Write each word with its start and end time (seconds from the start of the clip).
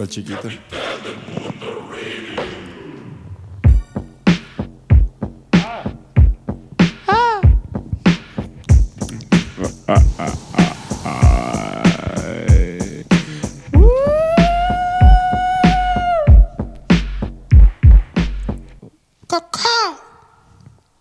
¿Cuál 0.00 0.08
chiquito? 0.08 0.48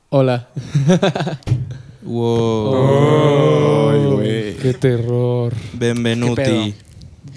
Hola. 0.09 0.49
Wow. 2.01 3.91
Ay, 3.91 4.05
güey. 4.11 4.57
Qué 4.57 4.73
terror. 4.73 5.53
Benvenuti 5.71 6.75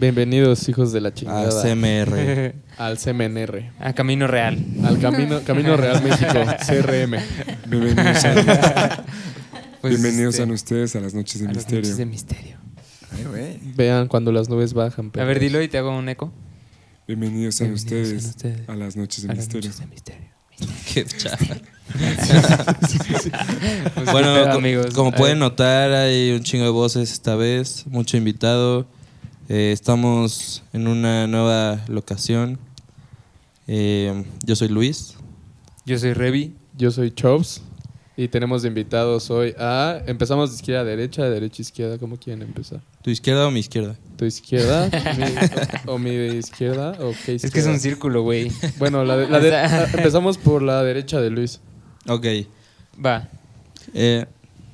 Bienvenidos, 0.03 0.69
hijos 0.69 0.91
de 0.93 1.01
la 1.01 1.11
a 1.11 1.15
chingada. 1.15 1.63
CMR. 1.63 2.55
al 2.77 2.99
CMNR. 2.99 3.71
A 3.79 3.93
Camino 3.93 4.27
Real. 4.27 4.59
Al 4.83 4.99
Camino, 4.99 5.41
Camino 5.45 5.77
Real 5.77 6.03
México, 6.03 6.33
CRM. 6.67 7.15
Bienvenidos, 7.69 8.25
a, 8.25 9.05
Pues, 9.81 9.93
bienvenidos 10.03 10.35
este, 10.35 10.39
sean 10.39 10.51
ustedes 10.51 10.97
a 10.97 11.01
las 11.01 11.15
noches 11.15 11.39
de 11.41 11.45
a 11.47 11.51
las 11.51 11.57
misterio. 11.59 11.83
noches 11.83 11.97
de 11.99 12.07
misterio. 12.07 12.57
Ay, 13.13 13.25
güey. 13.31 13.59
Vean 13.77 14.09
cuando 14.09 14.33
las 14.33 14.49
nubes 14.49 14.75
bajan. 14.75 15.13
A 15.17 15.23
ver, 15.23 15.39
dilo 15.39 15.63
y 15.63 15.69
te 15.69 15.79
hago 15.79 15.97
un 15.97 16.09
eco. 16.09 16.33
Bienvenidos 17.07 17.61
Bienvenidos 17.61 18.25
ustedes, 18.25 18.69
a 18.69 18.75
las 18.75 18.97
noches 18.97 19.23
de 19.23 19.31
A 19.31 19.35
las 19.37 19.47
misterio. 19.47 19.71
noches 19.71 19.79
de 19.79 19.87
misterio. 19.87 20.29
Qué 20.93 21.05
chafa. 21.05 21.55
Pues, 23.95 24.11
Bueno, 24.11 24.35
amigos. 24.51 24.95
como 24.95 25.11
A 25.11 25.13
pueden 25.13 25.39
notar, 25.39 25.93
hay 25.93 26.33
un 26.33 26.43
chingo 26.43 26.65
de 26.65 26.71
voces 26.71 27.13
esta 27.13 27.37
vez, 27.37 27.87
mucho 27.87 28.17
invitado. 28.17 28.89
Eh, 29.55 29.71
estamos 29.73 30.63
en 30.73 30.89
una 30.89 31.27
nueva 31.27 31.85
locación. 31.87 32.59
Eh, 33.67 34.25
yo 34.47 34.57
soy 34.57 34.69
Luis. 34.69 35.15
Yo 35.85 35.99
soy 35.99 36.15
Revi. 36.15 36.55
Yo 36.79 36.91
soy 36.91 37.11
Chops 37.11 37.61
y 38.17 38.29
tenemos 38.29 38.63
de 38.63 38.69
invitados 38.69 39.31
hoy 39.31 39.55
a... 39.59 40.01
Empezamos 40.07 40.49
de 40.49 40.57
izquierda 40.57 40.81
a 40.81 40.85
derecha, 40.85 41.25
de 41.25 41.29
derecha 41.31 41.61
a 41.61 41.65
izquierda. 41.65 41.99
¿Cómo 41.99 42.17
quieren 42.17 42.41
empezar? 42.41 42.81
¿Tu 43.03 43.11
izquierda 43.11 43.47
o 43.47 43.51
mi 43.51 43.61
izquierda? 43.61 43.95
¿Tu 44.17 44.25
izquierda? 44.25 44.89
mi- 45.19 45.91
o, 45.91 45.99
mi 45.99 46.11
izquierda? 46.39 46.93
¿O 47.01 47.13
qué 47.27 47.35
Es 47.35 47.43
que 47.51 47.59
es 47.61 47.67
un 47.67 47.75
izquierda? 47.75 47.79
círculo, 47.79 48.23
güey. 48.23 48.51
Bueno, 48.79 49.05
la 49.05 49.19
de- 49.19 49.29
la 49.29 49.39
de- 49.41 49.85
empezamos 49.99 50.39
por 50.39 50.63
la 50.63 50.83
derecha 50.83 51.21
de 51.21 51.29
Luis. 51.29 51.61
Ok. 52.09 52.25
Va. 53.05 53.29
Eh, 53.93 54.25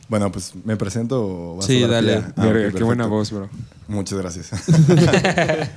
Bueno, 0.09 0.33
pues 0.33 0.55
me 0.65 0.77
presento. 0.77 1.23
o 1.23 1.57
vas 1.57 1.67
Sí, 1.67 1.81
dale. 1.83 2.25
Ah, 2.37 2.47
Verga, 2.47 2.77
qué 2.77 2.83
buena 2.83 3.07
voz, 3.07 3.31
bro. 3.31 3.49
Muchas 3.87 4.19
gracias. 4.19 4.51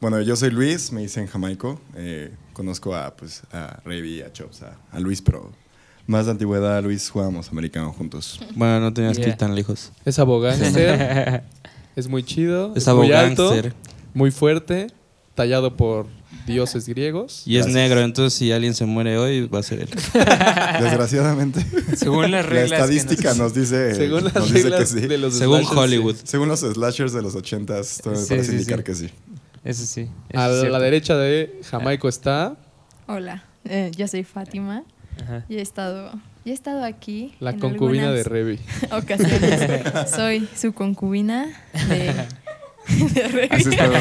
bueno, 0.00 0.20
yo 0.20 0.36
soy 0.36 0.50
Luis, 0.50 0.92
me 0.92 1.02
dicen 1.02 1.26
Jamaico. 1.26 1.80
Eh, 1.96 2.32
conozco 2.52 2.94
a, 2.94 3.16
pues, 3.16 3.42
a 3.52 3.80
Revi, 3.84 4.22
a 4.22 4.32
Chops, 4.32 4.62
a, 4.62 4.76
a 4.92 5.00
Luis, 5.00 5.20
pero 5.20 5.50
más 6.06 6.26
de 6.26 6.32
antigüedad, 6.32 6.82
Luis, 6.82 7.10
jugábamos 7.10 7.50
americano 7.50 7.92
juntos. 7.92 8.40
bueno, 8.54 8.80
no 8.80 8.92
tenías 8.92 9.18
que 9.18 9.28
ir 9.28 9.36
tan 9.36 9.54
lejos. 9.54 9.92
Es 10.04 10.18
abogánster. 10.18 11.42
es 11.96 12.08
muy 12.08 12.22
chido. 12.22 12.72
Es 12.76 12.86
muy 12.88 13.12
alto, 13.12 13.44
abogánster. 13.46 13.74
muy 14.14 14.30
fuerte, 14.30 14.88
tallado 15.34 15.76
por 15.76 16.06
dioses 16.46 16.86
griegos. 16.88 17.42
Y 17.46 17.56
es 17.58 17.66
negro, 17.66 18.00
entonces 18.00 18.38
si 18.38 18.50
alguien 18.52 18.74
se 18.74 18.84
muere 18.86 19.18
hoy, 19.18 19.46
va 19.46 19.60
a 19.60 19.62
ser 19.62 19.80
él. 19.80 19.88
Desgraciadamente, 20.80 21.64
Según 21.96 22.22
las 22.22 22.30
la 22.30 22.42
reglas. 22.42 22.70
que 22.70 22.74
estadística 22.96 23.34
nos 23.34 23.54
dice, 23.54 23.94
Según 23.94 24.24
las 24.24 24.34
nos 24.34 24.48
dice 24.52 24.64
que 24.64 24.70
reglas 24.70 24.88
sí. 24.90 25.00
de 25.00 25.18
los 25.18 25.34
Según 25.34 25.58
slashers, 25.60 25.78
Hollywood. 25.78 26.16
Según 26.24 26.48
los 26.48 26.60
slashers 26.60 27.12
de 27.12 27.22
los 27.22 27.34
ochentas, 27.34 28.00
todo 28.02 28.14
me 28.14 28.18
Sí, 28.20 28.28
parece 28.28 28.50
sí, 28.50 28.56
indicar 28.56 28.78
sí. 28.78 28.84
que 28.84 28.94
sí. 28.94 29.10
Eso 29.64 29.84
sí. 29.86 30.08
eso 30.30 30.40
A 30.40 30.48
la 30.48 30.60
cierto. 30.60 30.78
derecha 30.80 31.16
de 31.16 31.60
Jamaico 31.70 32.08
está 32.08 32.56
Hola, 33.06 33.44
eh, 33.64 33.90
yo 33.96 34.06
soy 34.08 34.24
Fátima. 34.24 34.84
Ajá. 35.22 35.44
Yo 35.50 35.58
he 35.58 35.60
estado, 35.62 36.12
yo 36.44 36.52
he 36.52 36.54
estado 36.54 36.84
aquí. 36.84 37.34
la 37.40 37.50
en 37.50 37.58
concubina 37.60 38.10
de 38.12 38.22
Revi. 38.22 38.58
Ocasiones. 38.90 40.10
soy 40.14 40.48
su 40.56 40.72
concubina 40.72 41.46
de. 41.88 42.14
Has 43.50 43.66
estado... 43.66 43.92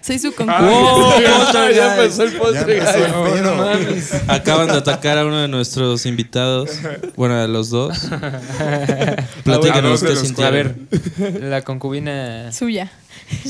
Soy 0.00 0.18
su 0.18 0.28
Ah, 0.28 0.32
concubina. 0.36 0.70
¡Oh, 0.70 1.70
ya 1.70 1.94
empezó 1.96 2.22
el 2.24 2.32
Ya 2.32 2.38
postre. 2.38 2.78
empezó 2.78 3.26
el 3.26 3.84
guys. 3.86 4.10
pedo. 4.10 4.32
Acaban 4.32 4.66
de 4.68 4.74
atacar 4.74 5.18
a 5.18 5.24
uno 5.24 5.40
de 5.40 5.48
nuestros 5.48 6.06
invitados. 6.06 6.70
Bueno, 7.16 7.40
a 7.40 7.46
los 7.46 7.70
dos. 7.70 7.98
Platícanos 9.44 10.02
qué 10.02 10.08
los 10.10 10.18
A 10.18 10.24
sintieron. 10.24 10.88
ver, 11.18 11.42
la 11.42 11.62
concubina. 11.62 12.52
Suya. 12.52 12.90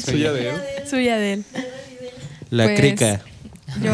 Suya 0.04 0.32
de 0.32 0.50
él. 0.50 0.56
Suya 0.88 1.16
de 1.16 1.32
él. 1.34 1.44
La 2.50 2.64
Pues, 2.64 2.80
crica. 2.80 3.20
Yo, 3.82 3.90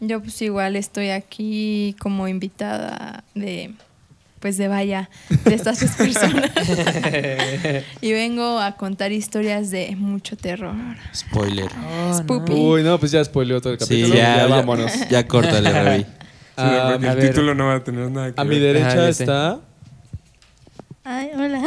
yo 0.00 0.20
pues 0.22 0.40
igual 0.42 0.76
estoy 0.76 1.10
aquí 1.10 1.94
como 1.98 2.26
invitada 2.28 3.24
de 3.34 3.72
pues 4.44 4.58
de 4.58 4.68
vaya 4.68 5.08
de 5.46 5.54
estas 5.54 5.78
tres 5.78 5.92
personas 5.92 6.50
y 8.02 8.12
vengo 8.12 8.58
a 8.60 8.72
contar 8.76 9.10
historias 9.10 9.70
de 9.70 9.96
mucho 9.96 10.36
terror. 10.36 10.74
Spoiler. 11.14 11.70
Spoopy. 12.12 12.52
Uy, 12.52 12.82
no, 12.82 13.00
pues 13.00 13.10
ya 13.12 13.24
spoileó 13.24 13.62
todo 13.62 13.72
el 13.72 13.78
Sí, 13.78 13.86
capítulo. 13.86 14.14
ya, 14.16 14.36
ya, 14.36 14.46
vámonos. 14.48 14.92
ya 15.08 15.26
córtale, 15.26 15.72
Revi. 15.82 16.02
Sí, 16.02 16.08
Ah, 16.58 16.90
a 16.90 16.94
el 16.96 17.00
ver. 17.00 17.20
título 17.20 17.54
no 17.54 17.68
va 17.68 17.76
a 17.76 17.84
tener 17.84 18.10
nada 18.10 18.34
que 18.34 18.38
a 18.38 18.44
mi 18.44 18.58
derecha 18.58 18.88
Ajá, 18.88 18.96
ya 19.06 19.12
sé. 19.14 19.22
está 19.24 19.60
Ay, 21.04 21.30
hola. 21.34 21.62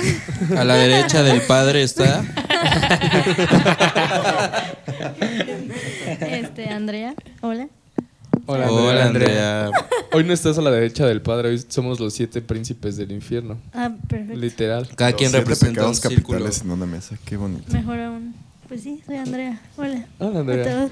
A 0.56 0.64
la 0.64 0.76
derecha 0.76 1.24
del 1.24 1.42
padre 1.42 1.82
está. 1.82 2.24
Este, 6.30 6.70
Andrea. 6.70 7.16
Hola. 7.42 7.70
Hola, 8.48 8.72
Hola, 8.72 9.06
Andrea. 9.06 9.66
Andrea. 9.66 9.88
Hoy 10.14 10.24
no 10.24 10.34
estás 10.34 10.58
a 10.58 10.62
la 10.62 10.72
derecha 10.72 11.06
del 11.06 11.22
padre, 11.22 11.50
hoy 11.50 11.62
somos 11.68 12.00
los 12.00 12.14
siete 12.14 12.42
príncipes 12.42 12.96
del 12.96 13.12
infierno. 13.12 13.58
Ah, 13.74 13.92
perfecto. 14.08 14.40
Literal. 14.40 14.88
Cada 14.96 15.12
Los 15.12 15.20
quien 15.20 15.34
representa 15.34 15.86
un 15.86 15.94
círculo. 15.96 16.40
capitales 16.40 16.62
en 16.62 16.72
una 16.72 16.86
mesa. 16.86 17.18
Qué 17.26 17.36
bonito. 17.36 17.72
Mejor 17.74 18.00
aún. 18.00 18.34
Pues 18.70 18.82
sí, 18.84 19.02
soy 19.06 19.18
Andrea. 19.18 19.62
Hola. 19.76 20.06
Hola, 20.20 20.38
A 20.38 20.40
Andrea. 20.42 20.64
todos. 20.64 20.92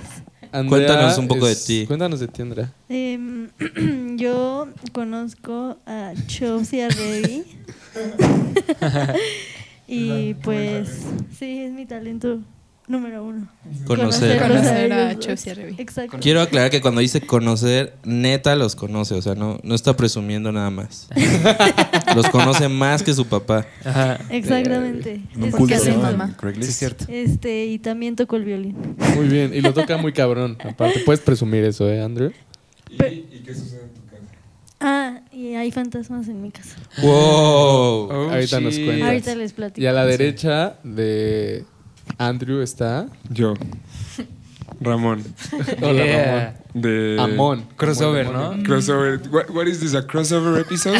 Andrea 0.52 0.88
Cuéntanos 0.88 1.18
un 1.18 1.28
poco 1.30 1.46
de 1.48 1.54
es- 1.54 1.66
ti. 1.66 1.86
Cuéntanos 1.88 2.20
de 2.20 2.28
ti, 2.28 2.42
Andrea. 2.42 2.72
Em, 2.90 3.48
yo 4.18 4.68
conozco 4.92 5.78
a 5.86 6.12
Chops 6.28 6.74
y 6.74 6.82
a 6.82 6.90
Revi. 6.90 7.44
y 9.88 10.34
pues 10.36 10.90
sí, 11.40 11.60
es 11.60 11.72
mi 11.72 11.86
talento 11.86 12.40
número 12.88 13.24
uno. 13.24 13.48
Conocer. 13.86 14.40
Conocer 14.42 14.94
a 14.94 15.12
ellos 15.12 15.18
dos. 15.18 15.26
Chops 15.26 15.48
y 15.48 15.50
a 15.50 15.54
Revi. 15.56 15.76
Exacto. 15.78 16.18
Quiero 16.22 16.42
aclarar 16.42 16.70
que 16.70 16.82
cuando 16.82 17.02
dice 17.02 17.22
conocer, 17.22 17.96
neta 18.04 18.56
los 18.56 18.76
conoce. 18.76 19.16
O 19.16 19.22
sea, 19.22 19.36
no, 19.36 19.60
no 19.64 19.76
está 19.76 19.96
presumiendo 19.96 20.52
nada 20.52 20.70
más. 20.70 21.08
Los 22.16 22.30
conoce 22.30 22.70
más 22.70 23.04
que 23.04 23.14
su 23.14 23.26
papá. 23.26 23.66
Ajá. 23.84 24.20
Exactamente. 24.30 25.22
En 25.36 25.54
un 25.54 25.72
Es 26.62 26.76
cierto. 26.76 27.06
Este, 27.10 27.66
y 27.66 27.80
también 27.80 28.16
tocó 28.16 28.38
el 28.38 28.46
violín. 28.46 28.96
Muy 29.16 29.28
bien, 29.28 29.54
y 29.54 29.62
lo 29.62 29.74
toca 29.74 29.98
muy 29.98 30.14
cabrón. 30.14 30.58
Aparte, 30.64 31.02
puedes 31.02 31.20
presumir 31.22 31.64
eso, 31.64 31.90
¿eh, 31.90 32.02
Andrew? 32.02 32.32
¿Y, 32.90 32.96
y 33.04 33.44
qué 33.46 33.54
sucede 33.54 33.82
en 33.84 33.90
tu 33.90 34.02
casa? 34.06 34.22
Ah, 34.80 35.22
y 35.32 35.56
hay 35.56 35.72
fantasmas 35.72 36.28
en 36.28 36.42
mi 36.42 36.52
casa. 36.52 36.76
¡Wow! 37.02 37.12
Oh, 37.12 38.30
Ahorita 38.32 38.60
nos 38.60 38.76
shit. 38.76 38.86
cuentas. 38.86 39.08
Ahorita 39.08 39.36
les 39.36 39.54
platico. 39.54 39.84
Y 39.84 39.88
a 39.88 39.92
la 39.92 40.06
derecha 40.06 40.78
de 40.84 41.66
Andrew 42.18 42.62
está. 42.62 43.08
Yo. 43.30 43.54
Ramón. 44.82 45.24
Hola, 45.82 46.04
Yeah. 46.06 46.56
De... 46.74 47.18
Amón. 47.20 47.66
Crossover, 47.78 48.30
¿no? 48.32 48.62
Crossover. 48.64 49.22
What, 49.32 49.50
what 49.52 49.66
is 49.68 49.80
this, 49.80 49.96
a 49.96 50.06
crossover 50.06 50.60
episode? 50.60 51.00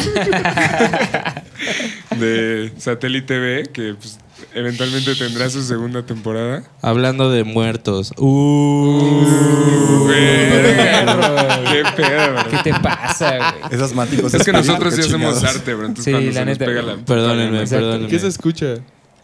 de 2.18 2.72
Satélite 2.78 3.26
TV, 3.26 3.64
que 3.72 3.94
pues, 3.94 4.18
eventualmente 4.54 5.14
tendrá 5.14 5.50
su 5.50 5.62
segunda 5.62 6.02
temporada. 6.04 6.62
Hablando 6.80 7.30
de 7.30 7.44
muertos. 7.44 8.12
¡Uh! 8.16 8.24
Uh. 8.24 10.08
Qué 10.08 11.82
pedo, 11.96 12.32
bro. 12.32 12.50
¿Qué 12.50 12.70
te 12.70 12.80
pasa, 12.80 13.36
güey? 13.36 13.74
Es 13.74 13.80
asmático. 13.82 14.26
Es 14.26 14.42
que 14.44 14.52
nosotros 14.52 14.94
qué 14.94 15.02
sí 15.02 15.08
hacemos 15.08 15.44
arte, 15.44 15.74
bro. 15.74 15.86
Entonces 15.86 16.04
Sí, 16.04 16.10
cuando 16.12 16.28
la 16.30 16.34
se 16.40 16.44
nos 16.46 16.58
neta. 16.58 16.64
pega 16.64 16.82
la... 16.82 16.96
Perdónenme, 16.96 17.66
perdónenme. 17.66 18.08
¿Qué 18.08 18.18
se 18.18 18.28
escucha? 18.28 18.74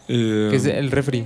Eh, 0.07 0.47
Que 0.51 0.55
es 0.57 0.65
el 0.65 0.91
refri. 0.91 1.25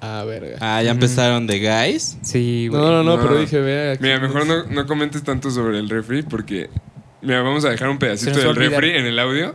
Ah, 0.00 0.24
verga. 0.26 0.56
Ah, 0.60 0.82
ya 0.82 0.90
empezaron 0.90 1.46
de 1.46 1.58
guys. 1.58 2.18
Sí, 2.22 2.68
güey. 2.68 2.80
No, 2.80 2.90
no, 2.90 3.02
no, 3.02 3.16
No. 3.16 3.22
pero 3.22 3.38
dije, 3.40 3.58
ve 3.60 3.92
aquí. 3.92 4.02
Mira, 4.02 4.20
mejor 4.20 4.46
no, 4.46 4.64
no 4.64 4.86
comentes 4.86 5.22
tanto 5.22 5.50
sobre 5.50 5.78
el 5.78 5.88
refri 5.88 6.22
porque... 6.22 6.68
Mira, 7.22 7.40
vamos 7.42 7.64
a 7.64 7.70
dejar 7.70 7.88
un 7.88 7.98
pedacito 7.98 8.34
Se 8.34 8.44
nos 8.44 8.46
va 8.46 8.48
del 8.50 8.58
olvidar. 8.64 8.82
refri 8.82 8.98
en 8.98 9.06
el 9.06 9.18
audio 9.18 9.54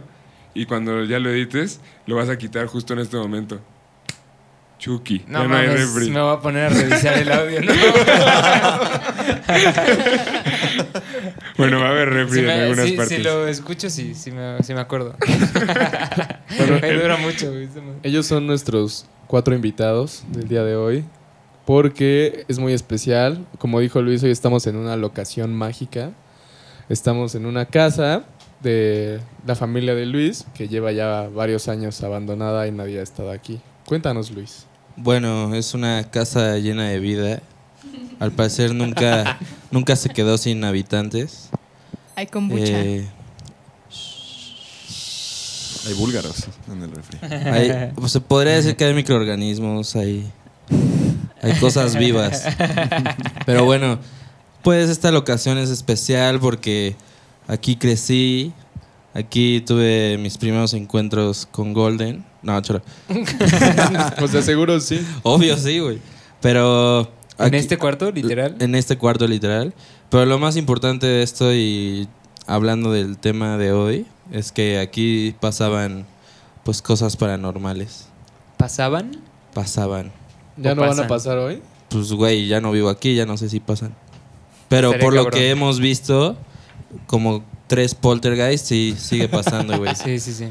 y 0.54 0.66
cuando 0.66 1.04
ya 1.06 1.20
lo 1.20 1.30
edites, 1.30 1.80
lo 2.08 2.16
vas 2.16 2.30
a 2.30 2.38
quitar 2.38 2.66
justo 2.68 2.94
en 2.94 3.00
este 3.00 3.18
momento. 3.18 3.62
Chucky. 4.80 5.24
No 5.28 5.44
ya 5.44 5.48
no 5.48 5.56
hay 5.56 5.68
mames, 5.68 5.94
refri. 5.94 6.10
me 6.12 6.22
voy 6.22 6.36
a 6.36 6.40
poner 6.40 6.66
a 6.66 6.70
revisar 6.70 7.18
el 7.20 7.32
audio, 7.32 7.62
¿no? 7.62 7.72
Bueno, 11.58 11.80
va 11.80 11.88
a 11.88 11.90
haber 11.92 12.10
refri 12.10 12.34
Si, 12.34 12.40
en 12.40 12.46
me- 12.48 12.54
algunas 12.54 12.86
si- 12.86 12.92
partes. 12.98 13.18
si 13.18 13.24
lo 13.24 13.48
escucho, 13.48 13.90
sí, 13.90 14.14
sí 14.16 14.32
me, 14.32 14.62
sí 14.64 14.74
me 14.74 14.82
acuerdo. 14.82 15.16
me 16.82 16.94
dura 16.94 17.18
mucho. 17.18 17.52
Ellos 18.04 18.26
son 18.26 18.48
nuestros 18.48 19.06
cuatro 19.28 19.56
invitados 19.56 20.24
del 20.30 20.48
día 20.48 20.64
de 20.64 20.76
hoy. 20.76 21.04
porque 21.66 22.46
es 22.48 22.60
muy 22.60 22.74
especial. 22.74 23.46
Como 23.60 23.80
dijo 23.80 24.02
Luis, 24.02 24.24
hoy 24.24 24.32
estamos 24.32 24.66
en 24.68 24.76
una 24.76 24.96
locación 24.98 25.54
mágica. 25.56 26.12
Estamos 26.90 27.36
en 27.36 27.46
una 27.46 27.66
casa 27.66 28.24
de 28.62 29.20
la 29.46 29.56
familia 29.56 29.96
de 29.96 30.06
Luis, 30.06 30.46
que 30.54 30.68
lleva 30.68 30.92
ya 30.92 31.30
varios 31.34 31.68
años 31.68 32.02
abandonada 32.04 32.68
y 32.68 32.72
nadie 32.72 33.00
ha 33.00 33.04
estado 33.04 33.32
aquí. 33.32 33.60
Cuéntanos, 33.86 34.32
Luis. 34.32 34.66
Bueno, 34.98 35.54
es 35.56 35.74
una 35.74 36.04
casa 36.12 36.58
llena 36.58 36.90
de 36.90 37.00
vida. 37.00 37.42
Al 38.20 38.32
parecer 38.32 38.74
nunca, 38.76 39.40
nunca 39.72 39.96
se 39.96 40.10
quedó 40.10 40.38
sin 40.38 40.64
habitantes. 40.64 41.50
Hay 42.16 42.28
kombucha. 42.28 42.62
Eh, 42.66 43.08
Hay 45.88 45.94
búlgaros 45.96 46.44
en 46.72 46.84
el 46.84 46.92
refri. 46.92 47.18
hay- 47.22 47.92
pues, 47.96 48.12
se 48.12 48.22
podría 48.22 48.54
decir 48.54 48.76
que 48.76 48.86
hay 48.86 48.94
microorganismos, 48.94 49.96
hay, 49.96 50.30
hay 51.42 51.54
cosas 51.60 51.96
vivas. 51.96 52.44
Pero 53.48 53.66
bueno, 53.66 53.98
pues 54.62 54.90
esta 54.90 55.12
locación 55.12 55.58
es 55.58 55.72
especial 55.72 56.40
porque 56.40 56.96
aquí 57.48 57.78
crecí, 57.78 58.54
aquí 59.16 59.62
tuve 59.66 60.20
mis 60.20 60.38
primeros 60.38 60.74
encuentros 60.76 61.48
con 61.50 61.74
Golden. 61.74 62.24
No, 62.44 62.62
choro. 62.62 62.82
Pues 64.20 64.32
de 64.34 64.42
seguro 64.44 64.80
sí. 64.80 65.04
Obvio, 65.24 65.58
sí, 65.58 65.80
güey. 65.80 66.00
Pero. 66.42 67.12
¿En 67.48 67.54
este 67.54 67.78
cuarto, 67.78 68.12
literal? 68.12 68.56
En 68.60 68.76
este 68.76 68.98
cuarto, 68.98 69.28
literal. 69.28 69.74
Pero 70.10 70.26
lo 70.26 70.40
más 70.40 70.58
importante 70.58 71.08
de 71.08 71.24
esto, 71.24 71.54
y 71.54 72.08
hablando 72.48 72.92
del 72.92 73.18
tema 73.18 73.58
de 73.58 73.72
hoy, 73.72 74.06
es 74.32 74.52
que 74.52 74.80
aquí 74.80 75.36
pasaban, 75.40 76.06
pues, 76.64 76.82
cosas 76.82 77.18
paranormales. 77.18 78.08
¿Pasaban? 78.58 79.22
Pasaban. 79.54 80.12
¿Ya 80.58 80.74
¿O 80.74 80.76
no 80.76 80.82
van 80.82 81.00
a 81.00 81.08
pasar 81.08 81.38
hoy? 81.38 81.62
Pues, 81.90 82.12
güey, 82.14 82.48
ya 82.48 82.62
no 82.62 82.72
vivo 82.72 82.90
aquí, 82.90 83.16
ya 83.16 83.26
no 83.26 83.38
sé 83.38 83.50
si 83.50 83.60
pasan. 83.60 83.96
Pero 84.70 84.98
por 85.00 85.14
lo 85.14 85.24
cabrón. 85.24 85.40
que 85.40 85.50
hemos 85.50 85.80
visto, 85.80 86.38
como 87.08 87.44
tres 87.68 87.96
poltergeist, 87.96 88.66
sí, 88.66 88.96
sigue 88.98 89.28
pasando, 89.28 89.78
güey. 89.78 89.94
Sí, 90.02 90.20
sí, 90.20 90.34
sí. 90.34 90.48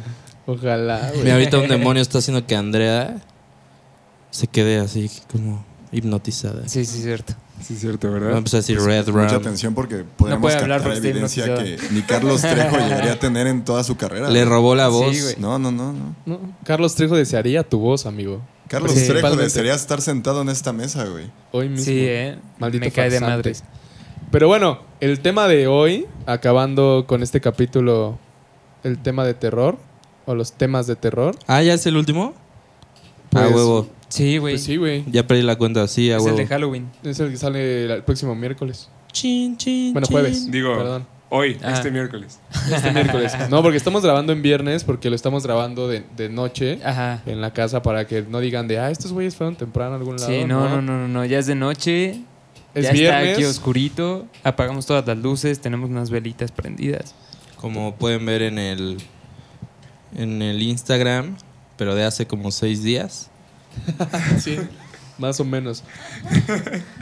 Ojalá, 0.46 1.12
güey. 1.14 1.31
ahorita 1.31 1.58
un 1.58 1.69
demonio 1.69 2.02
está 2.02 2.19
haciendo 2.19 2.46
que 2.46 2.56
Andrea 2.56 3.16
se 4.31 4.46
quede 4.46 4.78
así, 4.78 5.10
como 5.31 5.64
hipnotizada. 5.92 6.69
Sí, 6.69 6.84
sí, 6.84 7.02
cierto. 7.02 7.34
Sí, 7.62 7.75
es 7.75 7.81
cierto, 7.81 8.10
¿verdad? 8.10 8.38
empezar 8.38 8.58
a 8.58 8.60
decir 8.62 8.81
Red 8.81 9.06
Mucha 9.08 9.28
Rum. 9.28 9.40
atención 9.40 9.75
porque 9.75 10.04
podemos 10.16 10.40
puede 10.40 10.56
hablar 10.56 10.78
captar 10.81 10.94
porque 10.96 11.08
evidencia 11.10 11.54
que 11.56 11.78
ni 11.90 12.00
Carlos 12.02 12.40
Trejo 12.40 12.76
llegaría 12.78 13.12
a 13.12 13.19
tener 13.19 13.46
en 13.46 13.64
toda 13.64 13.84
su 13.84 13.96
carrera. 13.96 14.31
Le 14.31 14.44
robó 14.46 14.75
la 14.75 14.87
Sí, 14.87 14.92
voz. 14.92 15.22
güey. 15.22 15.34
No, 15.38 15.58
no, 15.58 15.70
no, 15.70 15.92
no. 15.92 16.14
No, 16.25 16.40
Carlos 16.64 16.94
Trejo 16.94 17.16
desearía 17.16 17.62
tu 17.62 17.78
voz, 17.78 18.06
amigo. 18.06 18.40
Carlos 18.69 18.92
Sí. 18.92 19.06
Trejo 19.08 19.37
desearía 19.37 19.75
estar 19.75 20.00
sentado 20.00 20.40
en 20.42 20.48
esta 20.48 20.72
mesa, 20.72 21.04
güey. 21.04 21.31
Hoy 21.52 21.69
mismo. 21.69 21.84
Sí, 21.84 21.98
¿eh? 22.06 22.38
Maldito 22.58 22.84
Me 22.87 22.92
cae 22.92 23.10
de 23.10 23.19
farsante. 23.20 23.37
madres. 23.50 23.64
Pero 24.31 24.46
bueno, 24.48 24.78
el 25.00 25.20
tema 25.20 25.46
de 25.48 25.66
hoy, 25.66 26.06
acabando 26.25 27.04
con 27.06 27.22
este 27.22 27.40
capítulo, 27.40 28.16
el 28.84 28.96
tema 29.02 29.25
de 29.26 29.34
terror, 29.34 29.76
o 30.25 30.34
los 30.34 30.52
temas 30.52 30.87
de 30.87 30.94
terror. 30.96 31.34
Ah, 31.48 31.62
¿ya 31.62 31.75
es 31.75 31.84
el 31.87 31.96
último? 31.96 32.32
Pues, 33.31 33.44
a 33.44 33.48
huevo. 33.48 33.88
Sí, 34.11 34.37
güey. 34.39 34.55
Pues 34.55 34.65
sí, 34.65 34.77
güey. 34.77 35.05
Ya 35.11 35.27
perdí 35.27 35.43
la 35.43 35.57
cuenta, 35.57 35.87
sí, 35.89 36.11
a 36.11 36.19
es 36.19 36.27
el 36.27 36.37
de 36.37 36.47
Halloween. 36.47 36.91
Es 37.03 37.19
el 37.21 37.31
que 37.31 37.37
sale 37.39 37.85
el 37.93 38.03
próximo 38.03 38.35
miércoles. 38.35 38.89
Chin, 39.12 39.57
chin, 39.57 39.93
Bueno, 39.93 40.07
chin. 40.07 40.12
jueves. 40.15 40.51
Digo, 40.51 40.77
Perdón. 40.77 41.07
hoy, 41.31 41.57
Ah. 41.62 41.73
este 41.73 41.91
miércoles. 41.91 42.39
Este 42.75 42.91
miércoles. 42.93 43.33
No, 43.51 43.62
porque 43.62 43.77
estamos 43.79 44.03
grabando 44.03 44.33
en 44.33 44.43
viernes, 44.43 44.85
porque 44.85 45.09
lo 45.11 45.17
estamos 45.17 45.45
grabando 45.45 45.89
de, 45.89 46.05
de 46.17 46.29
noche 46.29 46.79
Ajá. 46.85 47.23
en 47.25 47.41
la 47.41 47.53
casa 47.53 47.83
para 47.83 48.07
que 48.07 48.23
no 48.23 48.41
digan 48.41 48.69
de, 48.69 48.79
ah, 48.79 48.91
estos 48.91 49.12
güeyes 49.12 49.35
fueron 49.37 49.57
temprano 49.57 49.95
a 49.95 49.97
algún 49.99 50.17
lado. 50.17 50.29
Sí, 50.29 50.45
no, 50.45 50.69
no, 50.69 50.83
no, 50.83 50.99
no, 50.99 51.09
no. 51.09 51.25
Ya 51.25 51.39
es 51.39 51.47
de 51.47 51.55
noche. 51.55 52.21
Es 52.75 52.85
ya 52.85 52.93
viernes. 52.93 53.23
está 53.31 53.33
aquí 53.35 53.45
oscurito. 53.45 54.27
Apagamos 54.45 54.87
todas 54.87 55.07
las 55.07 55.19
luces. 55.19 55.61
Tenemos 55.61 55.89
unas 55.91 56.11
velitas 56.11 56.53
prendidas. 56.53 57.15
Como 57.57 57.95
pueden 57.97 58.25
ver 58.27 58.43
en 58.43 58.59
el, 58.59 58.99
en 60.17 60.43
el 60.43 60.62
Instagram, 60.62 61.37
pero 61.77 61.95
de 61.95 62.05
hace 62.05 62.27
como 62.27 62.51
seis 62.51 62.83
días. 62.83 63.30
Sí, 64.38 64.58
más 65.19 65.40
o 65.40 65.44
menos. 65.44 65.84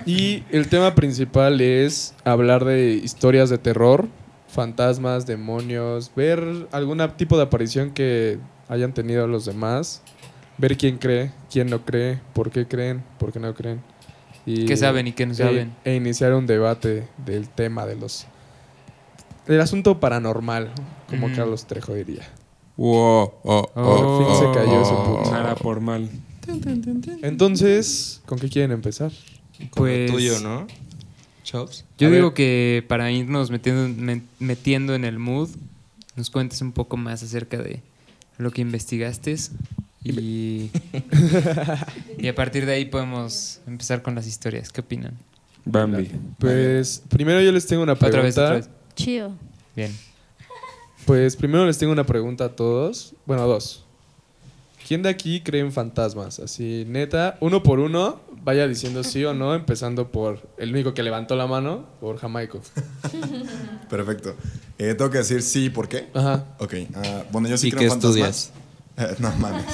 Y 0.05 0.43
el 0.50 0.69
tema 0.69 0.94
principal 0.94 1.61
es 1.61 2.15
hablar 2.25 2.65
de 2.65 2.93
historias 2.93 3.50
de 3.50 3.59
terror, 3.59 4.09
fantasmas, 4.49 5.26
demonios, 5.26 6.11
ver 6.15 6.69
algún 6.73 7.06
tipo 7.17 7.37
de 7.37 7.44
aparición 7.44 7.91
que 7.91 8.38
hayan 8.69 8.93
tenido 8.93 9.26
los 9.26 9.44
demás, 9.44 10.03
ver 10.59 10.76
quién 10.76 10.99
cree, 10.99 11.32
quién 11.50 11.70
no 11.70 11.85
cree, 11.85 12.20
por 12.32 12.50
qué 12.50 12.67
creen, 12.67 13.03
por 13.19 13.32
qué 13.32 13.41
no 13.41 13.55
creen. 13.55 13.81
Y, 14.47 14.64
¿Qué 14.67 14.76
saben 14.76 15.06
y 15.06 15.12
qué 15.12 15.26
no 15.26 15.32
e- 15.32 15.37
saben? 15.37 15.75
E, 15.85 15.94
iniciar 15.94 16.32
un 16.35 16.47
debate 16.47 17.06
del 17.19 17.49
tema 17.49 17.87
de 17.87 17.97
los... 17.97 18.26
del 19.47 19.61
asunto 19.61 20.00
paranormal, 20.00 20.71
como. 21.09 21.29
Carlos 21.35 21.67
Trejo 21.67 21.93
diría. 21.94 22.23
Wow, 22.76 23.32
oh, 23.43 23.71
Por 23.75 24.26
fin 24.26 24.37
se 24.37 24.59
cayó 24.59 24.82
ese 24.82 24.93
oh. 24.94 25.05
punto. 25.05 25.31
Nada 25.31 25.55
por 25.55 25.81
mal. 25.81 26.09
Entonces, 27.23 28.21
¿con 28.27 28.39
qué 28.39 28.49
quieren 28.49 28.73
empezar? 28.73 29.12
Pues- 29.75 30.11
tuyo, 30.11 30.41
¿no? 30.41 30.67
Chops. 31.45 31.85
Yo 31.99 32.09
A 32.09 32.11
digo 32.11 32.27
ver. 32.29 32.35
que 32.35 32.85
para 32.89 33.11
irnos 33.11 33.50
metiendo, 33.50 33.89
me- 34.03 34.23
metiendo 34.39 34.95
en 34.95 35.05
el 35.05 35.19
mood, 35.19 35.49
nos 36.17 36.31
cuentes 36.31 36.61
un 36.61 36.73
poco 36.73 36.97
más 36.97 37.23
acerca 37.23 37.56
de 37.59 37.81
lo 38.37 38.50
que 38.50 38.61
investigaste 38.61 39.35
y, 40.05 40.71
y 42.19 42.29
a 42.29 42.35
partir 42.35 42.67
de 42.67 42.73
ahí 42.73 42.85
podemos 42.85 43.61
empezar 43.67 44.03
con 44.03 44.15
las 44.15 44.27
historias. 44.27 44.71
¿Qué 44.71 44.83
opinan? 44.83 45.15
Bambi. 45.65 46.11
Pues 46.39 47.03
primero 47.09 47.41
yo 47.41 47.50
les 47.53 47.67
tengo 47.67 47.83
una 47.83 47.95
pregunta. 47.95 48.19
Otra 48.19 48.23
vez, 48.23 48.39
otra 48.39 48.55
vez. 48.56 48.69
Chido. 48.95 49.33
Bien. 49.75 49.93
Pues 51.06 51.35
primero 51.37 51.65
les 51.67 51.79
tengo 51.79 51.93
una 51.93 52.05
pregunta 52.05 52.45
a 52.45 52.49
todos. 52.56 53.15
Bueno, 53.27 53.47
dos. 53.47 53.85
¿Quién 54.88 55.02
de 55.02 55.11
aquí 55.11 55.43
cree 55.43 55.61
en 55.61 55.70
fantasmas? 55.70 56.38
Así, 56.40 56.87
neta, 56.88 57.37
uno 57.40 57.62
por 57.62 57.79
uno, 57.79 58.23
vaya 58.43 58.67
diciendo 58.67 59.05
sí 59.05 59.23
o 59.23 59.35
no, 59.35 59.55
empezando 59.55 60.11
por 60.11 60.49
el 60.56 60.73
único 60.73 60.94
que 60.94 61.02
levantó 61.02 61.37
la 61.37 61.46
mano, 61.46 61.85
por 62.00 62.17
Jamaico. 62.17 62.62
Perfecto. 63.90 64.35
Eh, 64.79 64.94
tengo 64.94 65.11
que 65.11 65.19
decir 65.19 65.43
sí, 65.43 65.69
¿por 65.69 65.88
qué? 65.90 66.08
Ajá. 66.14 66.46
Ok. 66.58 66.75
ah, 66.94 67.23
bueno, 67.31 67.49
yo 67.49 67.58
sí 67.58 67.69
¿Y 67.69 67.70
creo 67.70 67.81
qué 67.81 67.85
en 67.85 67.90
fantasmas. 67.93 68.17
estudias? 68.17 68.52
Eh, 69.00 69.14
no 69.20 69.31
mames. 69.38 69.64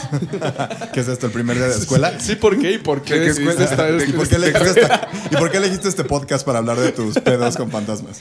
¿Qué 0.92 1.00
es 1.00 1.08
esto? 1.08 1.24
¿El 1.24 1.32
primer 1.32 1.56
día 1.56 1.68
de 1.68 1.74
escuela? 1.78 2.20
Sí, 2.20 2.36
¿por 2.36 2.58
qué? 2.58 2.72
¿Y 2.72 2.76
por 2.78 3.00
qué 3.00 3.18
¿De 3.20 3.34
qué 3.34 3.64
estar- 3.64 4.06
¿Y 4.06 4.12
por, 4.12 4.28
qué 4.28 4.34
elegiste 4.34 4.80
esta- 4.82 5.08
¿Y 5.30 5.36
por 5.36 5.50
qué 5.50 5.56
elegiste 5.56 5.88
este 5.88 6.04
podcast 6.04 6.44
para 6.44 6.58
hablar 6.58 6.78
de 6.78 6.92
tus 6.92 7.14
pedos 7.20 7.56
con 7.56 7.70
fantasmas? 7.70 8.20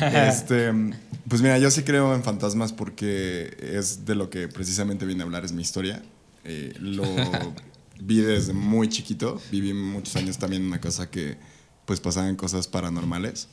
Este, 0.00 0.72
pues 1.28 1.42
mira, 1.42 1.58
yo 1.58 1.68
sí 1.72 1.82
creo 1.82 2.14
en 2.14 2.22
fantasmas 2.22 2.72
porque 2.72 3.56
es 3.60 4.04
de 4.04 4.14
lo 4.14 4.30
que 4.30 4.46
precisamente 4.46 5.04
vine 5.04 5.22
a 5.22 5.26
hablar, 5.26 5.44
es 5.44 5.50
mi 5.50 5.62
historia. 5.62 6.00
Eh, 6.46 6.74
lo 6.80 7.04
vi 8.00 8.20
desde 8.20 8.52
muy 8.52 8.88
chiquito, 8.88 9.40
viví 9.50 9.72
muchos 9.72 10.14
años 10.16 10.38
también 10.38 10.62
en 10.62 10.68
una 10.68 10.80
casa 10.80 11.10
que 11.10 11.36
pues 11.86 12.00
pasaban 12.00 12.36
cosas 12.36 12.68
paranormales. 12.68 13.48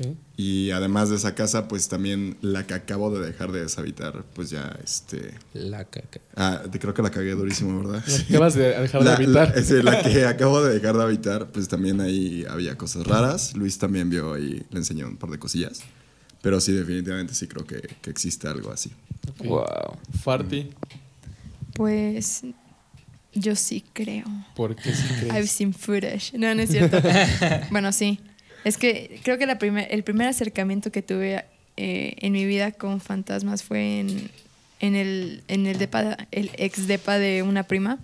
Ok. 0.00 0.16
Y 0.38 0.70
además 0.70 1.10
de 1.10 1.16
esa 1.16 1.34
casa, 1.34 1.68
pues 1.68 1.88
también 1.88 2.38
la 2.40 2.66
que 2.66 2.72
acabo 2.74 3.10
de 3.16 3.26
dejar 3.26 3.52
de 3.52 3.60
deshabitar, 3.60 4.24
pues 4.34 4.48
ya, 4.48 4.78
este... 4.82 5.34
La 5.52 5.84
caca. 5.84 6.20
Ah, 6.34 6.62
te- 6.70 6.78
creo 6.78 6.94
que 6.94 7.02
la 7.02 7.10
cagué 7.10 7.32
durísimo, 7.32 7.78
¿verdad? 7.82 8.02
Sí. 8.06 8.24
Acabas 8.30 8.54
de 8.54 8.68
dejar 8.80 9.02
de 9.02 9.06
La, 9.10 9.14
habitar. 9.16 9.52
la- 9.54 9.62
sí, 9.62 9.82
la 9.82 10.02
que 10.02 10.24
acabo 10.24 10.62
de 10.62 10.72
dejar 10.78 10.96
de 10.96 11.02
habitar, 11.02 11.52
pues 11.52 11.68
también 11.68 12.00
ahí 12.00 12.46
había 12.48 12.78
cosas 12.78 13.06
raras. 13.06 13.54
Luis 13.54 13.76
también 13.78 14.08
vio 14.08 14.38
y 14.38 14.64
le 14.70 14.78
enseñó 14.78 15.06
un 15.08 15.18
par 15.18 15.28
de 15.30 15.38
cosillas. 15.38 15.80
Pero 16.40 16.60
sí, 16.60 16.72
definitivamente 16.72 17.34
sí 17.34 17.46
creo 17.46 17.66
que, 17.66 17.82
que 18.00 18.10
existe 18.10 18.48
algo 18.48 18.70
así. 18.72 18.90
Ok. 19.28 19.44
Wow. 19.46 19.98
Farty, 20.22 20.70
Pues 21.82 22.42
yo 23.34 23.56
sí 23.56 23.84
creo. 23.92 24.24
¿por 24.54 24.76
qué 24.76 24.94
sí 24.94 25.04
I've 25.22 25.30
crees? 25.30 25.50
seen 25.50 25.74
footage. 25.74 26.32
No, 26.38 26.54
no 26.54 26.62
es 26.62 26.70
cierto. 26.70 27.02
bueno, 27.70 27.92
sí. 27.92 28.20
Es 28.64 28.76
que 28.78 29.18
creo 29.24 29.36
que 29.36 29.46
la 29.46 29.58
primer, 29.58 29.88
el 29.90 30.04
primer 30.04 30.28
acercamiento 30.28 30.92
que 30.92 31.02
tuve 31.02 31.44
eh, 31.76 32.14
en 32.18 32.32
mi 32.32 32.44
vida 32.44 32.70
con 32.70 33.00
fantasmas 33.00 33.64
fue 33.64 33.98
en, 33.98 34.30
en 34.78 34.94
el, 34.94 35.42
en 35.48 35.66
el, 35.66 35.78
depa, 35.78 36.16
el 36.30 36.50
ex 36.56 36.86
depa 36.86 37.18
de 37.18 37.42
una 37.42 37.64
prima. 37.64 37.98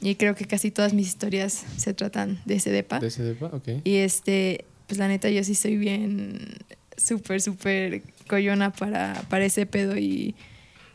Y 0.00 0.14
creo 0.14 0.36
que 0.36 0.44
casi 0.44 0.70
todas 0.70 0.94
mis 0.94 1.08
historias 1.08 1.64
se 1.76 1.92
tratan 1.94 2.40
de 2.44 2.54
ese 2.54 2.70
depa. 2.70 3.00
¿De 3.00 3.08
ese 3.08 3.24
depa? 3.24 3.46
Ok. 3.46 3.68
Y 3.82 3.96
este, 3.96 4.66
pues 4.86 4.98
la 4.98 5.08
neta, 5.08 5.28
yo 5.30 5.42
sí 5.42 5.56
soy 5.56 5.76
bien 5.76 6.58
súper, 6.96 7.42
súper 7.42 8.02
coyona 8.28 8.72
para, 8.72 9.24
para 9.28 9.44
ese 9.44 9.66
pedo. 9.66 9.98
Y, 9.98 10.36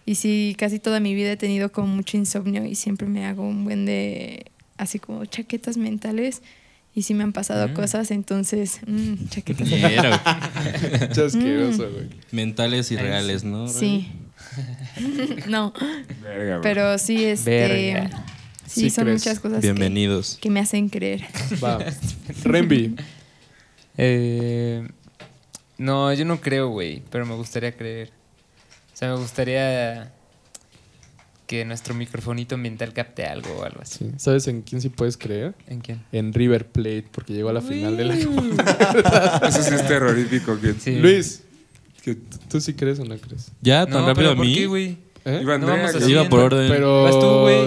y 0.05 0.15
sí, 0.15 0.55
casi 0.57 0.79
toda 0.79 0.99
mi 0.99 1.13
vida 1.15 1.31
he 1.31 1.37
tenido 1.37 1.71
como 1.71 1.87
mucho 1.87 2.17
insomnio 2.17 2.65
y 2.65 2.75
siempre 2.75 3.07
me 3.07 3.25
hago 3.25 3.43
un 3.47 3.63
buen 3.63 3.85
de, 3.85 4.45
así 4.77 4.99
como 4.99 5.25
chaquetas 5.25 5.77
mentales. 5.77 6.41
Y 6.97 7.01
sí 7.01 7.13
me 7.13 7.23
han 7.23 7.33
pasado 7.33 7.73
cosas, 7.73 8.09
entonces, 8.11 8.79
mm, 8.87 9.27
chaquetas 9.27 9.69
mentales. 9.69 10.19
Chasqueroso, 11.11 11.91
güey. 11.91 12.07
Mentales 12.31 12.89
y 12.89 12.95
reales, 12.95 13.43
¿no? 13.43 13.67
Sí. 13.67 14.07
no, 15.49 15.73
Verga, 16.23 16.53
bro. 16.53 16.61
pero 16.61 16.97
sí, 16.97 17.25
este. 17.25 17.51
Verga. 17.67 18.23
Sí, 18.65 18.81
Sí 18.81 18.89
son 18.89 19.03
crees. 19.05 19.21
muchas 19.21 19.39
cosas 19.41 19.59
que, 19.59 19.67
Bienvenidos. 19.67 20.37
que 20.41 20.49
me 20.49 20.61
hacen 20.61 20.87
creer. 20.87 21.25
Va. 21.63 21.79
Renby. 22.45 22.95
Eh, 23.97 24.87
no, 25.77 26.13
yo 26.13 26.23
no 26.25 26.39
creo, 26.39 26.69
güey, 26.69 27.03
pero 27.11 27.25
me 27.25 27.35
gustaría 27.35 27.75
creer. 27.75 28.11
O 28.95 28.97
sea, 28.97 29.09
me 29.09 29.17
gustaría 29.17 30.13
que 31.47 31.63
nuestro 31.65 31.93
microfonito 31.93 32.55
ambiental 32.55 32.93
capte 32.93 33.25
algo 33.25 33.49
o 33.59 33.63
algo 33.65 33.81
así. 33.81 34.05
Sí. 34.05 34.11
¿Sabes 34.17 34.47
en 34.47 34.61
quién 34.61 34.79
sí 34.81 34.87
puedes 34.89 35.17
creer? 35.17 35.53
¿En 35.67 35.81
quién? 35.81 36.01
En 36.13 36.33
River 36.33 36.65
Plate, 36.65 37.05
porque 37.11 37.33
llegó 37.33 37.49
a 37.49 37.53
la 37.53 37.61
final 37.61 37.97
de 37.97 38.05
la 38.05 38.15
Eso 38.15 39.61
sí 39.61 39.75
es 39.75 39.87
terrorífico. 39.87 40.57
Que, 40.59 40.73
Sí. 40.73 40.95
Luis, 40.95 41.43
que 42.03 42.15
¿tú 42.49 42.59
sí 42.61 42.73
crees 42.73 42.99
o 42.99 43.05
no 43.05 43.15
crees? 43.17 43.51
¿Ya? 43.61 43.85
¿Tan 43.85 43.93
No, 44.01 44.07
rápido 44.07 44.15
pero 44.15 44.31
a 44.31 44.35
¿por 44.37 44.45
mí? 44.45 44.55
qué, 44.55 44.65
güey? 44.65 44.97
¿Eh? 45.25 45.39
Iba 45.41 45.57
No. 45.57 46.07
Iba 46.07 46.29
por 46.29 46.39
orden. 46.39 46.67
Pero 46.71 47.09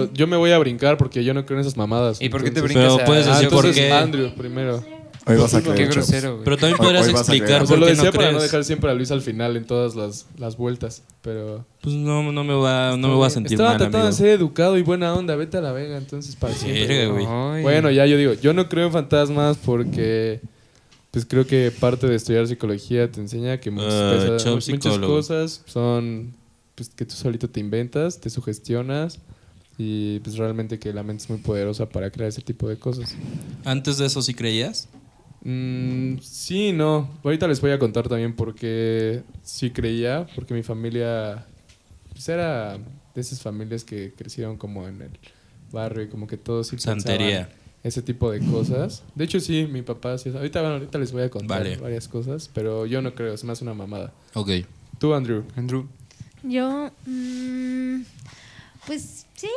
tú, 0.07 0.13
yo 0.13 0.27
me 0.27 0.35
voy 0.35 0.51
a 0.51 0.57
brincar 0.57 0.97
porque 0.97 1.23
yo 1.23 1.33
no 1.33 1.45
creo 1.45 1.59
en 1.59 1.61
esas 1.61 1.77
mamadas. 1.77 2.21
¿Y 2.21 2.29
por 2.29 2.43
qué 2.43 2.51
te 2.51 2.61
brincas 2.61 2.83
Pero 2.93 3.01
a- 3.03 3.05
puedes 3.05 3.27
Ah, 3.27 3.33
decir 3.35 3.49
por 3.49 3.71
qué. 3.71 3.91
Andrew 3.93 4.33
primero. 4.35 4.83
Hoy 5.25 5.35
vas 5.37 5.53
a 5.53 5.61
Qué 5.61 5.69
Qué 5.69 5.75
creer, 5.75 5.89
chavos. 5.89 6.09
grosero, 6.09 6.31
güey. 6.33 6.43
Pero 6.45 6.57
también 6.57 6.77
podrías 6.77 7.05
hoy 7.07 7.11
explicar 7.13 7.65
por 7.65 7.77
lo 7.77 7.85
qué 7.85 7.91
decía 7.91 8.05
no 8.05 8.11
para 8.13 8.31
no 8.31 8.37
crees. 8.37 8.51
dejar 8.51 8.63
siempre 8.65 8.89
a 8.89 8.93
Luis 8.93 9.11
al 9.11 9.21
final 9.21 9.57
en 9.57 9.65
todas 9.65 9.95
las, 9.95 10.25
las 10.37 10.57
vueltas. 10.57 11.03
Pero. 11.21 11.65
Pues 11.81 11.95
no, 11.95 12.31
no 12.31 12.43
me 12.43 12.53
va, 12.53 12.95
no 12.97 13.07
me 13.09 13.13
voy 13.15 13.27
a 13.27 13.29
sentir 13.29 13.53
Estaba 13.53 13.69
mal, 13.71 13.77
tratando 13.77 13.97
amigo. 13.99 14.11
de 14.11 14.17
ser 14.17 14.27
educado 14.29 14.77
y 14.77 14.81
buena 14.81 15.13
onda. 15.13 15.35
Vete 15.35 15.57
a 15.57 15.61
la 15.61 15.71
vega, 15.71 15.97
entonces 15.97 16.35
para 16.35 16.53
siempre. 16.53 17.07
Güey. 17.07 17.25
Bueno, 17.63 17.91
ya 17.91 18.05
yo 18.05 18.17
digo, 18.17 18.33
yo 18.33 18.53
no 18.53 18.69
creo 18.69 18.87
en 18.87 18.93
fantasmas 18.93 19.57
porque. 19.57 20.41
Pues 21.11 21.25
creo 21.25 21.47
que 21.47 21.71
parte 21.71 22.05
de 22.05 22.15
estudiar 22.15 22.47
psicología 22.47 23.09
te 23.11 23.19
enseña 23.19 23.59
que 23.59 23.71
muchas, 23.71 23.93
cosas- 23.93 24.43
chao, 24.43 24.53
muchas 24.55 24.97
cosas 24.99 25.61
son 25.65 26.33
pues 26.75 26.89
que 26.89 27.03
tú 27.03 27.15
solito 27.15 27.49
te 27.49 27.59
inventas, 27.59 28.21
te 28.21 28.29
sugestionas 28.29 29.17
y 29.79 30.19
pues 30.19 30.37
realmente 30.37 30.77
que 30.77 30.93
la 30.93 31.01
mente 31.01 31.23
es 31.23 31.29
muy 31.31 31.39
poderosa 31.39 31.89
para 31.89 32.11
crear 32.11 32.29
ese 32.29 32.41
tipo 32.41 32.69
de 32.69 32.77
cosas. 32.77 33.15
Antes 33.65 33.97
de 33.97 34.05
eso 34.05 34.21
sí 34.21 34.35
creías. 34.35 34.87
Mm, 35.43 36.17
sí, 36.21 36.71
no. 36.73 37.09
Ahorita 37.23 37.47
les 37.47 37.61
voy 37.61 37.71
a 37.71 37.79
contar 37.79 38.07
también 38.07 38.35
por 38.35 38.55
qué 38.55 39.23
sí 39.43 39.71
creía, 39.71 40.27
porque 40.35 40.53
mi 40.53 40.63
familia 40.63 41.45
pues 42.11 42.27
era 42.29 42.77
de 42.77 43.21
esas 43.21 43.41
familias 43.41 43.83
que 43.83 44.13
crecieron 44.13 44.57
como 44.57 44.87
en 44.87 45.01
el 45.01 45.11
barrio 45.71 46.03
y 46.03 46.07
como 46.09 46.27
que 46.27 46.37
todos 46.37 46.67
sí 46.67 46.75
pensaban 46.75 46.99
Santería. 47.01 47.49
ese 47.83 48.01
tipo 48.01 48.29
de 48.31 48.39
cosas. 48.41 49.03
De 49.15 49.23
hecho 49.23 49.39
sí, 49.39 49.67
mi 49.71 49.81
papá 49.81 50.17
sí. 50.17 50.29
Ahorita, 50.29 50.59
bueno, 50.61 50.75
ahorita 50.75 50.97
les 50.97 51.11
voy 51.11 51.23
a 51.23 51.29
contar 51.29 51.59
Vale. 51.63 51.77
varias 51.77 52.07
cosas, 52.07 52.49
pero 52.53 52.85
yo 52.85 53.01
no 53.01 53.15
creo, 53.15 53.33
es 53.33 53.43
más 53.45 53.61
una 53.61 53.73
mamada. 53.73 54.13
Ok. 54.33 54.49
Tú, 54.99 55.13
Andrew. 55.13 55.43
Andrew. 55.55 55.87
Yo, 56.43 56.91
mm, 57.05 58.01
pues 58.85 59.25
sí. 59.35 59.47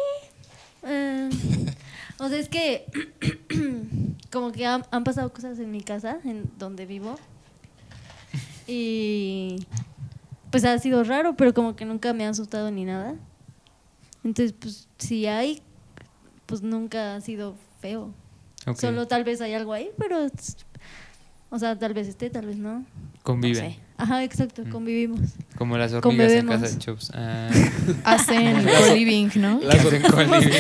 eh, 0.87 1.29
o 2.23 2.29
sea, 2.29 2.39
es 2.39 2.49
que 2.49 2.87
como 4.31 4.53
que 4.53 4.65
han, 4.65 4.85
han 4.93 5.03
pasado 5.03 5.33
cosas 5.33 5.59
en 5.59 5.73
mi 5.73 5.83
casa, 5.83 6.19
en 6.25 6.51
donde 6.57 6.87
vivo. 6.87 7.17
Y 8.67 9.67
pues 10.53 10.65
ha 10.65 10.79
sido 10.79 11.03
raro, 11.03 11.35
pero 11.35 11.53
como 11.53 11.75
que 11.75 11.85
nunca 11.85 12.13
me 12.13 12.25
ha 12.25 12.29
asustado 12.29 12.71
ni 12.71 12.85
nada. 12.85 13.17
Entonces, 14.23 14.53
pues 14.53 14.89
si 14.99 15.27
hay, 15.27 15.63
pues 16.47 16.63
nunca 16.63 17.17
ha 17.17 17.21
sido 17.21 17.57
feo. 17.81 18.15
Solo 18.77 19.09
tal 19.09 19.25
vez 19.25 19.41
hay 19.41 19.55
algo 19.55 19.73
ahí, 19.73 19.91
pero... 19.99 20.29
O 21.51 21.59
sea, 21.59 21.77
tal 21.79 21.93
vez 21.93 22.07
esté, 22.07 22.31
tal 22.31 22.47
vez 22.47 22.57
no. 22.57 22.87
Conviven. 23.25 23.65
No 23.65 23.71
sé. 23.71 23.79
Ajá, 24.03 24.25
exacto, 24.25 24.63
Mm. 24.65 24.71
convivimos. 24.71 25.21
Como 25.57 25.79
las 25.79 25.93
hormigas 25.93 26.33
en 26.33 26.47
casa 26.49 26.67
de 26.69 26.79
Chops. 26.79 27.13
Ah, 27.15 27.49
Hacen 28.05 28.65
co-living, 28.89 29.29
¿no? 29.37 29.61
hacen 29.71 30.03
coliving. 30.03 30.51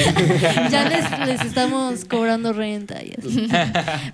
Ya 0.71 0.89
les, 0.89 1.27
les 1.27 1.41
estamos 1.45 2.05
cobrando 2.05 2.53
renta 2.53 3.03
y 3.03 3.13
así. 3.19 3.49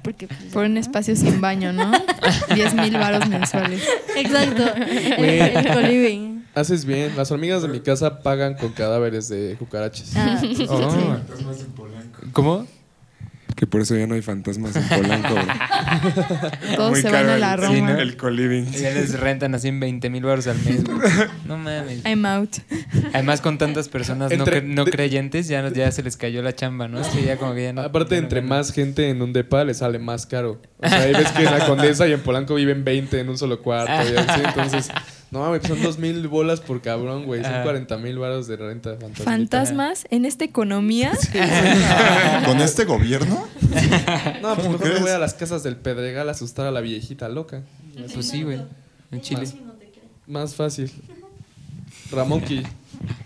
Porque, 0.02 0.28
pues, 0.28 0.40
Por 0.52 0.64
un 0.64 0.78
espacio 0.78 1.14
sin 1.14 1.40
baño, 1.42 1.72
¿no? 1.74 1.92
10 2.54 2.74
mil 2.74 2.94
varos 2.96 3.28
mensuales. 3.28 3.82
Exacto, 4.16 4.64
el, 5.18 5.24
el 5.28 5.68
co-living. 5.74 6.38
Haces 6.54 6.86
bien. 6.86 7.12
Las 7.16 7.30
hormigas 7.30 7.60
de 7.62 7.68
mi 7.68 7.80
casa 7.80 8.20
pagan 8.22 8.54
con 8.54 8.72
cadáveres 8.72 9.28
de 9.28 9.56
cucarachas. 9.58 10.12
Ah, 10.16 10.40
Oh. 10.68 11.16
Polanco. 11.76 12.20
¿Cómo? 12.32 12.66
Que 13.58 13.66
por 13.66 13.80
eso 13.80 13.96
ya 13.96 14.06
no 14.06 14.14
hay 14.14 14.22
fantasmas 14.22 14.76
en 14.76 14.84
Polanco. 14.88 15.34
Todos 16.76 16.90
Muy 16.92 17.00
se 17.02 17.10
van 17.10 17.22
caro 17.26 17.30
a 17.30 17.34
el- 17.34 17.40
la 17.40 17.56
sí, 17.56 17.62
Roma. 17.62 17.92
¿no? 17.92 17.98
El 17.98 18.16
coliving. 18.16 18.70
Ya 18.70 18.90
les 18.92 19.18
rentan 19.18 19.52
así 19.54 19.66
en 19.66 19.80
20 19.80 20.10
mil 20.10 20.22
baros 20.22 20.46
al 20.46 20.58
mes. 20.62 20.82
No 21.44 21.58
mames. 21.58 22.04
I'm 22.06 22.24
out. 22.24 22.50
Además, 23.12 23.40
con 23.40 23.58
tantas 23.58 23.88
personas 23.88 24.30
no, 24.36 24.46
cre- 24.46 24.90
creyentes, 24.90 25.48
ya, 25.48 25.90
se 25.90 26.02
les 26.04 26.16
cayó 26.16 26.40
la 26.42 26.54
chamba, 26.54 26.86
¿no? 26.86 27.00
Es 27.00 27.08
que 27.08 27.22
ya 27.24 27.36
como 27.36 27.54
que 27.54 27.64
ya 27.64 27.72
no. 27.72 27.80
Aparte, 27.82 28.14
ya 28.14 28.20
no 28.20 28.26
entre 28.26 28.40
ganan. 28.42 28.58
más 28.58 28.72
gente 28.72 29.10
en 29.10 29.22
un 29.22 29.32
depa, 29.32 29.64
le 29.64 29.74
sale 29.74 29.98
más 29.98 30.26
caro. 30.26 30.62
O 30.78 30.88
sea, 30.88 31.00
ahí 31.00 31.12
ves 31.12 31.28
que 31.32 31.42
en 31.44 31.50
la 31.58 31.66
Condesa 31.66 32.06
y 32.06 32.12
en 32.12 32.20
Polanco 32.20 32.54
viven 32.54 32.84
20 32.84 33.18
en 33.18 33.28
un 33.28 33.38
solo 33.38 33.60
cuarto. 33.60 33.92
y 33.92 34.16
así, 34.16 34.40
entonces, 34.44 34.88
no 35.30 35.40
mames, 35.40 35.62
son 35.66 35.82
2 35.82 35.98
mil 35.98 36.26
bolas 36.28 36.60
por 36.60 36.80
cabrón, 36.80 37.26
güey. 37.26 37.42
Son 37.42 37.52
Ajá. 37.52 37.62
40 37.62 37.98
mil 37.98 38.18
varos 38.18 38.46
de 38.46 38.56
renta. 38.56 38.92
fantasmita. 38.92 39.24
Fantasmas 39.24 40.06
en 40.10 40.24
esta 40.24 40.44
economía. 40.44 41.12
¿Con 42.46 42.60
este 42.60 42.84
gobierno? 42.86 43.46
No, 44.40 44.54
pues 44.54 44.66
¿Cómo 44.66 44.78
mejor 44.78 44.94
me 44.94 45.00
voy 45.00 45.10
a 45.10 45.18
las 45.18 45.34
casas 45.34 45.62
del 45.62 45.76
Pedregal 45.76 46.28
a 46.28 46.32
asustar 46.32 46.66
a 46.66 46.70
la 46.70 46.80
viejita 46.80 47.28
loca. 47.28 47.62
Pues 48.14 48.28
sí, 48.28 48.42
güey. 48.42 48.60
En 49.10 49.20
Chile. 49.20 49.46
Más 50.26 50.54
fácil. 50.54 50.90
Ramonki, 52.10 52.62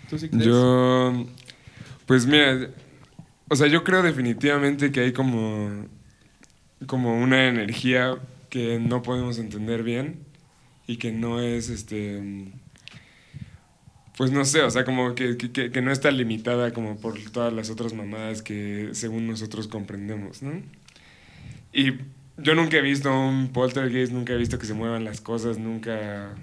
¿tú 0.09 0.19
sí 0.19 0.27
crees? 0.29 0.45
Yo, 0.45 1.25
pues 2.05 2.25
mira, 2.25 2.69
o 3.49 3.55
sea, 3.55 3.67
yo 3.67 3.83
creo 3.85 4.01
definitivamente 4.01 4.91
que 4.91 5.01
hay 5.01 5.13
como, 5.13 5.85
como 6.85 7.17
una 7.17 7.47
energía 7.47 8.17
que 8.49 8.79
no 8.79 9.01
podemos 9.01 9.37
entender 9.37 9.83
bien 9.83 10.32
y 10.87 10.97
que 10.97 11.11
no 11.11 11.39
es, 11.41 11.69
este, 11.69 12.21
pues 14.17 14.31
no 14.31 14.45
sé, 14.45 14.61
o 14.61 14.69
sea, 14.69 14.85
como 14.85 15.15
que, 15.15 15.37
que- 15.37 15.71
que- 15.71 15.81
no 15.81 15.91
está 15.91 16.11
limitada 16.11 16.71
como 16.71 16.97
por 16.97 17.19
todas 17.31 17.51
las 17.51 17.69
otras 17.69 17.93
mamadas 17.93 18.41
que 18.43 18.89
según 18.93 19.27
nosotros 19.27 19.67
comprendemos, 19.67 20.43
¿no? 20.43 20.61
Y 21.73 21.93
yo 22.37 22.53
nunca 22.53 22.77
he 22.77 22.81
visto 22.81 23.11
un 23.11 23.49
poltergeist, 23.49 24.11
nunca 24.13 24.33
he 24.33 24.37
visto 24.37 24.59
que 24.59 24.65
se 24.67 24.73
muevan 24.75 25.03
las 25.03 25.19
cosas, 25.21 25.57
nunca... 25.57 26.35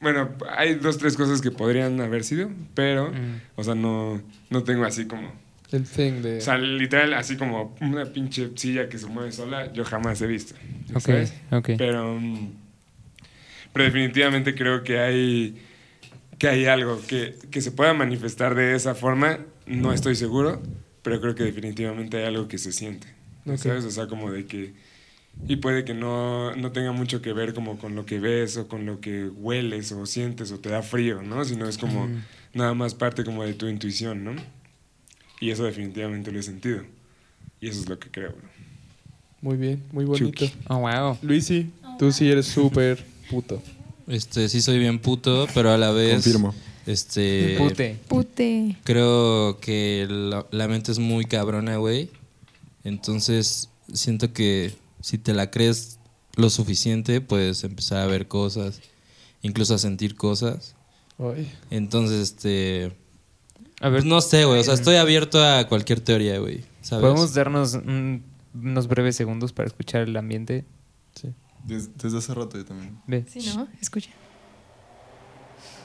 Bueno, 0.00 0.30
hay 0.56 0.74
dos, 0.74 0.98
tres 0.98 1.16
cosas 1.16 1.40
que 1.40 1.52
podrían 1.52 2.00
haber 2.00 2.24
sido, 2.24 2.50
pero, 2.74 3.10
Mm. 3.12 3.40
o 3.54 3.62
sea, 3.62 3.76
no, 3.76 4.20
no 4.50 4.64
tengo 4.64 4.84
así 4.84 5.04
como... 5.06 5.32
El 5.70 5.84
thing 5.84 6.22
de... 6.22 6.38
O 6.38 6.40
sea, 6.40 6.58
literal, 6.58 7.14
así 7.14 7.36
como 7.36 7.76
una 7.80 8.04
pinche 8.06 8.50
silla 8.56 8.88
que 8.88 8.98
se 8.98 9.06
mueve 9.06 9.30
sola, 9.32 9.72
yo 9.72 9.84
jamás 9.84 10.20
he 10.20 10.26
visto. 10.26 10.54
Ok, 10.92 11.00
¿sabes? 11.00 11.34
ok. 11.52 11.70
Pero, 11.78 12.18
mm, 12.20 12.50
pero 13.72 13.84
definitivamente 13.84 14.54
creo 14.54 14.82
que 14.82 14.98
hay, 14.98 15.56
que 16.38 16.48
hay 16.48 16.66
algo 16.66 17.00
que, 17.06 17.36
que 17.50 17.60
se 17.60 17.70
pueda 17.72 17.94
manifestar 17.94 18.54
de 18.54 18.74
esa 18.74 18.94
forma. 18.94 19.38
No 19.66 19.92
estoy 19.92 20.14
seguro, 20.16 20.60
pero 21.02 21.20
creo 21.20 21.34
que 21.34 21.44
definitivamente 21.44 22.18
hay 22.18 22.24
algo 22.24 22.48
que 22.48 22.58
se 22.58 22.72
siente. 22.72 23.06
Ok. 23.46 23.56
¿Sabes? 23.56 23.84
O 23.84 23.90
sea, 23.90 24.06
como 24.06 24.30
de 24.30 24.46
que... 24.46 24.74
Y 25.48 25.56
puede 25.56 25.84
que 25.84 25.94
no, 25.94 26.54
no 26.56 26.72
tenga 26.72 26.92
mucho 26.92 27.22
que 27.22 27.32
ver 27.32 27.54
como 27.54 27.78
con 27.78 27.94
lo 27.94 28.04
que 28.04 28.20
ves 28.20 28.58
o 28.58 28.68
con 28.68 28.84
lo 28.84 29.00
que 29.00 29.24
hueles 29.28 29.90
o 29.92 30.04
sientes 30.04 30.52
o 30.52 30.60
te 30.60 30.68
da 30.68 30.82
frío, 30.82 31.22
¿no? 31.22 31.42
Sino 31.46 31.66
es 31.66 31.78
como 31.78 32.06
Mm. 32.06 32.22
nada 32.52 32.74
más 32.74 32.94
parte 32.94 33.24
como 33.24 33.42
de 33.42 33.54
tu 33.54 33.66
intuición, 33.66 34.24
¿no? 34.24 34.34
Y 35.40 35.50
eso 35.50 35.64
definitivamente 35.64 36.30
lo 36.30 36.38
he 36.38 36.42
sentido. 36.42 36.82
Y 37.60 37.68
eso 37.68 37.80
es 37.80 37.88
lo 37.88 37.98
que 37.98 38.10
creo, 38.10 38.32
bro. 38.32 38.48
Muy 39.40 39.56
bien, 39.56 39.82
muy 39.90 40.04
bonito. 40.04 40.26
Chucky. 40.28 40.52
Oh, 40.68 40.80
wow. 40.80 41.16
Luisi, 41.22 41.70
tú 41.98 42.12
sí 42.12 42.30
eres 42.30 42.46
súper 42.46 43.02
puto. 43.32 43.62
Este, 44.06 44.48
sí 44.48 44.60
soy 44.62 44.78
bien 44.78 44.98
puto, 44.98 45.46
pero 45.54 45.70
a 45.72 45.78
la 45.78 45.90
vez. 45.90 46.12
Confirmo. 46.14 46.54
Este. 46.86 47.56
Pute. 47.58 47.96
Pute. 48.08 48.76
Creo 48.84 49.58
que 49.60 50.06
la, 50.08 50.46
la 50.50 50.68
mente 50.68 50.90
es 50.92 50.98
muy 50.98 51.24
cabrona, 51.24 51.76
güey. 51.76 52.10
Entonces, 52.84 53.68
siento 53.92 54.32
que 54.32 54.74
si 55.00 55.18
te 55.18 55.34
la 55.34 55.50
crees 55.50 55.98
lo 56.36 56.50
suficiente, 56.50 57.20
puedes 57.20 57.62
empezar 57.64 57.98
a 57.98 58.06
ver 58.06 58.26
cosas, 58.26 58.80
incluso 59.42 59.74
a 59.74 59.78
sentir 59.78 60.16
cosas. 60.16 60.74
Ay. 61.18 61.50
Entonces, 61.70 62.20
este. 62.20 62.92
A 63.80 63.88
ver, 63.88 64.00
Pues 64.00 64.04
no 64.04 64.20
sé, 64.20 64.44
güey. 64.44 64.60
O 64.60 64.64
sea, 64.64 64.74
estoy 64.74 64.96
abierto 64.96 65.42
a 65.44 65.66
cualquier 65.68 66.00
teoría, 66.00 66.38
güey. 66.38 66.62
¿Sabes? 66.82 67.02
¿podemos 67.02 67.34
darnos 67.34 67.74
un- 67.74 68.22
unos 68.54 68.86
breves 68.88 69.14
segundos 69.16 69.52
para 69.52 69.66
escuchar 69.68 70.02
el 70.02 70.16
ambiente? 70.16 70.64
Des- 71.22 71.32
desde 71.64 72.18
hace 72.18 72.34
rato 72.34 72.56
yo 72.58 72.64
también. 72.64 72.98
Ve. 73.06 73.24
Sí, 73.28 73.52
¿no? 73.54 73.68
Escucha. 73.80 74.10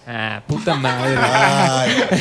Ah, 0.10 0.42
puta 0.48 0.74
madre. 0.76 1.16
Ay. 1.22 1.92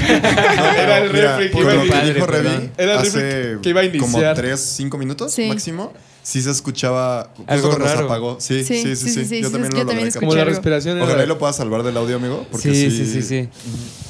Era 0.79 0.99
el 0.99 1.13
Mira, 1.13 1.39
refri 1.39 1.53
que 1.53 1.61
iba 1.61 1.73
a 1.73 1.87
padre, 1.89 2.15
dijo. 2.15 2.27
Revi, 2.27 2.71
Era 2.77 2.93
el 2.95 2.99
hace 2.99 3.21
refri 3.51 3.63
que 3.63 3.69
iba 3.69 3.81
a 3.81 3.85
iniciar. 3.85 4.11
como 4.11 4.35
3, 4.35 4.61
5 4.61 4.99
minutos 4.99 5.33
Sí. 5.33 5.47
máximo, 5.47 5.93
sí 6.23 6.43
se 6.43 6.51
escuchaba 6.51 7.31
justo 7.37 7.53
Algo 7.53 7.69
cuando 7.69 7.87
se 7.87 7.95
raro. 7.95 8.07
apagó. 8.07 8.41
Sí, 8.41 8.65
sí, 8.65 8.83
sí, 8.83 8.97
sí. 8.97 9.25
sí, 9.25 9.41
Yo 9.41 9.47
sí, 9.49 9.53
también 9.53 9.73
yo 9.73 9.79
lo 9.79 9.87
también 9.87 9.87
logré 9.87 10.09
escuché. 10.09 10.27
Como 10.27 10.35
la 10.35 10.45
respiración 10.45 10.99
Ojalá 11.01 11.15
era... 11.15 11.25
y 11.25 11.27
lo 11.29 11.39
puedas 11.39 11.55
salvar 11.57 11.85
del 11.85 11.97
audio, 11.97 12.17
amigo, 12.17 12.45
porque 12.51 12.75
Sí, 12.75 12.91
sí. 12.91 13.05
sí, 13.07 13.07
sí, 13.07 13.23
sí. 13.23 13.49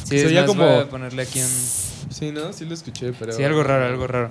Sí, 0.05 0.09
Se 0.09 0.17
es 0.21 0.27
oía 0.27 0.41
más, 0.43 0.49
como- 0.49 0.67
voy 0.67 0.81
a 0.85 0.89
ponerle 0.89 1.23
aquí 1.23 1.41
un... 1.41 1.49
Sí, 2.11 2.33
¿no? 2.33 2.55
Sí 2.55 2.65
lo 2.65 2.73
escuché, 2.73 3.13
pero... 3.13 3.33
Sí, 3.33 3.43
algo 3.45 3.63
raro, 3.63 3.85
algo 3.85 4.07
raro. 4.07 4.31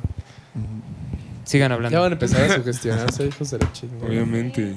Sigan 1.44 1.70
Ya 1.70 1.76
hablando. 1.76 2.00
van 2.02 2.12
a 2.12 2.14
empezar 2.14 2.50
a 2.50 2.56
sugestionarse, 2.56 3.28
hijos 3.28 3.52
de 3.52 3.60
la 3.60 3.72
chingada. 3.72 4.08
Obviamente. 4.08 4.76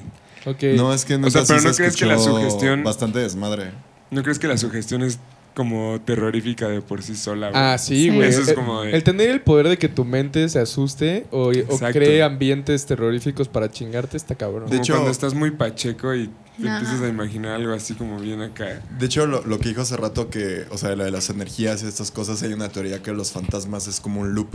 No, 0.77 0.93
es 0.95 1.05
que 1.05 1.15
O 1.17 1.31
sea, 1.31 1.45
pero 1.47 1.61
sí 1.61 1.67
¿no 1.67 1.75
crees 1.75 1.97
que 1.97 2.07
la 2.07 2.19
sugestión- 2.19 2.85
Bastante 2.85 3.19
desmadre. 3.19 3.73
¿No 4.11 4.23
crees 4.23 4.39
que 4.39 4.47
la 4.49 4.57
sugestión 4.57 5.03
es 5.03 5.19
como 5.55 6.01
terrorífica 6.05 6.69
de 6.69 6.81
por 6.81 7.03
sí 7.03 7.17
sola? 7.17 7.51
güey? 7.51 7.61
Ah, 7.63 7.77
sí, 7.79 8.05
Sí. 8.05 8.11
güey. 8.11 8.29
Eso 8.29 8.43
es 8.43 8.49
El- 8.49 8.55
como 8.55 8.83
de- 8.83 8.93
El 8.95 9.03
tener 9.03 9.29
el 9.31 9.41
poder 9.41 9.69
de 9.69 9.77
que 9.77 9.89
tu 9.89 10.05
mente 10.05 10.49
se 10.49 10.61
asuste 10.61 11.27
o, 11.31 11.51
o 11.69 11.79
cree 11.93 12.23
ambientes 12.23 12.87
terroríficos 12.87 13.49
para 13.49 13.71
chingarte 13.71 14.17
está 14.17 14.35
cabrón. 14.35 14.63
Como 14.65 14.73
De 14.75 14.79
hecho- 14.79 14.95
cuando 14.95 15.11
estás 15.11 15.35
muy 15.35 15.51
pacheco 15.51 16.15
y 16.15 16.29
te 16.61 16.67
empiezas 16.67 17.03
a 17.03 17.09
imaginar 17.09 17.53
algo 17.53 17.73
así 17.75 17.95
como 17.95 18.19
bien 18.19 18.41
acá. 18.43 18.83
De 18.99 19.07
hecho, 19.07 19.27
lo, 19.27 19.43
lo 19.45 19.59
que 19.59 19.69
dijo 19.71 19.81
hace 19.83 19.97
rato 19.97 20.31
que, 20.31 20.65
o 20.71 20.79
sea, 20.79 20.95
lo 20.97 21.05
de 21.05 21.11
las 21.11 21.29
energías 21.31 21.83
y 21.83 21.87
estas 21.87 22.11
cosas, 22.11 22.43
hay 22.43 22.53
una 22.53 22.69
teoría 22.69 23.03
que 23.03 23.13
los 23.13 23.33
fantasmas 23.33 23.89
es 23.89 24.01
como 24.01 24.21
un 24.21 24.35
loop. 24.35 24.49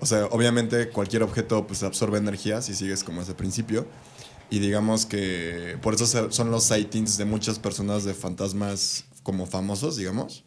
O 0.00 0.04
sea, 0.06 0.26
obviamente 0.26 0.90
cualquier 0.90 1.22
objeto 1.22 1.66
pues 1.66 1.82
absorbe 1.82 2.18
energías 2.18 2.68
y 2.68 2.74
sigues 2.74 3.02
como 3.02 3.22
ese 3.22 3.32
principio. 3.34 3.86
Y 4.50 4.58
digamos 4.60 5.06
que 5.06 5.76
por 5.82 5.94
eso 5.94 6.30
son 6.30 6.50
los 6.50 6.64
sightings 6.64 7.18
de 7.18 7.24
muchas 7.24 7.58
personas 7.58 8.04
de 8.04 8.14
fantasmas 8.14 9.04
como 9.22 9.46
famosos, 9.46 9.96
digamos. 9.96 10.44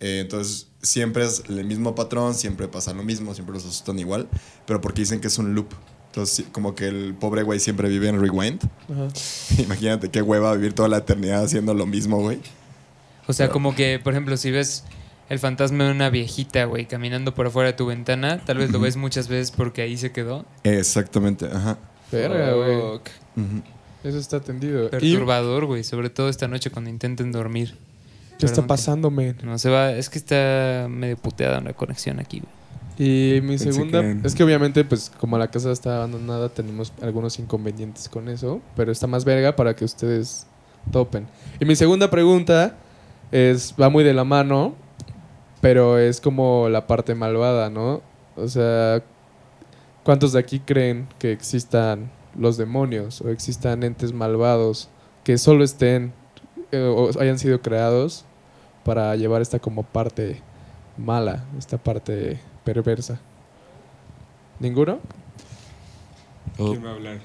Eh, 0.00 0.20
entonces, 0.20 0.68
siempre 0.82 1.24
es 1.24 1.42
el 1.48 1.64
mismo 1.64 1.94
patrón, 1.94 2.34
siempre 2.34 2.68
pasa 2.68 2.92
lo 2.92 3.02
mismo, 3.02 3.34
siempre 3.34 3.54
los 3.54 3.64
asustan 3.64 3.98
igual, 3.98 4.28
pero 4.66 4.80
porque 4.80 5.02
dicen 5.02 5.20
que 5.20 5.28
es 5.28 5.38
un 5.38 5.54
loop. 5.54 5.68
Entonces, 6.06 6.46
como 6.52 6.74
que 6.74 6.88
el 6.88 7.14
pobre 7.14 7.42
güey 7.42 7.60
siempre 7.60 7.88
vive 7.88 8.08
en 8.08 8.20
rewind. 8.20 8.62
Ajá. 8.90 9.08
Imagínate 9.62 10.10
qué 10.10 10.22
hueva 10.22 10.54
vivir 10.54 10.72
toda 10.72 10.88
la 10.88 10.98
eternidad 10.98 11.44
haciendo 11.44 11.74
lo 11.74 11.86
mismo, 11.86 12.20
güey. 12.20 12.38
O 13.26 13.32
sea, 13.32 13.46
Pero- 13.46 13.52
como 13.52 13.74
que, 13.74 14.00
por 14.02 14.14
ejemplo, 14.14 14.36
si 14.36 14.50
ves 14.50 14.84
el 15.28 15.38
fantasma 15.38 15.84
de 15.84 15.90
una 15.92 16.08
viejita, 16.10 16.64
güey, 16.64 16.86
caminando 16.86 17.34
por 17.34 17.46
afuera 17.46 17.68
de 17.68 17.72
tu 17.74 17.86
ventana, 17.86 18.42
tal 18.44 18.58
vez 18.58 18.70
lo 18.70 18.80
ves 18.80 18.96
muchas 18.96 19.28
veces 19.28 19.50
porque 19.50 19.82
ahí 19.82 19.96
se 19.98 20.10
quedó. 20.10 20.46
Exactamente, 20.64 21.46
ajá. 21.46 21.76
Verga, 22.12 22.52
güey. 22.54 23.00
Eso 24.04 24.18
está 24.18 24.40
tendido. 24.40 24.86
¿Y 24.86 24.88
Perturbador, 24.90 25.66
güey, 25.66 25.84
sobre 25.84 26.08
todo 26.10 26.28
esta 26.28 26.48
noche 26.48 26.70
cuando 26.70 26.90
intenten 26.90 27.32
dormir. 27.32 27.74
qué 28.38 28.46
está 28.46 28.66
pasando, 28.66 29.10
men? 29.10 29.36
No 29.42 29.58
se 29.58 29.68
va, 29.70 29.90
es 29.92 30.08
que 30.08 30.18
está 30.18 30.86
medio 30.88 31.16
puteada 31.16 31.60
la 31.60 31.72
conexión 31.72 32.20
aquí, 32.20 32.40
güey. 32.40 32.52
Y 33.00 33.40
mi 33.42 33.50
Pensé 33.50 33.72
segunda, 33.72 34.00
que- 34.00 34.18
es 34.24 34.34
que 34.34 34.42
obviamente, 34.44 34.84
pues 34.84 35.10
como 35.20 35.38
la 35.38 35.48
casa 35.48 35.70
está 35.70 35.96
abandonada, 35.98 36.48
tenemos 36.48 36.92
algunos 37.02 37.38
inconvenientes 37.38 38.08
con 38.08 38.28
eso, 38.28 38.60
pero 38.76 38.90
está 38.92 39.06
más 39.06 39.24
verga 39.24 39.54
para 39.56 39.74
que 39.76 39.84
ustedes 39.84 40.46
topen. 40.92 41.26
Y 41.60 41.64
mi 41.64 41.76
segunda 41.76 42.10
pregunta 42.10 42.76
es, 43.30 43.74
va 43.80 43.88
muy 43.88 44.02
de 44.04 44.14
la 44.14 44.24
mano, 44.24 44.74
pero 45.60 45.98
es 45.98 46.20
como 46.20 46.68
la 46.68 46.86
parte 46.86 47.14
malvada, 47.14 47.70
¿no? 47.70 48.00
O 48.36 48.48
sea, 48.48 49.02
¿cuántos 50.08 50.32
de 50.32 50.38
aquí 50.38 50.58
creen 50.58 51.06
que 51.18 51.32
existan 51.32 52.10
los 52.34 52.56
demonios 52.56 53.20
o 53.20 53.28
existan 53.28 53.82
entes 53.82 54.14
malvados 54.14 54.88
que 55.22 55.36
solo 55.36 55.62
estén 55.64 56.14
eh, 56.72 56.80
o 56.80 57.10
hayan 57.20 57.38
sido 57.38 57.60
creados 57.60 58.24
para 58.86 59.14
llevar 59.16 59.42
esta 59.42 59.58
como 59.58 59.82
parte 59.82 60.40
mala, 60.96 61.44
esta 61.58 61.76
parte 61.76 62.40
perversa. 62.64 63.20
¿Ninguno? 64.60 64.98
Oh, 66.56 66.70
¿Quién 66.70 66.86
va 66.86 66.88
a 66.88 66.94
hablar? 66.94 67.18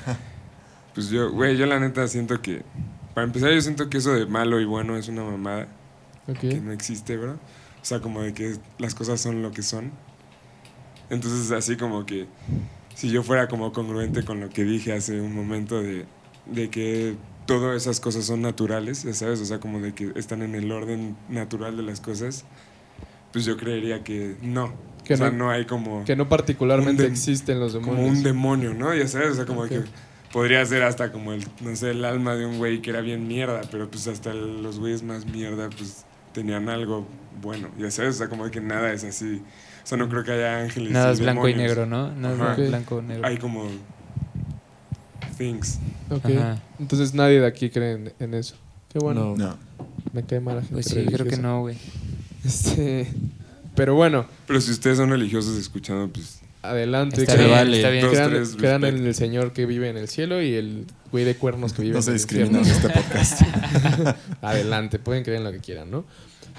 pues 0.94 1.10
yo, 1.10 1.30
güey, 1.32 1.58
yo 1.58 1.66
la 1.66 1.78
neta 1.80 2.08
siento 2.08 2.40
que. 2.40 2.62
Para 3.12 3.26
empezar, 3.26 3.52
yo 3.52 3.60
siento 3.60 3.90
que 3.90 3.98
eso 3.98 4.14
de 4.14 4.24
malo 4.24 4.58
y 4.58 4.64
bueno 4.64 4.96
es 4.96 5.06
una 5.08 5.22
mamada 5.22 5.68
que 6.40 6.62
no 6.62 6.72
existe, 6.72 7.18
bro. 7.18 7.32
O 7.34 7.84
sea, 7.84 8.00
como 8.00 8.22
de 8.22 8.32
que 8.32 8.56
las 8.78 8.94
cosas 8.94 9.20
son 9.20 9.42
lo 9.42 9.50
que 9.50 9.60
son. 9.60 9.92
Entonces, 11.10 11.50
así 11.52 11.76
como 11.76 12.06
que. 12.06 12.26
Si 12.94 13.10
yo 13.10 13.22
fuera 13.22 13.48
como 13.48 13.72
congruente 13.72 14.24
con 14.24 14.40
lo 14.40 14.48
que 14.50 14.62
dije 14.64 14.92
hace 14.92 15.20
un 15.20 15.34
momento 15.34 15.80
de, 15.80 16.04
de 16.46 16.68
que 16.70 17.14
todas 17.46 17.80
esas 17.80 17.98
cosas 17.98 18.24
son 18.26 18.42
naturales, 18.42 19.04
ya 19.04 19.14
sabes, 19.14 19.40
o 19.40 19.44
sea, 19.46 19.58
como 19.58 19.80
de 19.80 19.94
que 19.94 20.12
están 20.16 20.42
en 20.42 20.54
el 20.54 20.70
orden 20.70 21.16
natural 21.30 21.76
de 21.76 21.82
las 21.82 22.00
cosas, 22.00 22.44
pues 23.32 23.44
yo 23.46 23.56
creería 23.56 24.02
que 24.04 24.36
no. 24.42 24.72
Que 25.04 25.14
o 25.14 25.16
sea, 25.16 25.30
no- 25.30 25.38
no 25.46 25.50
hay 25.50 25.64
como 25.64 26.04
Que 26.04 26.14
no 26.14 26.28
particularmente 26.28 27.06
existen 27.06 27.58
los 27.58 27.72
demonios. 27.72 27.96
como 27.96 28.08
un 28.08 28.22
demonio, 28.22 28.74
¿no? 28.74 28.94
Ya 28.94 29.08
sabes, 29.08 29.30
o 29.30 29.34
sea, 29.34 29.46
como 29.46 29.64
que 29.64 29.82
podría 30.32 30.64
ser 30.66 30.82
hasta 30.82 31.10
como 31.10 31.32
el, 31.32 31.42
no 31.62 31.74
sé, 31.76 31.92
el 31.92 32.04
alma 32.04 32.34
de 32.34 32.44
un 32.44 32.58
güey 32.58 32.82
que 32.82 32.90
era 32.90 33.00
bien 33.00 33.26
mierda, 33.26 33.62
pero 33.70 33.90
pues 33.90 34.06
hasta 34.08 34.34
los 34.34 34.78
güeyes 34.78 35.02
más 35.02 35.24
mierda, 35.24 35.70
pues 35.70 36.04
tenían 36.34 36.68
algo 36.68 37.06
bueno, 37.40 37.68
ya 37.78 37.90
sabes, 37.90 38.16
o 38.16 38.18
sea, 38.18 38.28
como 38.28 38.50
que 38.50 38.60
nada 38.60 38.92
es 38.92 39.04
así. 39.04 39.40
O 39.82 39.86
sea, 39.86 39.98
no 39.98 40.08
creo 40.08 40.22
que 40.24 40.32
haya 40.32 40.60
ángeles. 40.60 40.92
Nada 40.92 41.10
y 41.10 41.12
es 41.14 41.20
blanco 41.20 41.48
y 41.48 41.54
negro, 41.54 41.86
¿no? 41.86 42.10
Nada 42.12 42.52
Ajá. 42.52 42.62
es 42.62 42.68
blanco 42.68 42.96
o 42.96 43.02
negro. 43.02 43.26
Hay 43.26 43.36
como 43.38 43.66
things. 45.38 45.78
Ok. 46.10 46.24
Ajá. 46.26 46.58
Entonces 46.78 47.14
nadie 47.14 47.40
de 47.40 47.46
aquí 47.46 47.70
cree 47.70 47.92
en, 47.92 48.12
en 48.18 48.34
eso. 48.34 48.56
Qué 48.92 48.98
bueno. 48.98 49.34
No. 49.36 49.46
No. 49.48 49.56
Me 50.12 50.22
cae 50.24 50.40
mal 50.40 50.56
la 50.56 50.60
gente 50.62 50.74
Pues 50.74 50.86
sí, 50.86 51.04
creo 51.06 51.26
que 51.26 51.36
no, 51.36 51.60
güey. 51.60 51.76
Este, 52.44 53.06
pero 53.74 53.94
bueno, 53.94 54.26
Pero 54.46 54.60
si 54.60 54.70
ustedes 54.72 54.96
son 54.96 55.10
religiosos 55.10 55.56
escuchando, 55.58 56.08
pues 56.12 56.40
adelante. 56.62 57.20
Está 57.20 57.32
Se 57.32 57.38
bien, 57.38 57.50
vale. 57.50 57.76
está 57.76 57.90
bien. 57.90 58.04
Dos, 58.04 58.12
Crean, 58.12 58.30
tres, 58.30 58.56
crean 58.56 58.84
en 58.84 59.06
el 59.06 59.14
Señor 59.14 59.52
que 59.52 59.66
vive 59.66 59.88
en 59.88 59.96
el 59.96 60.08
cielo 60.08 60.42
y 60.42 60.54
el 60.54 60.86
güey 61.12 61.24
de 61.24 61.34
cuernos 61.36 61.72
que 61.72 61.82
vive 61.82 61.92
No 61.94 61.98
en 61.98 62.02
se 62.04 62.10
el 62.12 62.20
infierno. 62.20 62.58
discrimina 62.58 62.86
en 62.88 62.92
este 62.94 63.00
podcast. 63.00 63.42
Adelante, 64.42 64.98
pueden 64.98 65.22
creer 65.22 65.38
en 65.38 65.44
lo 65.44 65.52
que 65.52 65.60
quieran, 65.60 65.90
¿no? 65.90 66.04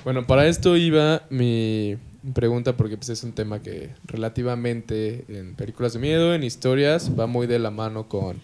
Bueno, 0.03 0.25
para 0.25 0.47
esto 0.47 0.77
iba 0.77 1.23
mi 1.29 1.97
pregunta 2.33 2.77
porque 2.77 2.97
pues, 2.97 3.09
es 3.09 3.23
un 3.23 3.33
tema 3.33 3.61
que 3.61 3.89
relativamente 4.05 5.25
en 5.27 5.55
películas 5.55 5.93
de 5.93 5.99
miedo, 5.99 6.33
en 6.35 6.43
historias, 6.43 7.11
va 7.19 7.25
muy 7.27 7.47
de 7.47 7.59
la 7.59 7.71
mano 7.71 8.07
con, 8.07 8.39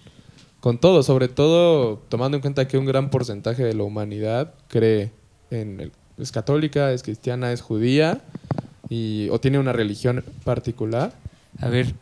con 0.59 0.79
todo, 0.79 1.03
sobre 1.03 1.27
todo 1.27 1.97
tomando 2.09 2.37
en 2.37 2.41
cuenta 2.41 2.67
que 2.67 2.77
un 2.77 2.85
gran 2.85 3.09
porcentaje 3.09 3.63
de 3.63 3.73
la 3.75 3.83
humanidad 3.83 4.53
cree 4.67 5.11
en 5.51 5.79
el- 5.79 5.91
es 6.17 6.31
católica, 6.31 6.91
es 6.91 7.03
cristiana, 7.03 7.51
es 7.51 7.61
judía 7.61 8.21
y 8.89 9.29
o 9.29 9.39
tiene 9.39 9.59
una 9.59 9.71
religión 9.73 10.23
particular. 10.43 11.13
A 11.61 11.69
ver, 11.69 11.93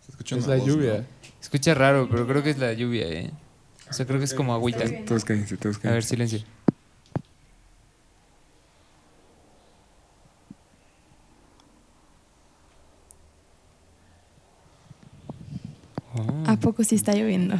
Se 0.00 0.12
escucha 0.12 0.36
Es 0.36 0.44
una 0.44 0.54
la 0.54 0.60
voz, 0.60 0.68
lluvia. 0.68 1.06
escucha 1.40 1.74
raro, 1.74 2.08
pero 2.10 2.26
creo 2.26 2.42
que 2.42 2.50
es 2.50 2.58
la 2.58 2.72
lluvia, 2.72 3.06
¿eh? 3.08 3.30
O 3.90 3.92
sea, 3.92 4.06
creo 4.06 4.18
que 4.18 4.24
es 4.26 4.34
como 4.34 4.54
agüita. 4.54 4.84
todos 5.06 5.24
cállense, 5.24 5.56
todos 5.56 5.82
A 5.84 5.90
ver, 5.90 6.04
silencio. 6.04 6.40
¿A 16.46 16.56
poco 16.56 16.82
sí 16.84 16.94
está 16.94 17.12
lloviendo? 17.14 17.54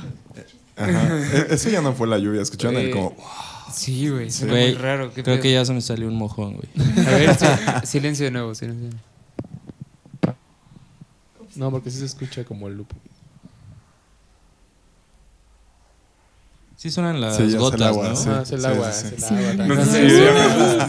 Ajá. 0.76 1.18
E- 1.34 1.46
Eso 1.54 1.68
ya 1.70 1.80
no 1.82 1.92
fue 1.92 2.06
la 2.06 2.18
lluvia. 2.18 2.40
Escucharon 2.42 2.76
el 2.76 2.90
Güey. 2.92 2.92
como. 2.92 3.16
Sí, 3.72 4.08
güey, 4.08 4.30
muy 4.48 4.72
raro. 4.74 5.08
¿qué 5.12 5.22
Creo 5.22 5.36
pedo? 5.36 5.42
que 5.42 5.52
ya 5.52 5.64
se 5.64 5.72
me 5.74 5.80
salió 5.82 6.08
un 6.08 6.16
mojón, 6.16 6.54
güey. 6.54 6.68
A 7.06 7.10
ver, 7.10 7.36
si- 7.36 7.86
silencio 7.86 8.24
de 8.24 8.30
nuevo, 8.30 8.54
silencio. 8.54 8.84
de 8.88 8.90
nuevo. 8.94 10.38
No, 11.56 11.70
porque 11.70 11.90
sí 11.90 11.98
se 11.98 12.06
escucha 12.06 12.44
como 12.44 12.68
el 12.68 12.76
lupo. 12.76 12.96
Sí 16.80 16.92
suenan 16.92 17.20
las 17.20 17.36
Sí, 17.36 17.42
es 17.42 17.56
gotas, 17.56 17.80
agua, 17.88 18.10
¿no? 18.10 18.14
sí. 18.16 18.28
Ah, 18.30 18.40
es 18.44 18.52
el 18.52 18.60
sí, 18.60 18.66
agua, 18.68 18.92
sí, 18.92 19.06
es 19.08 19.12
el 19.14 19.18
sí. 19.20 19.34
agua. 19.34 19.50
Sí. 19.50 19.56
No 19.68 19.84
sé, 19.84 20.08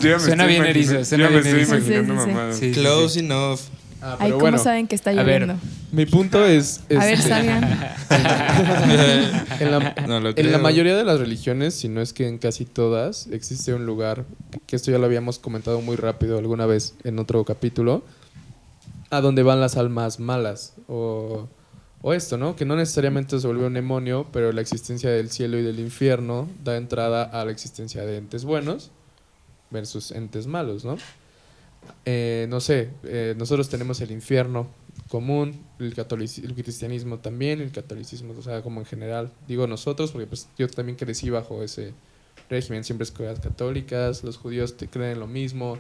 yo 0.08 0.14
me- 0.18 0.20
Suena 0.20 0.46
bien 0.46 0.66
erizo, 0.66 1.04
suena 1.04 1.24
yo 1.26 1.32
me 1.32 1.42
bien 1.42 1.58
estoy 1.58 1.76
erizo. 1.78 1.78
imaginando 1.78 2.14
Sí, 2.14 2.20
sí, 2.20 2.26
sí. 2.26 2.32
mamadas. 2.36 2.56
Sí, 2.58 2.74
sí, 2.76 2.80
Close 2.80 3.14
sí. 3.16 3.20
enough. 3.22 3.60
Ah, 4.02 4.16
Ay, 4.20 4.30
¿cómo 4.30 4.42
bueno, 4.42 4.58
saben 4.60 4.88
que 4.88 4.94
está 4.96 5.10
A 5.10 5.14
ver. 5.24 5.42
lloviendo? 5.42 5.56
mi 5.92 6.06
punto 6.06 6.46
es... 6.46 6.82
A 6.96 7.04
ver, 7.06 7.18
salgan. 7.20 7.64
en 9.60 9.72
la, 9.72 9.94
No 10.08 10.30
En 10.30 10.52
la 10.52 10.58
mayoría 10.60 10.96
de 10.96 11.04
las 11.04 11.20
religiones, 11.20 11.74
si 11.74 11.90
no 11.90 12.02
es 12.02 12.14
que 12.14 12.28
en 12.28 12.38
casi 12.38 12.66
todas, 12.66 13.28
existe 13.32 13.74
un 13.74 13.86
lugar, 13.88 14.26
que 14.68 14.76
esto 14.76 14.92
ya 14.92 15.00
lo 15.00 15.06
habíamos 15.06 15.40
comentado 15.40 15.82
muy 15.82 15.96
rápido 15.98 16.38
alguna 16.38 16.66
vez 16.68 16.94
en 17.04 17.18
otro 17.20 17.44
capítulo, 17.46 18.04
a 19.10 19.22
donde 19.22 19.42
van 19.44 19.60
las 19.60 19.76
almas 19.76 20.20
malas. 20.20 20.74
O, 20.88 21.48
o 22.02 22.14
esto, 22.14 22.38
¿no? 22.38 22.56
Que 22.56 22.66
no 22.66 22.76
necesariamente 22.76 23.40
se 23.40 23.48
vuelve 23.48 23.66
un 23.66 23.74
demonio, 23.74 24.28
pero 24.32 24.52
la 24.52 24.62
existencia 24.62 25.10
del 25.10 25.30
cielo 25.30 25.58
y 25.58 25.64
del 25.64 25.80
infierno 25.80 26.48
da 26.64 26.78
entrada 26.78 27.24
a 27.24 27.44
la 27.46 27.52
existencia 27.52 28.06
de 28.06 28.18
entes 28.18 28.46
buenos 28.46 28.92
versus 29.70 30.12
entes 30.12 30.48
malos, 30.48 30.86
¿no? 30.86 30.98
Eh, 32.06 32.48
no 32.50 32.60
sé, 32.60 32.90
eh, 33.04 33.36
nosotros 33.38 33.70
tenemos 33.70 34.02
el 34.02 34.12
infierno 34.12 34.68
común, 35.10 35.62
el, 35.80 35.94
el 35.98 36.56
cristianismo 36.56 37.20
también, 37.20 37.62
el 37.62 37.72
catolicismo, 37.72 38.34
o 38.38 38.42
sea, 38.42 38.62
como 38.62 38.80
en 38.80 38.86
general. 38.86 39.32
Digo 39.48 39.68
nosotros, 39.68 40.12
porque 40.12 40.28
pues 40.28 40.48
yo 40.58 40.68
también 40.68 40.98
crecí 40.98 41.30
bajo 41.30 41.64
ese 41.64 41.94
régimen, 42.50 42.84
siempre 42.84 43.04
escuelas 43.04 43.40
católicas, 43.40 44.24
los 44.24 44.38
judíos 44.38 44.78
te 44.78 44.88
creen 44.88 45.20
lo 45.20 45.28
mismo, 45.28 45.78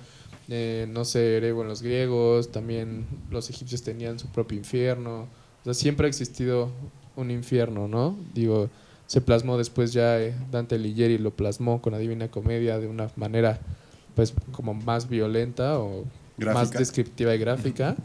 eh, 0.49 0.87
no 0.89 1.05
sé, 1.05 1.37
en 1.37 1.67
los 1.67 1.81
griegos, 1.81 2.51
también 2.51 3.05
los 3.29 3.49
egipcios 3.49 3.83
tenían 3.83 4.19
su 4.19 4.27
propio 4.27 4.57
infierno, 4.57 5.27
o 5.61 5.63
sea, 5.65 5.73
siempre 5.73 6.05
ha 6.05 6.09
existido 6.09 6.69
un 7.15 7.31
infierno, 7.31 7.87
¿no? 7.87 8.15
Digo, 8.33 8.69
se 9.07 9.21
plasmó 9.21 9.57
después 9.57 9.91
ya 9.91 10.19
eh, 10.21 10.35
Dante 10.51 10.75
Alighieri 10.75 11.17
lo 11.17 11.31
plasmó 11.31 11.81
con 11.81 11.93
la 11.93 11.99
Divina 11.99 12.29
Comedia 12.29 12.77
de 12.77 12.87
una 12.87 13.09
manera 13.15 13.59
pues 14.15 14.33
como 14.51 14.73
más 14.73 15.09
violenta 15.09 15.79
o 15.79 16.05
más 16.37 16.71
descriptiva 16.71 17.33
y 17.33 17.37
gráfica. 17.37 17.95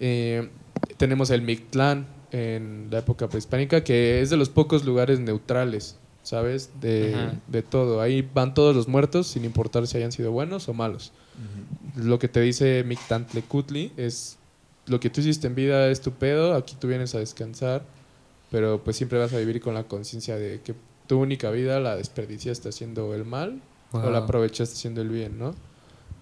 Eh, 0.00 0.48
tenemos 0.96 1.30
el 1.30 1.42
Mictlán 1.42 2.06
en 2.32 2.88
la 2.90 2.98
época 2.98 3.28
prehispánica, 3.28 3.84
que 3.84 4.20
es 4.20 4.30
de 4.30 4.36
los 4.36 4.48
pocos 4.48 4.84
lugares 4.84 5.20
neutrales, 5.20 5.96
¿sabes? 6.22 6.70
De, 6.80 7.14
de 7.46 7.62
todo. 7.62 8.00
Ahí 8.00 8.28
van 8.34 8.54
todos 8.54 8.74
los 8.74 8.88
muertos, 8.88 9.26
sin 9.26 9.44
importar 9.44 9.86
si 9.86 9.96
hayan 9.96 10.12
sido 10.12 10.32
buenos 10.32 10.68
o 10.68 10.74
malos. 10.74 11.12
Lo 11.96 12.18
que 12.18 12.28
te 12.28 12.40
dice 12.40 12.82
Mictantlecutli 12.84 13.92
es 13.96 14.37
lo 14.88 15.00
que 15.00 15.10
tú 15.10 15.20
hiciste 15.20 15.46
en 15.46 15.54
vida 15.54 15.88
es 15.88 16.00
tu 16.00 16.12
pedo, 16.12 16.54
aquí 16.54 16.74
tú 16.78 16.88
vienes 16.88 17.14
a 17.14 17.18
descansar, 17.18 17.82
pero 18.50 18.82
pues 18.82 18.96
siempre 18.96 19.18
vas 19.18 19.32
a 19.32 19.38
vivir 19.38 19.60
con 19.60 19.74
la 19.74 19.84
conciencia 19.84 20.36
de 20.36 20.60
que 20.62 20.74
tu 21.06 21.18
única 21.20 21.50
vida 21.50 21.80
la 21.80 21.96
desperdiciaste 21.96 22.68
haciendo 22.68 23.14
el 23.14 23.24
mal 23.24 23.60
o 23.92 23.98
la 24.10 24.18
Wow. 24.20 24.24
aprovechaste 24.24 24.74
haciendo 24.74 25.00
el 25.02 25.08
bien, 25.08 25.38
¿no? 25.38 25.54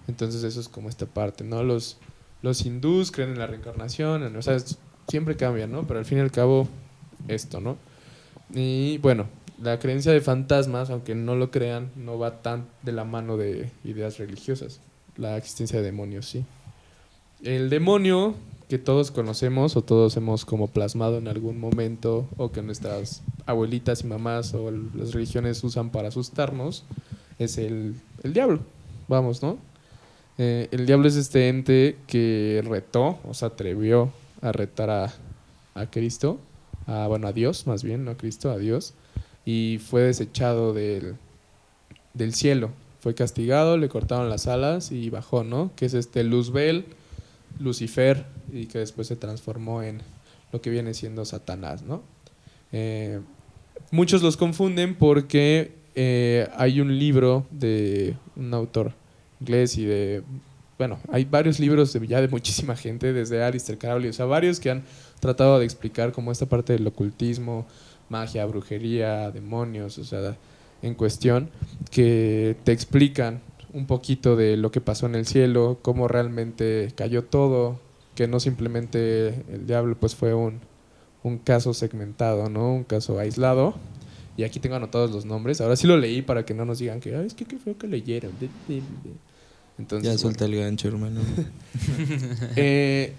Entonces 0.09 0.44
eso 0.44 0.61
es 0.61 0.68
como 0.68 0.88
esta 0.88 1.07
parte, 1.07 1.42
¿no? 1.44 1.62
Los, 1.64 1.98
los 2.42 2.64
hindús 2.64 3.11
creen 3.11 3.31
en 3.31 3.38
la 3.38 3.46
reencarnación, 3.46 4.22
en- 4.22 4.37
o 4.37 4.42
sea, 4.42 4.55
es- 4.55 4.79
siempre 5.09 5.37
cambian, 5.37 5.70
¿no? 5.72 5.87
Pero 5.87 5.98
al 5.98 6.05
fin 6.05 6.18
y 6.18 6.20
al 6.20 6.31
cabo, 6.31 6.68
esto, 7.29 7.61
¿no? 7.61 7.76
Y 8.55 8.98
bueno, 8.98 9.26
la 9.61 9.79
creencia 9.79 10.12
de 10.12 10.20
fantasmas, 10.20 10.90
aunque 10.90 11.14
no 11.14 11.35
lo 11.35 11.50
crean, 11.50 11.90
no 11.96 12.18
va 12.18 12.42
tan 12.42 12.66
de 12.83 12.92
la 12.92 13.05
mano 13.05 13.37
de 13.37 13.70
ideas 13.85 14.18
religiosas. 14.18 14.81
La 15.16 15.37
existencia 15.37 15.79
de 15.81 15.85
demonios, 15.87 16.26
sí. 16.26 16.44
El 17.42 17.68
demonio 17.70 18.35
que 18.68 18.79
todos 18.79 19.11
conocemos 19.11 19.76
o 19.76 19.83
todos 19.83 20.16
hemos 20.16 20.44
como 20.44 20.66
plasmado 20.66 21.18
en 21.18 21.29
algún 21.29 21.61
momento 21.61 22.26
o 22.37 22.50
que 22.50 22.62
nuestras 22.62 23.22
abuelitas 23.46 24.02
y 24.02 24.07
mamás 24.07 24.55
o 24.55 24.70
las 24.70 25.12
religiones 25.12 25.62
usan 25.62 25.90
para 25.90 26.09
asustarnos 26.09 26.85
es 27.38 27.59
el, 27.59 27.94
el 28.22 28.33
diablo, 28.33 28.61
vamos, 29.09 29.42
¿no? 29.42 29.59
Eh, 30.38 30.68
el 30.70 30.87
diablo 30.87 31.09
es 31.09 31.16
este 31.16 31.48
ente 31.48 31.96
que 32.07 32.62
retó, 32.66 33.18
o 33.29 33.35
se 33.35 33.46
atrevió 33.46 34.11
a 34.42 34.52
retar 34.52 34.90
a, 34.90 35.14
a 35.74 35.90
Cristo, 35.90 36.38
a, 36.87 37.07
bueno, 37.07 37.29
a 37.29 37.33
Dios 37.33 37.66
más 37.66 37.83
bien, 37.83 38.05
no 38.05 38.11
a 38.11 38.16
Cristo, 38.16 38.50
a 38.50 38.59
Dios, 38.59 38.94
y 39.44 39.79
fue 39.79 40.02
desechado 40.02 40.74
del, 40.74 41.16
del 42.14 42.35
cielo. 42.35 42.70
Fue 43.00 43.14
castigado, 43.14 43.79
le 43.79 43.88
cortaron 43.88 44.29
las 44.29 44.48
alas 44.48 44.90
y 44.90 45.11
bajó, 45.11 45.44
¿no? 45.44 45.70
Que 45.76 45.87
es 45.87 45.94
este 45.94 46.24
Luzbel, 46.24 46.87
Lucifer, 47.61 48.26
y 48.52 48.66
que 48.66 48.78
después 48.78 49.09
se 49.09 49.16
transformó 49.16 49.82
en 49.82 50.02
lo 50.52 50.61
que 50.61 50.70
viene 50.70 50.94
siendo 50.94 51.24
Satanás, 51.24 51.82
¿no? 51.82 52.02
Eh, 52.72 53.20
muchos 53.90 54.22
los 54.22 54.37
confunden 54.37 54.94
porque 54.94 55.72
eh, 55.94 56.48
hay 56.56 56.80
un 56.80 56.98
libro 56.98 57.46
de 57.50 58.16
un 58.37 58.52
autor 58.54 58.92
inglés 59.40 59.76
y 59.78 59.85
de 59.85 60.22
bueno, 60.78 60.98
hay 61.11 61.24
varios 61.24 61.59
libros 61.59 61.92
de, 61.92 62.06
ya 62.06 62.20
de 62.20 62.28
muchísima 62.28 62.76
gente, 62.76 63.12
desde 63.12 63.42
Alistair 63.42 63.78
Crowley, 63.78 64.11
o 64.11 64.12
sea, 64.12 64.26
varios 64.26 64.61
que 64.61 64.70
han 64.70 64.85
tratado 65.20 65.59
de 65.59 65.64
explicar 65.64 66.12
como 66.12 66.32
esta 66.32 66.46
parte 66.46 66.74
del 66.74 66.87
ocultismo, 66.87 67.66
magia, 68.09 68.44
brujería, 68.44 69.30
demonios, 69.30 69.98
o 69.98 70.04
sea, 70.04 70.37
en 70.82 70.94
cuestión, 70.94 71.48
que 71.90 72.56
te 72.64 72.72
explican 72.72 73.40
un 73.72 73.87
poquito 73.87 74.37
de 74.37 74.56
lo 74.56 74.70
que 74.70 74.80
pasó 74.80 75.06
en 75.06 75.14
el 75.14 75.26
cielo, 75.26 75.78
cómo 75.82 76.09
realmente 76.09 76.92
cayó 76.94 77.24
todo, 77.24 77.80
que 78.16 78.26
no 78.26 78.40
simplemente 78.40 79.29
el 79.52 79.66
diablo 79.68 79.96
pues 80.00 80.16
fue 80.16 80.35
un, 80.35 80.59
un 81.22 81.38
caso 81.38 81.72
segmentado, 81.72 82.50
¿no? 82.50 82.74
Un 82.74 82.83
caso 82.85 83.18
aislado. 83.20 83.76
Y 84.37 84.42
aquí 84.44 84.59
tengo 84.59 84.74
anotados 84.76 85.12
los 85.12 85.24
nombres. 85.24 85.61
Ahora 85.61 85.76
sí 85.76 85.87
lo 85.87 85.96
leí 85.96 86.20
para 86.22 86.44
que 86.44 86.52
no 86.52 86.64
nos 86.64 86.81
digan 86.81 86.98
que, 87.00 87.14
Ay, 87.14 87.26
es 87.26 87.35
que 87.35 87.44
qué 87.44 87.59
feo 87.59 87.79
que 87.79 87.87
leyeron. 87.87 88.33
De- 88.40 88.48
de- 88.68 88.81
de". 88.81 89.12
Entonces, 89.79 90.05
Ya 90.05 90.11
bueno. 90.11 90.18
suelta 90.18 90.44
el 90.46 90.57
gancho, 90.57 90.88
hermano. 90.88 91.20
Eh, 92.57 93.12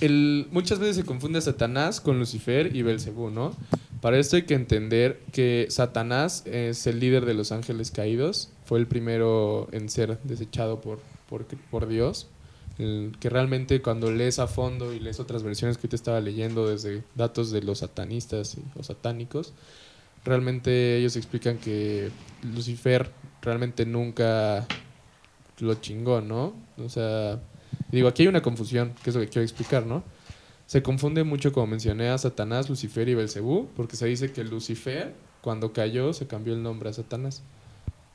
el- 0.00 0.46
muchas 0.50 0.78
veces 0.78 0.96
se 0.96 1.04
confunde 1.04 1.38
a 1.38 1.42
Satanás 1.42 2.00
con 2.00 2.18
Lucifer 2.18 2.74
y 2.74 2.82
Belcebú, 2.82 3.30
¿no? 3.30 3.54
Para 4.00 4.18
esto 4.18 4.36
hay 4.36 4.42
que 4.42 4.54
entender 4.54 5.20
que 5.32 5.66
Satanás 5.70 6.42
es 6.46 6.86
el 6.86 7.00
líder 7.00 7.24
de 7.24 7.34
los 7.34 7.50
ángeles 7.50 7.90
caídos, 7.90 8.50
fue 8.66 8.78
el 8.78 8.86
primero 8.86 9.68
en 9.72 9.88
ser 9.88 10.18
desechado 10.22 10.80
por, 10.80 10.98
por, 11.28 11.44
por 11.46 11.88
Dios, 11.88 12.28
que 12.76 13.30
realmente 13.30 13.80
cuando 13.80 14.10
lees 14.10 14.38
a 14.38 14.46
fondo 14.46 14.92
y 14.92 15.00
lees 15.00 15.18
otras 15.18 15.42
versiones 15.42 15.78
que 15.78 15.88
te 15.88 15.96
estaba 15.96 16.20
leyendo 16.20 16.68
desde 16.68 17.02
datos 17.14 17.50
de 17.50 17.62
los 17.62 17.78
satanistas 17.78 18.56
o 18.76 18.82
satánicos, 18.82 19.54
realmente 20.24 20.98
ellos 20.98 21.16
explican 21.16 21.58
que 21.58 22.10
Lucifer 22.42 23.10
realmente 23.40 23.86
nunca 23.86 24.66
lo 25.60 25.74
chingó, 25.76 26.20
¿no? 26.20 26.54
O 26.76 26.88
sea, 26.88 27.40
digo, 27.90 28.08
aquí 28.08 28.22
hay 28.22 28.28
una 28.28 28.42
confusión, 28.42 28.94
que 29.02 29.10
es 29.10 29.16
lo 29.16 29.22
que 29.22 29.28
quiero 29.28 29.44
explicar, 29.44 29.86
¿no? 29.86 30.04
Se 30.66 30.82
confunde 30.82 31.22
mucho, 31.24 31.52
como 31.52 31.68
mencioné, 31.68 32.08
a 32.08 32.18
Satanás, 32.18 32.68
Lucifer 32.68 33.08
y 33.08 33.14
Belcebú, 33.14 33.68
porque 33.76 33.96
se 33.96 34.06
dice 34.06 34.32
que 34.32 34.44
Lucifer, 34.44 35.14
cuando 35.40 35.72
cayó, 35.72 36.12
se 36.12 36.26
cambió 36.26 36.54
el 36.54 36.62
nombre 36.62 36.90
a 36.90 36.92
Satanás. 36.92 37.42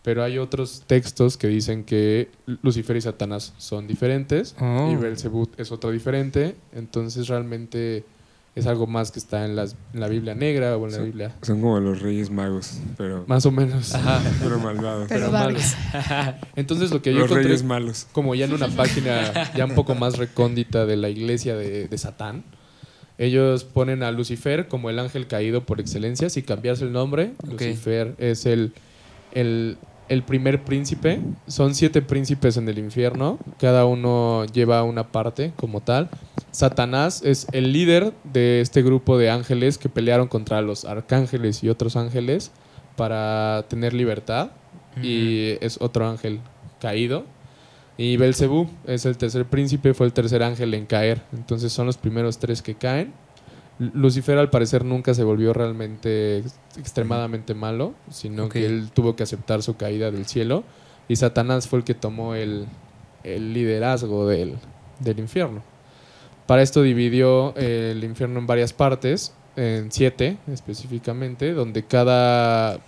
Pero 0.03 0.23
hay 0.23 0.37
otros 0.39 0.83
textos 0.87 1.37
que 1.37 1.47
dicen 1.47 1.83
que 1.83 2.29
Lucifer 2.63 2.95
y 2.97 3.01
Satanás 3.01 3.53
son 3.57 3.87
diferentes 3.87 4.55
Oh. 4.59 4.89
y 4.91 4.95
Belcebú 4.95 5.47
es 5.57 5.71
otro 5.71 5.91
diferente. 5.91 6.55
Entonces 6.73 7.27
realmente 7.27 8.03
es 8.55 8.65
algo 8.67 8.87
más 8.87 9.11
que 9.11 9.19
está 9.19 9.45
en, 9.45 9.55
las- 9.55 9.75
en 9.93 9.99
la 9.99 10.07
Biblia 10.07 10.33
negra 10.35 10.75
o 10.75 10.85
en 10.87 10.91
la. 10.93 10.97
Biblia 10.99 11.35
Son 11.43 11.61
como 11.61 11.79
los 11.79 12.01
reyes 12.01 12.29
magos, 12.31 12.79
pero, 12.97 13.23
más 13.27 13.45
o 13.45 13.51
menos. 13.51 13.93
pero 14.41 14.59
malvados. 14.59 15.05
Pero 15.07 15.31
malos. 15.31 15.75
Entonces 16.55 16.91
lo 16.91 17.01
que 17.03 17.11
yo 17.13 17.19
los 17.19 17.25
encontré 17.29 17.43
reyes 17.49 17.63
malos. 17.63 18.07
como 18.11 18.33
ya 18.35 18.45
en 18.45 18.53
una 18.53 18.67
página 18.69 19.53
ya 19.55 19.65
un 19.65 19.75
poco 19.75 19.93
más 19.95 20.17
recóndita 20.17 20.85
de 20.87 20.97
la 20.97 21.09
iglesia 21.09 21.55
de, 21.55 21.87
de 21.87 21.97
Satán, 21.99 22.43
ellos 23.19 23.63
ponen 23.65 24.01
a 24.01 24.11
Lucifer 24.11 24.67
como 24.67 24.89
el 24.89 24.97
ángel 24.97 25.27
caído 25.27 25.63
por 25.63 25.79
excelencia, 25.79 26.29
sin 26.31 26.43
cambiarse 26.43 26.83
el 26.85 26.91
nombre. 26.91 27.33
Lucifer 27.47 28.15
es 28.17 28.45
el, 28.47 28.73
el, 29.33 29.77
el 30.11 30.23
primer 30.23 30.65
príncipe. 30.65 31.21
Son 31.47 31.73
siete 31.73 32.01
príncipes 32.01 32.57
en 32.57 32.67
el 32.67 32.77
infierno, 32.79 33.39
cada 33.57 33.85
uno 33.85 34.45
lleva 34.45 34.83
una 34.83 35.07
parte 35.07 35.53
como 35.55 35.79
tal. 35.79 36.09
Satanás 36.51 37.21
es 37.23 37.47
el 37.53 37.71
líder 37.71 38.13
de 38.25 38.59
este 38.59 38.81
grupo 38.81 39.17
de 39.17 39.29
ángeles 39.29 39.77
que 39.77 39.87
pelearon 39.87 40.27
contra 40.27 40.61
los 40.61 40.83
arcángeles 40.83 41.63
y 41.63 41.69
otros 41.69 41.95
ángeles 41.95 42.51
para 42.97 43.63
tener 43.69 43.93
libertad. 43.93 44.51
Y 45.01 45.57
es 45.61 45.79
otro 45.79 46.05
ángel 46.05 46.41
caído. 46.81 47.23
Y 47.97 48.17
Belcebú 48.17 48.69
es 48.87 49.05
el 49.05 49.15
tercer 49.15 49.45
príncipe, 49.45 49.93
fue 49.93 50.07
el 50.07 50.11
tercer 50.11 50.43
ángel 50.43 50.73
en 50.73 50.85
caer. 50.85 51.21
Entonces 51.31 51.71
son 51.71 51.85
los 51.85 51.95
primeros 51.95 52.37
tres 52.37 52.61
que 52.61 52.75
caen. 52.75 53.13
Lucifer 53.93 54.37
al 54.37 54.49
parecer 54.49 54.85
nunca 54.85 55.13
se 55.13 55.23
volvió 55.23 55.53
realmente 55.53 56.37
ex- 56.37 56.59
extremadamente 56.77 57.53
malo, 57.55 57.93
sino 58.11 58.47
que 58.47 58.65
él 58.65 58.89
tuvo 58.93 59.15
que 59.15 59.23
aceptar 59.23 59.63
su 59.63 59.75
caída 59.75 60.11
del 60.11 60.25
cielo. 60.25 60.63
Y 61.07 61.15
Satanás 61.15 61.67
fue 61.67 61.79
el 61.79 61.85
que 61.85 61.95
tomó 61.95 62.35
el, 62.35 62.67
el 63.23 63.53
liderazgo 63.53 64.27
del, 64.27 64.55
del 64.99 65.19
infierno. 65.19 65.63
Para 66.45 66.61
esto 66.61 66.81
dividió 66.81 67.53
eh, 67.57 67.93
el 67.95 68.03
infierno 68.03 68.39
en 68.39 68.47
varias 68.47 68.71
partes, 68.71 69.33
en 69.55 69.91
siete 69.91 70.37
específicamente, 70.51 71.53
donde 71.53 71.83
cada 71.83 72.79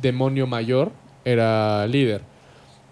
demonio 0.00 0.46
mayor 0.46 0.92
era 1.24 1.86
líder. 1.86 2.22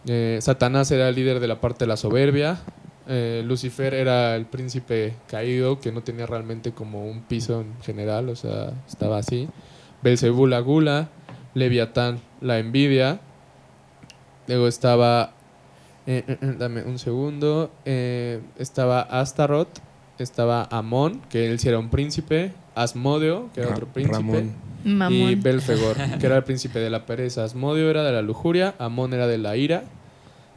Eh, 0.07 0.38
Satanás 0.40 0.90
era 0.90 1.09
el 1.09 1.14
líder 1.14 1.40
de 1.40 1.46
la 1.46 1.61
parte 1.61 1.85
de 1.85 1.88
la 1.88 1.96
soberbia. 1.96 2.59
Eh, 3.09 3.42
Lucifer 3.44 3.94
era 3.94 4.37
el 4.37 4.47
príncipe 4.47 5.14
caído 5.27 5.81
que 5.81 5.90
no 5.92 6.03
tenía 6.03 6.27
realmente 6.27 6.73
como 6.73 7.05
un 7.07 7.23
piso 7.23 7.61
en 7.62 7.75
general, 7.83 8.29
o 8.29 8.37
sea, 8.37 8.73
estaba 8.87 9.18
así. 9.18 9.49
Belcebú 10.03 10.47
la 10.47 10.61
gula, 10.61 11.09
Leviatán 11.55 12.21
la 12.40 12.59
envidia. 12.59 13.21
Luego 14.47 14.68
estaba, 14.68 15.33
eh, 16.07 16.25
eh, 16.27 16.38
eh, 16.40 16.55
dame 16.59 16.83
un 16.83 16.99
segundo, 16.99 17.71
eh, 17.85 18.40
estaba 18.59 19.01
Astaroth, 19.03 19.79
estaba 20.18 20.64
Amón, 20.71 21.21
que 21.29 21.51
él 21.51 21.59
sí 21.59 21.68
era 21.68 21.79
un 21.79 21.90
príncipe, 21.90 22.53
Asmodeo, 22.75 23.51
que 23.53 23.61
era 23.61 23.71
Ra- 23.71 23.75
otro 23.77 23.87
príncipe. 23.88 24.16
Ramón. 24.16 24.53
Y 24.85 24.88
Mamón. 24.90 25.42
Belfegor, 25.42 25.97
que 26.18 26.27
era 26.27 26.37
el 26.37 26.44
príncipe 26.44 26.79
de 26.79 26.88
la 26.90 27.05
pereza. 27.05 27.44
Asmodio 27.44 27.90
era 27.90 28.05
de 28.05 28.12
la 28.12 28.23
lujuria, 28.23 28.75
Amón 28.79 29.12
era 29.12 29.27
de 29.27 29.38
la 29.38 29.57
ira. 29.57 29.83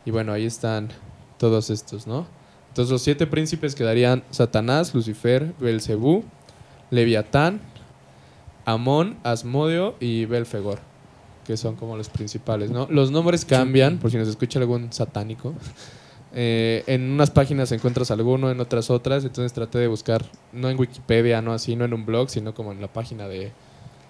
Y 0.06 0.12
bueno, 0.12 0.32
ahí 0.32 0.46
están 0.46 0.90
todos 1.38 1.70
estos, 1.70 2.08
¿no? 2.08 2.28
Entonces 2.72 2.90
los 2.90 3.02
siete 3.02 3.28
príncipes 3.28 3.76
quedarían 3.76 4.24
Satanás, 4.30 4.96
Lucifer, 4.96 5.54
Belcebú, 5.60 6.24
Leviatán, 6.90 7.60
Amón, 8.64 9.18
Asmodio 9.24 9.96
y 10.00 10.24
Belfegor, 10.24 10.80
que 11.46 11.58
son 11.58 11.76
como 11.76 11.98
los 11.98 12.08
principales, 12.08 12.72
¿no? 12.72 12.88
Los 12.90 13.12
nombres 13.12 13.44
cambian, 13.44 13.98
por 13.98 14.10
si 14.10 14.16
nos 14.16 14.30
escucha 14.30 14.58
algún 14.60 14.94
satánico. 14.94 15.54
Eh, 16.34 16.86
en 16.88 17.12
unas 17.12 17.30
páginas 17.30 17.74
encuentras 17.74 18.10
alguno, 18.10 18.50
en 18.50 18.62
otras 18.62 18.90
otras, 18.90 19.26
entonces 19.26 19.52
traté 19.52 19.80
de 19.80 19.88
buscar, 19.88 20.24
no 20.54 20.70
en 20.70 20.80
Wikipedia, 20.80 21.42
no 21.42 21.52
así, 21.52 21.76
no 21.76 21.84
en 21.84 21.94
un 21.94 22.06
blog, 22.06 22.30
sino 22.30 22.54
como 22.54 22.72
en 22.72 22.80
la 22.80 22.88
página 22.88 23.28
de, 23.28 23.52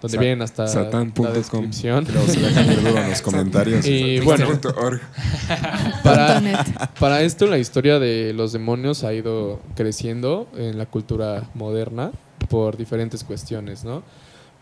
donde 0.01 0.15
Sa- 0.17 0.19
vienen 0.21 0.41
hasta 0.41 0.65
la 0.65 1.31
descripción. 1.31 2.05
Se 2.05 2.39
dejan 2.39 2.67
duda 2.83 3.03
en 3.03 3.09
los 3.09 3.21
comentarios. 3.21 3.85
Y 3.85 4.19
bueno, 4.19 4.47
para, 6.03 6.89
para 6.99 7.21
esto 7.21 7.45
la 7.47 7.57
historia 7.57 7.99
de 7.99 8.33
los 8.33 8.51
demonios 8.51 9.03
ha 9.03 9.13
ido 9.13 9.59
creciendo 9.75 10.47
en 10.57 10.77
la 10.77 10.85
cultura 10.85 11.43
moderna 11.53 12.11
por 12.49 12.77
diferentes 12.77 13.23
cuestiones, 13.23 13.83
¿no? 13.83 14.03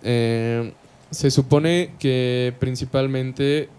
Eh, 0.04 0.74
se 1.12 1.32
supone 1.32 1.94
que 2.00 2.54
principalmente 2.60 3.70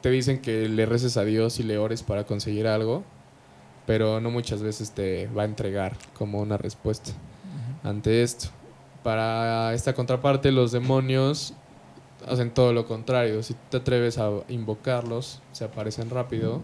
te 0.00 0.10
dicen 0.10 0.38
que 0.40 0.68
le 0.68 0.86
reces 0.86 1.16
a 1.16 1.24
Dios 1.24 1.58
y 1.58 1.62
le 1.64 1.78
ores 1.78 2.02
para 2.02 2.24
conseguir 2.24 2.66
algo, 2.68 3.02
pero 3.86 4.20
no 4.20 4.30
muchas 4.30 4.62
veces 4.62 4.92
te 4.92 5.26
va 5.28 5.42
a 5.42 5.44
entregar 5.46 5.96
como 6.14 6.40
una 6.40 6.56
respuesta 6.56 7.10
ante 7.82 8.22
esto. 8.22 8.48
Para 9.06 9.72
esta 9.72 9.94
contraparte, 9.94 10.50
los 10.50 10.72
demonios 10.72 11.54
hacen 12.26 12.50
todo 12.50 12.72
lo 12.72 12.88
contrario. 12.88 13.40
Si 13.44 13.54
te 13.70 13.76
atreves 13.76 14.18
a 14.18 14.32
invocarlos, 14.48 15.40
se 15.52 15.62
aparecen 15.62 16.10
rápido 16.10 16.60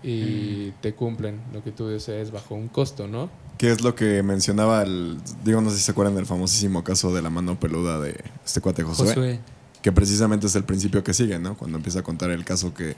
y 0.00 0.70
te 0.80 0.94
cumplen 0.94 1.40
lo 1.52 1.64
que 1.64 1.72
tú 1.72 1.88
desees 1.88 2.30
bajo 2.30 2.54
un 2.54 2.68
costo, 2.68 3.08
¿no? 3.08 3.28
Que 3.58 3.72
es 3.72 3.82
lo 3.82 3.96
que 3.96 4.22
mencionaba 4.22 4.84
el. 4.84 5.18
Digo, 5.42 5.60
no 5.60 5.70
sé 5.70 5.78
si 5.78 5.82
se 5.82 5.90
acuerdan 5.90 6.14
del 6.14 6.26
famosísimo 6.26 6.84
caso 6.84 7.12
de 7.12 7.22
la 7.22 7.30
mano 7.30 7.58
peluda 7.58 7.98
de 7.98 8.22
este 8.46 8.60
cuate 8.60 8.84
Josué. 8.84 9.08
Josué. 9.08 9.40
Que 9.82 9.90
precisamente 9.90 10.46
es 10.46 10.54
el 10.54 10.62
principio 10.62 11.02
que 11.02 11.12
sigue, 11.12 11.40
¿no? 11.40 11.56
Cuando 11.56 11.78
empieza 11.78 11.98
a 11.98 12.02
contar 12.04 12.30
el 12.30 12.44
caso 12.44 12.72
que 12.72 12.94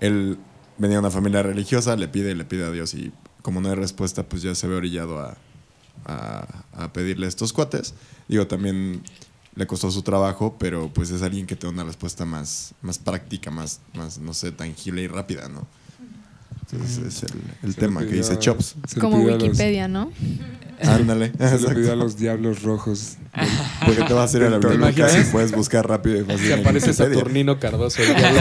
él 0.00 0.36
venía 0.78 0.96
de 0.96 1.02
una 1.02 1.10
familia 1.12 1.44
religiosa, 1.44 1.94
le 1.94 2.08
pide, 2.08 2.34
le 2.34 2.44
pide 2.44 2.66
a 2.66 2.72
Dios 2.72 2.92
y 2.92 3.12
como 3.42 3.60
no 3.60 3.68
hay 3.68 3.76
respuesta, 3.76 4.24
pues 4.24 4.42
ya 4.42 4.56
se 4.56 4.66
ve 4.66 4.74
orillado 4.74 5.20
a, 5.20 5.36
a, 6.04 6.92
pedirle 6.92 7.26
estos 7.26 7.52
cuates. 7.52 7.94
Digo, 8.28 8.46
también 8.46 9.02
le 9.54 9.66
costó 9.66 9.90
su 9.90 10.02
trabajo, 10.02 10.56
pero 10.58 10.90
pues 10.92 11.10
es 11.10 11.22
alguien 11.22 11.46
que 11.46 11.56
te 11.56 11.66
da 11.66 11.72
una 11.72 11.84
respuesta 11.84 12.24
más, 12.24 12.74
más 12.82 12.98
práctica, 12.98 13.50
más, 13.50 13.80
más, 13.94 14.18
no 14.18 14.34
sé, 14.34 14.52
tangible 14.52 15.02
y 15.02 15.08
rápida, 15.08 15.48
¿no? 15.48 15.66
Entonces 16.72 16.98
es 16.98 17.22
el, 17.62 17.72
Se 17.74 17.80
tema 17.80 18.00
que 18.00 18.12
dice 18.14 18.38
Chops. 18.38 18.76
se 18.86 19.00
Como 19.00 19.18
los- 19.18 19.42
Wikipedia, 19.42 19.88
¿no? 19.88 20.10
Ándale. 20.82 21.32
Se 21.38 21.58
lo 21.60 21.68
pidió 21.70 21.92
a 21.92 21.96
los 21.96 22.16
diablos 22.16 22.62
rojos. 22.62 23.16
Porque 23.84 24.02
te 24.02 24.14
vas 24.14 24.32
a 24.32 24.36
ir 24.38 24.44
a 24.44 24.50
la 24.50 24.60
¿Te 24.60 24.68
biblioteca 24.68 25.20
y 25.20 25.24
puedes 25.24 25.52
buscar 25.52 25.86
rápido 25.86 26.20
y 26.20 26.24
fácil. 26.24 26.52
En 26.52 26.60
aparece. 26.60 26.94
Saturnino 26.94 27.60
Cardoso, 27.60 28.02
el 28.02 28.14
diablo, 28.16 28.40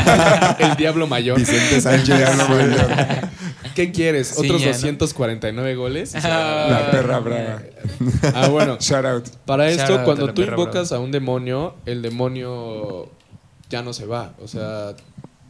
el 0.59 0.75
diablo 0.77 1.07
mayor. 1.07 1.37
Vicente 1.37 1.81
Sánchez. 1.81 2.17
Diablo 2.17 2.47
mayor. 2.47 2.87
¿Qué 3.75 3.91
quieres? 3.91 4.27
Sí, 4.29 4.45
¿Otros 4.45 4.61
ya, 4.61 4.67
¿no? 4.67 4.71
249 4.73 5.75
goles? 5.75 6.13
La 6.13 6.89
perra 6.91 7.19
brava. 7.19 7.61
Ah, 8.33 8.47
bueno. 8.47 8.77
Shout 8.79 9.05
out. 9.05 9.27
Para 9.45 9.69
esto, 9.69 9.95
out 9.95 10.05
cuando 10.05 10.33
tú 10.33 10.41
invocas 10.41 10.91
a 10.91 10.99
un 10.99 11.11
demonio, 11.11 11.75
el 11.85 12.01
demonio 12.01 13.09
ya 13.69 13.81
no 13.81 13.93
se 13.93 14.05
va. 14.05 14.33
O 14.41 14.47
sea, 14.47 14.93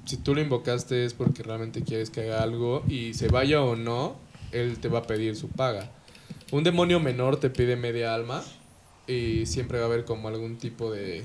si 0.10 0.18
tú 0.18 0.34
lo 0.34 0.42
invocaste 0.42 1.06
es 1.06 1.14
porque 1.14 1.44
realmente 1.44 1.84
quieres 1.84 2.10
que 2.10 2.22
haga 2.22 2.42
algo 2.42 2.84
y 2.90 3.14
se 3.14 3.28
vaya 3.28 3.62
o 3.62 3.76
no, 3.76 4.16
él 4.52 4.80
te 4.80 4.88
va 4.88 5.00
a 5.00 5.04
pedir 5.04 5.36
su 5.36 5.50
paga. 5.50 5.92
Un 6.52 6.64
demonio 6.64 7.00
menor 7.00 7.40
te 7.40 7.52
pide 7.52 7.76
media 7.76 8.16
alma 8.16 8.44
y 9.08 9.46
siempre 9.46 9.78
va 9.78 9.84
a 9.86 9.88
haber 9.88 10.06
como 10.06 10.28
algún 10.28 10.58
tipo 10.58 10.92
de 10.92 11.24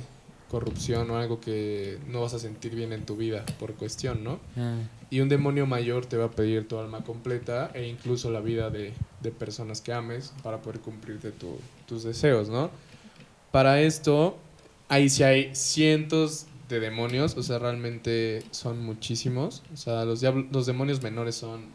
corrupción 0.51 1.11
o 1.11 1.17
algo 1.17 1.41
que 1.41 1.99
no 2.09 2.21
vas 2.21 2.35
a 2.35 2.39
sentir 2.39 2.75
bien 2.75 2.93
en 2.93 3.07
tu 3.07 3.17
vida 3.17 3.47
por 3.59 3.73
cuestión, 3.75 4.23
¿no? 4.23 4.39
Ah. 4.57 4.77
Y 5.11 5.21
un 5.21 5.31
demonio 5.31 5.65
mayor 5.67 6.05
te 6.05 6.19
va 6.19 6.27
a 6.27 6.31
pedir 6.31 6.69
tu 6.69 6.79
alma 6.79 7.03
completa 7.05 7.71
e 7.73 7.87
incluso 7.89 8.31
la 8.31 8.41
vida 8.41 8.69
de, 8.69 8.93
de 9.23 9.31
personas 9.31 9.81
que 9.81 9.95
ames 9.95 10.35
para 10.43 10.61
poder 10.61 10.81
cumplirte 10.81 11.31
tu- 11.33 11.59
tus 11.87 12.05
deseos, 12.05 12.51
¿no? 12.51 12.71
Para 13.51 13.81
esto, 13.81 14.37
ahí 14.89 15.09
sí 15.09 15.23
hay 15.23 15.55
cientos 15.55 16.47
de 16.69 16.81
demonios, 16.81 17.37
o 17.37 17.43
sea, 17.43 17.59
realmente 17.59 18.43
son 18.51 18.83
muchísimos. 18.85 19.63
O 19.73 19.77
sea, 19.77 20.05
los, 20.05 20.21
diablo- 20.21 20.47
los 20.51 20.67
demonios 20.67 21.03
menores 21.03 21.35
son 21.35 21.67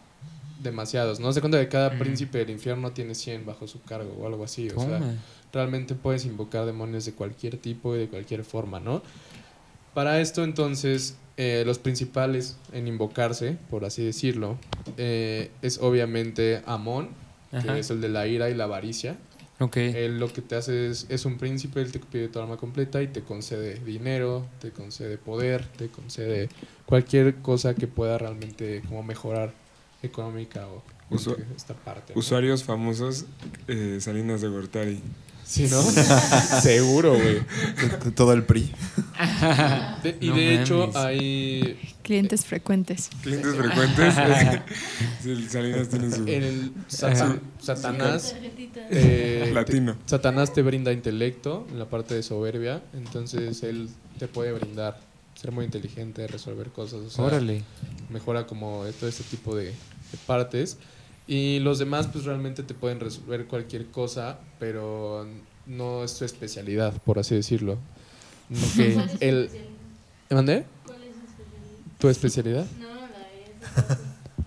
demasiados, 0.64 1.20
¿no? 1.20 1.32
Se 1.32 1.40
cuenta 1.42 1.60
que 1.60 1.70
cada 1.70 1.90
Ujú. 1.90 2.00
príncipe 2.00 2.40
del 2.40 2.50
infierno 2.50 2.92
tiene 2.92 3.16
100 3.16 3.46
bajo 3.46 3.68
su 3.68 3.82
cargo 3.82 4.14
o 4.20 4.28
algo 4.28 4.44
así, 4.44 4.68
o 4.70 4.80
sea, 4.80 5.00
realmente 5.54 5.96
puedes 5.96 6.26
invocar 6.26 6.66
demonios 6.66 7.06
de 7.06 7.14
cualquier 7.14 7.58
tipo 7.58 7.96
y 7.96 8.00
de 8.00 8.08
cualquier 8.08 8.44
forma, 8.44 8.80
¿no? 8.80 9.02
Para 9.94 10.20
esto 10.22 10.44
entonces, 10.44 11.18
eh, 11.38 11.64
los 11.66 11.80
principales 11.80 12.58
en 12.74 12.88
invocarse, 12.88 13.58
por 13.70 13.86
así 13.86 14.04
decirlo, 14.04 14.58
eh, 14.98 15.50
es 15.62 15.78
obviamente 15.80 16.62
Amón, 16.66 17.10
Ajá. 17.52 17.74
que 17.74 17.80
es 17.80 17.90
el 17.90 18.02
de 18.02 18.10
la 18.10 18.28
ira 18.28 18.50
y 18.50 18.54
la 18.54 18.66
avaricia. 18.66 19.18
Ok. 19.60 19.78
Él 19.78 20.20
lo 20.20 20.32
que 20.32 20.42
te 20.42 20.56
hace 20.56 20.90
es, 20.90 21.06
es 21.10 21.26
un 21.26 21.38
príncipe, 21.38 21.82
él 21.82 21.92
te 21.92 22.00
pide 22.00 22.30
tu 22.30 22.40
alma 22.40 22.56
completa 22.58 23.02
y 23.02 23.08
te 23.08 23.22
concede 23.22 23.76
dinero, 23.80 24.46
te 24.62 24.72
concede 24.72 25.18
poder, 25.18 25.66
te 25.78 25.90
concede 25.90 26.48
cualquier 26.86 27.36
cosa 27.36 27.74
que 27.76 27.88
pueda 27.88 28.18
realmente 28.18 28.82
como 28.88 29.04
mejorar 29.04 29.52
económica 30.02 30.66
o 30.68 30.82
Usu- 31.10 31.36
esta 31.56 31.74
parte. 31.74 32.14
¿no? 32.14 32.20
Usuarios 32.20 32.64
famosos, 32.64 33.26
eh, 33.68 33.98
Salinas 34.00 34.42
de 34.42 34.48
Gortari. 34.48 35.02
Sí, 35.50 35.68
¿no? 35.72 35.82
Seguro, 36.62 37.16
güey. 37.16 37.40
Todo 38.14 38.34
el 38.34 38.44
PRI. 38.44 38.72
De- 40.04 40.18
y 40.22 40.28
No 40.30 40.36
de 40.36 40.62
hecho 40.62 40.92
hay 40.96 41.80
Clientes 42.04 42.46
frecuentes. 42.46 43.10
Clientes 43.24 43.56
frecuentes. 43.56 44.14
El 45.26 45.50
Salinas 45.50 45.90
tiene 45.90 46.12
su 46.12 46.24
el 46.28 46.72
satan- 46.88 47.40
Satanás 47.62 48.36
eh, 48.92 49.50
latino. 49.54 49.96
te- 49.96 50.10
Satanás 50.10 50.54
te 50.54 50.62
brinda 50.62 50.92
intelecto 50.94 51.68
en 51.72 51.80
la 51.80 51.86
parte 51.86 52.14
de 52.14 52.22
soberbia, 52.24 52.82
entonces 52.94 53.64
él 53.64 53.90
te 54.20 54.28
puede 54.28 54.54
brindar 54.54 55.00
ser 55.36 55.52
muy 55.52 55.66
inteligente, 55.66 56.28
resolver 56.28 56.68
cosas, 56.70 57.00
o 57.00 57.10
sea, 57.10 57.26
Órale. 57.26 57.64
mejora 58.10 58.46
como 58.48 58.84
todo 59.00 59.10
este 59.10 59.24
tipo 59.24 59.56
de, 59.56 59.66
de 59.66 59.74
partes 60.28 60.78
y 61.30 61.60
los 61.60 61.78
demás 61.78 62.08
pues 62.12 62.26
realmente 62.26 62.64
te 62.64 62.74
pueden 62.74 63.00
resolver 63.00 63.46
cualquier 63.46 63.86
cosa, 63.86 64.40
pero 64.58 65.28
no 65.68 66.04
es 66.04 66.10
su 66.10 66.26
especialidad, 66.26 66.92
por 67.04 67.20
así 67.20 67.36
decirlo. 67.36 67.74
Ok. 68.52 69.20
El 69.20 69.50
¿Mandé? 70.32 70.66
¿Tu 72.00 72.10
especialidad? 72.10 72.66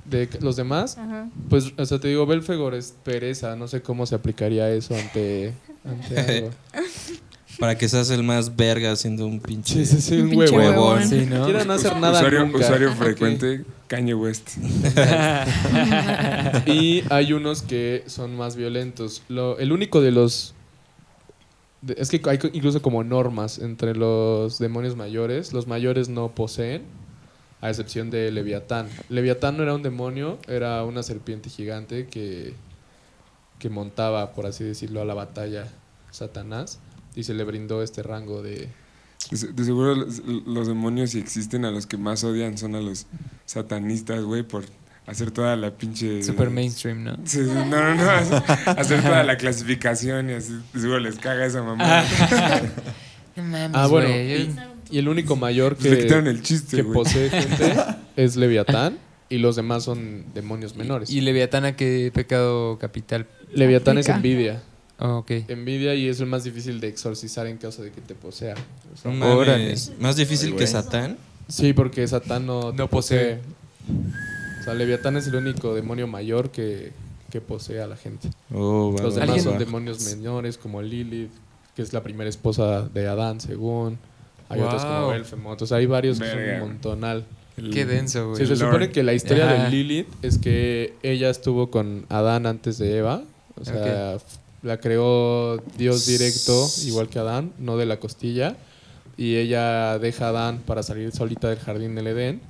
¿De 0.04 0.28
los 0.40 0.56
demás? 0.56 0.98
Ajá. 0.98 1.28
Pues, 1.48 1.72
o 1.76 1.86
sea, 1.86 2.00
te 2.00 2.08
digo, 2.08 2.26
Belfegor 2.26 2.74
es 2.74 2.94
pereza. 3.04 3.54
No 3.54 3.68
sé 3.68 3.80
cómo 3.80 4.04
se 4.04 4.16
aplicaría 4.16 4.68
eso 4.70 4.96
ante, 4.96 5.52
ante 5.84 6.18
algo. 6.36 6.50
Para 7.62 7.78
que 7.78 7.88
seas 7.88 8.10
el 8.10 8.24
más 8.24 8.56
verga 8.56 8.90
haciendo 8.90 9.24
un 9.24 9.38
pinche. 9.38 9.74
Sí, 9.74 9.86
sí, 9.86 10.00
sí, 10.02 10.20
un 10.20 10.30
Pinche 10.30 10.50
huevo. 10.50 10.88
huevón. 10.88 11.06
Sí, 11.08 11.26
¿no? 11.30 11.44
Hacer 11.44 11.96
nada 11.96 12.18
usuario 12.18 12.40
nunca. 12.40 12.58
usuario 12.58 12.90
Ok. 12.90 12.96
frecuente, 12.96 13.64
Kanye 13.86 14.14
West. 14.14 14.50
Y 16.66 17.04
hay 17.08 17.32
unos 17.32 17.62
que 17.62 18.02
son 18.08 18.36
más 18.36 18.56
violentos. 18.56 19.22
Lo, 19.28 19.60
el 19.60 19.70
único 19.70 20.00
de 20.00 20.10
los... 20.10 20.54
de- 21.82 21.94
es 21.98 22.10
que 22.10 22.20
hay 22.28 22.40
incluso 22.52 22.82
como 22.82 23.04
normas 23.04 23.60
entre 23.60 23.94
los 23.94 24.58
demonios 24.58 24.96
mayores. 24.96 25.52
Los 25.52 25.68
mayores 25.68 26.08
no 26.08 26.34
poseen, 26.34 26.82
a 27.60 27.68
excepción 27.70 28.10
de 28.10 28.32
Leviatán. 28.32 28.88
Leviatán 29.08 29.56
no 29.56 29.62
era 29.62 29.72
un 29.74 29.84
demonio, 29.84 30.40
era 30.48 30.82
una 30.82 31.04
serpiente 31.04 31.48
gigante 31.48 32.08
que, 32.08 32.54
que 33.60 33.70
montaba, 33.70 34.32
por 34.32 34.46
así 34.46 34.64
decirlo, 34.64 35.00
a 35.00 35.04
la 35.04 35.14
batalla 35.14 35.68
Satanás. 36.10 36.80
Y 37.14 37.24
se 37.24 37.34
le 37.34 37.44
brindó 37.44 37.82
este 37.82 38.02
rango 38.02 38.42
de... 38.42 38.68
De 39.30 39.36
se- 39.36 39.48
de 39.52 39.64
seguro 39.64 39.94
los, 39.94 40.18
los 40.46 40.66
demonios 40.66 41.10
si 41.10 41.18
existen 41.18 41.64
a 41.64 41.70
los 41.70 41.86
que 41.86 41.96
más 41.96 42.24
odian 42.24 42.58
son 42.58 42.74
a 42.74 42.80
los 42.80 43.06
satanistas, 43.46 44.22
güey, 44.24 44.42
por 44.42 44.64
hacer 45.06 45.30
toda 45.30 45.54
la 45.56 45.70
pinche... 45.72 46.22
Super 46.22 46.50
mainstream, 46.50 47.04
¿no? 47.04 47.16
Sí, 47.24 47.40
no, 47.40 47.64
no, 47.66 47.94
no, 47.94 48.10
hacer 48.66 49.02
toda 49.02 49.22
la 49.24 49.36
clasificación 49.36 50.30
y 50.30 50.34
así, 50.34 50.52
de 50.72 50.80
seguro 50.80 51.00
les 51.00 51.16
caga 51.18 51.44
esa 51.46 51.62
mamá. 51.62 52.04
No 53.36 53.42
mames, 53.44 53.70
Ah, 53.72 53.86
bueno. 53.86 54.10
Y, 54.10 54.54
y 54.90 54.98
el 54.98 55.08
único 55.08 55.36
mayor 55.36 55.76
Le 55.82 56.06
que, 56.06 56.14
el 56.14 56.42
chiste, 56.42 56.76
que 56.76 56.82
güey. 56.82 56.92
posee 56.94 57.30
gente 57.30 57.74
es 58.16 58.36
Leviatán. 58.36 58.98
Y 59.30 59.38
los 59.38 59.56
demás 59.56 59.84
son 59.84 60.26
demonios 60.34 60.76
menores. 60.76 61.08
¿Y 61.08 61.22
Leviatán 61.22 61.64
a 61.64 61.74
qué 61.74 62.10
pecado 62.12 62.78
capital? 62.78 63.26
Leviatán 63.54 63.96
es 63.96 64.10
envidia. 64.10 64.62
Oh, 64.98 65.16
ok. 65.18 65.30
Envidia 65.48 65.94
y 65.94 66.08
es 66.08 66.20
el 66.20 66.26
más 66.26 66.44
difícil 66.44 66.80
de 66.80 66.88
exorcizar 66.88 67.46
en 67.46 67.56
caso 67.58 67.82
de 67.82 67.90
que 67.90 68.00
te 68.00 68.14
posea. 68.14 68.54
O 68.92 68.96
sea, 68.96 69.10
No 69.10 69.16
mames. 69.18 69.36
Órale. 69.36 69.74
Más 69.98 70.16
difícil 70.16 70.52
Ay, 70.52 70.58
que. 70.58 70.66
Satán. 70.66 71.16
sí, 71.48 71.72
porque 71.72 72.06
Satán 72.06 72.46
no, 72.46 72.72
No 72.72 72.88
posee. 72.88 73.40
O 74.60 74.64
sea, 74.64 74.74
Leviatán 74.74 75.16
es 75.16 75.26
el 75.26 75.34
único 75.34 75.74
demonio 75.74 76.06
mayor 76.06 76.50
que, 76.50 76.92
que 77.30 77.40
posee 77.40 77.80
a 77.80 77.86
la 77.88 77.96
gente. 77.96 78.28
Oh, 78.54 78.94
Los 79.02 79.16
demás 79.16 79.42
son 79.42 79.58
demonios 79.58 80.04
menores 80.14 80.56
como 80.56 80.80
Lilith, 80.82 81.32
que 81.74 81.82
es 81.82 81.92
la 81.92 82.02
primera 82.02 82.30
esposa 82.30 82.82
de 82.88 83.08
Adán, 83.08 83.40
según. 83.40 83.98
Hay 84.48 84.60
otros 84.60 84.84
como 84.84 85.00
Wow. 85.00 85.10
Belfemot. 85.10 85.62
O 85.62 85.66
sea, 85.66 85.78
hay 85.78 85.86
varios 85.86 86.20
que 86.20 86.28
son 86.28 86.36
Verga. 86.36 86.62
un 86.62 86.68
montonal. 86.68 87.24
Qué 87.72 87.84
denso, 87.86 88.28
güey. 88.30 88.38
Sí, 88.38 88.46
se 88.46 88.56
Lord. 88.56 88.70
supone 88.72 88.90
que 88.90 89.02
la 89.02 89.14
historia 89.14 89.50
Ajá. 89.50 89.64
de 89.64 89.70
Lilith 89.70 90.08
es 90.22 90.38
que 90.38 90.94
ella 91.02 91.28
estuvo 91.30 91.70
con 91.70 92.06
Adán 92.08 92.46
antes 92.46 92.78
de 92.78 92.98
Eva. 92.98 93.22
O 93.60 93.64
sea, 93.64 94.16
La 94.62 94.78
creó 94.78 95.56
Dios 95.76 96.06
directo, 96.06 96.68
igual 96.86 97.08
que 97.08 97.18
Adán, 97.18 97.52
no 97.58 97.76
de 97.76 97.86
la 97.86 97.98
costilla. 97.98 98.56
Y 99.16 99.36
ella 99.36 99.98
deja 99.98 100.26
a 100.26 100.28
Adán 100.28 100.60
para 100.64 100.82
salir 100.82 101.12
solita 101.12 101.48
del 101.48 101.58
jardín 101.58 101.94
del 101.94 102.06
Edén. 102.06 102.40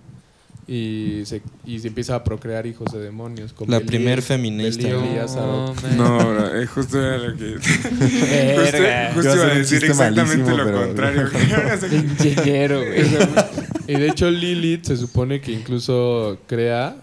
Y 0.68 1.22
se, 1.24 1.42
y 1.66 1.80
se 1.80 1.88
empieza 1.88 2.14
a 2.14 2.22
procrear 2.22 2.66
hijos 2.66 2.92
de 2.92 3.00
demonios. 3.00 3.52
con 3.52 3.68
La 3.68 3.78
Belial, 3.78 3.88
primer 3.96 4.22
feminista. 4.22 4.88
No. 4.88 5.74
No, 5.96 6.18
bro, 6.18 6.60
eh, 6.60 6.66
justo 6.66 7.00
era 7.04 7.18
lo 7.18 7.36
que. 7.36 7.54
Justo, 7.56 8.78
justo 9.14 9.34
Iba 9.34 9.44
a 9.46 9.54
decir 9.56 9.84
exactamente 9.84 10.22
malísimo, 10.44 10.56
lo 10.56 10.64
pero- 10.64 10.86
contrario. 10.86 11.28
Ingeniero, 12.24 12.78
güey. 12.78 13.02
Y 13.88 13.94
de 13.94 14.08
hecho 14.08 14.30
Lilith 14.30 14.84
se 14.84 14.96
supone 14.96 15.40
que 15.40 15.50
incluso 15.50 16.38
crea 16.46 16.94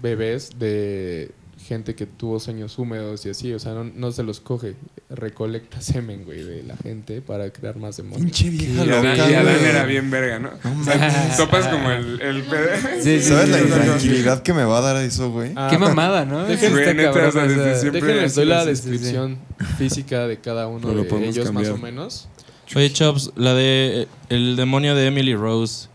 bebés 0.00 0.50
de 0.56 1.32
gente 1.68 1.94
que 1.94 2.06
tuvo 2.06 2.40
sueños 2.40 2.78
húmedos 2.78 3.26
y 3.26 3.30
así, 3.30 3.52
o 3.52 3.58
sea, 3.58 3.74
no, 3.74 3.84
no 3.84 4.10
se 4.10 4.22
los 4.22 4.40
coge, 4.40 4.74
recolecta 5.10 5.80
semen, 5.82 6.24
güey, 6.24 6.42
de 6.42 6.62
la 6.62 6.76
gente 6.76 7.20
para 7.20 7.50
crear 7.50 7.76
más 7.76 7.98
demonios. 7.98 8.22
Pinche 8.22 8.48
vieja 8.50 8.84
Y 8.84 8.88
Adán, 8.90 9.04
loca, 9.18 9.30
y 9.30 9.34
Adán 9.34 9.64
era 9.64 9.84
bien 9.84 10.10
verga, 10.10 10.38
¿no? 10.38 10.50
O 10.80 10.84
sea, 10.84 11.36
topas 11.36 11.68
como 11.68 11.90
el, 11.90 12.20
el 12.20 12.42
pedo. 12.44 12.68
Sí, 13.00 13.20
sí, 13.20 13.28
¿Sabes 13.28 13.44
sí, 13.44 13.50
la 13.52 13.58
sí, 13.58 13.64
sí. 13.64 13.78
intranquilidad 13.78 14.42
que 14.42 14.54
me 14.54 14.64
va 14.64 14.78
a 14.78 14.80
dar 14.80 14.96
eso, 14.96 15.30
güey? 15.30 15.52
Ah, 15.54 15.68
Qué 15.70 15.78
mamada, 15.78 16.24
¿no? 16.24 16.44
Déjenles 16.44 18.34
doy 18.34 18.46
la 18.46 18.64
Sí, 18.64 18.74
sí, 18.76 18.82
sí. 18.82 18.90
descripción 18.90 19.38
física 19.76 20.26
de 20.26 20.38
cada 20.38 20.66
uno 20.68 20.88
de 20.88 21.28
ellos 21.28 21.52
más 21.52 21.68
o 21.68 21.76
menos. 21.76 22.28
Oye, 22.74 22.92
Chops, 22.92 23.32
la 23.36 23.54
de 23.54 24.02
eh, 24.02 24.08
el 24.28 24.56
demonio 24.56 24.94
de 24.94 25.06
Emily 25.06 25.34
Rose, 25.34 25.88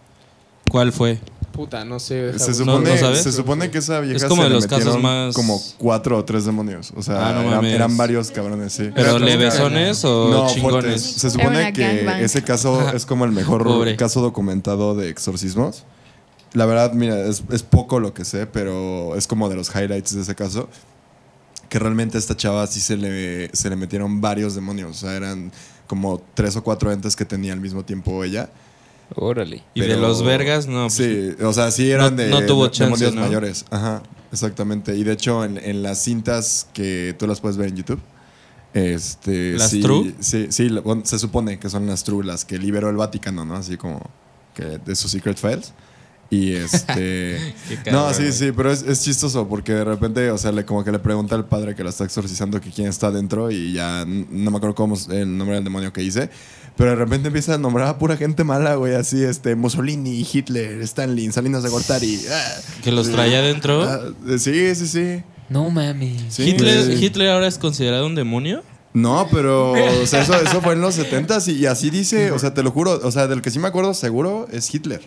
¿cuál 0.69 0.91
fue? 0.91 1.19
Puta, 1.53 1.85
no 1.85 1.99
sé. 1.99 2.37
Se 2.37 2.53
supone, 2.53 2.89
¿no 2.89 2.97
sabes? 2.97 3.21
se 3.23 3.31
supone 3.31 3.69
que 3.69 3.77
esa 3.77 3.99
vieja 4.01 4.17
Es 4.17 4.25
como 4.25 4.41
se 4.43 4.49
de 4.49 4.55
le 4.55 4.61
casos 4.67 4.79
metieron 4.79 5.01
más- 5.03 5.35
como 5.35 5.61
cuatro 5.77 6.17
o 6.17 6.25
tres 6.25 6.43
demonios. 6.45 6.91
O 6.95 7.01
sea, 7.03 7.29
Ah, 7.29 7.33
no 7.43 7.63
eran, 7.63 7.95
varios 7.95 8.31
cabrones, 8.31 8.73
sí. 8.73 8.89
¿Pero 8.93 9.19
levesones 9.19 10.03
o 10.03 10.29
no, 10.29 10.37
fuertes. 10.49 10.53
chingones? 10.55 11.01
Se 11.01 11.27
Era 11.27 11.29
supone 11.29 11.73
que 11.73 12.23
ese 12.23 12.43
caso 12.43 12.89
es 12.93 13.05
como 13.05 13.23
el 13.25 13.31
mejor 13.31 13.63
Pobre. 13.63 13.95
caso 13.95 14.19
documentado 14.21 14.95
de 14.95 15.09
exorcismos. 15.09 15.83
La 16.53 16.65
verdad, 16.65 16.93
mira, 16.93 17.19
es, 17.19 17.43
es 17.51 17.63
poco 17.63 17.99
lo 17.99 18.13
que 18.13 18.25
sé, 18.25 18.45
pero 18.47 19.15
es 19.15 19.27
como 19.27 19.47
de 19.47 19.55
los 19.55 19.69
highlights 19.75 20.15
de 20.15 20.21
ese 20.23 20.35
caso. 20.35 20.67
Que 21.69 21.79
realmente 21.79 22.17
a 22.17 22.19
esta 22.19 22.35
chava 22.35 22.65
sí 22.67 22.79
se 22.79 22.97
le, 22.97 23.49
se 23.55 23.69
le 23.69 23.75
metieron 23.75 24.21
varios 24.21 24.53
demonios. 24.55 24.91
O 24.91 24.99
sea, 25.05 25.15
eran 25.15 25.51
como 25.87 26.19
tres 26.33 26.55
o 26.55 26.63
cuatro 26.63 26.91
entes 26.91 27.15
que 27.15 27.25
tenía 27.25 27.53
al 27.53 27.59
mismo 27.61 27.83
tiempo 27.85 28.23
ella. 28.23 28.49
Órale. 29.15 29.63
Y 29.73 29.81
de 29.81 29.95
los 29.97 30.23
vergas, 30.23 30.67
no. 30.67 30.83
pues, 30.87 30.93
Sí, 30.93 31.31
o 31.43 31.53
sea, 31.53 31.71
sí 31.71 31.89
eran 31.91 32.15
No- 32.15 32.23
de, 32.23 32.29
no 32.29 32.45
tuvo 32.45 32.65
de- 32.65 32.71
chance, 32.71 33.05
demonios 33.05 33.15
¿no? 33.15 33.21
mayores. 33.21 33.65
Ajá, 33.69 34.01
exactamente. 34.31 34.95
Y 34.95 35.03
de 35.03 35.13
hecho, 35.13 35.43
en, 35.45 35.57
en 35.57 35.83
las 35.83 36.03
cintas 36.03 36.67
que 36.73 37.15
tú 37.17 37.27
las 37.27 37.39
puedes 37.41 37.57
ver 37.57 37.69
en 37.69 37.75
YouTube. 37.77 37.99
Este, 38.73 39.53
¿Las 39.53 39.69
sí, 39.69 39.81
True? 39.81 40.15
Sí, 40.19 40.47
sí, 40.49 40.67
bueno, 40.83 41.03
se 41.05 41.19
supone 41.19 41.59
que 41.59 41.69
son 41.69 41.85
las 41.85 42.03
True 42.03 42.23
las 42.25 42.43
que 42.43 42.57
liberó 42.57 42.89
el 42.89 42.95
Vaticano, 42.97 43.45
¿no? 43.45 43.55
Así 43.55 43.77
como 43.77 44.01
que 44.55 44.63
de 44.79 44.95
sus 44.95 45.11
Secret 45.11 45.37
Files. 45.37 45.73
Y 46.29 46.53
este. 46.53 47.53
No, 47.91 48.11
sí, 48.13 48.31
sí, 48.31 48.51
pero 48.51 48.71
es, 48.71 48.81
es 48.81 49.03
chistoso 49.03 49.47
porque 49.47 49.73
de 49.73 49.83
repente, 49.83 50.31
o 50.31 50.37
sea, 50.39 50.51
le, 50.51 50.65
como 50.65 50.83
que 50.83 50.91
le 50.91 50.97
pregunta 50.97 51.35
al 51.35 51.45
padre 51.45 51.75
que 51.75 51.83
la 51.83 51.91
está 51.91 52.05
exorcizando 52.05 52.59
que 52.59 52.71
quién 52.71 52.87
está 52.87 53.11
dentro 53.11 53.51
y 53.51 53.73
ya 53.73 54.05
no 54.07 54.49
me 54.49 54.57
acuerdo 54.57 54.73
cómo 54.73 54.95
es 54.95 55.07
el 55.09 55.37
nombre 55.37 55.55
del 55.55 55.63
demonio 55.63 55.93
que 55.93 56.01
hice. 56.01 56.31
Pero 56.75 56.91
de 56.91 56.95
repente 56.95 57.27
empieza 57.27 57.53
a 57.53 57.57
nombrar 57.57 57.87
a 57.87 57.97
pura 57.99 58.17
gente 58.17 58.43
mala, 58.43 58.75
güey, 58.75 58.95
así, 58.95 59.23
este, 59.23 59.55
Mussolini, 59.55 60.27
Hitler, 60.31 60.81
Stalin, 60.81 61.31
Salinas 61.31 61.61
de 61.63 61.69
Gortari. 61.69 62.19
ah, 62.31 62.55
Que 62.83 62.91
los 62.91 63.11
traía 63.11 63.39
adentro. 63.39 63.83
ah, 63.83 63.99
sí, 64.39 64.73
sí, 64.75 64.87
sí. 64.87 65.23
No. 65.49 65.71
Sí, 66.29 66.43
Hitler, 66.49 66.85
sí. 66.97 67.05
¿Hitler 67.05 67.29
ahora 67.29 67.47
es 67.47 67.57
considerado 67.59 68.07
un 68.07 68.15
demonio? 68.15 68.63
No, 68.93 69.27
pero 69.31 69.71
o 70.01 70.05
sea, 70.07 70.23
eso, 70.23 70.33
eso 70.35 70.61
fue 70.61 70.73
en 70.73 70.81
los 70.81 70.95
70 70.95 71.37
y, 71.47 71.51
y 71.51 71.65
así 71.67 71.89
dice, 71.89 72.31
o 72.31 72.39
sea, 72.39 72.53
te 72.53 72.63
lo 72.63 72.71
juro, 72.71 72.99
o 73.03 73.11
sea, 73.11 73.27
del 73.27 73.41
que 73.41 73.51
sí 73.51 73.59
me 73.59 73.67
acuerdo 73.67 73.93
seguro 73.93 74.47
es 74.51 74.73
Hitler. 74.73 75.01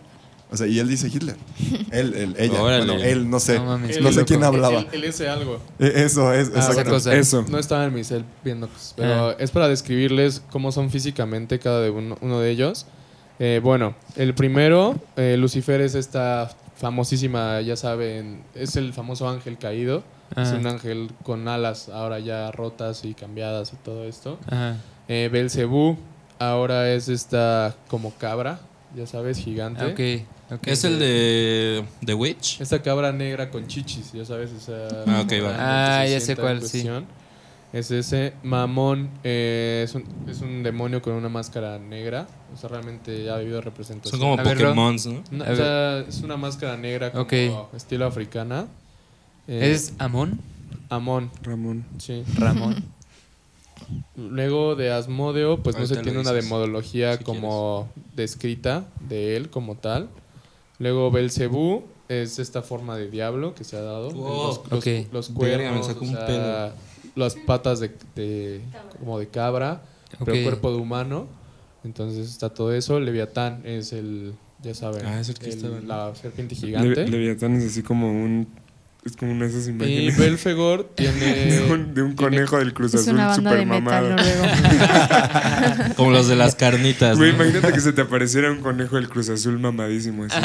O 0.50 0.56
sea, 0.56 0.66
y 0.68 0.78
él 0.78 0.88
dice 0.88 1.08
Hitler. 1.08 1.36
Él, 1.90 2.14
él 2.14 2.34
ella. 2.38 2.62
Órale. 2.62 2.86
Bueno, 2.86 3.02
él, 3.02 3.28
no 3.28 3.40
sé. 3.40 3.58
No 3.58 3.64
mames, 3.66 4.00
no 4.00 4.10
sé 4.10 4.14
loco. 4.16 4.26
quién 4.26 4.44
hablaba. 4.44 4.78
Él, 4.80 4.86
él 4.92 5.04
ese 5.04 5.28
algo. 5.28 5.60
Eh, 5.80 5.92
Eso 5.96 6.32
es, 6.32 6.50
Ah, 6.54 6.58
esa 6.60 6.68
exacto. 6.70 6.90
cosa. 6.92 7.14
Eso. 7.16 7.44
No 7.48 7.58
estaba 7.58 7.84
en 7.84 7.92
mi 7.94 8.04
cel 8.04 8.24
viendo 8.44 8.68
pero 8.96 9.30
Ah. 9.30 9.36
es 9.40 9.50
para 9.50 9.68
describirles 9.68 10.42
cómo 10.50 10.70
son 10.72 10.90
físicamente 10.90 11.58
cada 11.58 11.80
de 11.80 11.90
uno, 11.90 12.16
uno 12.20 12.38
de 12.40 12.50
ellos. 12.50 12.86
Eh, 13.40 13.60
bueno, 13.62 13.94
el 14.16 14.34
primero, 14.34 14.94
eh, 15.16 15.36
Lucifer 15.36 15.80
es 15.80 15.94
esta 15.96 16.48
famosísima, 16.76 17.60
ya 17.62 17.76
saben, 17.76 18.42
es 18.54 18.76
el 18.76 18.92
famoso 18.92 19.28
ángel 19.28 19.58
caído. 19.58 20.04
Es 20.30 20.48
Ajá. 20.48 20.56
un 20.58 20.66
ángel 20.66 21.10
con 21.24 21.46
alas 21.48 21.88
ahora 21.88 22.18
ya 22.20 22.50
rotas 22.52 23.04
y 23.04 23.14
cambiadas 23.14 23.72
y 23.72 23.76
todo 23.76 24.04
esto. 24.04 24.38
Ajá. 24.46 24.76
Eh, 25.08 25.28
Belcebú 25.32 25.96
ahora 26.38 26.90
es 26.92 27.08
esta 27.08 27.74
como 27.88 28.12
cabra, 28.14 28.60
ya 28.96 29.06
sabes, 29.06 29.38
gigante. 29.38 29.84
Ah, 29.84 29.94
¿Es 30.64 30.84
el 30.84 30.98
de 30.98 31.84
The 32.04 32.14
Witch? 32.14 32.60
Esta 32.60 32.80
cabra 32.80 33.12
negra 33.12 33.50
con 33.50 33.66
chichis, 33.66 34.12
ya 34.12 34.24
sabes, 34.24 34.52
esa... 34.52 34.86
Ah. 35.06 35.26
Ah, 35.58 36.06
ya 36.06 36.20
sé 36.20 36.36
cuál, 36.36 36.62
sí. 36.62 36.88
Es 37.72 37.90
ese. 37.90 38.32
Mamón 38.42 39.10
eh, 39.24 39.82
es, 39.84 39.94
un, 39.94 40.04
es 40.28 40.40
un 40.40 40.62
demonio 40.62 41.02
con 41.02 41.14
una 41.14 41.28
máscara 41.28 41.78
negra. 41.78 42.26
O 42.54 42.56
sea, 42.56 42.70
realmente 42.70 43.24
ya 43.24 43.32
ha 43.32 43.36
habido 43.36 43.60
representación. 43.60 44.18
Son 44.18 44.36
como 44.36 44.42
Pokémon, 44.42 44.96
¿no? 45.04 45.22
No, 45.30 45.44
A 45.44 45.50
o 45.50 45.56
sea, 45.56 45.98
es 46.00 46.22
una 46.22 46.36
máscara 46.36 46.76
negra 46.76 47.12
como 47.12 47.68
estilo 47.74 48.06
africana. 48.06 48.66
Eh, 49.48 49.72
¿Es 49.72 49.92
Amón? 49.98 50.40
Amón, 50.88 51.30
Ramón. 51.42 51.84
sí. 51.98 52.24
Ramón. 52.36 52.84
Luego 54.16 54.74
de 54.74 54.90
Asmodeo, 54.90 55.62
pues 55.62 55.78
no 55.78 55.86
se 55.86 55.96
tiene 55.98 56.18
una 56.18 56.32
demodología 56.32 57.18
si 57.18 57.24
como 57.24 57.88
descrita 58.14 58.86
de 59.00 59.36
él 59.36 59.50
como 59.50 59.76
tal. 59.76 60.08
Luego 60.78 61.10
Belcebú 61.10 61.84
es 62.08 62.38
esta 62.38 62.62
forma 62.62 62.96
de 62.96 63.10
diablo 63.10 63.54
que 63.54 63.64
se 63.64 63.76
ha 63.76 63.80
dado. 63.82 64.10
Wow. 64.10 64.46
Los, 64.48 64.70
los- 64.70 64.72
Ok. 64.80 65.12
los 65.12 65.28
cuernos, 65.30 65.88
o 65.88 66.04
sea, 66.04 66.74
las 67.14 67.34
patas 67.34 67.80
de, 67.80 67.90
de- 68.14 68.60
como 68.98 69.18
de 69.18 69.28
cabra, 69.28 69.82
Ok. 70.20 70.26
pero 70.26 70.42
cuerpo 70.42 70.70
de 70.72 70.76
humano. 70.78 71.26
Entonces 71.84 72.28
está 72.28 72.50
todo 72.52 72.72
eso. 72.74 72.98
Leviatán 73.00 73.62
es 73.64 73.92
el, 73.92 74.34
ya 74.62 74.74
saben, 74.74 75.06
Ah, 75.06 75.20
es 75.20 75.28
el 75.28 75.36
que 75.38 75.46
el- 75.46 75.52
estaba, 75.52 75.80
¿no? 75.80 75.86
la 75.86 76.14
serpiente 76.14 76.54
gigante. 76.54 76.88
Le- 77.04 77.08
Leviatán 77.08 77.54
es 77.56 77.64
así 77.66 77.82
como 77.82 78.08
un. 78.10 78.46
Es 79.06 79.16
como 79.16 79.30
una 79.30 79.44
de 79.44 79.52
esas 79.52 79.68
y 79.68 79.70
imágenes. 79.70 80.18
Belfegor 80.18 80.90
tiene... 80.96 81.14
de, 81.24 81.62
un, 81.70 81.94
de 81.94 82.02
un 82.02 82.16
conejo 82.16 82.58
del 82.58 82.74
Cruz 82.74 82.92
Es 82.92 83.02
Azul 83.02 83.14
una 83.14 83.28
banda 83.28 83.50
super 83.52 83.58
de 83.60 83.66
metal 83.66 83.82
mamado. 83.82 84.08
noruego. 84.16 84.44
Como 85.96 86.10
los 86.10 86.26
de 86.26 86.34
las 86.34 86.56
carnitas. 86.56 87.16
Güey, 87.16 87.30
¿no? 87.32 87.36
imagínate 87.44 87.72
que 87.72 87.80
se 87.80 87.92
te 87.92 88.02
apareciera 88.02 88.50
un 88.50 88.58
conejo 88.60 88.96
del 88.96 89.08
Cruz 89.08 89.28
Azul 89.28 89.58
mamadísimo 89.60 90.24
así. 90.24 90.36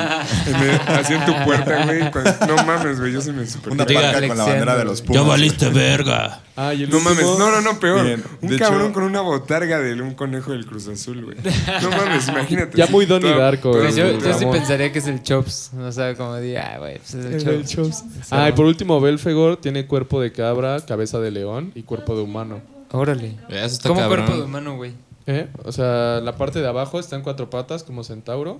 En 0.47 0.55
el- 0.55 0.79
así 0.95 1.13
en 1.13 1.25
tu 1.25 1.33
puerta, 1.43 1.85
güey. 1.85 2.01
No 2.47 2.63
mames, 2.63 2.99
güey, 2.99 3.11
yo 3.11 3.21
se 3.21 3.33
me 3.33 3.47
super. 3.47 3.73
Una 3.73 3.83
parca 3.85 4.27
con 4.27 4.37
la 4.37 4.45
bandera 4.45 4.77
de 4.77 4.85
los 4.85 5.01
Pumas. 5.01 5.21
Ya 5.23 5.27
valiste 5.27 5.69
verga. 5.69 6.41
Ah, 6.55 6.73
y 6.73 6.83
el 6.83 6.89
No 6.89 6.99
mames, 6.99 7.23
no, 7.23 7.37
no, 7.49 7.61
no, 7.61 7.79
peor. 7.79 8.03
Bien, 8.05 8.23
Un 8.41 8.57
cabrón 8.57 8.81
hecho- 8.87 8.93
con 8.93 9.03
una 9.03 9.21
botarga 9.21 9.79
de 9.79 10.01
un 10.01 10.13
conejo 10.15 10.51
del 10.51 10.65
Cruz 10.65 10.87
Azul, 10.89 11.23
güey. 11.23 11.37
No 11.81 11.89
mames, 11.91 12.27
imagínate. 12.27 12.77
Ya 12.77 12.87
muy 12.87 13.05
Donnie 13.05 13.33
Darko, 13.33 13.69
güey. 13.69 13.83
Pues 13.83 13.95
yo, 13.95 14.19
yo 14.19 14.33
sí 14.37 14.45
pensaría 14.51 14.91
que 14.91 14.99
es 14.99 15.07
el 15.07 15.23
Chops. 15.23 15.71
O 15.79 15.91
sea, 15.91 16.13
como 16.15 16.35
di, 16.37 16.55
ah, 16.57 16.75
güey, 16.79 16.97
pues 16.97 17.13
es 17.13 17.25
el 17.25 17.33
Es 17.35 17.45
el 17.45 17.65
Chops. 17.65 18.03
Chops. 18.03 18.03
Ah, 18.31 18.49
y 18.49 18.51
por 18.51 18.65
último, 18.65 18.99
Belfegor 18.99 19.57
tiene 19.57 19.87
cuerpo 19.87 20.19
de 20.19 20.31
cabra, 20.33 20.81
cabeza 20.85 21.19
de 21.19 21.31
león 21.31 21.71
y 21.73 21.83
cuerpo 21.83 22.15
de 22.15 22.21
humano. 22.23 22.61
Órale. 22.91 23.37
Eso 23.47 23.65
está 23.67 23.87
¿Cómo 23.89 24.01
cabrón. 24.01 24.25
cuerpo 24.25 24.41
de 24.41 24.45
humano, 24.45 24.75
güey? 24.75 24.91
¿Eh? 25.27 25.47
O 25.63 25.71
sea, 25.71 26.19
la 26.21 26.35
parte 26.35 26.59
de 26.59 26.67
abajo 26.67 26.99
está 26.99 27.15
en 27.15 27.21
cuatro 27.21 27.49
patas, 27.49 27.83
como 27.83 28.03
centauro. 28.03 28.59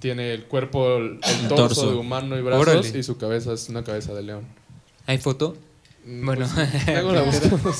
Tiene 0.00 0.32
el 0.32 0.44
cuerpo, 0.46 0.96
el, 0.96 1.20
el 1.22 1.48
torso, 1.48 1.56
torso. 1.56 1.90
de 1.92 1.96
humano 1.98 2.36
y 2.36 2.42
brazos, 2.42 2.66
Órale. 2.66 2.98
y 2.98 3.02
su 3.02 3.18
cabeza 3.18 3.52
es 3.52 3.68
una 3.68 3.84
cabeza 3.84 4.14
de 4.14 4.22
león. 4.22 4.44
¿Hay 5.06 5.18
foto? 5.18 5.56
Mm, 6.06 6.24
Bueno. 6.26 6.46
pues, 6.54 6.86
luego 6.86 7.12
la 7.12 7.22
buscamos. 7.22 7.76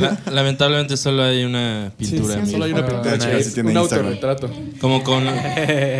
La- 0.00 0.18
lamentablemente 0.32 0.96
solo 0.96 1.22
hay 1.22 1.44
una 1.44 1.92
pintura. 1.96 2.34
Sí, 2.36 2.40
sí. 2.46 2.52
Solo 2.52 2.64
hay 2.64 2.72
una 2.72 2.80
Ah, 2.80 2.86
pintura, 3.02 3.14
es 3.38 3.46
Sí 3.46 3.54
tiene 3.54 3.70
un 3.70 3.76
Instagram. 3.76 4.12
autorretrato. 4.12 4.50
Como 4.80 5.02
con, 5.04 5.24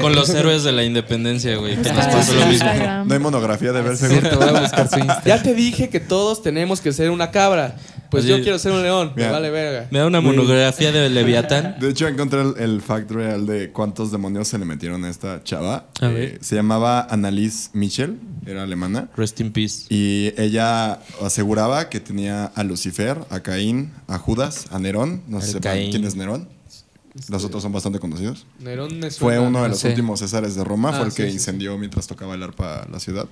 con 0.01 0.15
los 0.15 0.31
héroes 0.31 0.63
de 0.65 0.73
la 0.73 0.83
independencia, 0.85 1.57
güey. 1.57 1.77
Que 1.77 1.93
nos 1.93 2.07
Ah, 2.07 2.11
pasó 2.11 2.35
lo 2.35 2.47
mismo. 2.47 2.69
No 3.05 3.13
hay 3.15 3.21
monografía 3.21 3.73
de 3.73 3.97
su 3.97 4.07
Insta. 4.13 5.23
Ya 5.25 5.43
te 5.43 5.55
dije 5.55 5.89
que 5.89 6.01
todos 6.01 6.43
tenemos 6.43 6.81
que 6.81 6.93
ser 6.93 7.11
una 7.11 7.31
cabra. 7.31 7.77
Pues 8.11 8.25
Oye, 8.25 8.37
yo 8.37 8.43
quiero 8.43 8.59
ser 8.59 8.73
un 8.73 8.83
león. 8.83 9.13
Me 9.17 9.27
vale 9.31 9.49
verga. 9.49 9.87
Me 9.91 9.99
da 9.99 10.07
una 10.07 10.21
monografía 10.21 10.93
de 10.93 11.09
Leviatán. 11.09 11.77
De 11.81 11.89
hecho, 11.89 12.07
encontré 12.07 12.43
el, 12.43 12.55
el 12.59 12.83
fact 12.83 13.11
real 13.11 13.47
de 13.47 13.71
cuántos 13.73 14.13
demonios 14.13 14.49
se 14.49 14.59
le 14.59 14.67
metieron 14.67 15.03
a 15.07 15.09
esta 15.09 15.43
chava. 15.45 15.87
A 15.99 16.07
Eh, 16.09 16.13
ver. 16.13 16.39
se 16.43 16.55
llamaba 16.55 17.07
Annalise 17.09 17.71
Michel, 17.73 18.19
era 18.45 18.65
alemana. 18.65 19.09
Rest 19.17 19.41
in 19.41 19.51
peace. 19.51 19.85
Y 19.89 20.35
ella 20.37 20.99
aseguraba 21.43 21.89
que 21.89 21.99
tenía 21.99 22.45
a 22.47 22.63
Lucifer, 22.63 23.19
a 23.29 23.41
Caín, 23.41 23.91
a 24.07 24.17
Judas, 24.17 24.67
a 24.71 24.79
Nerón. 24.79 25.23
No 25.27 25.41
sé 25.41 25.59
quién 25.59 26.05
es 26.05 26.15
Nerón. 26.15 26.49
Los 27.29 27.45
otros 27.45 27.63
son 27.65 27.73
bastante 27.73 27.99
conocidos. 27.99 28.47
Nerón 28.61 28.99
me 29.01 29.11
Fue 29.11 29.39
uno 29.41 29.63
de 29.65 29.71
los 29.71 29.81
sé. 29.81 29.89
últimos 29.89 30.21
Césares 30.21 30.55
de 30.55 30.63
Roma. 30.65 30.91
Ah, 30.91 30.99
fue 30.99 31.07
el 31.07 31.11
sí, 31.11 31.17
que 31.17 31.29
sí, 31.29 31.35
incendió 31.35 31.77
mientras 31.79 32.07
tocaba 32.07 32.37
el 32.37 32.43
arpa 32.45 32.87
la 32.91 33.01
ciudad. 33.01 33.27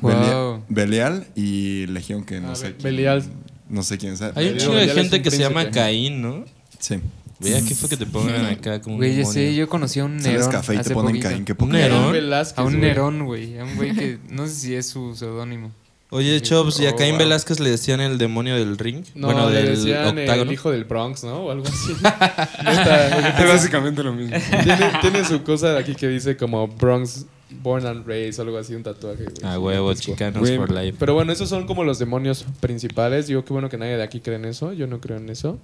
Wow. 0.00 0.10
Belia- 0.10 0.62
Belial 0.68 1.26
y 1.36 1.86
Legión, 1.86 2.24
que 2.24 2.40
no 2.40 2.56
sé. 2.56 2.64
Be- 2.66 2.72
quién- 2.72 2.82
Belial. 2.82 3.24
No 3.68 3.82
sé 3.84 3.96
quién 3.98 4.16
sea. 4.16 4.32
Hay 4.34 4.48
un 4.48 4.58
chingo 4.58 4.74
de 4.74 4.88
gente 4.88 5.22
que 5.22 5.30
se 5.30 5.38
llama. 5.38 5.70
Caín, 5.70 6.20
¿no? 6.20 6.44
Sí. 6.80 6.96
Vea 7.38 7.62
qué 7.62 7.74
fue 7.74 7.88
que 7.88 7.96
te 7.96 8.06
pongan 8.06 8.46
acá 8.46 8.80
como 8.80 8.96
Güey, 8.96 9.54
yo 9.54 9.68
conocí 9.68 10.00
a 10.00 10.04
un 10.04 10.20
Sales 10.20 10.38
Nerón 10.40 10.52
café 10.52 10.74
y 10.74 10.78
te 10.78 10.90
ponen 10.90 11.12
poquito. 11.12 11.28
Caín. 11.28 11.44
Qué 11.44 11.52
¿Un 11.52 11.56
poca 11.58 11.72
Nerón? 11.72 12.14
A 12.56 12.62
un. 12.62 12.80
Nerón, 12.80 13.24
güey. 13.24 13.58
A 13.58 13.64
un 13.64 13.76
güey 13.76 13.94
que 13.94 14.18
no 14.28 14.46
sé 14.48 14.54
si 14.54 14.74
es 14.74 14.86
su 14.88 15.14
seudónimo. 15.14 15.70
Oye, 16.14 16.40
Chops, 16.40 16.78
¿y 16.78 16.86
a 16.86 16.94
Caín. 16.94 17.18
Velázquez 17.18 17.58
le 17.58 17.70
decían 17.70 18.00
el 18.00 18.18
demonio 18.18 18.54
del 18.54 18.78
ring? 18.78 19.04
No, 19.16 19.26
bueno, 19.26 19.50
le 19.50 19.56
del 19.62 19.76
decían 19.76 20.16
octágono. 20.16 20.42
el 20.42 20.52
hijo 20.52 20.70
del 20.70 20.84
Bronx, 20.84 21.24
¿no? 21.24 21.38
O 21.38 21.50
algo 21.50 21.66
así. 21.66 21.92
Es 23.38 23.48
básicamente 23.48 24.02
lo 24.04 24.12
mismo. 24.12 24.36
tiene, 24.62 24.92
tiene 25.00 25.24
su 25.24 25.42
cosa 25.42 25.72
de 25.72 25.80
aquí 25.80 25.96
que 25.96 26.06
dice 26.06 26.36
como 26.36 26.68
Bronx 26.68 27.26
Born 27.50 27.84
and 27.84 28.06
Raised 28.06 28.38
o 28.38 28.42
algo 28.42 28.58
así, 28.58 28.74
un 28.76 28.84
tatuaje. 28.84 29.24
güey. 29.24 29.52
A 29.52 29.58
huevo, 29.58 29.88
Gigantesco. 29.88 30.12
chicanos 30.12 30.40
Güey, 30.40 30.56
for 30.56 30.70
life. 30.70 30.96
Pero 31.00 31.14
bueno, 31.14 31.32
esos 31.32 31.48
son 31.48 31.66
como 31.66 31.82
los 31.82 31.98
demonios 31.98 32.44
principales. 32.60 33.26
Digo, 33.26 33.44
qué 33.44 33.52
bueno 33.52 33.68
que 33.68 33.76
nadie 33.76 33.96
de 33.96 34.02
aquí 34.04 34.20
cree 34.20 34.36
en 34.36 34.44
eso. 34.44 34.72
Yo 34.72 34.86
no 34.86 35.00
creo 35.00 35.16
en 35.16 35.28
eso. 35.28 35.58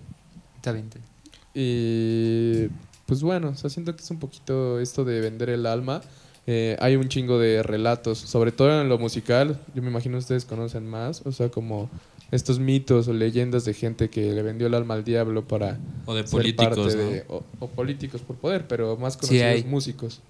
Está 0.57 0.73
bien. 0.73 0.91
Y 1.55 2.69
pues 3.07 3.23
bueno, 3.23 3.51
o 3.51 3.55
sea, 3.55 3.71
siento 3.71 3.95
que 3.97 4.03
es 4.03 4.11
un 4.11 4.19
poquito 4.19 4.81
esto 4.81 5.05
de 5.05 5.21
vender 5.21 5.51
el 5.51 5.67
alma. 5.67 6.01
Eh, 6.47 6.77
hay 6.81 6.97
un 6.97 7.09
chingo 7.09 7.39
de 7.39 7.63
relatos, 7.63 8.19
sobre 8.19 8.51
todo 8.53 8.81
en 8.81 8.89
lo 8.89 8.99
musical. 8.99 9.61
Yo 9.75 9.83
me 9.83 9.91
imagino 9.91 10.19
ustedes 10.19 10.45
conocen 10.45 10.87
más, 10.89 11.23
o 11.27 11.33
sea, 11.33 11.49
como 11.49 11.89
estos 12.31 12.59
mitos 12.59 13.09
o 13.09 13.13
leyendas 13.13 13.65
de 13.65 13.75
gente 13.75 14.09
que 14.09 14.33
le 14.33 14.43
vendió 14.43 14.67
el 14.69 14.75
alma 14.75 14.95
al 14.95 15.05
diablo 15.05 15.45
para 15.47 15.79
O 16.07 16.15
de 16.15 16.23
ser 16.23 16.31
políticos, 16.31 16.79
parte 16.79 16.97
¿no? 16.97 17.11
de- 17.11 17.25
o, 17.29 17.43
o 17.61 17.67
políticos 17.69 18.21
por 18.23 18.37
poder, 18.37 18.67
pero 18.69 18.97
más 18.97 19.15
Sí 19.15 19.21
conocidos 19.21 19.45
hay. 19.47 19.65
músicos. 19.65 20.21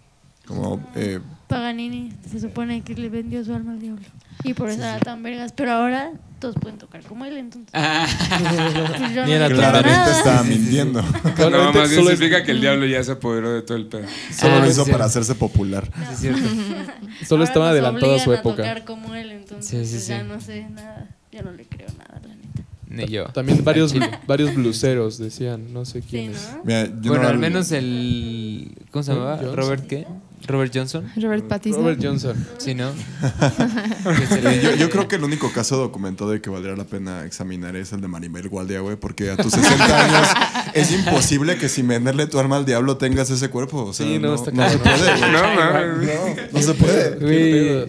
Como, 0.47 0.81
eh, 0.97 1.21
Paganini 1.49 2.13
se 2.31 2.41
supone 2.41 2.83
que 2.83 2.95
le 2.95 3.09
vendió 3.09 3.45
su 3.45 3.55
alma 3.55 3.73
al 3.73 3.81
diablo. 3.81 4.03
Y 4.43 4.55
por 4.55 4.69
eso 4.71 4.79
era 4.81 4.99
tan 4.99 5.23
vergas. 5.23 5.53
Pero 5.53 5.73
ahora 5.73 6.13
todos 6.39 6.55
pueden 6.57 6.79
tocar 6.79 7.03
como 7.03 7.25
él, 7.27 7.37
entonces. 7.37 7.71
Pues 7.73 9.15
yo 9.15 9.27
Ni 9.27 9.35
no 9.39 9.49
claramente 9.49 9.91
nada. 9.91 10.19
estaba 10.19 10.43
mintiendo. 10.45 11.03
No, 11.03 11.35
Claramente 11.35 11.79
más 11.79 11.89
bien 11.91 12.01
solo 12.01 12.11
es- 12.11 12.19
significa 12.19 12.43
que 12.45 12.53
el 12.53 12.61
diablo 12.61 12.87
ya 12.87 13.03
se 13.05 13.13
apoderó 13.13 13.53
de 13.53 13.63
todo 13.63 13.77
el 13.77 13.87
pedo. 13.87 14.07
Solo 14.33 14.57
Ah, 14.57 14.61
lo 14.61 14.67
hizo 14.71 14.85
sí. 14.85 14.91
para 14.93 15.05
hacerse 15.05 15.35
popular. 15.35 15.91
Sí, 15.95 16.13
es 16.13 16.19
cierto. 16.21 16.41
Solo 17.27 17.43
Ahora 17.43 17.45
estaba 17.45 17.67
nos 17.67 17.73
adelantado 17.73 18.15
a 18.15 18.19
su 18.19 18.31
obligan 18.31 18.41
época. 18.41 18.57
tocar 18.57 18.85
como 18.85 19.15
él, 19.15 19.31
entonces 19.33 19.67
Sí, 19.69 19.85
sí, 19.87 19.93
pues, 19.97 20.07
ya 20.09 20.21
sí. 20.23 20.27
no 20.29 20.41
sé 20.41 20.71
nada. 20.71 21.09
Yo 21.31 21.43
no 21.43 21.53
le 21.53 21.65
creo 21.67 21.89
nada, 21.99 22.21
la 22.27 22.35
neta. 22.35 22.63
Ni 22.89 23.07
yo. 23.07 23.27
También 23.27 23.63
varios, 23.63 23.93
varios 24.27 24.55
bluseros 24.55 25.19
decían, 25.19 25.73
no 25.73 25.85
sé 25.85 26.01
Sí, 26.01 26.09
quiénes. 26.09 26.51
¿no? 26.57 26.63
Mira, 26.65 26.87
yo 26.87 27.11
Bueno, 27.11 27.25
no- 27.25 27.29
al 27.29 27.39
menos 27.39 27.71
el. 27.73 28.75
¿Cómo 28.91 29.03
se 29.03 29.13
llamaba? 29.13 29.37
Johnson. 29.37 29.57
¿Robert 29.57 29.87
qué? 29.87 30.07
¿Robert 30.47 30.73
Johnson? 30.75 31.11
Robert 31.17 31.45
Pattinson. 31.47 31.83
Robert 31.83 32.01
Johnson. 32.03 32.47
Sí, 32.59 32.75
¿no? 32.75 32.91
Se 34.29 34.61
Yo, 34.63 34.75
yo 34.75 34.91
creo 34.91 35.09
que 35.09 35.17
el 35.17 35.25
único 35.25 35.53
caso 35.53 35.77
documentado 35.77 36.31
de 36.31 36.41
que 36.41 36.51
valdría 36.51 36.75
la 36.77 36.85
pena 36.85 37.25
examinar 37.25 37.77
es 37.77 37.93
el 37.93 38.01
de 38.01 38.09
Maribel 38.09 38.49
Guardia, 38.49 38.81
güey, 38.81 38.97
porque 38.97 39.31
a 39.31 39.37
tus 39.37 39.53
60 39.53 40.05
años 40.05 40.29
es 40.75 40.93
imposible 40.93 41.57
que 41.59 41.69
sin 41.69 41.87
venderle 41.89 42.27
tu 42.27 42.39
alma 42.39 42.57
al 42.57 42.65
diablo 42.67 42.97
tengas 42.97 43.31
ese 43.31 43.49
cuerpo. 43.51 43.85
O 43.85 43.93
sea, 43.93 44.07
Sí, 44.07 44.19
no, 44.19 44.29
no, 44.29 44.35
está 44.35 44.51
no 44.51 44.69
se 44.69 44.79
cabrón. 44.79 44.99
puede. 45.01 45.33
No, 45.33 45.55
mames. 45.55 46.53
No 46.53 46.63
se 46.63 46.75
puede. 46.75 47.89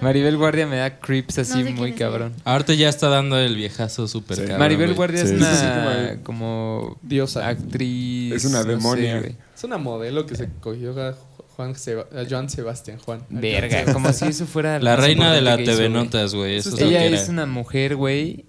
Maribel 0.00 0.36
Guardia 0.36 0.66
me 0.66 0.76
da 0.76 0.98
creeps 0.98 1.38
así 1.38 1.58
No 1.58 1.64
sé 1.64 1.70
muy 1.74 1.92
cabrón. 1.92 2.32
Ahorita 2.44 2.74
ya 2.74 2.88
está 2.88 3.08
dando 3.08 3.38
el 3.38 3.54
viejazo 3.56 4.08
súper 4.08 4.36
Sí. 4.36 4.42
cabrón. 4.42 4.58
Maribel 4.60 4.86
güey. 4.88 4.96
Guardia 4.96 5.26
Sí, 5.26 5.34
es 5.34 5.40
una 5.40 6.10
sí, 6.14 6.18
como 6.24 6.98
Diosa. 7.02 7.48
actriz. 7.48 8.32
Es 8.34 8.44
una 8.44 8.58
no 8.58 8.64
sé, 8.64 8.68
demonia. 8.70 9.18
güey. 9.20 9.36
Es 9.56 9.64
una 9.64 9.78
modelo 9.78 10.26
que 10.26 10.34
se 10.34 10.48
cogió 10.60 10.90
a 11.00 11.14
Juan 11.56 11.74
Seba- 11.76 12.06
a 12.12 12.24
Joan 12.28 12.48
Sebastián 12.50 12.98
Juan. 12.98 13.22
Verga, 13.30 13.92
como 13.92 14.12
si 14.12 14.26
eso 14.26 14.46
fuera 14.46 14.78
La 14.80 14.96
reina 14.96 15.32
de 15.32 15.40
la 15.40 15.56
TV 15.56 15.62
hizo, 15.72 15.76
güey. 15.76 15.88
Notas, 15.90 16.34
güey. 16.34 16.56
Eso 16.56 16.70
es 16.70 16.80
lo 16.80 16.86
Ella 16.86 17.04
era. 17.04 17.16
es 17.16 17.28
una 17.28 17.46
mujer, 17.46 17.96
güey, 17.96 18.44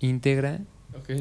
íntegra. 0.00 0.58
Sebastián. 0.58 0.66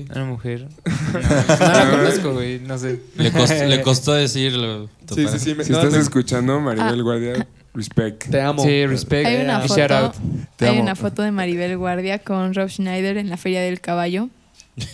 Ok. 0.08 0.12
Una 0.16 0.26
mujer. 0.26 0.68
No, 1.14 1.20
no 1.20 1.74
la 1.74 1.90
conozco, 1.92 2.34
güey, 2.34 2.60
no 2.60 2.78
sé. 2.78 3.00
Le, 3.18 3.32
costó, 3.32 3.64
le 3.66 3.82
costó 3.84 4.14
decirlo. 4.14 4.90
Sí, 5.14 5.28
sí, 5.28 5.40
sí. 5.40 5.56
me- 5.56 5.64
Si 5.64 5.72
no, 5.72 5.78
estás 5.80 5.94
te- 5.94 6.00
escuchando, 6.00 6.60
Maribel 6.60 7.00
Ah. 7.00 7.04
Guardia, 7.04 7.48
respect. 7.74 8.30
Te 8.30 8.42
amo. 8.42 8.64
Sí, 8.64 8.86
respect. 8.86 9.26
Hay 9.28 9.42
una 9.44 9.64
y 9.66 9.68
shout 9.68 9.92
out. 9.92 10.14
foto, 10.14 10.28
Te 10.58 10.66
hay 10.66 10.72
amo. 10.76 10.82
una 10.84 10.96
foto 10.96 11.22
de 11.22 11.32
Maribel 11.32 11.78
Guardia 11.78 12.20
con 12.20 12.54
Rob 12.54 12.70
Schneider 12.70 13.18
en 13.18 13.30
la 13.30 13.38
Feria 13.38 13.62
del 13.62 13.82
Caballo. 13.82 14.30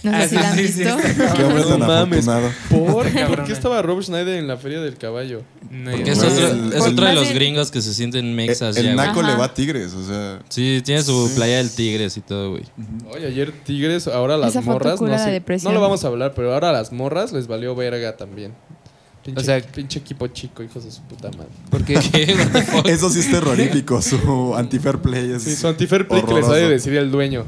No 0.04 0.12
sé 0.12 0.18
Ah, 0.18 0.24
si 0.24 0.30
sí, 0.30 0.36
la 0.36 0.50
han 0.52 0.58
sí, 0.58 0.68
sí, 0.68 0.84
visto. 0.84 1.00
está 1.00 1.34
Qué 1.34 1.44
hombre 1.44 1.64
tan 1.64 1.80
No 1.80 1.88
mames. 1.88 2.28
afortunado. 2.28 2.52
¿Por? 2.94 3.28
¿Por 3.28 3.44
qué 3.46 3.52
estaba 3.54 3.82
Rob 3.82 4.02
Schneider 4.04 4.38
en 4.40 4.48
la 4.48 4.58
Feria 4.58 4.80
del 4.82 4.98
Caballo? 4.98 5.44
No, 5.70 5.92
Porque 5.92 6.06
yo- 6.06 6.12
es 6.14 6.20
otro, 6.24 6.48
el- 6.52 6.74
es 6.74 6.82
otro 6.86 7.06
de 7.06 7.14
los 7.16 7.32
gringos 7.34 7.72
que 7.72 7.82
se 7.82 7.94
sienten 7.94 8.36
mexas 8.36 8.78
el 8.78 8.86
ya. 8.86 8.96
naco 8.96 9.20
Ajá. 9.22 9.32
le 9.32 9.38
va 9.38 9.46
a 9.46 9.54
Tigres, 9.54 9.94
o 9.94 10.06
sea. 10.06 10.40
Sí, 10.50 10.82
tiene 10.86 11.02
su 11.04 11.32
playa 11.36 11.58
del 11.58 11.70
Tigres 11.72 12.16
y 12.18 12.22
todo, 12.22 12.52
güey. 12.52 12.64
Oye, 13.14 13.28
ayer 13.28 13.52
Tigres, 13.66 14.08
ahora 14.08 14.38
las 14.38 14.52
Esa 14.52 14.62
morras. 14.62 15.02
No, 15.02 15.18
sé- 15.18 15.42
lo 15.72 15.82
vamos 15.82 16.04
a 16.04 16.08
hablar, 16.08 16.34
pero 16.36 16.54
ahora 16.54 16.70
a 16.70 16.74
las 16.74 16.92
morras 16.92 17.32
les 17.34 17.48
valió 17.48 17.76
verga 17.76 18.16
también. 18.18 18.54
Pinche, 19.26 19.42
O 19.42 19.44
sea- 19.44 19.60
pinche 19.62 20.00
equipo 20.00 20.28
chico, 20.28 20.64
hijos 20.64 20.86
de 20.86 20.92
su 20.92 21.02
puta 21.02 21.30
madre. 21.32 21.50
Porque 21.70 21.96
¿Qué, 22.12 22.34
güey? 22.34 22.94
Eso 22.94 23.10
sí 23.10 23.20
es 23.20 23.30
terrorífico, 23.30 24.02
su 24.02 24.54
anti-fair 24.56 25.00
play. 25.00 25.32
Es 25.32 25.44
Sí, 25.44 25.56
su 25.58 25.68
anti-fair 25.68 26.08
play 26.08 26.22
que 26.24 26.34
les 26.34 26.46
ha 26.48 26.54
de 26.54 26.70
decir 26.70 26.96
el 26.96 27.12
dueño. 27.12 27.44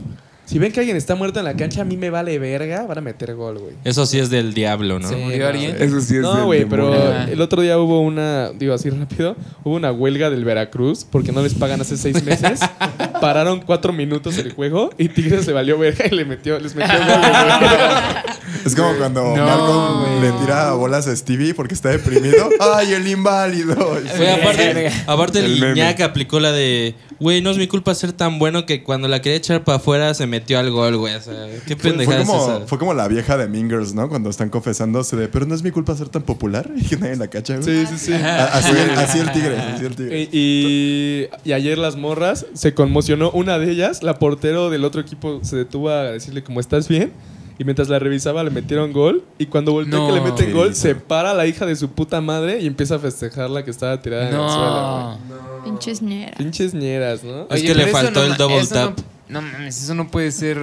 Si 0.50 0.58
ven 0.58 0.72
que 0.72 0.80
alguien 0.80 0.98
está 0.98 1.14
muerto 1.14 1.38
en 1.38 1.46
la 1.46 1.54
cancha, 1.56 1.82
a 1.82 1.86
mí 1.86 1.96
me 1.96 2.10
vale 2.10 2.40
verga, 2.40 2.88
van 2.88 2.98
a 2.98 3.02
meter 3.02 3.36
gol, 3.36 3.60
güey. 3.60 3.74
Eso 3.84 4.08
sí 4.08 4.18
es 4.18 4.32
del 4.32 4.56
diablo, 4.56 4.98
¿no? 4.98 5.08
Sí, 5.08 5.14
murió 5.14 5.48
alguien? 5.48 5.76
güey. 5.76 5.84
Eso 5.88 6.02
sí 6.02 6.16
es 6.16 6.22
No, 6.22 6.34
del 6.36 6.46
güey, 6.46 6.66
pero 6.66 6.90
demonio. 6.90 7.14
Ah. 7.20 7.28
el 7.32 7.40
otro 7.42 7.62
día 7.62 7.78
hubo 7.78 8.02
una, 8.02 8.50
digo 8.58 8.74
así 8.74 8.90
rápido, 8.90 9.36
hubo 9.64 9.76
una 9.76 9.92
huelga 9.92 10.32
del 10.32 10.44
Veracruz 10.46 11.06
porque 11.06 11.32
no 11.32 11.44
les 11.44 11.54
pagan 11.54 11.82
hace 11.82 11.98
seis 11.98 12.24
meses. 12.24 12.62
Pararon 13.22 13.62
cuatro 13.62 13.94
minutos 13.94 14.40
el 14.40 14.52
juego 14.54 14.90
y 14.98 15.10
Tigres 15.10 15.46
le 15.46 15.54
valió 15.54 15.78
verga 15.78 16.06
y 16.10 16.16
le 16.16 16.26
metió, 16.26 16.58
les 16.60 16.74
metió 16.74 16.98
gol, 16.98 17.20
güey. 17.20 17.32
Es 18.66 18.76
como 18.76 18.94
cuando 18.98 19.22
No, 19.38 19.46
Malcolm 19.46 20.02
güey. 20.20 20.22
le 20.22 20.32
tira 20.40 20.74
bolas 20.74 21.08
a 21.08 21.16
Stevie 21.16 21.54
porque 21.54 21.74
está 21.76 21.90
deprimido. 21.90 22.50
¡Ay, 22.60 22.94
el 22.94 23.08
inválido! 23.08 23.76
Güey, 24.18 24.30
aparte, 24.30 24.92
aparte 25.08 25.40
el 25.40 25.46
El 25.64 25.76
meme. 25.76 26.04
Aplicó 26.04 26.40
la 26.40 26.52
de, 26.52 26.96
güey, 27.20 27.42
no 27.42 27.52
es 27.52 27.58
mi 27.58 27.68
culpa 27.68 27.94
ser 27.94 28.12
tan 28.12 28.40
bueno 28.40 28.66
que 28.66 28.84
cuando 28.84 29.08
la 29.08 29.22
quería 29.22 29.38
echar 29.38 29.64
para 29.64 29.78
afuera 29.78 30.14
se 30.14 30.28
metió 30.40 30.60
al 30.60 30.72
gol, 30.72 30.98
güey. 30.98 31.16
O 31.16 31.22
sea, 31.22 31.48
qué 31.68 31.76
Fue, 31.76 31.92
fue 31.92 31.92
pendejada 31.92 32.22
es 32.22 32.28
como, 32.28 32.44
esa. 32.58 32.68
fue 32.68 32.78
como 32.80 32.94
la 32.94 33.08
vieja 33.08 33.38
de 33.38 33.48
Mingers, 33.48 33.94
¿no? 33.94 34.10
Cuando 34.10 34.30
están 34.30 34.50
confesándose 34.50 35.16
de, 35.16 35.28
pero 35.28 35.46
no 35.46 35.56
es 35.56 35.64
mi 35.64 35.72
culpa 35.72 35.96
ser 35.96 36.10
tan 36.10 36.24
popular 36.24 36.70
y 36.76 36.84
que 36.84 36.98
nadie 36.98 37.16
la 37.16 37.28
cacha, 37.28 37.58
güey. 37.58 37.86
Sí, 37.86 37.98
sí, 37.98 37.98
sí. 38.08 38.14
Así, 38.14 38.72
el, 38.72 38.90
así 38.92 39.20
el 39.20 39.32
tigre, 39.32 39.58
así 39.58 39.86
el 39.86 39.96
tigre. 39.96 40.22
Y, 40.22 40.30
y- 40.32 41.28
y 41.44 41.54
ayer 41.54 41.78
las 41.78 41.96
morras 41.96 42.46
se 42.54 42.74
conmocionó. 42.74 43.32
Una 43.32 43.60
de 43.60 43.72
ellas, 43.72 44.04
la 44.04 44.20
portero 44.20 44.70
del 44.70 44.86
otro 44.86 45.02
equipo, 45.02 45.40
se 45.44 45.56
detuvo 45.56 45.90
a 45.90 46.04
decirle 46.12 46.44
como 46.44 46.60
estás 46.60 46.88
bien. 46.88 47.12
Y 47.58 47.66
mientras 47.66 47.90
la 47.90 48.00
revisaba 48.00 48.42
le 48.46 48.52
metieron 48.52 48.94
gol. 48.94 49.22
Y 49.38 49.48
cuando 49.48 49.74
volteó 49.74 50.00
No. 50.00 50.08
que 50.08 50.14
le 50.14 50.22
meten 50.22 50.54
gol, 50.54 50.76
se 50.76 50.96
para 50.96 51.34
la 51.34 51.46
hija 51.46 51.66
de 51.66 51.76
su 51.76 51.90
puta 51.92 52.22
madre 52.22 52.62
y 52.62 52.68
empieza 52.68 52.96
a 52.96 53.00
festejar 53.00 53.50
la 53.50 53.66
que 53.66 53.72
estaba 53.72 54.02
tirada 54.02 54.30
en 54.30 54.34
el 54.34 54.40
suelo. 54.40 55.18
No. 55.28 55.64
Pinches 55.66 56.02
ñeras. 56.02 56.36
Pinches 56.38 56.74
ñeras, 56.74 57.22
¿no? 57.26 57.48
Es 57.54 57.62
que 57.62 57.76
le 57.76 57.88
faltó 57.88 58.24
el 58.24 58.38
double 58.38 58.66
tap. 58.66 58.98
No, 59.30 59.42
mames, 59.42 59.82
eso 59.84 59.94
no 59.96 60.10
puede 60.10 60.32
ser 60.32 60.58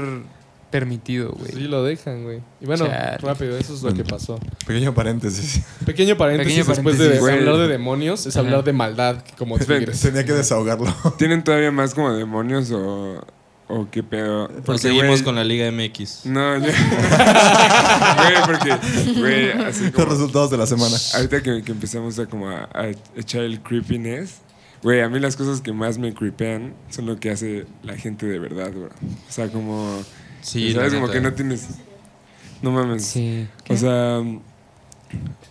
permitido, 0.70 1.30
güey. 1.32 1.52
Sí, 1.52 1.60
lo 1.68 1.84
dejan, 1.84 2.24
güey. 2.24 2.40
Y 2.60 2.66
bueno, 2.66 2.86
Chale. 2.86 3.18
rápido, 3.18 3.56
eso 3.56 3.72
es 3.74 3.82
lo 3.82 3.94
que 3.94 4.04
pasó. 4.04 4.38
Pequeño 4.66 4.92
paréntesis. 4.92 5.62
Pequeño 5.86 6.16
paréntesis, 6.18 6.52
Pequeño 6.66 6.74
después 6.74 6.98
de 6.98 7.18
güey. 7.20 7.38
hablar 7.38 7.56
de 7.58 7.68
demonios, 7.68 8.26
es 8.26 8.36
Ajá. 8.36 8.44
hablar 8.44 8.64
de 8.64 8.72
maldad 8.72 9.22
como 9.38 9.56
tigres. 9.58 10.00
Tenía 10.00 10.24
que 10.24 10.32
desahogarlo. 10.32 10.92
¿Tienen 11.18 11.44
todavía 11.44 11.70
más 11.70 11.94
como 11.94 12.12
demonios 12.12 12.70
o, 12.72 13.24
o 13.68 13.88
qué 13.90 14.02
pedo? 14.02 14.50
Seguimos 14.76 15.06
güey, 15.08 15.22
con 15.22 15.36
la 15.36 15.44
Liga 15.44 15.70
MX. 15.70 16.26
No, 16.26 16.58
yo- 16.58 16.66
Güey, 18.16 18.34
porque, 18.44 19.20
güey, 19.20 19.52
así 19.52 19.84
Los 19.84 19.92
como... 19.92 20.06
resultados 20.08 20.50
de 20.50 20.56
la 20.58 20.66
semana. 20.66 20.96
Ahorita 21.14 21.42
que, 21.42 21.62
que 21.62 21.72
empezamos 21.72 22.18
a 22.18 22.26
como 22.26 22.50
a, 22.50 22.68
a 22.74 22.88
echar 23.14 23.42
el 23.42 23.60
creepiness, 23.60 24.40
güey, 24.82 25.00
a 25.00 25.08
mí 25.08 25.18
las 25.20 25.36
cosas 25.36 25.60
que 25.60 25.72
más 25.72 25.98
me 25.98 26.12
creepean 26.14 26.74
son 26.90 27.06
lo 27.06 27.18
que 27.18 27.30
hace 27.30 27.66
la 27.82 27.96
gente 27.96 28.26
de 28.26 28.38
verdad, 28.38 28.70
bro. 28.72 28.86
O 28.86 29.32
sea, 29.32 29.48
como... 29.48 30.02
Sí, 30.42 30.72
¿Sabes? 30.72 30.94
Como 30.94 31.08
que 31.10 31.20
no 31.20 31.32
tienes... 31.32 31.66
No 32.62 32.70
mames. 32.70 33.04
Sí. 33.04 33.46
O 33.68 33.76
sea... 33.76 34.20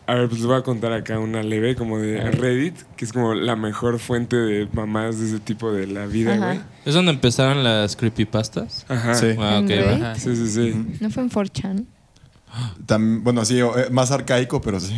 A 0.08 0.14
ver, 0.16 0.28
pues 0.28 0.40
les 0.42 0.46
voy 0.48 0.58
a 0.58 0.62
contar 0.62 0.92
acá 0.94 1.18
una 1.18 1.42
leve 1.42 1.76
como 1.76 1.98
de 1.98 2.20
Reddit, 2.30 2.76
que 2.96 3.06
es 3.06 3.14
como 3.14 3.34
la 3.34 3.56
mejor 3.56 3.98
fuente 4.00 4.36
de 4.36 4.68
mamás 4.74 5.18
de 5.20 5.26
ese 5.28 5.40
tipo 5.40 5.72
de 5.72 5.88
la 5.88 6.06
vida, 6.06 6.34
Ajá. 6.36 6.46
güey. 6.48 6.60
¿Es 6.86 6.94
donde 6.94 7.12
empezaron 7.12 7.64
las 7.64 7.96
creepypastas? 7.96 8.86
Ajá. 8.90 9.16
Sí. 9.16 9.28
Ah, 9.40 9.62
ok, 9.64 9.70
¿En 9.70 9.80
va. 9.82 9.88
Reddit? 9.90 10.04
Ajá. 10.04 10.16
Sí, 10.16 10.36
sí, 10.36 10.48
sí. 10.50 10.86
¿No 11.00 11.10
fue 11.10 11.24
en 11.24 11.30
4chan? 11.32 11.86
Tam- 12.86 13.24
bueno, 13.24 13.44
sí, 13.46 13.60
eh, 13.60 13.66
más 13.92 14.12
arcaico, 14.12 14.62
pero 14.62 14.80
sí. 14.80 14.94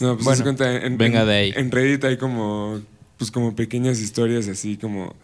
No, 0.00 0.14
pues 0.14 0.24
Bueno, 0.24 0.38
de 0.38 0.42
cuenta, 0.42 0.72
en, 0.86 0.98
venga 0.98 1.20
en- 1.20 1.26
de 1.28 1.34
ahí. 1.34 1.52
En 1.54 1.70
Reddit 1.70 2.04
hay 2.04 2.16
como, 2.16 2.80
pues 3.24 3.30
como 3.30 3.56
pequeñas 3.56 4.00
historias 4.00 4.48
así 4.48 4.76
como... 4.76 5.14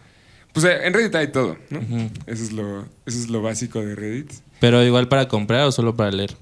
Pues 0.53 0.65
eh, 0.65 0.85
en 0.87 0.93
Reddit 0.93 1.13
hay 1.15 1.27
todo, 1.31 1.55
¿no? 1.69 1.79
Ujú. 1.79 2.09
Eso 2.25 2.43
es 2.43 2.51
lo, 2.51 2.81
eso 3.05 3.19
es 3.19 3.29
lo 3.29 3.41
básico 3.41 3.79
de 3.79 3.95
Reddit. 3.95 4.31
Pero 4.59 4.83
igual 4.83 5.07
para 5.07 5.27
comprar 5.27 5.65
o 5.65 5.71
solo 5.71 5.95
para 5.95 6.11
leer. 6.11 6.35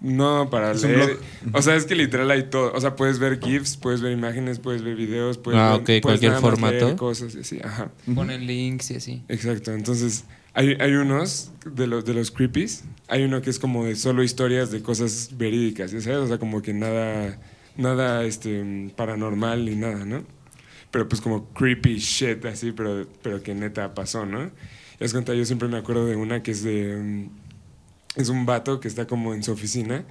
No, 0.00 0.48
para 0.50 0.72
Es 0.72 0.82
leer. 0.82 1.18
O 1.52 1.60
sea, 1.62 1.74
es 1.76 1.84
que 1.86 1.94
literal 1.94 2.30
hay 2.30 2.44
todo. 2.50 2.72
O 2.74 2.80
sea, 2.80 2.94
puedes 2.94 3.18
ver 3.18 3.40
GIFs, 3.40 3.76
puedes 3.76 4.00
ver 4.02 4.12
imágenes, 4.12 4.58
puedes 4.60 4.82
ver 4.82 4.96
videos, 4.96 5.36
puedes 5.38 5.58
Ah, 5.60 5.72
ver- 5.72 5.80
ok, 5.80 5.84
puedes 5.86 6.02
cualquier 6.02 6.32
formato. 6.36 6.72
leer 6.86 6.96
cosas 6.96 7.34
y 7.34 7.40
así. 7.40 7.58
Ajá. 7.62 7.90
Ponen 8.14 8.46
links 8.46 8.90
y 8.92 8.96
así. 8.96 9.22
Exacto. 9.28 9.72
Entonces, 9.72 10.24
hay, 10.52 10.76
hay 10.80 10.92
unos 10.92 11.50
de 11.66 11.86
los, 11.86 12.04
de 12.04 12.14
los 12.14 12.30
creepies. 12.30 12.84
Hay 13.08 13.24
uno 13.24 13.42
que 13.42 13.50
es 13.50 13.58
como 13.58 13.84
de 13.84 13.96
solo 13.96 14.22
historias 14.22 14.70
de 14.70 14.80
cosas 14.82 15.30
verídicas, 15.36 15.90
¿ya 15.92 16.00
¿sabes? 16.00 16.18
O 16.18 16.28
sea, 16.28 16.38
como 16.38 16.60
que 16.62 16.72
nada, 16.74 17.38
nada 17.76 18.24
este, 18.24 18.90
paranormal 18.96 19.64
ni 19.66 19.74
nada, 19.76 20.04
¿no? 20.06 20.22
Pero 20.94 21.08
pues 21.08 21.20
como 21.20 21.52
creepy 21.54 21.96
shit 21.98 22.44
así, 22.44 22.70
pero, 22.70 23.04
pero 23.20 23.42
que 23.42 23.52
neta 23.52 23.94
pasó, 23.94 24.24
¿no? 24.26 24.44
Y 25.00 25.04
es 25.04 25.10
cuenta, 25.12 25.34
yo 25.34 25.44
siempre 25.44 25.66
me 25.66 25.76
acuerdo 25.76 26.06
de 26.06 26.14
una 26.14 26.40
que 26.44 26.52
es 26.52 26.62
de... 26.62 26.96
mm, 26.96 27.30
es 28.20 28.28
un 28.28 28.46
vato 28.46 28.78
que 28.78 28.86
está 28.86 29.04
como 29.08 29.34
en 29.34 29.42
su 29.42 29.50
oficina 29.50 30.04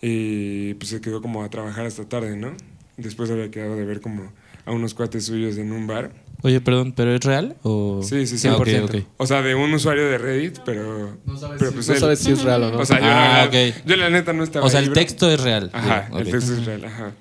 y 0.00 0.74
pues 0.74 0.90
se 0.90 1.00
quedó 1.00 1.22
como 1.22 1.44
a 1.44 1.50
trabajar 1.50 1.86
hasta 1.86 2.04
tarde, 2.08 2.36
¿no? 2.36 2.52
Después 2.96 3.30
había 3.30 3.48
quedado 3.52 3.76
de 3.76 3.84
ver 3.84 4.00
como 4.00 4.32
a 4.64 4.72
unos 4.72 4.94
cuates 4.94 5.26
suyos 5.26 5.56
en 5.56 5.70
un 5.70 5.86
bar. 5.86 6.10
Oye, 6.42 6.60
perdón, 6.60 6.92
¿pero 6.96 7.14
es 7.14 7.20
real? 7.22 7.54
O... 7.62 8.00
Sí, 8.02 8.26
sí, 8.26 8.38
sí. 8.38 8.48
Ah, 8.48 8.56
ok, 8.56 8.66
100%. 8.66 8.84
ok. 8.84 9.06
O 9.18 9.26
sea, 9.26 9.40
de 9.42 9.54
un 9.54 9.72
usuario 9.72 10.04
de 10.08 10.18
Reddit, 10.18 10.58
pero... 10.64 11.16
No 11.24 11.36
sabes, 11.36 11.58
pero 11.60 11.70
si, 11.70 11.76
pues 11.76 11.88
no 11.88 11.94
él- 11.94 12.00
sabes 12.00 12.18
si 12.18 12.32
es 12.32 12.42
real 12.42 12.64
o 12.64 12.70
no. 12.72 12.78
O 12.78 12.84
sea, 12.84 12.98
yo, 12.98 13.06
Ah, 13.06 13.48
la, 13.52 13.68
ok. 13.70 13.76
yo 13.86 13.94
la 13.96 14.10
neta 14.10 14.32
no 14.32 14.42
estaba 14.42 14.66
O 14.66 14.68
sea, 14.68 14.80
ahí, 14.80 14.86
el 14.86 14.90
bro. 14.90 15.00
texto 15.00 15.30
es 15.30 15.40
real. 15.40 15.70
Ajá, 15.72 16.08
el 16.18 16.24
texto 16.28 16.52
es 16.54 16.64
real, 16.66 16.84
ajá. 16.86 17.12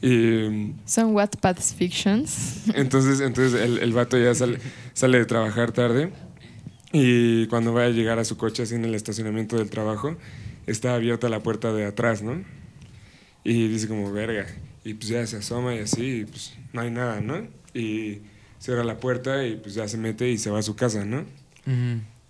Y 0.00 0.74
Son 0.86 1.14
Wattpad 1.14 1.56
fictions. 1.58 2.68
entonces, 2.74 3.20
entonces 3.20 3.60
el, 3.60 3.78
el 3.78 3.92
vato 3.92 4.16
ya 4.18 4.34
sale, 4.34 4.58
sale 4.92 5.18
de 5.18 5.24
trabajar 5.24 5.72
tarde 5.72 6.12
y 6.92 7.46
cuando 7.48 7.72
va 7.72 7.84
a 7.84 7.88
llegar 7.90 8.18
a 8.18 8.24
su 8.24 8.36
coche 8.36 8.62
así 8.62 8.74
en 8.74 8.84
el 8.84 8.94
estacionamiento 8.94 9.56
del 9.56 9.70
trabajo, 9.70 10.16
está 10.66 10.94
abierta 10.94 11.28
la 11.28 11.40
puerta 11.40 11.72
de 11.72 11.84
atrás, 11.84 12.22
¿no? 12.22 12.42
Y 13.44 13.68
dice 13.68 13.88
como, 13.88 14.10
verga. 14.12 14.46
Y 14.84 14.94
pues 14.94 15.08
ya 15.08 15.26
se 15.26 15.36
asoma 15.36 15.74
y 15.74 15.80
así, 15.80 16.20
y 16.20 16.24
pues 16.24 16.54
no 16.72 16.80
hay 16.80 16.90
nada, 16.90 17.20
¿no? 17.20 17.46
Y 17.74 18.20
cierra 18.58 18.84
la 18.84 18.98
puerta 18.98 19.46
y 19.46 19.56
pues 19.56 19.74
ya 19.74 19.86
se 19.86 19.98
mete 19.98 20.30
y 20.30 20.38
se 20.38 20.50
va 20.50 20.60
a 20.60 20.62
su 20.62 20.76
casa, 20.76 21.04
¿no? 21.04 21.24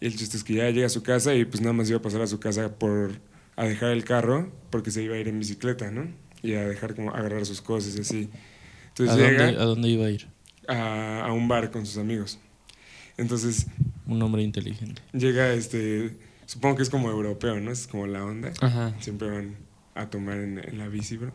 Y 0.01 0.07
el 0.07 0.17
chiste 0.17 0.37
es 0.37 0.43
que 0.43 0.55
ya 0.55 0.69
llega 0.71 0.87
a 0.87 0.91
su 0.91 1.03
casa 1.05 1.35
y 1.35 1.45
pues 1.45 1.61
nada 1.61 1.73
más 1.73 1.89
iba 1.89 1.99
a 1.99 2.03
pasar 2.03 2.23
a 2.23 2.27
su 2.27 2.41
casa 2.41 2.77
por 2.77 3.13
a 3.55 3.65
dejar 3.65 3.91
el 3.91 4.05
carro 4.05 4.51
porque 4.71 4.91
se 4.91 5.03
iba 5.03 5.15
a 5.15 5.19
ir 5.19 5.29
en 5.29 5.39
bicicleta, 5.39 5.91
¿no? 5.93 6.09
Y 6.43 6.55
a 6.55 6.67
dejar 6.67 6.95
como 6.95 7.11
agarrar 7.15 7.45
sus 7.47 7.61
cosas 7.61 7.97
y 7.97 8.01
así. 8.01 8.31
¿A 8.33 8.89
Entonces 8.89 9.17
dónde, 9.17 9.31
llega 9.47 9.63
¿A 9.63 9.65
dónde 9.65 9.89
iba 9.89 10.07
a 10.07 10.11
ir? 10.11 10.27
a, 10.69 11.25
a 11.27 11.33
un 11.33 11.49
bar 11.49 11.71
con 11.71 11.87
sus 11.87 11.99
amigos. 11.99 12.39
Entonces 13.17 13.67
Un 14.07 14.23
hombre 14.23 14.43
inteligente. 14.43 15.03
llega 15.13 15.53
este, 15.53 16.17
supongo 16.47 16.77
que 16.77 16.83
es 16.83 16.91
como 16.91 17.11
europeo, 17.11 17.59
¿no? 17.61 17.71
Es 17.73 17.87
como 17.87 18.07
la 18.07 18.25
onda. 18.25 18.53
Ajá. 18.61 18.95
Siempre 19.01 19.31
van 19.31 19.57
a 19.95 20.09
tomar 20.11 20.39
en, 20.39 20.59
en 20.59 20.79
la 20.79 20.89
bici, 20.89 21.17
bro. 21.17 21.33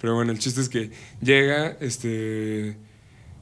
Pero 0.00 0.14
bueno, 0.14 0.32
el 0.32 0.38
chiste 0.38 0.60
es 0.62 0.70
que 0.70 0.90
llega, 1.20 1.76
este, 1.80 2.76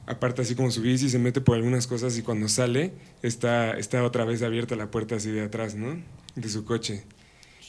aparta 0.07 0.41
así 0.41 0.55
como 0.55 0.71
su 0.71 0.81
bici, 0.81 1.09
se 1.09 1.17
mete 1.19 1.39
por 1.39 1.55
algunas 1.55 1.87
cosas 1.87 2.17
y 2.17 2.21
cuando 2.21 2.49
sale 2.49 2.91
está, 3.21 3.77
está 3.77 4.03
otra 4.03 4.25
vez 4.25 4.41
abierta 4.41 4.75
la 4.75 4.91
puerta 4.91 5.15
así 5.15 5.31
de 5.31 5.41
atrás, 5.43 5.75
¿no? 5.75 6.01
De 6.35 6.49
su 6.49 6.65
coche. 6.65 7.03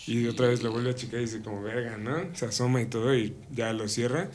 Y 0.07 0.27
otra 0.27 0.49
vez 0.49 0.63
lo 0.63 0.73
vuelve 0.73 0.91
a 0.91 0.95
checar 0.95 1.21
y 1.21 1.25
dice 1.25 1.41
como 1.41 1.63
verga, 1.63 1.97
¿no? 1.97 2.35
Se 2.35 2.47
asoma 2.47 2.81
y 2.81 2.87
todo 2.87 3.15
y 3.15 3.35
ya 3.53 3.73
lo 3.73 3.89
cierra. 3.89 4.31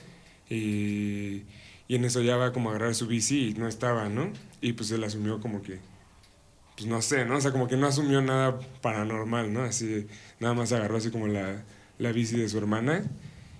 Y, 0.49 1.43
y 1.87 1.95
en 1.95 2.05
eso 2.05 2.21
ya 2.21 2.37
va 2.37 2.53
como 2.53 2.69
a 2.69 2.75
agarrar 2.75 2.95
su 2.95 3.07
bici 3.07 3.49
y 3.49 3.53
no 3.53 3.67
estaba, 3.67 4.09
¿no? 4.09 4.31
Y 4.61 4.73
pues 4.73 4.91
él 4.91 5.03
asumió 5.03 5.41
como 5.41 5.61
que, 5.61 5.79
pues 6.75 6.87
no 6.87 7.01
sé, 7.01 7.25
¿no? 7.25 7.37
O 7.37 7.41
sea, 7.41 7.51
como 7.51 7.67
que 7.67 7.77
no 7.77 7.87
asumió 7.87 8.21
nada 8.21 8.59
paranormal, 8.81 9.51
¿no? 9.51 9.63
Así, 9.63 10.07
nada 10.39 10.53
más 10.53 10.71
agarró 10.71 10.97
así 10.97 11.09
como 11.09 11.27
la, 11.27 11.63
la 11.97 12.11
bici 12.11 12.37
de 12.37 12.47
su 12.47 12.57
hermana 12.57 13.03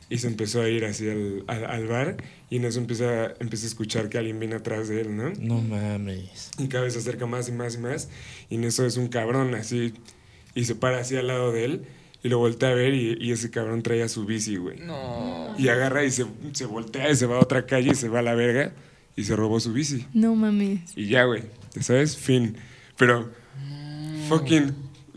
y 0.10 0.20
se 0.20 0.28
empezó 0.28 0.62
a 0.62 0.70
ir 0.70 0.86
así 0.86 1.10
al, 1.10 1.44
al, 1.48 1.66
al 1.66 1.88
bar 1.88 2.18
y 2.50 2.58
en 2.58 2.66
eso 2.66 2.80
empieza, 2.80 3.34
empieza 3.40 3.66
a 3.66 3.70
escuchar 3.70 4.10
que 4.10 4.18
alguien 4.18 4.40
viene 4.40 4.56
atrás 4.56 4.88
de 4.88 5.02
él, 5.02 5.16
¿no? 5.18 5.32
No 5.40 5.62
mames. 5.62 6.52
Y 6.60 6.68
cada 6.68 6.84
vez 6.84 6.94
se 6.94 7.00
acerca 7.00 7.26
más 7.26 7.50
y 7.50 7.52
más 7.52 7.76
y 7.76 7.78
más. 7.80 8.10
Y 8.50 8.56
en 8.56 8.66
eso 8.66 8.86
es 8.86 8.98
un 8.98 9.08
cabrón 9.08 9.56
así. 9.56 9.94
Y 10.56 10.66
se 10.66 10.74
para 10.76 11.00
así 11.00 11.16
al 11.16 11.28
lado 11.28 11.52
de 11.52 11.66
él. 11.66 11.86
Y 12.24 12.30
lo 12.30 12.40
voltea 12.40 12.70
a 12.70 12.74
ver 12.74 12.96
y, 12.96 13.18
y 13.22 13.32
ese 13.32 13.52
cabrón 13.52 13.84
traía 13.84 14.10
su 14.10 14.26
bici, 14.26 14.56
güey. 14.56 14.80
No. 14.80 15.54
Y 15.60 15.68
agarra 15.68 16.04
y 16.04 16.10
se, 16.10 16.26
se 16.54 16.66
voltea 16.66 17.12
y 17.12 17.16
se 17.16 17.28
va 17.28 17.36
a 17.36 17.40
otra 17.40 17.68
calle 17.68 17.92
y 17.92 17.96
se 17.96 18.10
va 18.10 18.20
a 18.20 18.24
la 18.24 18.34
verga. 18.34 18.74
Y 19.16 19.26
se 19.26 19.36
robó 19.36 19.60
su 19.60 19.72
bici. 19.74 20.08
No 20.14 20.34
mames. 20.34 20.80
Y 20.96 21.08
ya, 21.08 21.26
güey. 21.26 21.44
¿Ya 21.76 21.84
sabes? 21.84 22.18
Fin. 22.18 22.58
Pero, 22.98 23.32
fucking, 24.28 24.74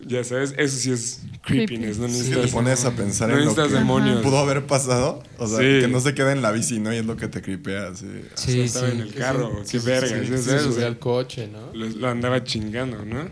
ya 0.08 0.24
sabes, 0.24 0.54
eso 0.56 0.76
sí 0.76 0.90
es 0.90 1.20
creepiness. 1.42 1.98
No 1.98 2.08
Si 2.08 2.12
te 2.14 2.18
necesitas, 2.18 2.50
pones 2.50 2.84
a 2.84 2.90
pensar 2.96 3.28
no 3.28 3.34
en 3.34 3.40
lo 3.40 3.44
necesitas 3.50 3.72
que 3.72 3.78
demonios. 3.78 4.22
pudo 4.22 4.38
haber 4.38 4.66
pasado, 4.66 5.22
o 5.38 5.46
sea, 5.46 5.58
Sí. 5.58 5.80
que 5.82 5.88
no 5.88 6.00
se 6.00 6.14
quede 6.14 6.32
en 6.32 6.42
la 6.42 6.50
bici, 6.52 6.80
¿no? 6.80 6.92
Y 6.92 6.96
es 6.96 7.06
lo 7.06 7.16
que 7.16 7.28
te 7.28 7.40
cripea, 7.42 7.88
así. 7.88 8.06
O 8.06 8.36
sea, 8.36 8.46
Sí, 8.54 8.60
estaba 8.62 8.86
sí. 8.88 8.92
en 8.94 9.00
el 9.00 9.14
carro. 9.14 9.52
Sí, 9.64 9.72
qué 9.72 9.80
sí, 9.80 9.86
verga. 9.86 10.08
sí, 10.08 10.30
¿ya 10.30 10.38
sí, 10.38 10.68
O 10.68 10.72
sea, 10.72 10.86
al 10.86 10.98
coche, 10.98 11.48
¿no? 11.48 11.72
lo, 11.74 11.86
lo 11.88 12.08
andaba 12.08 12.42
chingando, 12.44 13.04
¿no? 13.04 13.28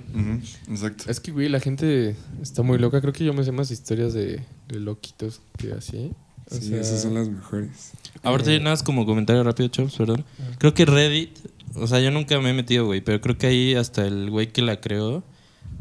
Exacto. 0.68 1.04
Es 1.10 1.20
que, 1.20 1.32
güey, 1.32 1.48
la 1.48 1.60
gente 1.60 2.16
está 2.42 2.62
muy 2.62 2.78
loca. 2.78 3.00
Creo 3.00 3.12
que 3.12 3.24
yo 3.24 3.32
me 3.32 3.44
sé 3.44 3.52
más 3.52 3.70
historias 3.70 4.14
de, 4.14 4.42
de 4.68 4.80
loquitos 4.80 5.40
que 5.58 5.72
así. 5.72 6.12
O 6.50 6.54
Sí, 6.54 6.68
sea, 6.68 6.80
esas 6.80 7.02
son 7.02 7.14
las 7.14 7.28
mejores. 7.28 7.90
Ahorita 8.22 8.50
nada 8.58 8.70
más 8.70 8.82
como 8.84 9.04
comentario 9.04 9.42
rápido, 9.42 9.68
Chops, 9.68 9.96
perdón. 9.96 10.24
Creo 10.58 10.74
que 10.74 10.84
Reddit, 10.84 11.36
o 11.74 11.86
sea, 11.88 11.98
yo 12.00 12.10
nunca 12.12 12.40
me 12.40 12.50
he 12.50 12.52
metido, 12.52 12.86
güey, 12.86 13.00
pero 13.00 13.20
creo 13.20 13.36
que 13.36 13.48
ahí 13.48 13.74
hasta 13.74 14.06
el 14.06 14.30
güey 14.30 14.52
que 14.52 14.62
la 14.62 14.80
creó 14.80 15.24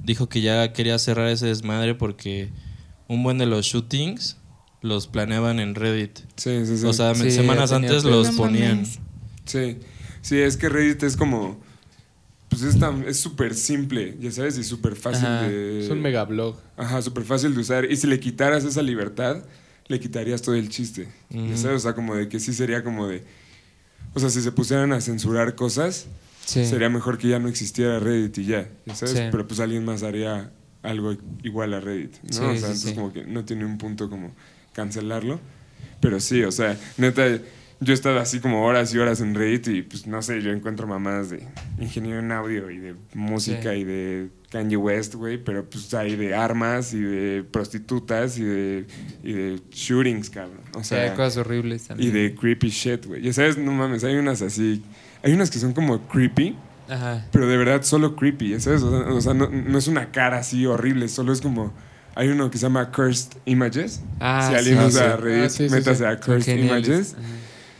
dijo 0.05 0.29
que 0.29 0.41
ya 0.41 0.71
quería 0.73 0.97
cerrar 0.99 1.27
ese 1.29 1.47
desmadre 1.47 1.95
porque 1.95 2.49
un 3.07 3.23
buen 3.23 3.37
de 3.37 3.45
los 3.45 3.65
shootings 3.65 4.37
los 4.81 5.07
planeaban 5.07 5.59
en 5.59 5.75
Reddit. 5.75 6.19
Sí, 6.35 6.65
sí, 6.65 6.77
sí. 6.77 6.85
O 6.85 6.93
sea, 6.93 7.15
Sí, 7.15 7.31
semanas 7.31 7.71
antes 7.71 8.03
los 8.03 8.29
ponían. 8.31 8.77
mames. 8.83 8.99
Sí, 9.45 9.77
sí, 10.21 10.37
es 10.37 10.57
que 10.57 10.69
Reddit 10.69 11.01
es 11.03 11.17
como, 11.17 11.59
pues 12.49 12.61
es 12.61 12.79
tan, 12.79 13.03
es 13.07 13.19
súper 13.19 13.55
simple, 13.55 14.15
ya 14.19 14.31
sabes, 14.31 14.57
y 14.57 14.63
súper 14.63 14.95
fácil 14.95 15.25
Ajá, 15.25 15.47
de... 15.47 15.83
Es 15.85 15.89
un 15.89 16.01
megablog. 16.01 16.55
Ajá, 16.77 17.01
súper 17.01 17.23
fácil 17.23 17.53
de 17.55 17.61
usar. 17.61 17.91
Y 17.91 17.95
si 17.97 18.07
le 18.07 18.19
quitaras 18.19 18.63
esa 18.63 18.81
libertad, 18.81 19.43
le 19.87 19.99
quitarías 19.99 20.41
todo 20.41 20.55
el 20.55 20.69
chiste. 20.69 21.07
Ya 21.29 21.57
sabes, 21.57 21.77
o 21.77 21.79
sea, 21.79 21.93
como 21.95 22.15
de 22.15 22.27
que 22.29 22.39
sí 22.39 22.53
sería 22.53 22.83
como 22.83 23.07
de... 23.07 23.23
O 24.13 24.19
sea, 24.19 24.29
si 24.29 24.41
se 24.41 24.51
pusieran 24.51 24.93
a 24.93 25.01
censurar 25.01 25.55
cosas, 25.55 26.07
Sí. 26.45 26.65
sería 26.65 26.89
mejor 26.89 27.17
que 27.17 27.27
ya 27.27 27.39
no 27.39 27.47
existiera 27.49 27.99
Reddit 27.99 28.37
y 28.39 28.45
ya, 28.45 28.69
sabes. 28.93 29.15
Sí. 29.15 29.23
Pero 29.31 29.47
pues 29.47 29.59
alguien 29.59 29.83
más 29.85 30.03
haría 30.03 30.51
algo 30.83 31.15
igual 31.43 31.73
a 31.73 31.79
Reddit, 31.79 32.13
¿no? 32.23 32.29
Sí, 32.31 32.37
o 32.39 32.43
sea, 32.43 32.49
entonces 32.55 32.93
como 32.93 33.11
que 33.11 33.23
no 33.25 33.43
tiene 33.45 33.65
un 33.65 33.77
punto 33.77 34.09
como 34.09 34.31
cancelarlo. 34.73 35.39
Pero 36.01 36.19
sí, 36.19 36.43
o 36.43 36.51
sea, 36.51 36.77
neta, 36.97 37.27
yo 37.79 37.91
he 37.91 37.93
estado 37.93 38.19
así 38.19 38.39
como 38.39 38.63
horas 38.65 38.93
y 38.93 38.97
horas 38.99 39.21
en 39.21 39.33
Reddit 39.33 39.67
y 39.69 39.81
pues 39.81 40.05
no 40.07 40.21
sé, 40.21 40.41
yo 40.41 40.51
encuentro 40.51 40.85
mamadas 40.87 41.29
de 41.31 41.47
ingeniero 41.79 42.19
en 42.19 42.31
audio 42.31 42.69
y 42.69 42.77
de 42.77 42.95
música 43.15 43.73
y 43.75 43.83
de 43.83 44.29
Kanye 44.51 44.77
West, 44.77 45.15
güey, 45.15 45.43
pero 45.43 45.67
pues 45.69 45.93
hay 45.93 46.15
de 46.15 46.35
armas 46.35 46.93
y 46.93 46.99
de 47.01 47.43
prostitutas 47.43 48.37
y 48.37 48.43
de, 48.43 48.85
y 49.23 49.33
de 49.33 49.59
shootings, 49.71 50.29
cabrón. 50.29 50.61
O 50.75 50.83
Sí, 50.83 50.95
hay 50.95 51.07
sea, 51.07 51.15
cosas 51.15 51.37
horribles 51.37 51.87
también. 51.87 52.09
y 52.09 52.13
de 52.13 52.35
creepy 52.35 52.69
shit, 52.69 53.05
güey. 53.05 53.21
Ya 53.23 53.33
sabes, 53.33 53.57
no 53.57 53.71
mames, 53.71 54.03
hay 54.03 54.15
unas 54.15 54.41
así, 54.41 54.83
hay 55.25 55.33
unas 55.33 55.49
que 55.49 55.59
son 55.59 55.73
como 55.73 55.99
creepy, 56.07 56.55
Ajá. 56.89 57.25
pero 57.33 57.47
de 57.47 57.57
verdad 57.57 57.81
solo 57.83 58.15
creepy, 58.15 58.57
sabes, 58.61 58.81
o 58.83 59.19
sea, 59.21 59.33
no, 59.33 59.49
no 59.49 59.77
es 59.77 59.87
una 59.87 60.11
cara 60.11 60.37
así 60.37 60.65
horrible, 60.65 61.09
solo 61.09 61.33
es 61.33 61.41
como... 61.41 61.73
Hay 62.17 62.29
uno 62.29 62.49
que 62.49 62.57
se 62.57 62.61
llama 62.63 62.91
Cursed 62.93 63.33
Images. 63.43 64.01
Ah, 64.21 64.47
si 64.49 64.55
alguien 64.55 64.77
sí. 64.79 64.85
usa 64.85 65.17
sí. 65.17 65.21
Reddit, 65.21 65.43
Ah, 65.43 65.49
sí, 65.49 65.63
métase 65.69 65.97
sí. 65.97 66.03
a 66.05 66.17
Cursed 66.17 66.45
geniales. 66.55 66.87
Images. 66.87 67.13
Ajá. 67.15 67.27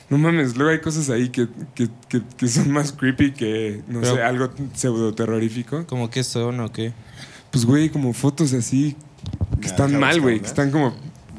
No 0.10 0.18
mames, 0.18 0.58
luego 0.58 0.72
hay 0.74 0.80
cosas 0.82 1.10
ahí 1.10 1.30
que, 1.30 1.48
que, 1.74 1.88
que, 2.10 2.22
que 2.36 2.48
son 2.50 2.70
más 2.70 2.91
creepy 2.91 3.32
que, 3.32 3.82
no 3.88 4.02
Pero- 4.02 4.16
sé, 4.16 4.22
algo 4.24 4.50
pseudo 4.74 5.14
terrorífico. 5.16 5.86
¿Cómo 5.88 6.10
que 6.10 6.22
son 6.26 6.60
o 6.60 6.70
qué? 6.72 6.91
Pues, 7.50 7.64
güey, 7.66 7.88
como 7.89 8.12
fotos 8.12 8.52
así 8.54 8.98
que 9.62 9.68
Ya, 9.68 9.68
están 9.70 9.98
mal, 9.98 10.20
güey, 10.20 10.41
que 10.41 10.48
están 10.48 10.70
como 10.70 10.93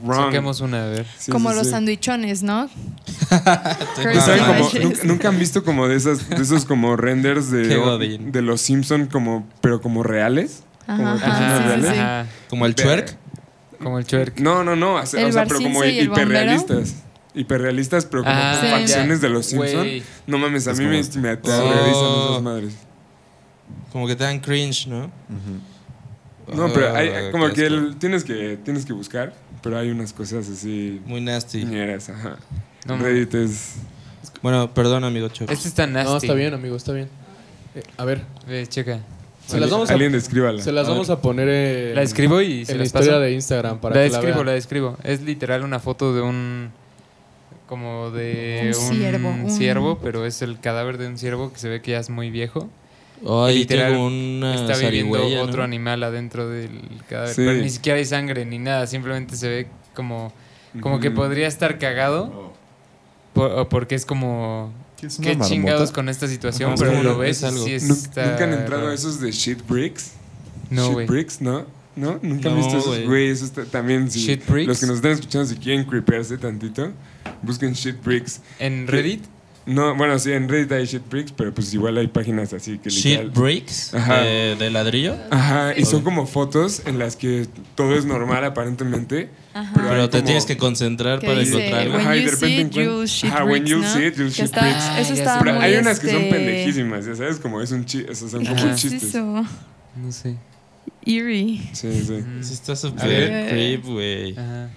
wrong. 0.06 0.26
Saquemos 0.26 0.60
una, 0.60 0.84
a 0.84 0.86
ver. 0.88 1.06
Sí, 1.18 1.30
Como 1.32 1.50
sí, 1.50 1.56
los 1.56 1.66
sí. 1.66 1.70
sandwichones, 1.72 2.42
¿no? 2.42 2.68
¿Saben 3.28 4.12
Cursed 4.12 4.38
como- 4.46 4.70
nunca, 4.84 5.04
nunca 5.04 5.28
han 5.28 5.38
visto 5.38 5.64
como 5.64 5.88
de 5.88 5.96
esas, 5.96 6.28
de 6.28 6.36
esos 6.42 6.64
como 6.64 6.96
renders 6.96 7.50
de, 7.50 7.76
godín. 7.76 8.32
de 8.32 8.42
los 8.42 8.60
Simpson 8.60 9.06
como, 9.06 9.46
pero 9.60 9.80
como 9.80 10.02
reales? 10.02 10.62
Ajá, 10.86 10.96
Como 10.96 11.08
ajá, 11.10 11.58
reales. 11.66 11.90
Ajá. 11.90 12.26
¿Como 12.48 12.66
el 12.66 12.74
twerk? 12.74 13.16
Como 13.82 13.98
el 13.98 14.06
twerk. 14.06 14.40
No, 14.40 14.64
no, 14.64 14.76
no, 14.76 14.94
o 14.94 15.06
sea, 15.06 15.20
¿El 15.20 15.28
o 15.30 15.32
sea, 15.32 15.44
pero 15.46 15.60
como 15.60 15.84
hiperrealistas. 15.84 16.94
Hiperrealistas, 17.34 18.06
pero 18.06 18.22
como 18.22 18.34
Ah, 18.34 18.56
facciones 18.70 19.20
de 19.20 19.28
los 19.28 19.46
Simpson. 19.46 19.80
Güey. 19.80 20.02
No 20.26 20.38
mames, 20.38 20.66
a 20.68 20.70
Es 20.72 20.78
mí 20.78 20.84
como 20.86 20.96
me, 21.16 21.20
me 21.20 21.28
aterrorizan 21.30 21.94
Oh. 21.94 22.28
esas 22.30 22.42
madres. 22.42 22.74
Como 23.92 24.06
que 24.06 24.16
te 24.16 24.24
dan 24.24 24.40
cringe, 24.40 24.86
¿no? 24.86 25.04
Ujú. 25.04 25.60
No, 26.54 26.72
pero 26.72 26.94
hay, 26.94 27.08
Ah, 27.08 27.30
como 27.32 27.48
qué 27.48 27.54
que 27.54 27.66
el- 27.66 27.96
tienes 27.96 28.22
que 28.24 28.58
tienes 28.64 28.84
que 28.86 28.92
buscar, 28.92 29.32
pero 29.62 29.78
hay 29.78 29.90
unas 29.90 30.12
cosas 30.12 30.48
así 30.48 31.00
Muy 31.06 31.20
nasty. 31.20 31.64
ñeras, 31.64 32.08
ajá. 32.10 32.36
No, 32.86 32.98
Reddit 32.98 33.34
es 33.34 33.74
Bueno, 34.42 34.72
perdón, 34.72 35.02
amigo 35.04 35.28
Chops. 35.28 35.50
Este 35.50 35.68
está 35.68 35.86
nasty. 35.86 36.10
No, 36.10 36.16
está 36.18 36.34
bien, 36.34 36.54
amigo, 36.54 36.76
está 36.76 36.92
bien. 36.92 37.08
Eh, 37.74 37.82
a 37.96 38.04
ver, 38.04 38.22
Ve, 38.46 38.66
checa. 38.66 39.00
Se 39.46 39.58
las 39.60 39.70
vamos 39.70 39.90
a, 39.90 39.92
Alguien 39.92 40.10
descríbala. 40.12 40.60
se 40.62 40.72
las 40.72 40.88
vamos 40.88 41.08
a 41.10 41.20
poner 41.20 41.48
en, 41.48 41.94
La 41.94 42.02
escribo 42.02 42.40
y 42.40 42.64
se 42.64 42.72
en 42.72 42.78
la 42.78 42.82
las 42.82 42.86
historia 42.88 43.10
paso. 43.12 43.20
de 43.20 43.32
Instagram 43.32 43.78
para 43.80 43.94
la 43.94 44.02
que 44.02 44.08
la 44.10 44.16
describo, 44.18 44.34
vean. 44.36 44.46
la 44.46 44.52
describo. 44.52 44.96
Es 45.04 45.22
literal 45.22 45.62
una 45.62 45.78
foto 45.80 46.12
de 46.14 46.20
un. 46.20 46.70
Como 47.68 48.10
de 48.12 48.72
Un 48.76 48.84
un, 48.84 48.94
ciervo, 48.96 49.28
un- 49.30 49.50
ciervo, 49.50 49.98
pero 50.02 50.24
es 50.26 50.40
el 50.42 50.60
cadáver 50.60 50.98
de 50.98 51.08
un 51.08 51.18
ciervo 51.18 51.52
que 51.52 51.58
se 51.58 51.68
ve 51.68 51.80
que 51.82 51.92
ya 51.92 51.98
es 51.98 52.10
muy 52.10 52.30
viejo. 52.30 52.68
Ay, 53.28 53.58
literal, 53.58 53.92
tengo 53.92 54.06
una 54.06 54.54
Está 54.54 54.76
viviendo 54.78 55.14
zarigüeya, 55.16 55.38
¿no? 55.38 55.42
otro 55.44 55.62
animal 55.62 56.02
adentro 56.02 56.48
del 56.48 56.70
cadáver. 57.08 57.34
Sí. 57.34 57.42
Pero 57.44 57.52
ni 57.62 57.70
siquiera 57.70 57.98
hay 57.98 58.04
sangre 58.04 58.44
ni 58.44 58.58
nada. 58.58 58.86
Simplemente 58.86 59.36
se 59.36 59.48
ve 59.48 59.66
como, 59.94 60.32
como 60.80 61.00
que 61.00 61.08
Ujú. 61.08 61.16
podría 61.16 61.46
estar 61.48 61.78
cagado. 61.78 62.52
por- 63.32 63.50
o 63.52 63.68
porque 63.68 63.94
es 63.94 64.04
como. 64.06 64.72
¿Qué 64.98 65.06
es 65.08 65.18
Qué 65.18 65.38
chingados 65.38 65.92
con 65.92 66.08
esta 66.08 66.26
situación, 66.26 66.72
Ajá, 66.72 66.78
pero 66.78 66.92
es 66.98 67.04
lo 67.04 67.18
ves 67.18 67.36
es 67.38 67.44
algo. 67.44 67.64
sí 67.64 67.72
¿Nun- 67.80 67.90
está 67.92 68.26
¿Nunca 68.30 68.44
han 68.44 68.52
entrado 68.54 68.88
a 68.88 68.94
esos 68.94 69.20
de 69.20 69.30
shit 69.30 69.66
bricks? 69.68 70.12
No, 70.70 70.98
shit 70.98 71.06
bricks, 71.08 71.40
¿no? 71.42 71.66
¿No? 71.96 72.18
¿Nunca 72.22 72.48
han 72.48 72.54
No, 72.58 72.62
visto 72.62 72.78
esos? 72.78 73.04
güey. 73.06 73.28
Eso 73.28 73.44
está 73.44 73.64
también. 73.66 74.10
Si 74.10 74.20
Shit 74.20 74.46
bricks. 74.46 74.68
Los 74.68 74.80
que 74.80 74.86
nos 74.86 74.96
están 74.96 75.12
escuchando, 75.12 75.46
si 75.46 75.56
quieren 75.56 75.84
creepearse 75.84 76.38
tantito, 76.38 76.92
busquen 77.42 77.72
shit 77.74 78.02
bricks. 78.02 78.40
En 78.58 78.86
Reddit. 78.86 79.24
No, 79.66 79.96
bueno, 79.96 80.16
sí, 80.20 80.30
en 80.32 80.48
Reddit 80.48 80.70
hay 80.70 80.86
shit 80.86 81.02
bricks, 81.10 81.32
pero 81.32 81.52
pues 81.52 81.74
igual 81.74 81.98
hay 81.98 82.06
páginas 82.06 82.52
así 82.52 82.78
que 82.78 82.88
Sheet 82.88 83.24
literal- 83.24 83.30
bricks 83.30 83.92
Ajá. 83.94 84.20
de, 84.20 84.54
de 84.54 84.70
ladrillo. 84.70 85.16
Ajá, 85.30 85.74
y 85.76 85.84
son 85.84 86.02
como 86.02 86.26
fotos 86.28 86.82
en 86.86 87.00
las 87.00 87.16
que 87.16 87.48
todo 87.74 87.96
es 87.96 88.04
normal 88.04 88.44
aparentemente. 88.44 89.28
Ajá. 89.54 89.72
Pero 89.74 89.88
Pero 89.88 90.08
te 90.10 90.18
como- 90.18 90.26
tienes 90.26 90.44
que 90.46 90.56
concentrar 90.56 91.20
para 91.20 91.42
encontrarlo. 91.42 91.96
Ajá, 91.96 92.16
y 92.16 92.20
you 92.20 92.26
de 92.26 92.30
repente 92.36 92.80
Ajá, 93.28 93.44
when 93.44 93.64
¿no? 93.64 93.82
see 93.92 94.06
it, 94.06 94.14
you'll 94.16 94.30
shit 94.30 94.44
está- 94.44 94.60
bricks. 94.60 94.76
Ah, 94.82 95.00
Eso 95.00 95.12
está. 95.14 95.38
Pero 95.40 95.54
muy, 95.54 95.64
hay 95.64 95.74
unas 95.78 95.98
que 95.98 96.10
son 96.12 96.20
este, 96.22 96.30
pendejísimas, 96.34 97.04
ya 97.06 97.14
sabes, 97.16 97.36
como 97.40 97.60
es 97.60 97.72
un 97.72 97.84
chiste, 97.84 98.12
esos 98.12 98.30
son 98.30 98.44
¿Qué 98.44 98.48
como 98.54 98.66
es 98.68 98.80
chistes. 98.80 99.02
eso? 99.02 99.44
No 99.96 100.12
sé. 100.12 100.36
Eerie. 101.04 101.60
Sí, 101.72 101.90
sí. 102.06 102.24
Sí 102.40 102.52
está 102.54 102.74
A 102.74 102.76
súper 102.76 103.48
creep, 103.48 103.84
güey. 103.84 104.32
Ajá. 104.38 104.70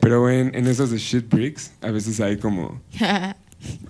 Pero 0.00 0.28
en, 0.30 0.52
en 0.54 0.66
esos 0.66 0.90
de 0.90 0.98
shit 0.98 1.28
bricks, 1.28 1.70
a 1.80 1.92
veces 1.92 2.20
hay 2.20 2.38
como. 2.38 2.80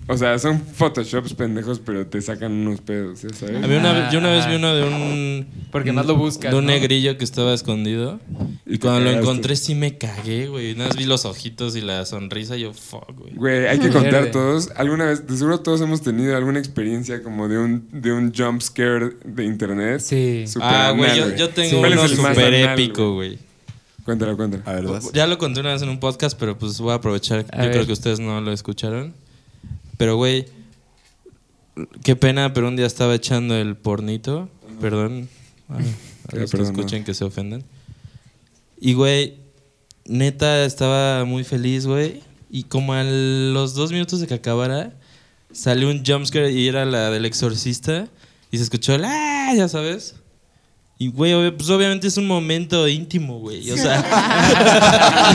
O 0.07 0.17
sea, 0.17 0.37
son 0.37 0.59
photoshops 0.59 1.33
pendejos, 1.33 1.79
pero 1.79 2.05
te 2.05 2.21
sacan 2.21 2.51
unos 2.51 2.81
pedos, 2.81 3.21
¿ya 3.21 3.29
sabes? 3.29 3.55
Una 3.65 4.11
yo 4.11 4.19
una 4.19 4.31
vez 4.31 4.47
vi 4.47 4.55
uno 4.55 4.75
de 4.75 4.83
un... 4.83 5.47
Porque 5.71 5.93
más 5.93 6.05
lo 6.05 6.15
buscas, 6.17 6.51
De 6.51 6.57
un 6.57 6.65
¿no? 6.65 6.71
negrillo 6.71 7.17
que 7.17 7.23
estaba 7.23 7.53
escondido. 7.53 8.19
Y 8.65 8.79
cuando 8.79 8.99
lo 8.99 9.05
cagaste. 9.05 9.21
encontré 9.21 9.55
sí 9.55 9.75
me 9.75 9.97
cagué, 9.97 10.47
güey. 10.47 10.75
Nada 10.75 10.89
más 10.89 10.97
vi 10.97 11.05
los 11.05 11.23
ojitos 11.25 11.75
y 11.77 11.81
la 11.81 12.05
sonrisa 12.05 12.57
y 12.57 12.61
yo, 12.61 12.73
fuck, 12.73 13.17
güey. 13.17 13.33
Güey, 13.33 13.67
hay 13.67 13.79
que 13.79 13.89
contar 13.91 14.29
todos. 14.31 14.69
Alguna 14.75 15.05
vez, 15.05 15.25
de 15.25 15.37
seguro 15.37 15.61
todos 15.61 15.79
hemos 15.81 16.01
tenido 16.01 16.35
alguna 16.35 16.59
experiencia 16.59 17.23
como 17.23 17.47
de 17.47 17.57
un, 17.57 17.87
de 17.91 18.11
un 18.11 18.33
jump 18.33 18.61
scare 18.61 19.11
de 19.23 19.45
internet. 19.45 20.01
Sí. 20.01 20.43
Súper 20.47 20.67
Ah, 20.69 20.91
güey, 20.91 21.17
yo, 21.17 21.35
yo 21.35 21.49
tengo 21.49 21.69
Sí. 21.69 21.75
¿Cuál 21.77 21.93
es 21.93 21.99
uno 21.99 22.29
súper 22.29 22.53
épico, 22.53 23.13
güey. 23.13 23.39
Cuéntalo, 24.03 24.35
cuéntalo. 24.35 24.63
A 24.65 24.73
ver, 24.73 24.85
das. 24.85 25.11
Ya 25.13 25.25
lo 25.27 25.37
conté 25.37 25.61
una 25.61 25.71
vez 25.71 25.81
en 25.81 25.87
un 25.89 25.99
podcast, 25.99 26.37
pero 26.37 26.57
pues 26.57 26.77
voy 26.79 26.91
a 26.91 26.95
aprovechar. 26.95 27.45
A 27.51 27.57
yo 27.59 27.63
ver. 27.63 27.71
creo 27.71 27.85
que 27.85 27.93
ustedes 27.93 28.19
no 28.19 28.41
lo 28.41 28.51
escucharon. 28.51 29.13
Pero, 29.97 30.15
güey, 30.15 30.45
qué 32.03 32.15
pena, 32.15 32.53
pero 32.53 32.67
un 32.67 32.75
día 32.75 32.85
estaba 32.85 33.15
echando 33.15 33.55
el 33.55 33.75
pornito. 33.75 34.49
Perdón. 34.81 35.29
A, 35.69 35.77
a 35.77 35.81
Ya, 36.33 36.39
los 36.41 36.51
que 36.51 36.61
escuchen 36.61 37.03
que 37.03 37.13
se 37.13 37.23
ofenden. 37.23 37.63
Y, 38.79 38.93
güey, 38.93 39.37
neta 40.05 40.65
estaba 40.65 41.25
muy 41.25 41.43
feliz, 41.43 41.85
güey. 41.85 42.21
Y 42.49 42.63
como 42.63 42.93
a 42.93 43.03
los 43.03 43.73
dos 43.73 43.91
minutos 43.91 44.19
de 44.19 44.27
que 44.27 44.35
acabara, 44.35 44.93
salió 45.51 45.89
un 45.89 46.03
jumpscare 46.05 46.51
y 46.51 46.67
era 46.67 46.85
la 46.85 47.09
del 47.09 47.25
exorcista. 47.25 48.07
Y 48.51 48.57
se 48.57 48.63
escuchó 48.63 48.93
el 48.93 49.05
¡ah! 49.05 49.53
Ya 49.55 49.67
sabes. 49.67 50.15
Y, 51.03 51.09
güey, 51.09 51.51
pues 51.51 51.69
obviamente 51.69 52.07
es 52.07 52.15
un 52.15 52.25
momento 52.25 52.87
íntimo, 52.87 53.39
güey. 53.39 53.69
O 53.71 53.75
sea. 53.75 54.01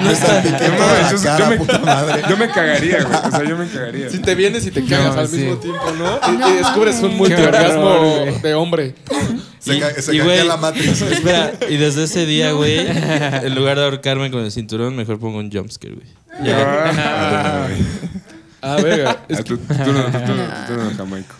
No 0.00 0.10
la 0.12 1.38
yo, 1.38 1.46
me, 1.50 1.56
puta 1.58 1.78
madre. 1.80 2.22
yo 2.28 2.36
me 2.36 2.48
cagaría, 2.48 3.02
güey. 3.02 3.18
O 3.26 3.30
sea, 3.30 3.44
yo 3.44 3.56
me 3.56 3.66
cagaría. 3.68 4.08
Si 4.08 4.18
te 4.18 4.34
vienes 4.34 4.66
y 4.66 4.70
te 4.70 4.84
cagas 4.84 5.14
No, 5.14 5.20
al 5.20 5.28
sí. 5.28 5.36
mismo 5.38 5.56
tiempo, 5.56 5.82
¿no? 5.98 6.48
Y, 6.48 6.52
y 6.52 6.56
descubres 6.56 6.96
un 7.02 7.16
multiorgasmo 7.16 8.24
de 8.42 8.54
hombre. 8.54 8.94
Se, 9.58 9.76
Y- 9.76 9.80
ca- 9.80 10.00
se 10.00 10.14
y, 10.14 10.20
güey, 10.20 10.46
la 10.46 10.56
Matrix. 10.56 11.02
Espera, 11.02 11.52
y 11.68 11.76
desde 11.76 12.04
ese 12.04 12.26
día, 12.26 12.52
güey, 12.52 12.78
en 12.86 13.54
lugar 13.54 13.78
de 13.78 13.84
ahorcarme 13.84 14.30
con 14.30 14.44
el 14.44 14.52
cinturón, 14.52 14.96
mejor 14.96 15.18
pongo 15.18 15.38
un 15.38 15.50
jumpscare, 15.50 15.94
güey. 15.94 16.06
Ah, 16.48 17.66
Ah, 18.62 18.76
verga. 18.82 19.18
Ah, 19.30 19.42
tú, 19.42 19.56
tú 19.58 19.92
no, 19.92 20.04
tú 20.04 20.12
no, 20.34 20.44
tú 20.66 20.72
no, 20.76 20.90
Jamaico. 20.96 21.34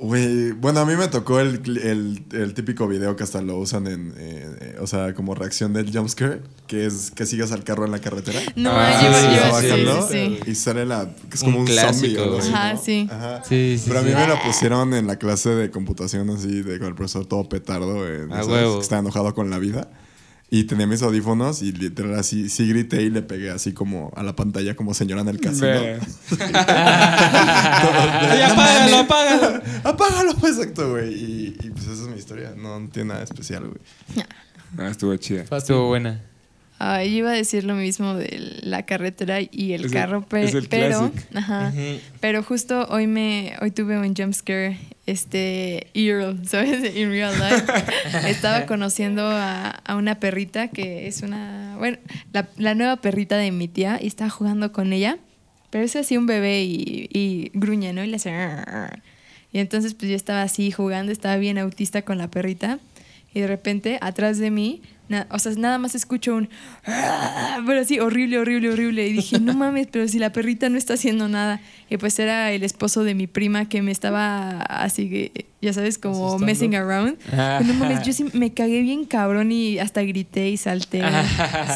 Güey, 0.00 0.52
bueno, 0.52 0.78
a 0.80 0.86
mí 0.86 0.94
me 0.94 1.08
tocó 1.08 1.40
el, 1.40 1.60
el, 1.82 2.22
el 2.32 2.54
típico 2.54 2.86
video 2.86 3.16
que 3.16 3.24
hasta 3.24 3.42
lo 3.42 3.56
usan 3.58 3.88
en, 3.88 4.14
eh, 4.16 4.46
eh, 4.60 4.76
o 4.80 4.86
sea, 4.86 5.12
como 5.12 5.34
reacción 5.34 5.72
del 5.72 5.90
jumpscare, 5.92 6.40
que 6.68 6.86
es 6.86 7.10
que 7.10 7.26
sigas 7.26 7.50
al 7.50 7.64
carro 7.64 7.84
en 7.84 7.90
la 7.90 7.98
carretera. 7.98 8.38
No, 8.54 8.70
Ah, 8.72 8.96
sí, 9.00 9.06
sí, 9.06 9.50
bajando 9.50 10.08
sí, 10.08 10.38
sí. 10.44 10.50
y 10.50 10.54
sale 10.54 10.86
la, 10.86 11.10
que 11.28 11.34
es 11.34 11.42
como 11.42 11.58
un, 11.58 11.66
clásico, 11.66 12.22
zombie 12.40 12.48
Ajá, 12.54 12.74
¿no? 12.74 12.80
sí. 12.80 13.08
Ajá. 13.10 13.42
Sí, 13.44 13.76
sí, 13.76 13.84
Pero 13.88 13.98
a 13.98 14.02
mí 14.02 14.10
sí. 14.10 14.14
me 14.16 14.26
lo 14.28 14.40
pusieron 14.42 14.94
en 14.94 15.06
la 15.08 15.16
clase 15.16 15.50
de 15.50 15.70
computación 15.72 16.30
así, 16.30 16.62
de 16.62 16.78
con 16.78 16.86
el 16.88 16.94
profesor 16.94 17.26
todo 17.26 17.48
petardo, 17.48 18.06
eh, 18.06 18.26
A 18.30 18.44
¿sabes? 18.44 18.74
que 18.76 18.80
estaba 18.80 19.00
enojado 19.00 19.34
con 19.34 19.50
la 19.50 19.58
vida. 19.58 19.88
Y 20.50 20.64
tenía 20.64 20.86
mis 20.86 21.02
audífonos 21.02 21.60
y 21.60 21.72
literal 21.72 22.14
así, 22.18 22.48
sí 22.48 22.66
grité 22.68 23.02
y 23.02 23.10
le 23.10 23.20
pegué 23.20 23.50
así 23.50 23.72
como 23.74 24.10
a 24.16 24.22
la 24.22 24.34
pantalla 24.34 24.74
como 24.74 24.94
señora 24.94 25.20
en 25.20 25.28
el 25.28 25.40
casino. 25.40 25.68
¡Ay, 28.30 28.40
apágalo, 28.42 28.96
apágalo! 28.98 29.62
Apágalo, 29.84 30.34
pues, 30.36 30.56
exacto, 30.58 30.90
güey. 30.90 31.14
Y, 31.14 31.56
y, 31.62 31.70
pues 31.70 31.84
esa 31.86 32.02
es 32.02 32.08
mi 32.08 32.16
historia. 32.18 32.54
No, 32.56 32.80
no 32.80 32.88
tiene 32.88 33.10
nada 33.10 33.22
especial, 33.24 33.64
güey. 33.68 34.24
Ah, 34.78 34.88
estuvo 34.90 35.14
chida. 35.16 35.44
Estuvo 35.56 35.86
buena. 35.88 36.20
Ah, 36.78 37.02
yo 37.04 37.10
iba 37.10 37.30
a 37.30 37.34
decir 37.34 37.64
lo 37.64 37.74
mismo 37.74 38.14
de 38.14 38.58
la 38.62 38.84
carretera 38.86 39.40
y 39.40 39.72
el 39.72 39.80
Es 39.80 39.86
el- 39.86 39.92
carro, 39.92 40.22
pe- 40.26 40.44
es 40.44 40.54
el 40.54 40.68
pero, 40.68 41.10
pero 42.20 42.42
justo 42.44 42.86
hoy 42.88 43.06
me, 43.08 43.54
hoy 43.60 43.70
tuve 43.72 43.98
un 43.98 44.14
jumpscare, 44.14 44.78
este, 45.08 45.86
Earl, 45.94 46.46
¿sabes? 46.46 46.94
In 46.96 47.10
real 47.10 47.32
life. 47.38 47.64
Estaba 48.28 48.66
conociendo 48.66 49.22
a, 49.26 49.70
a 49.70 49.96
una 49.96 50.20
perrita 50.20 50.68
que 50.68 51.06
es 51.06 51.22
una, 51.22 51.76
bueno, 51.78 51.98
la, 52.32 52.48
la 52.56 52.74
nueva 52.74 52.96
perrita 52.96 53.36
de 53.36 53.50
mi 53.50 53.68
tía 53.68 53.98
y 54.00 54.06
estaba 54.06 54.30
jugando 54.30 54.72
con 54.72 54.92
ella, 54.92 55.18
pero 55.70 55.84
es 55.84 55.96
así 55.96 56.16
un 56.16 56.26
bebé 56.26 56.62
y, 56.62 57.08
y 57.12 57.50
gruñe, 57.54 57.92
¿no? 57.92 58.04
Y 58.04 58.08
le 58.08 58.16
hace... 58.16 58.32
Y 59.50 59.60
entonces 59.60 59.94
pues 59.94 60.10
yo 60.10 60.16
estaba 60.16 60.42
así 60.42 60.70
jugando, 60.70 61.10
estaba 61.10 61.36
bien 61.38 61.56
autista 61.56 62.02
con 62.02 62.18
la 62.18 62.28
perrita 62.28 62.78
y 63.32 63.40
de 63.40 63.46
repente 63.46 63.98
atrás 64.02 64.38
de 64.38 64.50
mí, 64.50 64.82
na- 65.08 65.26
o 65.30 65.38
sea, 65.38 65.52
nada 65.56 65.78
más 65.78 65.94
escucho 65.94 66.34
un... 66.34 66.48
Pero 67.66 67.80
así, 67.80 67.98
horrible, 68.00 68.38
horrible, 68.38 68.70
horrible. 68.70 69.06
Y 69.08 69.12
dije, 69.12 69.38
no 69.40 69.54
mames, 69.54 69.88
pero 69.90 70.06
si 70.08 70.18
la 70.18 70.32
perrita 70.32 70.68
no 70.68 70.78
está 70.78 70.94
haciendo 70.94 71.28
nada. 71.28 71.60
Y 71.90 71.96
pues 71.96 72.18
era 72.18 72.52
el 72.52 72.62
esposo 72.62 73.04
de 73.04 73.14
mi 73.14 73.26
prima 73.26 73.68
que 73.68 73.80
me 73.82 73.90
estaba 73.90 74.60
así, 74.62 75.08
que, 75.08 75.46
ya 75.62 75.72
sabes, 75.72 75.98
como 75.98 76.16
Asustando. 76.28 76.46
messing 76.46 76.74
around. 76.76 77.16
Pero 77.30 77.64
no 77.64 77.74
mames, 77.74 78.02
yo 78.06 78.12
sí 78.12 78.26
me 78.34 78.52
cagué 78.52 78.82
bien 78.82 79.04
cabrón 79.04 79.50
y 79.52 79.78
hasta 79.78 80.02
grité 80.02 80.50
y 80.50 80.56
salté. 80.56 81.02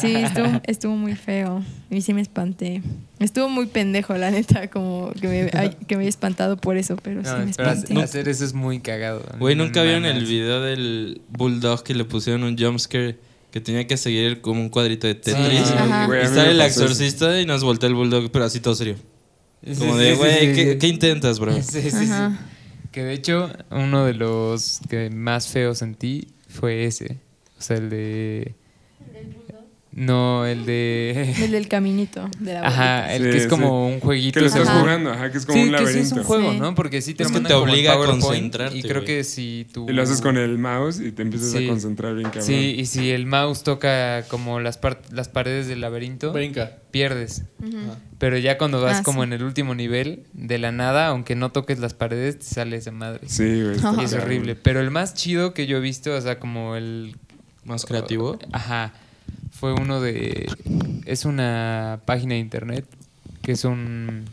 Sí, 0.01 0.15
estuvo, 0.15 0.61
estuvo 0.65 0.95
muy 0.95 1.15
feo. 1.15 1.63
Y 1.89 2.01
sí 2.01 2.13
me 2.13 2.21
espanté. 2.21 2.81
Estuvo 3.19 3.49
muy 3.49 3.67
pendejo, 3.67 4.15
la 4.17 4.31
neta, 4.31 4.67
como 4.69 5.11
que 5.19 5.27
me, 5.27 5.49
ay, 5.59 5.69
que 5.87 5.95
me 5.95 5.99
había 6.01 6.09
espantado 6.09 6.57
por 6.57 6.77
eso, 6.77 6.95
pero 6.97 7.23
sí 7.23 7.29
me 7.29 7.37
pero 7.37 7.49
espanté. 7.71 7.93
hacer, 7.93 8.03
hacer 8.03 8.29
eso 8.29 8.45
es 8.45 8.53
muy 8.53 8.79
cagado. 8.79 9.23
Güey, 9.39 9.55
¿nunca 9.55 9.79
No 9.81 9.85
vieron 9.85 10.05
el 10.05 10.25
video 10.25 10.61
del 10.61 11.21
bulldog 11.29 11.83
que 11.83 11.93
le 11.93 12.03
pusieron 12.05 12.43
un 12.43 12.57
jumpscare 12.57 13.17
que 13.53 13.61
tenía 13.61 13.85
que 13.85 13.97
seguir 13.97 14.41
como 14.41 14.59
un 14.61 14.69
cuadrito 14.69 15.05
de 15.05 15.13
Tetris? 15.13 15.67
Sí, 15.67 15.73
Ajá. 15.77 16.07
Güey, 16.07 16.21
a 16.21 16.23
Y 16.23 16.27
sale 16.27 16.51
el 16.51 16.61
exorcista 16.61 17.39
y 17.39 17.45
nos 17.45 17.63
voltea 17.63 17.87
el 17.87 17.93
bulldog, 17.93 18.31
pero 18.31 18.45
así 18.45 18.59
todo 18.59 18.73
serio. 18.73 18.95
Sí, 19.63 19.75
Como 19.75 19.93
sí, 19.95 20.03
de, 20.03 20.15
güey, 20.15 20.39
sí, 20.39 20.53
¿qué, 20.55 20.71
sí. 20.71 20.77
qué 20.79 20.87
intentas, 20.87 21.39
bro? 21.39 21.53
Sí, 21.61 21.83
sí, 21.83 21.91
sí. 21.91 22.11
Que 22.91 23.03
de 23.03 23.13
hecho, 23.13 23.51
uno 23.69 24.05
de 24.05 24.15
los 24.15 24.79
que 24.89 25.11
más 25.11 25.49
feos 25.49 25.77
sentí 25.77 26.29
fue 26.47 26.85
ese. 26.85 27.19
O 27.59 27.61
sea, 27.61 27.77
el 27.77 27.91
de. 27.91 28.55
No, 29.95 30.45
el 30.47 30.65
de. 30.65 31.35
El 31.43 31.51
del 31.51 31.67
caminito 31.67 32.27
de 32.39 32.53
la 32.55 32.67
Ajá, 32.67 33.13
el 33.13 33.23
Sí, 33.25 33.29
que 33.29 33.37
es 33.37 33.43
sí. 33.43 33.49
como 33.49 33.87
un 33.87 33.99
jueguito. 33.99 34.33
Que 34.35 34.41
lo 34.41 34.47
estás 34.47 34.67
Ajá. 34.67 34.79
jugando, 34.79 35.11
ajá, 35.11 35.31
que 35.31 35.37
es 35.37 35.45
como 35.45 35.59
sí, 35.59 35.65
un 35.65 35.71
que 35.71 35.77
sí 35.77 35.83
laberinto. 35.83 36.05
es 36.07 36.11
un 36.19 36.23
juego, 36.23 36.51
Sí. 36.51 36.59
¿no? 36.59 36.73
Porque 36.75 37.01
sí 37.03 37.13
te 37.13 37.23
Es 37.23 37.29
lo 37.29 37.33
que 37.35 37.41
mandan 37.43 37.49
te 37.51 37.71
obliga 37.71 37.93
a 37.93 37.97
concentrarte, 37.97 38.77
Y 38.77 38.81
creo 38.81 38.95
güey. 39.01 39.05
que 39.05 39.23
si 39.23 39.67
tú. 39.71 39.87
Y 39.87 39.93
lo 39.93 40.01
haces 40.01 40.19
con 40.21 40.37
el 40.37 40.57
mouse 40.57 40.99
y 40.99 41.11
te 41.11 41.21
empiezas 41.21 41.51
Sí. 41.51 41.65
a 41.65 41.69
concentrar 41.69 42.13
bien 42.15 42.25
cabrón. 42.25 42.43
Sí, 42.43 42.75
y 42.77 42.85
si 42.87 43.11
el 43.11 43.27
mouse 43.27 43.61
toca 43.63 44.23
como 44.29 44.59
las, 44.59 44.77
par- 44.79 45.01
las 45.11 45.29
paredes 45.29 45.67
del 45.67 45.81
laberinto, 45.81 46.33
Brinca. 46.33 46.77
pierdes. 46.89 47.43
Ujú. 47.61 47.77
Pero 48.17 48.37
ya 48.39 48.57
cuando 48.57 48.81
vas 48.81 48.99
Ah, 49.01 49.03
como 49.03 49.21
sí. 49.21 49.27
en 49.27 49.33
el 49.33 49.43
último 49.43 49.75
nivel, 49.75 50.23
de 50.33 50.57
la 50.57 50.71
nada, 50.71 51.07
aunque 51.07 51.35
no 51.35 51.51
toques 51.51 51.77
las 51.79 51.93
paredes, 51.93 52.39
te 52.39 52.45
sale 52.45 52.77
esa 52.77 52.91
madre. 52.91 53.21
Sí, 53.27 53.43
güey. 53.61 53.75
Y 54.01 54.05
es 54.05 54.13
horrible. 54.13 54.55
Pero 54.55 54.79
el 54.79 54.89
más 54.89 55.13
chido 55.13 55.53
que 55.53 55.67
yo 55.67 55.77
he 55.77 55.81
visto, 55.81 56.15
o 56.15 56.21
sea, 56.21 56.39
como 56.39 56.75
el 56.75 57.15
Más 57.65 57.85
creativo. 57.85 58.39
Ajá. 58.51 58.93
Fue 59.63 59.71
uno 59.71 60.01
de. 60.01 60.45
Es 61.05 61.23
una 61.23 62.01
página 62.03 62.33
de 62.33 62.41
internet 62.41 62.85
que 63.41 63.53
es 63.53 63.63
un. 63.63 64.25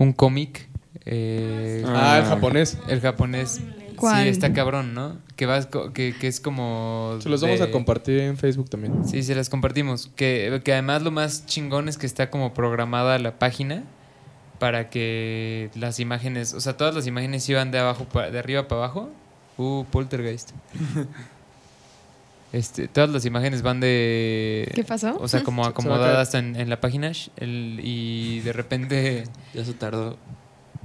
Un 0.00 0.12
cómic. 0.12 0.66
eh, 1.04 1.84
Ah, 1.86 2.18
el 2.18 2.24
japonés. 2.24 2.76
el 2.88 3.00
japonés. 3.00 3.60
¿Cuál? 3.94 4.24
Sí, 4.24 4.28
está 4.30 4.52
cabrón, 4.52 4.94
¿no? 4.94 5.16
Que, 5.36 5.46
vas 5.46 5.66
co- 5.66 5.92
que, 5.92 6.12
que 6.20 6.26
es 6.26 6.40
como... 6.40 7.18
Se 7.20 7.28
los 7.28 7.40
vamos 7.40 7.60
de- 7.60 7.66
a 7.66 7.70
compartir 7.70 8.18
en 8.18 8.36
Facebook 8.36 8.68
también. 8.68 9.06
Sí, 9.06 9.22
se 9.22 9.36
las 9.36 9.48
compartimos. 9.48 10.10
Que, 10.16 10.60
que 10.64 10.72
además 10.72 11.02
lo 11.02 11.12
más 11.12 11.46
chingón 11.46 11.88
es 11.88 11.96
que 11.96 12.06
está 12.06 12.28
como 12.28 12.52
programada 12.52 13.20
la 13.20 13.38
página 13.38 13.84
para 14.58 14.90
que 14.90 15.70
las 15.76 16.00
imágenes, 16.00 16.52
o 16.52 16.60
sea, 16.60 16.76
todas 16.76 16.96
las 16.96 17.06
imágenes 17.06 17.48
iban 17.48 17.70
de 17.70 17.78
abajo, 17.78 18.06
pa- 18.06 18.28
de 18.28 18.40
arriba 18.40 18.66
para 18.66 18.86
abajo. 18.86 19.08
Uh, 19.56 19.84
poltergeist. 19.84 20.50
Este, 22.56 22.88
todas 22.88 23.10
las 23.10 23.24
imágenes 23.26 23.60
van 23.60 23.80
de... 23.80 24.70
¿Qué 24.74 24.82
pasó? 24.82 25.16
O 25.20 25.28
sea, 25.28 25.42
como 25.42 25.64
acomodadas 25.66 26.32
en, 26.34 26.56
en 26.56 26.70
la 26.70 26.80
página 26.80 27.12
el- 27.36 27.80
y 27.82 28.40
de 28.40 28.52
repente... 28.54 29.24
Ya 29.54 29.64
se 29.64 29.74
tardó. 29.74 30.16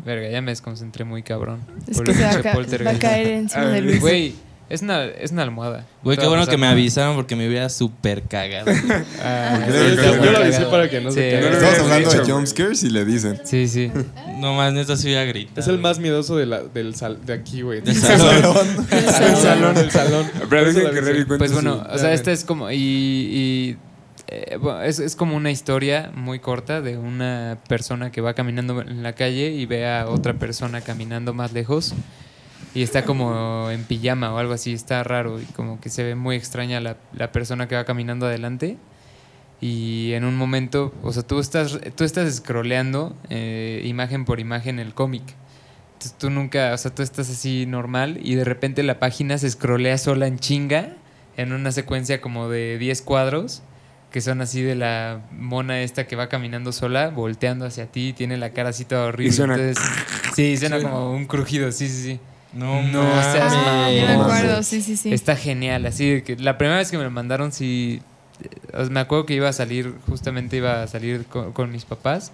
Verga, 0.06 0.30
ya 0.30 0.42
me 0.42 0.52
desconcentré 0.52 1.06
muy 1.06 1.24
cabrón. 1.24 1.62
Es 1.88 1.96
por 1.98 2.06
que 2.06 2.12
el 2.12 2.18
se 2.18 2.24
va 2.26 2.42
ca- 2.42 2.56
va 2.84 2.92
a 2.92 3.00
caer 3.00 3.28
encima 3.28 3.68
de 3.68 3.82
Luis. 3.82 4.02
Güey, 4.02 4.34
es 4.72 4.82
una, 4.82 5.04
es 5.06 5.32
una 5.32 5.44
almohada. 5.44 5.86
Güey, 6.04 6.18
qué 6.18 6.26
bueno 6.28 6.48
que 6.48 6.58
me 6.58 6.68
avisaron 6.68 7.16
porque 7.16 7.36
me 7.36 7.48
hubiera 7.48 7.70
súper 7.70 8.24
cagado. 8.24 8.72
Ah, 9.24 9.60
Porque 9.66 9.80
sí, 9.92 9.96
yo- 9.98 10.24
yo 10.26 10.32
lo 10.32 10.38
avisé 10.40 10.66
para 10.66 10.90
que 10.90 11.00
no 11.02 11.12
se 11.12 11.30
Sí. 11.32 11.36
No 11.38 11.50
lo 11.50 11.56
Estamos 11.58 11.80
hablando 11.80 12.10
dicho, 12.12 12.24
de 12.26 12.32
jumpscares 12.34 12.84
y 12.84 12.90
le 12.90 13.06
dicen. 13.06 13.40
Sí, 13.44 13.68
sí. 13.68 13.92
No 14.40 14.54
más, 14.56 14.74
neta 14.74 14.96
sí 14.98 15.08
voy 15.10 15.18
a 15.18 15.26
gritar. 15.26 15.60
Es 15.60 15.68
el 15.68 15.78
más 15.78 16.00
miedoso 16.00 16.36
de, 16.38 16.46
la, 16.48 16.62
del 16.64 16.96
sal, 16.96 17.20
de 17.26 17.34
aquí, 17.34 17.62
güey. 17.62 17.82
Del 17.82 17.96
salón. 18.02 18.58
El 18.92 19.06
Del 19.06 19.10
salón. 19.10 19.36
salón, 19.38 19.76
del 19.76 19.92
salón. 19.92 20.32
Pero 20.50 20.66
la 20.72 20.90
que 20.92 21.02
cuente 21.02 21.38
Pues 21.38 21.54
bueno, 21.54 21.84
su- 21.86 21.94
o 21.94 21.98
sea, 22.00 22.14
esta 22.14 22.32
es 22.32 22.44
como. 22.44 22.72
Y. 22.72 22.76
y, 22.78 23.78
eh, 24.28 24.58
bueno, 24.62 24.82
es, 24.82 25.00
es 25.00 25.16
como 25.16 25.36
una 25.36 25.52
historia 25.52 26.12
muy 26.16 26.40
corta 26.40 26.80
de 26.82 26.98
una 26.98 27.58
persona 27.68 28.12
que 28.12 28.22
va 28.22 28.34
caminando 28.34 28.82
en 28.82 29.04
la 29.04 29.14
calle 29.14 29.52
y 29.52 29.66
ve 29.66 29.86
a 29.88 30.08
otra 30.08 30.34
persona 30.36 30.80
caminando 30.82 31.34
más 31.34 31.52
lejos 31.52 31.94
y 32.74 32.84
está 32.84 33.04
como 33.06 33.70
en 33.72 33.84
pijama 33.84 34.34
o 34.34 34.38
algo 34.38 34.54
así, 34.54 34.74
está 34.74 35.04
raro 35.04 35.40
y 35.42 35.46
como 35.46 35.80
que 35.82 35.90
se 35.90 36.04
ve 36.04 36.16
muy 36.16 36.36
extraña 36.36 36.80
la, 36.80 36.98
la 37.14 37.32
persona 37.32 37.68
que 37.68 37.76
va 37.76 37.84
caminando 37.86 38.26
adelante 38.26 38.78
y 39.60 40.14
en 40.14 40.24
un 40.26 40.36
momento, 40.36 40.94
o 41.04 41.14
sea, 41.14 41.24
tú 41.24 41.40
estás, 41.40 41.80
tú 41.96 42.04
estás 42.04 42.34
scrolleando 42.36 43.16
eh, 43.30 43.82
imagen 43.86 44.26
por 44.26 44.40
imagen 44.40 44.80
el 44.80 44.94
cómic. 44.94 45.24
Entonces 45.94 46.18
tú 46.18 46.30
nunca, 46.32 46.74
o 46.74 46.78
sea, 46.78 46.94
tú 46.96 47.04
estás 47.04 47.30
así 47.30 47.66
normal 47.68 48.20
y 48.24 48.34
de 48.36 48.44
repente 48.44 48.82
la 48.82 49.00
página 49.00 49.38
se 49.38 49.50
scrollea 49.52 49.98
sola 50.00 50.26
en 50.26 50.40
chinga 50.40 50.94
en 51.38 51.54
una 51.54 51.72
secuencia 51.72 52.22
como 52.22 52.50
de 52.50 52.78
10 52.80 53.02
cuadros 53.04 53.62
que 54.12 54.20
son 54.20 54.42
así 54.42 54.62
de 54.62 54.76
la 54.76 55.22
mona 55.32 55.82
esta 55.84 56.06
que 56.08 56.18
va 56.18 56.28
caminando 56.28 56.74
sola, 56.74 57.10
volteando 57.12 57.66
hacia 57.66 57.86
ti, 57.86 58.12
tiene 58.14 58.36
la 58.36 58.50
cara 58.50 58.70
así 58.70 58.84
toda 58.84 59.06
horrible. 59.06 59.30
Y 59.30 59.32
suena- 59.32 59.56
Entonces, 59.56 59.82
sí, 60.36 60.58
suena 60.58 60.82
como 60.82 61.14
un 61.14 61.26
crujido, 61.28 61.72
sí, 61.72 61.88
sí, 61.88 62.04
sí. 62.04 62.20
No, 62.54 62.82
No 62.84 63.04
seas 63.32 63.54
Ah, 63.56 63.88
me 63.92 64.06
mamón. 64.06 64.26
acuerdo, 64.26 64.64
sí, 64.64 64.82
sí, 64.82 64.98
sí. 64.98 65.14
Está 65.14 65.36
genial, 65.36 65.86
así 65.86 66.10
de 66.10 66.24
que 66.24 66.36
la 66.36 66.58
primera 66.58 66.78
vez 66.78 66.92
que 66.92 66.98
me 66.98 67.04
lo 67.04 67.12
mandaron 67.12 67.52
sí 67.52 68.02
eh, 68.44 68.78
o 68.78 68.90
me 68.90 69.00
acuerdo 69.00 69.26
que 69.26 69.34
iba 69.36 69.48
a 69.48 69.54
salir, 69.54 69.94
justamente 70.08 70.58
iba 70.58 70.84
a 70.84 70.88
salir 70.88 71.26
con, 71.26 71.54
con 71.54 71.72
mis 71.72 71.86
papás 71.86 72.32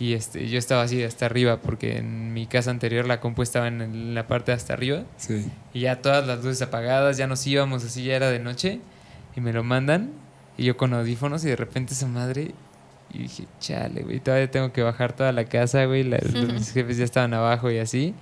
y 0.00 0.14
este 0.14 0.48
yo 0.48 0.58
estaba 0.58 0.82
así 0.82 1.02
hasta 1.04 1.26
arriba 1.26 1.58
porque 1.58 1.98
en 1.98 2.32
mi 2.32 2.46
casa 2.46 2.70
anterior 2.70 3.06
la 3.06 3.20
compu 3.20 3.42
estaba 3.42 3.68
en, 3.68 4.14
la 4.14 4.26
parte 4.26 4.50
de 4.50 4.56
hasta 4.56 4.72
arriba 4.72 5.02
Sí. 5.18 5.46
y 5.74 5.80
ya 5.80 6.00
todas 6.02 6.26
las 6.26 6.42
luces 6.42 6.62
apagadas, 6.62 7.16
ya 7.18 7.26
nos 7.26 7.46
íbamos 7.46 7.84
así, 7.84 8.02
ya 8.04 8.16
era 8.16 8.30
de 8.30 8.38
noche 8.40 8.80
y 9.36 9.40
me 9.42 9.52
lo 9.52 9.62
mandan 9.62 10.10
y 10.58 10.64
yo 10.64 10.76
con 10.76 10.92
audífonos 10.94 11.44
y 11.44 11.48
de 11.48 11.56
repente 11.56 11.92
esa 11.94 12.06
madre 12.06 12.52
y 13.12 13.18
dije, 13.18 13.44
chale, 13.60 14.02
güey, 14.02 14.20
todavía 14.20 14.50
tengo 14.50 14.72
que 14.72 14.82
bajar 14.82 15.12
toda 15.12 15.32
la 15.32 15.44
casa, 15.44 15.84
güey, 15.84 16.02
la- 16.04 16.18
los, 16.18 16.52
mis 16.52 16.72
jefes 16.72 16.96
ya 16.96 17.04
estaban 17.04 17.34
abajo 17.34 17.70
y 17.70 17.78
así 17.78 18.14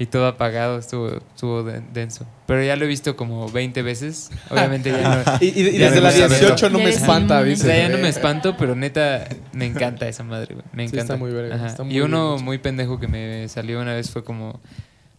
y 0.00 0.06
todo 0.06 0.26
apagado, 0.26 0.78
estuvo, 0.78 1.08
estuvo 1.10 1.62
de- 1.62 1.82
denso. 1.92 2.26
Pero 2.46 2.64
ya 2.64 2.74
lo 2.74 2.86
he 2.86 2.88
visto 2.88 3.14
como 3.16 3.48
20 3.50 3.82
veces, 3.82 4.30
obviamente 4.50 4.90
ya 4.90 5.22
no... 5.24 5.32
Y, 5.40 5.46
y- 5.48 5.68
y 5.68 5.78
Ya 5.78 5.90
desde 5.90 6.00
la 6.00 6.10
gusta 6.10 6.26
18 6.28 6.70
no 6.70 6.78
me 6.78 6.88
espanta, 6.88 7.34
inmune. 7.34 7.42
O 7.52 7.54
dice. 7.54 7.66
sea, 7.66 7.76
ya 7.76 7.88
no 7.90 7.98
me 7.98 8.08
espanto, 8.08 8.56
pero 8.56 8.74
neta 8.74 9.28
me 9.52 9.66
encanta 9.66 10.08
esa 10.08 10.24
madre, 10.24 10.54
güey. 10.54 10.66
Me 10.72 10.88
Sí, 10.88 10.94
encanta. 10.96 11.14
está 11.14 11.16
muy 11.16 11.30
verga, 11.30 11.54
Ajá. 11.54 11.66
está 11.66 11.84
muy 11.84 11.94
y 11.94 12.00
uno 12.00 12.38
muy 12.38 12.58
pendejo 12.58 12.98
que 12.98 13.06
me 13.08 13.46
salió 13.48 13.78
una 13.80 13.94
vez 13.94 14.10
fue 14.10 14.24
como, 14.24 14.58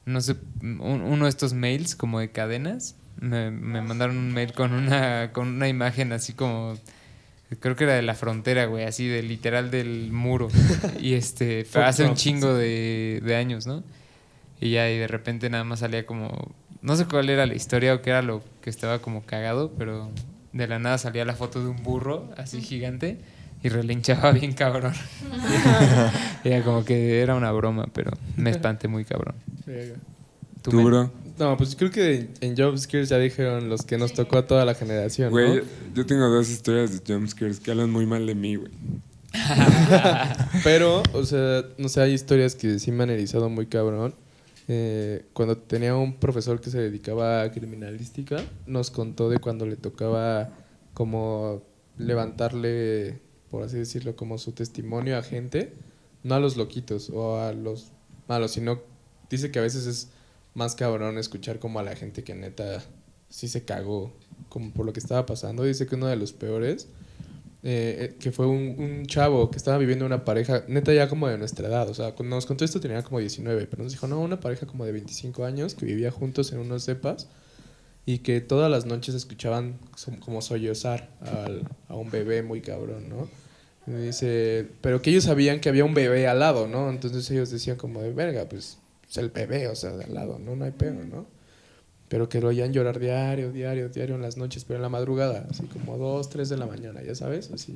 no 0.06 0.20
sé, 0.20 0.36
un- 0.62 0.80
uno 0.82 1.26
de 1.26 1.30
estos 1.30 1.54
mails 1.54 1.96
como 1.96 2.20
de 2.20 2.32
cadenas. 2.32 2.96
Me, 3.20 3.52
me 3.52 3.82
mandaron 3.84 4.18
un 4.18 4.34
mail 4.34 4.52
con 4.54 4.74
una, 4.74 5.30
con 5.32 5.48
una 5.48 5.68
imagen 5.68 6.12
así 6.12 6.34
como, 6.34 6.76
creo 7.60 7.76
que 7.76 7.84
era 7.84 7.94
de 7.94 8.02
la 8.02 8.16
frontera, 8.16 8.66
güey, 8.66 8.86
así 8.86 9.08
de 9.08 9.22
literal 9.22 9.70
del 9.70 10.12
muro. 10.12 10.48
y 11.00 11.14
este, 11.14 11.66
fue 11.66 11.84
hace 11.86 12.04
un 12.04 12.16
chingo 12.16 12.56
de, 12.56 13.22
de 13.24 13.36
años, 13.36 13.68
¿no? 13.68 13.84
Y 14.62 14.72
ya, 14.72 14.89
y 14.89 14.97
de 14.97 15.07
repente 15.07 15.49
nada 15.49 15.64
más 15.64 15.80
salía 15.80 16.05
como, 16.05 16.53
no 16.82 16.95
sé 16.95 17.05
cuál 17.05 17.30
era 17.30 17.45
la 17.45 17.55
historia 17.55 17.95
o 17.95 18.01
qué 18.01 18.12
era 18.12 18.22
lo 18.22 18.43
que 18.62 18.70
estaba 18.70 18.99
como 18.99 19.24
cagado, 19.24 19.72
pero 19.78 20.12
de 20.53 20.68
la 20.68 20.80
nada 20.80 20.97
salía 20.97 21.26
la 21.26 21.34
foto 21.34 21.62
de 21.62 21.68
un 21.68 21.82
burro 21.84 22.30
así 22.38 22.62
gigante 22.62 23.18
y 23.64 23.70
relinchaba 23.70 24.32
bien 24.34 24.53
cabrón. 24.53 24.93
era 26.43 26.64
como 26.64 26.86
que 26.86 27.22
era 27.22 27.36
una 27.36 27.51
broma, 27.51 27.88
pero 27.91 28.12
me 28.38 28.51
espanté 28.51 28.88
muy 28.88 29.03
cabrón. 29.03 29.36
¿Tú, 30.62 30.70
¿Tú, 30.70 30.78
men? 30.78 30.86
bro? 30.86 31.12
No, 31.39 31.57
pues 31.57 31.76
creo 31.76 31.89
que 31.89 32.30
en 32.41 32.55
Jobskills 32.55 33.09
ya 33.09 33.18
dijeron 33.18 33.68
los 33.68 33.84
que 33.84 33.97
nos 33.97 34.14
tocó 34.14 34.38
a 34.38 34.45
toda 34.45 34.64
la 34.64 34.76
generación, 34.76 35.30
¿no? 35.30 35.32
Güey, 35.32 35.64
yo 35.95 36.05
tengo 36.05 36.28
dos 36.28 36.51
historias 36.51 37.03
de 37.03 37.14
jumpscares 37.14 37.59
que 37.59 37.72
hablan 37.72 37.89
muy 37.89 38.05
mal 38.05 38.28
de 38.28 38.36
mí, 38.36 38.57
güey. 38.57 38.72
Pero, 40.64 41.01
o 41.14 41.24
sea, 41.24 41.64
no 41.80 41.89
sé, 41.89 42.01
hay 42.01 42.14
historias 42.14 42.53
que 42.53 42.78
sí 42.78 42.91
me 42.91 43.03
han 43.03 43.09
erizado 43.09 43.49
muy 43.49 43.66
cabrón. 43.66 44.14
Eh, 44.74 45.26
cuando 45.34 45.57
tenía 45.57 45.97
un 45.97 46.15
profesor 46.17 46.61
que 46.61 46.69
se 46.69 46.80
dedicaba 46.80 47.41
a 47.41 47.51
criminalística, 47.51 48.38
nos 48.65 48.89
contó 48.89 49.30
de 49.30 49.38
cuando 49.38 49.65
le 49.65 49.76
tocaba 49.76 50.49
como 50.93 51.61
levantarle, 51.97 53.19
por 53.49 53.63
así 53.63 53.78
decirlo, 53.78 54.15
como 54.15 54.38
su 54.38 54.53
testimonio 54.53 55.17
a 55.17 55.24
gente, 55.24 55.74
no 56.24 56.36
a 56.36 56.39
los 56.39 56.55
loquitos 56.55 57.09
o 57.09 57.38
a 57.38 57.51
los 57.51 57.91
malos, 58.30 58.51
sino 58.51 58.80
dice 59.30 59.51
que 59.51 59.59
a 59.59 59.61
veces 59.61 59.88
es 59.88 60.09
más 60.53 60.76
cabrón 60.76 61.17
escuchar 61.17 61.59
como 61.59 61.80
a 61.80 61.84
la 61.84 61.97
gente 61.97 62.24
que 62.24 62.34
neta 62.34 62.82
sí 63.28 63.49
se 63.49 63.65
cagó 63.65 64.13
como 64.47 64.72
por 64.72 64.86
lo 64.86 64.93
que 64.93 65.01
estaba 65.01 65.26
pasando. 65.26 65.65
Dice 65.65 65.86
que 65.86 65.95
uno 65.95 66.07
de 66.07 66.15
los 66.15 66.32
peores 66.32 66.88
eh, 67.64 68.16
que 68.20 68.32
fue 68.32 68.47
un, 68.47 68.76
un 68.80 69.05
chavo 69.05 69.51
que 69.51 69.57
estaba 69.57 69.78
viviendo 69.78 70.05
una 70.05 70.26
pareja, 70.26 70.64
neta 70.68 70.93
ya 70.93 71.07
como 71.07 71.28
de 71.28 71.38
nuestra 71.38 71.68
edad, 71.68 71.88
o 71.89 71.93
sea, 71.93 72.14
cuando 72.14 72.36
nos 72.36 72.45
contó 72.45 72.66
esto 72.66 72.80
tenía 72.80 73.03
como 73.03 73.20
19, 73.20 73.68
pero 73.68 73.84
nos 73.84 73.91
dijo, 73.91 74.07
no, 74.07 74.20
una 74.20 74.39
pareja 74.39 74.66
como 74.66 74.86
de 74.86 74.91
25 74.91 75.45
años 75.45 75.76
que 75.76 75.86
vivía 75.86 76.09
juntos 76.12 76.51
en 76.53 76.59
unos 76.59 76.84
cepas 76.84 77.28
y 78.05 78.20
que 78.20 78.41
todas 78.41 78.72
las 78.72 78.86
noches 78.88 79.14
escuchaban 79.14 79.78
como 80.22 80.41
sollozar 80.41 81.09
al- 81.22 81.64
a 81.88 81.95
un 81.95 82.09
bebé 82.09 82.41
muy 82.41 82.62
cabrón, 82.62 83.07
¿no? 83.09 83.30
Y 83.88 83.91
dice, 84.07 84.68
pero 84.82 85.01
que 85.01 85.09
ellos 85.12 85.24
sabían 85.26 85.59
que 85.59 85.70
había 85.70 85.86
un 85.86 85.93
bebé 85.93 86.28
al 86.28 86.39
lado, 86.39 86.68
¿no? 86.68 86.89
Entonces 86.89 87.30
ellos 87.32 87.49
decían 87.51 87.78
como 87.78 88.01
de 88.01 88.12
verga, 88.14 88.45
pues 88.49 88.78
es 89.09 89.18
el 89.18 89.30
bebé, 89.30 89.68
o 89.68 89.76
sea, 89.76 89.91
de 89.91 90.05
al 90.05 90.14
lado, 90.14 90.39
¿no? 90.39 90.55
No 90.55 90.66
hay 90.66 90.72
pedo, 90.72 91.03
¿no? 91.03 91.26
Pero 92.12 92.28
que 92.28 92.41
lo 92.41 92.49
oían 92.49 92.74
llorar 92.74 92.99
diario, 92.99 93.53
diario, 93.53 93.88
diario 93.88 94.16
en 94.16 94.22
las 94.22 94.36
noches, 94.36 94.66
pero 94.66 94.76
en 94.76 94.82
la 94.82 94.89
madrugada, 94.89 95.47
así 95.49 95.64
como 95.68 95.97
2, 95.97 96.30
3 96.30 96.49
de 96.49 96.57
la 96.57 96.66
mañana, 96.66 97.01
ya 97.01 97.16
sabes, 97.16 97.49
así. 97.53 97.72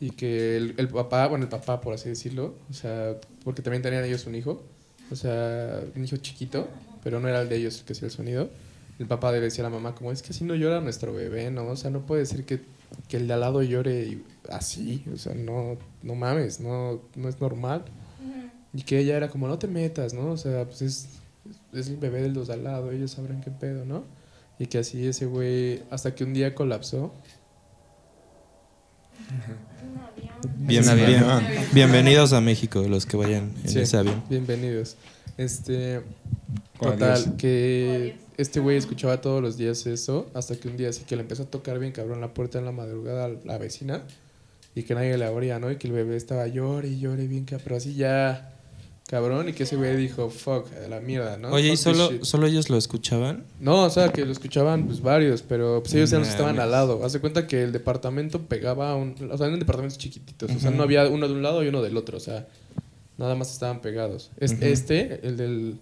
Y 0.00 0.10
que 0.10 0.56
el, 0.56 0.74
el 0.78 0.88
papá, 0.88 1.28
bueno, 1.28 1.44
el 1.44 1.48
papá, 1.48 1.80
por 1.80 1.94
así 1.94 2.08
decirlo, 2.08 2.56
o 2.68 2.72
sea, 2.72 3.14
porque 3.44 3.62
también 3.62 3.82
tenían 3.84 4.04
ellos 4.04 4.26
un 4.26 4.34
hijo, 4.34 4.64
o 5.12 5.14
sea, 5.14 5.80
un 5.94 6.04
hijo 6.04 6.16
chiquito, 6.16 6.66
pero 7.04 7.20
no 7.20 7.28
era 7.28 7.40
el 7.42 7.48
de 7.48 7.58
ellos 7.58 7.78
el 7.78 7.84
que 7.84 7.92
hacía 7.92 8.06
el 8.06 8.12
sonido. 8.12 8.50
El 8.98 9.06
papá 9.06 9.30
le 9.30 9.40
decía 9.40 9.64
a 9.64 9.70
la 9.70 9.76
mamá, 9.76 9.94
como 9.94 10.10
es 10.10 10.22
que 10.22 10.30
así 10.30 10.42
no 10.42 10.56
llora 10.56 10.80
nuestro 10.80 11.14
bebé, 11.14 11.52
¿no? 11.52 11.68
O 11.68 11.76
sea, 11.76 11.92
no 11.92 12.04
puede 12.04 12.26
ser 12.26 12.42
que, 12.42 12.62
que 13.06 13.16
el 13.16 13.28
de 13.28 13.34
al 13.34 13.40
lado 13.42 13.62
llore 13.62 14.22
así, 14.50 15.04
o 15.14 15.16
sea, 15.18 15.36
no, 15.36 15.78
no 16.02 16.16
mames, 16.16 16.58
no, 16.58 17.00
no 17.14 17.28
es 17.28 17.40
normal. 17.40 17.84
Y 18.74 18.82
que 18.82 18.98
ella 18.98 19.16
era 19.16 19.28
como, 19.28 19.46
no 19.46 19.56
te 19.56 19.68
metas, 19.68 20.14
¿no? 20.14 20.32
O 20.32 20.36
sea, 20.36 20.64
pues 20.64 20.82
es, 20.82 21.08
es 21.80 21.88
el 21.88 21.96
bebé 21.96 22.22
de 22.22 22.28
los 22.30 22.48
de 22.48 22.54
al 22.54 22.64
lado, 22.64 22.90
ellos 22.90 23.10
sabrán 23.12 23.40
qué 23.40 23.50
pedo, 23.50 23.84
¿no? 23.84 24.04
Y 24.58 24.66
que 24.66 24.78
así 24.78 25.06
ese 25.06 25.26
güey, 25.26 25.82
hasta 25.90 26.14
que 26.14 26.24
un 26.24 26.32
día 26.34 26.54
colapsó. 26.54 27.12
Bien- 30.56 30.82
bien- 30.84 30.88
avión. 30.88 31.44
bienvenidos 31.72 32.32
a 32.32 32.40
México, 32.40 32.82
los 32.88 33.06
que 33.06 33.16
vayan 33.16 33.52
en 33.64 33.68
Sí, 33.70 33.78
ese 33.80 33.96
avión. 33.98 34.22
Bienvenidos. 34.28 34.96
Este, 35.36 36.02
total, 36.80 37.36
que 37.36 38.16
este 38.36 38.60
güey 38.60 38.76
escuchaba 38.76 39.20
todos 39.20 39.42
los 39.42 39.56
días 39.56 39.86
eso, 39.86 40.30
hasta 40.34 40.56
que 40.56 40.68
un 40.68 40.76
día 40.76 40.92
sí 40.92 41.04
que 41.06 41.16
le 41.16 41.22
empezó 41.22 41.44
a 41.44 41.46
tocar 41.46 41.78
bien 41.78 41.92
cabrón 41.92 42.20
la 42.20 42.32
puerta 42.34 42.58
en 42.58 42.64
la 42.64 42.72
madrugada 42.72 43.26
a 43.26 43.30
la 43.44 43.58
vecina 43.58 44.02
y 44.74 44.82
que 44.84 44.94
nadie 44.94 45.16
le 45.18 45.24
abría, 45.26 45.58
¿no? 45.58 45.70
Y 45.70 45.76
que 45.76 45.88
el 45.88 45.92
bebé 45.92 46.16
estaba 46.16 46.46
llore 46.46 46.88
y 46.88 46.98
llore 47.00 47.26
bien 47.26 47.44
cabrón, 47.44 47.62
pero 47.64 47.76
así 47.76 47.94
ya 47.94 48.55
cabrón 49.06 49.48
y 49.48 49.52
que 49.52 49.62
ese 49.62 49.76
güey 49.76 49.96
dijo, 49.96 50.30
fuck, 50.30 50.66
a 50.84 50.88
la 50.88 51.00
mierda, 51.00 51.36
¿no? 51.38 51.50
Oye, 51.50 51.68
¿y 51.68 51.76
Fuck 51.76 51.78
solo, 51.78 52.10
shit". 52.10 52.22
solo 52.24 52.46
ellos 52.46 52.68
lo 52.70 52.76
escuchaban? 52.76 53.44
No, 53.60 53.84
o 53.84 53.90
sea, 53.90 54.10
que 54.10 54.24
lo 54.24 54.32
escuchaban 54.32 54.86
pues 54.86 55.00
varios, 55.00 55.42
pero 55.42 55.80
pues 55.82 55.94
ellos 55.94 56.10
ya 56.10 56.20
estaban 56.20 56.58
al 56.58 56.70
lado. 56.72 57.04
Hace 57.04 57.20
cuenta 57.20 57.46
que 57.46 57.62
el 57.62 57.70
departamento 57.72 58.42
pegaba 58.42 58.96
un... 58.96 59.14
O 59.30 59.38
sea, 59.38 59.46
eran 59.46 59.58
departamentos 59.60 59.98
chiquititos. 59.98 60.50
O 60.50 60.58
sea, 60.58 60.70
no 60.72 60.82
había 60.82 61.06
uno 61.08 61.28
de 61.28 61.34
un 61.34 61.42
lado 61.42 61.62
y 61.62 61.68
uno 61.68 61.82
del 61.82 61.96
otro. 61.96 62.16
O 62.16 62.20
sea, 62.20 62.48
nada 63.16 63.34
más 63.36 63.52
estaban 63.52 63.80
pegados. 63.80 64.30
Es- 64.38 64.52
Ujú. 64.54 64.64
Este, 64.64 65.26
el 65.26 65.36
del 65.36 65.78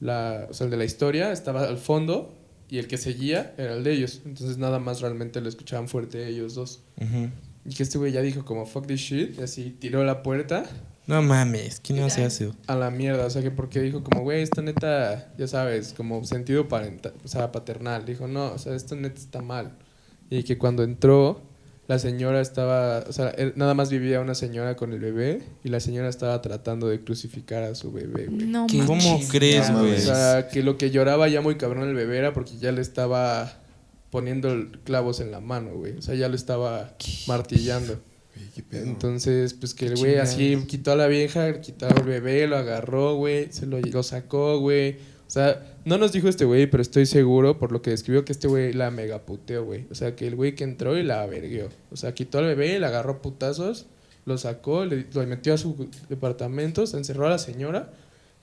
la, 0.00 0.46
o 0.50 0.54
sea, 0.54 0.66
el 0.66 0.70
de 0.70 0.76
la 0.76 0.84
historia 0.84 1.32
estaba 1.32 1.64
al 1.64 1.78
fondo 1.78 2.32
y 2.70 2.78
el 2.78 2.86
que 2.86 2.98
seguía 2.98 3.54
era 3.56 3.74
el 3.74 3.82
de 3.82 3.92
ellos. 3.94 4.20
Entonces 4.26 4.58
nada 4.58 4.78
más 4.78 5.00
realmente 5.00 5.40
lo 5.40 5.48
escuchaban 5.48 5.88
fuerte 5.88 6.28
ellos 6.28 6.54
dos. 6.54 6.80
Y 7.64 7.74
que 7.74 7.82
este 7.82 7.96
güey 7.98 8.12
ya 8.12 8.20
dijo 8.22 8.44
como 8.44 8.66
fuck 8.66 8.86
this 8.86 9.00
shit 9.00 9.38
y 9.38 9.42
así 9.42 9.74
tiró 9.78 10.04
la 10.04 10.22
puerta 10.22 10.64
No 11.08 11.20
mames, 11.22 11.80
¿quién 11.82 11.98
no 11.98 12.06
hace 12.06 12.24
eso? 12.24 12.54
a 12.68 12.76
la 12.76 12.90
mierda. 12.90 13.26
O 13.26 13.30
sea, 13.30 13.42
que 13.42 13.50
porque 13.50 13.80
dijo 13.80 14.04
como, 14.04 14.22
güey, 14.22 14.42
esta 14.42 14.62
neta, 14.62 15.32
ya 15.36 15.48
sabes, 15.48 15.92
como 15.96 16.22
sentido 16.24 16.68
parental, 16.68 17.14
o 17.24 17.28
sea, 17.28 17.50
paternal. 17.50 18.04
Dijo, 18.04 18.28
no, 18.28 18.52
o 18.52 18.58
sea, 18.58 18.74
esto 18.76 18.94
neta 18.94 19.18
está 19.18 19.42
mal. 19.42 19.72
Y 20.30 20.42
que 20.44 20.58
cuando 20.58 20.82
entró, 20.84 21.42
la 21.86 21.98
señora 21.98 22.42
estaba, 22.42 23.04
o 23.08 23.12
sea, 23.14 23.30
él- 23.30 23.54
nada 23.56 23.72
más 23.72 23.88
vivía 23.88 24.20
una 24.20 24.34
señora 24.34 24.76
con 24.76 24.92
el 24.92 24.98
bebé 25.00 25.40
y 25.64 25.70
la 25.70 25.80
señora 25.80 26.10
estaba 26.10 26.42
tratando 26.42 26.86
de 26.88 27.00
crucificar 27.02 27.62
a 27.62 27.74
su 27.74 27.90
bebé, 27.90 28.26
güey. 28.26 28.46
No. 28.46 28.66
¿Cómo 28.86 29.20
crees, 29.30 29.70
No 29.70 29.78
güey? 29.80 29.94
O 29.94 29.98
sea, 29.98 30.48
que 30.48 30.62
lo 30.62 30.76
que 30.76 30.90
lloraba 30.90 31.26
ya 31.28 31.40
muy 31.40 31.56
cabrón 31.56 31.88
el 31.88 31.94
bebé 31.94 32.18
era 32.18 32.34
porque 32.34 32.58
ya 32.58 32.70
le 32.72 32.82
estaba 32.82 33.54
poniendo 34.10 34.54
clavos 34.84 35.20
en 35.20 35.30
la 35.30 35.40
mano, 35.40 35.70
güey. 35.76 35.96
O 35.96 36.02
sea, 36.02 36.14
ya 36.14 36.28
lo 36.28 36.34
estaba 36.36 36.92
martillando. 37.26 37.98
Entonces, 38.72 39.54
pues 39.54 39.74
que 39.74 39.86
el 39.86 39.96
güey 39.96 40.16
así 40.16 40.56
quitó 40.66 40.92
a 40.92 40.96
la 40.96 41.06
vieja, 41.06 41.60
quitó 41.60 41.86
al 41.86 42.02
bebé, 42.02 42.46
lo 42.46 42.56
agarró, 42.56 43.16
güey, 43.16 43.52
se 43.52 43.66
lo, 43.66 43.80
lo 43.80 44.02
sacó, 44.02 44.58
güey. 44.58 44.96
O 45.26 45.30
sea, 45.30 45.76
no 45.84 45.98
nos 45.98 46.12
dijo 46.12 46.28
este 46.28 46.44
güey, 46.44 46.66
pero 46.66 46.82
estoy 46.82 47.04
seguro 47.04 47.58
por 47.58 47.70
lo 47.70 47.82
que 47.82 47.90
describió 47.90 48.24
que 48.24 48.32
este 48.32 48.48
güey 48.48 48.72
la 48.72 48.90
megaputeó, 48.90 49.64
güey. 49.64 49.86
O 49.90 49.94
sea, 49.94 50.16
que 50.16 50.26
el 50.26 50.36
güey 50.36 50.54
que 50.54 50.64
entró 50.64 50.96
y 50.96 51.02
la 51.02 51.22
averguió. 51.22 51.68
O 51.90 51.96
sea, 51.96 52.14
quitó 52.14 52.38
al 52.38 52.46
bebé, 52.46 52.78
le 52.78 52.86
agarró 52.86 53.20
putazos, 53.20 53.86
lo 54.24 54.38
sacó, 54.38 54.84
le, 54.84 55.06
lo 55.12 55.26
metió 55.26 55.52
a 55.54 55.58
su 55.58 55.88
departamento, 56.08 56.86
se 56.86 56.96
encerró 56.96 57.26
a 57.26 57.30
la 57.30 57.38
señora 57.38 57.92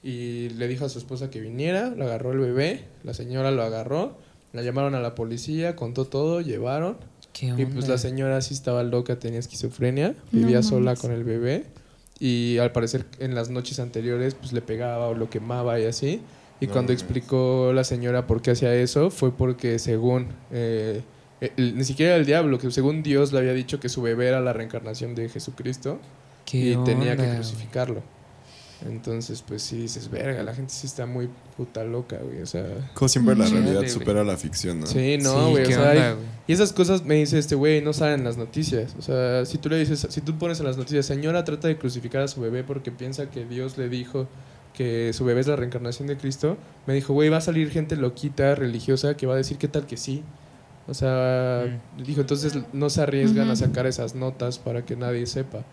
y 0.04 0.50
le 0.50 0.68
dijo 0.68 0.86
a 0.86 0.90
su 0.90 1.00
esposa 1.00 1.32
que 1.32 1.42
viniera, 1.42 1.90
le 1.90 2.04
agarró 2.04 2.32
el 2.32 2.38
bebé, 2.38 2.84
la 3.04 3.16
señora 3.16 3.50
lo 3.50 3.64
agarró, 3.64 4.16
la 4.54 4.62
llamaron 4.62 4.94
a 4.94 5.00
la 5.00 5.16
policía, 5.16 5.76
contó 5.76 6.06
todo, 6.06 6.42
llevaron. 6.42 6.98
¿Qué 7.38 7.48
Y 7.48 7.66
pues 7.66 7.88
la 7.90 7.98
señora 7.98 8.42
sí 8.42 8.54
estaba 8.54 8.82
loca, 8.84 9.20
tenía 9.20 9.40
esquizofrenia, 9.40 10.16
No 10.32 10.40
vivía 10.40 10.64
sola 10.64 10.96
con 10.96 11.12
el 11.12 11.24
bebé 11.26 11.66
y 12.18 12.58
al 12.60 12.72
parecer 12.72 13.06
en 13.20 13.36
las 13.36 13.50
noches 13.50 13.80
anteriores 13.80 14.36
pues 14.36 14.54
le 14.54 14.62
pegaba 14.62 15.08
o 15.10 15.14
lo 15.16 15.30
quemaba 15.30 15.78
y 15.80 15.86
así. 15.86 16.22
Y 16.62 16.68
No 16.68 16.72
cuando 16.74 16.94
mames. 16.94 17.04
explicó 17.04 17.72
la 17.74 17.84
señora 17.84 18.26
por 18.26 18.42
qué 18.42 18.52
hacía 18.52 18.74
eso 18.74 19.10
fue 19.12 19.32
porque 19.36 19.78
según, 19.80 20.28
eh, 20.52 21.02
el- 21.58 21.76
ni 21.78 21.84
siquiera 21.84 22.16
el 22.16 22.26
diablo, 22.26 22.58
que 22.58 22.72
según 22.72 23.04
Dios 23.04 23.34
le 23.34 23.40
había 23.40 23.52
dicho 23.54 23.82
que 23.82 23.90
su 23.90 24.02
bebé 24.02 24.28
era 24.30 24.40
la 24.40 24.54
reencarnación 24.54 25.14
de 25.16 25.28
Jesucristo 25.28 26.00
¿Qué 26.46 26.58
y 26.72 26.78
tenía 26.86 27.18
que 27.18 27.28
crucificarlo. 27.36 28.02
Entonces 28.86 29.42
pues 29.42 29.62
sí 29.64 29.78
dices, 29.78 30.10
verga, 30.12 30.44
la 30.44 30.54
gente 30.54 30.74
sí 30.74 30.86
está 30.86 31.06
muy 31.06 31.30
puta 31.56 31.84
loca, 31.84 32.18
güey. 32.22 32.42
O 32.42 32.46
sea... 32.46 32.66
Como 32.94 33.08
siempre 33.10 33.36
la 33.36 33.46
realidad 33.48 33.78
güey. 33.80 33.90
supera 33.90 34.24
la 34.24 34.36
ficción, 34.38 34.82
¿no? 34.82 34.86
Sí, 34.88 35.18
no, 35.22 35.46
Sí, 35.48 35.52
güey. 35.52 35.64
o 35.64 35.68
¿qué 35.68 35.74
sea, 35.74 35.90
hay- 35.90 35.98
onda, 35.98 36.14
güey? 36.14 36.26
y 36.48 36.54
esas 36.54 36.74
cosas 36.74 37.06
me 37.06 37.16
dice 37.16 37.40
este 37.40 37.56
güey, 37.56 37.82
no 37.82 37.94
salen 37.94 38.20
en 38.20 38.26
las 38.26 38.38
noticias. 38.38 38.96
O 39.00 39.02
sea, 39.02 39.46
si 39.46 39.58
tú 39.58 39.70
le 39.70 39.78
dices, 39.80 40.06
si 40.10 40.22
tú 40.22 40.38
pones 40.38 40.60
en 40.60 40.66
las 40.66 40.78
noticias, 40.78 41.06
señora 41.06 41.44
trata 41.46 41.68
de 41.70 41.78
crucificar 41.78 42.22
a 42.22 42.28
su 42.28 42.42
bebé 42.42 42.64
porque 42.64 42.92
piensa 42.92 43.30
que 43.32 43.46
Dios 43.46 43.78
le 43.78 43.88
dijo 43.90 44.28
que 44.74 45.14
su 45.14 45.24
bebé 45.24 45.40
es 45.40 45.48
la 45.48 45.56
reencarnación 45.56 46.08
de 46.10 46.18
Cristo, 46.18 46.58
me 46.86 46.94
dijo, 46.94 47.14
güey, 47.14 47.30
va 47.30 47.38
a 47.38 47.42
salir 47.42 47.72
gente 47.72 47.96
loquita, 47.96 48.56
religiosa, 48.56 49.16
que 49.16 49.26
va 49.26 49.36
a 49.36 49.38
decir 49.38 49.58
qué 49.58 49.70
tal 49.70 49.86
que 49.88 49.96
sí. 49.96 50.22
O 50.88 50.94
sea, 50.94 51.64
dijo, 51.98 52.22
entonces 52.22 52.54
no 52.74 52.90
se 52.90 53.02
arriesgan 53.02 53.50
a 53.50 53.56
sacar 53.56 53.88
esas 53.88 54.14
notas 54.16 54.60
para 54.60 54.86
que 54.86 54.96
nadie 54.98 55.26
sepa. 55.28 55.64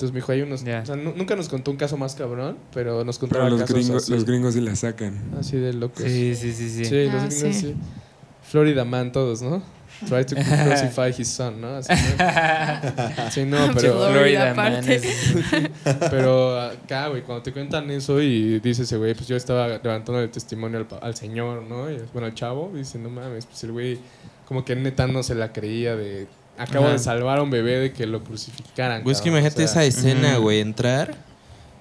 Entonces 0.00 0.14
me 0.14 0.20
dijo, 0.20 0.32
hay 0.32 0.40
unos... 0.40 0.62
O 0.62 0.64
sea, 0.64 0.96
nu- 0.96 1.12
nunca 1.14 1.36
nos 1.36 1.50
contó 1.50 1.70
un 1.70 1.76
caso 1.76 1.98
más 1.98 2.14
cabrón, 2.14 2.56
pero 2.72 3.04
nos 3.04 3.18
Pero 3.18 3.50
los 3.50 3.60
casos 3.60 3.76
gringos, 3.76 4.02
así, 4.04 4.12
los 4.12 4.24
gringos 4.24 4.54
sí 4.54 4.60
la 4.62 4.74
sacan. 4.74 5.20
así 5.38 5.58
de 5.58 5.74
locos. 5.74 6.02
Sí, 6.06 6.34
sí, 6.34 6.52
sí, 6.54 6.70
sí. 6.70 6.84
Sí, 6.86 7.04
los 7.04 7.14
Ah, 7.22 7.26
gringos 7.28 7.32
sí. 7.38 7.52
sí. 7.52 7.74
Florida 8.42 8.86
Man 8.86 9.12
todos, 9.12 9.42
¿no? 9.42 9.62
Try 10.08 10.24
to 10.24 10.34
crucify 10.36 11.10
his 11.14 11.28
son, 11.28 11.60
¿no? 11.60 11.76
Así, 11.76 11.92
¿no? 11.92 13.30
Sí, 13.30 13.44
no, 13.44 13.58
pero, 13.74 13.92
Florida 14.08 14.54
Florida 14.54 14.54
Man 14.54 14.88
es- 14.88 15.34
pero 16.10 16.58
acá, 16.58 17.08
güey, 17.08 17.20
cuando 17.20 17.42
te 17.42 17.52
cuentan 17.52 17.90
eso 17.90 18.22
y 18.22 18.58
dice 18.60 18.84
ese 18.84 18.96
güey, 18.96 19.12
pues 19.14 19.28
yo 19.28 19.36
estaba 19.36 19.68
levantando 19.68 20.18
el 20.22 20.30
testimonio 20.30 20.78
al, 20.78 20.86
al 21.02 21.14
señor, 21.14 21.62
¿no? 21.64 21.90
Y, 21.90 21.98
bueno, 22.14 22.26
al 22.26 22.34
chavo, 22.34 22.72
dice, 22.74 22.98
no 22.98 23.10
mames, 23.10 23.44
pues 23.44 23.62
el 23.64 23.72
güey 23.72 23.98
como 24.48 24.64
que 24.64 24.74
neta 24.74 25.06
no 25.06 25.22
se 25.22 25.34
la 25.34 25.52
creía 25.52 25.94
de... 25.94 26.26
Acabo 26.62 26.84
Ajá. 26.86 26.92
de 26.94 26.98
salvar 26.98 27.38
a 27.38 27.42
un 27.42 27.50
bebé 27.50 27.78
de 27.78 27.92
que 27.92 28.06
lo 28.06 28.22
crucificaran. 28.22 29.02
Güey, 29.02 29.12
es 29.14 29.20
que 29.20 29.30
cabrón, 29.30 29.40
imagínate 29.44 29.64
o 29.64 29.68
sea, 29.68 29.84
esa 29.84 29.98
escena, 29.98 30.36
güey, 30.36 30.60
entrar 30.60 31.14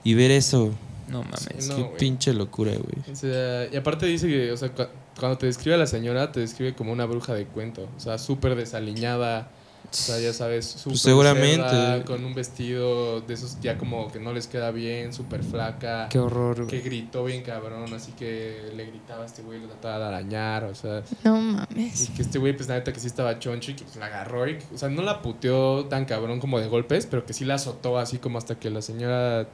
y 0.03 0.13
ver 0.13 0.31
eso. 0.31 0.71
No 1.07 1.23
mames. 1.23 1.67
No, 1.67 1.75
Qué 1.75 1.81
güey. 1.83 1.97
pinche 1.97 2.33
locura, 2.33 2.71
güey. 2.71 3.11
O 3.11 3.15
sea, 3.15 3.67
y 3.71 3.75
aparte 3.75 4.05
dice 4.05 4.27
que, 4.27 4.51
o 4.51 4.57
sea, 4.57 4.69
cu- 4.69 4.87
cuando 5.19 5.37
te 5.37 5.47
describe 5.47 5.75
a 5.75 5.77
la 5.79 5.87
señora, 5.87 6.31
te 6.31 6.39
describe 6.39 6.73
como 6.75 6.91
una 6.93 7.05
bruja 7.05 7.33
de 7.33 7.45
cuento. 7.45 7.89
O 7.97 7.99
sea, 7.99 8.17
súper 8.17 8.55
desaliñada. 8.55 9.49
O 9.91 9.93
sea, 9.95 10.19
ya 10.19 10.33
sabes, 10.33 10.65
súper 10.65 10.91
Pues 10.91 11.01
seguramente. 11.01 11.69
cerda, 11.69 12.03
con 12.05 12.23
un 12.23 12.33
vestido 12.35 13.21
de 13.21 13.33
esos 13.33 13.59
ya 13.59 13.77
como 13.77 14.11
que 14.11 14.19
no 14.19 14.33
les 14.33 14.45
queda 14.47 14.69
bien, 14.71 15.13
súper 15.13 15.43
flaca. 15.43 16.07
Qué 16.09 16.19
horror, 16.19 16.67
Que 16.67 16.81
gritó 16.81 17.23
bien 17.23 17.41
cabrón, 17.43 17.91
así 17.93 18.11
que 18.11 18.71
le 18.75 18.85
gritaba 18.85 19.23
a 19.23 19.25
este 19.25 19.41
güey, 19.41 19.59
lo 19.59 19.67
trataba 19.67 19.97
de 19.99 20.05
arañar, 20.05 20.63
o 20.65 20.75
sea. 20.75 21.01
No 21.23 21.39
Y 21.39 21.41
mames. 21.41 22.11
que 22.15 22.21
este 22.21 22.37
güey, 22.37 22.55
pues 22.55 22.69
la 22.69 22.75
neta 22.75 22.93
que 22.93 22.99
sí 22.99 23.07
estaba 23.07 23.39
choncho 23.39 23.71
y 23.71 23.75
que 23.75 23.83
pues, 23.83 23.95
la 23.95 24.05
agarró 24.05 24.47
y, 24.47 24.59
o 24.73 24.77
sea, 24.77 24.89
no 24.89 25.01
la 25.01 25.21
puteó 25.23 25.85
tan 25.85 26.05
cabrón 26.05 26.39
como 26.39 26.59
de 26.59 26.67
golpes, 26.67 27.07
pero 27.07 27.25
que 27.25 27.33
sí 27.33 27.43
la 27.45 27.55
azotó 27.55 27.97
así 27.97 28.19
como 28.19 28.37
hasta 28.37 28.59
que 28.59 28.69
la 28.69 28.81
señora 28.83 29.47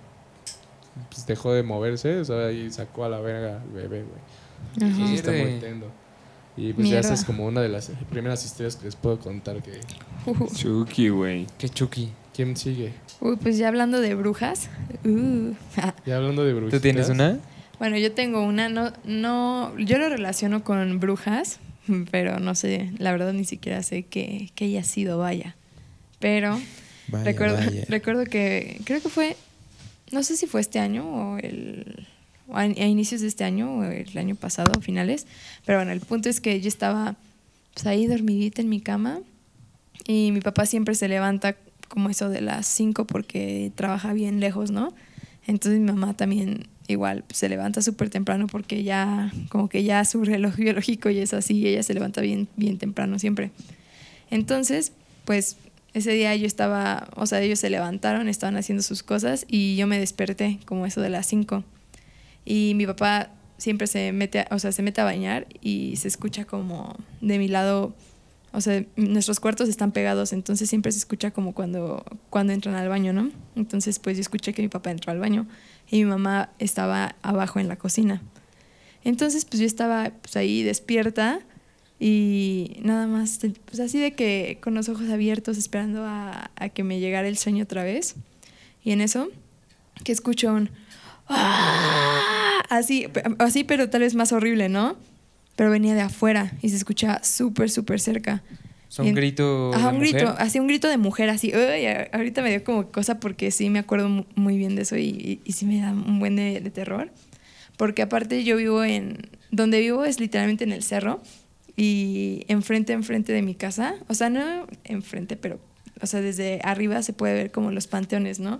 pues, 1.09 1.25
dejó 1.25 1.53
de 1.53 1.63
moverse, 1.63 2.19
o 2.19 2.25
sea, 2.25 2.51
y 2.51 2.69
sacó 2.71 3.05
a 3.05 3.09
la 3.09 3.19
verga 3.21 3.61
al 3.61 3.69
bebé, 3.69 4.03
güey. 4.03 4.91
Eso 4.91 5.07
sí 5.07 5.15
está 5.15 5.31
muy 5.31 5.59
tendo. 5.61 5.88
Y 6.57 6.71
pues 6.73 6.89
ya 6.89 6.99
esa 6.99 7.13
es 7.13 7.25
como 7.25 7.45
una 7.45 7.61
de 7.61 7.69
las 7.69 7.91
primeras 8.09 8.45
historias 8.45 8.75
que 8.77 8.85
les 8.85 8.95
puedo 8.95 9.19
contar 9.19 9.61
que... 9.61 9.79
Ujú. 10.25 10.47
Chucky, 10.55 11.09
güey. 11.09 11.47
Qué 11.57 11.67
chucky. 11.69 12.09
¿Quién 12.33 12.55
sigue? 12.57 12.93
Uy, 13.21 13.35
pues 13.37 13.57
ya 13.57 13.67
hablando 13.67 13.99
de 13.99 14.15
brujas. 14.15 14.69
uh, 15.05 15.53
Ya 16.05 16.17
hablando 16.17 16.43
de 16.45 16.53
brujitas. 16.53 16.79
¿Tú 16.79 16.81
tienes 16.81 17.09
una? 17.09 17.39
Bueno, 17.79 17.97
yo 17.97 18.11
tengo 18.13 18.41
una, 18.43 18.69
no, 18.69 18.93
no, 19.03 19.77
yo 19.77 19.97
lo 19.97 20.07
relaciono 20.09 20.63
con 20.63 20.99
brujas, 20.99 21.59
pero 22.11 22.39
no 22.39 22.55
sé, 22.55 22.91
la 22.99 23.11
verdad 23.11 23.33
ni 23.33 23.43
siquiera 23.43 23.83
sé 23.83 24.03
que, 24.03 24.49
que 24.55 24.65
haya 24.65 24.83
sido, 24.83 25.17
vaya. 25.17 25.55
Pero 26.19 26.57
Vaya, 27.09 27.25
recuerdo, 27.25 27.57
vaya. 27.57 27.83
recuerdo 27.89 28.23
que, 28.25 28.79
creo 28.85 29.01
que 29.01 29.09
fue, 29.09 29.35
no 30.11 30.23
sé 30.23 30.37
si 30.37 30.47
fue 30.47 30.61
este 30.61 30.79
año 30.79 31.05
o 31.05 31.37
el, 31.37 32.07
a, 32.51 32.65
inicios 32.65 33.21
de 33.21 33.27
este 33.27 33.43
año 33.43 33.83
el 33.83 34.17
año 34.17 34.35
pasado, 34.35 34.79
finales, 34.81 35.27
pero 35.65 35.79
bueno, 35.79 35.91
el 35.91 36.01
punto 36.01 36.29
es 36.29 36.41
que 36.41 36.59
yo 36.61 36.67
estaba 36.67 37.15
pues, 37.73 37.85
ahí 37.85 38.07
dormidita 38.07 38.61
en 38.61 38.69
mi 38.69 38.81
cama 38.81 39.19
y 40.07 40.31
mi 40.31 40.41
papá 40.41 40.65
siempre 40.65 40.95
se 40.95 41.07
levanta 41.07 41.55
como 41.87 42.09
eso 42.09 42.29
de 42.29 42.41
las 42.41 42.67
5 42.67 43.05
porque 43.05 43.71
trabaja 43.75 44.13
bien 44.13 44.39
lejos, 44.39 44.71
¿no? 44.71 44.93
Entonces 45.47 45.79
mi 45.79 45.85
mamá 45.85 46.15
también 46.15 46.67
igual 46.87 47.23
pues, 47.27 47.37
se 47.37 47.49
levanta 47.49 47.81
súper 47.81 48.09
temprano 48.09 48.47
porque 48.47 48.83
ya 48.83 49.31
como 49.49 49.69
que 49.69 49.83
ya 49.83 50.03
su 50.05 50.23
reloj 50.23 50.55
biológico 50.55 51.09
y 51.09 51.19
es 51.19 51.33
así, 51.33 51.55
y 51.55 51.67
ella 51.67 51.83
se 51.83 51.93
levanta 51.93 52.21
bien, 52.21 52.47
bien 52.55 52.77
temprano 52.77 53.19
siempre. 53.19 53.51
Entonces, 54.31 54.91
pues 55.23 55.57
ese 55.93 56.11
día 56.11 56.35
yo 56.35 56.45
estaba, 56.45 57.07
o 57.15 57.25
sea, 57.25 57.41
ellos 57.41 57.59
se 57.59 57.69
levantaron, 57.69 58.27
estaban 58.27 58.57
haciendo 58.57 58.83
sus 58.83 59.03
cosas 59.03 59.45
y 59.47 59.75
yo 59.75 59.87
me 59.87 59.99
desperté 59.99 60.59
como 60.65 60.85
eso 60.85 61.01
de 61.01 61.09
las 61.09 61.25
5. 61.27 61.63
Y 62.45 62.73
mi 62.75 62.85
papá 62.85 63.31
siempre 63.57 63.87
se 63.87 64.11
mete, 64.11 64.39
a- 64.39 64.47
o 64.51 64.59
sea, 64.59 64.71
se 64.71 64.83
mete 64.83 65.01
a 65.01 65.03
bañar 65.03 65.47
y 65.61 65.95
se 65.97 66.07
escucha 66.07 66.45
como 66.45 66.95
de 67.21 67.39
mi 67.39 67.47
lado, 67.47 67.93
o 68.51 68.61
sea, 68.61 68.83
nuestros 68.95 69.39
cuartos 69.39 69.67
están 69.69 69.91
pegados, 69.91 70.31
entonces 70.33 70.69
siempre 70.69 70.91
se 70.91 70.99
escucha 70.99 71.31
como 71.31 71.53
cuando, 71.53 72.03
cuando 72.29 72.53
entran 72.53 72.75
al 72.75 72.87
baño, 72.89 73.13
¿no? 73.13 73.31
Entonces, 73.55 73.99
pues 73.99 74.17
yo 74.17 74.21
escuché 74.21 74.53
que 74.53 74.61
mi 74.61 74.67
papá 74.67 74.91
entró 74.91 75.11
al 75.11 75.19
baño 75.19 75.47
y 75.89 75.97
mi 75.97 76.05
mamá 76.05 76.49
estaba 76.59 77.15
abajo 77.21 77.59
en 77.59 77.67
la 77.67 77.75
cocina. 77.77 78.21
Entonces, 79.03 79.45
pues 79.45 79.59
yo 79.59 79.65
estaba 79.65 80.11
pues, 80.21 80.35
ahí 80.35 80.63
despierta 80.63 81.39
y 81.99 82.77
nada 82.81 83.07
más, 83.07 83.39
pues 83.65 83.79
así 83.79 83.99
de 83.99 84.13
que 84.13 84.57
con 84.61 84.73
los 84.73 84.89
ojos 84.89 85.09
abiertos 85.09 85.57
esperando 85.57 86.03
a, 86.03 86.51
a 86.55 86.69
que 86.69 86.83
me 86.83 86.99
llegara 86.99 87.27
el 87.27 87.37
sueño 87.37 87.63
otra 87.63 87.83
vez. 87.83 88.15
Y 88.83 88.91
en 88.91 89.01
eso, 89.01 89.29
que 90.03 90.11
escucho 90.11 90.53
un... 90.53 90.69
"Ah", 91.28 92.63
Así, 92.69 93.07
así, 93.39 93.63
pero 93.63 93.89
tal 93.89 94.01
vez 94.01 94.15
más 94.15 94.32
horrible, 94.32 94.69
¿no? 94.69 94.95
Pero 95.55 95.69
venía 95.71 95.93
de 95.93 96.01
afuera 96.01 96.51
y 96.61 96.69
se 96.69 96.76
escuchaba 96.76 97.23
súper, 97.23 97.69
súper 97.69 97.99
cerca. 97.99 98.43
Son 98.89 99.05
Y 99.05 99.09
en- 99.09 99.15
grito. 99.15 99.71
Ajá, 99.73 99.89
un 99.89 99.99
grito, 99.99 100.26
mujer. 100.26 100.36
así 100.39 100.59
un 100.59 100.67
grito 100.67 100.88
de 100.89 100.97
mujer, 100.97 101.30
así. 101.30 101.51
"Uy", 101.55 101.86
ahorita 102.13 102.41
me 102.41 102.49
dio 102.49 102.63
como 102.63 102.91
cosa 102.91 103.19
porque 103.19 103.51
sí 103.51 103.69
me 103.69 103.80
acuerdo 103.80 104.09
mu- 104.09 104.26
muy 104.36 104.57
bien 104.57 104.76
de 104.76 104.84
eso 104.84 104.97
y, 104.97 105.03
y- 105.09 105.41
y 105.43 105.51
sí 105.53 105.65
me 105.65 105.80
da 105.80 105.91
un 105.91 106.19
buen 106.19 106.36
de, 106.36 106.59
de 106.61 106.69
terror. 106.71 107.11
Porque 107.78 108.01
aparte 108.01 108.43
yo 108.43 108.55
vivo 108.57 108.84
en. 108.84 109.30
Donde 109.51 109.80
vivo 109.80 110.03
es 110.05 110.19
literalmente 110.19 110.63
en 110.63 110.71
el 110.73 110.82
cerro 110.84 111.21
y 111.78 112.43
enfrente, 112.47 112.93
enfrente 112.93 113.32
de 113.34 113.41
mi 113.41 113.53
casa. 113.55 113.95
O 114.07 114.13
sea, 114.13 114.30
no 114.30 114.65
enfrente, 114.86 115.36
pero. 115.36 115.59
O 116.01 116.07
sea, 116.07 116.21
desde 116.21 116.59
arriba 116.63 117.01
se 117.03 117.13
puede 117.13 117.34
ver 117.34 117.51
como 117.51 117.71
los 117.71 117.88
panteones, 117.88 118.39
¿no? 118.39 118.59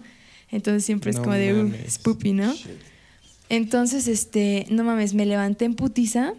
Entonces 0.52 0.86
siempre 0.86 1.12
es 1.12 1.18
No 1.18 1.24
como 1.24 1.36
de. 1.36 1.54
Uh, 1.54 1.58
mames. 1.64 1.94
spoopy, 1.94 2.34
¿no? 2.34 2.54
Entonces, 3.50 4.08
este, 4.08 4.66
no 4.70 4.84
mames, 4.84 5.14
me 5.14 5.26
levanté 5.26 5.66
en 5.66 5.76
putiza 5.76 6.34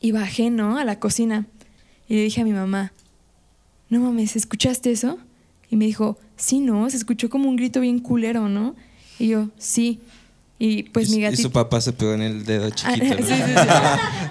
y 0.00 0.12
bajé, 0.12 0.50
¿no? 0.50 0.78
A 0.78 0.84
la 0.84 0.98
cocina. 0.98 1.46
Y 2.08 2.14
le 2.16 2.22
dije 2.22 2.40
a 2.40 2.44
mi 2.44 2.52
mamá, 2.52 2.92
no 3.90 4.00
mames, 4.00 4.36
¿escuchaste 4.36 4.90
eso? 4.90 5.18
Y 5.70 5.76
me 5.76 5.84
dijo, 5.86 6.18
sí, 6.36 6.60
no, 6.60 6.88
se 6.90 6.96
escuchó 6.96 7.28
como 7.30 7.48
un 7.48 7.56
grito 7.56 7.80
bien 7.80 7.98
culero, 8.00 8.48
¿no? 8.48 8.74
Y 9.18 9.28
yo, 9.28 9.48
sí. 9.58 10.00
Y 10.58 10.84
pues 10.84 11.10
y, 11.10 11.16
mi 11.16 11.22
gatito... 11.22 11.40
Y 11.40 11.44
su 11.44 11.52
papá 11.52 11.80
se 11.80 11.92
pegó 11.92 12.14
en 12.14 12.22
el 12.22 12.44
dedo 12.44 12.66
Ah, 12.84 12.94
chiquito. 12.94 13.16
sí, 13.18 13.22
¿no? 13.22 13.26
sí, 13.28 13.34
sí. 13.34 13.54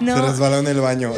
No, 0.04 0.16
Se 0.16 0.22
resbaló 0.22 0.58
en 0.58 0.66
el 0.66 0.80
baño. 0.80 1.12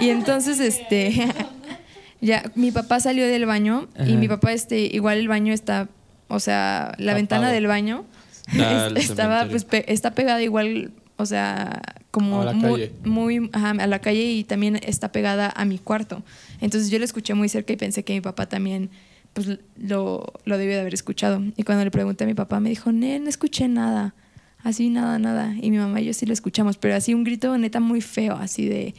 y 0.00 0.08
entonces, 0.08 0.58
este, 0.58 1.28
ya, 2.20 2.50
mi 2.54 2.70
papá 2.72 2.98
salió 3.00 3.26
del 3.26 3.46
baño 3.46 3.88
y 4.06 4.16
mi 4.16 4.26
papá, 4.28 4.52
este, 4.52 4.80
igual 4.80 5.18
el 5.18 5.28
baño 5.28 5.52
está, 5.52 5.88
o 6.28 6.40
sea, 6.40 6.94
la 6.98 7.14
ventana 7.14 7.50
del 7.52 7.66
baño 7.66 8.04
es- 8.52 9.10
estaba, 9.10 9.46
pues, 9.48 9.64
pe- 9.64 9.92
está 9.92 10.12
pegada 10.12 10.42
igual, 10.42 10.92
o 11.16 11.26
sea, 11.26 11.82
como 12.10 12.42
A 12.42 12.44
la 12.46 12.52
muy, 12.52 12.80
calle. 12.80 12.92
muy- 13.04 13.50
ajá, 13.52 13.70
a 13.70 13.86
la 13.86 13.98
calle 14.00 14.24
y 14.32 14.44
también 14.44 14.76
está 14.82 15.12
pegada 15.12 15.52
a 15.54 15.64
mi 15.64 15.78
cuarto. 15.78 16.22
Entonces 16.60 16.90
yo 16.90 16.98
lo 16.98 17.04
escuché 17.04 17.34
muy 17.34 17.48
cerca 17.48 17.72
y 17.72 17.76
pensé 17.76 18.04
que 18.04 18.14
mi 18.14 18.20
papá 18.20 18.46
también, 18.48 18.90
pues, 19.34 19.58
lo, 19.76 20.32
lo 20.44 20.58
debió 20.58 20.74
de 20.74 20.80
haber 20.80 20.94
escuchado. 20.94 21.42
Y 21.56 21.62
cuando 21.64 21.84
le 21.84 21.90
pregunté 21.90 22.24
a 22.24 22.26
mi 22.26 22.34
papá, 22.34 22.58
me 22.60 22.70
dijo, 22.70 22.92
no, 22.92 23.18
no 23.18 23.28
escuché 23.28 23.68
nada. 23.68 24.14
Así, 24.62 24.88
nada, 24.90 25.18
nada. 25.18 25.54
Y 25.60 25.70
mi 25.70 25.76
mamá 25.78 26.00
y 26.00 26.06
yo 26.06 26.12
sí 26.14 26.26
lo 26.26 26.32
escuchamos, 26.32 26.76
pero 26.78 26.94
así 26.96 27.14
un 27.14 27.22
grito 27.22 27.56
neta 27.58 27.78
muy 27.80 28.00
feo, 28.00 28.34
así 28.36 28.66
de, 28.66 28.94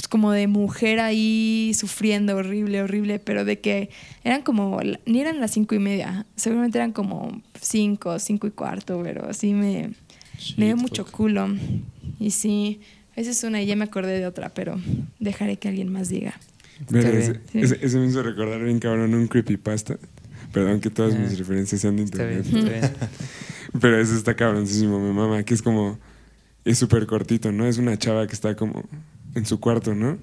pues 0.00 0.08
como 0.08 0.32
de 0.32 0.46
mujer 0.46 0.98
ahí 0.98 1.72
sufriendo, 1.74 2.34
horrible, 2.36 2.80
horrible, 2.80 3.18
pero 3.18 3.44
de 3.44 3.60
que 3.60 3.90
eran 4.24 4.40
como, 4.40 4.80
ni 5.04 5.20
eran 5.20 5.40
las 5.40 5.50
cinco 5.50 5.74
y 5.74 5.78
media, 5.78 6.24
seguramente 6.36 6.78
eran 6.78 6.92
como 6.92 7.42
cinco, 7.60 8.18
cinco 8.18 8.46
y 8.46 8.50
cuarto, 8.50 8.98
pero 9.02 9.28
así 9.28 9.52
me, 9.52 9.90
me 10.56 10.64
dio 10.66 10.76
mucho 10.78 11.04
culo. 11.04 11.48
Y 12.18 12.30
sí, 12.30 12.80
esa 13.14 13.30
es 13.30 13.44
una 13.44 13.60
y 13.60 13.66
ya 13.66 13.76
me 13.76 13.84
acordé 13.84 14.18
de 14.18 14.26
otra, 14.26 14.48
pero 14.54 14.80
dejaré 15.18 15.58
que 15.58 15.68
alguien 15.68 15.92
más 15.92 16.08
diga. 16.08 16.32
Verga, 16.88 17.10
bien. 17.10 17.20
ese, 17.22 17.34
Sí. 17.52 17.60
ese- 17.60 17.78
ese 17.86 17.98
me 17.98 18.06
hizo 18.06 18.22
recordar 18.22 18.62
bien 18.64 18.78
cabrón 18.78 19.12
un 19.14 19.28
creepypasta. 19.28 19.98
Perdón 20.50 20.80
que 20.80 20.88
todas 20.88 21.14
Ah. 21.14 21.18
mis 21.18 21.38
referencias 21.38 21.78
sean 21.82 21.96
de 21.96 22.04
Está 22.04 22.24
bien, 22.24 22.38
internet. 22.42 22.84
está 22.84 22.88
bien. 22.96 23.10
Pero 23.82 24.00
ese 24.00 24.16
está 24.16 24.34
cabroncísimo, 24.34 24.98
mi 24.98 25.12
mamá, 25.12 25.42
que 25.42 25.52
es 25.52 25.60
como. 25.60 25.98
Es 26.64 26.78
súper 26.78 27.06
cortito, 27.06 27.52
¿no? 27.52 27.66
Es 27.66 27.76
una 27.76 27.98
chava 27.98 28.26
que 28.26 28.32
está 28.32 28.56
como 28.56 28.82
en 29.34 29.46
su 29.46 29.60
cuarto, 29.60 29.94
¿no? 29.94 30.18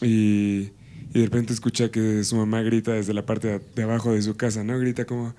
Y, 0.00 0.70
de 1.12 1.24
repente 1.24 1.52
escucha 1.52 1.90
que 1.90 2.24
su 2.24 2.36
mamá 2.36 2.62
grita 2.62 2.92
desde 2.92 3.12
la 3.12 3.26
parte 3.26 3.60
de, 3.74 3.82
abajo 3.82 4.12
de 4.12 4.22
su 4.22 4.34
casa, 4.36 4.64
¿no? 4.64 4.78
Grita 4.78 5.04
como: 5.04 5.34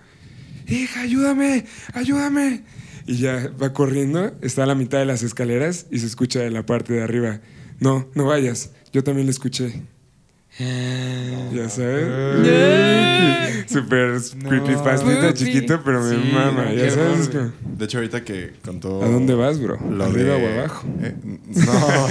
¡Hija, 0.68 1.02
ayúdame! 1.02 1.66
¡Ayúdame! 1.94 2.64
Y 3.08 3.18
ya 3.18 3.52
va 3.62 3.74
corriendo, 3.74 4.34
está 4.42 4.64
a 4.64 4.68
la 4.68 4.76
mitad 4.76 5.00
de 5.00 5.06
las 5.06 5.24
escaleras 5.24 5.88
y 5.90 6.00
se 6.00 6.06
escucha 6.06 6.40
de 6.40 6.52
la 6.52 6.66
parte 6.66 6.94
de 6.94 7.02
arriba: 7.02 7.42
No, 7.80 8.08
no 8.14 8.26
vayas, 8.26 8.72
yo 8.92 9.04
también 9.04 9.26
la 9.26 9.32
escuché. 9.32 9.84
Ya 10.60 11.70
sabes. 11.70 12.08
Súper 13.68 14.20
creepypastita 14.48 15.28
Pupi. 15.30 15.34
chiquito, 15.34 15.82
pero 15.84 16.08
Sí, 16.10 16.16
mama. 16.32 16.66
no, 16.66 16.74
Ya 16.74 16.92
sabes. 16.92 17.30
como, 17.30 17.52
De 17.78 17.86
hecho, 17.86 17.98
ahorita 17.98 18.24
que 18.24 18.54
contó. 18.64 19.02
¿A 19.04 19.08
dónde 19.08 19.34
vas, 19.34 19.60
bro? 19.60 19.80
Lo 19.90 20.04
¿Arriba 20.06 20.36
de- 20.36 20.46
o 20.46 20.60
abajo? 20.60 20.88
Eh, 21.02 21.16
no, 21.24 22.08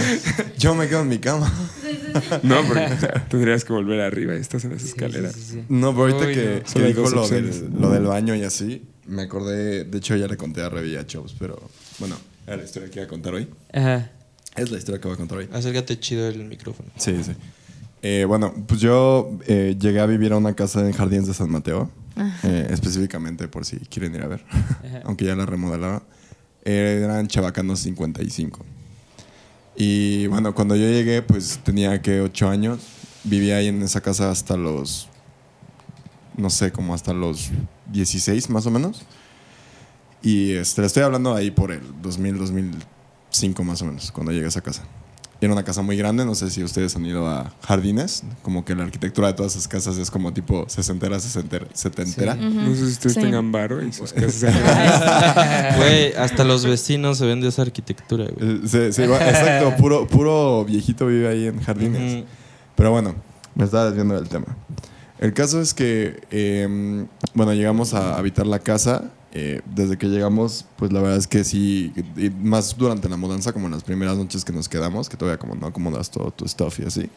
yo 0.59 0.75
me 0.75 0.89
quedo 0.89 1.03
en 1.03 1.09
mi 1.09 1.19
cama. 1.19 1.53
No, 2.43 2.63
porque 2.67 2.89
tendrías 3.31 3.65
que 3.65 3.73
volver 3.73 4.01
arriba 4.01 4.35
y 4.35 4.39
estás 4.39 4.65
en 4.65 4.73
las 4.73 4.83
Sí, 4.83 4.89
sí, 4.89 4.95
escaleras. 4.95 5.33
sí, 5.35 5.41
sí. 5.53 5.65
No, 5.71 5.93
pero 5.93 6.03
ahorita 6.15 6.27
Uy, 6.27 6.35
que, 6.35 6.63
no. 6.67 6.73
que 6.75 6.87
dijo 6.89 7.11
lo 7.11 7.27
del, 7.29 7.71
lo 7.81 7.91
del 7.91 8.03
baño 8.05 8.35
y 8.35 8.43
así, 8.43 8.83
me 9.07 9.23
acordé. 9.23 9.85
De 9.85 9.99
hecho, 9.99 10.15
ya 10.17 10.27
le 10.27 10.37
conté 10.37 10.61
a 10.63 10.69
Revi 10.69 10.91
y 10.91 10.97
a 10.97 11.07
Chops, 11.07 11.35
pero 11.39 11.59
bueno, 11.99 12.17
era 12.47 12.57
la 12.59 12.65
historia 12.65 12.91
que 12.91 12.99
iba 12.99 13.07
a 13.07 13.09
contar 13.09 13.33
hoy. 13.35 13.49
Ajá. 13.73 14.11
Es 14.57 14.71
la 14.71 14.77
historia 14.79 15.01
que 15.01 15.09
voy 15.09 15.15
a 15.15 15.19
contar 15.19 15.39
hoy. 15.39 15.49
Acércate 15.53 15.99
chido 15.99 16.29
el 16.29 16.45
micrófono. 16.45 16.91
Sí, 16.99 17.17
sí. 17.25 17.33
Eh, 18.03 18.25
bueno, 18.27 18.53
pues 18.67 18.81
yo 18.81 19.39
eh, 19.47 19.77
llegué 19.79 20.01
a 20.01 20.07
vivir 20.07 20.33
a 20.33 20.37
una 20.37 20.55
casa 20.55 20.81
en 20.81 20.93
Jardines 20.93 21.29
de 21.29 21.35
San 21.35 21.51
Mateo, 21.51 21.89
eh, 22.43 22.67
específicamente 22.71 23.47
por 23.47 23.65
si 23.65 23.79
quieren 23.79 24.15
ir 24.15 24.23
a 24.23 24.27
ver, 24.27 24.45
aunque 25.05 25.25
ya 25.25 25.37
la 25.37 25.47
remodelaron. 25.47 26.03
Eh, 26.65 27.01
eran 27.03 27.27
Chabacanos 27.29 27.81
55. 27.81 28.65
Y 29.77 30.27
bueno, 30.27 30.55
cuando 30.55 30.77
yo 30.77 30.87
llegué, 30.87 31.23
pues 31.23 31.61
tenía 31.63 32.01
que 32.03 32.21
8 32.21 32.49
años. 32.49 32.81
Vivía 33.25 33.57
ahí 33.57 33.69
en 33.69 33.81
esa 33.83 34.01
casa 34.01 34.31
hasta 34.31 34.57
los, 34.57 35.09
no 36.37 36.51
sé, 36.51 36.73
como 36.73 36.95
hasta 36.95 37.13
los 37.13 37.51
16 37.93 38.51
más 38.51 38.67
o 38.67 38.71
menos. 38.71 39.05
Y 40.23 40.53
este, 40.53 40.83
le 40.83 40.87
estoy 40.89 41.03
hablando 41.03 41.35
ahí 41.35 41.51
por 41.51 41.73
el 41.73 41.83
2000, 42.01 42.39
2005 42.39 43.65
más 43.65 43.83
o 43.83 43.87
menos, 43.87 44.13
cuando 44.13 44.33
llegué 44.33 44.45
a 44.45 44.49
esa 44.49 44.61
casa. 44.61 44.83
Era 45.43 45.53
una 45.53 45.65
casa 45.65 45.83
muy 45.83 45.97
grande, 45.97 46.25
no 46.25 46.37
sé 46.37 46.51
si 46.51 46.63
ustedes 46.63 46.95
han 46.95 47.05
ido 47.05 47.27
a 47.27 47.53
jardines, 47.67 48.23
como 48.43 48.65
que 48.65 48.77
la 48.77 48.85
arquitectura 48.85 49.27
de 49.27 49.35
todas 49.35 49.53
esas 49.57 49.67
casas 49.67 49.99
es 49.99 50.09
como 50.09 50.33
tipo 50.33 50.69
sesentera, 50.69 51.19
sesentera, 51.19 51.67
setentera. 51.75 52.35
Sí. 52.35 52.41
No 52.45 52.71
sé 52.71 52.77
si 52.77 52.93
ustedes 52.93 53.15
Sí. 53.15 53.21
tengan 53.23 53.51
varo 53.51 53.83
y 53.85 53.93
sus 53.93 54.13
casas. 54.13 54.55
Güey, 55.79 56.15
hasta 56.15 56.45
los 56.45 56.65
vecinos 56.65 57.19
se 57.19 57.27
ven 57.27 57.41
de 57.41 57.49
esa 57.49 57.63
arquitectura, 57.63 58.27
güey. 58.35 58.57
Eh, 58.57 58.61
sí, 58.67 58.93
sí, 58.93 59.03
igual- 59.03 59.21
exacto, 59.23 59.75
puro, 59.79 60.07
puro 60.07 60.65
viejito 60.65 61.07
vive 61.07 61.29
ahí 61.29 61.47
en 61.47 61.61
jardines. 61.61 62.25
Pero 62.77 62.93
bueno, 62.93 63.15
me 63.57 63.65
estaba 63.65 63.87
desviando 63.87 64.15
del 64.15 64.29
tema. 64.29 64.47
El 65.19 65.33
caso 65.35 65.61
es 65.61 65.75
que, 65.75 66.21
eh, 66.31 67.05
bueno, 67.35 67.53
llegamos 67.53 67.95
a 67.95 68.17
habitar 68.17 68.47
la 68.47 68.61
casa. 68.61 69.11
Eh, 69.33 69.63
desde 69.65 69.97
que 69.97 70.09
llegamos, 70.09 70.67
pues 70.77 70.93
la 70.93 71.01
verdad 71.01 71.17
es 71.17 71.27
que 71.27 71.43
sí, 71.43 71.93
y 72.17 72.31
más 72.31 72.77
durante 72.77 73.09
la 73.09 73.17
mudanza, 73.17 73.53
como 73.53 73.67
en 73.67 73.73
las 73.73 73.83
primeras 73.83 74.17
noches 74.17 74.45
que 74.45 74.53
nos 74.53 74.69
quedamos, 74.69 75.09
que 75.09 75.17
todavía 75.17 75.39
como 75.39 75.55
no 75.55 75.67
acomodas 75.67 76.11
todo 76.11 76.31
tu 76.31 76.47
stuff 76.47 76.81
y 76.81 76.85
así, 76.85 77.11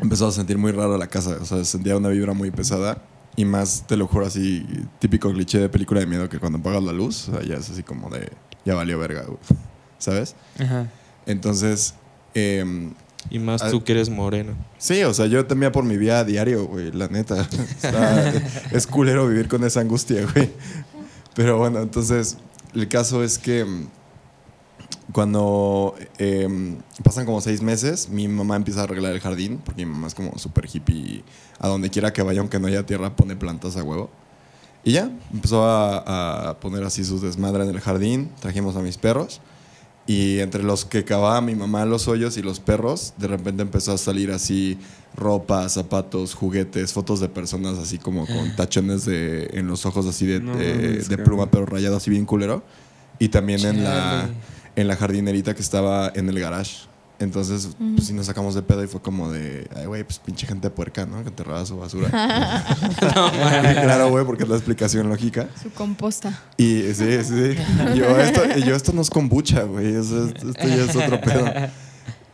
empezó 0.00 0.26
a 0.26 0.32
sentir 0.32 0.58
muy 0.58 0.72
raro 0.72 0.96
la 0.98 1.06
casa. 1.06 1.38
O 1.40 1.44
sea, 1.44 1.64
sentía 1.64 1.96
una 1.96 2.08
vibra 2.08 2.32
muy 2.32 2.50
pesada. 2.50 3.02
Y 3.36 3.44
más, 3.44 3.84
te 3.86 3.96
lo 3.96 4.06
juro, 4.06 4.26
así, 4.26 4.64
típico 5.00 5.32
cliché 5.32 5.58
de 5.58 5.68
película 5.68 6.00
de 6.00 6.06
miedo 6.06 6.28
que 6.28 6.38
cuando 6.38 6.58
apagas 6.58 6.84
la 6.84 6.92
luz, 6.92 7.28
o 7.28 7.32
sea, 7.32 7.42
ya 7.42 7.56
es 7.56 7.68
así 7.68 7.82
como 7.82 8.08
de, 8.08 8.30
ya 8.64 8.74
valió 8.74 8.98
verga, 8.98 9.24
güey. 9.24 9.38
¿Sabes? 9.98 10.36
Ajá. 10.60 10.88
Entonces, 11.26 11.94
em, 12.34 12.94
Y 13.30 13.38
más 13.38 13.62
Ah. 13.62 13.70
tú 13.70 13.82
que 13.82 13.92
eres 13.92 14.10
moreno. 14.10 14.52
Sí, 14.78 15.02
o 15.04 15.14
sea, 15.14 15.26
yo 15.26 15.44
temía 15.46 15.72
por 15.72 15.84
mi 15.84 15.96
vida 15.96 16.20
a 16.20 16.24
diario, 16.24 16.66
güey, 16.66 16.92
la 16.92 17.08
neta. 17.08 17.40
Está- 17.82 18.32
es 18.70 18.86
culero 18.86 19.26
vivir 19.28 19.48
con 19.48 19.64
esa 19.64 19.80
angustia, 19.80 20.26
güey. 20.34 20.50
Pero 21.34 21.58
bueno, 21.58 21.80
entonces, 21.80 22.36
el 22.74 22.86
caso 22.88 23.24
es 23.24 23.38
que 23.38 23.64
mm, 23.64 23.86
cuando 25.12 25.94
eh, 26.18 26.76
pasan 27.02 27.26
como 27.26 27.40
seis 27.40 27.62
meses, 27.62 28.08
mi 28.08 28.26
mamá 28.28 28.56
empieza 28.56 28.80
a 28.80 28.84
arreglar 28.84 29.12
el 29.12 29.20
jardín, 29.20 29.60
porque 29.64 29.84
mi 29.84 29.92
mamá 29.92 30.06
es 30.06 30.14
como 30.14 30.36
súper 30.38 30.66
hippie 30.72 30.94
y 30.96 31.24
a 31.58 31.68
donde 31.68 31.90
quiera 31.90 32.12
que 32.12 32.22
vaya, 32.22 32.40
aunque 32.40 32.58
no 32.58 32.66
haya 32.66 32.84
tierra, 32.86 33.14
pone 33.14 33.36
plantas 33.36 33.76
a 33.76 33.82
huevo. 33.82 34.10
Y 34.82 34.92
ya, 34.92 35.10
empezó 35.32 35.64
a, 35.64 36.50
a 36.50 36.60
poner 36.60 36.84
así 36.84 37.04
sus 37.04 37.22
desmadres 37.22 37.68
en 37.68 37.74
el 37.74 37.80
jardín, 37.80 38.30
trajimos 38.40 38.76
a 38.76 38.80
mis 38.80 38.98
perros. 38.98 39.40
Y 40.06 40.40
entre 40.40 40.62
los 40.62 40.84
que 40.84 41.02
cavaba 41.04 41.40
mi 41.40 41.54
mamá 41.54 41.86
los 41.86 42.08
hoyos 42.08 42.36
y 42.36 42.42
los 42.42 42.60
perros, 42.60 43.14
de 43.16 43.26
repente 43.26 43.62
empezó 43.62 43.92
a 43.92 43.98
salir 43.98 44.30
así 44.32 44.76
ropa, 45.16 45.66
zapatos, 45.70 46.34
juguetes, 46.34 46.92
fotos 46.92 47.20
de 47.20 47.28
personas 47.28 47.78
así 47.78 47.96
como 47.98 48.26
con 48.26 48.54
tachones 48.56 49.06
de, 49.06 49.48
en 49.54 49.66
los 49.66 49.86
ojos 49.86 50.04
así 50.06 50.26
de, 50.26 50.40
No 50.40 50.56
de- 50.56 50.98
de 51.08 51.16
pluma, 51.24 51.50
pero 51.50 51.64
rayado 51.66 51.96
así 51.96 52.10
bien 52.10 52.26
culero. 52.26 52.62
Y 53.18 53.28
también 53.28 53.60
en 53.64 53.84
la, 53.84 54.28
en 54.76 54.88
la 54.88 54.96
jardinerita 54.96 55.54
que 55.54 55.62
estaba 55.62 56.12
en 56.14 56.28
el 56.28 56.38
garage. 56.38 56.86
Entonces, 57.20 57.68
pues 57.94 58.08
sí 58.08 58.12
nos 58.12 58.26
sacamos 58.26 58.54
de 58.56 58.62
pedo 58.62 58.82
y 58.82 58.88
fue 58.88 59.00
como 59.00 59.30
de, 59.30 59.68
ay, 59.76 59.86
güey, 59.86 60.02
pues 60.04 60.18
pinche 60.18 60.46
gente 60.48 60.68
puerca, 60.68 61.06
¿no? 61.06 61.22
Que 61.22 61.28
enterraba 61.28 61.64
su 61.64 61.76
basura. 61.76 62.08
claro, 62.98 64.10
güey, 64.10 64.24
porque 64.24 64.42
es 64.42 64.48
la 64.48 64.56
explicación 64.56 65.08
lógica. 65.08 65.48
Su 65.62 65.70
composta. 65.70 66.42
Y 66.56 66.82
sí, 66.94 67.22
sí. 67.24 67.54
Yo 67.96 68.18
esto, 68.18 68.42
yo, 68.66 68.74
esto 68.74 68.92
no 68.92 69.02
es 69.02 69.10
kombucha, 69.10 69.62
güey. 69.62 69.94
Esto 69.94 70.28
ya 70.58 70.84
es 70.84 70.96
otro 70.96 71.20
pedo. 71.20 71.46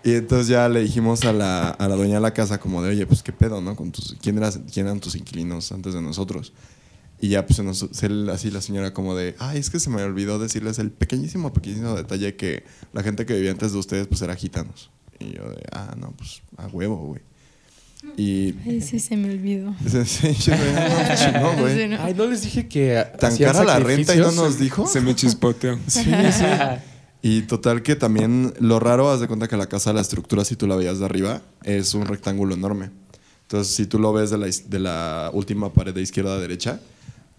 Y 0.02 0.14
entonces 0.14 0.48
ya 0.48 0.66
le 0.68 0.80
dijimos 0.80 1.24
a 1.24 1.32
la, 1.34 1.68
a 1.70 1.86
la 1.88 1.94
dueña 1.94 2.14
de 2.14 2.20
la 2.22 2.32
casa 2.32 2.58
como 2.58 2.82
de, 2.82 2.88
oye, 2.90 3.06
pues 3.06 3.22
qué 3.22 3.32
pedo, 3.32 3.60
¿no? 3.60 3.76
Con 3.76 3.92
tus, 3.92 4.16
¿quién, 4.22 4.38
eras- 4.38 4.58
¿Quién 4.72 4.86
eran 4.86 4.98
tus 4.98 5.14
inquilinos 5.14 5.70
antes 5.72 5.92
de 5.92 6.00
nosotros? 6.00 6.54
Y 7.20 7.28
ya 7.28 7.44
pues 7.46 7.56
se 7.56 7.62
nos- 7.62 7.86
se- 7.92 8.30
así 8.32 8.50
la 8.50 8.60
señora 8.62 8.94
como 8.94 9.14
de, 9.14 9.34
ay, 9.38 9.58
es 9.58 9.68
que 9.70 9.78
se 9.78 9.90
me 9.90 10.02
olvidó 10.02 10.38
decirles 10.38 10.78
el 10.78 10.90
pequeñísimo, 10.90 11.52
pequeñísimo 11.52 11.94
detalle 11.94 12.34
que 12.36 12.64
la 12.92 13.02
gente 13.02 13.26
que 13.26 13.34
vivía 13.34 13.50
antes 13.50 13.72
de 13.72 13.78
ustedes 13.78 14.06
pues 14.06 14.22
era 14.22 14.34
gitanos. 14.36 14.90
Y 15.18 15.34
yo 15.36 15.50
de, 15.50 15.62
ah, 15.72 15.94
no, 15.98 16.12
pues 16.12 16.40
a 16.56 16.66
huevo, 16.68 16.96
güey. 16.96 17.20
Y... 18.16 18.54
Ay, 18.66 18.80
sí, 18.80 18.98
se 18.98 19.14
me 19.18 19.30
olvidó. 19.30 19.74
Sí, 20.06 20.32
yo 20.32 20.52
de, 20.56 20.74
"Ah, 20.78 21.14
chingón, 21.14 21.56
güey. 21.60 21.88
¿no? 21.90 22.02
Ay, 22.02 22.14
¿no 22.14 22.26
les 22.26 22.40
dije 22.42 22.66
que 22.66 23.04
Tan 23.18 23.36
cara 23.36 23.62
la 23.64 23.78
renta 23.78 24.14
y 24.14 24.18
no 24.18 24.32
nos 24.32 24.58
dijo. 24.58 24.86
Se 24.86 25.02
me 25.02 25.14
chispoteó. 25.14 25.78
Sí, 25.86 26.04
sí. 26.04 26.44
Y 27.22 27.42
total 27.42 27.82
que 27.82 27.96
también 27.96 28.54
lo 28.60 28.80
raro, 28.80 29.10
haz 29.10 29.20
de 29.20 29.26
cuenta 29.28 29.46
que 29.46 29.58
la 29.58 29.66
casa, 29.66 29.92
la 29.92 30.00
estructura, 30.00 30.42
si 30.46 30.56
tú 30.56 30.66
la 30.66 30.76
veías 30.76 30.98
de 31.00 31.04
arriba, 31.04 31.42
es 31.64 31.92
un 31.92 32.06
rectángulo 32.06 32.54
enorme. 32.54 32.88
Entonces, 33.42 33.74
si 33.74 33.84
tú 33.84 33.98
lo 33.98 34.14
ves 34.14 34.30
de 34.30 34.38
la, 34.38 34.46
de 34.46 34.78
la 34.78 35.30
última 35.34 35.70
pared 35.74 35.92
de 35.92 36.00
izquierda 36.00 36.34
a 36.36 36.38
derecha, 36.38 36.80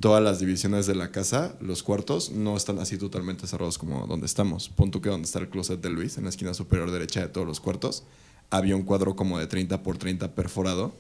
todas 0.02 0.22
las 0.22 0.40
divisiones 0.40 0.88
de 0.88 0.96
la 0.96 1.12
casa, 1.12 1.56
los 1.62 1.84
cuartos, 1.84 2.32
no 2.32 2.58
están 2.58 2.80
así 2.80 2.98
totalmente 2.98 3.48
cerrados 3.48 3.78
como 3.78 4.06
donde 4.08 4.26
estamos. 4.26 4.68
Pon 4.70 4.92
tú 4.92 5.00
que 5.00 5.10
donde 5.10 5.26
está 5.26 5.40
el 5.40 5.50
closet 5.50 5.80
de 5.80 5.90
Luis, 5.90 6.18
en 6.18 6.26
la 6.26 6.30
esquina 6.30 6.54
superior 6.54 6.92
derecha 6.92 7.22
de 7.22 7.28
todos 7.28 7.48
los 7.48 7.60
cuartos, 7.60 8.04
había 8.50 8.76
un 8.76 8.84
cuadro 8.84 9.16
como 9.16 9.40
de 9.40 9.48
30 9.48 9.84
por 9.84 9.98
30 9.98 10.36
perforado 10.36 10.94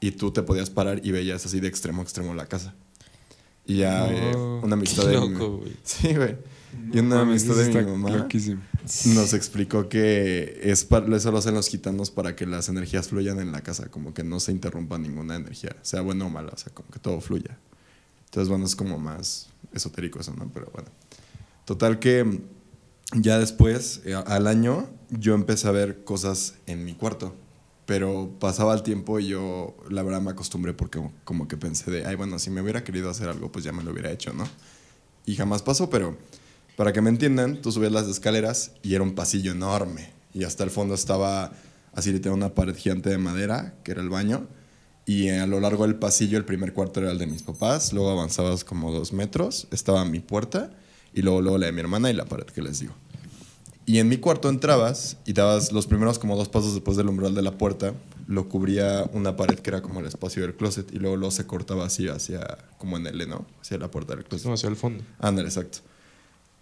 y 0.00 0.12
tú 0.12 0.30
te 0.30 0.42
podías 0.42 0.70
parar 0.70 1.00
y 1.04 1.10
veías 1.10 1.44
así 1.44 1.60
de 1.60 1.68
extremo 1.68 2.00
a 2.00 2.04
extremo 2.04 2.34
la 2.34 2.46
casa. 2.46 2.74
Y 3.66 3.78
ya 3.78 4.08
eh, 4.08 4.36
una 4.36 4.74
amistad 4.74 5.02
qué 5.02 5.08
de 5.08 5.14
loco, 5.14 5.56
güey. 5.58 5.76
Sí, 5.82 6.14
güey. 6.14 6.36
y 6.92 7.00
una 7.00 7.22
amistad 7.22 7.56
de 7.56 7.68
mi 7.68 7.90
mamá 7.90 8.10
loquísimo. 8.10 8.62
nos 9.06 9.34
explicó 9.34 9.88
que 9.88 10.60
es 10.62 10.84
para, 10.84 11.14
eso 11.16 11.32
lo 11.32 11.38
hacen 11.38 11.54
los 11.54 11.68
gitanos 11.68 12.12
para 12.12 12.36
que 12.36 12.46
las 12.46 12.68
energías 12.68 13.08
fluyan 13.08 13.40
en 13.40 13.50
la 13.50 13.62
casa, 13.62 13.88
como 13.90 14.14
que 14.14 14.22
no 14.22 14.38
se 14.38 14.52
interrumpa 14.52 14.98
ninguna 14.98 15.34
energía, 15.34 15.74
sea 15.82 16.00
buena 16.00 16.26
o 16.26 16.30
mala, 16.30 16.52
o 16.54 16.56
sea, 16.56 16.72
como 16.72 16.88
que 16.90 17.00
todo 17.00 17.20
fluya. 17.20 17.58
Entonces, 18.36 18.50
bueno, 18.50 18.66
es 18.66 18.76
como 18.76 18.98
más 18.98 19.48
esotérico 19.72 20.20
eso, 20.20 20.34
¿no? 20.36 20.50
Pero 20.52 20.70
bueno. 20.74 20.90
Total 21.64 21.98
que 21.98 22.22
mm, 22.22 22.42
ya 23.14 23.38
después, 23.38 24.02
eh, 24.04 24.12
al 24.12 24.46
año, 24.46 24.86
yo 25.08 25.34
empecé 25.34 25.66
a 25.68 25.70
ver 25.70 26.04
cosas 26.04 26.52
en 26.66 26.84
mi 26.84 26.92
cuarto. 26.92 27.34
Pero 27.86 28.30
pasaba 28.38 28.74
el 28.74 28.82
tiempo 28.82 29.18
y 29.20 29.28
yo, 29.28 29.74
la 29.88 30.02
verdad, 30.02 30.20
me 30.20 30.32
acostumbré 30.32 30.74
porque 30.74 31.00
como 31.24 31.48
que 31.48 31.56
pensé 31.56 31.90
de, 31.90 32.04
ay, 32.04 32.14
bueno, 32.14 32.38
si 32.38 32.50
me 32.50 32.60
hubiera 32.60 32.84
querido 32.84 33.08
hacer 33.08 33.30
algo, 33.30 33.50
pues 33.50 33.64
ya 33.64 33.72
me 33.72 33.82
lo 33.82 33.92
hubiera 33.92 34.10
hecho, 34.10 34.34
¿no? 34.34 34.46
Y 35.24 35.36
jamás 35.36 35.62
pasó, 35.62 35.88
pero 35.88 36.18
para 36.76 36.92
que 36.92 37.00
me 37.00 37.08
entiendan, 37.08 37.62
tú 37.62 37.72
subías 37.72 37.92
las 37.92 38.06
escaleras 38.06 38.72
y 38.82 38.96
era 38.96 39.02
un 39.02 39.14
pasillo 39.14 39.52
enorme. 39.52 40.10
Y 40.34 40.44
hasta 40.44 40.62
el 40.62 40.68
fondo 40.68 40.94
estaba 40.94 41.52
así, 41.94 42.12
tenía 42.12 42.34
una 42.34 42.54
pared 42.54 42.76
gigante 42.76 43.08
de 43.08 43.16
madera, 43.16 43.76
que 43.82 43.92
era 43.92 44.02
el 44.02 44.10
baño. 44.10 44.46
Y 45.06 45.28
a 45.28 45.46
lo 45.46 45.60
largo 45.60 45.86
del 45.86 45.94
pasillo, 45.94 46.36
el 46.36 46.44
primer 46.44 46.72
cuarto 46.72 47.00
era 47.00 47.12
el 47.12 47.18
de 47.18 47.28
mis 47.28 47.42
papás. 47.42 47.92
Luego 47.92 48.10
avanzabas 48.10 48.64
como 48.64 48.92
dos 48.92 49.12
metros, 49.12 49.68
estaba 49.70 50.04
mi 50.04 50.18
puerta. 50.20 50.72
Y 51.14 51.22
luego, 51.22 51.40
luego 51.40 51.58
la 51.58 51.66
de 51.66 51.72
mi 51.72 51.80
hermana 51.80 52.10
y 52.10 52.12
la 52.12 52.26
pared 52.26 52.44
que 52.44 52.60
les 52.60 52.80
digo. 52.80 52.92
Y 53.86 54.00
en 54.00 54.08
mi 54.08 54.16
cuarto 54.16 54.48
entrabas 54.48 55.16
y 55.24 55.32
dabas 55.32 55.70
los 55.70 55.86
primeros 55.86 56.18
como 56.18 56.36
dos 56.36 56.48
pasos 56.48 56.74
después 56.74 56.96
del 56.96 57.08
umbral 57.08 57.36
de 57.36 57.42
la 57.42 57.52
puerta, 57.52 57.94
lo 58.26 58.48
cubría 58.48 59.08
una 59.12 59.36
pared 59.36 59.60
que 59.60 59.70
era 59.70 59.80
como 59.80 60.00
el 60.00 60.06
espacio 60.06 60.42
del 60.42 60.56
closet 60.56 60.92
y 60.92 60.98
luego, 60.98 61.16
luego 61.16 61.30
se 61.30 61.46
cortaba 61.46 61.86
así 61.86 62.08
hacia, 62.08 62.58
como 62.78 62.96
en 62.96 63.06
L, 63.06 63.26
¿no? 63.26 63.46
Hacia 63.60 63.78
la 63.78 63.88
puerta 63.88 64.16
del 64.16 64.24
closet. 64.24 64.48
No, 64.48 64.54
hacia 64.54 64.68
el 64.68 64.74
fondo. 64.74 65.04
Ándale, 65.20 65.46
exacto. 65.46 65.78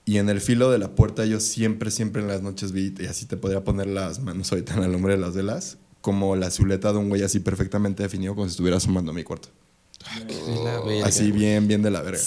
Y 0.05 0.19
en 0.19 0.29
el 0.29 0.43
filo 0.43 0.71
de 0.71 0.79
la 0.79 0.95
puerta 0.95 1.25
yo 1.25 1.41
siempre, 1.41 1.91
siempre 1.91 2.21
en 2.21 2.29
las 2.29 2.43
noches 2.43 2.73
vi, 2.73 2.95
y 2.99 3.07
así 3.07 3.25
te 3.25 3.39
podría 3.39 3.65
poner 3.65 3.87
las 3.87 4.21
manos 4.21 4.53
ahorita 4.53 4.75
en 4.75 4.83
el 4.83 4.95
hombre 4.95 5.15
de 5.15 5.21
las 5.21 5.35
velas, 5.35 5.79
como 6.05 6.37
la 6.37 6.51
silueta 6.51 6.93
de 6.93 6.99
un 6.99 7.09
güey 7.09 7.23
así 7.23 7.41
perfectamente 7.41 8.03
definido 8.03 8.35
como 8.35 8.47
si 8.47 8.51
estuviera 8.51 8.77
asomando 8.77 9.11
a 9.13 9.15
mi 9.15 9.25
cuarto. 9.25 9.49
Verga, 10.15 11.07
Así 11.07 11.33
bien, 11.33 11.67
bien 11.67 11.81
de 11.81 11.91
la 11.91 12.03
verga. 12.03 12.21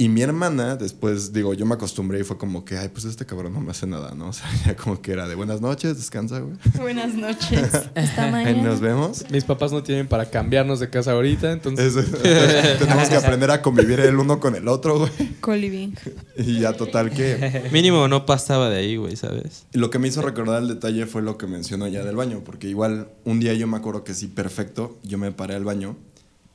Y 0.00 0.08
mi 0.08 0.22
hermana, 0.22 0.76
después, 0.76 1.30
digo, 1.34 1.52
yo 1.52 1.66
me 1.66 1.74
acostumbré 1.74 2.20
y 2.20 2.22
fue 2.24 2.38
como 2.38 2.64
que, 2.64 2.78
ay, 2.78 2.88
pues 2.88 3.04
este 3.04 3.26
cabrón 3.26 3.52
no 3.52 3.60
me 3.60 3.72
hace 3.72 3.86
nada, 3.86 4.14
¿no? 4.14 4.28
O 4.30 4.32
sea, 4.32 4.48
ya 4.64 4.74
como 4.74 5.02
que 5.02 5.12
era 5.12 5.28
de 5.28 5.34
buenas 5.34 5.60
noches, 5.60 5.98
descansa, 5.98 6.38
güey. 6.38 6.56
Buenas 6.78 7.14
noches. 7.14 7.70
Hasta 7.94 8.30
mañana. 8.30 8.62
nos 8.62 8.80
vemos. 8.80 9.26
Mis 9.30 9.44
papás 9.44 9.72
no 9.72 9.82
tienen 9.82 10.08
para 10.08 10.30
cambiarnos 10.30 10.80
de 10.80 10.88
casa 10.88 11.12
ahorita, 11.12 11.52
entonces 11.52 11.96
Eso, 11.96 12.00
entonces, 12.00 12.78
tenemos 12.78 13.10
que 13.10 13.16
aprender 13.16 13.50
a 13.50 13.60
convivir 13.60 14.00
el 14.00 14.16
uno 14.16 14.40
con 14.40 14.54
el 14.54 14.68
otro, 14.68 15.00
güey. 15.00 15.10
Coliving. 15.42 15.94
Y 16.38 16.60
ya 16.60 16.72
total 16.72 17.10
que... 17.10 17.68
Mínimo 17.70 18.08
no 18.08 18.24
pasaba 18.24 18.70
de 18.70 18.78
ahí, 18.78 18.96
güey, 18.96 19.16
¿sabes? 19.16 19.66
Y 19.74 19.78
lo 19.78 19.90
que 19.90 19.98
me 19.98 20.08
hizo 20.08 20.22
recordar 20.22 20.62
el 20.62 20.68
detalle 20.68 21.04
fue 21.04 21.20
lo 21.20 21.36
que 21.36 21.46
mencionó 21.46 21.86
ya 21.88 22.02
del 22.04 22.16
baño, 22.16 22.40
porque 22.42 22.68
igual 22.68 23.10
un 23.26 23.38
día 23.38 23.52
yo 23.52 23.66
me 23.66 23.76
acuerdo 23.76 24.02
que 24.02 24.14
sí, 24.14 24.28
perfecto, 24.28 24.98
yo 25.02 25.18
me 25.18 25.30
paré 25.30 25.56
al 25.56 25.64
baño 25.64 25.98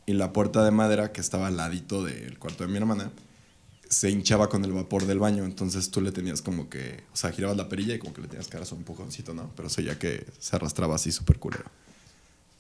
y 0.08 0.14
la 0.14 0.34
puerta 0.34 0.66
de 0.66 0.72
madera 0.72 1.12
que 1.12 1.22
estaba 1.22 1.46
al 1.46 1.58
ladito 1.58 2.04
del 2.04 2.40
cuarto 2.40 2.64
de 2.66 2.72
mi 2.72 2.78
hermana 2.78 3.12
se 3.96 4.10
hinchaba 4.10 4.50
con 4.50 4.66
el 4.66 4.74
vapor 4.74 5.06
del 5.06 5.20
baño, 5.20 5.46
entonces 5.46 5.90
tú 5.90 6.02
le 6.02 6.12
tenías 6.12 6.42
como 6.42 6.68
que, 6.68 7.06
o 7.14 7.16
sea, 7.16 7.32
girabas 7.32 7.56
la 7.56 7.70
perilla 7.70 7.96
y 7.96 8.00
como 8.00 8.14
que 8.14 8.22
le 8.22 8.28
tenías 8.28 8.50
que 8.50 8.58
dar 8.58 8.68
un 8.70 8.80
empujoncito, 8.80 9.34
¿no? 9.34 9.50
Pero 9.56 9.70
eso 9.70 9.82
ya 9.82 9.98
que 9.98 10.26
se 10.38 10.54
arrastraba 10.54 10.96
así 10.96 11.14
súper 11.14 11.40
culero. 11.40 11.64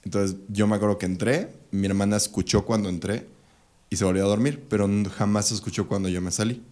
Entonces 0.05 0.37
yo 0.47 0.65
me 0.65 0.77
acuerdo 0.77 0.97
que 0.97 1.05
entré, 1.05 1.51
mi 1.71 1.87
hermana 1.87 2.15
escuchó 2.15 2.63
cuando 2.63 2.87
entré 2.87 3.27
y 3.89 3.97
se 3.97 4.05
volvió 4.05 4.23
a 4.23 4.29
dormir, 4.29 4.63
pero 4.69 4.87
jamás 5.13 5.51
escuchó 5.51 5.89
cuando 5.89 6.07
yo 6.07 6.21
me 6.21 6.31
salí. 6.31 6.63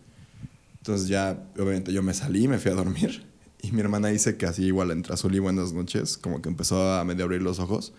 Entonces 0.77 1.09
ya, 1.09 1.45
obviamente, 1.55 1.91
yo 1.91 2.01
me 2.01 2.13
salí, 2.13 2.47
me 2.47 2.57
fui 2.57 2.71
a 2.71 2.75
dormir. 2.75 3.25
Y 3.61 3.73
mi 3.73 3.81
hermana 3.81 4.07
dice 4.07 4.37
que 4.37 4.45
así 4.45 4.63
igual 4.63 4.91
entra 4.91 5.17
Zuli, 5.17 5.39
buenas 5.39 5.73
noches, 5.73 6.17
como 6.17 6.41
que 6.41 6.47
empezó 6.47 6.93
a 6.93 7.03
medio 7.03 7.25
abrir 7.25 7.41
los 7.41 7.59
ojos 7.59 7.91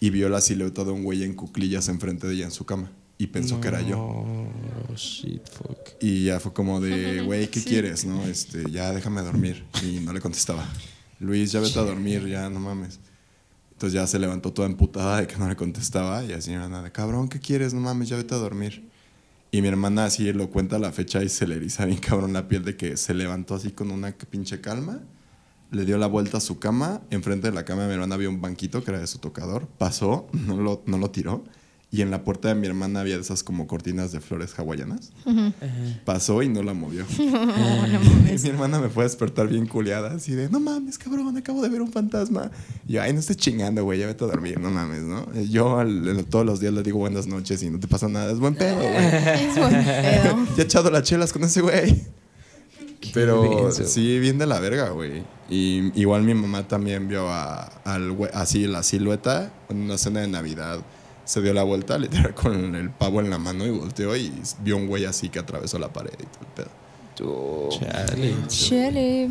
y 0.00 0.10
vio 0.10 0.28
la 0.28 0.40
silueta 0.40 0.82
de 0.82 0.90
un 0.90 1.04
güey 1.04 1.22
en 1.22 1.34
cuclillas 1.34 1.88
enfrente 1.88 2.26
de 2.26 2.34
ella 2.34 2.44
en 2.46 2.50
su 2.50 2.66
cama. 2.66 2.90
Y 3.20 3.26
pensó 3.26 3.60
que 3.60 3.66
era 3.66 3.82
yo. 3.82 3.98
Oh, 3.98 4.94
shit, 4.94 5.42
fuck. 5.48 5.76
Y 6.00 6.26
ya 6.26 6.38
fue 6.38 6.52
como 6.52 6.80
de, 6.80 7.20
güey, 7.26 7.48
¿qué 7.48 7.62
quieres? 7.62 8.04
no 8.04 8.24
este 8.24 8.70
Ya 8.70 8.92
déjame 8.92 9.22
dormir. 9.22 9.64
Y 9.82 9.98
no 10.00 10.12
le 10.12 10.20
contestaba. 10.20 10.64
Luis, 11.18 11.50
ya 11.50 11.60
vete 11.60 11.78
a 11.80 11.82
dormir, 11.82 12.26
ya 12.28 12.48
no 12.48 12.60
mames. 12.60 13.00
Entonces 13.72 13.94
ya 13.94 14.06
se 14.06 14.20
levantó 14.20 14.52
toda 14.52 14.68
emputada 14.68 15.20
de 15.20 15.26
que 15.26 15.36
no 15.36 15.48
le 15.48 15.56
contestaba. 15.56 16.24
Y 16.24 16.32
así 16.32 16.50
mi 16.50 16.56
hermana 16.56 16.82
de, 16.82 16.92
cabrón, 16.92 17.28
¿qué 17.28 17.40
quieres? 17.40 17.74
No 17.74 17.80
mames, 17.80 18.08
ya 18.08 18.16
vete 18.16 18.34
a 18.36 18.38
dormir. 18.38 18.88
Y 19.50 19.62
mi 19.62 19.68
hermana 19.68 20.04
así 20.04 20.32
lo 20.32 20.50
cuenta 20.50 20.78
la 20.78 20.92
fecha 20.92 21.22
y 21.24 21.28
se 21.28 21.46
le 21.46 21.56
eriza 21.56 21.86
bien 21.86 21.98
cabrón 21.98 22.32
la 22.34 22.46
piel 22.46 22.64
de 22.64 22.76
que 22.76 22.96
se 22.96 23.14
levantó 23.14 23.54
así 23.54 23.72
con 23.72 23.90
una 23.90 24.12
pinche 24.12 24.60
calma. 24.60 25.00
Le 25.72 25.84
dio 25.84 25.98
la 25.98 26.06
vuelta 26.06 26.38
a 26.38 26.40
su 26.40 26.60
cama. 26.60 27.02
Enfrente 27.10 27.48
de 27.48 27.54
la 27.54 27.64
cama 27.64 27.82
de 27.82 27.88
mi 27.88 27.94
hermana 27.94 28.14
había 28.14 28.28
un 28.28 28.40
banquito 28.40 28.84
que 28.84 28.92
era 28.92 29.00
de 29.00 29.06
su 29.08 29.18
tocador. 29.18 29.66
Pasó, 29.66 30.28
no 30.32 30.56
lo, 30.56 30.82
no 30.86 30.98
lo 30.98 31.10
tiró. 31.10 31.44
Y 31.90 32.02
en 32.02 32.10
la 32.10 32.22
puerta 32.22 32.48
de 32.48 32.54
mi 32.54 32.66
hermana 32.66 33.00
había 33.00 33.16
esas 33.16 33.42
como 33.42 33.66
cortinas 33.66 34.12
de 34.12 34.20
flores 34.20 34.52
hawaianas. 34.58 35.10
Pasó 36.04 36.42
y 36.42 36.48
no 36.50 36.62
la 36.64 36.74
movió. 36.74 37.06
y 37.18 37.22
mi 38.42 38.48
hermana 38.50 38.78
me 38.78 38.90
fue 38.90 39.04
a 39.04 39.06
despertar 39.06 39.48
bien 39.48 39.66
culeada, 39.66 40.12
así 40.12 40.32
de, 40.34 40.50
no 40.50 40.60
mames, 40.60 40.98
cabrón, 40.98 41.34
acabo 41.38 41.62
de 41.62 41.70
ver 41.70 41.80
un 41.80 41.90
fantasma. 41.90 42.50
Y 42.86 42.92
yo, 42.92 43.02
ay, 43.02 43.14
no 43.14 43.20
estés 43.20 43.38
chingando, 43.38 43.84
güey, 43.84 43.98
ya 44.00 44.06
vete 44.06 44.22
a 44.24 44.26
dormir, 44.26 44.60
no 44.60 44.70
mames, 44.70 45.00
¿no? 45.04 45.26
Y 45.34 45.48
Yo 45.48 45.78
al- 45.78 46.26
todos 46.28 46.44
los 46.44 46.60
días 46.60 46.74
le 46.74 46.82
digo 46.82 46.98
buenas 46.98 47.26
noches 47.26 47.62
y 47.62 47.70
no 47.70 47.80
te 47.80 47.88
pasa 47.88 48.06
nada, 48.06 48.30
es 48.32 48.38
buen 48.38 48.54
pedo, 48.54 48.76
güey. 48.76 48.94
Es 49.48 49.56
buen 49.56 49.70
pedo. 49.84 50.46
Ya 50.58 50.62
he 50.62 50.66
echado 50.66 50.90
las 50.90 51.04
chelas 51.04 51.32
con 51.32 51.42
ese 51.44 51.62
güey. 51.62 52.04
Pero 53.14 53.70
sí, 53.72 54.18
bien 54.18 54.38
de 54.38 54.46
la 54.46 54.60
verga, 54.60 54.90
güey. 54.90 55.22
Y 55.48 55.90
igual 55.98 56.22
mi 56.24 56.34
mamá 56.34 56.68
también 56.68 57.08
vio 57.08 57.28
a, 57.30 57.62
al 57.84 58.10
güey- 58.14 58.30
así 58.34 58.66
la 58.66 58.82
silueta 58.82 59.52
en 59.70 59.78
una 59.82 59.96
cena 59.96 60.20
de 60.20 60.28
Navidad. 60.28 60.80
Se 61.28 61.42
dio 61.42 61.52
la 61.52 61.62
vuelta, 61.62 61.98
literal, 61.98 62.32
con 62.32 62.74
el 62.74 62.88
pavo 62.88 63.20
en 63.20 63.28
la 63.28 63.36
mano 63.36 63.66
y 63.66 63.70
volteó 63.70 64.16
y 64.16 64.32
vio 64.62 64.78
un 64.78 64.86
güey 64.86 65.04
así 65.04 65.28
que 65.28 65.38
atravesó 65.38 65.78
la 65.78 65.92
pared 65.92 66.14
y 66.14 66.24
todo 66.24 66.40
el 66.40 66.46
pedo. 66.56 67.68
Chale. 67.68 68.34
Chele. 68.46 69.30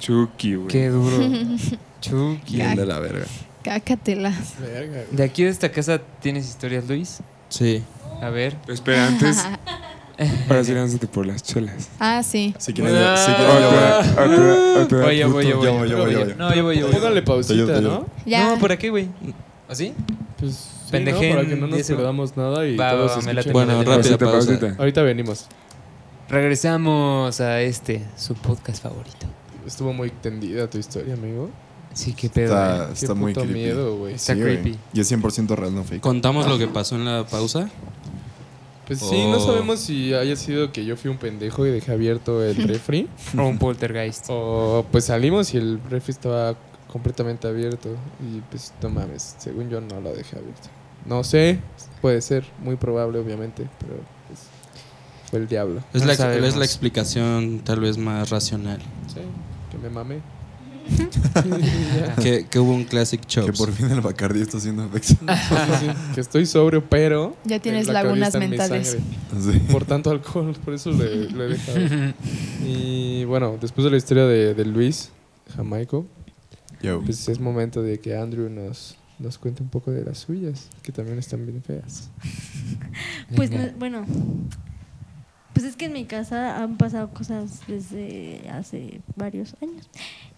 Chucky, 0.00 0.56
güey. 0.56 0.66
Qué 0.66 0.88
duro. 0.88 1.18
Chucky. 2.00 2.56
Bien 2.56 2.74
de 2.74 2.86
la 2.86 2.98
verga. 2.98 3.26
Cácatelas. 3.62 4.58
Verga, 4.58 5.04
güey. 5.04 5.16
¿De 5.16 5.22
aquí 5.22 5.44
de 5.44 5.50
esta 5.50 5.70
casa 5.70 6.00
tienes 6.20 6.48
historias, 6.48 6.88
Luis? 6.88 7.20
Sí. 7.50 7.84
A 8.20 8.28
ver. 8.30 8.56
Pero 8.62 8.74
espera, 8.74 9.06
antes. 9.06 9.46
Ahora 10.48 10.64
sí, 10.64 10.74
lánzate 10.74 11.06
por 11.06 11.24
las 11.24 11.44
chelas. 11.44 11.88
Ah, 12.00 12.24
sí. 12.24 12.52
Si 12.58 12.72
yo 12.72 12.82
voy. 12.82 12.92
Voy, 14.90 15.18
yo 15.18 15.30
voy, 15.30 15.46
yo 15.46 15.56
voy. 15.56 15.68
Yo 15.70 15.72
voy, 15.72 15.88
yo 15.88 15.98
voy, 15.98 16.12
yo 16.14 16.24
voy. 16.24 16.34
No, 16.36 16.52
yo 16.52 16.64
voy, 16.64 16.78
yo 16.80 16.86
voy. 16.86 16.96
Póngale 16.96 17.22
pausita. 17.22 17.80
¿no? 17.80 18.08
Ya. 18.26 18.48
No, 18.48 18.58
¿por 18.58 18.72
aquí, 18.72 18.88
güey? 18.88 19.08
¿Así? 19.68 19.94
Pues 20.40 20.71
Pendejen 20.92 21.28
¿no? 21.30 21.34
Para 21.36 21.48
que 21.48 21.54
no 21.56 21.66
nos 21.66 21.74
10 21.74 21.86
segundos. 21.86 22.02
perdamos 22.04 22.36
nada 22.36 22.66
y 22.66 22.76
Va, 22.76 22.90
todos 22.92 23.10
va, 23.10 23.16
va, 23.16 23.22
me. 23.44 23.52
Bueno, 23.52 23.82
rápida 23.82 24.18
pausa. 24.18 24.32
pausita. 24.46 24.74
Ahorita 24.78 25.02
venimos. 25.02 25.46
Regresamos 26.28 27.40
a 27.40 27.60
este, 27.60 28.02
su 28.16 28.34
podcast 28.34 28.82
favorito. 28.82 29.26
Estuvo 29.66 29.92
muy 29.92 30.10
tendida 30.10 30.68
tu 30.70 30.78
historia, 30.78 31.14
amigo. 31.14 31.50
Sí, 31.92 32.14
qué 32.14 32.28
pedo. 32.30 32.46
Está, 32.54 32.84
eh. 32.84 32.86
Qué 32.88 32.92
está 32.94 33.14
muy 33.14 33.34
creepy. 33.34 33.52
miedo, 33.52 33.96
güey. 33.98 34.14
Está 34.14 34.34
Sí, 34.34 34.40
creepy. 34.40 34.78
Y 34.94 35.00
es 35.00 35.12
100% 35.12 35.54
real, 35.56 35.74
no 35.74 35.84
fake. 35.84 36.00
¿Contamos 36.00 36.48
lo 36.48 36.56
que 36.58 36.68
pasó 36.68 36.94
en 36.96 37.04
la 37.04 37.26
pausa? 37.26 37.68
Pues 38.86 38.98
sí, 38.98 39.26
no 39.26 39.36
Oh. 39.36 39.46
sabemos 39.46 39.80
si 39.80 40.12
haya 40.14 40.34
sido 40.36 40.72
que 40.72 40.84
yo 40.84 40.96
fui 40.96 41.10
un 41.10 41.18
pendejo 41.18 41.66
y 41.66 41.70
dejé 41.70 41.92
abierto 41.92 42.42
el 42.42 42.56
refri. 42.68 43.08
O 43.36 43.42
un 43.42 43.58
poltergeist. 43.58 44.26
o 44.28 44.84
pues 44.90 45.04
salimos 45.04 45.52
y 45.54 45.58
el 45.58 45.80
refri 45.90 46.12
estaba 46.12 46.54
completamente 46.90 47.46
abierto. 47.46 47.90
Y 48.20 48.40
pues 48.50 48.72
no 48.82 48.88
mames, 48.88 49.36
según 49.38 49.68
yo 49.68 49.80
no 49.80 50.00
lo 50.00 50.12
dejé 50.14 50.36
abierto. 50.38 50.68
No 51.06 51.24
sé, 51.24 51.58
puede 52.00 52.20
ser, 52.20 52.44
muy 52.62 52.76
probable 52.76 53.18
obviamente, 53.18 53.68
pero 53.80 53.94
pues 54.28 54.40
fue 55.30 55.40
el 55.40 55.48
diablo. 55.48 55.82
Es, 55.92 56.02
No 56.02 56.06
la, 56.08 56.34
es 56.36 56.56
la 56.56 56.64
explicación 56.64 57.60
tal 57.64 57.80
vez 57.80 57.98
más 57.98 58.30
racional. 58.30 58.78
Sí, 59.08 59.20
que 59.70 59.78
me 59.78 59.88
mamé. 59.90 60.20
que, 62.22 62.46
que 62.46 62.58
hubo 62.58 62.72
un 62.72 62.84
Classic 62.84 63.24
Chops. 63.24 63.46
Que 63.46 63.52
por 63.52 63.72
fin 63.72 63.90
el 63.90 64.00
Bacardi 64.00 64.42
está 64.42 64.58
haciendo 64.58 64.84
efecto. 64.84 65.14
Sí, 65.80 65.86
que 66.14 66.20
estoy 66.20 66.44
sobrio, 66.46 66.84
pero 66.88 67.36
Ya 67.44 67.60
tienes 67.60 67.86
lagunas 67.88 68.34
mentales. 68.34 68.98
Sí. 69.40 69.58
Por 69.70 69.84
tanto 69.84 70.10
alcohol, 70.10 70.54
por 70.64 70.74
eso 70.74 70.90
le, 70.90 71.30
le 71.30 71.44
he 71.44 71.48
dejado. 71.48 71.78
Y 72.66 73.24
bueno, 73.24 73.58
después 73.60 73.84
de 73.84 73.90
la 73.90 73.96
historia 73.96 74.24
de, 74.26 74.54
de 74.54 74.64
Luis, 74.64 75.10
Jamaico, 75.56 76.06
Yo. 76.82 77.00
pues 77.02 77.28
es 77.28 77.40
momento 77.40 77.82
de 77.82 77.98
que 78.00 78.16
Andrew 78.16 78.48
nos, 78.48 78.96
nos 79.18 79.38
cuente 79.38 79.62
un 79.62 79.68
poco 79.68 79.90
de 79.90 80.04
las 80.04 80.18
suyas, 80.18 80.68
que 80.82 80.92
también 80.92 81.18
están 81.18 81.44
bien 81.46 81.62
feas. 81.62 82.10
Pues 83.36 83.50
no- 83.50 83.78
bueno, 83.78 84.04
pues 85.54 85.64
es 85.66 85.76
que 85.76 85.86
en 85.86 85.92
mi 85.92 86.04
casa 86.04 86.62
han 86.62 86.76
pasado 86.76 87.08
cosas 87.10 87.60
desde 87.66 88.48
hace 88.50 89.00
varios 89.16 89.54
años. 89.62 89.88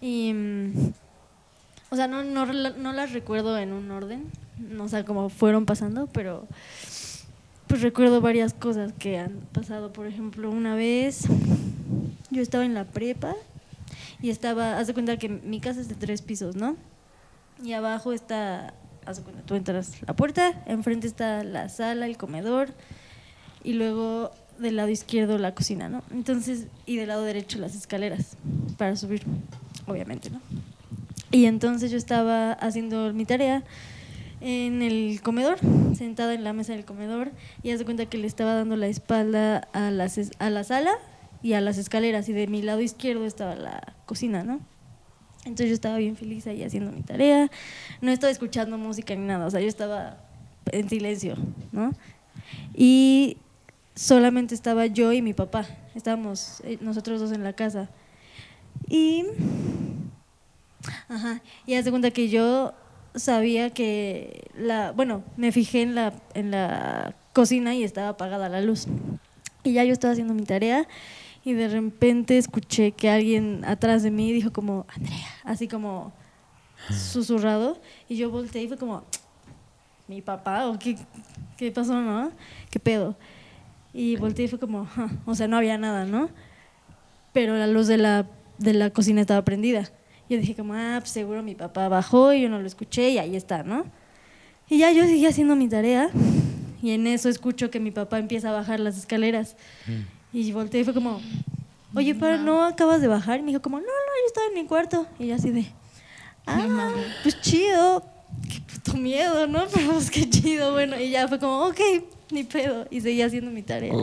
Y, 0.01 0.33
mm, 0.33 0.91
o 1.89 1.95
sea, 1.95 2.07
no, 2.07 2.23
no, 2.23 2.45
no 2.45 2.93
las 2.93 3.11
recuerdo 3.13 3.57
en 3.57 3.73
un 3.73 3.91
orden, 3.91 4.25
no, 4.59 4.85
o 4.85 4.87
sea, 4.89 5.03
como 5.05 5.29
fueron 5.29 5.65
pasando, 5.65 6.07
pero 6.07 6.47
pues 7.67 7.81
recuerdo 7.81 8.21
varias 8.21 8.53
cosas 8.53 8.93
que 8.93 9.17
han 9.17 9.39
pasado. 9.51 9.91
Por 9.91 10.05
ejemplo, 10.07 10.49
una 10.51 10.75
vez 10.75 11.21
yo 12.31 12.41
estaba 12.41 12.65
en 12.65 12.73
la 12.73 12.85
prepa 12.85 13.35
y 14.21 14.29
estaba, 14.29 14.77
haz 14.77 14.87
de 14.87 14.93
cuenta 14.93 15.17
que 15.17 15.27
mi 15.29 15.59
casa 15.59 15.81
es 15.81 15.87
de 15.89 15.95
tres 15.95 16.21
pisos, 16.21 16.55
¿no? 16.55 16.75
Y 17.65 17.73
abajo 17.73 18.13
está, 18.13 18.75
cuenta, 19.03 19.41
tú 19.43 19.55
entras 19.55 19.99
la 20.05 20.15
puerta, 20.15 20.61
enfrente 20.67 21.07
está 21.07 21.43
la 21.43 21.67
sala, 21.67 22.05
el 22.05 22.15
comedor 22.15 22.69
y 23.63 23.73
luego 23.73 24.29
del 24.59 24.75
lado 24.75 24.89
izquierdo 24.89 25.39
la 25.39 25.55
cocina, 25.55 25.89
¿no? 25.89 26.03
Entonces, 26.11 26.67
y 26.85 26.97
del 26.97 27.07
lado 27.07 27.23
derecho 27.23 27.57
las 27.57 27.73
escaleras 27.73 28.37
para 28.77 28.95
subir, 28.95 29.23
obviamente, 29.87 30.29
¿no? 30.29 30.39
Y 31.31 31.45
entonces 31.45 31.89
yo 31.89 31.97
estaba 31.97 32.53
haciendo 32.53 33.11
mi 33.13 33.25
tarea 33.25 33.63
en 34.41 34.83
el 34.83 35.19
comedor, 35.23 35.57
sentada 35.97 36.35
en 36.35 36.43
la 36.43 36.53
mesa 36.53 36.73
del 36.73 36.85
comedor, 36.85 37.31
y 37.63 37.71
haz 37.71 37.79
de 37.79 37.85
cuenta 37.85 38.05
que 38.05 38.19
le 38.19 38.27
estaba 38.27 38.53
dando 38.53 38.75
la 38.75 38.85
espalda 38.85 39.67
a, 39.73 39.89
las, 39.89 40.19
a 40.37 40.49
la 40.51 40.63
sala 40.63 40.91
y 41.41 41.53
a 41.53 41.61
las 41.61 41.79
escaleras, 41.79 42.29
y 42.29 42.33
de 42.33 42.45
mi 42.45 42.61
lado 42.61 42.81
izquierdo 42.81 43.25
estaba 43.25 43.55
la 43.55 43.95
cocina, 44.05 44.43
¿no? 44.43 44.59
Entonces 45.45 45.67
yo 45.67 45.73
estaba 45.75 45.97
bien 45.97 46.15
feliz 46.15 46.47
ahí 46.47 46.63
haciendo 46.63 46.91
mi 46.91 47.01
tarea, 47.01 47.49
no 48.01 48.11
estaba 48.11 48.31
escuchando 48.31 48.77
música 48.77 49.15
ni 49.15 49.25
nada, 49.25 49.45
o 49.45 49.49
sea, 49.51 49.61
yo 49.61 49.67
estaba 49.67 50.17
en 50.71 50.89
silencio, 50.89 51.35
¿no? 51.71 51.91
Y 52.73 53.37
solamente 53.93 54.55
estaba 54.55 54.87
yo 54.87 55.13
y 55.13 55.21
mi 55.21 55.33
papá, 55.33 55.65
estábamos 55.93 56.61
eh, 56.65 56.77
nosotros 56.81 57.21
dos 57.21 57.31
en 57.31 57.43
la 57.43 57.53
casa. 57.53 57.89
Y 58.89 59.23
Ajá. 61.07 61.41
Y 61.65 61.75
haz 61.75 61.85
de 61.85 61.91
cuenta 61.91 62.11
que 62.11 62.29
yo 62.29 62.73
sabía 63.15 63.69
que 63.69 64.49
la, 64.57 64.91
bueno, 64.91 65.23
me 65.37 65.51
fijé 65.51 65.81
en 65.81 65.95
la, 65.95 66.13
en 66.33 66.51
la 66.51 67.15
cocina 67.33 67.75
y 67.75 67.83
estaba 67.83 68.09
apagada 68.09 68.49
la 68.49 68.61
luz. 68.61 68.87
Y 69.63 69.73
ya 69.73 69.83
yo 69.83 69.93
estaba 69.93 70.11
haciendo 70.11 70.33
mi 70.33 70.43
tarea 70.43 70.87
y 71.45 71.53
de 71.53 71.67
repente 71.69 72.37
escuché 72.39 72.91
que 72.91 73.09
alguien 73.09 73.63
atrás 73.65 74.01
de 74.03 74.09
mí 74.11 74.33
dijo 74.33 74.51
como, 74.51 74.85
Andrea, 74.93 75.27
así 75.43 75.67
como 75.67 76.11
susurrado. 76.89 77.79
Y 78.09 78.17
yo 78.17 78.31
volteé 78.31 78.63
y 78.63 78.67
fue 78.67 78.77
como, 78.77 79.03
mi 80.07 80.21
papá, 80.21 80.67
o 80.67 80.77
qué, 80.79 80.97
qué 81.55 81.71
pasó, 81.71 82.01
¿no? 82.01 82.31
¿Qué 82.71 82.79
pedo? 82.79 83.15
Y 83.93 84.15
volteé 84.17 84.45
y 84.45 84.47
fue 84.47 84.59
como, 84.59 84.85
"Ja", 84.87 85.09
o 85.25 85.35
sea, 85.35 85.47
no 85.47 85.55
había 85.57 85.77
nada, 85.77 86.05
¿no? 86.05 86.29
Pero 87.31 87.55
la 87.57 87.67
luz 87.67 87.87
de 87.87 87.97
la, 87.97 88.25
de 88.57 88.73
la 88.73 88.89
cocina 88.89 89.21
estaba 89.21 89.45
prendida. 89.45 89.89
Yo 90.27 90.37
dije 90.39 90.55
como, 90.55 90.73
ah, 90.73 90.97
pues 90.99 91.11
seguro 91.11 91.43
mi 91.43 91.53
papá 91.53 91.87
bajó 91.89 92.33
y 92.33 92.41
yo 92.41 92.49
no 92.49 92.59
lo 92.59 92.65
escuché 92.65 93.11
y 93.11 93.19
ahí 93.19 93.35
está, 93.35 93.61
¿no? 93.61 93.85
Y 94.67 94.79
ya 94.79 94.91
yo 94.91 95.03
seguí 95.03 95.27
haciendo 95.27 95.55
mi 95.55 95.69
tarea 95.69 96.09
y 96.81 96.91
en 96.91 97.05
eso 97.05 97.29
escucho 97.29 97.69
que 97.69 97.79
mi 97.79 97.91
papá 97.91 98.17
empieza 98.17 98.49
a 98.49 98.53
bajar 98.53 98.79
las 98.79 98.97
escaleras. 98.97 99.55
Y 100.37 100.51
volteé 100.51 100.81
y 100.81 100.83
fue 100.83 100.93
como, 100.93 101.21
oye, 101.95 102.13
pero 102.15 102.37
no 102.37 102.63
acabas 102.65 102.99
de 103.01 103.07
bajar. 103.07 103.39
Y 103.39 103.43
me 103.43 103.47
dijo 103.51 103.61
como, 103.61 103.77
no, 103.77 103.83
no, 103.85 103.89
yo 104.21 104.27
estaba 104.27 104.47
en 104.47 104.53
mi 104.53 104.65
cuarto. 104.65 105.07
Y 105.17 105.27
yo 105.27 105.35
así 105.35 105.49
de, 105.51 105.65
ah, 106.45 106.91
pues 107.23 107.39
chido. 107.41 108.03
Qué 108.51 108.59
puto 108.59 108.97
miedo, 108.97 109.47
¿no? 109.47 109.65
Pero 109.73 109.93
pues 109.93 110.11
qué 110.11 110.29
chido, 110.29 110.73
bueno. 110.73 110.99
Y 110.99 111.09
ya 111.09 111.25
fue 111.29 111.39
como, 111.39 111.67
ok, 111.67 111.79
ni 112.31 112.43
pedo. 112.43 112.85
Y 112.91 112.99
seguí 112.99 113.21
haciendo 113.21 113.49
mi 113.49 113.61
tarea. 113.63 113.93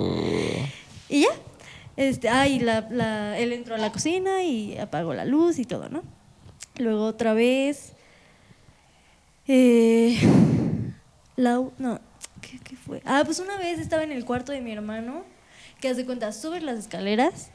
Y 1.10 1.20
ya. 1.22 1.28
Este, 1.98 2.30
ah, 2.30 2.48
y 2.48 2.58
la, 2.60 2.88
la- 2.90 3.38
él 3.38 3.52
entró 3.52 3.74
a 3.74 3.78
la 3.78 3.92
cocina 3.92 4.42
y 4.42 4.78
apagó 4.78 5.12
la 5.12 5.26
luz 5.26 5.58
y 5.58 5.66
todo, 5.66 5.90
¿no? 5.90 6.02
Luego 6.78 7.04
otra 7.04 7.34
vez. 7.34 7.92
Eh, 9.46 10.18
Lau, 11.36 11.72
no, 11.78 12.00
¿qué, 12.40 12.58
qué 12.64 12.76
fue? 12.76 13.02
Ah, 13.04 13.22
pues 13.26 13.38
una 13.40 13.58
vez 13.58 13.78
estaba 13.78 14.02
en 14.04 14.12
el 14.12 14.24
cuarto 14.24 14.52
de 14.52 14.60
mi 14.62 14.72
hermano, 14.72 15.24
que 15.82 15.88
haz 15.88 15.96
de 15.96 16.06
cuenta, 16.06 16.30
subes 16.30 16.62
las 16.62 16.78
escaleras 16.78 17.50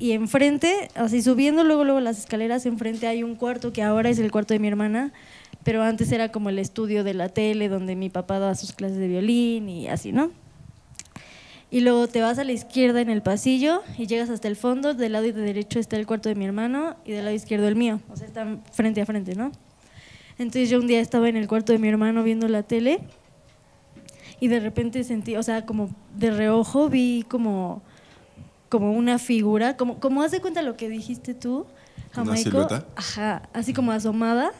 y 0.00 0.10
enfrente, 0.10 0.88
así 0.96 1.22
subiendo 1.22 1.62
luego, 1.62 1.84
luego 1.84 2.00
las 2.00 2.18
escaleras, 2.18 2.66
enfrente 2.66 3.06
hay 3.06 3.22
un 3.22 3.36
cuarto 3.36 3.72
que 3.72 3.82
ahora 3.82 4.10
es 4.10 4.18
el 4.18 4.32
cuarto 4.32 4.54
de 4.54 4.58
mi 4.58 4.66
hermana, 4.66 5.12
pero 5.62 5.84
antes 5.84 6.10
era 6.10 6.32
como 6.32 6.50
el 6.50 6.58
estudio 6.58 7.04
de 7.04 7.14
la 7.14 7.28
tele 7.28 7.68
donde 7.68 7.94
mi 7.94 8.10
papá 8.10 8.40
daba 8.40 8.56
sus 8.56 8.72
clases 8.72 8.98
de 8.98 9.06
violín 9.06 9.68
y 9.68 9.86
así, 9.86 10.10
¿no? 10.10 10.32
Y 11.70 11.80
luego 11.80 12.08
te 12.08 12.22
vas 12.22 12.38
a 12.40 12.44
la 12.44 12.52
izquierda 12.52 13.00
en 13.00 13.10
el 13.10 13.22
pasillo 13.22 13.82
y 13.96 14.06
llegas 14.06 14.30
hasta 14.30 14.48
el 14.48 14.56
fondo. 14.56 14.94
Del 14.94 15.12
lado 15.12 15.30
derecho 15.30 15.78
está 15.78 15.96
el 15.96 16.06
cuarto 16.06 16.30
de 16.30 16.34
mi 16.34 16.46
hermano 16.46 16.96
y 17.04 17.12
del 17.12 17.26
lado 17.26 17.36
izquierdo 17.36 17.68
el 17.68 17.76
mío. 17.76 18.00
O 18.08 18.16
sea, 18.16 18.26
están 18.26 18.64
frente 18.72 19.02
a 19.02 19.06
frente, 19.06 19.34
¿no? 19.34 19.52
Entonces 20.38 20.70
yo 20.70 20.80
un 20.80 20.86
día 20.86 20.98
estaba 20.98 21.28
en 21.28 21.36
el 21.36 21.46
cuarto 21.46 21.74
de 21.74 21.78
mi 21.78 21.88
hermano 21.88 22.22
viendo 22.22 22.48
la 22.48 22.62
tele 22.62 23.00
y 24.40 24.48
de 24.48 24.60
repente 24.60 25.02
sentí, 25.04 25.36
o 25.36 25.42
sea, 25.42 25.66
como 25.66 25.90
de 26.16 26.30
reojo 26.30 26.88
vi 26.88 27.24
como, 27.28 27.82
como 28.68 28.92
una 28.92 29.18
figura, 29.18 29.76
como, 29.76 29.98
como 30.00 30.22
haz 30.22 30.30
de 30.30 30.40
cuenta 30.40 30.62
lo 30.62 30.76
que 30.76 30.88
dijiste 30.88 31.34
tú, 31.34 31.66
¿Una 32.14 32.24
Jamaico. 32.24 32.50
silueta? 32.50 32.86
Ajá, 32.96 33.48
así 33.52 33.72
como 33.72 33.92
asomada, 33.92 34.52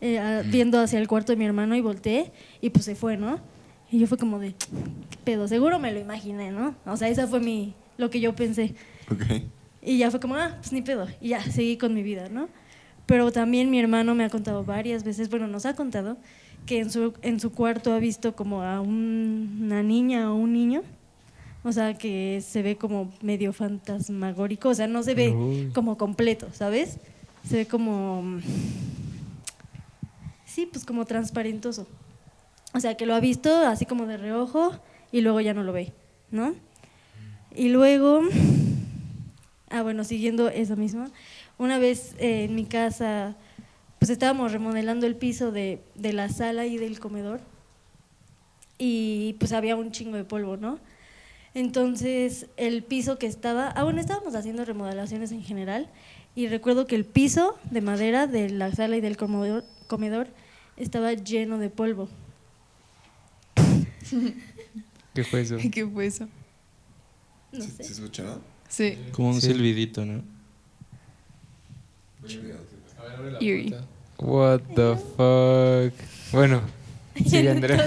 eh, 0.00 0.18
a- 0.18 0.42
viendo 0.42 0.80
hacia 0.80 0.98
el 0.98 1.08
cuarto 1.08 1.32
de 1.32 1.36
mi 1.36 1.44
hermano 1.44 1.76
y 1.76 1.80
volteé 1.80 2.32
y 2.60 2.70
pues 2.70 2.84
se 2.84 2.94
fue, 2.94 3.16
¿no? 3.16 3.38
Y 3.90 3.98
yo 3.98 4.06
fue 4.06 4.18
como 4.18 4.38
de, 4.38 4.54
¿qué 4.54 5.16
pedo? 5.24 5.48
Seguro 5.48 5.78
me 5.78 5.92
lo 5.92 5.98
imaginé, 6.00 6.50
¿no? 6.52 6.74
O 6.86 6.96
sea, 6.96 7.08
esa 7.08 7.26
fue 7.26 7.40
mi, 7.40 7.74
lo 7.98 8.08
que 8.08 8.20
yo 8.20 8.34
pensé. 8.34 8.74
Ok. 9.10 9.42
Y 9.82 9.98
ya 9.98 10.10
fue 10.10 10.20
como, 10.20 10.36
ah, 10.36 10.56
pues 10.60 10.72
ni 10.72 10.82
pedo. 10.82 11.06
Y 11.20 11.30
ya, 11.30 11.42
seguí 11.42 11.76
con 11.76 11.92
mi 11.94 12.02
vida, 12.02 12.28
¿no? 12.28 12.48
Pero 13.06 13.32
también 13.32 13.70
mi 13.70 13.80
hermano 13.80 14.14
me 14.14 14.24
ha 14.24 14.30
contado 14.30 14.62
varias 14.64 15.02
veces, 15.02 15.28
bueno, 15.28 15.48
nos 15.48 15.66
ha 15.66 15.74
contado, 15.74 16.16
que 16.66 16.78
en 16.80 16.90
su, 16.90 17.14
en 17.22 17.40
su 17.40 17.50
cuarto 17.52 17.92
ha 17.92 17.98
visto 17.98 18.34
como 18.36 18.62
a 18.62 18.80
un- 18.80 19.60
una 19.62 19.82
niña 19.82 20.32
o 20.32 20.36
un 20.36 20.52
niño. 20.52 20.82
O 21.62 21.72
sea, 21.72 21.92
que 21.98 22.42
se 22.46 22.62
ve 22.62 22.76
como 22.76 23.12
medio 23.22 23.52
fantasmagórico. 23.52 24.70
O 24.70 24.74
sea, 24.74 24.86
no 24.86 25.02
se 25.02 25.14
ve 25.14 25.30
Uy. 25.30 25.70
como 25.74 25.98
completo, 25.98 26.48
¿sabes? 26.52 26.98
Se 27.46 27.56
ve 27.56 27.66
como... 27.66 28.40
Sí, 30.46 30.66
pues 30.70 30.84
como 30.84 31.04
transparentoso. 31.04 31.86
O 32.72 32.80
sea, 32.80 32.96
que 32.96 33.06
lo 33.06 33.14
ha 33.14 33.20
visto 33.20 33.54
así 33.66 33.84
como 33.86 34.06
de 34.06 34.16
reojo 34.16 34.72
y 35.12 35.20
luego 35.20 35.40
ya 35.40 35.54
no 35.54 35.62
lo 35.62 35.72
ve, 35.72 35.92
¿no? 36.30 36.54
Y 37.54 37.68
luego, 37.68 38.22
ah, 39.70 39.82
bueno, 39.82 40.04
siguiendo 40.04 40.48
eso 40.48 40.76
mismo, 40.76 41.06
una 41.58 41.78
vez 41.78 42.14
eh, 42.18 42.44
en 42.44 42.54
mi 42.54 42.64
casa, 42.64 43.34
pues 44.00 44.10
estábamos 44.10 44.50
remodelando 44.50 45.06
el 45.06 45.14
piso 45.14 45.52
de, 45.52 45.80
de 45.94 46.12
la 46.14 46.28
sala 46.30 46.66
y 46.66 46.76
del 46.78 46.98
comedor 46.98 47.40
y 48.78 49.36
pues 49.38 49.52
había 49.52 49.76
un 49.76 49.92
chingo 49.92 50.16
de 50.16 50.24
polvo, 50.24 50.56
¿no? 50.56 50.78
Entonces, 51.52 52.46
el 52.56 52.82
piso 52.82 53.18
que 53.18 53.26
estaba, 53.26 53.68
ah, 53.68 53.84
bueno, 53.84 54.00
estábamos 54.00 54.34
haciendo 54.34 54.64
remodelaciones 54.64 55.32
en 55.32 55.42
general 55.42 55.88
y 56.34 56.46
recuerdo 56.48 56.86
que 56.86 56.96
el 56.96 57.04
piso 57.04 57.58
de 57.70 57.82
madera 57.82 58.26
de 58.26 58.48
la 58.48 58.72
sala 58.74 58.96
y 58.96 59.02
del 59.02 59.18
comedor, 59.18 59.64
comedor 59.86 60.28
estaba 60.78 61.12
lleno 61.12 61.58
de 61.58 61.68
polvo. 61.68 62.08
¿Qué 65.14 65.24
fue 65.24 65.42
eso? 65.42 65.56
¿Qué 65.72 65.86
fue 65.86 66.06
eso? 66.06 66.26
No 67.52 67.62
¿Sí, 67.64 67.70
sé. 67.70 67.84
¿Sí 67.84 67.92
escuchaba? 67.92 68.38
Sí. 68.68 68.96
Como 69.12 69.28
un 69.30 69.40
Sí. 69.42 69.48
silbidito, 69.48 70.06
¿no? 70.06 70.22
Eerie. 73.40 73.74
What 74.18 74.60
the 74.74 74.96
fuck. 75.16 75.92
Bueno, 76.32 76.60
sigue 77.26 77.50
Andrea. 77.56 77.86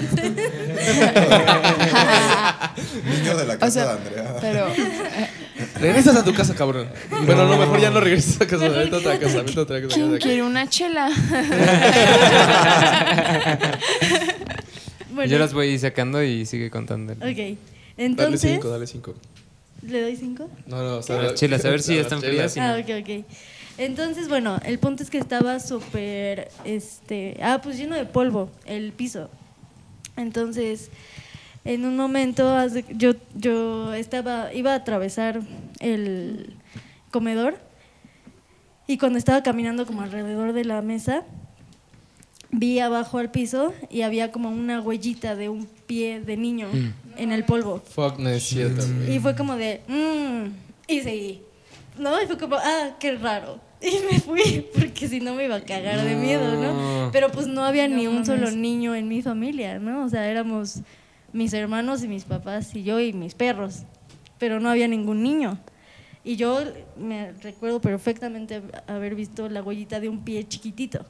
Niño 3.05 3.37
de 3.37 3.45
la 3.45 3.57
casa 3.57 3.71
sea, 3.71 3.85
de 3.85 3.91
Andrea. 3.91 4.35
Pero 4.41 4.67
Regresas 5.79 6.15
a 6.15 6.23
tu 6.23 6.33
casa, 6.33 6.55
cabrón. 6.55 6.87
Bueno, 7.25 7.45
no, 7.47 7.57
mejor 7.57 7.79
ya 7.79 7.89
no 7.91 7.99
regresas 7.99 8.41
a 8.41 8.47
casa. 8.47 8.67
Vete 8.69 8.95
a 8.95 8.99
otra 8.99 9.19
casa, 9.19 9.41
vete 9.43 9.59
a 9.59 9.63
otra 9.63 9.81
casa. 9.81 9.93
¿quién 9.93 10.17
quiere 10.17 10.43
una 10.43 10.67
chela? 10.67 11.09
Bueno, 15.13 15.31
Yo 15.31 15.37
las 15.37 15.53
voy 15.53 15.77
sacando 15.77 16.23
y 16.23 16.43
sigue 16.47 16.71
contando. 16.71 17.13
Ok, 17.13 17.19
Dale 17.21 17.57
entonces... 17.97 18.51
cinco, 18.53 18.69
dale 18.69 18.87
cinco. 18.87 19.13
¿Le 19.83 20.01
doy 20.01 20.15
cinco? 20.15 20.49
No, 20.65 20.81
no, 20.81 20.97
o 20.97 21.01
sea, 21.03 21.21
Las 21.21 21.35
chelas, 21.35 21.63
a 21.65 21.69
ver 21.69 21.83
si 21.83 21.93
las 21.95 22.05
están 22.05 22.19
chelas. 22.19 22.53
frías. 22.53 22.57
Ah, 22.57 22.77
no. 22.77 22.81
ok, 22.81 22.89
ok. 23.03 23.09
Entonces, 23.77 24.29
bueno, 24.29 24.59
el 24.65 24.77
punto 24.79 25.03
es 25.03 25.09
que 25.09 25.17
estaba 25.17 25.59
súper, 25.59 26.49
este, 26.63 27.37
ah, 27.41 27.59
pues 27.61 27.77
lleno 27.77 27.95
de 27.95 28.05
polvo, 28.05 28.49
el 28.65 28.91
piso. 28.91 29.29
Entonces, 30.15 30.91
en 31.65 31.85
un 31.85 31.97
momento, 31.97 32.55
yo, 32.89 33.13
yo 33.35 33.93
estaba, 33.93 34.53
iba 34.53 34.73
a 34.73 34.75
atravesar 34.75 35.41
el 35.79 36.55
comedor 37.09 37.57
y 38.85 38.97
cuando 38.97 39.17
estaba 39.17 39.41
caminando 39.43 39.85
como 39.85 40.01
alrededor 40.01 40.53
de 40.53 40.65
la 40.65 40.81
mesa, 40.81 41.23
vi 42.51 42.79
abajo 42.79 43.17
al 43.17 43.31
piso 43.31 43.73
y 43.89 44.01
había 44.01 44.31
como 44.31 44.49
una 44.49 44.81
huellita 44.81 45.35
de 45.35 45.49
un 45.49 45.67
pie 45.87 46.21
de 46.21 46.37
niño, 46.37 46.67
en 47.17 47.31
el 47.31 47.43
polvo. 47.45 47.79
Fuck, 47.79 48.19
no 48.19 48.29
es 48.29 48.43
cierto. 48.43 48.83
Y 49.09 49.19
fue 49.19 49.35
como 49.35 49.55
de, 49.55 49.81
mmm, 49.87 50.51
y 50.87 51.01
seguí. 51.01 51.41
¿No? 51.97 52.21
Y 52.21 52.25
fue 52.27 52.37
como, 52.37 52.55
ah, 52.57 52.91
qué 52.99 53.15
raro. 53.17 53.59
Y 53.83 53.99
me 54.09 54.17
fui, 54.21 54.65
porque 54.73 55.09
si 55.09 55.19
no 55.19 55.33
me 55.35 55.43
iba 55.43 55.55
a 55.55 55.61
cagar 55.61 56.01
de 56.05 56.15
miedo, 56.15 56.55
¿no? 56.55 57.09
Pero 57.11 57.29
pues 57.31 57.47
no 57.47 57.65
había 57.65 57.85
ni 57.89 58.07
un 58.07 58.13
mames. 58.21 58.27
solo 58.27 58.49
niño 58.49 58.95
en 58.95 59.09
mi 59.09 59.21
familia, 59.21 59.77
¿no? 59.77 60.05
O 60.05 60.09
sea, 60.09 60.25
éramos 60.29 60.79
mis 61.33 61.51
hermanos 61.51 62.01
y 62.01 62.07
mis 62.07 62.23
papás 62.23 62.73
y 62.75 62.83
yo 62.83 63.01
y 63.01 63.11
mis 63.11 63.33
perros. 63.35 63.79
Pero 64.39 64.61
no 64.61 64.69
había 64.69 64.87
ningún 64.87 65.21
niño. 65.21 65.59
Y 66.23 66.37
yo 66.37 66.61
me 66.97 67.33
recuerdo 67.43 67.81
perfectamente 67.81 68.61
haber 68.87 69.15
visto 69.15 69.49
la 69.49 69.61
huellita 69.61 69.99
de 69.99 70.07
un 70.07 70.23
pie 70.23 70.47
chiquitito. 70.47 71.05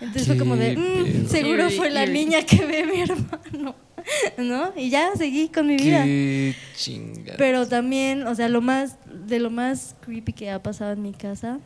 Entonces 0.00 0.26
fue 0.28 0.36
como 0.38 0.54
de, 0.56 0.76
"Mm, 0.76 1.26
seguro 1.26 1.68
fue 1.70 1.90
la 1.90 2.06
niña 2.06 2.42
que 2.42 2.64
ve 2.64 2.86
mi 2.86 3.00
hermano, 3.00 3.74
¿no? 4.38 4.72
Y 4.76 4.90
ya 4.90 5.10
seguí 5.16 5.48
con 5.48 5.66
mi 5.66 5.76
vida. 5.76 6.04
Qué 6.04 6.54
chingada. 6.76 7.36
Pero 7.38 7.66
también, 7.66 8.26
o 8.26 8.34
sea, 8.34 8.48
lo 8.48 8.60
más, 8.60 8.96
de 9.26 9.40
lo 9.40 9.50
más 9.50 9.94
creepy 10.02 10.32
que 10.32 10.50
ha 10.50 10.62
pasado 10.62 10.92
en 10.92 11.02
mi 11.02 11.12
casa 11.12 11.58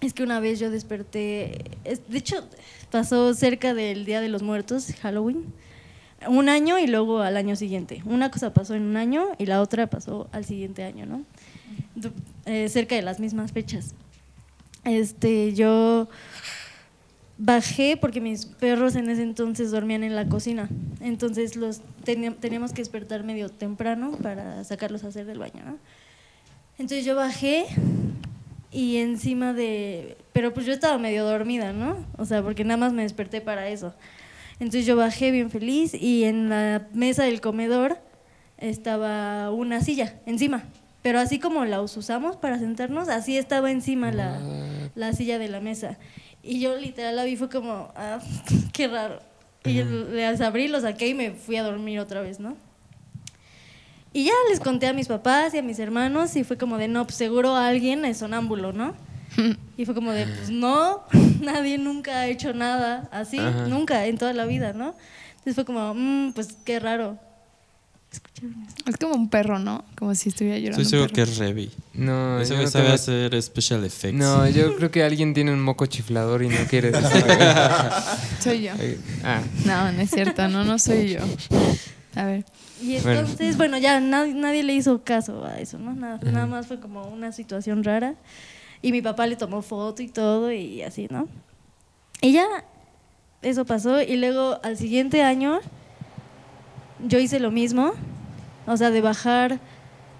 es 0.00 0.14
que 0.14 0.22
una 0.22 0.40
vez 0.40 0.58
yo 0.58 0.70
desperté, 0.70 1.62
es- 1.84 2.08
de 2.08 2.18
hecho, 2.18 2.48
pasó 2.90 3.34
cerca 3.34 3.74
del 3.74 4.04
Día 4.04 4.20
de 4.20 4.28
los 4.28 4.42
Muertos, 4.42 4.88
Halloween, 5.02 5.44
un 6.26 6.48
año 6.48 6.78
y 6.78 6.86
luego 6.86 7.20
al 7.20 7.36
año 7.36 7.54
siguiente. 7.56 8.02
Una 8.04 8.30
cosa 8.30 8.52
pasó 8.52 8.74
en 8.74 8.82
un 8.82 8.96
año 8.96 9.26
y 9.38 9.46
la 9.46 9.60
otra 9.62 9.88
pasó 9.88 10.28
al 10.32 10.44
siguiente 10.44 10.84
año, 10.84 11.06
¿no? 11.06 11.24
Eh, 12.46 12.68
cerca 12.68 12.94
de 12.94 13.02
las 13.02 13.20
mismas 13.20 13.52
fechas. 13.52 13.94
Este, 14.84 15.52
yo 15.54 16.08
bajé 17.40 17.96
porque 17.96 18.20
mis 18.20 18.44
perros 18.44 18.94
en 18.96 19.08
ese 19.08 19.22
entonces 19.22 19.70
dormían 19.70 20.04
en 20.04 20.14
la 20.14 20.28
cocina. 20.28 20.68
Entonces 21.00 21.56
los 21.56 21.80
teníamos 22.04 22.72
que 22.72 22.82
despertar 22.82 23.24
medio 23.24 23.48
temprano 23.48 24.12
para 24.22 24.62
sacarlos 24.64 25.04
a 25.04 25.08
hacer 25.08 25.24
del 25.24 25.38
baño, 25.38 25.62
¿no? 25.64 25.78
Entonces 26.78 27.04
yo 27.04 27.16
bajé 27.16 27.64
y 28.70 28.98
encima 28.98 29.54
de... 29.54 30.18
Pero 30.32 30.52
pues 30.52 30.66
yo 30.66 30.72
estaba 30.72 30.98
medio 30.98 31.24
dormida, 31.24 31.72
¿no? 31.72 31.96
O 32.18 32.26
sea, 32.26 32.42
porque 32.42 32.62
nada 32.62 32.76
más 32.76 32.92
me 32.92 33.02
desperté 33.02 33.40
para 33.40 33.68
eso. 33.68 33.94
Entonces 34.60 34.84
yo 34.84 34.94
bajé 34.94 35.30
bien 35.30 35.50
feliz 35.50 35.94
y 35.94 36.24
en 36.24 36.50
la 36.50 36.86
mesa 36.92 37.24
del 37.24 37.40
comedor 37.40 37.98
estaba 38.58 39.50
una 39.50 39.80
silla 39.80 40.20
encima. 40.26 40.64
Pero 41.00 41.18
así 41.18 41.38
como 41.38 41.64
la 41.64 41.80
usamos 41.80 42.36
para 42.36 42.58
sentarnos, 42.58 43.08
así 43.08 43.38
estaba 43.38 43.70
encima 43.70 44.12
la, 44.12 44.38
la 44.94 45.14
silla 45.14 45.38
de 45.38 45.48
la 45.48 45.60
mesa. 45.60 45.96
Y 46.42 46.60
yo 46.60 46.76
literal 46.76 47.16
la 47.16 47.24
vi, 47.24 47.36
fue 47.36 47.48
como, 47.48 47.92
ah, 47.96 48.18
qué 48.72 48.88
raro. 48.88 49.20
Y 49.64 49.74
yo 49.74 49.84
les 49.84 50.40
abrí, 50.40 50.68
lo 50.68 50.80
saqué 50.80 51.08
y 51.08 51.14
me 51.14 51.32
fui 51.32 51.56
a 51.56 51.62
dormir 51.62 52.00
otra 52.00 52.22
vez, 52.22 52.40
¿no? 52.40 52.56
Y 54.12 54.24
ya 54.24 54.32
les 54.48 54.58
conté 54.58 54.86
a 54.88 54.92
mis 54.92 55.06
papás 55.06 55.54
y 55.54 55.58
a 55.58 55.62
mis 55.62 55.78
hermanos 55.78 56.34
y 56.34 56.42
fue 56.44 56.56
como 56.56 56.78
de, 56.78 56.88
no, 56.88 57.04
pues 57.04 57.16
seguro 57.16 57.54
alguien 57.56 58.04
es 58.04 58.18
sonámbulo, 58.18 58.72
¿no? 58.72 58.94
Y 59.76 59.86
fue 59.86 59.94
como 59.94 60.12
de, 60.12 60.26
pues 60.26 60.50
no, 60.50 61.04
nadie 61.40 61.78
nunca 61.78 62.20
ha 62.20 62.26
hecho 62.26 62.52
nada 62.52 63.08
así, 63.12 63.38
Ajá. 63.38 63.66
nunca, 63.66 64.04
en 64.06 64.18
toda 64.18 64.32
la 64.34 64.44
vida, 64.44 64.72
¿no? 64.74 64.94
Entonces 65.30 65.54
fue 65.54 65.64
como, 65.64 65.94
"Mm, 65.94 66.32
pues 66.34 66.54
qué 66.64 66.78
raro. 66.80 67.18
¿Escucharon 68.12 68.62
eso? 68.66 68.76
es 68.86 68.96
como 68.96 69.14
un 69.14 69.28
perro, 69.30 69.58
¿no? 69.58 69.84
Como 69.96 70.14
si 70.14 70.30
estuviera 70.30 70.58
llorando. 70.58 70.82
Estoy 70.82 70.98
seguro 70.98 71.12
que 71.12 71.22
es 71.22 71.36
Revi. 71.38 71.70
No, 71.94 72.40
Ese 72.40 72.50
yo 72.50 72.56
güey 72.56 72.64
no 72.66 72.70
sabe 72.70 72.88
hacer 72.88 73.40
special 73.42 73.84
effects. 73.84 74.18
No, 74.18 74.48
yo 74.50 74.74
creo 74.76 74.90
que 74.90 75.04
alguien 75.04 75.32
tiene 75.34 75.52
un 75.52 75.60
moco 75.60 75.86
chiflador 75.86 76.42
y 76.42 76.48
no 76.48 76.58
quiere 76.68 76.90
decir. 76.92 77.24
Soy 78.42 78.62
yo. 78.62 78.72
ah, 79.24 79.40
No, 79.64 79.92
no 79.92 80.00
es 80.00 80.10
cierto, 80.10 80.48
no, 80.48 80.64
no 80.64 80.78
soy 80.78 81.10
yo. 81.14 81.20
A 82.16 82.24
ver. 82.24 82.44
Y 82.82 82.98
Bueno. 82.98 83.20
entonces, 83.20 83.56
bueno, 83.56 83.76
ya 83.78 84.00
nadie, 84.00 84.32
nadie 84.34 84.62
le 84.64 84.74
hizo 84.74 85.02
caso 85.04 85.44
a 85.44 85.58
eso, 85.60 85.78
¿no? 85.78 85.94
Nada, 85.94 86.18
nada 86.22 86.46
más 86.46 86.66
fue 86.66 86.80
como 86.80 87.06
una 87.08 87.30
situación 87.30 87.84
rara. 87.84 88.14
Y 88.82 88.90
mi 88.92 89.02
papá 89.02 89.26
le 89.26 89.36
tomó 89.36 89.60
foto 89.62 90.02
y 90.02 90.08
todo 90.08 90.50
y 90.50 90.82
así, 90.82 91.06
¿no? 91.10 91.28
Y 92.22 92.32
ya 92.32 92.46
eso 93.42 93.64
pasó 93.66 94.00
y 94.02 94.16
luego 94.16 94.58
al 94.62 94.76
siguiente 94.78 95.22
año 95.22 95.60
yo 97.06 97.18
hice 97.18 97.40
lo 97.40 97.50
mismo, 97.50 97.92
o 98.66 98.76
sea, 98.76 98.90
de 98.90 99.00
bajar, 99.00 99.58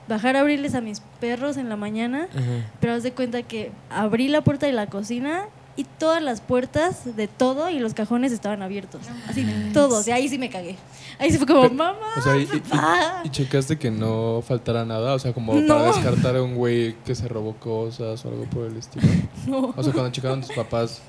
bajar 0.08 0.36
a 0.36 0.40
abrirles 0.40 0.74
a 0.74 0.80
mis 0.80 1.00
perros 1.20 1.56
en 1.56 1.68
la 1.68 1.76
mañana, 1.76 2.28
ajá. 2.32 2.42
pero 2.80 2.94
haz 2.94 3.02
de 3.02 3.12
cuenta 3.12 3.42
que 3.42 3.70
abrí 3.90 4.28
la 4.28 4.42
puerta 4.42 4.66
de 4.66 4.72
la 4.72 4.86
cocina 4.86 5.44
y 5.76 5.84
todas 5.84 6.20
las 6.22 6.40
puertas 6.40 7.16
de 7.16 7.28
todo 7.28 7.70
y 7.70 7.78
los 7.78 7.94
cajones 7.94 8.32
estaban 8.32 8.60
abiertos. 8.62 9.02
Así, 9.28 9.46
todos. 9.72 10.06
Y 10.08 10.10
ahí 10.10 10.28
sí 10.28 10.36
me 10.36 10.50
cagué. 10.50 10.76
Ahí 11.18 11.30
sí 11.30 11.38
fue 11.38 11.46
como, 11.46 11.62
mamá, 11.70 11.96
O 12.16 12.20
sea, 12.20 12.36
y, 12.36 12.42
y- 12.42 12.46
papá. 12.60 13.22
y 13.24 13.30
checaste 13.30 13.78
que 13.78 13.90
no 13.90 14.42
faltara 14.46 14.84
nada, 14.84 15.14
o 15.14 15.18
sea, 15.18 15.32
como 15.32 15.54
No. 15.54 15.74
para 15.78 15.86
descartar 15.92 16.36
a 16.36 16.42
un 16.42 16.54
güey 16.56 16.96
que 17.04 17.14
se 17.14 17.28
robó 17.28 17.54
cosas 17.54 18.22
o 18.24 18.28
algo 18.28 18.44
por 18.44 18.66
el 18.66 18.76
estilo. 18.76 19.06
No. 19.46 19.72
O 19.76 19.82
sea, 19.82 19.92
cuando 19.92 20.10
checaron 20.10 20.40
tus 20.42 20.52
papás. 20.54 21.00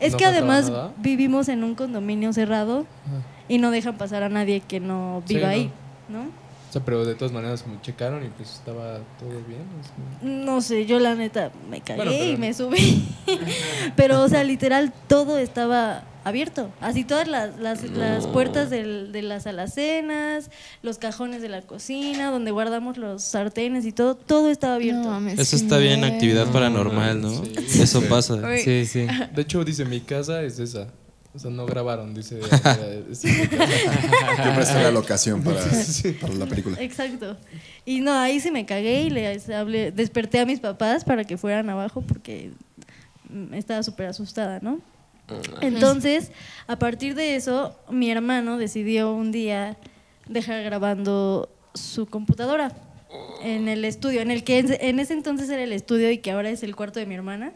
Es 0.00 0.12
¿no 0.12 0.18
que 0.18 0.24
además 0.26 0.68
nada? 0.70 0.92
vivimos 0.98 1.48
en 1.48 1.62
un 1.64 1.74
condominio 1.76 2.32
cerrado 2.32 2.80
Ajá. 3.06 3.16
Y 3.48 3.58
no 3.58 3.70
dejan 3.70 3.96
pasar 3.98 4.22
a 4.22 4.28
nadie 4.28 4.60
que 4.60 4.80
no 4.80 5.22
Sí, 5.26 5.34
viva 5.34 5.48
no. 5.48 5.52
ahí, 5.52 5.70
¿no? 6.08 6.20
O 6.22 6.72
sea, 6.74 6.84
pero 6.84 7.04
de 7.04 7.14
todas 7.14 7.32
maneras, 7.32 7.62
como 7.62 7.80
checaron 7.82 8.24
y 8.24 8.28
pues 8.30 8.50
estaba 8.54 8.98
todo 9.20 9.30
bien. 9.46 9.62
o 9.80 9.84
sea. 9.84 10.28
No 10.28 10.60
sé, 10.60 10.86
yo 10.86 10.98
la 10.98 11.14
neta 11.14 11.52
me 11.70 11.80
cagué 11.80 11.96
Bueno, 11.98 12.10
pero- 12.10 12.24
y 12.32 12.36
me 12.36 12.52
subí. 12.52 13.06
pero, 13.96 14.22
o 14.22 14.28
sea, 14.28 14.42
literal, 14.42 14.92
todo 15.06 15.38
estaba 15.38 16.02
abierto. 16.24 16.70
Así 16.80 17.04
todas 17.04 17.28
las, 17.28 17.58
las, 17.60 17.84
las 17.90 18.26
puertas 18.26 18.70
del- 18.70 19.12
de 19.12 19.22
las 19.22 19.46
alacenas, 19.46 20.50
los 20.82 20.98
cajones 20.98 21.42
de 21.42 21.48
la 21.48 21.62
cocina, 21.62 22.30
donde 22.32 22.50
guardamos 22.50 22.96
los 22.96 23.22
sartenes 23.22 23.84
y 23.86 23.92
todo, 23.92 24.16
todo 24.16 24.50
estaba 24.50 24.74
abierto. 24.74 25.20
No 25.20 25.28
Eso 25.28 25.54
está 25.54 25.78
bien 25.78 26.02
actividad 26.02 26.46
No, 26.46 26.52
paranormal, 26.52 27.20
¿no? 27.20 27.30
sí. 27.30 27.52
Eso 27.82 28.00
Sí. 28.00 28.06
pasa. 28.08 28.36
Sí, 28.58 28.84
sí. 28.86 29.06
De 29.34 29.42
hecho, 29.42 29.62
dice, 29.64 29.84
mi 29.84 30.00
casa 30.00 30.42
es 30.42 30.58
esa. 30.58 30.88
O 31.34 31.38
sea, 31.38 31.50
no 31.50 31.66
grabaron, 31.66 32.14
dice. 32.14 32.40
Yo 32.40 32.46
presté 34.54 34.82
la 34.82 34.92
locación 34.92 35.42
para, 35.42 35.60
para 36.20 36.34
la 36.34 36.46
película. 36.46 36.80
Exacto. 36.80 37.36
Y 37.84 38.00
no, 38.00 38.12
ahí 38.12 38.38
sí 38.38 38.52
me 38.52 38.64
cagué 38.64 39.02
y 39.02 39.10
le 39.10 39.40
hablé, 39.54 39.90
desperté 39.90 40.38
a 40.38 40.46
mis 40.46 40.60
papás 40.60 41.04
para 41.04 41.24
que 41.24 41.36
fueran 41.36 41.68
abajo 41.68 42.02
porque 42.02 42.52
mm, 43.28 43.52
estaba 43.54 43.82
súper 43.82 44.06
asustada, 44.06 44.60
¿no? 44.62 44.80
Entonces, 45.60 46.30
a 46.66 46.78
partir 46.78 47.14
de 47.14 47.34
eso, 47.34 47.74
mi 47.90 48.10
hermano 48.10 48.58
decidió 48.58 49.12
un 49.12 49.32
día 49.32 49.76
dejar 50.28 50.62
grabando 50.62 51.48
su 51.72 52.06
computadora 52.06 52.72
en 53.42 53.68
el 53.68 53.84
estudio, 53.84 54.20
en 54.20 54.30
el 54.30 54.44
que 54.44 54.58
en 54.58 55.00
ese 55.00 55.14
entonces 55.14 55.48
era 55.48 55.62
el 55.62 55.72
estudio 55.72 56.10
y 56.10 56.18
que 56.18 56.30
ahora 56.30 56.50
es 56.50 56.62
el 56.62 56.76
cuarto 56.76 57.00
de 57.00 57.06
mi 57.06 57.14
hermana. 57.14 57.54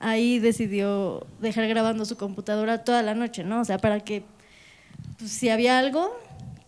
Ahí 0.00 0.38
decidió 0.38 1.26
dejar 1.40 1.68
grabando 1.68 2.04
su 2.04 2.16
computadora 2.16 2.84
toda 2.84 3.02
la 3.02 3.14
noche, 3.14 3.44
¿no? 3.44 3.60
O 3.60 3.64
sea, 3.64 3.78
para 3.78 4.00
que 4.00 4.24
pues, 5.18 5.30
si 5.30 5.50
había 5.50 5.78
algo... 5.78 6.10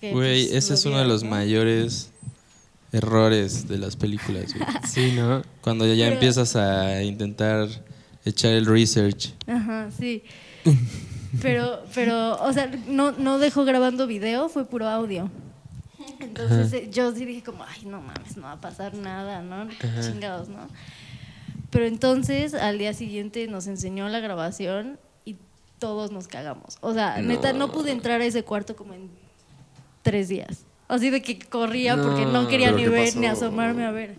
que, 0.00 0.12
Güey, 0.12 0.46
pues, 0.48 0.54
ese 0.64 0.74
es 0.74 0.84
uno 0.84 0.98
de 0.98 1.06
los 1.06 1.22
¿no? 1.24 1.30
mayores 1.30 2.10
errores 2.92 3.66
de 3.68 3.78
las 3.78 3.96
películas, 3.96 4.54
güey. 4.54 4.66
Sí, 4.86 5.12
¿no? 5.16 5.42
Cuando 5.62 5.86
ya 5.86 6.04
Pero- 6.04 6.14
empiezas 6.14 6.54
a 6.56 7.02
intentar 7.02 7.68
echar 8.24 8.52
el 8.52 8.66
research. 8.66 9.32
Ajá, 9.46 9.88
sí. 9.98 10.22
Pero, 11.40 11.82
pero, 11.94 12.40
o 12.42 12.52
sea, 12.52 12.70
no, 12.86 13.12
no 13.12 13.38
dejó 13.38 13.64
grabando 13.64 14.06
video, 14.06 14.50
fue 14.50 14.66
puro 14.66 14.86
audio. 14.88 15.30
Entonces 16.20 16.72
eh, 16.74 16.88
yo 16.92 17.14
sí 17.14 17.24
dije 17.24 17.42
como, 17.42 17.64
ay, 17.64 17.86
no 17.86 18.00
mames, 18.00 18.36
no 18.36 18.42
va 18.42 18.52
a 18.52 18.60
pasar 18.60 18.94
nada, 18.94 19.40
¿no? 19.42 19.66
Chingados, 20.02 20.48
¿no? 20.48 20.68
Pero 21.72 21.86
entonces 21.86 22.54
al 22.54 22.78
día 22.78 22.94
siguiente 22.94 23.48
nos 23.48 23.66
enseñó 23.66 24.08
la 24.08 24.20
grabación 24.20 25.00
y 25.24 25.36
todos 25.80 26.12
nos 26.12 26.28
cagamos. 26.28 26.76
O 26.82 26.92
sea, 26.94 27.20
neta, 27.20 27.52
no 27.52 27.72
pude 27.72 27.90
entrar 27.90 28.20
a 28.20 28.24
ese 28.24 28.44
cuarto 28.44 28.76
como 28.76 28.94
en 28.94 29.10
tres 30.02 30.28
días. 30.28 30.64
Así 30.86 31.10
de 31.10 31.22
que 31.22 31.38
corría 31.40 31.96
porque 31.96 32.26
no 32.26 32.42
No. 32.42 32.48
quería 32.48 32.66
¿Pero 32.66 32.76
ni 32.78 32.86
ver 32.88 33.06
pasó? 33.06 33.18
ni 33.20 33.26
asomarme 33.26 33.84
a 33.86 33.90
ver. 33.90 34.16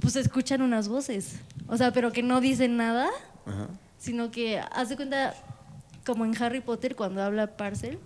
Pues 0.00 0.14
se 0.14 0.20
escuchan 0.20 0.62
unas 0.62 0.88
voces. 0.88 1.36
O 1.68 1.76
sea, 1.76 1.92
pero 1.92 2.10
que 2.12 2.22
no 2.22 2.40
dicen 2.40 2.76
nada 2.76 3.08
Ajá. 3.44 3.68
sino 3.98 4.30
que 4.30 4.58
hace 4.58 4.96
cuenta 4.96 5.34
como 6.06 6.24
en 6.24 6.40
Harry 6.42 6.60
Potter 6.60 6.96
cuando 6.96 7.22
habla 7.22 7.56
Parcel. 7.58 7.98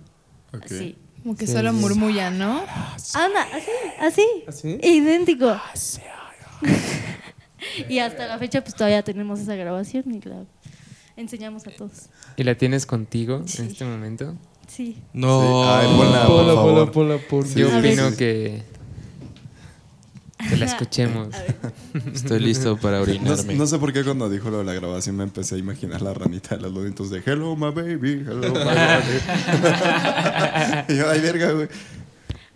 Ok. 0.52 0.64
Así. 0.64 0.96
Como 1.22 1.36
que 1.36 1.46
Sí, 1.46 1.52
solo 1.52 1.70
sí. 1.70 1.76
murmullan, 1.78 2.38
¿no? 2.38 2.60
Anda, 3.14 3.46
así, 3.54 3.70
así. 4.00 4.26
¿Así? 4.48 4.78
Idéntico. 4.82 5.54
y 7.88 7.98
hasta 7.98 8.26
la 8.26 8.38
fecha 8.38 8.62
pues 8.62 8.74
todavía 8.74 9.02
tenemos 9.02 9.40
esa 9.40 9.54
grabación 9.54 10.04
y 10.14 10.20
la 10.28 10.44
enseñamos 11.16 11.66
a 11.66 11.70
todos. 11.70 12.08
¿Y 12.36 12.44
la 12.44 12.54
tienes 12.54 12.86
contigo 12.86 13.42
Sí. 13.46 13.62
en 13.62 13.68
este 13.68 13.84
momento? 13.84 14.34
Sí. 14.68 14.96
No. 15.12 15.40
Sí. 15.40 15.68
Ay, 15.68 15.96
ponla, 15.96 16.26
por 16.26 16.28
Pola, 16.28 16.54
pola, 16.54 16.54
favor. 16.54 16.92
pola, 16.92 17.18
por 17.18 17.46
Sí, 17.46 17.58
Yo 17.60 17.76
opino 17.78 18.16
que, 18.16 18.62
que 20.48 20.56
la 20.56 20.64
escuchemos. 20.66 21.28
Estoy 22.14 22.38
listo 22.40 22.76
para 22.78 22.98
No, 22.98 23.02
orinarme. 23.02 23.54
no 23.54 23.66
sé 23.66 23.78
por 23.78 23.92
qué 23.92 24.04
cuando 24.04 24.30
dijo 24.30 24.48
lo 24.50 24.58
de 24.58 24.64
la 24.64 24.72
grabación 24.74 25.16
me 25.16 25.24
empecé 25.24 25.56
a 25.56 25.58
imaginar 25.58 26.00
la 26.02 26.14
ranita 26.14 26.56
de 26.56 26.62
los 26.62 26.72
loditos 26.72 27.10
de 27.10 27.20
Hello 27.26 27.56
my 27.56 27.70
baby, 27.72 28.24
hello 28.26 28.48
my 28.48 28.64
baby. 28.64 29.20
y 30.88 30.96
yo, 30.96 31.10
ay 31.10 31.20
verga, 31.20 31.52
güey. 31.52 31.68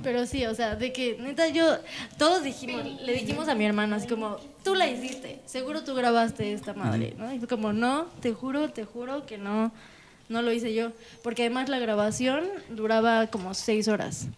Pero 0.04 0.26
sí, 0.26 0.44
o 0.44 0.54
sea, 0.54 0.76
de 0.76 0.92
que 0.92 1.16
neta 1.18 1.48
yo, 1.48 1.78
todos 2.18 2.44
dijimos, 2.44 2.84
le 3.00 3.14
dijimos 3.14 3.48
a 3.48 3.54
mi 3.54 3.64
hermano 3.64 3.96
así 3.96 4.06
como, 4.06 4.36
tú 4.62 4.74
la 4.74 4.86
hiciste, 4.86 5.40
seguro 5.46 5.82
tú 5.82 5.94
grabaste 5.94 6.52
esta 6.52 6.74
madre, 6.74 7.14
¿no? 7.18 7.32
Y 7.32 7.38
fue 7.38 7.48
como, 7.48 7.72
no, 7.72 8.04
te 8.20 8.34
juro, 8.34 8.68
te 8.68 8.84
juro 8.84 9.24
que 9.24 9.38
no, 9.38 9.72
no 10.28 10.42
lo 10.42 10.52
hice 10.52 10.74
yo. 10.74 10.92
Porque 11.22 11.42
además 11.42 11.70
la 11.70 11.78
grabación 11.78 12.44
duraba 12.68 13.28
como 13.28 13.54
seis 13.54 13.88
horas. 13.88 14.28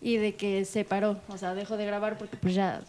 Y 0.00 0.16
de 0.16 0.34
que 0.34 0.64
se 0.64 0.84
paró, 0.84 1.20
o 1.28 1.38
sea, 1.38 1.54
dejó 1.54 1.76
de 1.76 1.86
grabar 1.86 2.18
porque 2.18 2.36
pues 2.36 2.54
ya... 2.54 2.82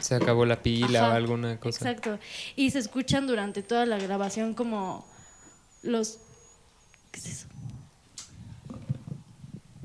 Se 0.00 0.16
acabó 0.16 0.44
la 0.44 0.60
pila 0.60 1.00
Ajá, 1.00 1.12
o 1.12 1.12
alguna 1.12 1.60
cosa. 1.60 1.88
Exacto. 1.88 2.18
Y 2.56 2.70
se 2.70 2.80
escuchan 2.80 3.26
durante 3.26 3.62
toda 3.62 3.86
la 3.86 3.98
grabación 3.98 4.52
como 4.52 5.06
los... 5.82 6.18
¿Qué 7.12 7.20
es 7.20 7.26
eso? 7.26 7.51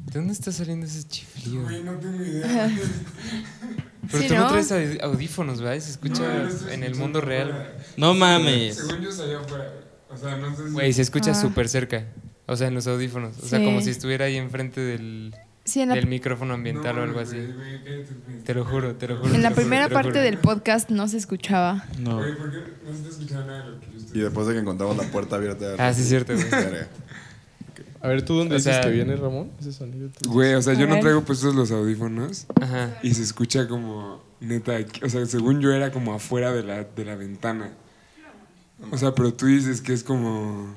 ¿De 0.07 0.19
dónde 0.19 0.33
está 0.33 0.51
saliendo 0.51 0.85
ese 0.85 1.03
chiflido? 1.07 1.63
Güey, 1.63 1.83
no 1.83 1.93
tengo 1.93 2.23
idea. 2.23 2.71
Pero 4.09 4.23
Sí, 4.23 4.27
tú 4.29 4.33
no, 4.35 4.39
¿no? 4.41 4.47
traes 4.47 4.71
audífonos, 5.03 5.61
¿verdad? 5.61 5.79
Se 5.83 5.91
escucha 5.91 6.23
No, 6.23 6.71
en 6.71 6.83
el 6.83 6.95
mundo 6.95 7.19
real. 7.21 7.73
No 7.97 8.13
mames. 8.13 8.75
Según 8.77 9.01
yo 9.01 9.11
salía 9.11 9.39
afuera. 9.39 9.69
O 10.09 10.15
sea, 10.15 10.37
no 10.37 10.55
sé 10.55 10.67
si. 10.67 10.71
Güey, 10.73 10.93
se 10.93 11.01
escucha 11.01 11.31
Ah. 11.31 11.35
súper 11.35 11.67
cerca. 11.67 12.05
O 12.45 12.55
sea, 12.55 12.69
en 12.69 12.75
los 12.75 12.87
audífonos. 12.87 13.37
O 13.43 13.45
sea, 13.45 13.59
Sí. 13.59 13.65
como 13.65 13.81
si 13.81 13.89
estuviera 13.89 14.25
ahí 14.25 14.37
enfrente 14.37 14.79
del, 14.79 15.35
Sí, 15.65 15.81
en 15.81 15.89
la, 15.89 15.95
del 15.95 16.07
micrófono 16.07 16.53
ambiental 16.53 16.95
No, 16.95 17.01
o 17.01 17.03
algo 17.03 17.19
así. 17.19 17.35
güey, 17.35 17.79
güey. 17.81 18.43
Te 18.45 18.53
lo 18.53 18.63
juro, 18.63 18.95
te 18.95 19.09
lo 19.09 19.17
juro. 19.17 19.35
en 19.35 19.43
la 19.43 19.51
primera 19.51 19.89
parte 19.89 20.19
del 20.19 20.37
podcast 20.37 20.89
no 20.89 21.09
se 21.09 21.17
escuchaba. 21.17 21.83
No. 21.99 22.19
Güey, 22.19 22.37
¿por 22.37 22.49
qué 22.49 22.57
no 22.85 22.91
se 22.93 22.97
está 22.99 23.09
escuchando 23.09 23.45
nada 23.47 23.65
de 23.65 23.71
lo 23.71 23.79
que 23.81 23.87
yo 23.91 23.97
estoy 23.97 24.19
Y 24.21 24.23
después 24.23 24.47
de 24.47 24.53
que 24.53 24.59
encontramos 24.59 24.95
la 24.95 25.03
puerta 25.03 25.35
abierta. 25.35 25.75
Ah, 25.77 25.93
sí, 25.93 26.03
es 26.03 26.07
cierto, 26.07 26.33
güey. 26.33 26.45
A 28.07 28.11
ver, 28.11 28.21
¿tú 28.23 28.35
dónde 28.35 28.55
O 28.55 28.57
dices 28.57 28.73
sea- 28.75 28.83
que 28.83 28.89
viene, 28.91 29.15
Ramón? 29.17 29.51
Ese 29.59 29.73
sonido. 29.73 30.09
tú- 30.09 30.31
Güey, 30.31 30.53
o 30.53 30.61
sea, 30.61 30.73
yo 30.75 30.87
no 30.87 30.97
traigo 30.99 31.23
puestos 31.23 31.53
los 31.55 31.71
audífonos 31.71 32.45
Ajá. 32.61 32.97
y 33.03 33.13
se 33.13 33.21
escucha 33.21 33.67
como 33.67 34.23
neta, 34.39 34.77
o 35.03 35.09
sea, 35.09 35.25
según 35.25 35.59
yo 35.59 35.73
era 35.73 35.91
como 35.91 36.13
afuera 36.13 36.53
de 36.53 36.63
la, 36.63 36.83
de 36.85 37.05
la 37.05 37.15
ventana. 37.15 37.71
O 38.91 38.97
sea, 38.97 39.13
pero 39.13 39.33
tú 39.33 39.47
dices 39.47 39.81
que 39.81 39.91
es 39.91 40.03
como 40.03 40.73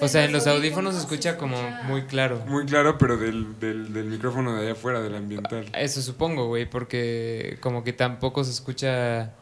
O 0.00 0.08
sea, 0.08 0.24
en 0.24 0.32
los 0.32 0.46
audífonos 0.48 0.94
se 0.94 1.00
escucha 1.02 1.36
como 1.36 1.56
muy 1.86 2.02
claro. 2.06 2.42
muy 2.48 2.64
claro, 2.66 2.98
pero 2.98 3.16
del, 3.16 3.60
del, 3.60 3.92
del 3.92 4.06
micrófono 4.06 4.54
de 4.56 4.62
allá 4.62 4.72
afuera, 4.72 5.00
del 5.00 5.14
ambiental. 5.14 5.66
Eso 5.74 6.02
supongo, 6.02 6.48
güey, 6.48 6.68
porque 6.68 7.58
como 7.60 7.84
que 7.84 7.92
tampoco 7.92 8.42
se 8.42 8.50
escucha... 8.50 9.34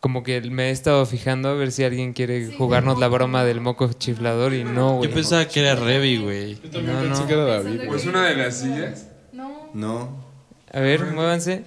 Como 0.00 0.22
que 0.22 0.40
me 0.42 0.68
he 0.68 0.70
estado 0.70 1.04
fijando 1.06 1.48
a 1.48 1.54
ver 1.54 1.72
si 1.72 1.82
alguien 1.82 2.12
quiere 2.12 2.52
jugarnos 2.56 2.98
la 3.00 3.08
broma 3.08 3.44
del 3.44 3.60
moco 3.60 3.92
chiflador 3.92 4.54
y 4.54 4.62
no, 4.62 4.96
güey. 4.96 5.08
Yo 5.08 5.14
pensaba 5.14 5.46
que 5.48 5.60
era 5.60 5.74
Revi, 5.74 6.18
güey. 6.18 6.54
Yo 6.62 6.70
también 6.70 6.94
No, 6.94 7.02
pensé 7.02 7.22
no. 7.22 7.26
que 7.26 7.32
era 7.34 7.44
David. 7.44 7.80
¿O 7.90 7.94
es 7.96 8.06
una 8.06 8.24
de 8.26 8.36
las 8.36 8.60
sillas? 8.60 9.08
No. 9.32 9.70
No. 9.74 10.24
A 10.72 10.80
ver, 10.80 11.04
muévanse. 11.06 11.64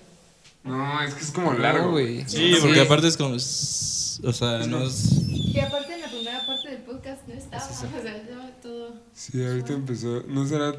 No, 0.64 1.02
es 1.04 1.14
que 1.16 1.22
es 1.24 1.32
como 1.32 1.54
largo. 1.54 1.92
güey. 1.92 2.24
Sí, 2.28 2.56
porque 2.62 2.82
aparte 2.82 3.08
es 3.08 3.18
como. 3.18 3.36
O 3.36 3.40
sea, 3.40 4.60
no 4.68 4.84
es. 4.84 5.12
Y 5.28 5.60
aparte 5.60 5.94
en 5.96 6.02
la 6.02 6.08
primera 6.08 6.46
parte 6.46 6.70
del 6.70 6.78
podcast 6.84 7.28
no 7.28 7.34
estaba. 7.34 7.64
Es. 7.66 7.84
O 7.84 8.02
sea, 8.02 8.16
estaba 8.16 8.52
todo. 8.62 8.94
Sí, 9.14 9.44
ahorita 9.46 9.74
empezó. 9.74 10.24
¿No 10.28 10.46
será 10.48 10.74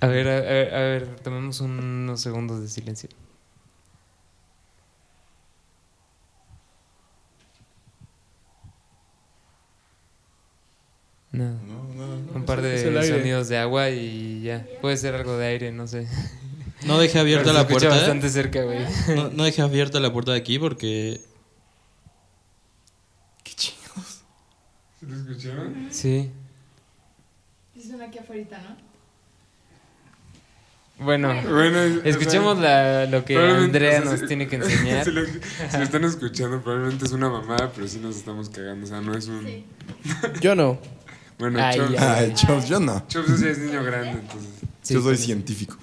A 0.00 0.06
ver, 0.06 0.28
a 0.28 0.40
ver, 0.40 0.74
a 0.74 0.78
ver, 0.78 1.16
tomemos 1.24 1.60
unos 1.60 2.20
segundos 2.20 2.60
de 2.60 2.68
silencio. 2.68 3.08
No. 11.32 11.58
Un 12.34 12.44
par 12.46 12.62
de 12.62 13.06
sonidos 13.06 13.48
de 13.48 13.58
agua 13.58 13.90
y 13.90 14.42
ya. 14.42 14.66
Puede 14.80 14.96
ser 14.96 15.14
algo 15.14 15.36
de 15.36 15.46
aire, 15.46 15.72
no 15.72 15.86
sé. 15.86 16.06
No 16.86 16.98
dejé 16.98 17.18
abierta 17.18 17.52
la 17.52 17.66
puerta. 17.68 17.88
bastante 17.88 18.28
cerca, 18.30 18.62
güey. 18.62 18.78
No, 19.14 19.30
no 19.30 19.44
dejé 19.44 19.62
abierta 19.62 20.00
la 20.00 20.12
puerta 20.12 20.32
de 20.32 20.38
aquí 20.38 20.58
porque. 20.58 21.20
¿Se 25.00 25.06
lo 25.06 25.14
escucharon? 25.16 25.88
Sí. 25.90 26.30
Es 27.76 27.86
una 27.86 28.06
aquí 28.06 28.18
afuera, 28.18 28.58
¿no? 28.58 28.88
Bueno, 31.04 31.28
Bueno, 31.48 31.80
es- 31.82 31.98
o 31.98 32.02
sea, 32.02 32.10
escuchemos 32.10 32.58
la- 32.58 33.06
lo 33.06 33.24
que 33.24 33.36
Andrea 33.38 34.00
o 34.00 34.02
sea, 34.02 34.10
nos 34.12 34.26
tiene 34.26 34.48
que 34.48 34.56
enseñar. 34.60 35.04
si, 35.04 35.12
lo, 35.12 35.24
si 35.24 35.32
lo 35.76 35.82
están 35.84 36.04
escuchando, 36.04 36.60
probablemente 36.60 37.04
es 37.04 37.12
una 37.12 37.28
mamada, 37.28 37.70
pero 37.72 37.86
sí 37.86 38.00
nos 38.00 38.16
estamos 38.16 38.48
cagando. 38.50 38.84
O 38.84 38.88
sea, 38.88 39.00
no 39.00 39.16
es 39.16 39.28
un. 39.28 39.64
Yo 40.40 40.54
no. 40.56 40.78
Bueno, 41.38 41.58
Ay, 41.62 41.78
Chops. 41.78 41.98
Ay, 42.00 42.34
Chops, 42.34 42.68
yo 42.68 42.80
no. 42.80 43.06
Chops 43.06 43.42
es 43.42 43.58
niño 43.58 43.82
grande, 43.84 44.20
entonces. 44.20 44.50
Sí, 44.82 44.94
yo 44.94 45.02
soy 45.02 45.16
sí. 45.16 45.24
científico. 45.24 45.76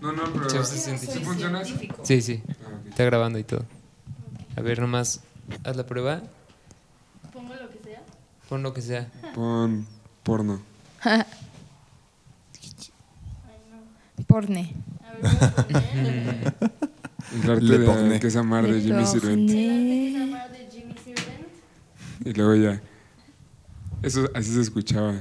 No, 0.00 0.12
no, 0.12 0.24
pero. 0.32 0.46
Chops 0.48 0.72
es 0.72 0.80
¿Sí 0.80 0.90
científico. 0.96 1.24
funciona 1.24 1.60
eso? 1.60 1.74
Sí, 2.02 2.22
sí. 2.22 2.42
Ah, 2.48 2.52
ok. 2.80 2.86
Está 2.88 3.04
grabando 3.04 3.38
y 3.38 3.44
todo. 3.44 3.64
A 4.56 4.60
ver, 4.60 4.80
nomás 4.80 5.20
haz 5.64 5.76
la 5.76 5.84
prueba. 5.84 6.22
Pongo 7.32 7.54
lo 7.54 7.68
que 7.70 7.78
sea. 7.84 8.02
Pon 8.48 8.62
lo 8.62 8.72
que 8.72 8.82
sea. 8.82 9.10
Pon 9.34 9.86
porno. 10.22 10.60
Porne. 14.26 14.72
A 15.02 15.12
ver, 15.12 15.22
voy 15.22 15.74
a 15.74 15.86
poner. 15.86 16.54
El 17.42 17.50
arte 17.50 17.78
de 18.08 18.20
que 18.20 18.26
es 18.28 18.36
amar 18.36 18.66
de 18.66 18.80
Jimmy 18.80 19.04
Sirvent. 19.06 19.50
Y 22.24 22.32
luego 22.32 22.54
ya. 22.54 22.80
Eso 24.04 24.28
así 24.34 24.52
se 24.54 24.60
escuchaba. 24.60 25.14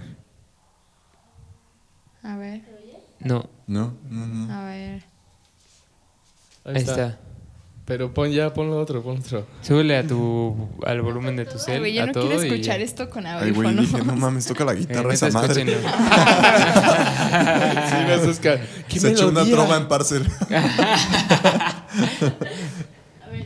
A 2.23 2.38
ver, 2.38 2.61
No, 3.19 3.49
No, 3.68 3.93
no, 4.10 4.26
no. 4.27 4.53
a 4.53 4.65
ver. 4.65 5.03
ahí 6.65 6.76
está. 6.77 7.19
Pero 7.85 8.14
pon 8.14 8.31
ya, 8.31 8.53
pon 8.53 8.69
lo 8.69 8.80
otro, 8.80 9.03
pon 9.03 9.18
otro. 9.18 9.45
Súbele 9.61 9.97
a 9.97 10.07
tu, 10.07 10.69
al 10.85 11.01
volumen 11.01 11.35
de 11.35 11.43
tu 11.45 11.57
Ay, 11.57 11.64
cel, 11.65 11.80
güey, 11.80 11.93
yo 11.93 12.03
a 12.03 12.05
no 12.05 12.11
todo 12.14 12.27
quiero 12.27 12.43
y- 12.43 12.47
escuchar 12.47 12.80
esto 12.80 13.10
con 13.10 13.26
Ay, 13.27 13.51
güey, 13.51 13.76
dije, 13.76 14.01
no 14.03 14.15
mames, 14.15 14.45
toca 14.47 14.64
la 14.64 14.73
guitarra 14.73 15.14
esa 15.14 15.30
madre. 15.31 15.65
Sí, 15.65 15.72
no, 18.07 18.14
eso 18.14 18.30
es 18.31 18.39
ca- 18.39 18.61
¿Qué 18.88 18.99
Se 18.99 19.11
echó 19.11 19.27
una 19.30 19.43
trova 19.43 19.76
en 19.77 19.88
parcel. 19.89 20.26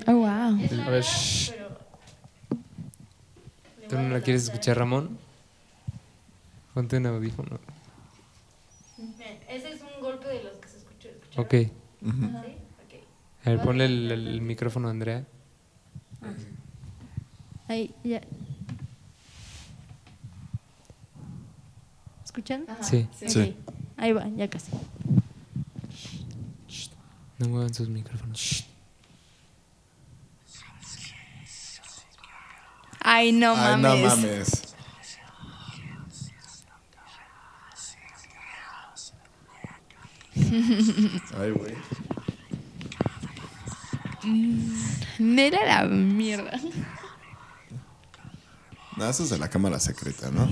Oh, 0.10 0.14
wow. 0.16 0.58
A 0.86 0.90
ver, 0.90 1.04
¿Tú 3.90 3.96
no 3.98 4.10
la 4.10 4.22
quieres 4.22 4.44
escuchar, 4.44 4.78
Ramón? 4.78 5.18
Ponte 6.78 6.96
un 6.98 7.08
audífono. 7.08 7.60
Ese 9.50 9.74
es 9.74 9.82
un 9.82 10.00
golpe 10.00 10.28
de 10.28 10.44
los 10.44 10.58
que 10.58 10.68
se 10.68 10.78
escuchó. 10.78 11.10
Ok. 11.36 11.54
Ujú. 12.04 12.22
¿Sí? 12.22 12.54
Ok. 12.86 13.46
A 13.46 13.50
ver, 13.50 13.62
ponle 13.62 13.86
el, 13.86 14.12
el 14.12 14.42
micrófono 14.42 14.88
a 14.88 14.92
Andrea. 14.92 15.26
Ahí, 17.68 17.96
ya. 18.04 18.22
¿Escuchan? 22.24 22.68
Sí. 22.84 23.08
Sí. 23.26 23.56
Ok, 23.66 23.76
Ahí 23.98 24.14
va, 24.14 24.28
ya 24.28 24.48
casi. 24.48 24.72
No 27.40 27.50
muevan 27.50 27.74
sus 27.74 27.90
micrófonos. 27.90 28.68
Ay, 33.00 33.32
no 33.32 33.56
Ay, 33.56 33.82
mames. 33.82 33.82
no 33.82 34.10
mames. 34.10 34.67
Ay, 41.38 41.52
güey. 41.52 41.74
No 45.20 45.42
era 45.42 45.66
la 45.66 45.88
mierda. 45.88 46.60
No, 48.98 49.10
eso 49.10 49.24
es 49.24 49.30
de 49.30 49.38
la 49.38 49.50
cámara 49.50 49.80
secreta, 49.80 50.32
¿no? 50.32 50.48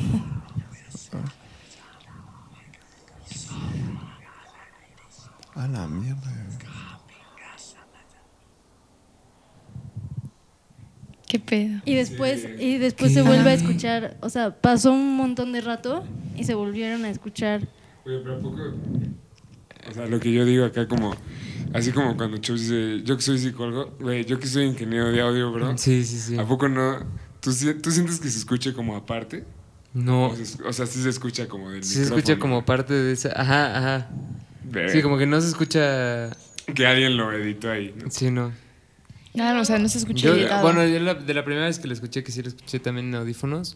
A 5.55 5.67
la 5.67 5.87
mierda. 5.87 6.31
¿Qué 11.27 11.39
pedo? 11.39 11.81
Y 11.85 11.95
después, 11.95 12.47
y 12.59 12.77
después 12.77 13.13
se 13.13 13.21
vuelve 13.21 13.49
a 13.49 13.53
escuchar, 13.53 14.15
o 14.21 14.29
sea, 14.29 14.61
pasó 14.61 14.93
un 14.93 15.17
montón 15.17 15.51
de 15.51 15.61
rato 15.61 16.05
y 16.35 16.43
se 16.43 16.53
volvieron 16.53 17.03
a 17.03 17.09
escuchar. 17.09 17.67
Oye, 18.05 18.19
pero 18.19 18.35
¿a 18.35 18.39
poco? 18.39 18.57
O 19.89 19.93
sea, 19.93 20.07
lo 20.07 20.19
que 20.19 20.31
yo 20.31 20.45
digo 20.45 20.65
acá 20.65 20.87
como... 20.87 21.15
Así 21.73 21.91
como 21.91 22.15
cuando 22.15 22.37
Chops 22.37 22.61
dice, 22.61 23.01
yo 23.03 23.17
que 23.17 23.21
soy 23.21 23.37
psicólogo, 23.37 23.91
güey, 23.99 24.23
yo 24.25 24.39
que 24.39 24.47
soy 24.47 24.65
ingeniero 24.65 25.11
de 25.11 25.19
audio, 25.21 25.51
bro. 25.51 25.77
Sí, 25.77 26.03
sí, 26.05 26.17
sí. 26.19 26.37
¿A 26.37 26.45
poco 26.45 26.69
no? 26.69 26.99
¿Tú, 27.41 27.51
tú 27.81 27.91
sientes 27.91 28.19
que 28.19 28.29
se 28.29 28.37
escuche 28.39 28.73
como 28.73 28.95
aparte? 28.95 29.43
No. 29.93 30.27
O, 30.27 30.35
se- 30.35 30.63
o 30.63 30.71
sea, 30.73 30.85
sí 30.85 31.01
se 31.01 31.09
escucha 31.09 31.47
como 31.47 31.71
del 31.71 31.83
Sí 31.83 31.95
se 31.95 32.03
escucha 32.03 32.39
como 32.39 32.63
parte 32.65 32.93
de 32.93 33.11
esa. 33.11 33.29
Ajá, 33.39 33.77
ajá. 33.77 34.09
Sí, 34.89 35.01
como 35.01 35.17
que 35.17 35.25
no 35.25 35.39
se 35.41 35.47
escucha. 35.49 36.29
Que 36.73 36.87
alguien 36.87 37.17
lo 37.17 37.31
editó 37.33 37.69
ahí, 37.69 37.93
¿no? 38.01 38.09
Sí, 38.09 38.31
no. 38.31 38.51
No, 39.33 39.53
no, 39.53 39.61
o 39.61 39.65
sea, 39.65 39.77
no 39.77 39.89
se 39.89 39.97
escucha 39.97 40.27
Yo, 40.27 40.61
bueno, 40.61 40.85
yo 40.87 40.99
la- 41.01 41.13
de 41.15 41.33
la 41.33 41.43
primera 41.43 41.65
vez 41.65 41.77
que 41.79 41.87
lo 41.87 41.93
escuché, 41.93 42.23
que 42.23 42.31
sí 42.31 42.41
lo 42.41 42.47
escuché 42.47 42.79
también 42.79 43.07
en 43.09 43.15
audífonos, 43.15 43.75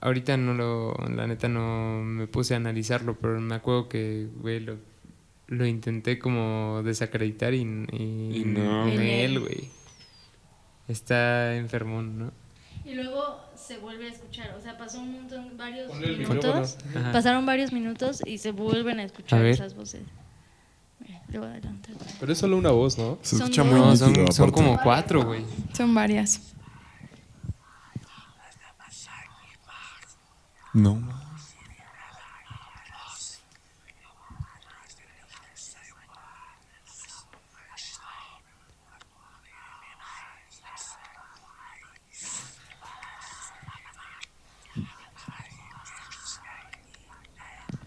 ahorita 0.00 0.36
no 0.36 0.52
lo, 0.54 0.94
la 1.14 1.26
neta 1.26 1.48
no 1.48 2.02
me 2.04 2.26
puse 2.26 2.52
a 2.54 2.58
analizarlo, 2.58 3.16
pero 3.18 3.40
me 3.40 3.54
acuerdo 3.54 3.88
que, 3.88 4.28
güey, 4.40 4.60
lo, 4.60 4.76
lo 5.52 5.66
intenté 5.66 6.18
como 6.18 6.82
desacreditar 6.82 7.52
y, 7.54 7.60
y, 7.60 8.40
Y 8.40 8.44
no. 8.46 8.88
en 8.88 9.00
él, 9.02 9.40
güey. 9.40 9.68
Está 10.88 11.54
enfermón, 11.56 12.18
¿no? 12.18 12.32
Y 12.84 12.94
luego 12.94 13.38
se 13.54 13.78
vuelve 13.78 14.06
a 14.06 14.12
escuchar. 14.12 14.54
O 14.58 14.60
sea, 14.60 14.76
pasó 14.76 14.98
un 15.00 15.12
montón, 15.12 15.56
varios 15.56 15.94
minutos. 15.94 16.78
Ajá. 16.96 17.12
Pasaron 17.12 17.46
varios 17.46 17.72
minutos 17.72 18.20
y 18.26 18.38
se 18.38 18.50
vuelven 18.50 18.98
a 18.98 19.04
escuchar 19.04 19.38
A 19.38 19.42
ver. 19.42 19.52
esas 19.52 19.74
voces. 19.76 20.02
Mira, 20.98 21.22
le 21.28 21.38
voy 21.38 21.48
a 21.48 21.50
adelantar. 21.52 21.94
Pero 22.18 22.32
es 22.32 22.38
solo 22.38 22.56
una 22.56 22.70
voz, 22.70 22.98
¿no? 22.98 23.18
Se 23.22 23.36
Son 23.36 23.42
escucha 23.42 23.62
muy 23.62 23.74
No, 23.78 23.92
nítido, 23.92 24.14
son, 24.26 24.32
son 24.32 24.50
como 24.50 24.80
cuatro, 24.82 25.22
güey. 25.24 25.44
Son 25.74 25.94
varias. 25.94 26.54
No. 30.74 30.98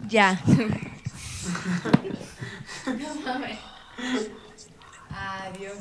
Ya. 0.08 0.40
no 2.86 3.14
mames. 3.24 3.58
Adiós. 5.10 5.76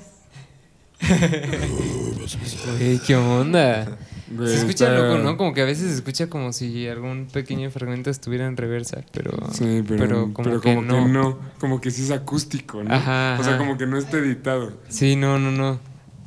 ¿qué 3.06 3.16
onda? 3.16 3.98
Se 4.38 4.56
escucha 4.56 4.90
loco, 4.90 5.20
¿no? 5.20 5.38
Como 5.38 5.54
que 5.54 5.62
a 5.62 5.66
veces 5.66 5.90
se 5.90 5.96
escucha 5.96 6.28
como 6.30 6.52
si 6.52 6.88
algún 6.88 7.28
pequeño 7.32 7.70
fragmento 7.70 8.10
estuviera 8.10 8.48
en 8.48 8.58
reversa, 8.58 9.02
pero, 9.12 9.32
Sí, 9.54 9.84
pero, 9.88 10.34
como, 10.34 10.50
pero 10.50 10.62
que, 10.62 10.70
como 10.76 10.82
no. 10.82 10.96
que 11.06 11.12
no. 11.12 11.40
Como 11.60 11.80
que 11.82 11.92
sí 11.92 12.04
es 12.04 12.12
acústico, 12.12 12.84
¿no? 12.84 12.94
Ajá, 12.94 13.38
O 13.40 13.44
sea, 13.44 13.58
como 13.58 13.78
que 13.78 13.86
no 13.86 13.98
está 13.98 14.18
editado. 14.18 14.74
Sí, 14.90 15.16
no, 15.16 15.38
no, 15.38 15.52
no. 15.52 15.80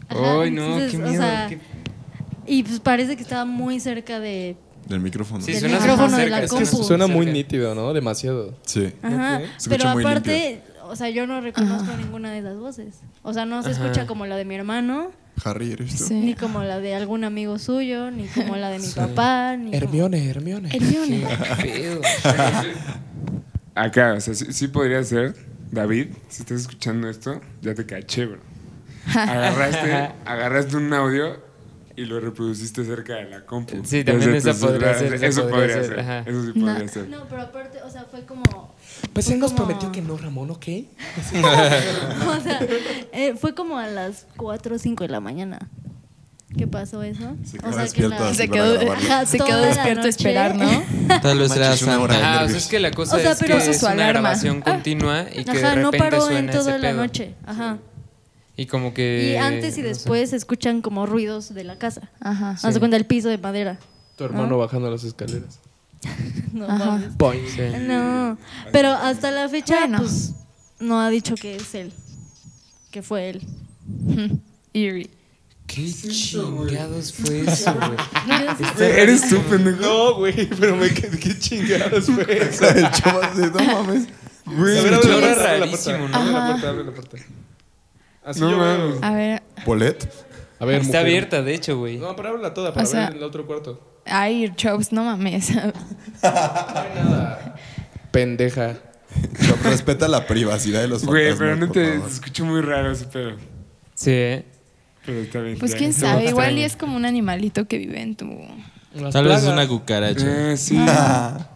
Ajá, 0.09 0.41
Ay, 0.43 0.51
no, 0.53 0.63
entonces, 0.79 0.91
qué 0.93 0.97
o 0.99 1.01
miedo. 1.09 1.23
sea, 1.23 1.47
qué- 1.49 1.59
Y 2.47 2.63
pues 2.63 2.79
parece 2.81 3.17
que 3.17 3.23
estaba 3.23 3.45
muy 3.45 3.81
cerca 3.81 4.21
de. 4.21 4.57
Del 4.89 5.01
micrófono. 5.01 5.45
Sí, 5.45 5.53
del 5.53 5.61
suena 5.61 5.79
micrófono 5.81 6.17
de 6.17 6.31
la 6.31 6.43
Es 6.43 6.53
que 6.53 6.65
suena 6.67 7.07
muy 7.07 7.27
nítido, 7.27 7.75
¿no? 7.75 7.93
Demasiado. 7.93 8.59
Sí. 8.65 8.93
Ajá. 9.03 9.41
Se 9.59 9.69
Pero 9.69 9.91
muy 9.91 10.03
aparte, 10.03 10.63
o 10.85 10.97
sea, 10.97 11.11
yo 11.11 11.27
no 11.27 11.41
reconozco 11.41 11.95
ninguna 11.97 12.33
de 12.33 12.39
esas 12.39 12.57
voces. 12.59 13.01
O 13.23 13.35
sea, 13.35 13.45
no 13.45 13.63
se 13.63 13.71
Ajá. 13.73 13.83
escucha 13.83 14.07
como 14.07 14.25
la 14.27 14.37
de 14.37 14.45
mi 14.47 14.55
hermano, 14.55 15.11
Harry, 15.45 15.73
¿eres 15.73 16.09
tú? 16.09 16.15
ni 16.15 16.29
Sí. 16.33 16.35
como 16.35 16.63
la 16.65 16.81
de 16.81 16.95
algún 16.95 17.23
amigo 17.25 17.59
suyo, 17.59 18.11
ni 18.11 18.27
como 18.29 18.57
la 18.57 18.71
de 18.71 18.79
mi 18.79 18.89
papá, 18.89 19.57
ni 19.57 19.67
como- 19.67 19.77
Hermione, 19.77 20.29
Hermione. 20.31 20.71
Hermione. 20.75 21.27
Qué 21.63 21.69
pedo. 21.69 22.01
Acá, 23.75 24.15
o 24.15 24.21
sea, 24.21 24.35
sí, 24.35 24.47
sí 24.53 24.69
podría 24.69 25.03
ser. 25.05 25.35
David, 25.71 26.09
si 26.29 26.43
estás 26.43 26.63
escuchando 26.63 27.09
esto, 27.11 27.41
ya 27.61 27.75
te 27.75 27.85
caché, 27.85 28.25
bro. 28.27 28.41
Agarraste, 29.15 30.11
agarraste 30.25 30.77
un 30.77 30.93
audio 30.95 31.37
y 32.01 32.05
lo 32.07 32.21
reproduciste 32.21 32.85
cerca 32.85 33.15
de 33.17 33.25
la 33.31 33.45
compu. 33.45 33.83
Sí, 33.85 34.05
también 34.05 34.35
esa 34.35 34.53
tu 34.55 34.61
podría 34.61 34.95
ser, 34.99 35.15
esa 35.15 35.27
Eso 35.27 35.43
podría 35.43 35.57
podría 35.59 35.75
ser, 35.77 35.87
ser. 35.87 36.01
ajá. 36.01 36.19
Eso 36.21 36.45
sí 36.45 36.53
No. 36.55 36.67
podría 36.67 36.89
ser. 36.89 37.09
No, 37.09 37.29
pero 37.29 37.43
aparte, 37.43 37.79
o 37.83 37.91
sea, 37.91 38.05
fue 38.11 38.25
como. 38.25 38.75
Pues 39.13 39.27
Fue 39.27 39.35
él 39.35 39.41
nos 39.41 39.53
como- 39.53 39.67
prometió 39.67 39.93
que 39.93 40.01
no, 40.03 40.17
Ramón, 40.17 40.51
¿ok? 40.51 40.67
o 41.35 42.41
sea, 42.43 42.61
eh, 43.13 43.35
fue 43.41 43.55
como 43.55 43.79
a 43.79 43.87
las 43.87 44.27
4 44.37 44.77
o 44.77 44.79
5 44.79 45.05
de 45.05 45.09
la 45.11 45.21
mañana. 45.21 45.59
¿Qué 46.57 46.67
pasó 46.67 47.03
eso? 47.03 47.37
Se 47.45 47.59
O 47.59 47.63
quedó 47.63 47.73
sea, 47.75 47.87
que 47.89 48.09
la- 48.09 48.35
Se 48.35 48.49
quedó. 48.49 48.93
Ajá, 48.93 49.27
se 49.27 49.39
despierto 49.39 50.07
a 50.07 50.09
esperar, 50.09 50.57
¿no? 50.57 50.83
Tal 51.23 51.39
vez 51.39 51.55
era. 51.55 51.77
Santa. 51.77 52.41
Ah, 52.41 52.45
o 52.45 52.49
sea, 52.49 52.57
es 52.57 52.67
que 52.69 52.81
la 52.81 52.91
cosa 52.91 53.17
O 53.17 53.19
sea, 53.21 53.33
es 53.33 53.39
pero- 53.39 53.59
que 53.59 53.71
es 53.71 53.79
su 53.81 53.85
una 53.87 53.93
alarma. 53.95 54.21
grabación 54.21 54.61
continua 54.63 55.27
y 55.31 55.45
que 55.45 55.51
Ajá, 55.51 55.71
de 55.75 55.77
no 55.83 55.91
repente 55.91 55.99
paró 55.99 56.23
suena 56.25 56.39
en 56.41 56.51
toda 56.59 56.79
la 56.79 56.89
pedo. 56.91 56.97
noche. 57.03 57.35
Ajá. 57.45 57.79
Y 58.59 58.67
como 58.67 58.93
que... 58.93 59.31
Y 59.33 59.37
antes 59.37 59.79
y 59.79 59.83
no 59.83 59.85
sé. 59.85 59.89
después 59.89 60.31
se 60.31 60.37
escuchan 60.37 60.83
como 60.83 61.07
ruidos 61.07 61.55
de 61.55 61.63
la 61.63 61.79
casa. 61.79 62.11
Ajá. 62.21 62.57
Haz 62.61 62.75
de 62.75 62.81
cuenta 62.81 62.97
el 62.97 63.07
piso 63.07 63.29
de 63.29 63.39
madera. 63.39 63.79
Tu 64.17 64.25
hermano 64.25 64.59
bajando 64.59 64.91
las 64.91 65.05
escaleras. 65.05 65.61
No. 66.53 66.67
Sí. 67.55 67.61
no, 67.87 68.39
pero 68.73 68.91
hasta 68.91 69.31
la 69.31 69.49
fecha, 69.49 69.79
Bueno. 69.81 69.99
pues, 69.99 70.33
no 70.81 71.01
ha 71.01 71.09
dicho 71.11 71.35
que 71.35 71.55
es 71.57 71.75
él. 71.75 71.93
Que 72.91 73.03
fue 73.03 73.31
él. 73.31 73.43
Eerie. 74.75 75.11
¿Qué 75.67 75.93
chingados 75.93 77.13
fue 77.13 77.43
eso, 77.43 77.75
güey? 77.75 77.91
Güey, 78.77 78.91
Eres 78.91 79.29
tú, 79.29 79.41
pendejo. 79.51 79.81
No, 79.83 80.15
güey, 80.17 80.49
pero 80.59 80.75
me 80.77 80.89
quedé. 80.89 81.19
¿Qué 81.19 81.39
chingados 81.39 82.07
fue 82.07 82.49
eso? 82.49 82.69
El 82.69 82.91
chavo 82.91 83.21
así, 83.21 83.43
no 83.43 83.65
mames. 83.65 84.09
Güey, 84.47 84.79
A 84.79 84.83
ver, 84.83 84.95
abre 84.95 85.59
la 85.59 85.67
puerta, 85.67 86.69
abre 86.71 86.85
la 86.85 86.93
puerta. 86.93 87.19
Así 88.29 88.41
No 88.41 88.51
yo 88.51 88.59
veo. 88.59 88.79
mames. 88.79 89.03
A 89.03 89.11
ver, 89.13 89.43
¿Polet? 89.65 90.09
A 90.61 90.65
ver, 90.65 90.77
Está 90.77 90.87
mujer. 90.89 91.01
abierta, 91.07 91.43
de 91.43 91.55
hecho, 91.55 91.79
güey. 91.79 91.99
No, 91.99 92.17
pero 92.17 92.31
ábrela 92.31 92.53
toda 92.55 92.73
para 92.75 92.85
O 92.85 92.91
sea- 92.91 93.09
ver 93.09 93.17
el 93.19 93.23
otro 93.23 93.47
cuarto. 93.47 93.81
ay, 94.05 94.53
Chops, 94.57 94.93
no 94.93 95.05
mames. 95.05 95.53
Pendeja. 98.11 98.77
Respeta 99.65 100.09
la 100.09 100.27
privacidad 100.27 100.81
de 100.81 100.89
los 100.89 101.05
Güey, 101.05 101.35
pero 101.37 101.57
no 101.57 101.71
te 101.71 101.97
escucho 101.97 102.45
muy 102.45 102.61
raro 102.61 102.93
ese 102.93 103.07
pedo. 103.07 103.33
Sí, 103.95 104.11
¿eh? 104.11 104.45
Pero 105.07 105.21
está 105.21 105.41
bien. 105.41 105.59
Pues 105.59 105.75
quién 105.75 105.93
sabe, 105.93 106.27
igual 106.27 106.59
y 106.59 106.63
es 106.63 106.77
como 106.77 106.97
un 106.97 107.05
animalito 107.07 107.67
que 107.67 107.79
vive 107.79 108.01
en 108.03 108.17
tu... 108.17 108.27
Las 109.01 109.13
Tal 109.13 109.25
vez 109.25 109.41
plagas. 109.41 109.53
una 109.53 109.69
cucaracha. 109.69 110.27
Ah, 110.53 110.57
sí. 110.57 110.77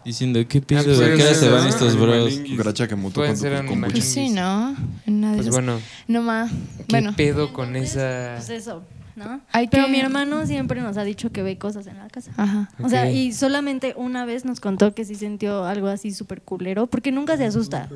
Diciendo, 0.05 0.39
¿qué 0.47 0.59
Ah, 0.59 0.63
piensas? 0.65 0.85
pues 0.87 0.99
¿De 0.99 1.05
puede 1.05 1.17
qué 1.17 1.23
hora 1.23 1.33
se 1.35 1.49
van 1.49 1.67
estos 1.67 1.95
bros? 1.99 2.33
Cucaracha 2.49 2.87
que 2.87 2.95
mutó 2.95 3.15
Pueden 3.21 3.33
con 3.35 3.39
tu 3.41 3.73
ser. 3.83 3.91
Pues 3.91 4.03
sí, 4.05 4.29
¿no? 4.29 4.75
En 5.05 5.15
una 5.15 5.29
de 5.31 5.35
Pues 5.37 5.47
esas- 5.47 5.53
bueno, 5.63 5.79
No 6.07 6.21
más. 6.21 6.51
¿qué 6.51 6.85
Bueno, 6.89 7.13
pedo 7.15 7.53
con 7.53 7.75
esa...? 7.75 8.33
Pues 8.37 8.49
eso, 8.49 8.83
¿no? 9.15 9.41
Hay 9.51 9.67
Pero 9.67 9.85
que- 9.85 9.91
mi 9.91 9.99
hermano 9.99 10.45
siempre 10.45 10.81
nos 10.81 10.97
ha 10.97 11.03
dicho 11.03 11.31
que 11.31 11.43
ve 11.43 11.57
cosas 11.57 11.87
en 11.87 11.97
la 11.97 12.07
casa. 12.07 12.31
ajá. 12.37 12.69
O 12.81 12.89
sea, 12.89 13.03
Ok. 13.03 13.13
y 13.13 13.33
solamente 13.33 13.93
una 13.97 14.25
vez 14.25 14.45
nos 14.45 14.59
contó 14.59 14.93
que 14.95 15.05
sí 15.05 15.15
sintió 15.15 15.65
algo 15.65 15.87
así 15.87 16.11
súper 16.11 16.41
culero, 16.41 16.87
porque 16.87 17.11
nunca 17.11 17.37
se 17.37 17.45
asusta. 17.45 17.89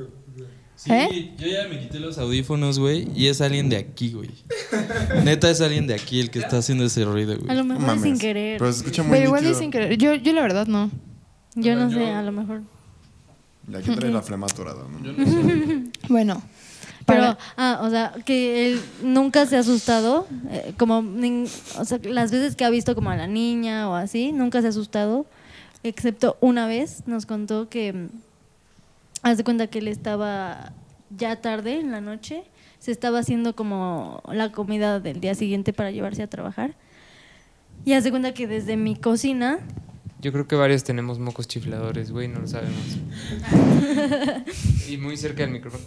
Sí, 0.77 0.91
¿Eh? 0.93 1.33
yo 1.39 1.47
ya 1.47 1.67
me 1.67 1.79
quité 1.79 1.99
los 1.99 2.17
audífonos, 2.19 2.77
güey, 2.77 3.07
y 3.15 3.27
es 3.27 3.41
alguien 3.41 3.67
de 3.67 3.77
aquí, 3.77 4.11
güey. 4.13 4.29
Neta 5.25 5.49
es 5.49 5.59
alguien 5.59 5.87
de 5.87 5.95
aquí 5.95 6.19
el 6.19 6.29
que 6.29 6.37
está 6.39 6.59
haciendo 6.59 6.85
ese 6.85 7.03
ruido, 7.03 7.33
A 7.33 7.35
güey. 7.37 7.55
lo 7.57 7.63
No 7.63 7.73
mejor 7.73 7.81
es 7.81 7.87
mames. 7.87 8.03
sin 8.03 8.19
querer. 8.19 8.59
Pero 8.59 8.71
se 8.71 8.77
escucha 8.79 9.01
muy 9.03 9.11
Pero 9.13 9.25
igual 9.25 9.41
nítido. 9.41 9.59
dicen 9.59 9.71
que... 9.71 9.97
Yo, 9.97 10.13
yo 10.13 10.33
la 10.33 10.41
verdad 10.43 10.67
no. 10.67 10.91
Yo 11.55 11.75
no 11.75 11.89
sé, 11.89 12.05
a 12.11 12.21
lo 12.21 12.31
mejor. 12.31 12.61
Y 13.71 13.75
aquí 13.75 13.89
trae 13.95 14.11
la 14.11 14.21
flema 14.21 14.45
atorada, 14.45 14.83
¿no? 14.87 15.89
Bueno. 16.09 16.41
Pero, 17.07 17.37
ah, 17.55 17.79
o 17.83 17.89
sea, 17.89 18.13
que 18.25 18.67
él 18.73 18.81
nunca 19.01 19.45
se 19.45 19.55
ha 19.55 19.59
asustado, 19.61 20.27
eh, 20.51 20.73
como, 20.77 21.01
nin- 21.01 21.49
o 21.79 21.85
sea, 21.85 21.99
las 22.03 22.31
veces 22.31 22.55
que 22.57 22.65
ha 22.65 22.69
visto 22.69 22.95
como 22.95 23.09
a 23.09 23.15
la 23.15 23.27
niña 23.27 23.89
o 23.89 23.95
así, 23.95 24.33
nunca 24.33 24.59
se 24.59 24.67
ha 24.67 24.69
asustado, 24.71 25.25
excepto 25.83 26.35
una 26.41 26.67
vez 26.67 27.03
nos 27.07 27.25
contó 27.25 27.69
que, 27.69 28.09
haz 29.29 29.37
de 29.37 29.43
cuenta 29.43 29.67
que 29.67 29.79
él 29.79 29.87
estaba 29.87 30.73
ya 31.15 31.35
tarde 31.41 31.79
en 31.79 31.91
la 31.91 32.01
noche, 32.01 32.43
se 32.79 32.91
estaba 32.91 33.19
haciendo 33.19 33.55
como 33.55 34.21
la 34.31 34.51
comida 34.51 34.99
del 34.99 35.19
día 35.19 35.35
siguiente 35.35 35.73
para 35.73 35.91
llevarse 35.91 36.23
a 36.23 36.27
trabajar, 36.27 36.75
y 37.85 37.93
haz 37.93 38.03
de 38.03 38.11
cuenta 38.11 38.33
que 38.33 38.47
desde 38.47 38.75
mi 38.77 38.95
cocina, 38.95 39.59
Yo 40.21 40.31
creo 40.31 40.47
que 40.47 40.55
varios 40.55 40.83
tenemos 40.83 41.19
mocos 41.19 41.47
chifladores, 41.47 42.11
güey, 42.11 42.27
no 42.27 42.39
lo 42.39 42.47
sabemos. 42.47 42.97
y 44.89 44.97
muy 44.97 45.15
cerca 45.17 45.43
del 45.43 45.51
micrófono. 45.51 45.83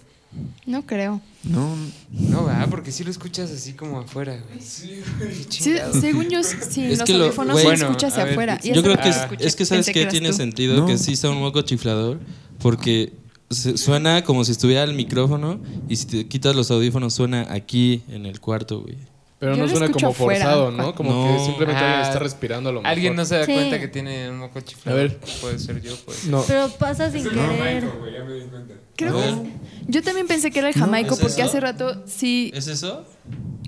No 0.64 0.86
creo. 0.86 1.20
No, 1.42 1.74
No, 2.12 2.44
va, 2.44 2.64
porque 2.70 2.92
sí 2.92 3.02
lo 3.02 3.10
escuchas 3.10 3.50
así 3.50 3.72
como 3.72 3.98
afuera, 3.98 4.36
güey. 4.48 4.60
Sí, 4.60 5.02
Sí, 5.48 5.74
según 6.00 6.28
yo, 6.28 6.42
sí, 6.44 6.84
Es 6.84 6.98
los 7.00 7.06
que 7.06 7.14
lo- 7.14 7.24
audífonos 7.24 7.58
se 7.58 7.64
Bueno, 7.64 7.86
escucha 7.86 8.06
hacia 8.06 8.24
ver, 8.24 8.32
afuera. 8.34 8.60
Yo 8.60 8.80
creo 8.82 8.96
que 8.96 9.08
es, 9.08 9.16
es 9.40 9.56
que 9.56 9.64
sabes 9.64 9.86
que 9.90 10.06
tiene 10.06 10.28
tú. 10.28 10.34
sentido 10.36 10.76
No. 10.76 10.86
que 10.86 10.96
sí 10.98 11.16
sea 11.16 11.30
un 11.30 11.40
moco 11.40 11.62
chiflador 11.62 12.20
porque 12.60 13.12
se- 13.12 13.19
suena 13.50 14.22
como 14.24 14.44
si 14.44 14.52
estuviera 14.52 14.84
el 14.84 14.94
micrófono 14.94 15.60
y 15.88 15.96
si 15.96 16.06
te 16.06 16.26
quitas 16.28 16.54
los 16.54 16.70
audífonos 16.70 17.14
suena 17.14 17.46
aquí 17.50 18.02
en 18.08 18.26
el 18.26 18.40
cuarto, 18.40 18.80
güey. 18.82 18.96
Pero 19.40 19.56
Yo 19.56 19.62
no 19.62 19.68
suena 19.70 19.90
como 19.90 20.08
afuera. 20.08 20.44
forzado, 20.44 20.70
¿no? 20.70 20.94
Como 20.94 21.12
No. 21.12 21.32
que 21.38 21.44
simplemente 21.46 21.82
alguien 21.82 22.00
Ah, 22.00 22.06
está 22.06 22.18
respirando 22.18 22.68
a 22.68 22.72
lo 22.74 22.80
mejor. 22.82 22.92
Alguien 22.92 23.16
no 23.16 23.24
se 23.24 23.36
da 23.36 23.46
Sí. 23.46 23.52
cuenta 23.54 23.80
que 23.80 23.88
tiene 23.88 24.28
un 24.30 24.38
moco 24.38 24.60
chiflador. 24.60 25.00
A 25.00 25.02
ver. 25.02 25.18
Puede 25.40 25.58
ser 25.58 25.80
yo, 25.80 25.96
puede 25.96 26.18
ser. 26.18 26.30
No. 26.30 26.44
pero 26.46 26.68
pasa 26.78 27.10
sin 27.10 27.24
querer. 27.24 27.88
güey, 27.98 28.12
ya 28.12 28.22
me 28.24 28.34
di 28.34 28.40
cuenta. 28.50 28.74
Creo 28.96 29.12
No. 29.12 29.42
que- 29.42 29.50
yo 29.88 30.02
también 30.02 30.26
pensé 30.26 30.50
que 30.50 30.58
era 30.58 30.68
el 30.68 30.74
jamaico 30.74 31.14
¿es 31.14 31.20
porque 31.20 31.40
eso? 31.40 31.50
hace 31.50 31.58
rato 31.60 32.02
sí. 32.06 32.52
¿Es 32.54 32.66
eso? 32.66 33.04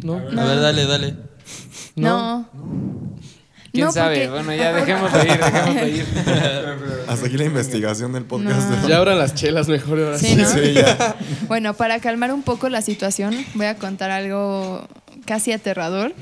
No. 0.05 0.17
A 0.17 0.45
ver, 0.45 0.61
dale, 0.61 0.85
dale. 0.85 1.17
No. 1.97 2.47
¿Quién 3.73 3.86
No, 3.86 3.93
sabe? 3.93 4.28
porque- 4.28 4.44
Bueno, 4.44 4.55
ya 4.62 4.73
dejemos 4.74 5.12
de 5.12 5.19
ir, 5.23 5.39
dejemos 5.39 5.74
de 5.74 5.89
ir. 5.90 6.07
hasta 7.09 7.27
aquí 7.27 7.36
la 7.39 7.44
investigación 7.44 8.12
del 8.12 8.24
podcast. 8.24 8.69
No. 8.70 8.82
de- 8.82 8.89
Ya 8.89 8.99
abran 8.99 9.19
las 9.19 9.35
chelas 9.35 9.66
mejor. 9.69 9.99
ahora 9.99 10.19
Sí, 10.19 10.27
sí. 10.28 10.36
¿no? 10.36 10.49
Sí, 10.53 10.73
ya. 10.74 11.16
Bueno, 11.49 11.73
para 11.74 11.99
calmar 12.01 12.32
un 12.32 12.43
poco 12.43 12.69
la 12.69 12.82
situación, 12.82 13.35
voy 13.55 13.66
a 13.66 13.77
contar 13.77 14.11
algo 14.11 14.86
casi 15.24 15.53
aterrador. 15.53 16.12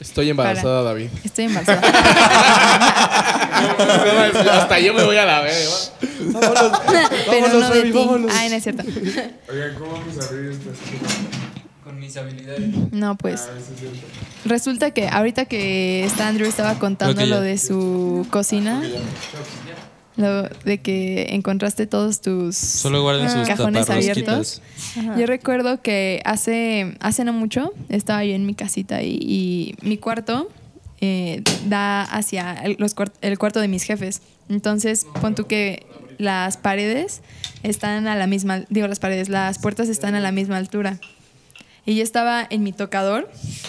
Estoy 0.00 0.30
embarazada, 0.30 0.82
David. 0.82 1.08
Estoy 1.22 1.44
embarazada. 1.44 1.80
Hasta 4.62 4.78
yo 4.80 4.94
me 4.94 5.04
voy 5.04 5.16
a 5.16 5.24
la 5.24 5.40
verga. 5.42 5.70
Vámonos, 6.32 6.80
pero 6.86 7.08
vámonos, 7.28 7.52
no 7.60 7.68
de 7.70 7.74
Remy, 7.82 7.92
ti. 7.92 7.98
vámonos. 7.98 8.32
Ay, 8.34 8.48
no 8.48 8.56
es 8.56 8.62
cierto. 8.64 8.82
Oigan, 8.82 9.74
¿cómo 9.78 9.92
vamos 9.92 10.18
a 10.18 10.24
abrir 10.28 10.50
esto? 10.50 10.70
Con 10.70 11.51
mis 12.02 12.16
habilidades. 12.16 12.92
No, 12.92 13.16
pues. 13.16 13.48
Ah. 13.48 13.56
Resulta 14.44 14.90
que 14.90 15.08
ahorita 15.08 15.46
que 15.46 16.04
está 16.04 16.28
Andrew 16.28 16.48
estaba 16.48 16.78
contando 16.78 17.24
lo 17.24 17.40
de 17.40 17.56
su 17.58 18.26
cocina, 18.30 18.82
lo 20.16 20.42
de 20.42 20.80
que 20.82 21.28
encontraste 21.30 21.86
todos 21.86 22.20
tus 22.20 22.56
Solo 22.56 23.02
guarden 23.02 23.30
sus 23.30 23.46
cajones 23.46 23.88
abiertos. 23.88 24.60
Yo 25.16 25.26
recuerdo 25.26 25.80
que 25.80 26.20
hace, 26.24 26.96
hace 27.00 27.24
no 27.24 27.32
mucho 27.32 27.72
estaba 27.88 28.24
yo 28.24 28.34
en 28.34 28.44
mi 28.44 28.54
casita 28.54 29.02
y, 29.02 29.18
y 29.20 29.74
mi 29.80 29.96
cuarto 29.96 30.50
eh, 31.00 31.42
da 31.66 32.02
hacia 32.02 32.52
el, 32.64 32.76
los 32.78 32.94
el 33.20 33.38
cuarto 33.38 33.60
de 33.60 33.68
mis 33.68 33.84
jefes. 33.84 34.22
Entonces, 34.48 35.06
pon 35.20 35.34
tú 35.34 35.46
que 35.46 35.86
las 36.18 36.56
paredes 36.56 37.22
están 37.62 38.06
a 38.06 38.16
la 38.16 38.26
misma, 38.26 38.64
digo 38.68 38.88
las 38.88 38.98
paredes, 38.98 39.28
las 39.28 39.58
puertas 39.58 39.88
están 39.88 40.14
a 40.14 40.20
la 40.20 40.32
misma 40.32 40.56
altura. 40.56 40.98
Y 41.84 41.96
yo 41.96 42.02
estaba 42.02 42.46
en 42.48 42.62
mi 42.62 42.72
tocador, 42.72 43.28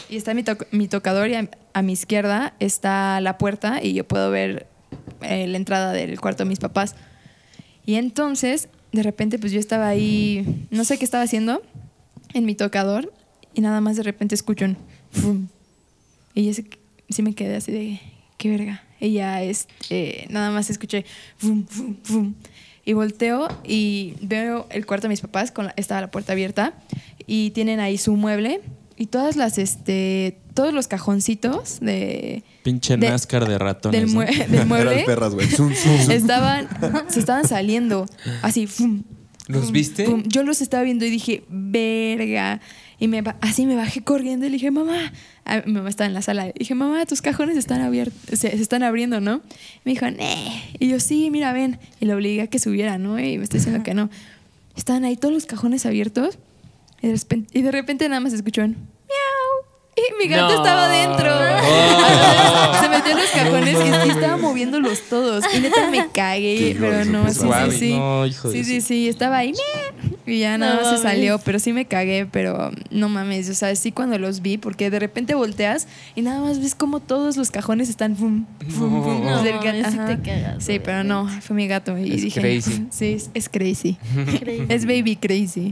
y 0.10 0.18
está 0.18 0.34
mi, 0.34 0.44
to- 0.44 0.58
mi 0.72 0.88
tocador 0.88 1.30
y 1.30 1.36
a, 1.36 1.50
a 1.74 1.82
mi 1.82 1.94
izquierda 1.94 2.54
está 2.60 3.20
la 3.22 3.38
puerta 3.40 3.82
y 3.84 3.94
yo 3.94 4.04
puedo 4.08 4.30
ver 4.30 4.68
eh, 5.22 5.48
la 5.48 5.58
entrada 5.58 5.92
del 5.94 6.20
cuarto 6.22 6.44
de 6.44 6.50
mis 6.50 6.60
papás. 6.60 6.96
Y 7.86 7.96
entonces, 7.96 8.70
de 8.92 9.02
repente, 9.04 9.40
pues 9.40 9.52
yo 9.52 9.60
estaba 9.60 9.88
ahí, 9.88 10.68
no 10.70 10.84
sé 10.84 10.98
qué 11.00 11.06
estaba 11.06 11.24
haciendo, 11.24 11.64
en 12.36 12.46
mi 12.46 12.54
tocador, 12.56 13.12
y 13.56 13.62
nada 13.62 13.82
más 13.82 13.98
de 13.98 14.04
repente 14.04 14.36
escucho 14.36 14.66
un... 14.66 14.78
fum. 15.12 15.48
Y 16.36 16.46
yo 16.46 16.54
sí, 16.54 16.68
sí 17.10 17.22
me 17.24 17.34
quedé 17.36 17.56
así 17.56 17.72
de, 17.72 18.00
qué 18.38 18.50
verga. 18.50 18.84
Y 19.00 19.14
ya, 19.14 19.42
este, 19.42 20.28
nada 20.30 20.52
más 20.52 20.70
escuché... 20.70 21.04
fum, 21.38 21.66
fum. 22.04 22.34
Y 22.86 22.92
volteo 22.94 23.48
y 23.64 24.16
veo 24.22 24.68
el 24.70 24.86
cuarto 24.86 25.04
de 25.08 25.10
mis 25.10 25.22
papás, 25.22 25.52
con 25.52 25.66
la- 25.68 25.74
estaba 25.78 26.02
la 26.02 26.12
puerta 26.12 26.34
abierta, 26.34 26.74
y 27.28 27.52
tienen 27.52 27.80
ahí 27.80 27.98
su 27.98 28.16
mueble, 28.16 28.62
y 28.98 29.08
todas 29.08 29.36
las, 29.36 29.58
este, 29.58 30.38
todos 30.54 30.74
los 30.74 30.88
cajoncitos 30.88 31.80
de... 31.80 32.44
Pinche 32.64 32.96
de- 32.98 33.10
NASCAR 33.10 33.48
de 33.48 33.58
ratones. 33.58 34.00
del, 34.02 34.14
¿no? 34.14 34.22
mue- 34.22 34.38
del 34.48 34.54
Eran 34.54 34.68
mueble 34.68 35.04
perras. 35.06 35.34
Zum, 35.56 35.74
zum, 35.74 35.98
zum. 35.98 36.12
estaban 36.12 36.68
se 37.10 37.20
estaban 37.20 37.48
saliendo 37.48 38.06
así 38.44 38.68
fum, 38.68 39.04
¿Los 39.48 39.66
fum, 39.66 39.74
viste? 39.74 40.06
fum. 40.06 40.24
yo 40.28 40.44
los 40.44 40.62
estaba 40.62 40.84
viendo 40.84 41.06
y 41.06 41.10
dije 41.10 41.44
verga 41.50 42.62
y 43.00 43.08
me 43.08 43.24
así 43.42 43.66
me 43.66 43.76
bajé 43.76 44.02
corriendo 44.04 44.46
y 44.46 44.50
le 44.50 44.54
dije 44.54 44.72
mamá 44.72 45.12
Ah, 45.46 45.62
mi 45.66 45.74
mamá 45.74 45.90
estaba 45.90 46.08
en 46.08 46.14
la 46.14 46.22
sala 46.22 46.48
y 46.48 46.54
dije 46.60 46.74
mamá 46.76 47.06
tus 47.06 47.22
cajones 47.22 47.58
están 47.58 47.82
abiertos 47.82 48.16
se, 48.30 48.50
se 48.52 48.62
están 48.62 48.82
abriendo 48.84 49.20
no 49.20 49.42
me 49.84 49.92
dijo 49.92 50.10
nee 50.10 50.64
y 50.80 50.88
yo 50.88 51.02
sí 51.02 51.30
mira 51.32 51.52
ven 51.52 51.80
y 52.00 52.06
le 52.06 52.14
obligué 52.14 52.44
a 52.44 52.48
que 52.48 52.60
subiera 52.60 52.98
no 52.98 53.20
y 53.20 53.38
me 53.40 53.44
está 53.44 53.58
diciendo 53.58 53.84
que 53.84 53.94
no 53.94 54.10
estaban 54.78 55.04
ahí 55.04 55.18
todos 55.18 55.34
los 55.34 55.46
cajones 55.46 55.86
abiertos 55.86 56.38
y 57.52 57.62
de 57.62 57.72
repente, 57.72 58.08
nada 58.08 58.22
más 58.22 58.34
escuchó 58.34 58.64
y 59.96 60.24
mi 60.24 60.28
gato 60.30 60.50
No. 60.54 60.56
estaba 60.64 60.88
dentro 60.90 61.32
Oh. 61.66 62.74
se 62.82 62.90
metió 62.90 63.12
en 63.12 63.18
los 63.18 63.30
cajones 63.30 63.78
y, 63.80 64.08
y 64.08 64.12
estaba 64.12 64.38
moviéndolos 64.38 65.02
todos. 65.10 65.44
Y 65.56 65.60
neta 65.60 65.90
me 65.90 66.08
cagué, 66.10 66.76
pero 66.80 67.06
no, 67.06 67.30
sí, 67.32 67.40
sí, 67.72 67.78
sí. 67.78 67.94
No, 67.94 68.26
hijo 68.26 68.50
de 68.50 68.58
Sí, 68.58 68.64
sí, 68.66 68.82
sí, 68.82 69.08
estaba 69.08 69.38
ahí. 69.38 69.54
Y 70.26 70.40
ya 70.40 70.58
nada 70.58 70.76
No 70.76 70.82
más 70.82 70.98
se 70.98 71.04
salió, 71.04 71.38
pero 71.40 71.60
sí 71.60 71.74
me 71.74 71.86
cagué, 71.86 72.26
pero 72.30 72.72
no 72.92 73.10
mames, 73.10 73.50
o 73.50 73.54
sea, 73.54 73.76
sí 73.76 73.92
cuando 73.92 74.18
los 74.20 74.42
vi, 74.42 74.58
porque 74.58 74.90
de 74.90 75.00
repente 75.00 75.36
volteas 75.36 75.88
y 76.16 76.22
nada 76.22 76.40
más 76.42 76.60
ves 76.60 76.76
como 76.76 77.00
todos 77.00 77.36
los 77.38 77.52
cajones 77.52 77.90
están 77.90 78.16
fum, 78.16 78.46
fum, 78.70 79.04
fum, 79.04 79.26
No. 79.26 79.44
del 79.44 79.56
No, 79.56 79.62
gato, 79.62 79.92
sí 79.92 79.98
te 79.98 80.20
cagas, 80.22 80.64
Sí, 80.64 80.80
pero 80.80 81.04
no, 81.04 81.28
fue 81.42 81.56
mi 81.56 81.68
gato 81.68 81.98
y 81.98 82.14
Es 82.14 82.22
dije, 82.22 82.40
crazy. 82.42 82.88
sí, 82.92 83.14
es, 83.14 83.30
es 83.34 83.50
crazy. 83.50 83.98
Crazy. 84.40 84.66
Es 84.70 84.86
baby 84.86 85.16
crazy. 85.18 85.72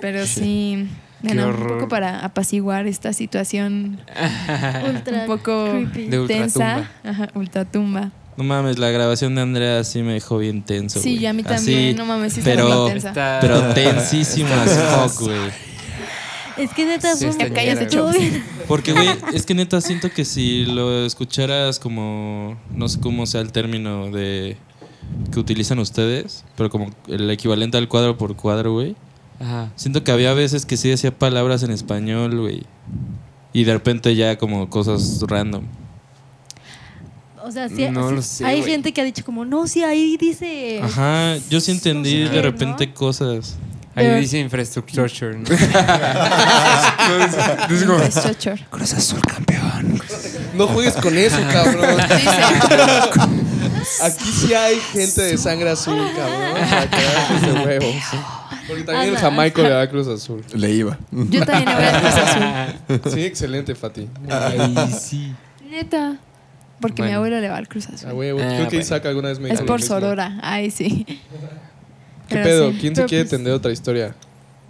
Pero 0.00 0.24
sí, 0.26 0.86
bueno, 1.22 1.44
un 1.44 1.48
horror. 1.54 1.78
poco 1.78 1.88
para 1.88 2.20
apaciguar 2.24 2.86
esta 2.86 3.12
situación 3.12 3.98
Ultra 4.88 5.20
un 5.22 5.26
poco 5.26 5.70
creepy. 5.70 6.04
De 6.08 6.20
ultratumba. 6.20 6.44
tensa, 6.44 6.90
ajá, 7.04 7.28
ultratumba. 7.34 8.12
No 8.36 8.44
mames, 8.44 8.78
la 8.78 8.90
grabación 8.90 9.34
de 9.34 9.40
Andrea 9.42 9.82
sí 9.82 10.00
me 10.02 10.12
dejó 10.12 10.38
bien 10.38 10.62
tenso. 10.62 11.00
Sí, 11.00 11.10
güey. 11.14 11.22
y 11.24 11.26
a 11.26 11.32
mí 11.32 11.42
Así, 11.44 11.54
también, 11.56 11.96
no 11.96 12.04
mames, 12.06 12.34
sí 12.34 12.40
pero, 12.44 12.68
muy 12.82 12.90
tensa. 12.92 13.08
Está- 13.08 13.38
pero 13.40 13.60
tensísimo 13.74 14.48
as 14.54 14.72
fuck, 15.12 15.22
güey. 15.26 15.50
Es 16.56 16.72
que 16.72 16.84
neta 16.86 17.14
Sí, 17.14 17.26
Cállate, 17.36 17.64
ñera, 17.64 17.86
Chops. 17.88 18.16
güey. 18.16 18.42
Porque, 18.66 18.92
güey, 18.92 19.08
es 19.32 19.44
que 19.46 19.54
neta 19.54 19.80
siento 19.80 20.10
que 20.10 20.24
si 20.24 20.66
lo 20.66 21.04
escucharas 21.06 21.78
como, 21.78 22.56
no 22.74 22.88
sé 22.88 22.98
cómo 23.00 23.26
sea 23.26 23.40
el 23.40 23.52
término 23.52 24.10
de 24.10 24.56
que 25.32 25.38
utilizan 25.40 25.78
ustedes, 25.78 26.44
pero 26.56 26.68
como 26.68 26.90
el 27.08 27.30
equivalente 27.30 27.76
al 27.78 27.88
cuadro 27.88 28.18
por 28.18 28.36
cuadro, 28.36 28.72
güey. 28.72 28.94
Ajá. 29.40 29.70
Siento 29.76 30.02
que 30.04 30.10
había 30.12 30.32
veces 30.34 30.66
que 30.66 30.76
sí 30.76 30.88
decía 30.88 31.16
palabras 31.16 31.62
en 31.62 31.70
español, 31.70 32.38
güey. 32.40 32.64
Y 33.52 33.64
de 33.64 33.72
repente 33.72 34.14
ya 34.14 34.36
como 34.36 34.68
cosas 34.68 35.20
random. 35.26 35.64
O 37.42 37.50
sea, 37.50 37.68
sí, 37.68 37.88
No 37.90 38.08
sí, 38.10 38.14
lo 38.16 38.22
sé, 38.22 38.44
hay 38.44 38.62
gente 38.62 38.92
que 38.92 39.00
ha 39.00 39.04
dicho 39.04 39.24
como, 39.24 39.44
no, 39.44 39.66
sí, 39.66 39.82
ahí 39.82 40.16
dice... 40.18 40.80
Ajá, 40.82 41.36
yo 41.48 41.60
sí 41.60 41.70
entendí 41.70 42.10
sé 42.10 42.18
de 42.24 42.30
qué, 42.30 42.42
repente 42.42 42.86
¿no? 42.88 42.94
cosas. 42.94 43.56
Ahí 43.94 44.06
Pero- 44.06 44.18
dice 44.20 44.38
infrastructure. 44.38 45.08
¿no? 45.38 45.44
Infrastructure. 47.70 48.66
No 50.54 50.66
juegues 50.68 50.94
con 50.94 51.16
eso, 51.16 51.38
cabrón. 51.52 52.00
Aquí 54.02 54.24
sí 54.30 54.54
hay 54.54 54.78
gente 54.92 55.22
de 55.22 55.38
sangre 55.38 55.70
azul, 55.70 55.96
cabrón. 56.16 56.54
Para 56.68 57.40
de 57.40 57.52
huevos. 57.66 57.94
Porque 58.68 58.82
también 58.84 59.14
el. 59.14 59.16
Jamaico 59.18 59.62
le 59.62 59.70
da 59.70 59.88
Cruz 59.88 60.06
Azul. 60.08 60.44
Le 60.54 60.70
iba. 60.70 60.98
Yo 61.10 61.44
también 61.44 61.68
le 61.68 61.74
voy 61.74 61.84
a 61.84 62.00
Cruz 62.00 62.14
Azul. 62.14 63.10
Sí, 63.14 63.24
excelente, 63.24 63.74
Fati. 63.74 64.08
Ahí 64.30 64.90
sí. 64.98 65.34
Neta. 65.68 66.16
Porque 66.80 67.02
mi 67.02 67.08
Bueno. 67.08 67.16
abuelo 67.16 67.40
le 67.40 67.48
va 67.48 67.56
al 67.56 67.66
Cruz 67.68 67.88
A 67.88 67.94
Azul. 67.94 68.12
huevo. 68.12 68.38
Ah, 68.40 68.44
Creo 68.46 68.58
que 68.58 68.64
bueno. 68.66 68.80
Isaac 68.80 69.06
alguna 69.06 69.28
vez 69.30 69.38
me 69.40 69.46
Es 69.48 69.52
dijo 69.52 69.62
lo 69.62 69.66
por. 69.66 69.82
Sorora. 69.82 70.38
Ay, 70.42 70.70
sí. 70.70 71.04
¿Qué 71.06 71.18
Pero 72.28 72.44
pedo? 72.44 72.70
sí. 72.72 72.78
¿Quién 72.80 72.94
se 72.94 73.00
Pero 73.02 73.08
quiere 73.08 73.24
pues- 73.24 73.30
tender 73.30 73.52
otra 73.52 73.72
historia? 73.72 74.14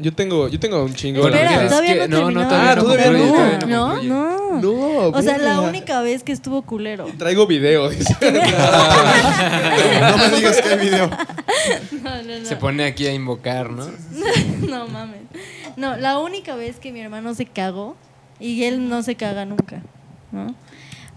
Yo 0.00 0.12
tengo, 0.14 0.46
yo 0.48 0.60
tengo 0.60 0.84
un 0.84 0.94
chingo. 0.94 1.26
Espera, 1.26 1.68
todavía 1.68 2.04
es 2.04 2.08
no 2.08 2.30
no, 2.30 2.30
no, 2.30 2.48
todavía 2.48 2.76
no 2.76 2.84
concluye. 2.84 3.02
todavía 3.04 3.66
No, 3.66 3.88
concluye. 3.88 4.08
no. 4.08 4.37
No, 4.60 5.08
O 5.08 5.22
sea, 5.22 5.38
la 5.38 5.54
verga. 5.56 5.60
única 5.68 6.00
vez 6.00 6.22
que 6.22 6.32
estuvo 6.32 6.62
culero. 6.62 7.06
Traigo 7.18 7.46
video. 7.46 7.88
dice. 7.90 8.16
No 8.20 10.16
me 10.18 10.36
digas 10.36 10.60
que 10.60 10.68
hay 10.68 10.78
video. 10.78 11.10
No, 12.02 12.22
no, 12.22 12.38
no. 12.40 12.44
Se 12.46 12.56
pone 12.56 12.84
aquí 12.84 13.06
a 13.06 13.12
invocar, 13.12 13.70
¿no? 13.70 13.86
No 14.68 14.86
mames. 14.88 15.20
No, 15.76 15.96
la 15.96 16.18
única 16.18 16.54
vez 16.56 16.76
que 16.78 16.92
mi 16.92 17.00
hermano 17.00 17.34
se 17.34 17.46
cagó 17.46 17.96
y 18.40 18.64
él 18.64 18.88
no 18.88 19.02
se 19.02 19.14
caga 19.16 19.44
nunca, 19.44 19.82
¿no? 20.32 20.54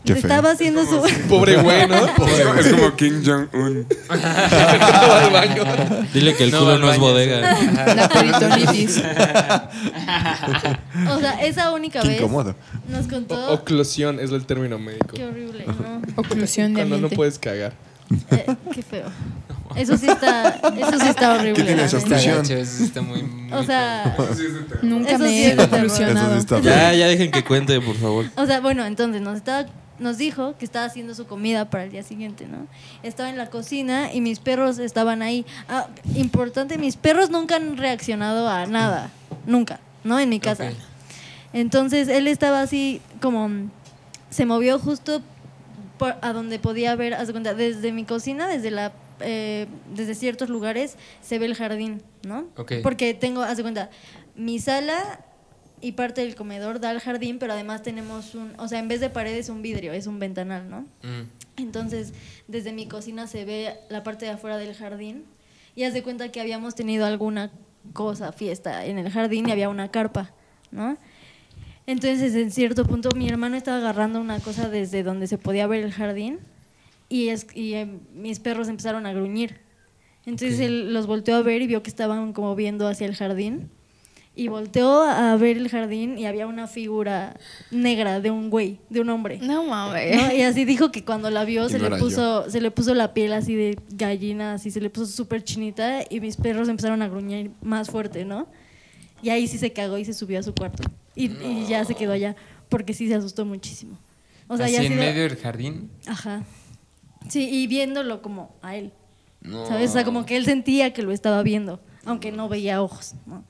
Qué 0.04 0.16
feo. 0.16 0.22
Estaba 0.24 0.52
haciendo 0.52 0.84
su 0.86 1.02
Pobre 1.30 1.58
güey, 1.58 1.88
¿no? 1.88 1.96
Es 2.06 2.12
como, 2.12 2.28
es 2.56 2.68
como 2.74 2.96
Kim 2.96 3.24
Jong-un. 3.26 3.86
Al 4.10 5.32
baño. 5.32 5.64
Dile 6.14 6.36
que 6.36 6.46
el 6.46 6.52
No, 6.52 6.60
culo 6.60 6.80
no 6.80 6.92
es 6.92 6.98
bodega. 7.00 7.58
La 7.96 8.10
peritonitis. 8.14 8.98
O 11.10 11.20
sea, 11.20 11.32
esa 11.42 11.72
única 11.72 12.02
Qué 12.02 12.08
vez 12.10 12.18
incómodo. 12.20 12.56
nos 12.88 13.08
contó 13.08 13.36
O- 13.36 13.54
Oclusión 13.56 14.20
es 14.20 14.32
el 14.32 14.46
término 14.46 14.80
médico. 14.80 15.10
qué 15.14 15.26
horrible, 15.26 15.66
¿no? 15.68 16.02
Oclusión 16.16 16.74
de 16.74 16.82
Cuando 16.82 16.98
no 16.98 17.10
puedes 17.10 17.38
cagar. 17.40 17.74
Eh, 18.32 18.46
qué 18.74 18.82
feo. 18.84 19.06
Eso 19.76 19.96
sí 19.98 20.06
está 20.08 20.50
eso 20.50 21.00
sí 21.00 21.08
está 21.08 21.34
horrible. 21.34 21.54
¿Qué 21.54 21.64
tiene 21.64 21.78
la 21.82 21.88
eso? 21.88 21.98
neta. 22.00 22.18
Está 22.18 22.32
Oclusión. 22.42 23.08
muy, 23.08 23.24
muy 23.24 23.54
O 23.54 23.64
sea, 23.64 24.16
Nunca 24.82 25.18
me 25.18 25.30
sí 25.30 25.46
he 25.46 25.58
oclusionado. 25.62 26.42
Sí 26.42 26.48
Ya, 26.62 26.94
ya 26.94 27.08
dejen 27.08 27.32
que 27.32 27.44
cuente, 27.46 27.80
por 27.80 27.96
favor. 27.96 28.26
O 28.36 28.46
sea, 28.46 28.60
bueno, 28.60 28.86
entonces 28.86 29.22
nos 29.22 29.38
estaba 29.38 29.66
nos 30.02 30.18
dijo 30.18 30.58
que 30.58 30.66
estaba 30.66 30.86
haciendo 30.86 31.16
su 31.16 31.26
comida 31.28 31.70
para 31.70 31.86
el 31.86 31.92
día 31.92 32.04
siguiente, 32.04 32.46
¿no? 32.48 32.68
Estaba 33.04 33.30
en 33.30 33.38
la 33.38 33.50
cocina 33.50 34.12
y 34.14 34.20
mis 34.20 34.40
perros 34.40 34.78
estaban 34.80 35.22
ahí. 35.22 35.46
Ah, 35.70 35.88
importante, 36.16 36.78
mis 36.78 36.98
perros 36.98 37.30
nunca 37.30 37.56
han 37.56 37.78
reaccionado 37.78 38.50
a 38.50 38.66
nada, 38.66 39.12
nunca, 39.46 39.80
¿no? 40.04 40.20
En 40.20 40.28
mi 40.30 40.40
casa. 40.40 40.66
Entonces 41.54 42.08
él 42.08 42.28
estaba 42.28 42.62
así 42.62 43.02
como 43.22 43.50
se 44.30 44.46
movió 44.46 44.80
justo 44.80 45.22
por- 45.98 46.16
a 46.22 46.34
donde 46.34 46.60
podía 46.60 46.96
ver, 46.96 47.14
haz 47.14 47.28
de 47.28 47.34
cuenta, 47.34 47.54
desde 47.54 47.92
mi 47.92 48.04
cocina, 48.06 48.48
desde 48.48 48.72
la 48.72 48.92
eh, 49.24 49.68
desde 49.94 50.16
ciertos 50.16 50.50
lugares 50.50 50.96
se 51.22 51.38
ve 51.38 51.46
el 51.46 51.54
jardín, 51.54 52.02
¿no? 52.24 52.46
Ok. 52.58 52.74
Porque 52.82 53.14
tengo, 53.14 53.44
haz 53.44 53.56
de 53.58 53.62
cuenta, 53.62 53.92
mi 54.36 54.58
sala 54.58 55.20
y 55.82 55.94
parte 55.94 56.22
del 56.22 56.36
comedor 56.36 56.80
da 56.80 56.92
al 56.92 57.00
jardín, 57.00 57.40
pero 57.40 57.54
además 57.54 57.82
tenemos 57.82 58.36
un, 58.36 58.54
o 58.58 58.68
sea, 58.68 58.80
en 58.80 58.88
vez 58.88 59.00
de 59.00 59.10
paredes 59.10 59.50
un 59.50 59.62
vidrio, 59.62 59.94
es 59.94 60.08
un 60.08 60.20
ventanal, 60.20 60.70
¿no? 60.70 60.82
Mm. 61.04 61.28
Entonces, 61.58 62.14
desde 62.48 62.72
mi 62.72 62.88
cocina 62.88 63.28
se 63.28 63.46
ve 63.46 63.76
la 63.90 64.04
parte 64.04 64.26
de 64.26 64.32
afuera 64.32 64.58
del 64.58 64.76
jardín 64.76 65.26
y 65.76 65.84
haz 65.84 65.94
de 65.94 66.04
cuenta 66.04 66.32
que 66.32 66.40
habíamos 66.40 66.76
tenido 66.76 67.06
alguna 67.06 67.52
cosa, 67.94 68.32
fiesta 68.32 68.86
en 68.86 69.00
el 69.00 69.10
jardín 69.10 69.50
y 69.50 69.52
había 69.52 69.70
una 69.70 69.90
carpa, 69.90 70.32
¿no? 70.72 70.98
Entonces, 71.88 72.36
en 72.36 72.52
cierto 72.52 72.86
punto, 72.86 73.10
mi 73.16 73.28
hermano 73.28 73.58
estaba 73.58 73.78
agarrando 73.78 74.22
una 74.22 74.40
cosa 74.40 74.70
desde 74.70 75.04
donde 75.04 75.28
se 75.28 75.38
podía 75.38 75.66
ver 75.68 75.84
el 75.84 75.92
jardín 75.92 76.40
y, 77.10 77.30
es, 77.30 77.48
y 77.54 77.74
eh, 77.74 78.00
mis 78.14 78.40
perros 78.40 78.70
empezaron 78.70 79.06
a 79.06 79.14
gruñir. 79.14 79.60
Entonces 80.26 80.60
él 80.60 80.94
los 80.94 81.08
volteó 81.08 81.36
a 81.36 81.42
ver 81.42 81.62
y 81.62 81.68
vio 81.68 81.82
que 81.82 81.90
estaban 81.90 82.32
como 82.34 82.56
viendo 82.56 82.88
hacia 82.88 83.08
el 83.08 83.16
jardín. 83.16 83.72
Y 84.34 84.48
volteó 84.48 85.02
a 85.04 85.36
ver 85.36 85.58
el 85.58 85.68
jardín 85.68 86.18
y 86.18 86.26
había 86.26 86.48
una 86.48 86.68
figura 86.68 87.36
negra 87.70 88.22
de 88.22 88.32
un 88.32 88.50
güey, 88.50 88.80
de 88.90 89.02
un 89.02 89.10
hombre. 89.10 89.40
No 89.42 89.66
mames. 89.66 90.16
¿no? 90.16 90.34
Y 90.34 90.42
así 90.42 90.64
dijo 90.64 90.90
que 90.90 91.04
cuando 91.04 91.30
la 91.30 91.44
vio 91.44 91.68
Y 91.68 91.70
se 91.70 91.80
no 91.80 91.90
le 91.90 91.98
puso 91.98 92.50
se 92.50 92.62
le 92.62 92.72
puso 92.72 92.94
la 92.94 93.14
piel 93.14 93.34
así 93.34 93.56
de 93.56 93.78
gallina, 93.90 94.54
así 94.54 94.72
se 94.72 94.80
le 94.80 94.90
puso 94.90 95.12
súper 95.12 95.44
chinita 95.44 96.04
y 96.10 96.22
mis 96.22 96.38
perros 96.38 96.70
empezaron 96.70 97.02
a 97.02 97.10
gruñir 97.10 97.52
más 97.62 97.90
fuerte, 97.90 98.24
¿no? 98.24 98.48
Y 99.22 99.30
ahí 99.30 99.48
sí 99.48 99.58
se 99.58 99.74
cagó 99.74 99.98
y 99.98 100.06
se 100.06 100.14
subió 100.14 100.40
a 100.40 100.44
su 100.44 100.56
cuarto. 100.56 100.84
Y, 101.14 101.26
y 101.26 101.66
ya 101.68 101.84
se 101.84 101.94
quedó 101.94 102.14
allá 102.14 102.36
porque 102.70 102.94
sí 102.94 103.10
se 103.10 103.16
asustó 103.16 103.46
muchísimo. 103.46 103.98
O 104.48 104.58
sea, 104.58 104.66
Así 104.68 104.76
ya 104.76 104.84
en 104.84 104.98
medio 104.98 105.24
del 105.24 105.38
jardín. 105.38 105.92
Ajá. 106.08 106.44
Sí, 107.30 107.50
y 107.50 107.68
viéndolo 107.68 108.22
como 108.22 108.56
a 108.62 108.76
él. 108.76 108.92
No. 109.42 109.66
¿Sabes? 109.68 109.92
O 109.92 109.94
sea, 109.94 110.06
como 110.06 110.26
que 110.26 110.38
él 110.38 110.46
sentía 110.46 110.94
que 110.94 111.04
lo 111.04 111.12
estaba 111.12 111.44
viendo, 111.44 111.82
aunque 112.06 112.32
no 112.32 112.48
veía 112.50 112.82
ojos, 112.82 113.16
¿no? 113.26 113.44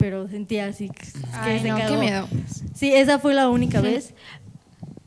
Pero 0.00 0.26
sentía 0.28 0.66
así 0.66 0.88
que, 0.88 1.06
Ay, 1.34 1.60
se 1.60 1.68
no, 1.68 1.76
qué 1.76 1.96
miedo. 1.98 2.26
Sí, 2.74 2.92
esa 2.92 3.18
fue 3.18 3.34
la 3.34 3.50
única 3.50 3.82
vez, 3.82 4.14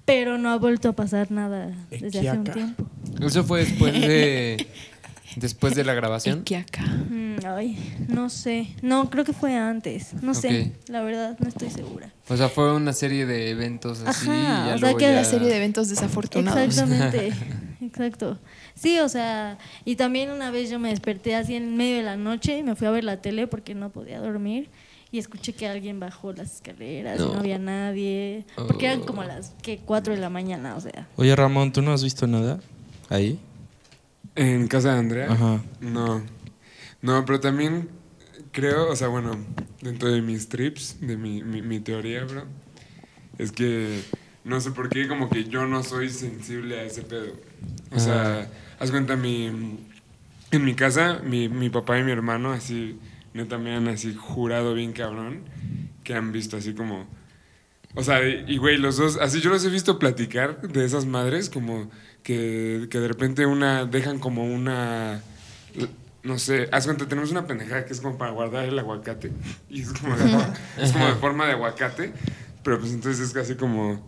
pero 0.05 0.37
no 0.37 0.51
ha 0.51 0.57
vuelto 0.57 0.87
a 0.89 0.93
pasar 0.93 1.31
nada 1.31 1.71
desde 1.89 2.19
hace 2.29 2.37
un 2.37 2.43
tiempo. 2.43 2.87
Eso 3.19 3.43
fue 3.43 3.61
después 3.65 3.91
de. 3.91 4.67
después 5.35 5.73
de 5.73 5.83
la 5.83 5.95
grabación. 5.95 6.41
Iquiaca. 6.41 6.83
Mm, 6.83 7.37
ay, 7.45 7.95
no 8.07 8.29
sé. 8.29 8.67
No, 8.83 9.09
creo 9.09 9.25
que 9.25 9.33
fue 9.33 9.57
antes. 9.57 10.13
No 10.21 10.35
sé, 10.35 10.73
la 10.87 11.01
verdad, 11.01 11.37
no 11.39 11.47
estoy 11.47 11.71
segura. 11.71 12.11
O 12.29 12.37
sea, 12.37 12.49
fue 12.49 12.71
una 12.73 12.93
serie 12.93 13.25
de 13.25 13.49
eventos 13.49 14.01
así. 14.05 14.29
Ajá, 14.29 14.35
y 14.35 14.43
ya 14.43 14.61
o 14.61 14.65
sea 14.67 14.77
luego 14.77 14.97
que 14.97 15.05
ya- 15.05 15.11
Una 15.13 15.23
serie 15.23 15.49
de 15.49 15.57
eventos 15.57 15.89
desafortunados. 15.89 16.61
Exactamente, 16.61 17.33
exacto. 17.85 18.39
Sí, 18.75 18.99
o 18.99 19.09
sea, 19.09 19.57
y 19.85 19.95
también 19.95 20.31
una 20.31 20.51
vez 20.51 20.69
yo 20.69 20.79
me 20.79 20.89
desperté 20.89 21.35
así 21.35 21.55
en 21.55 21.75
medio 21.75 21.97
de 21.97 22.03
la 22.03 22.17
noche 22.17 22.57
y 22.57 22.63
me 22.63 22.75
fui 22.75 22.87
a 22.87 22.91
ver 22.91 23.03
la 23.03 23.21
tele 23.21 23.47
porque 23.47 23.75
no 23.75 23.89
podía 23.89 24.19
dormir 24.19 24.69
y 25.11 25.19
escuché 25.19 25.53
que 25.53 25.67
alguien 25.67 25.99
bajó 25.99 26.33
las 26.33 26.55
escaleras 26.55 27.19
y 27.19 27.23
no 27.23 27.35
había 27.35 27.59
nadie, 27.59 28.45
porque 28.55 28.87
eran 28.87 29.01
como 29.01 29.23
las 29.23 29.51
que 29.61 29.77
4 29.77 30.15
de 30.15 30.19
la 30.19 30.31
mañana, 30.31 30.75
o 30.75 30.81
sea. 30.81 31.07
Oye, 31.17 31.35
Ramón, 31.35 31.71
¿tú 31.71 31.83
no 31.83 31.93
has 31.93 32.03
visto 32.03 32.25
nada 32.25 32.59
ahí? 33.09 33.39
En 34.35 34.67
casa 34.67 34.93
de 34.93 34.99
Andrea. 34.99 35.31
Ajá. 35.31 35.61
No. 35.79 36.23
No, 37.03 37.25
pero 37.25 37.39
también 37.39 37.89
creo, 38.51 38.89
o 38.89 38.95
sea, 38.95 39.07
bueno, 39.07 39.37
dentro 39.81 40.09
de 40.09 40.23
mis 40.23 40.49
trips, 40.49 40.97
de 40.99 41.15
mi, 41.15 41.43
mi, 41.43 41.61
mi 41.61 41.79
teoría, 41.79 42.23
bro, 42.23 42.45
es 43.37 43.51
que 43.51 44.01
no 44.43 44.59
sé 44.61 44.71
por 44.71 44.89
qué, 44.89 45.07
como 45.07 45.29
que 45.29 45.43
yo 45.43 45.67
no 45.67 45.83
soy 45.83 46.09
sensible 46.09 46.79
a 46.79 46.83
ese 46.83 47.03
pedo. 47.03 47.33
O 47.91 47.99
sea, 47.99 48.47
haz 48.79 48.91
cuenta, 48.91 49.15
mi, 49.15 49.45
en 50.51 50.65
mi 50.65 50.73
casa, 50.73 51.19
mi, 51.23 51.49
mi 51.49 51.69
papá 51.69 51.99
y 51.99 52.03
mi 52.03 52.11
hermano, 52.11 52.51
así, 52.51 52.99
neta, 53.33 53.57
me 53.57 53.75
han 53.75 53.87
así 53.87 54.15
jurado 54.15 54.73
bien 54.73 54.93
cabrón, 54.93 55.41
que 56.03 56.15
han 56.15 56.31
visto 56.31 56.57
así 56.57 56.73
como. 56.73 57.07
O 57.95 58.03
sea, 58.03 58.27
y 58.27 58.57
güey, 58.57 58.77
los 58.77 58.97
dos, 58.97 59.17
así 59.21 59.39
yo 59.39 59.51
los 59.51 59.63
he 59.65 59.69
visto 59.69 59.99
platicar 59.99 60.61
de 60.61 60.83
esas 60.83 61.05
madres, 61.05 61.49
como 61.49 61.91
que, 62.23 62.87
que 62.89 62.99
de 62.99 63.07
repente 63.07 63.45
una, 63.45 63.85
dejan 63.85 64.17
como 64.17 64.45
una, 64.45 65.21
no 66.23 66.39
sé, 66.39 66.69
haz 66.71 66.85
cuenta, 66.85 67.07
tenemos 67.07 67.29
una 67.31 67.45
pendejada 67.45 67.85
que 67.85 67.93
es 67.93 68.01
como 68.01 68.17
para 68.17 68.31
guardar 68.31 68.65
el 68.65 68.79
aguacate, 68.79 69.31
y 69.69 69.81
es 69.81 69.93
como 69.93 70.15
de, 70.15 70.25
es 70.81 70.91
como 70.91 71.05
de 71.05 71.15
forma 71.15 71.45
de 71.45 71.51
aguacate, 71.51 72.13
pero 72.63 72.79
pues 72.79 72.93
entonces 72.93 73.27
es 73.27 73.33
casi 73.33 73.55
como, 73.55 74.03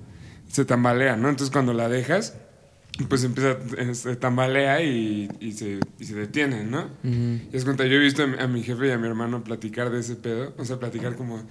se 0.47 0.65
tambalea, 0.65 1.15
¿no? 1.15 1.29
Entonces 1.29 1.51
cuando 1.51 1.73
la 1.73 1.87
dejas, 1.87 2.35
pues 3.09 3.23
empieza, 3.23 3.57
se 3.93 4.15
tambalea 4.15 4.81
y, 4.81 5.29
y 5.39 5.51
se, 5.51 5.79
y 5.99 6.05
se 6.05 6.15
detiene, 6.15 6.63
¿no? 6.63 6.83
Ujú. 7.03 7.39
Y 7.51 7.57
es 7.57 7.65
cuenta, 7.65 7.85
yo 7.85 7.95
he 7.95 7.99
visto 7.99 8.23
a 8.23 8.27
mi, 8.27 8.37
a 8.39 8.47
mi 8.47 8.63
jefe 8.63 8.87
y 8.87 8.91
a 8.91 8.97
mi 8.97 9.07
hermano 9.07 9.43
platicar 9.43 9.89
de 9.89 9.99
ese 9.99 10.15
pedo, 10.15 10.53
o 10.57 10.65
sea, 10.65 10.79
platicar 10.79 11.15
como, 11.15 11.43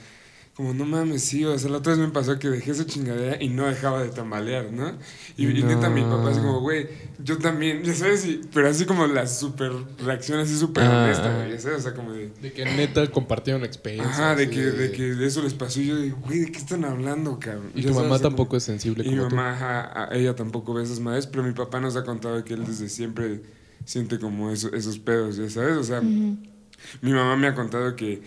como 0.56 0.72
no 0.72 0.85
mames, 0.85 1.22
sí, 1.24 1.44
o 1.44 1.59
sea, 1.59 1.68
la 1.68 1.78
otra 1.78 1.94
vez 1.94 2.01
me 2.01 2.12
pasó 2.12 2.39
que 2.39 2.48
dejé 2.48 2.70
esa 2.70 2.86
chingadera 2.86 3.43
y 3.43 3.48
no 3.48 3.66
dejaba 3.66 4.05
de 4.05 4.10
tambalear, 4.10 4.70
¿no? 4.72 4.93
Y, 5.36 5.48
y 5.48 5.62
neta, 5.64 5.90
mi 5.90 6.02
papá 6.02 6.31
es 6.31 6.39
como, 6.39 6.60
güey, 6.60 6.86
yo 7.24 7.39
también, 7.39 7.82
ya 7.82 7.93
sabes, 7.93 8.24
y- 8.24 8.40
pero 8.52 8.68
así 8.68 8.85
como 8.85 9.09
la 9.09 9.26
super 9.26 9.72
reacción 10.05 10.39
así 10.39 10.56
súper 10.56 10.85
Ah, 10.85 11.02
honesta, 11.05 11.35
güey, 11.35 11.51
ya 11.51 11.59
sabes, 11.59 11.78
o 11.78 11.82
sea, 11.82 11.94
como 11.94 12.12
de... 12.12 12.31
De 12.40 12.52
que 12.52 12.64
neta 12.64 13.05
compartieron 13.10 13.64
experiencias. 13.64 14.16
Ajá, 14.16 14.36
de 14.36 14.44
así 14.44 14.52
que, 14.55 14.60
de 14.60 14.93
que 14.93 15.02
de 15.14 15.26
eso 15.26 15.43
les 15.43 15.55
pasó 15.55 15.81
y 15.81 15.86
yo 15.89 15.97
digo, 15.97 16.18
güey, 16.24 16.39
¿de 16.39 16.52
qué 16.52 16.59
están 16.59 16.85
hablando, 16.85 17.36
cabrón? 17.40 17.72
Y 17.74 17.82
Ya 17.82 17.89
tu 17.89 17.94
sabes, 17.94 18.05
mamá 18.05 18.14
así 18.14 18.22
como- 18.22 18.36
tampoco 18.36 18.56
es 18.56 18.62
sensible 18.62 19.02
y 19.05 19.09
mi 19.10 19.16
como 19.16 19.28
tú. 19.31 19.35
mamá, 19.35 19.52
ajá, 19.55 20.05
a- 20.05 20.14
ella 20.16 20.36
tampoco 20.36 20.72
ve 20.72 20.85
esas 20.85 21.01
madres, 21.01 21.26
pero 21.26 21.43
mi 21.43 21.52
papá 21.52 21.81
nos 21.81 21.97
ha 21.97 22.05
contado 22.05 22.44
que 22.44 22.55
él 22.55 22.64
desde 22.64 22.89
siempre 22.89 23.43
siente 23.85 24.20
como 24.20 24.52
eso- 24.52 24.72
esos 24.72 25.01
pedos, 25.01 25.36
ya 25.36 25.51
sabes, 25.51 25.76
o 25.78 25.82
sea, 25.82 26.01
mi 26.01 27.12
mamá 27.12 27.36
me 27.36 27.48
ha 27.48 27.55
contado 27.56 27.97
que 27.97 28.22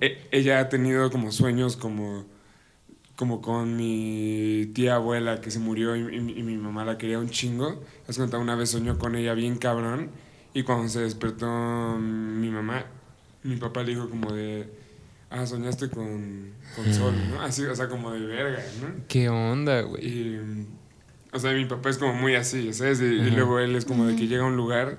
ella 0.00 0.60
ha 0.60 0.68
tenido 0.68 1.10
como 1.10 1.32
sueños 1.32 1.76
como, 1.76 2.24
como 3.16 3.40
con 3.42 3.76
mi 3.76 4.70
tía 4.74 4.96
abuela 4.96 5.40
que 5.40 5.50
se 5.50 5.58
murió 5.58 5.96
y, 5.96 6.16
y 6.16 6.20
mi- 6.20 6.32
y 6.38 6.42
mi 6.42 6.56
mamá 6.56 6.84
la 6.84 6.98
quería 6.98 7.18
un 7.18 7.30
chingo. 7.30 7.82
Has 8.08 8.16
contado 8.16 8.42
una 8.42 8.54
vez 8.54 8.70
soñó 8.70 8.98
con 8.98 9.16
ella 9.16 9.34
bien 9.34 9.56
cabrón 9.56 10.10
y 10.54 10.62
cuando 10.62 10.88
se 10.88 11.00
despertó 11.00 11.46
mi 11.98 12.48
mamá, 12.50 12.86
mi 13.42 13.56
papá 13.56 13.82
le 13.82 13.90
dijo 13.90 14.08
como 14.08 14.32
de, 14.32 14.68
ah, 15.30 15.46
soñaste 15.46 15.88
con, 15.90 16.52
con 16.76 16.92
Sol, 16.92 17.14
¿no? 17.30 17.40
Así, 17.42 17.64
o 17.64 17.74
sea, 17.74 17.88
como 17.88 18.12
de 18.12 18.20
verga, 18.20 18.62
¿no? 18.80 19.04
¿Qué 19.08 19.28
onda, 19.28 19.82
güey? 19.82 20.06
Y, 20.06 20.66
o 21.32 21.38
sea, 21.38 21.52
mi 21.52 21.64
papá 21.66 21.90
es 21.90 21.98
como 21.98 22.14
muy 22.14 22.34
así, 22.36 22.72
¿sabes? 22.72 23.00
Y, 23.00 23.04
y 23.04 23.30
luego 23.30 23.58
él 23.58 23.74
es 23.76 23.84
como 23.84 24.06
de 24.06 24.16
que 24.16 24.26
llega 24.28 24.44
a 24.44 24.46
un 24.46 24.56
lugar 24.56 24.98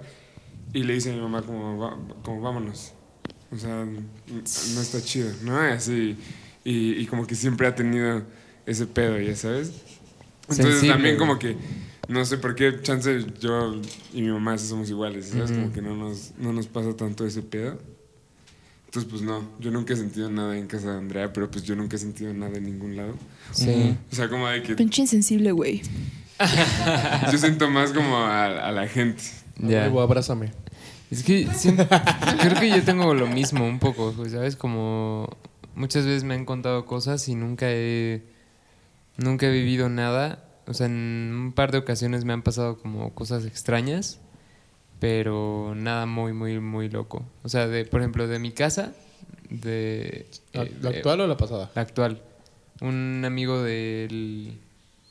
y 0.73 0.83
le 0.83 0.93
dice 0.93 1.11
a 1.11 1.15
mi 1.15 1.21
mamá 1.21 1.41
como, 1.41 1.77
"Va- 1.79 1.97
como 2.23 2.41
vámonos. 2.41 2.93
O 3.51 3.57
sea, 3.57 3.85
no 3.85 4.81
está 4.81 5.01
chido, 5.01 5.31
¿no? 5.43 5.67
Y 5.67 5.71
así, 5.71 6.15
y, 6.63 6.91
y 6.93 7.05
como 7.07 7.25
que 7.25 7.35
siempre 7.35 7.67
ha 7.67 7.73
tenido 7.73 8.23
ese 8.65 8.85
pedo, 8.85 9.19
¿ya 9.19 9.35
sabes? 9.35 9.71
Entonces 10.41 10.65
Sensible, 10.65 10.93
también 10.93 11.17
como 11.17 11.39
que, 11.39 11.55
no 12.07 12.23
sé 12.25 12.37
por 12.37 12.55
qué, 12.55 12.81
chance 12.81 13.25
yo 13.39 13.79
y 14.13 14.21
mi 14.21 14.29
mamá 14.29 14.57
somos 14.57 14.89
iguales, 14.89 15.29
¿sabes? 15.29 15.51
Ujú. 15.51 15.61
Como 15.61 15.73
que 15.73 15.81
no 15.81 15.95
nos, 15.95 16.31
no 16.37 16.53
nos 16.53 16.67
pasa 16.67 16.95
tanto 16.95 17.25
ese 17.25 17.41
pedo. 17.41 17.79
Entonces, 18.85 19.09
pues 19.09 19.21
no, 19.21 19.47
yo 19.59 19.69
nunca 19.69 19.93
he 19.93 19.97
sentido 19.97 20.31
nada 20.31 20.57
en 20.57 20.65
casa 20.65 20.91
de 20.91 20.97
Andrea, 20.97 21.31
pero 21.31 21.51
pues 21.51 21.63
yo 21.63 21.75
nunca 21.75 21.95
he 21.95 21.99
sentido 21.99 22.33
nada 22.33 22.57
en 22.57 22.63
ningún 22.65 22.97
lado. 22.97 23.13
Sí. 23.51 23.95
O 24.11 24.15
sea, 24.15 24.27
como 24.29 24.47
de 24.47 24.63
que 24.63 24.73
Pinche 24.73 25.03
insensible, 25.03 25.51
güey. 25.51 25.83
yo 27.31 27.37
siento 27.37 27.69
más 27.69 27.91
como 27.91 28.17
a, 28.17 28.67
a 28.67 28.71
la 28.71 28.87
gente. 28.87 29.21
Ya. 29.57 29.83
Luego 29.83 30.01
abrázame. 30.01 30.51
Es 31.11 31.23
que 31.23 31.47
siento- 31.53 31.87
creo 32.39 32.59
que 32.59 32.69
yo 32.69 32.83
tengo 32.83 33.13
lo 33.13 33.27
mismo 33.27 33.65
un 33.67 33.79
poco, 33.79 34.13
¿sabes? 34.29 34.55
Como 34.55 35.27
muchas 35.75 36.05
veces 36.05 36.23
me 36.23 36.35
han 36.35 36.45
contado 36.45 36.85
cosas 36.85 37.27
y 37.29 37.35
nunca 37.35 37.65
he, 37.69 38.23
nunca 39.17 39.47
he 39.47 39.51
vivido 39.51 39.89
nada. 39.89 40.45
O 40.67 40.73
sea, 40.73 40.85
en 40.85 41.31
un 41.35 41.53
par 41.53 41.71
de 41.71 41.79
ocasiones 41.79 42.25
me 42.25 42.33
han 42.33 42.43
pasado 42.43 42.77
como 42.77 43.13
cosas 43.15 43.45
extrañas, 43.45 44.19
pero 44.99 45.73
nada 45.75 46.05
muy, 46.05 46.33
muy, 46.33 46.59
muy 46.59 46.89
loco. 46.89 47.25
O 47.43 47.49
sea, 47.49 47.67
de, 47.67 47.85
por 47.85 48.01
ejemplo, 48.01 48.27
de 48.27 48.37
mi 48.37 48.51
casa, 48.51 48.93
de... 49.49 50.27
¿La, 50.53 50.63
eh, 50.63 50.73
la 50.81 50.91
eh, 50.91 50.97
actual 50.97 51.21
o 51.21 51.27
la 51.27 51.37
pasada? 51.37 51.71
la 51.73 51.81
actual. 51.81 52.21
Un 52.81 53.23
amigo 53.25 53.63
del, 53.63 54.59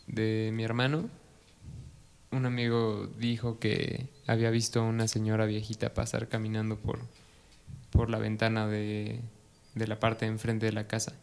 de 0.07 0.51
mi 0.55 0.63
hermano, 0.63 1.09
un 2.31 2.47
amigo 2.47 3.09
dijo 3.19 3.59
que 3.59 4.07
había 4.29 4.51
visto 4.51 4.81
a 4.81 4.85
una 4.85 5.09
señora 5.09 5.47
viejita 5.47 5.95
pasar 5.95 6.29
caminando 6.29 6.77
por, 6.77 7.01
por 7.91 8.11
la 8.11 8.19
ventana 8.19 8.69
de, 8.69 9.21
de 9.75 9.87
la 9.89 9.99
parte 9.99 10.27
de 10.27 10.33
enfrente 10.33 10.67
de 10.67 10.73
la 10.73 10.87
casa. 10.87 11.15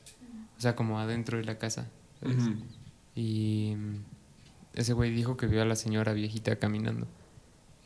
O 0.58 0.62
sea, 0.62 0.76
como 0.76 1.00
adentro 1.00 1.38
de 1.38 1.46
la 1.46 1.58
casa. 1.58 1.88
¿sabes? 2.20 2.38
Ujú. 2.38 2.56
Y 3.16 3.76
mm, 3.78 4.04
ese 4.74 4.94
güey 4.94 5.12
dijo 5.12 5.38
que 5.38 5.46
vio 5.46 5.62
a 5.62 5.66
la 5.66 5.76
señora 5.76 6.14
viejita 6.14 6.56
caminando. 6.58 7.08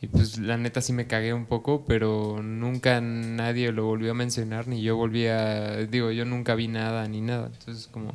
Y 0.02 0.06
pues 0.06 0.38
la 0.38 0.56
neta 0.56 0.80
sí 0.80 0.94
me 0.94 1.06
cagué 1.06 1.34
un 1.34 1.44
poco, 1.44 1.84
pero 1.84 2.42
nunca 2.42 3.02
nadie 3.02 3.70
lo 3.70 3.84
volvió 3.84 4.12
a 4.12 4.14
mencionar, 4.14 4.66
ni 4.66 4.80
yo 4.80 4.96
volví 4.96 5.26
a... 5.26 5.76
Digo, 5.86 6.10
yo 6.10 6.24
nunca 6.24 6.54
vi 6.54 6.68
nada 6.68 7.06
ni 7.06 7.20
nada. 7.20 7.50
Entonces 7.52 7.86
como... 7.86 8.14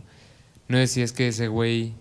No 0.68 0.78
sé 0.78 0.88
si 0.88 1.02
es 1.04 1.14
que 1.14 1.28
ese 1.28 1.48
güey 1.48 1.94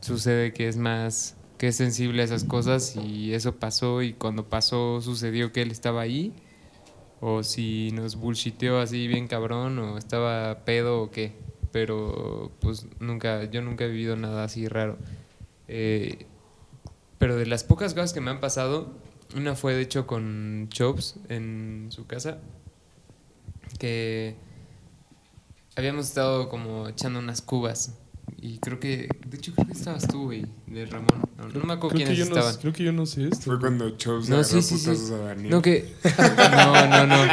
sucede 0.00 0.52
que 0.52 0.68
es 0.68 0.76
más... 0.76 1.37
que 1.58 1.68
es 1.68 1.76
sensible 1.76 2.22
a 2.22 2.24
esas 2.24 2.44
cosas 2.44 2.96
y 2.96 3.34
eso 3.34 3.56
pasó 3.56 4.02
y 4.02 4.12
cuando 4.12 4.48
pasó 4.48 5.00
sucedió 5.00 5.52
que 5.52 5.62
él 5.62 5.70
estaba 5.70 6.00
ahí. 6.00 6.32
O 7.20 7.42
si 7.42 7.90
nos 7.92 8.14
bullshiteó 8.14 8.78
así 8.78 9.08
bien 9.08 9.26
cabrón 9.26 9.78
o 9.80 9.98
estaba 9.98 10.64
pedo 10.64 11.02
o 11.02 11.10
qué. 11.10 11.32
Pero 11.72 12.52
pues 12.60 12.86
nunca, 13.00 13.44
yo 13.44 13.60
nunca 13.60 13.84
he 13.84 13.88
vivido 13.88 14.16
nada 14.16 14.44
así 14.44 14.68
raro. 14.68 14.96
Eh, 15.66 16.26
pero 17.18 17.36
de 17.36 17.46
las 17.46 17.64
pocas 17.64 17.92
cosas 17.92 18.12
que 18.12 18.20
me 18.20 18.30
han 18.30 18.40
pasado, 18.40 18.92
una 19.34 19.56
fue 19.56 19.74
de 19.74 19.82
hecho 19.82 20.06
con 20.06 20.68
Chops 20.70 21.16
en 21.28 21.88
su 21.90 22.06
casa, 22.06 22.38
que 23.78 24.36
habíamos 25.76 26.06
estado 26.06 26.48
como 26.48 26.88
echando 26.88 27.18
unas 27.18 27.42
cubas. 27.42 27.98
Y 28.40 28.58
creo 28.58 28.78
que, 28.78 29.08
de 29.26 29.36
hecho, 29.36 29.52
creo 29.52 29.66
que 29.66 29.72
estabas 29.72 30.06
tú, 30.06 30.26
güey, 30.26 30.46
de 30.68 30.86
Ramón. 30.86 31.22
No, 31.36 31.48
no 31.48 31.64
me 31.64 31.72
acuerdo 31.72 31.96
Creo 31.96 32.06
quiénes 32.06 32.30
no, 32.30 32.36
estaban. 32.36 32.56
creo 32.60 32.72
que 32.72 32.84
yo 32.84 32.92
no 32.92 33.04
sé 33.04 33.24
esto. 33.24 33.46
Fue 33.46 33.58
cuando 33.58 33.90
Chose 33.96 34.30
No, 34.30 34.36
agarró 34.36 34.48
sí, 34.48 34.62
sí, 34.62 34.78
sí. 34.78 34.86
putazos 34.86 35.10
a 35.10 35.16
Daniel. 35.18 35.50
No, 35.50 35.60
que. 35.60 35.92
No, 36.50 36.86
no, 36.86 37.06
no. 37.08 37.26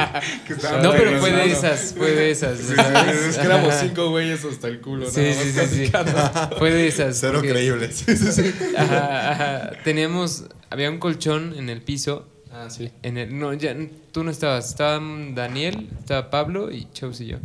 No, 0.82 0.92
pero 0.94 1.20
fue 1.20 1.32
de 1.32 1.46
esas, 1.52 1.94
fue 1.96 2.10
de 2.12 2.32
esas. 2.32 2.58
Sí, 2.60 2.74
¿sabes? 2.76 3.16
Es 3.18 3.38
que 3.38 3.46
éramos 3.46 3.74
cinco 3.80 4.10
güeyes 4.10 4.44
hasta 4.46 4.68
el 4.68 4.82
culo. 4.82 5.08
Sí, 5.10 5.22
nada 5.22 5.34
sí, 5.34 5.52
más 5.56 5.70
sí, 5.70 5.86
sí. 5.86 6.56
Fue 6.58 6.72
de 6.72 6.88
esas. 6.88 7.18
Cero 7.20 7.34
porque- 7.36 7.50
creíbles. 7.52 7.96
Sí, 8.06 8.18
sí, 8.18 8.32
sí. 8.32 8.54
Ajá, 8.76 9.32
ajá. 9.32 9.72
Teníamos. 9.84 10.46
Había 10.72 10.90
un 10.90 10.98
colchón 10.98 11.54
en 11.56 11.70
el 11.70 11.82
piso. 11.84 12.28
Ah, 12.52 12.70
sí. 12.70 12.90
En 13.04 13.18
el, 13.18 13.38
no, 13.38 13.54
ya, 13.54 13.76
tú 14.12 14.24
no 14.24 14.32
estabas. 14.32 14.70
Estaban 14.70 15.36
Daniel, 15.36 15.88
estaba 16.00 16.32
Pablo 16.32 16.72
y 16.72 16.88
Chops 16.94 17.22
y 17.22 17.28
yo. 17.28 17.38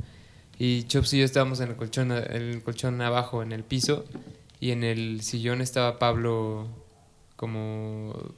Y 0.62 0.82
Chops 0.84 1.14
y 1.14 1.18
yo 1.20 1.24
estábamos 1.24 1.58
en 1.60 1.70
el 1.70 1.76
colchón, 1.76 2.12
en 2.12 2.22
el 2.42 2.62
colchón 2.62 3.00
abajo, 3.00 3.42
en 3.42 3.52
el 3.52 3.64
piso. 3.64 4.04
Y 4.60 4.72
en 4.72 4.84
el 4.84 5.22
sillón 5.22 5.62
estaba 5.62 5.98
Pablo 5.98 6.68
como 7.36 8.34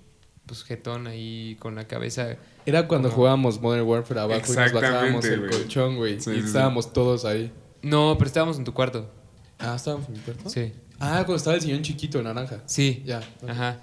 pues 0.47 0.63
jetón 0.63 1.09
ahí 1.09 1.57
con 1.59 1.75
la 1.75 1.89
cabeza. 1.89 2.37
Era 2.65 2.87
cuando 2.87 3.09
Como- 3.09 3.17
jugábamos 3.17 3.61
Modern 3.61 3.87
Warfare 3.87 4.21
abajo 4.21 4.53
y 4.53 4.57
nos 4.57 4.73
bajábamos 4.73 5.25
el 5.25 5.51
colchón, 5.51 5.97
güey. 5.97 6.21
Sí, 6.21 6.31
y 6.31 6.35
sí, 6.35 6.41
sí. 6.43 6.47
estábamos 6.47 6.93
todos 6.93 7.25
ahí. 7.25 7.51
No, 7.83 8.15
pero 8.19 8.29
estábamos 8.29 8.57
en 8.57 8.65
tu 8.65 8.73
cuarto. 8.73 9.11
Ah, 9.59 9.75
estábamos 9.75 10.07
en 10.07 10.13
mi 10.15 10.21
cuarto. 10.21 10.49
Sí. 10.49 10.73
Ah, 11.01 11.23
cuando 11.27 11.37
estaba 11.37 11.57
el 11.57 11.63
sillón 11.63 11.83
chiquito, 11.83 12.23
naranja. 12.23 12.61
Sí. 12.67 13.03
Ya. 13.05 13.21
Ajá. 13.49 13.81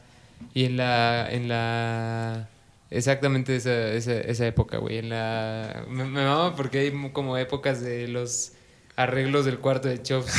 Y 0.53 0.63
en 0.63 0.77
la. 0.77 1.27
En 1.29 1.49
la 1.49 2.47
exactamente 2.91 3.55
esa, 3.55 3.91
esa, 3.93 4.13
esa 4.13 4.47
época, 4.47 4.77
güey. 4.77 4.97
En 4.99 5.09
la. 5.09 5.85
Me, 5.89 6.03
me 6.05 6.23
mama 6.25 6.55
porque 6.55 6.79
hay 6.79 7.11
como 7.11 7.37
épocas 7.37 7.81
de 7.81 8.07
los 8.07 8.53
arreglos 8.95 9.45
del 9.45 9.59
cuarto 9.59 9.87
de 9.87 10.01
Chops. 10.01 10.33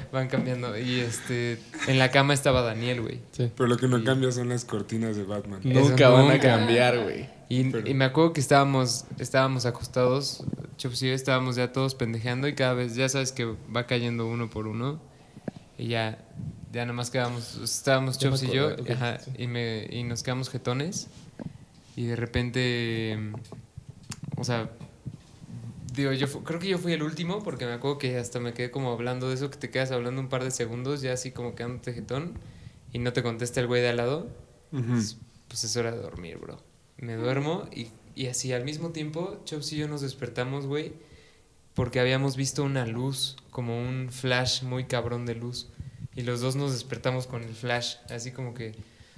van 0.12 0.28
cambiando. 0.28 0.76
Y 0.78 1.00
este. 1.00 1.58
En 1.86 1.98
la 1.98 2.10
cama 2.10 2.34
estaba 2.34 2.62
Daniel, 2.62 3.00
güey. 3.02 3.20
Sí. 3.32 3.50
Pero 3.56 3.68
lo 3.68 3.76
que 3.76 3.88
no 3.88 4.02
cambia 4.04 4.30
son 4.32 4.48
las 4.48 4.64
cortinas 4.64 5.16
de 5.16 5.24
Batman. 5.24 5.60
Nunca 5.64 6.08
van 6.08 6.30
a 6.30 6.38
cambiar, 6.38 6.98
güey. 7.02 7.28
Y, 7.48 7.64
Pero- 7.70 7.88
y 7.88 7.94
me 7.94 8.04
acuerdo 8.04 8.32
que 8.32 8.40
estábamos, 8.40 9.04
estábamos 9.20 9.66
acostados, 9.66 10.42
Chops 10.78 11.00
y 11.04 11.08
yo 11.08 11.14
estábamos 11.14 11.54
ya 11.54 11.70
todos 11.72 11.94
pendejeando 11.94 12.48
y 12.48 12.54
cada 12.56 12.74
vez, 12.74 12.96
ya 12.96 13.08
sabes 13.08 13.30
que 13.30 13.44
va 13.44 13.86
cayendo 13.86 14.26
uno 14.26 14.50
por 14.50 14.66
uno. 14.66 15.00
Y 15.78 15.86
ya, 15.88 16.18
ya 16.72 16.80
nada 16.82 16.92
más 16.92 17.10
quedamos, 17.10 17.60
estábamos 17.62 18.18
Chops 18.18 18.42
y 18.42 18.50
yo, 18.50 18.70
ajá, 18.92 19.20
sí. 19.20 19.30
y, 19.38 19.46
me, 19.46 19.86
y 19.88 20.02
nos 20.02 20.24
quedamos 20.24 20.50
jetones. 20.50 21.06
Y 21.96 22.06
de 22.06 22.14
repente, 22.14 23.18
o 24.36 24.44
sea, 24.44 24.70
digo, 25.94 26.12
yo 26.12 26.30
creo 26.44 26.60
que 26.60 26.68
yo 26.68 26.78
fui 26.78 26.92
el 26.92 27.02
último 27.02 27.42
porque 27.42 27.64
me 27.64 27.72
acuerdo 27.72 27.98
que 27.98 28.16
hasta 28.18 28.38
me 28.38 28.52
quedé 28.52 28.70
como 28.70 28.92
hablando 28.92 29.28
de 29.28 29.34
eso, 29.34 29.50
que 29.50 29.56
te 29.56 29.70
quedas 29.70 29.90
hablando 29.90 30.20
un 30.20 30.28
par 30.28 30.44
de 30.44 30.50
segundos, 30.50 31.00
ya 31.00 31.14
así 31.14 31.32
como 31.32 31.54
quedándote 31.54 31.94
jetón 31.94 32.34
y 32.92 32.98
no 32.98 33.12
te 33.12 33.22
contesta 33.22 33.60
el 33.60 33.66
güey 33.66 33.82
de 33.82 33.88
al 33.88 33.96
lado 33.96 34.28
pues, 34.70 35.18
pues 35.48 35.64
es 35.64 35.76
hora 35.76 35.90
de 35.90 35.98
dormir, 35.98 36.38
bro. 36.38 36.62
Me 36.98 37.14
duermo 37.14 37.68
y, 37.74 37.88
y 38.14 38.26
así 38.26 38.52
al 38.52 38.64
mismo 38.64 38.90
tiempo, 38.90 39.40
Chops 39.44 39.72
y 39.72 39.76
yo 39.76 39.88
nos 39.88 40.02
despertamos, 40.02 40.66
güey, 40.66 40.92
porque 41.74 42.00
habíamos 42.00 42.36
visto 42.36 42.62
una 42.64 42.86
luz, 42.86 43.36
como 43.50 43.78
un 43.78 44.10
flash 44.10 44.62
muy 44.62 44.84
cabrón 44.84 45.26
de 45.26 45.34
luz. 45.34 45.68
Y 46.14 46.22
los 46.22 46.40
dos 46.40 46.56
nos 46.56 46.72
despertamos 46.72 47.26
con 47.26 47.42
el 47.42 47.54
flash, 47.54 47.96
así 48.10 48.32
como 48.32 48.54
que... 48.54 48.74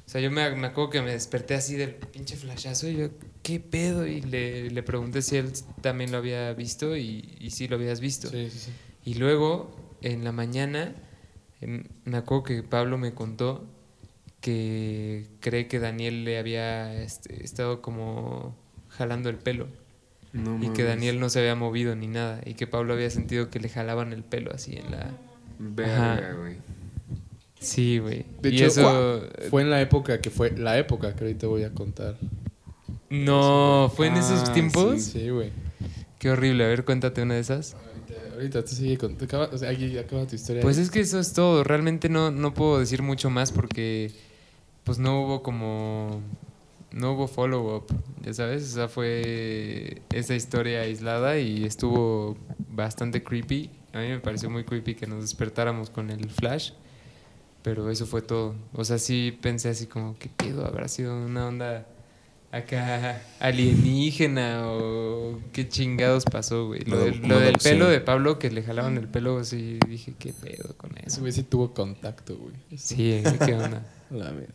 O 0.08 0.10
sea, 0.10 0.22
yo 0.22 0.30
me, 0.30 0.50
me 0.56 0.68
acuerdo 0.68 0.88
que 0.88 1.02
me 1.02 1.10
desperté 1.10 1.54
así 1.54 1.76
del 1.76 1.94
pinche 1.94 2.34
flashazo 2.34 2.88
y 2.88 2.96
yo, 2.96 3.08
¿qué 3.42 3.60
pedo? 3.60 4.06
Y 4.06 4.22
le, 4.22 4.70
le 4.70 4.82
pregunté 4.82 5.20
si 5.20 5.36
él 5.36 5.52
también 5.82 6.12
lo 6.12 6.16
había 6.16 6.50
visto 6.54 6.96
y, 6.96 7.36
y 7.38 7.50
sí 7.50 7.68
lo 7.68 7.76
habías 7.76 8.00
visto. 8.00 8.30
Sí, 8.30 8.48
sí, 8.48 8.58
sí. 8.58 8.70
Y 9.04 9.16
luego, 9.16 9.98
en 10.00 10.24
la 10.24 10.32
mañana, 10.32 10.94
em, 11.60 11.84
me 12.06 12.16
acuerdo 12.16 12.44
que 12.44 12.62
Pablo 12.62 12.96
me 12.96 13.12
contó 13.12 13.66
que 14.40 15.26
cree 15.40 15.68
que 15.68 15.78
Daniel 15.78 16.24
le 16.24 16.38
había 16.38 17.02
este, 17.02 17.44
estado 17.44 17.82
como 17.82 18.56
jalando 18.88 19.28
el 19.28 19.36
pelo 19.36 19.68
No 20.32 20.58
y 20.64 20.70
que. 20.70 20.84
Daniel 20.84 21.20
no 21.20 21.28
se 21.28 21.40
había 21.40 21.54
movido 21.54 21.94
ni 21.96 22.06
nada 22.06 22.40
y 22.46 22.54
que 22.54 22.66
Pablo 22.66 22.94
había 22.94 23.10
sentido 23.10 23.50
que 23.50 23.60
le 23.60 23.68
jalaban 23.68 24.14
el 24.14 24.24
pelo 24.24 24.54
así 24.54 24.74
en 24.74 24.90
la... 24.90 25.10
Verga, 25.58 26.32
güey. 26.32 26.56
Sí, 27.60 27.98
güey. 27.98 28.24
De 28.40 28.50
y 28.50 28.56
hecho, 28.56 28.66
eso... 28.66 29.22
Fue 29.50 29.62
en 29.62 29.70
la 29.70 29.80
época 29.80 30.20
que 30.20 30.30
fue 30.30 30.50
la 30.52 30.78
época 30.78 31.14
que 31.14 31.24
ahorita 31.24 31.46
voy 31.46 31.64
a 31.64 31.72
contar. 31.74 32.16
No, 33.10 33.90
¿fue 33.94 34.08
en 34.08 34.14
Ah, 34.14 34.18
esos 34.20 34.52
tiempos? 34.52 35.02
Sí, 35.02 35.30
güey. 35.30 35.50
Qué 36.18 36.30
horrible. 36.30 36.64
A 36.64 36.68
ver, 36.68 36.84
cuéntate 36.84 37.22
una 37.22 37.34
de 37.34 37.40
esas. 37.40 37.74
Ahorita, 37.74 38.34
ahorita 38.34 38.64
te 38.64 38.74
sigue 38.74 38.98
con, 38.98 39.16
te 39.16 39.24
acaba, 39.24 39.48
o 39.52 39.58
sea, 39.58 39.70
aquí 39.70 39.96
acaba 39.98 40.26
tu 40.26 40.34
historia. 40.34 40.62
Pues 40.62 40.78
es 40.78 40.90
que 40.90 41.00
eso 41.00 41.18
es 41.18 41.32
todo. 41.32 41.64
Realmente 41.64 42.08
no, 42.08 42.30
no 42.30 42.54
puedo 42.54 42.78
decir 42.78 43.02
mucho 43.02 43.30
más 43.30 43.50
porque 43.52 44.12
pues 44.84 44.98
no 44.98 45.22
hubo 45.22 45.42
como... 45.42 46.20
No 46.90 47.12
hubo 47.12 47.28
follow-up, 47.28 47.84
ya 48.24 48.32
sabes. 48.32 48.62
O 48.72 48.74
sea, 48.74 48.88
fue 48.88 50.00
esa 50.10 50.34
historia 50.34 50.80
aislada 50.80 51.38
y 51.38 51.64
estuvo 51.64 52.36
bastante 52.70 53.22
creepy. 53.22 53.70
A 53.92 53.98
mí 54.00 54.08
me 54.08 54.20
pareció 54.20 54.48
muy 54.48 54.64
creepy 54.64 54.94
que 54.94 55.06
nos 55.06 55.20
despertáramos 55.20 55.90
con 55.90 56.10
el 56.10 56.30
flash. 56.30 56.72
Pero 57.68 57.90
eso 57.90 58.06
fue 58.06 58.22
todo. 58.22 58.54
O 58.72 58.82
sea, 58.82 58.96
sí 58.98 59.36
pensé 59.42 59.68
así 59.68 59.84
como, 59.84 60.16
¿qué 60.18 60.30
pedo? 60.34 60.64
¿Habrá 60.64 60.88
sido 60.88 61.14
una 61.22 61.48
onda 61.48 61.86
acá 62.50 63.20
alienígena 63.40 64.62
o 64.72 65.38
qué 65.52 65.68
chingados 65.68 66.24
pasó, 66.24 66.66
güey? 66.68 66.80
Lo, 66.86 66.96
del- 66.98 67.20
lo 67.28 67.38
pelo 67.62 67.88
de 67.90 68.00
Pablo 68.00 68.38
que 68.38 68.50
le 68.50 68.62
jalaban 68.62 68.96
el 68.96 69.06
pelo, 69.06 69.44
sí 69.44 69.78
dije, 69.86 70.14
¿qué 70.18 70.32
pedo 70.32 70.74
con 70.78 70.92
Ese 70.96 71.06
eso? 71.08 71.20
güey 71.20 71.32
sí 71.32 71.42
tuvo 71.42 71.74
contacto, 71.74 72.38
güey. 72.38 72.54
Sí, 72.78 73.22
¿qué 73.44 73.54
onda? 73.54 73.84
La 74.10 74.30
mierda. 74.30 74.54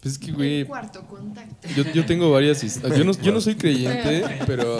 Pues 0.00 0.12
es 0.14 0.18
que, 0.20 0.30
güey, 0.30 0.64
Cuarto 0.64 1.04
contacto. 1.08 1.66
yo, 1.74 1.82
yo 1.92 2.06
tengo 2.06 2.30
varias 2.30 2.62
historias. 2.62 2.96
Yo 2.96 3.04
no, 3.04 3.10
yo 3.10 3.32
no 3.32 3.40
soy 3.40 3.54
creyente, 3.56 4.24
pero. 4.46 4.78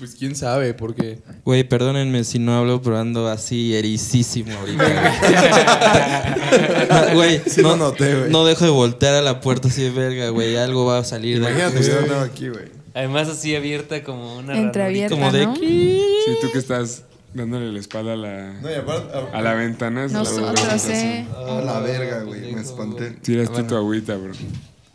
Pues 0.00 0.16
quién 0.18 0.34
sabe, 0.34 0.74
porque. 0.74 1.20
Güey, 1.44 1.62
perdónenme 1.62 2.24
si 2.24 2.40
no 2.40 2.56
hablo, 2.56 2.82
pero 2.82 2.98
ando 2.98 3.28
así 3.28 3.76
ericísimo 3.76 4.52
ahorita. 4.58 4.82
güey. 4.84 4.90
Güey, 7.14 7.40
Sí 7.46 7.62
no, 7.62 7.70
lo 7.70 7.76
noté, 7.76 8.14
güey. 8.18 8.30
no 8.30 8.44
dejo 8.44 8.64
de 8.64 8.70
voltear 8.70 9.14
a 9.14 9.22
la 9.22 9.40
puerta 9.40 9.68
así 9.68 9.82
de 9.82 9.90
verga, 9.90 10.30
güey. 10.30 10.56
Algo 10.56 10.84
va 10.86 10.98
a 10.98 11.04
salir 11.04 11.40
de 11.40 11.48
Imagínate 11.50 11.76
aquí. 11.78 11.86
que 11.86 11.92
yo 11.92 11.98
andaba 12.00 12.22
aquí, 12.24 12.48
güey. 12.48 12.64
Además 12.94 13.28
así 13.28 13.54
abierta 13.54 14.02
como 14.02 14.38
una 14.38 14.58
Entreabierta, 14.58 15.14
Como 15.14 15.30
de 15.30 15.46
¿no? 15.46 15.54
Sí, 15.54 16.02
tú 16.40 16.50
que 16.50 16.58
estás 16.58 17.04
dándole 17.34 17.70
la 17.72 17.78
espalda 17.78 18.14
a 18.14 18.16
la, 18.16 18.52
No, 18.60 18.70
y 18.70 18.74
aparte. 18.74 19.12
a 19.32 19.40
la 19.42 19.54
ventana. 19.54 20.08
se 20.08 20.14
la 20.14 20.20
voy 20.22 20.28
a 20.28 20.32
Nosotros, 20.52 20.86
ver. 20.88 20.96
¿eh? 20.96 21.26
A 21.46 21.60
la 21.60 21.80
verga, 21.80 22.22
güey. 22.22 22.52
Me 22.52 22.60
espanté. 22.62 23.10
Tiraste 23.22 23.62
tu 23.64 23.76
agüita, 23.76 24.16
bro. 24.16 24.32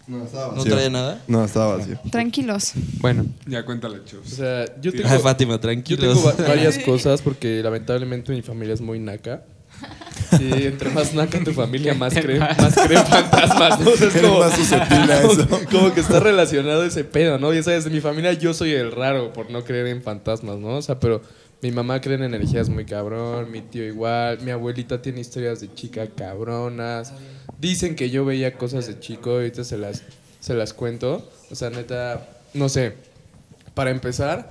No, 0.07 0.23
estaba 0.23 0.47
¿No 0.49 0.57
vacío. 0.57 0.71
trae 0.73 0.89
nada? 0.89 1.21
No, 1.27 1.43
estaba 1.43 1.77
vacío. 1.77 1.97
Tranquilos. 2.11 2.73
Bueno, 2.99 3.25
Ya 3.47 3.65
cuéntala, 3.65 3.97
O 3.97 4.03
Chos. 4.05 4.19
sea, 4.27 4.65
yo 4.81 4.91
tengo. 4.91 5.07
Ay, 5.09 5.19
Fátima, 5.19 5.59
Yo 5.85 5.97
tengo 5.97 6.23
va- 6.23 6.33
varias 6.47 6.77
cosas 6.85 7.21
porque 7.21 7.61
lamentablemente 7.63 8.31
mi 8.31 8.41
familia 8.41 8.73
es 8.73 8.81
muy 8.81 8.99
naca. 8.99 9.43
Y 10.39 10.63
entre 10.65 10.89
más 10.89 11.13
naca 11.13 11.39
tu 11.43 11.51
familia, 11.53 11.93
más 11.93 12.13
creen, 12.13 12.39
más 12.39 12.73
creen 12.75 13.05
fantasmas, 13.05 13.79
¿no? 13.79 13.91
O 13.91 13.95
sea, 13.95 14.07
es 14.07 14.15
Eres 14.15 14.27
como, 14.27 14.39
más 14.39 14.55
susceptible 14.55 15.13
a 15.13 15.21
eso. 15.23 15.47
como, 15.47 15.65
como 15.71 15.93
que 15.93 15.99
está 15.99 16.19
relacionado 16.19 16.83
ese 16.83 17.03
pedo, 17.03 17.37
¿no? 17.37 17.53
Ya 17.53 17.61
sabes, 17.61 17.83
de 17.83 17.89
mi 17.91 18.01
familia 18.01 18.33
yo 18.33 18.53
soy 18.53 18.71
el 18.71 18.91
raro 18.91 19.33
por 19.33 19.51
no 19.51 19.63
creer 19.63 19.87
en 19.87 20.01
fantasmas, 20.01 20.57
¿no? 20.57 20.77
O 20.77 20.81
sea, 20.81 20.99
pero 20.99 21.21
mi 21.61 21.71
mamá 21.71 22.01
cree 22.01 22.15
en 22.15 22.23
energías 22.23 22.69
muy 22.69 22.85
cabrón, 22.85 23.51
mi 23.51 23.61
tío 23.61 23.83
igual, 23.83 24.39
mi 24.41 24.51
abuelita 24.51 25.01
tiene 25.01 25.21
historias 25.21 25.59
de 25.61 25.73
chica 25.73 26.07
cabronas. 26.07 27.13
Dicen 27.59 27.95
que 27.95 28.09
yo 28.09 28.25
veía 28.25 28.57
cosas 28.57 28.87
de 28.87 28.99
chico, 28.99 29.31
ahorita 29.31 29.63
se 29.63 29.77
las, 29.77 30.03
se 30.39 30.53
las 30.53 30.73
cuento. 30.73 31.29
O 31.49 31.55
sea, 31.55 31.69
neta, 31.69 32.27
no 32.53 32.69
sé. 32.69 32.93
Para 33.73 33.91
empezar, 33.91 34.49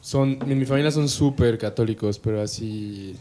son, 0.00 0.38
mi, 0.46 0.54
mi 0.54 0.64
familia 0.66 0.90
son 0.90 1.08
súper 1.08 1.58
católicos, 1.58 2.18
pero 2.18 2.42
así. 2.42 3.16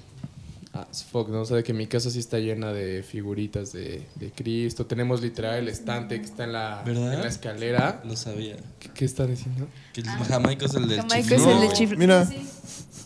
As 0.73 1.03
fuck, 1.03 1.29
¿no? 1.29 1.41
O 1.41 1.45
sea, 1.45 1.57
de 1.57 1.63
que 1.63 1.73
mi 1.73 1.87
casa 1.87 2.09
sí 2.09 2.19
está 2.19 2.39
llena 2.39 2.71
de 2.71 3.03
figuritas 3.03 3.73
de, 3.73 4.05
de 4.15 4.31
Cristo. 4.31 4.85
Tenemos 4.85 5.21
literal 5.21 5.59
el 5.59 5.67
estante 5.67 6.17
que 6.19 6.25
está 6.25 6.45
en 6.45 6.53
la, 6.53 6.81
¿Verdad? 6.85 7.13
en 7.13 7.21
la 7.21 7.27
escalera. 7.27 8.01
Lo 8.05 8.15
sabía. 8.15 8.55
¿Qué, 8.79 8.89
qué 8.93 9.05
están 9.05 9.27
diciendo? 9.29 9.67
Que 9.93 10.01
el 10.01 10.07
Jamaica 10.07 10.65
es 10.65 10.73
el 10.75 10.87
del 10.87 11.01
Jamaica 11.01 11.35
es 11.35 11.41
el 11.41 11.47
de 11.47 11.53
güey. 11.65 11.73
chiflido. 11.73 11.99
Mira. 11.99 12.25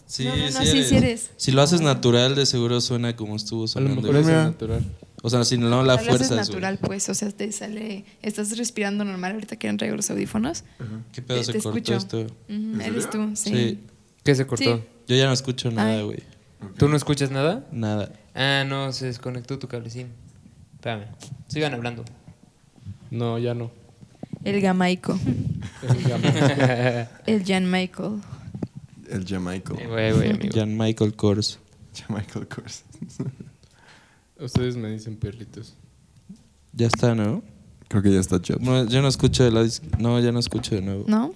Sí, 0.08 0.26
No, 0.26 0.36
no, 0.36 0.46
no, 0.46 0.52
sí, 0.52 0.66
sí, 0.66 0.70
eres. 0.78 0.88
sí 0.90 0.96
eres. 0.96 1.30
Si 1.38 1.52
lo 1.52 1.62
haces 1.64 1.82
natural, 1.82 2.36
de 2.36 2.46
seguro 2.46 2.80
suena 2.82 3.16
como 3.16 3.36
estuvo 3.36 3.62
A 3.62 3.64
lo 3.64 3.68
sonando. 3.68 4.02
mejor 4.02 4.16
es 4.18 4.28
natural. 4.28 4.86
O 5.24 5.30
sea, 5.32 5.44
si 5.44 5.58
no 5.58 5.82
la 5.84 5.94
haces 5.96 6.08
fuerza. 6.08 6.36
natural, 6.36 6.78
pues. 6.78 7.10
O 7.10 7.16
sea, 7.16 7.32
te 7.32 7.52
sale. 7.52 8.06
Estás 8.22 8.56
respirando 8.58 9.04
normal. 9.04 9.34
Ahorita 9.34 9.56
quieren 9.56 9.78
traigo 9.78 9.96
los 9.96 10.10
audífonos. 10.12 10.64
¿Qué 11.12 11.24
pedo 11.24 11.40
Te- 11.40 11.44
se 11.46 11.54
te 11.54 11.62
cortó 11.62 11.78
escucho. 11.80 11.96
esto? 11.96 12.20
Ujú, 12.48 12.82
eres 12.82 13.10
tú, 13.10 13.32
sí. 13.36 13.50
Sí. 13.50 13.80
¿qué 14.24 14.36
se 14.36 14.46
cortó? 14.46 14.78
Sí. 14.78 14.84
Yo 15.08 15.16
ya 15.16 15.26
no 15.26 15.34
escucho 15.34 15.72
nada, 15.72 16.02
Ay. 16.02 16.24
¿Tú 16.78 16.88
no 16.90 16.96
escuchas 16.96 17.32
nada? 17.32 17.66
Nada. 17.72 18.12
Ah, 18.34 18.64
no, 18.68 18.92
se 18.92 19.06
desconectó 19.08 19.58
tu 19.60 19.68
cablecín. 19.68 20.08
Espérame. 20.76 21.06
Sigan 21.48 21.74
hablando. 21.74 22.04
No, 23.12 23.38
ya 23.40 23.54
no. 23.54 23.72
El 24.44 24.62
gamaico. 24.62 25.18
El 25.82 26.04
gamma. 26.04 26.30
El 27.26 27.44
Jan 27.46 27.70
Michael. 27.72 28.22
El 29.10 29.26
Jamaica. 29.26 29.74
Eh, 29.80 29.88
güey, 29.88 30.12
güey, 30.14 30.30
amigo. 30.32 30.50
Jan 30.54 30.78
Michael 30.78 31.16
Kors. 31.16 31.60
Jamaica 31.96 32.46
Course. 32.46 32.84
Ustedes 34.40 34.76
me 34.76 34.90
dicen 34.92 35.16
perritos. 35.16 35.76
Ya 36.74 36.88
está, 36.88 37.16
¿no? 37.16 37.42
Creo 37.88 38.02
que 38.04 38.12
ya 38.12 38.20
está 38.20 38.42
Chops. 38.42 38.62
No, 38.62 38.86
yo 38.86 39.02
no 39.02 39.08
escucho 39.08 39.44
de 39.44 39.52
la 39.52 39.64
dis- 39.64 39.82
No, 39.98 40.20
ya 40.20 40.32
no 40.32 40.40
escucho 40.40 40.76
de 40.76 40.82
nuevo. 40.82 41.06
¿No? 41.08 41.34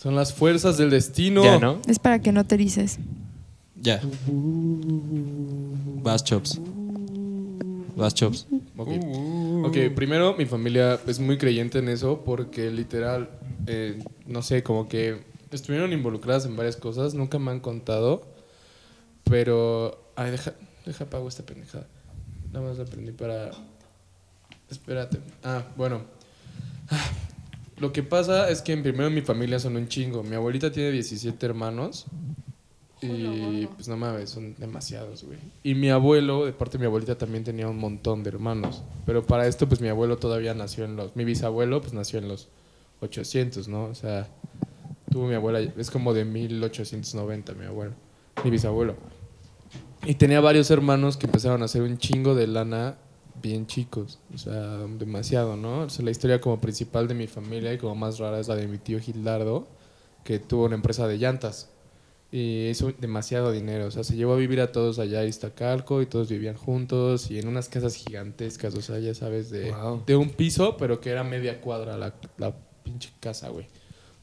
Son 0.00 0.14
las 0.14 0.32
fuerzas 0.32 0.78
del 0.78 0.90
destino. 0.90 1.42
Ya, 1.42 1.58
¿no? 1.58 1.80
Es 1.88 1.98
para 1.98 2.20
que 2.20 2.30
no 2.30 2.44
te 2.44 2.56
dices. 2.56 2.98
Ya. 3.80 4.00
Vas, 6.02 6.24
Chops. 6.24 6.60
Vas, 7.96 8.14
Chops. 8.14 8.46
Ok. 8.76 8.88
Uh, 8.88 9.48
Ok, 9.66 9.76
primero 9.94 10.34
mi 10.36 10.46
familia 10.46 11.00
es 11.06 11.18
muy 11.18 11.36
creyente 11.36 11.80
en 11.80 11.88
eso 11.88 12.22
porque 12.24 12.70
literal, 12.70 13.28
eh, 13.66 13.98
no 14.26 14.42
sé, 14.42 14.62
como 14.62 14.88
que 14.88 15.20
estuvieron 15.50 15.92
involucradas 15.92 16.46
en 16.46 16.56
varias 16.56 16.76
cosas, 16.76 17.14
nunca 17.14 17.38
me 17.38 17.50
han 17.50 17.60
contado, 17.60 18.26
pero... 19.24 20.12
Ay, 20.16 20.30
deja, 20.30 20.54
deja 20.86 21.04
pago 21.06 21.28
esta 21.28 21.44
pendejada. 21.44 21.86
Nada 22.52 22.66
más 22.66 22.78
la 22.78 22.84
aprendí 22.84 23.12
para... 23.12 23.50
Espérate. 24.70 25.18
Ah, 25.42 25.64
bueno. 25.76 26.02
Ah, 26.90 27.10
Lo 27.78 27.92
que 27.92 28.02
pasa 28.02 28.48
es 28.50 28.62
que 28.62 28.76
primero 28.76 29.10
mi 29.10 29.20
familia 29.22 29.58
son 29.58 29.76
un 29.76 29.88
chingo. 29.88 30.22
Mi 30.22 30.34
abuelita 30.34 30.70
tiene 30.72 30.90
17 30.92 31.44
hermanos. 31.46 32.06
Y 33.00 33.66
pues 33.66 33.86
no 33.88 33.96
mames, 33.96 34.30
son 34.30 34.54
demasiados, 34.56 35.24
güey. 35.24 35.38
Y 35.62 35.74
mi 35.74 35.90
abuelo, 35.90 36.46
de 36.46 36.52
parte 36.52 36.78
de 36.78 36.82
mi 36.82 36.86
abuelita, 36.86 37.16
también 37.16 37.44
tenía 37.44 37.68
un 37.68 37.78
montón 37.78 38.22
de 38.22 38.30
hermanos. 38.30 38.82
Pero 39.06 39.24
para 39.24 39.46
esto, 39.46 39.68
pues 39.68 39.80
mi 39.80 39.88
abuelo 39.88 40.16
todavía 40.16 40.52
nació 40.54 40.84
en 40.84 40.96
los... 40.96 41.14
Mi 41.14 41.24
bisabuelo, 41.24 41.80
pues 41.80 41.92
nació 41.92 42.18
en 42.18 42.28
los 42.28 42.48
800, 43.00 43.68
¿no? 43.68 43.84
O 43.84 43.94
sea, 43.94 44.28
tuvo 45.10 45.26
mi 45.28 45.34
abuela... 45.34 45.60
Es 45.60 45.90
como 45.90 46.12
de 46.12 46.24
1890, 46.24 47.54
mi 47.54 47.66
abuelo. 47.66 47.92
Mi 48.42 48.50
bisabuelo. 48.50 48.96
Y 50.04 50.14
tenía 50.14 50.40
varios 50.40 50.70
hermanos 50.70 51.16
que 51.16 51.26
empezaron 51.26 51.62
a 51.62 51.66
hacer 51.66 51.82
un 51.82 51.98
chingo 51.98 52.34
de 52.34 52.46
lana 52.46 52.96
bien 53.40 53.66
chicos. 53.66 54.18
O 54.34 54.38
sea, 54.38 54.78
demasiado, 54.98 55.56
¿no? 55.56 55.82
O 55.82 55.90
sea, 55.90 56.04
la 56.04 56.10
historia 56.10 56.40
como 56.40 56.60
principal 56.60 57.06
de 57.06 57.14
mi 57.14 57.28
familia 57.28 57.72
y 57.72 57.78
como 57.78 57.94
más 57.94 58.18
rara 58.18 58.40
es 58.40 58.48
la 58.48 58.56
de 58.56 58.66
mi 58.66 58.78
tío 58.78 58.98
Gildardo, 58.98 59.68
que 60.24 60.38
tuvo 60.40 60.64
una 60.64 60.74
empresa 60.74 61.06
de 61.06 61.18
llantas. 61.18 61.70
Y 62.30 62.68
hizo 62.68 62.92
demasiado 62.98 63.52
dinero. 63.52 63.86
O 63.86 63.90
sea, 63.90 64.04
se 64.04 64.14
llevó 64.14 64.34
a 64.34 64.36
vivir 64.36 64.60
a 64.60 64.70
todos 64.70 64.98
allá 64.98 65.20
a 65.20 65.24
Iztacalco 65.24 66.02
y 66.02 66.06
todos 66.06 66.28
vivían 66.28 66.56
juntos 66.56 67.30
y 67.30 67.38
en 67.38 67.48
unas 67.48 67.68
casas 67.70 67.94
gigantescas. 67.94 68.74
O 68.74 68.82
sea, 68.82 68.98
ya 68.98 69.14
sabes, 69.14 69.48
de, 69.50 69.70
Wow. 69.72 70.02
de 70.06 70.14
un 70.16 70.28
piso, 70.30 70.76
pero 70.76 71.00
que 71.00 71.08
era 71.10 71.24
media 71.24 71.60
cuadra 71.62 71.96
la, 71.96 72.14
la 72.36 72.54
pinche 72.84 73.10
casa, 73.20 73.48
güey. 73.48 73.66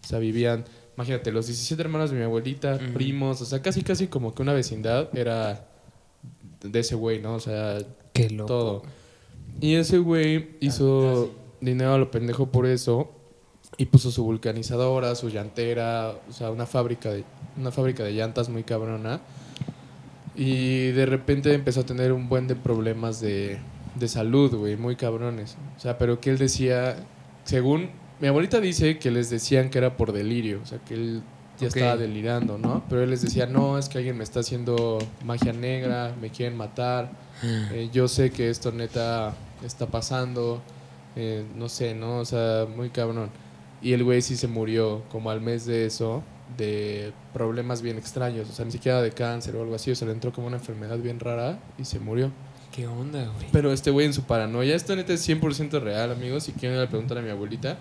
O 0.04 0.08
sea, 0.08 0.20
vivían, 0.20 0.66
imagínate, 0.96 1.32
los 1.32 1.48
17 1.48 1.82
hermanos 1.82 2.12
de 2.12 2.18
mi 2.18 2.24
abuelita, 2.24 2.78
primos, 2.94 3.42
o 3.42 3.46
sea, 3.46 3.64
casi, 3.64 3.82
casi 3.82 4.06
como 4.08 4.36
que 4.36 4.44
una 4.44 4.54
vecindad 4.54 5.10
era 5.18 5.68
de 6.62 6.80
ese 6.80 6.94
güey, 6.94 7.20
¿no? 7.20 7.34
O 7.36 7.40
sea, 7.40 7.80
Qué 8.14 8.30
loco. 8.30 8.48
todo. 8.48 8.84
Y 9.62 9.76
ese 9.76 9.98
güey 9.98 10.50
hizo 10.60 11.32
dinero 11.60 11.94
a 11.94 11.98
lo 11.98 12.12
pendejo 12.12 12.52
por 12.52 12.68
eso 12.68 13.15
y 13.78 13.86
puso 13.86 14.12
su 14.12 14.24
vulcanizadora, 14.24 15.16
su 15.16 15.30
llantera, 15.30 16.14
o 16.30 16.32
sea, 16.32 16.52
una 16.52 16.66
fábrica 16.66 17.12
de 17.12 17.24
una 17.58 17.72
fábrica 17.72 18.04
de 18.04 18.12
llantas 18.12 18.50
muy 18.50 18.64
cabrona. 18.64 19.22
Y 20.36 20.92
de 20.92 21.06
repente 21.06 21.54
empezó 21.54 21.82
a 21.82 21.86
tener 21.86 22.12
un 22.12 22.28
buen 22.28 22.48
de 22.48 22.56
problemas 22.56 23.22
de, 23.22 23.58
de 23.96 24.08
salud, 24.08 24.54
güey, 24.54 24.76
muy 24.76 24.96
cabrones. 24.96 25.56
O 25.78 25.80
sea, 25.80 25.98
pero 25.98 26.20
que 26.20 26.30
él 26.30 26.38
decía, 26.38 26.98
según 27.46 27.90
mi 28.20 28.28
abuelita 28.28 28.60
dice 28.60 28.98
que 29.00 29.12
les 29.12 29.30
decían 29.30 29.70
que 29.70 29.78
era 29.78 29.96
por 29.96 30.12
delirio, 30.12 30.60
o 30.62 30.66
sea, 30.66 30.80
que 30.80 30.94
él 30.94 31.22
ya 31.60 31.68
estaba 31.68 31.96
delirando, 31.96 32.58
¿no? 32.58 32.84
Pero 32.90 33.04
él 33.04 33.10
les 33.10 33.22
decía, 33.22 33.46
no, 33.46 33.78
es 33.78 33.88
que 33.88 33.98
alguien 33.98 34.18
me 34.18 34.24
está 34.24 34.42
haciendo 34.42 35.00
magia 35.24 35.54
negra, 35.54 36.14
me 36.22 36.30
quieren 36.30 36.58
matar, 36.58 37.12
eh, 37.44 37.90
yo 37.94 38.08
sé 38.08 38.32
que 38.32 38.50
esto 38.50 38.72
neta 38.72 39.34
está 39.66 39.88
pasando, 39.88 40.62
eh, 41.16 41.46
no 41.56 41.70
sé, 41.70 41.94
¿no? 41.96 42.20
O 42.20 42.26
sea, 42.26 42.68
muy 42.76 42.90
cabrón. 42.90 43.30
Y 43.86 43.94
el 43.94 44.04
güey 44.04 44.24
sí 44.24 44.36
se 44.36 44.48
murió 44.48 45.04
como 45.12 45.30
al 45.30 45.42
mes 45.42 45.68
de 45.68 45.86
eso, 45.86 46.24
de 46.58 47.14
problemas 47.34 47.84
bien 47.84 48.00
extraños, 48.00 48.50
o 48.50 48.52
sea, 48.52 48.66
ni 48.66 48.72
siquiera 48.72 49.00
de 49.00 49.12
cáncer 49.12 49.56
o 49.56 49.62
algo 49.62 49.76
así, 49.76 49.92
o 49.92 49.96
sea, 49.96 50.08
le 50.08 50.14
entró 50.16 50.34
como 50.34 50.48
una 50.48 50.58
enfermedad 50.58 50.98
bien 50.98 51.20
rara 51.20 51.60
y 51.78 51.86
se 51.86 52.00
murió. 52.00 52.32
¿Qué 52.72 52.88
onda, 52.88 53.24
güey? 53.26 53.46
Pero 53.52 53.72
este 53.72 53.92
güey 53.92 54.08
en 54.08 54.14
su 54.14 54.24
paranoia, 54.24 54.76
esto 54.76 54.96
neta 54.96 55.14
es 55.14 55.30
100% 55.30 55.80
real, 55.82 56.12
amigos. 56.12 56.46
Si 56.46 56.54
quieren 56.54 56.80
le 56.80 56.88
preguntar 56.88 57.20
a 57.20 57.22
mi 57.22 57.30
abuelita, 57.30 57.78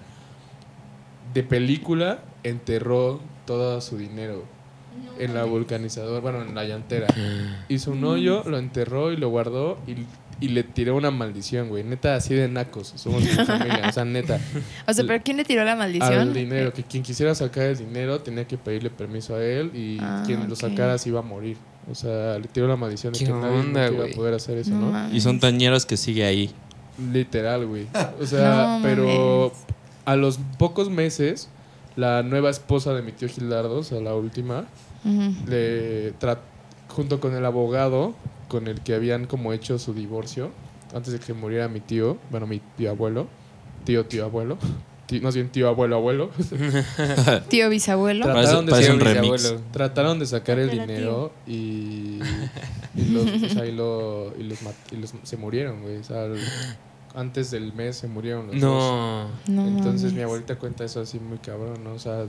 de 1.32 1.43
película 1.43 2.18
enterró 2.43 3.20
todo 3.47 3.81
su 3.81 3.97
dinero 3.97 4.44
en 5.18 5.32
la 5.32 5.44
vulcanizadora, 5.44 6.20
bueno, 6.20 6.43
en 6.43 6.55
la 6.55 6.64
llantera. 6.64 7.06
Hizo 7.70 7.93
un 7.93 8.05
hoyo, 8.05 8.43
lo 8.44 8.59
enterró 8.59 9.10
y 9.10 9.16
lo 9.16 9.31
guardó 9.31 9.78
y, 9.86 10.05
y 10.40 10.48
le 10.48 10.62
tiró 10.65 10.97
una 10.97 11.11
maldición, 11.11 11.69
güey. 11.69 11.85
Neta, 11.85 12.16
así 12.16 12.35
de 12.35 12.48
nacos. 12.48 12.93
Somos 12.97 13.23
mi 13.23 13.28
familia, 13.47 13.86
o 13.89 13.93
sea, 13.93 14.05
neta. 14.05 14.40
O 14.86 14.93
sea, 14.93 15.05
¿pero 15.06 15.23
quién 15.24 15.36
le 15.36 15.44
tiró 15.44 15.65
la 15.65 15.77
maldición? 15.77 16.12
Al 16.12 16.35
dinero, 16.35 16.73
que 16.73 16.82
quien 16.82 17.02
quisiera 17.02 17.35
sacar 17.35 17.65
el 17.65 17.78
dinero 17.78 18.20
tenía 18.20 18.47
que 18.47 18.59
pedirle 18.59 18.90
permiso 18.90 19.35
a 19.36 19.44
él 19.44 19.70
y 19.74 19.98
Ah, 20.01 20.23
quien 20.27 20.48
lo 20.48 20.56
sacara 20.56 20.98
se 20.98 21.09
iba 21.11 21.20
a 21.20 21.23
morir. 21.23 21.56
O 21.90 21.94
sea, 21.94 22.39
le 22.39 22.48
tiró 22.48 22.66
la 22.66 22.77
maldición 22.77 23.12
de 23.12 23.19
¿Qué 23.19 23.27
que 23.27 23.32
nadie 23.32 23.59
onda, 23.61 23.89
iba 23.90 24.05
a 24.06 24.09
poder 24.09 24.35
hacer 24.35 24.59
eso, 24.59 24.70
No. 24.70 25.15
Y 25.15 25.20
son 25.20 25.39
tañeros 25.40 25.85
que 25.86 25.97
sigue 25.97 26.24
ahí. 26.24 26.51
Literal, 27.12 27.66
güey. 27.66 27.86
O 28.20 28.27
sea, 28.27 28.78
No 28.78 28.81
pero 28.82 29.05
mames. 29.52 29.65
a 30.05 30.16
los 30.16 30.39
pocos 30.59 30.89
meses, 30.90 31.48
la 31.97 32.23
nueva 32.23 32.51
esposa 32.51 32.94
de 32.94 33.02
mi 33.02 33.12
tío 33.12 33.28
Gildardo, 33.28 33.78
o 33.78 33.82
sea, 33.82 34.01
la 34.01 34.15
última, 34.15 34.65
Ujú. 35.05 35.35
le 35.51 36.15
tra- 36.19 36.39
junto 36.89 37.20
con 37.20 37.35
el 37.35 37.44
abogado 37.44 38.15
con 38.48 38.68
el 38.68 38.80
que 38.80 38.94
habían 38.94 39.26
como 39.26 39.52
hecho 39.52 39.78
su 39.78 39.94
divorcio, 39.94 40.50
antes 40.94 41.12
de 41.12 41.18
que 41.18 41.32
muriera 41.34 41.68
mi 41.68 41.80
tío, 41.80 42.18
bueno, 42.30 42.46
mi 42.46 42.60
tío 42.76 42.90
abuelo, 42.90 43.26
tío, 43.84 44.06
tío 44.06 44.24
abuelo, 44.24 44.58
tío, 45.06 45.20
más 45.22 45.34
bien 45.34 45.48
tío 45.50 45.68
abuelo, 45.68 45.96
abuelo, 45.96 46.30
Tío 47.48 47.68
bisabuelo. 47.68 48.24
Parece, 48.26 48.42
Trataron 48.52 48.66
de 48.66 48.72
parece 48.72 49.58
trataron 49.72 50.18
de 50.18 50.26
sacar 50.26 50.58
el 50.58 50.70
dinero 50.70 51.32
y, 51.46 52.20
y 52.96 53.04
los, 53.10 53.42
o 53.42 53.48
sea, 53.48 53.66
y 53.66 53.72
lo- 53.72 54.32
y 54.38 54.44
los 54.44 54.58
y 54.92 54.96
los- 54.96 55.14
se 55.22 55.36
murieron, 55.36 55.82
güey. 55.82 55.96
O 55.98 56.04
sea, 56.04 56.24
el- 56.24 56.38
antes 57.14 57.50
del 57.50 57.72
mes 57.72 57.96
se 57.96 58.08
murieron 58.08 58.46
los 58.48 58.60
dos. 58.60 58.62
No. 58.62 59.28
No 59.48 59.68
Entonces 59.68 60.12
mi 60.12 60.22
abuelita 60.22 60.56
cuenta 60.56 60.84
eso 60.84 61.00
así 61.00 61.18
muy 61.20 61.38
cabrón, 61.38 61.84
¿no? 61.84 61.92
O 61.92 61.98
sea, 61.98 62.26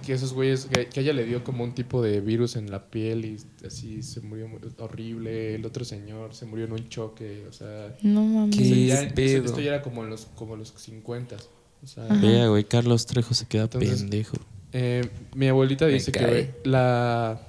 que 0.00 0.12
esos 0.12 0.32
güeyes, 0.32 0.66
que, 0.66 1.00
ella 1.00 1.12
le 1.12 1.24
dio 1.24 1.44
como 1.44 1.64
un 1.64 1.74
tipo 1.74 2.02
de 2.02 2.20
virus 2.20 2.56
en 2.56 2.70
la 2.70 2.90
piel 2.90 3.24
y 3.24 3.36
así 3.66 4.02
se 4.02 4.20
murió 4.20 4.48
horrible. 4.78 5.54
El 5.54 5.64
otro 5.66 5.84
señor 5.84 6.34
se 6.34 6.46
murió 6.46 6.64
en 6.66 6.72
un 6.72 6.88
choque, 6.88 7.44
o 7.48 7.52
sea... 7.52 7.96
No 8.02 8.22
mames. 8.24 8.56
o 8.56 8.62
sea, 8.62 8.68
¿Qué 8.74 8.86
ya- 8.86 9.14
pedo? 9.14 9.44
Esto 9.44 9.60
ya 9.60 9.68
era 9.74 9.82
como 9.82 10.04
en 10.04 10.10
los, 10.10 10.26
como 10.34 10.56
los 10.56 10.72
50. 10.76 11.36
O 11.82 11.86
sea, 11.86 12.04
Ajá. 12.06 12.14
Vea, 12.20 12.48
güey, 12.48 12.64
Carlos 12.64 13.06
Trejo 13.06 13.34
se 13.34 13.46
queda 13.46 13.64
Entonces- 13.64 14.00
pendejo. 14.00 14.36
eh, 14.72 15.08
mi 15.34 15.48
abuelita 15.48 15.86
dice 15.86 16.10
que 16.12 16.50
la, 16.64 17.40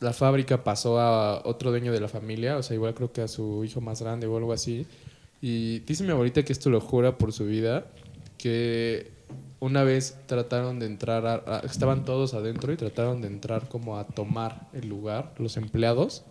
la 0.00 0.12
fábrica 0.12 0.64
pasó 0.64 0.98
a 0.98 1.46
otro 1.46 1.70
dueño 1.70 1.92
de 1.92 2.00
la 2.00 2.08
familia, 2.08 2.56
o 2.56 2.62
sea, 2.62 2.74
igual 2.74 2.94
creo 2.94 3.12
que 3.12 3.20
a 3.22 3.28
su 3.28 3.64
hijo 3.64 3.80
más 3.80 4.00
grande 4.02 4.26
o 4.26 4.36
algo 4.36 4.52
así. 4.52 4.86
Y 5.42 5.80
dice 5.80 6.02
mi 6.04 6.10
abuelita 6.10 6.42
que 6.44 6.52
esto 6.52 6.70
lo 6.70 6.80
jura 6.80 7.18
por 7.18 7.32
su 7.32 7.44
vida, 7.44 7.86
que 8.38 9.10
una 9.66 9.82
vez 9.84 10.16
trataron 10.26 10.78
de 10.78 10.86
entrar, 10.86 11.26
a- 11.26 11.42
a- 11.46 11.58
estaban 11.60 12.04
todos 12.04 12.32
adentro 12.34 12.72
y 12.72 12.76
trataron 12.76 13.20
de 13.20 13.28
entrar 13.28 13.68
como 13.68 13.98
a 13.98 14.04
tomar 14.06 14.68
el 14.72 14.88
lugar, 14.88 15.32
los 15.38 15.56
empleados, 15.56 16.24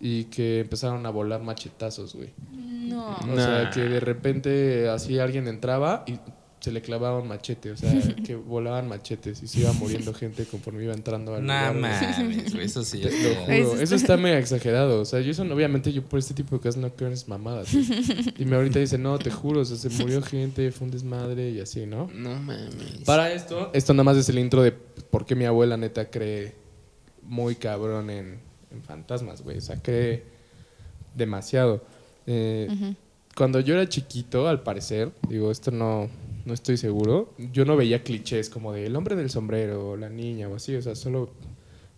y 0.00 0.24
que 0.24 0.60
empezaron 0.60 1.04
a 1.06 1.10
volar 1.10 1.42
machetazos, 1.42 2.14
güey. 2.14 2.30
No. 2.52 3.16
O 3.32 3.36
sea, 3.36 3.70
que 3.70 3.80
de 3.80 4.00
repente 4.00 4.88
así 4.88 5.18
alguien 5.18 5.46
entraba 5.48 6.04
y 6.06 6.18
se 6.62 6.70
le 6.72 6.80
clavaba 6.80 7.18
un 7.18 7.28
machete. 7.28 7.72
O 7.72 7.76
sea, 7.76 7.92
que 8.24 8.34
volaban 8.36 8.88
machetes 8.88 9.42
y 9.42 9.48
se 9.48 9.60
iba 9.60 9.72
muriendo 9.74 10.14
gente 10.14 10.44
conforme 10.46 10.84
iba 10.84 10.94
entrando 10.94 11.34
al 11.34 11.44
Nah, 11.44 11.72
lugar. 11.72 11.92
mames, 12.18 12.54
eso 12.60 12.84
sí 12.84 13.00
Te 13.00 13.10
lo 13.10 13.34
juro, 13.40 13.52
Eso 13.52 13.80
Eso 13.80 13.94
está- 13.96 14.16
mega 14.16 14.38
exagerado. 14.38 15.00
O 15.00 15.04
sea, 15.04 15.20
yo 15.20 15.30
eso, 15.32 15.42
obviamente 15.42 15.92
yo 15.92 16.02
por 16.02 16.18
este 16.20 16.34
tipo 16.34 16.56
de 16.56 16.62
cosas 16.62 16.76
no 16.80 16.88
creo 16.94 17.08
en 17.08 17.14
esas 17.14 17.28
mamadas. 17.28 17.74
Y 17.74 18.44
mi 18.44 18.54
ahorita 18.54 18.78
dice, 18.78 18.96
no, 18.96 19.18
te 19.18 19.30
juro, 19.30 19.60
o 19.60 19.64
sea, 19.64 19.76
se 19.76 19.88
murió 19.90 20.22
gente, 20.22 20.70
fue 20.70 20.86
un 20.86 20.92
desmadre 20.92 21.50
y 21.50 21.60
así, 21.60 21.84
¿no? 21.84 22.08
No 22.14 22.30
mames. 22.36 23.02
Para 23.04 23.32
esto, 23.32 23.70
esto 23.74 23.92
nada 23.92 24.04
más 24.04 24.16
es 24.16 24.28
el 24.28 24.38
intro 24.38 24.62
de 24.62 24.70
por 24.72 25.26
qué 25.26 25.34
mi 25.34 25.44
abuela 25.44 25.76
neta 25.76 26.08
cree 26.10 26.54
muy 27.22 27.56
cabrón 27.56 28.08
en, 28.10 28.38
en 28.70 28.82
fantasmas, 28.82 29.42
güey. 29.42 29.58
O 29.58 29.60
sea, 29.60 29.76
cree 29.82 30.22
demasiado. 31.14 31.82
Eh, 32.26 32.94
cuando 33.36 33.60
yo 33.60 33.74
era 33.74 33.88
chiquito, 33.88 34.46
al 34.48 34.62
parecer, 34.62 35.10
digo, 35.28 35.50
esto 35.50 35.70
no, 35.70 36.08
no 36.44 36.54
estoy 36.54 36.76
seguro, 36.76 37.34
yo 37.52 37.64
no 37.64 37.76
veía 37.76 38.02
clichés 38.02 38.50
como 38.50 38.72
de 38.72 38.86
el 38.86 38.96
hombre 38.96 39.16
del 39.16 39.30
sombrero 39.30 39.96
la 39.96 40.08
niña 40.08 40.48
o 40.48 40.56
así, 40.56 40.74
o 40.74 40.82
sea, 40.82 40.94
solo 40.94 41.30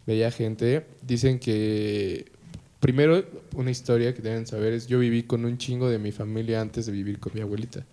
veía 0.07 0.31
gente. 0.31 0.87
Dicen 1.03 1.39
que, 1.39 2.27
primero, 2.81 3.25
una 3.55 3.71
historia 3.71 4.15
que 4.15 4.23
deben 4.23 4.47
saber 4.47 4.73
es, 4.73 4.87
yo 4.87 4.99
viví 4.99 5.23
con 5.23 5.45
un 5.45 5.59
chingo 5.59 5.89
de 5.89 5.99
mi 5.99 6.13
familia 6.13 6.61
antes 6.61 6.87
de 6.87 6.93
vivir 6.93 7.19
con 7.19 7.33
mi 7.35 7.41
abuelita. 7.41 7.87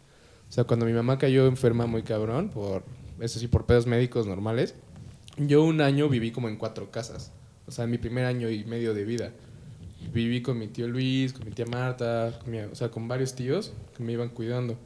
O 0.49 0.51
sea, 0.51 0.65
cuando 0.65 0.85
mi 0.85 0.93
mamá 0.93 1.17
cayó 1.17 1.47
enferma 1.47 1.85
muy 1.85 2.03
cabrón, 2.03 2.49
por, 2.49 2.83
eso 3.19 3.39
sí, 3.39 3.47
por 3.47 3.65
pedos 3.65 3.87
médicos 3.87 4.27
normales, 4.27 4.75
yo 5.37 5.63
un 5.63 5.81
año 5.81 6.09
viví 6.09 6.31
como 6.31 6.49
en 6.49 6.57
cuatro 6.57 6.91
casas. 6.91 7.31
O 7.67 7.71
sea, 7.71 7.85
en 7.85 7.91
mi 7.91 7.97
primer 7.97 8.25
año 8.25 8.49
y 8.49 8.65
medio 8.65 8.93
de 8.93 9.05
vida. 9.05 9.31
Viví 10.13 10.41
con 10.41 10.57
mi 10.57 10.67
tío 10.67 10.87
Luis, 10.87 11.31
con 11.31 11.45
mi 11.45 11.51
tía 11.51 11.65
Marta, 11.65 12.37
o 12.69 12.75
sea, 12.75 12.89
con 12.89 13.07
varios 13.07 13.33
tíos 13.33 13.71
que 13.95 14.03
me 14.03 14.11
iban 14.11 14.29
cuidando. 14.29 14.77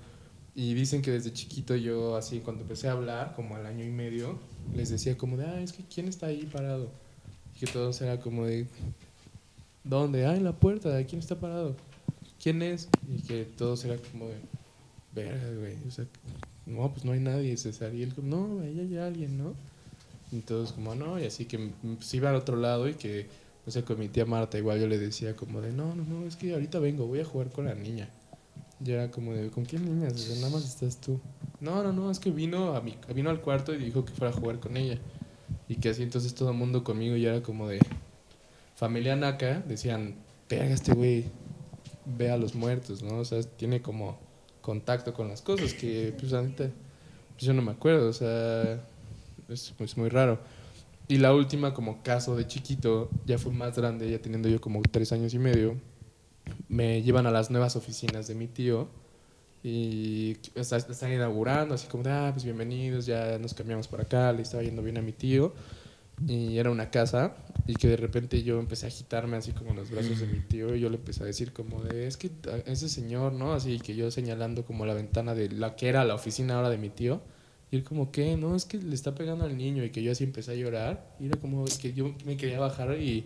Y 0.55 0.73
dicen 0.73 1.01
que 1.01 1.11
desde 1.11 1.33
chiquito 1.33 1.75
yo, 1.75 2.15
así, 2.15 2.39
cuando 2.39 2.61
empecé 2.61 2.87
a 2.87 2.93
hablar, 2.93 3.33
como 3.35 3.57
al 3.57 3.65
año 3.65 3.83
y 3.83 3.89
medio, 3.89 4.39
les 4.73 4.89
decía 4.89 5.17
como 5.17 5.35
de, 5.35 5.45
ah, 5.45 5.61
es 5.61 5.73
que 5.73 5.83
¿quién 5.83 6.07
está 6.07 6.27
ahí 6.27 6.45
parado? 6.45 6.89
Y 7.53 7.59
que 7.59 7.67
todos 7.67 8.01
era 8.01 8.21
como 8.21 8.45
de, 8.45 8.65
¿dónde? 9.83 10.25
Ah, 10.25 10.35
en 10.35 10.45
la 10.45 10.53
puerta, 10.53 11.03
¿quién 11.05 11.19
está 11.19 11.37
parado? 11.37 11.75
¿Quién 12.41 12.61
es? 12.61 12.87
Y 13.13 13.21
que 13.21 13.43
todos 13.43 13.83
era 13.83 13.97
como 13.97 14.27
de, 14.27 14.35
verga, 15.13 15.59
güey, 15.59 15.75
o 15.87 15.91
sea, 15.91 16.05
no, 16.65 16.91
pues 16.91 17.03
no 17.03 17.11
hay 17.11 17.19
nadie, 17.19 17.57
César. 17.57 17.93
Y 17.93 18.03
él 18.03 18.13
como, 18.13 18.27
no, 18.27 18.61
ahí 18.61 18.79
hay 18.79 18.97
alguien, 18.97 19.37
¿no? 19.37 19.53
Y 20.31 20.39
todos 20.39 20.71
como, 20.71 20.95
no, 20.95 21.19
y 21.19 21.25
así 21.25 21.45
que 21.45 21.71
se 21.99 22.17
iba 22.17 22.29
al 22.29 22.35
otro 22.35 22.55
lado 22.55 22.87
y 22.87 22.93
que, 22.93 23.27
no 23.65 23.71
sé, 23.71 23.83
con 23.83 23.99
mi 23.99 24.07
tía 24.07 24.25
Marta 24.25 24.57
igual 24.57 24.79
yo 24.79 24.87
le 24.87 24.97
decía 24.97 25.35
como 25.35 25.61
de, 25.61 25.71
no, 25.71 25.95
no, 25.95 26.03
no, 26.03 26.25
es 26.25 26.35
que 26.35 26.53
ahorita 26.53 26.79
vengo, 26.79 27.07
voy 27.07 27.19
a 27.19 27.25
jugar 27.25 27.51
con 27.51 27.65
la 27.65 27.75
niña. 27.75 28.09
Y 28.83 28.91
era 28.91 29.09
como 29.09 29.33
de, 29.33 29.49
¿con 29.49 29.65
quién 29.65 29.85
niña? 29.85 30.09
O 30.13 30.17
sea, 30.17 30.35
nada 30.35 30.49
más 30.49 30.65
estás 30.65 30.97
tú. 30.97 31.19
No, 31.59 31.81
no, 31.83 31.93
no, 31.93 32.11
es 32.11 32.19
que 32.19 32.31
vino, 32.31 32.75
a 32.75 32.81
mi, 32.81 32.97
vino 33.13 33.29
al 33.29 33.41
cuarto 33.41 33.73
y 33.73 33.77
dijo 33.77 34.03
que 34.03 34.13
fuera 34.13 34.33
a 34.33 34.37
jugar 34.37 34.59
con 34.59 34.75
ella. 34.75 34.99
Y 35.69 35.75
que 35.75 35.89
así 35.89 36.03
entonces 36.03 36.35
todo 36.35 36.51
el 36.51 36.57
mundo 36.57 36.83
conmigo 36.83 37.15
ya 37.15 37.29
era 37.29 37.41
como 37.41 37.67
de, 37.67 37.79
familia 38.75 39.15
Naka, 39.15 39.61
decían, 39.61 40.15
pega 40.47 40.65
este 40.65 40.93
güey, 40.93 41.25
ve 42.05 42.29
a 42.29 42.37
los 42.37 42.55
muertos, 42.55 43.01
¿no? 43.01 43.19
O 43.19 43.25
sea, 43.25 43.41
tiene 43.41 43.81
como 43.81 44.19
contacto 44.61 45.13
con 45.13 45.29
las 45.29 45.41
cosas 45.41 45.73
que, 45.73 46.13
pues, 46.19 46.33
ahorita, 46.33 46.69
pues 47.33 47.45
yo 47.45 47.53
no 47.53 47.61
me 47.61 47.71
acuerdo, 47.71 48.09
o 48.09 48.13
sea, 48.13 48.83
es, 49.49 49.73
es 49.79 49.97
muy 49.97 50.09
raro. 50.09 50.39
Y 51.07 51.17
la 51.17 51.33
última, 51.33 51.73
como 51.73 52.01
caso 52.03 52.35
de 52.35 52.47
chiquito, 52.47 53.09
ya 53.25 53.37
fue 53.37 53.51
más 53.51 53.77
grande, 53.77 54.09
ya 54.09 54.19
teniendo 54.19 54.49
yo 54.49 54.59
como 54.59 54.81
tres 54.81 55.11
años 55.11 55.33
y 55.33 55.39
medio, 55.39 55.77
me 56.69 57.01
llevan 57.01 57.25
a 57.27 57.31
las 57.31 57.49
nuevas 57.51 57.75
oficinas 57.75 58.27
de 58.27 58.35
mi 58.35 58.47
tío 58.47 58.87
y 59.63 60.37
está- 60.53 60.77
están 60.77 61.11
inaugurando, 61.11 61.73
así 61.75 61.87
como 61.87 62.03
de, 62.03 62.11
ah, 62.11 62.29
pues 62.31 62.43
bienvenidos, 62.43 63.05
ya 63.05 63.37
nos 63.39 63.53
cambiamos 63.53 63.87
para 63.87 64.03
acá, 64.03 64.31
le 64.31 64.43
estaba 64.43 64.61
yendo 64.63 64.83
bien 64.83 64.97
a 64.97 65.01
mi 65.01 65.11
tío. 65.11 65.53
Y 66.27 66.57
era 66.59 66.71
una 66.71 66.91
casa 66.91 67.35
y 67.67 67.73
que 67.75 67.89
de 67.89 67.97
repente 67.97 68.41
yo 68.41 68.57
empecé 68.59 68.85
a 68.85 68.87
agitarme 68.87 69.35
así 69.35 69.51
como 69.51 69.71
en 69.71 69.75
los 69.77 69.91
brazos 69.91 70.19
de 70.21 70.27
mi 70.27 70.39
tío 70.39 70.73
y 70.73 70.79
yo 70.79 70.89
le 70.89 70.95
empecé 70.95 71.23
a 71.23 71.25
decir 71.25 71.51
como 71.51 71.83
de, 71.83 72.07
es 72.07 72.15
que 72.15 72.31
ese 72.67 72.87
señor, 72.87 73.33
¿no? 73.33 73.51
Así 73.53 73.79
que 73.79 73.95
yo 73.97 74.09
señalando 74.11 74.63
como 74.65 74.85
la 74.85 74.93
ventana 74.93 75.35
de 75.35 75.49
la 75.49 75.75
que 75.75 75.89
era 75.89 76.05
la 76.05 76.15
oficina 76.15 76.55
ahora 76.55 76.69
de 76.69 76.77
mi 76.77 76.89
tío. 76.89 77.21
Y 77.71 77.77
él 77.77 77.83
como, 77.83 78.11
¿qué? 78.11 78.37
No, 78.37 78.55
es 78.55 78.65
que 78.65 78.77
le 78.77 78.93
está 78.93 79.15
pegando 79.15 79.43
al 79.45 79.57
niño 79.57 79.83
y 79.83 79.89
que 79.89 80.03
yo 80.03 80.11
así 80.11 80.23
empecé 80.23 80.51
a 80.51 80.55
llorar. 80.55 81.15
Y 81.19 81.25
era 81.25 81.39
como 81.39 81.65
que 81.65 81.93
yo 81.93 82.13
me 82.25 82.37
quería 82.37 82.59
bajar 82.59 82.99
y, 83.01 83.23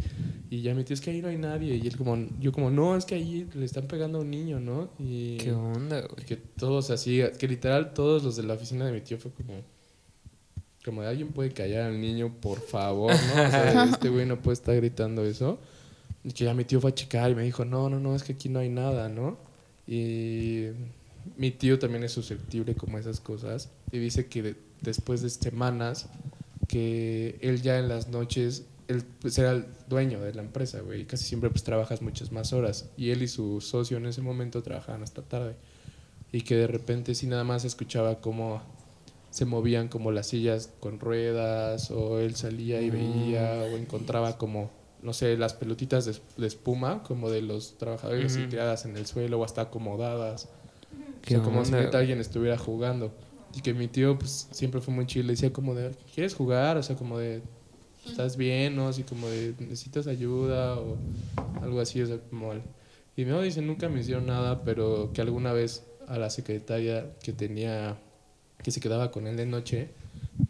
y 0.49 0.61
ya 0.61 0.74
mi 0.74 0.84
tío, 0.84 0.94
es 0.94 1.02
que 1.02 1.11
ahí 1.11 1.22
no 1.22 1.28
hay 1.28 1.38
nadie. 1.38 1.76
Y 1.76 1.88
él 1.88 1.98
como, 1.98 2.18
yo 2.40 2.52
como, 2.52 2.72
no, 2.72 2.95
es 2.95 3.06
que 3.06 3.16
ahí 3.16 3.48
le 3.53 3.66
están 3.66 3.88
pegando 3.88 4.20
a 4.20 4.22
un 4.22 4.32
niño, 4.32 4.60
¿no? 4.60 4.91
Y 4.98 5.38
¿Qué 5.38 5.52
onda, 5.52 5.99
y 5.99 6.07
güey? 6.07 6.26
que 6.26 6.38
todos 6.38 6.90
así, 6.90 7.22
que 7.38 7.48
literal 7.48 7.94
todos 7.94 8.24
los 8.24 8.38
de 8.38 8.44
la 8.44 8.53
oficina 8.53 8.86
de 8.86 8.94
mi 8.94 9.02
tío 9.02 9.18
fue 9.18 9.32
como, 9.32 9.53
como 10.86 11.02
de 11.02 11.10
alguien 11.10 11.30
puede 11.30 11.52
callar 11.52 11.84
al 11.84 11.99
niño, 11.99 12.34
por 12.40 12.61
favor, 12.61 13.11
¿no? 13.11 13.44
O 13.44 13.49
sea, 13.52 13.84
este 13.91 14.07
güey 14.07 14.26
no 14.26 14.41
puede 14.41 14.53
estar 14.53 14.76
gritando 14.76 15.26
eso. 15.26 15.60
Y 16.24 16.32
que 16.32 16.45
ya 16.45 16.53
mi 16.53 16.64
tío 16.64 16.80
fue 16.80 16.91
a 16.91 16.95
checar 16.95 17.32
y 17.32 17.36
me 17.36 17.44
dijo, 17.44 17.66
no, 17.66 17.90
no, 17.90 17.99
no, 17.99 18.16
es 18.16 18.24
que 18.24 18.34
aquí 18.34 18.48
no 18.49 18.60
hay 18.60 18.70
nada, 18.70 19.10
¿no? 19.10 19.38
Y 19.88 20.68
mi 21.38 21.51
tío 21.51 21.80
también 21.80 22.03
es 22.03 22.11
susceptible 22.11 22.76
como 22.76 22.97
a 22.97 22.99
esas 22.99 23.19
cosas. 23.19 23.69
Y 23.91 23.99
dice 23.99 24.27
que 24.27 24.41
de- 24.43 24.56
después 24.81 25.22
de 25.22 25.30
semanas, 25.30 26.07
que 26.68 27.38
él 27.41 27.61
ya 27.61 27.80
en 27.80 27.88
las 27.89 28.07
noches, 28.10 28.65
él 28.88 29.03
pues 29.22 29.38
era 29.38 29.51
el 29.51 29.65
dueño 29.88 30.19
de 30.22 30.34
la 30.34 30.41
empresa, 30.41 30.81
güey. 30.81 31.01
y 31.01 31.06
Casi 31.06 31.26
siempre 31.26 31.49
pues 31.49 31.64
trabajas 31.64 32.01
muchas 32.01 32.31
más 32.31 32.53
horas. 32.53 32.89
Y 32.97 33.10
él 33.11 33.22
y 33.23 33.27
su 33.27 33.61
socio 33.61 33.97
en 33.97 34.06
ese 34.06 34.22
momento 34.22 34.61
trabajaban 34.64 35.03
hasta 35.03 35.22
tarde. 35.22 35.56
Y 36.31 36.41
que 36.41 36.56
de 36.56 36.68
repente 36.68 37.15
sí 37.15 37.27
nada 37.27 37.43
más 37.43 37.65
escuchaba 37.65 38.19
como 38.22 38.61
se 39.31 39.45
movían 39.45 39.89
como 39.89 40.11
las 40.11 40.27
sillas 40.27 40.72
con 40.80 40.99
ruedas 40.99 41.91
o 41.91 42.18
él 42.19 42.35
salía 42.35 42.81
y 42.81 42.89
veía 42.89 43.61
o 43.72 43.77
encontraba 43.77 44.39
como 44.39 44.72
no 45.03 45.14
sé 45.14 45.38
las 45.38 45.53
pelotitas 45.53 46.06
de, 46.38 46.45
espuma 46.47 47.03
como 47.03 47.30
de 47.30 47.43
los 47.43 47.77
trabajadores 47.77 48.35
y 48.38 48.47
tiradas 48.47 48.85
en 48.85 48.97
el 48.97 49.06
suelo 49.06 49.39
o 49.39 49.43
hasta 49.43 49.61
acomodadas 49.61 50.49
o 51.20 51.22
¿Qué 51.22 51.36
sea, 51.36 51.44
como 51.44 51.64
si 51.66 51.72
alguien 51.98 52.20
estuviera 52.20 52.58
jugando. 52.58 53.12
Y 53.56 53.62
que 53.62 53.74
mi 53.74 53.88
tío 53.88 54.18
pues 54.18 54.48
siempre 54.52 54.80
fue 54.82 54.94
muy 54.94 55.06
chido. 55.08 55.26
Le 55.26 55.34
decía 55.34 55.52
como 55.52 55.74
de 55.76 55.91
quieres 56.14 56.34
jugar 56.36 56.78
o 56.78 56.84
sea 56.84 56.96
como 56.96 57.18
de 57.18 57.41
estás 58.06 58.38
bien 58.38 58.76
no 58.76 58.88
así 58.88 59.04
como 59.04 59.28
de 59.28 59.54
necesitas 59.60 60.08
ayuda 60.08 60.80
o 60.80 60.98
algo 61.62 61.80
así 61.82 62.02
o 62.02 62.08
sea 62.08 62.18
como 62.30 62.54
el- 62.54 62.62
y 63.16 63.26
no 63.26 63.41
dice 63.41 63.62
nunca 63.62 63.90
me 63.90 64.00
hicieron 64.00 64.26
nada 64.28 64.64
pero 64.64 65.12
que 65.14 65.22
alguna 65.22 65.52
vez 65.54 65.84
a 66.08 66.18
la 66.18 66.30
secretaria 66.30 67.12
que 67.22 67.34
tenía 67.34 67.98
que 68.64 68.72
se 68.72 68.80
quedaba 68.80 69.10
con 69.12 69.26
él 69.28 69.38
de 69.38 69.46
noche, 69.46 69.90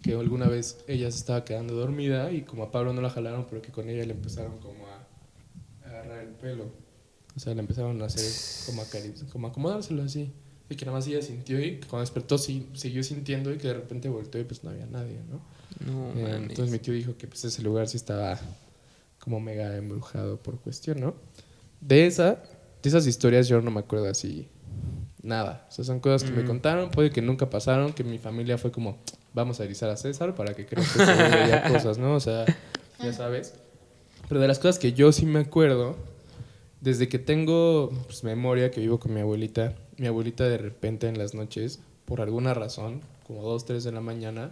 que 0.02 0.14
alguna 0.14 0.48
vez 0.48 0.84
ella 0.88 1.12
se 1.12 1.18
estaba 1.18 1.44
quedando 1.46 1.74
dormida 1.76 2.32
y 2.32 2.42
como 2.42 2.64
a 2.64 2.72
Pablo 2.72 2.92
no 2.94 3.02
la 3.02 3.10
jalaron, 3.12 3.46
pero 3.50 3.62
que 3.62 3.72
con 3.72 3.88
ella 3.90 4.04
le 4.06 4.14
empezaron 4.14 4.58
como 4.60 4.88
a, 4.88 5.06
a 5.86 5.90
agarrar 5.90 6.24
el 6.24 6.30
pelo. 6.30 6.66
O 7.36 7.40
sea, 7.40 7.54
le 7.54 7.60
empezaron 7.60 8.02
a 8.02 8.06
hacer 8.06 8.26
como, 8.66 8.82
acari- 8.84 9.30
como 9.32 9.48
acomodárselo 9.48 10.02
así. 10.04 10.32
Y 10.70 10.76
que 10.76 10.86
nada 10.86 10.98
más 10.98 11.08
ella 11.08 11.22
sintió 11.22 11.60
y 11.60 11.78
que 11.80 11.88
cuando 11.88 12.02
despertó 12.02 12.38
sí, 12.38 12.68
siguió 12.74 13.04
sintiendo 13.04 13.52
y 13.52 13.58
que 13.58 13.68
de 13.70 13.74
repente 13.74 14.08
volteó 14.10 14.40
y 14.40 14.44
pues 14.44 14.64
no 14.64 14.70
había 14.70 14.86
nadie, 14.86 15.18
¿no? 15.30 15.42
No, 15.86 16.12
Eh, 16.16 16.36
entonces 16.36 16.72
mi 16.72 16.80
tío 16.80 16.94
dijo 16.94 17.16
que 17.18 17.28
pues 17.28 17.44
ese 17.46 17.62
lugar 17.64 17.88
sí 17.88 17.98
estaba 17.98 18.40
como 19.20 19.40
mega 19.40 19.76
embrujado 19.76 20.38
por 20.38 20.60
cuestión, 20.60 21.00
¿no? 21.00 21.16
De 21.82 22.06
esa, 22.06 22.44
de 22.84 22.90
esas 22.90 23.08
historias 23.08 23.48
yo 23.48 23.62
no 23.62 23.72
me 23.72 23.80
acuerdo 23.80 24.08
así 24.10 24.48
nada. 25.24 25.66
O 25.70 25.72
sea, 25.72 25.84
son 25.86 26.00
cosas 26.00 26.24
que 26.30 26.36
me 26.36 26.44
Mm. 26.44 26.48
contaron, 26.48 26.92
puede 26.92 27.10
que 27.10 27.22
nunca 27.22 27.50
pasaron, 27.50 27.94
que 27.94 28.04
mi 28.04 28.18
familia 28.20 28.58
fue 28.58 28.72
como, 28.72 28.98
vamos 29.34 29.60
a 29.60 29.64
erizar 29.66 29.90
a 29.90 29.98
César 29.98 30.36
para 30.36 30.54
que 30.54 30.66
crean 30.66 30.86
que 30.88 31.04
se 31.06 31.14
veía 31.16 31.64
cosas, 31.68 31.98
¿no? 31.98 32.14
O 32.16 32.20
sea, 32.20 32.46
ya 33.00 33.12
sabes. 33.14 33.54
Pero 34.28 34.40
de 34.40 34.48
las 34.48 34.60
cosas 34.60 34.78
que 34.80 34.94
yo 34.94 35.12
sí 35.12 35.26
me 35.26 35.40
acuerdo, 35.40 35.96
desde 36.82 37.10
que 37.10 37.20
tengo 37.20 37.90
pues, 38.06 38.24
memoria, 38.24 38.72
que 38.72 38.80
vivo 38.82 39.00
con 39.00 39.14
mi 39.14 39.20
abuelita, 39.22 39.74
mi 40.00 40.08
abuelita 40.08 40.46
de 40.46 40.58
repente 40.58 41.08
en 41.08 41.18
las 41.18 41.34
noches, 41.34 41.80
por 42.06 42.22
alguna 42.22 42.54
razón, 42.54 43.02
como 43.28 43.44
2, 43.44 43.66
3 43.66 43.84
de 43.84 43.92
la 43.92 44.02
mañana, 44.02 44.52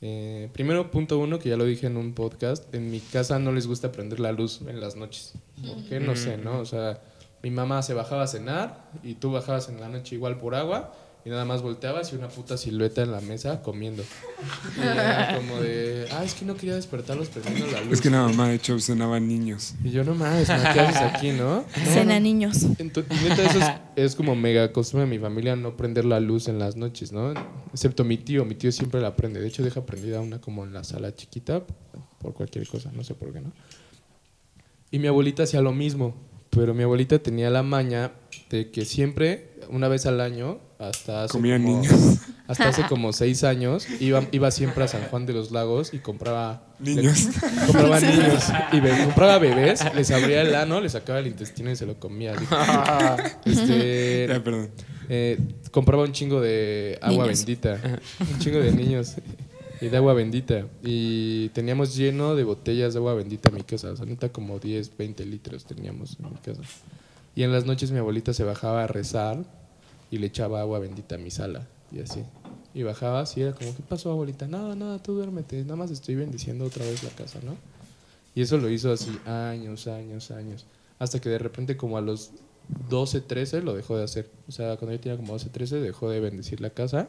eh, 0.00 0.48
primero, 0.52 0.90
punto 0.90 1.18
uno, 1.18 1.38
que 1.38 1.48
ya 1.48 1.56
lo 1.56 1.64
dije 1.64 1.86
en 1.86 1.96
un 1.96 2.12
podcast, 2.12 2.72
en 2.74 2.90
mi 2.90 3.00
casa 3.00 3.38
no 3.38 3.52
les 3.52 3.66
gusta 3.66 3.92
prender 3.92 4.18
la 4.18 4.32
luz 4.32 4.60
en 4.66 4.80
las 4.80 4.96
noches. 4.96 5.34
¿Por 5.64 5.84
qué? 5.84 6.00
No 6.00 6.16
sé, 6.16 6.38
¿no? 6.38 6.58
O 6.58 6.64
sea, 6.64 7.00
mi 7.42 7.50
mamá 7.50 7.82
se 7.82 7.94
bajaba 7.94 8.22
a 8.22 8.26
cenar 8.26 8.90
y 9.02 9.14
tú 9.14 9.30
bajabas 9.30 9.68
en 9.68 9.80
la 9.80 9.88
noche 9.88 10.16
igual 10.16 10.38
por 10.38 10.54
agua 10.54 10.92
y 11.24 11.30
nada 11.30 11.44
más 11.44 11.62
volteabas 11.62 12.12
y 12.12 12.16
una 12.16 12.28
puta 12.28 12.56
silueta 12.56 13.02
en 13.02 13.12
la 13.12 13.20
mesa 13.20 13.62
comiendo. 13.62 14.02
Y 14.76 14.80
era 14.80 15.36
como 15.36 15.60
de, 15.60 16.06
ah, 16.12 16.24
es 16.24 16.34
que 16.34 16.44
no 16.44 16.56
quería 16.56 16.74
despertarlos 16.74 17.28
prendiendo 17.28 17.70
la 17.70 17.80
luz. 17.80 17.92
Es 17.92 18.00
que 18.00 18.10
la 18.10 18.22
mamá 18.22 18.48
de 18.48 18.58
Chop 18.58 18.80
cenaba 18.80 19.20
niños. 19.20 19.74
Y 19.84 19.90
yo 19.90 20.02
no 20.02 20.14
mames, 20.14 20.48
¿qué 20.48 20.52
haces 20.52 21.02
aquí, 21.02 21.30
no? 21.30 21.64
No, 21.76 21.92
Cena 21.92 22.14
no. 22.14 22.20
niños. 22.20 22.64
Entonces, 22.78 23.20
y 23.20 23.28
neta, 23.28 23.42
eso 23.44 23.58
es, 23.60 23.66
es 23.96 24.16
como 24.16 24.34
mega 24.34 24.72
costumbre 24.72 25.08
de 25.08 25.16
mi 25.16 25.22
familia 25.22 25.54
no 25.56 25.76
prender 25.76 26.04
la 26.04 26.20
luz 26.20 26.48
en 26.48 26.58
las 26.58 26.76
noches, 26.76 27.12
¿no? 27.12 27.34
Excepto 27.72 28.04
mi 28.04 28.16
tío, 28.16 28.44
mi 28.44 28.54
tío 28.54 28.72
siempre 28.72 29.00
la 29.00 29.14
prende. 29.14 29.40
De 29.40 29.46
hecho, 29.48 29.62
deja 29.62 29.84
prendida 29.84 30.20
una 30.20 30.40
como 30.40 30.64
en 30.64 30.72
la 30.72 30.84
sala 30.84 31.14
chiquita 31.14 31.62
por 32.18 32.34
cualquier 32.34 32.66
cosa, 32.66 32.90
no 32.92 33.04
sé 33.04 33.14
por 33.14 33.32
qué, 33.32 33.40
¿no? 33.40 33.52
Y 34.90 34.98
mi 34.98 35.08
abuelita 35.08 35.44
hacía 35.44 35.60
lo 35.60 35.72
mismo, 35.72 36.14
pero 36.50 36.74
mi 36.74 36.82
abuelita 36.82 37.18
tenía 37.18 37.50
la 37.50 37.62
maña 37.62 38.12
de 38.50 38.70
que 38.70 38.84
siempre, 38.84 39.54
una 39.70 39.88
vez 39.88 40.06
al 40.06 40.20
año, 40.20 40.58
hasta 40.88 41.24
hace 41.24 41.32
Comía 41.32 41.56
como- 41.58 41.80
niños. 41.80 42.18
hasta 42.48 42.68
hace 42.68 42.82
como 42.88 43.12
seis 43.12 43.44
años, 43.44 43.86
iba, 44.00 44.22
iba 44.32 44.50
siempre 44.50 44.84
a 44.84 44.88
San 44.88 45.02
Juan 45.04 45.24
de 45.26 45.32
los 45.32 45.50
Lagos 45.52 45.94
y 45.94 45.98
compraba 46.00 46.62
Niños. 46.80 47.28
compraba 47.66 48.00
niños 48.00 48.44
y 48.72 48.80
be- 48.80 49.04
compraba 49.04 49.38
bebés, 49.38 49.80
les 49.94 50.10
abría 50.10 50.42
el 50.42 50.54
ano, 50.54 50.80
les 50.80 50.92
sacaba 50.92 51.20
el 51.20 51.26
intestino 51.28 51.70
y 51.70 51.76
se 51.76 51.86
lo 51.86 51.98
comía. 51.98 52.32
así. 52.34 53.22
Este, 53.44 54.26
Ya, 54.28 54.42
perdón. 54.42 54.70
eh, 55.08 55.38
compraba 55.70 56.02
un 56.02 56.12
chingo 56.12 56.40
de 56.40 56.98
agua 57.00 57.24
Niños. 57.24 57.38
bendita, 57.38 57.80
un 58.20 58.38
chingo 58.38 58.58
de 58.58 58.72
niños 58.72 59.14
y 59.80 59.88
de 59.88 59.96
agua 59.96 60.12
bendita. 60.14 60.66
Y 60.82 61.48
teníamos 61.50 61.96
lleno 61.96 62.34
de 62.34 62.44
botellas 62.44 62.92
de 62.92 62.98
agua 62.98 63.14
bendita 63.14 63.48
en 63.48 63.54
mi 63.56 63.62
casa, 63.62 63.90
o 63.92 63.96
sea, 63.96 64.04
neta 64.06 64.28
como 64.30 64.58
10, 64.58 64.96
20 64.96 65.24
litros 65.26 65.64
teníamos 65.64 66.16
en 66.20 66.30
mi 66.30 66.36
casa. 66.36 66.60
Y 67.34 67.44
en 67.44 67.52
las 67.52 67.64
noches 67.64 67.90
mi 67.92 67.98
abuelita 67.98 68.32
se 68.34 68.44
bajaba 68.44 68.84
a 68.84 68.86
rezar 68.86 69.38
y 70.12 70.18
le 70.18 70.28
echaba 70.28 70.60
agua 70.60 70.78
bendita 70.78 71.16
a 71.16 71.18
mi 71.18 71.32
sala 71.32 71.66
y 71.90 71.98
así. 72.00 72.22
Y 72.74 72.84
bajaba 72.84 73.20
así, 73.20 73.42
era 73.42 73.52
como, 73.54 73.74
¿qué 73.74 73.82
pasó 73.82 74.12
abuelita? 74.12 74.46
Nada, 74.46 74.76
nada, 74.76 75.02
tú 75.02 75.14
duérmete, 75.14 75.60
nada 75.62 75.74
más 75.76 75.90
estoy 75.90 76.14
bendiciendo 76.14 76.64
otra 76.64 76.84
vez 76.84 77.02
la 77.02 77.10
casa, 77.10 77.40
¿no? 77.42 77.56
Y 78.34 78.42
eso 78.42 78.56
lo 78.58 78.70
hizo 78.70 78.92
así 78.92 79.10
años, 79.26 79.88
años, 79.88 80.30
años. 80.30 80.64
Hasta 80.98 81.20
que 81.20 81.28
de 81.28 81.38
repente 81.38 81.76
como 81.76 81.98
a 81.98 82.00
los 82.00 82.30
12, 82.88 83.20
13 83.22 83.60
lo 83.62 83.74
dejó 83.74 83.98
de 83.98 84.04
hacer. 84.04 84.30
O 84.48 84.52
sea, 84.52 84.76
cuando 84.76 84.94
yo 84.94 85.00
tenía 85.00 85.16
como 85.18 85.32
12, 85.34 85.50
13 85.50 85.80
dejó 85.80 86.08
de 86.08 86.20
bendecir 86.20 86.60
la 86.60 86.70
casa. 86.70 87.08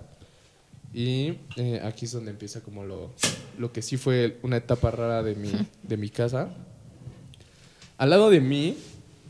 Y 0.94 1.40
eh, 1.56 1.80
aquí 1.84 2.06
es 2.06 2.12
donde 2.12 2.32
empieza 2.32 2.62
como 2.62 2.84
lo, 2.84 3.12
lo 3.58 3.72
que 3.72 3.82
sí 3.82 3.96
fue 3.98 4.40
una 4.44 4.58
etapa 4.58 4.92
rara 4.92 5.24
de 5.24 5.36
mi, 5.36 5.52
de 5.84 5.98
mi 5.98 6.10
casa. 6.10 6.50
Al 7.98 8.10
lado 8.10 8.30
de 8.30 8.42
mí, 8.42 8.76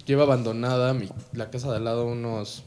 lleva 0.07 0.23
abandonada 0.23 0.93
mi- 0.93 1.09
la 1.33 1.51
casa 1.51 1.69
de 1.69 1.77
al 1.77 1.83
lado 1.85 2.07
unos 2.07 2.63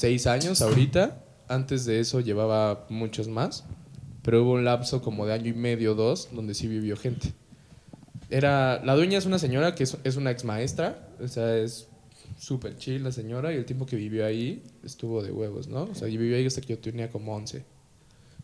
seis 0.00 0.26
años 0.26 0.62
ahorita. 0.62 1.22
Antes 1.48 1.84
de 1.84 2.00
eso 2.00 2.20
llevaba 2.20 2.86
muchos 2.88 3.28
más. 3.28 3.64
Pero 4.22 4.42
hubo 4.42 4.52
un 4.52 4.64
lapso 4.64 5.02
como 5.02 5.26
de 5.26 5.34
año 5.34 5.48
y 5.48 5.52
medio, 5.52 5.94
dos, 5.94 6.28
donde 6.32 6.54
sí 6.54 6.68
vivió 6.68 6.96
gente. 6.96 7.32
Era, 8.30 8.82
la 8.84 8.94
dueña 8.94 9.18
es 9.18 9.26
una 9.26 9.38
señora 9.38 9.74
que 9.74 9.84
es, 9.84 9.96
es 10.04 10.16
una 10.16 10.30
ex 10.30 10.44
maestra. 10.44 11.08
O 11.22 11.28
sea, 11.28 11.56
es 11.56 11.88
súper 12.38 12.76
chill 12.76 13.04
la 13.04 13.12
señora. 13.12 13.52
Y 13.52 13.56
el 13.56 13.66
tiempo 13.66 13.84
que 13.84 13.96
vivió 13.96 14.24
ahí 14.24 14.62
estuvo 14.82 15.22
de 15.22 15.32
huevos, 15.32 15.68
¿no? 15.68 15.82
O 15.82 15.94
sea, 15.94 16.08
y 16.08 16.16
vivió 16.16 16.36
ahí 16.36 16.46
hasta 16.46 16.62
que 16.62 16.68
yo 16.68 16.78
tenía 16.78 17.10
como 17.10 17.34
11. 17.36 17.62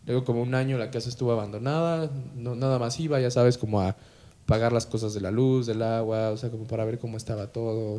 Luego 0.06 0.24
como 0.24 0.42
un 0.42 0.54
año 0.54 0.76
la 0.76 0.90
casa 0.90 1.08
estuvo 1.08 1.32
abandonada. 1.32 2.10
No, 2.34 2.54
nada 2.54 2.78
más 2.78 3.00
iba, 3.00 3.18
ya 3.18 3.30
sabes, 3.30 3.56
como 3.56 3.80
a 3.80 3.96
pagar 4.44 4.72
las 4.72 4.86
cosas 4.86 5.14
de 5.14 5.20
la 5.22 5.30
luz, 5.30 5.66
del 5.66 5.82
agua. 5.82 6.30
O 6.30 6.36
sea, 6.36 6.50
como 6.50 6.66
para 6.66 6.84
ver 6.84 6.98
cómo 6.98 7.16
estaba 7.16 7.46
todo. 7.46 7.96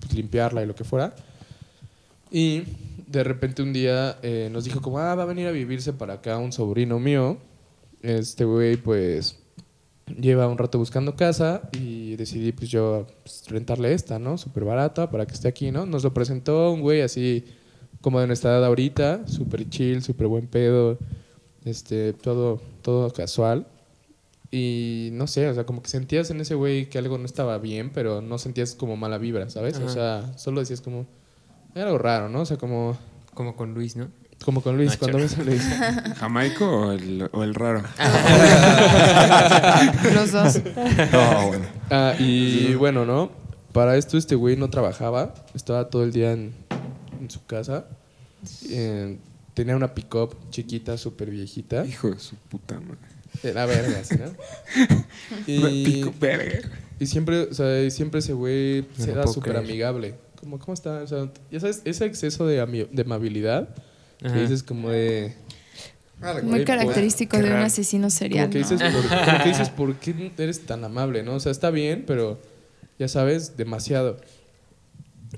pues, 0.00 0.14
limpiarla 0.14 0.62
y 0.62 0.66
lo 0.66 0.74
que 0.74 0.84
fuera. 0.84 1.14
Y 2.32 2.62
de 3.06 3.22
repente 3.24 3.62
un 3.62 3.74
día 3.74 4.18
eh, 4.22 4.48
nos 4.50 4.64
dijo 4.64 4.80
como, 4.80 4.98
ah, 4.98 5.14
va 5.14 5.24
a 5.24 5.26
venir 5.26 5.46
a 5.46 5.50
vivirse 5.50 5.92
para 5.92 6.14
acá 6.14 6.38
un 6.38 6.50
sobrino 6.50 6.98
mío. 6.98 7.36
Este 8.00 8.46
güey, 8.46 8.78
pues, 8.78 9.38
lleva 10.18 10.48
un 10.48 10.56
rato 10.56 10.78
buscando 10.78 11.14
casa 11.14 11.68
y 11.72 12.16
decidí, 12.16 12.52
pues, 12.52 12.70
yo 12.70 13.06
pues, 13.22 13.44
rentarle 13.48 13.92
esta, 13.92 14.18
¿no? 14.18 14.38
Súper 14.38 14.64
barata 14.64 15.10
para 15.10 15.26
que 15.26 15.34
esté 15.34 15.46
aquí, 15.46 15.70
¿no? 15.70 15.84
Nos 15.84 16.04
lo 16.04 16.14
presentó 16.14 16.72
un 16.72 16.80
güey 16.80 17.02
así 17.02 17.44
como 18.00 18.18
de 18.18 18.26
nuestra 18.26 18.52
edad 18.52 18.64
ahorita, 18.64 19.28
súper 19.28 19.68
chill, 19.68 20.02
súper 20.02 20.26
buen 20.26 20.46
pedo, 20.46 20.98
este, 21.66 22.14
todo, 22.14 22.62
todo 22.80 23.12
casual. 23.12 23.66
Y 24.50 25.10
no 25.12 25.26
sé, 25.26 25.48
o 25.48 25.54
sea, 25.54 25.64
como 25.64 25.82
que 25.82 25.88
sentías 25.88 26.30
en 26.30 26.40
ese 26.40 26.54
güey 26.54 26.88
que 26.88 26.98
algo 26.98 27.18
no 27.18 27.26
estaba 27.26 27.58
bien, 27.58 27.90
pero 27.92 28.22
no 28.22 28.38
sentías 28.38 28.74
como 28.74 28.96
mala 28.96 29.18
vibra, 29.18 29.50
¿sabes? 29.50 29.78
O 29.78 29.88
sea, 29.88 30.36
solo 30.36 30.60
decías 30.60 30.80
como, 30.80 31.06
era 31.74 31.86
algo 31.86 31.98
raro, 31.98 32.28
¿no? 32.28 32.42
O 32.42 32.46
sea, 32.46 32.56
como, 32.56 32.96
Como 33.34 33.56
con 33.56 33.74
Luis, 33.74 33.96
¿no? 33.96 34.08
como 34.44 34.60
con 34.60 34.76
Luis, 34.76 34.88
Nacho. 34.90 34.98
cuando 34.98 35.18
ves 35.18 35.38
a 35.38 35.42
Luis. 35.44 35.62
¿Jamaico 36.16 36.66
o 36.66 36.92
el, 36.92 37.28
o 37.32 37.44
el 37.44 37.54
raro? 37.54 37.82
Los 40.14 40.32
dos. 40.32 40.60
No, 41.12 41.46
bueno. 41.46 41.64
Ah, 41.90 42.14
y 42.18 42.74
bueno, 42.74 43.04
¿no? 43.04 43.30
Para 43.72 43.96
esto 43.96 44.18
este 44.18 44.34
güey 44.34 44.56
no 44.56 44.68
trabajaba, 44.68 45.32
estaba 45.54 45.88
todo 45.88 46.02
el 46.02 46.12
día 46.12 46.32
en, 46.32 46.52
en 47.20 47.30
su 47.30 47.44
casa. 47.46 47.86
Eh, 48.68 49.16
tenía 49.54 49.76
una 49.76 49.94
pick-up 49.94 50.34
chiquita, 50.50 50.98
súper 50.98 51.30
viejita. 51.30 51.84
Hijo 51.86 52.10
de 52.10 52.18
su 52.18 52.34
puta 52.36 52.80
madre. 52.80 52.98
Era 53.42 53.64
verga, 53.66 54.04
¿sí, 54.04 54.16
no? 54.16 54.32
Y, 55.46 55.84
pico 55.84 56.12
verga. 56.20 56.68
y 57.00 57.06
siempre, 57.06 57.42
o 57.42 57.54
sea, 57.54 57.88
siempre 57.90 58.20
ese 58.20 58.34
güey 58.34 58.82
No 58.98 59.06
lo 59.06 59.12
era 59.12 59.26
súper 59.26 59.56
amigable. 59.56 60.14
Como, 60.42 60.58
¿cómo 60.58 60.74
está? 60.74 61.02
O 61.02 61.06
sea, 61.06 61.30
ya 61.52 61.60
sabes, 61.60 61.82
ese 61.84 62.04
exceso 62.04 62.44
de, 62.48 62.60
amabilidad 62.60 63.68
Ajá. 64.24 64.34
que 64.34 64.40
dices 64.40 64.64
como 64.64 64.90
de... 64.90 65.36
Muy 66.20 66.42
Güey, 66.42 66.64
característico 66.64 67.36
de 67.36 67.44
un 67.44 67.58
asesino 67.58 68.10
serial. 68.10 68.46
Como 68.46 68.52
que, 68.52 68.58
dices, 68.58 68.80
¿no? 68.80 68.90
por, 68.90 69.08
como 69.08 69.42
que 69.42 69.48
dices, 69.48 69.70
¿por 69.76 69.94
qué 69.96 70.32
eres 70.36 70.66
tan 70.66 70.82
amable? 70.82 71.22
¿no? 71.22 71.34
O 71.34 71.40
sea, 71.40 71.52
está 71.52 71.70
bien, 71.70 72.02
pero 72.04 72.40
ya 72.98 73.06
sabes, 73.06 73.56
demasiado. 73.56 74.16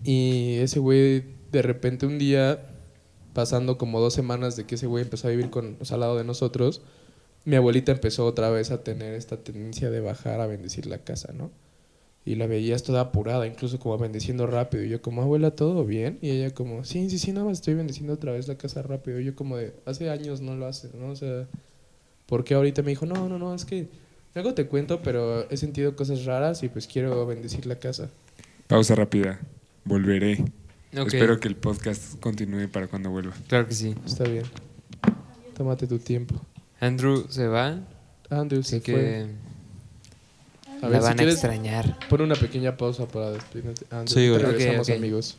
Y 0.05 0.57
ese 0.57 0.79
güey, 0.79 1.25
de 1.53 1.61
repente 1.61 2.07
un 2.07 2.19
día, 2.19 2.61
pasando 3.35 3.77
como 3.77 4.01
dos 4.01 4.15
semanas 4.15 4.57
de 4.57 4.65
que 4.65 4.77
ese 4.77 4.87
güey 4.87 5.05
empezó 5.05 5.29
a 5.29 5.33
vivir 5.33 5.51
con, 5.51 5.77
o 5.81 5.85
sea, 5.85 5.97
al 5.97 6.01
lado 6.01 6.17
de 6.17 6.25
nosotros, 6.25 6.81
mi 7.45 7.57
abuelita 7.57 7.93
empezó 7.93 8.25
otra 8.25 8.49
vez 8.49 8.71
a 8.71 8.83
tener 8.83 9.13
esta 9.13 9.37
tendencia 9.37 9.91
de 9.91 10.01
bajar 10.01 10.41
a 10.41 10.47
bendecir 10.47 10.87
la 10.87 10.97
casa, 10.97 11.35
¿no? 11.35 11.51
Y 12.27 12.37
la 12.37 12.47
veías 12.47 12.83
toda 12.83 13.03
apurada, 13.03 13.47
incluso 13.47 13.79
como 13.79 13.99
bendiciendo 13.99 14.47
rápido. 14.47 14.85
Y 14.85 14.89
yo 14.89 15.03
como, 15.03 15.23
abuela, 15.23 15.51
¿todo 15.51 15.85
bien? 15.85 16.19
Y 16.23 16.31
ella 16.31 16.55
como, 16.55 16.85
sí, 16.85 17.11
sí, 17.11 17.19
sí, 17.19 17.33
nada 17.33 17.47
más 17.47 17.59
estoy 17.59 17.75
bendiciendo 17.75 18.15
otra 18.15 18.33
vez 18.33 18.49
la 18.49 18.57
casa 18.57 18.83
rápido. 18.83 19.21
Y 19.21 19.25
yo 19.25 19.37
como 19.37 19.57
de, 19.59 19.75
hace 19.85 20.09
años 20.09 20.41
no 20.41 20.57
lo 20.57 20.67
hace, 20.67 20.89
¿no? 20.95 21.11
O 21.11 21.17
sea, 21.17 21.47
¿por 22.27 22.45
qué 22.45 22.55
ahorita 22.55 22.83
me 22.83 22.91
dijo, 22.91 23.05
no, 23.05 23.29
no, 23.29 23.39
no, 23.39 23.55
es 23.55 23.65
que 23.67 23.89
luego 24.35 24.55
te 24.55 24.67
cuento, 24.67 25.03
pero 25.03 25.49
he 25.51 25.57
sentido 25.59 25.97
cosas 25.97 26.25
raras 26.25 26.63
y 26.63 26.69
pues 26.69 26.87
quiero 26.87 27.27
bendecir 27.27 27.67
la 27.67 27.77
casa. 27.77 28.09
Pausa 28.69 28.95
rápida. 28.95 29.41
Volveré. 29.85 30.43
Espero 30.93 31.39
que 31.41 31.49
el 31.49 31.57
podcast 31.57 32.19
continúe 32.21 32.69
para 32.69 32.87
cuando 32.87 33.11
vuelva. 33.11 33.35
Claro 33.49 33.67
que 33.67 33.75
sí. 33.75 33.95
Está 34.07 34.25
bien. 34.25 34.45
Tómate 35.55 35.87
tu 35.87 35.99
tiempo. 35.99 36.41
Andrew 36.81 37.27
se 37.29 37.47
va, 37.47 37.81
Andrew 38.31 38.63
se 38.63 38.77
así 38.77 38.93
fue. 38.93 39.27
A 40.85 40.89
la 40.89 40.91
ver, 40.91 41.01
si 41.01 41.05
van 41.05 41.13
a 41.13 41.17
quieres, 41.17 41.35
extrañar. 41.35 41.99
pon 42.09 42.21
una 42.23 42.35
pequeña 42.35 42.77
pausa 42.77 43.07
para 43.07 43.31
despedirnos. 43.33 43.79
Sí, 44.07 44.29
güey. 44.29 44.39
regresamos, 44.43 44.89
Ok, 44.89 44.95
ok. 44.95 44.99
amigos. 44.99 45.37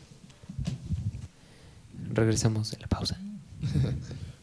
Regresamos 2.12 2.70
de 2.70 2.78
la 2.78 2.86
pausa. 2.88 3.18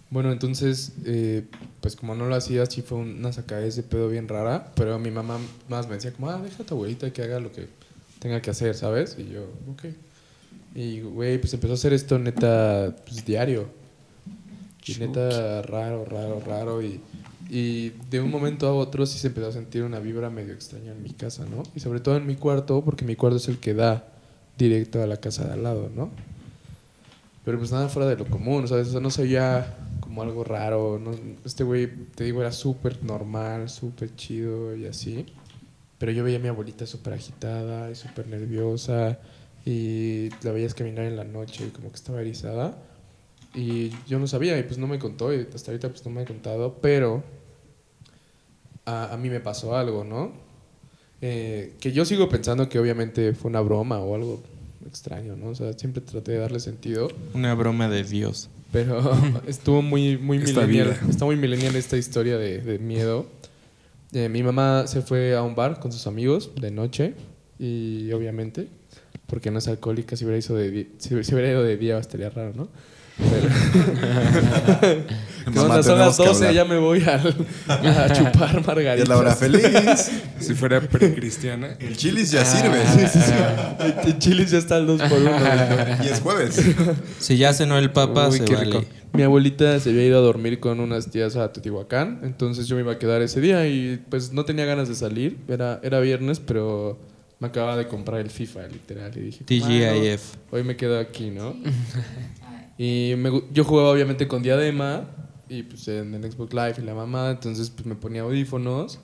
Bueno, 0.10 0.32
entonces, 0.32 0.92
eh, 1.06 1.44
pues 1.82 1.96
como 1.96 2.14
no 2.14 2.28
lo 2.28 2.36
hacía, 2.36 2.68
sí 2.68 2.84
fue 2.84 3.00
una 3.00 3.34
sacada 3.34 3.62
de 3.62 3.70
ese 3.70 3.82
pedo 3.82 4.10
bien 4.10 4.28
rara, 4.28 4.72
pero 4.76 5.00
mi 5.00 5.10
mamá 5.10 5.40
más 5.70 5.88
me 5.88 5.96
decía 5.96 6.14
como, 6.14 6.30
ah, 6.30 6.40
deja 6.40 6.62
a 6.62 6.66
tu 6.68 6.76
abuelita 6.76 7.12
que 7.12 7.24
haga 7.24 7.40
lo 7.40 7.52
que 7.52 7.68
tenga 8.20 8.40
que 8.40 8.52
hacer, 8.52 8.76
¿sabes? 8.76 9.16
Y 9.18 9.30
yo, 9.34 9.42
ok. 9.72 9.86
Y, 10.76 11.02
güey, 11.02 11.40
pues 11.40 11.52
empezó 11.56 11.74
a 11.74 11.78
hacer 11.78 11.94
esto 11.94 12.20
neta, 12.20 12.96
pues 13.08 13.26
diario. 13.26 13.68
Y 14.86 14.94
neta, 15.00 15.64
raro, 15.64 16.06
raro, 16.06 16.40
raro. 16.46 16.84
Y, 16.84 17.02
y 17.56 17.92
de 18.10 18.20
un 18.20 18.32
momento 18.32 18.68
a 18.68 18.74
otro 18.74 19.06
sí 19.06 19.20
se 19.20 19.28
empezó 19.28 19.50
a 19.50 19.52
sentir 19.52 19.84
una 19.84 20.00
vibra 20.00 20.32
medio 20.32 20.56
extraña 20.56 20.92
en 20.92 21.04
mi 21.04 21.12
casa, 21.12 21.46
¿no? 21.46 21.62
Y 21.76 21.82
sobre 21.82 22.00
todo 22.00 22.18
en 22.18 22.26
mi 22.26 22.36
cuarto, 22.36 22.84
porque 22.84 23.06
mi 23.06 23.16
cuarto 23.16 23.38
es 23.38 23.48
el 23.48 23.60
que 23.60 23.76
da 23.76 24.08
directo 24.58 25.04
a 25.04 25.06
la 25.06 25.18
casa 25.18 25.46
de 25.46 25.54
al 25.54 25.62
lado, 25.62 25.92
¿no? 25.96 26.10
Pero 27.46 27.60
pues 27.60 27.72
nada 27.72 27.90
fuera 27.90 28.10
de 28.10 28.16
lo 28.16 28.26
común, 28.26 28.68
¿sabes? 28.68 28.88
O 28.88 28.92
sea, 28.94 29.02
no 29.02 29.12
se 29.12 29.22
veía 29.22 29.78
como 30.00 30.24
algo 30.24 30.44
raro. 30.44 30.98
¿no? 30.98 31.12
Este 31.46 31.64
güey, 31.64 31.88
te 32.16 32.24
digo, 32.24 32.42
era 32.42 32.52
súper 32.52 33.04
normal, 33.04 33.70
súper 33.70 34.16
chido 34.16 34.76
y 34.76 34.88
así. 34.88 35.28
Pero 36.00 36.12
yo 36.12 36.24
veía 36.24 36.38
a 36.38 36.42
mi 36.42 36.48
abuelita 36.48 36.88
súper 36.88 37.14
agitada 37.14 37.92
y 37.92 37.96
súper 37.96 38.26
nerviosa. 38.30 39.20
Y 39.64 40.30
la 40.42 40.54
veías 40.54 40.74
caminar 40.74 41.06
en 41.06 41.18
la 41.18 41.24
noche 41.24 41.68
y 41.68 41.70
como 41.70 41.90
que 41.90 41.98
estaba 41.98 42.20
erizada. 42.20 42.80
Y 43.54 43.92
yo 44.08 44.18
no 44.18 44.26
sabía 44.26 44.58
y 44.58 44.64
pues 44.64 44.80
no 44.80 44.88
me 44.88 44.98
contó. 44.98 45.32
Y 45.32 45.48
hasta 45.54 45.70
ahorita 45.70 45.90
pues 45.90 46.04
no 46.04 46.10
me 46.10 46.22
ha 46.22 46.26
contado. 46.26 46.80
Pero 46.82 47.22
a, 48.86 49.14
a 49.14 49.18
mí 49.18 49.30
me 49.30 49.40
pasó 49.40 49.76
algo, 49.76 50.04
¿no? 50.04 50.32
Eh, 51.26 51.76
que 51.80 51.94
yo 51.94 52.04
sigo 52.04 52.28
pensando 52.28 52.68
que 52.68 52.78
obviamente 52.78 53.34
fue 53.34 53.50
una 53.50 53.62
broma 53.62 53.98
o 54.00 54.14
algo 54.14 54.44
extraño, 54.86 55.38
¿no? 55.38 55.52
O 55.52 55.56
sea, 55.56 55.72
siempre 55.72 56.02
traté 56.02 56.34
de 56.34 56.40
darle 56.40 56.60
sentido. 56.60 57.08
Una 57.34 57.56
broma 57.56 57.88
de 57.88 58.04
Dios. 58.04 58.50
Pero 58.74 59.02
estuvo 59.48 59.82
muy, 59.82 60.18
muy 60.18 60.40
vida. 60.40 61.00
Está 61.10 61.24
muy 61.24 61.38
millennial 61.38 61.78
esta 61.78 61.96
historia 61.96 62.38
de, 62.38 62.60
de 62.60 62.78
miedo. 62.78 63.26
Eh, 64.12 64.28
mi 64.28 64.44
mamá 64.44 64.86
se 64.86 65.02
fue 65.02 65.34
a 65.34 65.44
un 65.44 65.56
bar 65.56 65.80
con 65.80 65.94
sus 65.94 66.08
amigos 66.08 66.52
de 66.60 66.72
noche 66.72 67.14
y 67.58 68.12
obviamente, 68.12 68.68
porque 69.28 69.50
no 69.50 69.60
es 69.60 69.68
alcohólica, 69.70 70.18
si 70.18 70.26
hubiera, 70.26 70.38
hizo 70.38 70.56
de 70.56 70.90
si 70.98 71.16
hubiera 71.16 71.50
ido 71.50 71.64
de 71.64 71.78
día 71.78 71.98
estaría 72.00 72.30
raro, 72.30 72.52
¿no? 72.54 72.68
Pero- 73.18 75.04
¿Qué 75.44 75.50
Mamá, 75.60 75.76
onda? 75.76 75.84
Son 75.84 75.98
las 76.00 76.16
tenemos 76.16 76.18
que 76.18 76.24
12, 76.26 76.48
hablar. 76.48 76.54
ya 76.54 76.66
me 76.66 76.78
voy 76.80 77.04
al- 77.04 77.36
a, 77.68 78.14
chupar 78.14 78.58
es 78.58 78.66
margaritas. 78.66 79.10
la 79.10 79.18
hora 79.18 79.36
feliz. 79.36 79.62
Si 80.40 80.54
fuera 80.54 80.80
precristiana. 80.80 81.76
El 81.80 81.98
chilis 81.98 82.32
ya 82.32 82.46
sirve. 82.46 82.82
En 84.06 84.20
Chile 84.20 84.46
ya 84.46 84.58
está 84.58 84.78
el 84.78 84.88
2 84.88 85.02
por 85.02 85.20
1 85.20 85.32
Y 86.04 86.08
es 86.08 86.22
jueves. 86.22 86.62
Si 87.20 87.38
ya 87.38 87.54
cenó 87.54 87.78
el 87.78 87.92
papa, 87.92 88.30
Uy, 88.30 88.38
se 88.40 88.46
qué 88.46 88.54
vale. 88.56 88.66
rico. 88.68 88.86
Mi 89.12 89.24
abuelita 89.24 89.80
se 89.82 89.90
había 89.90 90.06
ido 90.06 90.18
a 90.18 90.22
dormir 90.22 90.60
con 90.62 90.80
unas 90.80 91.12
tías 91.12 91.36
a 91.36 91.52
Teotihuacán, 91.52 92.22
entonces 92.24 92.68
yo 92.68 92.76
me 92.76 92.82
iba 92.82 92.94
a 92.94 92.98
quedar 93.00 93.22
ese 93.22 93.42
día 93.42 93.68
y 93.68 94.02
pues 94.10 94.32
no 94.34 94.44
tenía 94.46 94.66
ganas 94.66 94.88
de 94.90 94.96
salir. 94.96 95.38
Era, 95.48 95.80
era 95.84 96.00
viernes, 96.00 96.40
pero 96.40 96.98
me 97.40 97.48
acababa 97.50 97.76
de 97.78 97.88
comprar 97.88 98.22
el 98.22 98.30
FIFA, 98.32 98.68
literal. 98.70 99.12
Y 99.16 99.20
dije, 99.20 99.44
TGIF. 99.44 99.62
"Bueno, 99.70 100.20
hoy 100.52 100.64
me 100.64 100.76
quedo 100.78 100.98
aquí, 101.00 101.30
¿no? 101.30 101.56
Y 102.78 103.14
me 103.18 103.44
yo 103.52 103.64
jugaba 103.64 103.90
obviamente 103.90 104.28
con 104.28 104.42
Diadema 104.44 105.08
y 105.50 105.64
pues 105.64 105.88
en 105.88 106.14
el 106.14 106.32
Xbox 106.32 106.54
Live 106.54 106.76
y 106.80 106.82
la 106.82 106.96
mamá, 106.96 107.32
entonces 107.32 107.70
pues 107.70 107.86
me 107.86 107.96
ponía 107.96 108.22
audífonos, 108.22 109.00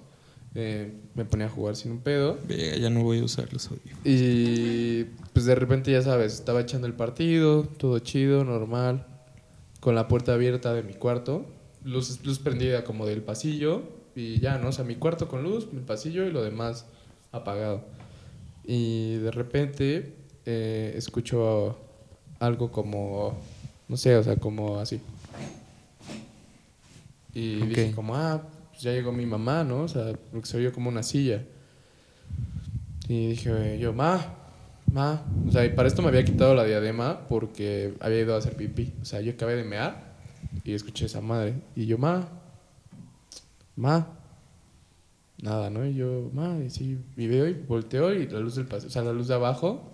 eh, 0.56 0.94
me 1.14 1.26
ponía 1.26 1.46
a 1.46 1.50
jugar 1.50 1.76
sin 1.76 1.91
un 1.91 2.00
pedo. 2.00 2.38
Verga, 2.48 2.78
ya 2.78 2.90
no 2.90 3.04
voy 3.04 3.20
a 3.20 3.24
usar 3.24 3.52
los 3.54 3.68
audífonos. 3.68 4.00
Y 4.04 5.06
pues 5.34 5.46
de 5.46 5.56
repente, 5.56 5.91
ya 5.91 6.02
sabes, 6.02 6.34
estaba 6.34 6.62
echando 6.62 6.88
el 6.88 6.94
partido, 6.94 7.64
todo 7.64 8.00
chido, 8.00 8.44
normal, 8.44 9.06
con 9.80 9.96
la 9.96 10.08
puerta 10.08 10.34
abierta 10.34 10.74
de 10.74 10.82
mi 10.82 10.94
cuarto, 10.94 11.46
luz, 11.84 12.20
luz 12.26 12.40
prendida 12.40 12.84
como 12.84 13.06
del 13.06 13.22
pasillo, 13.22 13.84
y 14.16 14.40
ya, 14.40 14.58
¿no? 14.58 14.70
O 14.70 14.72
sea, 14.72 14.84
mi 14.84 14.96
cuarto 14.96 15.28
con 15.28 15.44
luz, 15.44 15.72
mi 15.72 15.82
pasillo 15.82 16.26
y 16.26 16.32
lo 16.32 16.41
demás 16.44 16.86
apagado. 17.32 17.84
Y 18.66 19.16
de 19.16 19.32
repente 19.32 20.16
eh, 20.46 20.94
escucho 20.96 21.78
algo 22.40 22.72
como 22.72 23.40
No 23.90 23.98
sé, 23.98 24.16
o 24.16 24.24
sea, 24.24 24.38
como 24.38 24.80
así. 24.80 25.02
Y 27.34 27.61
Ok. 27.61 27.68
dije 27.70 27.91
como, 27.94 28.16
ah, 28.16 28.41
pues 28.70 28.82
ya 28.82 28.91
llegó 28.91 29.11
mi 29.11 29.26
mamá, 29.26 29.64
¿no? 29.64 29.82
O 29.82 29.88
sea, 29.88 30.14
porque 30.32 30.48
se 30.48 30.57
oyó 30.57 30.72
como 30.72 30.90
una 30.90 31.03
silla. 31.03 31.44
Y 33.07 33.30
dije 33.30 33.78
yo, 33.80 33.91
ma, 33.94 34.24
ma. 34.91 35.24
O 35.48 35.52
sea, 35.52 35.66
y 35.66 35.70
para 35.70 35.88
esto 35.88 36.02
me 36.02 36.10
había 36.10 36.24
quitado 36.24 36.53
la 36.53 36.64
diadema 36.64 37.28
porque 37.28 37.95
había 37.99 38.22
ido 38.22 38.36
a 38.36 38.38
hacer 38.38 38.56
pipí. 38.56 38.94
O 39.02 39.06
sea, 39.06 39.22
yo 39.22 39.32
acabé 39.32 39.56
de 39.56 39.64
mear 39.64 40.14
y 40.64 40.74
escuché 40.74 41.06
esa 41.07 41.22
madre. 41.22 41.56
Y 41.76 41.86
yo, 41.88 41.98
ma, 41.98 42.28
ma. 43.76 44.07
Nada, 45.41 45.70
¿no? 45.70 45.86
Y 45.86 45.95
yo, 45.95 46.30
ma, 46.34 46.57
y 46.64 46.70
sí, 46.70 46.99
y 47.16 47.28
veo 47.28 47.48
y 47.48 47.53
volteo 47.53 48.14
y 48.14 48.28
la 48.28 48.40
luz 48.40 48.56
del 48.56 48.66
paseo, 48.66 48.90
o 48.90 48.91
sea, 48.91 49.03
la 49.03 49.14
luz 49.14 49.30
de 49.30 49.36
abajo 49.36 49.90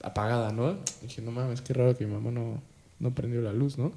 apagada, 0.00 0.52
¿no? 0.52 0.76
dije, 1.02 1.20
no 1.20 1.32
mames, 1.32 1.60
qué 1.60 1.74
raro 1.74 1.96
que 1.96 2.06
mi 2.06 2.14
mamá 2.14 2.30
no, 2.30 2.62
no 3.00 3.14
prendió 3.14 3.40
la 3.42 3.52
luz, 3.52 3.78
¿no? 3.78 3.92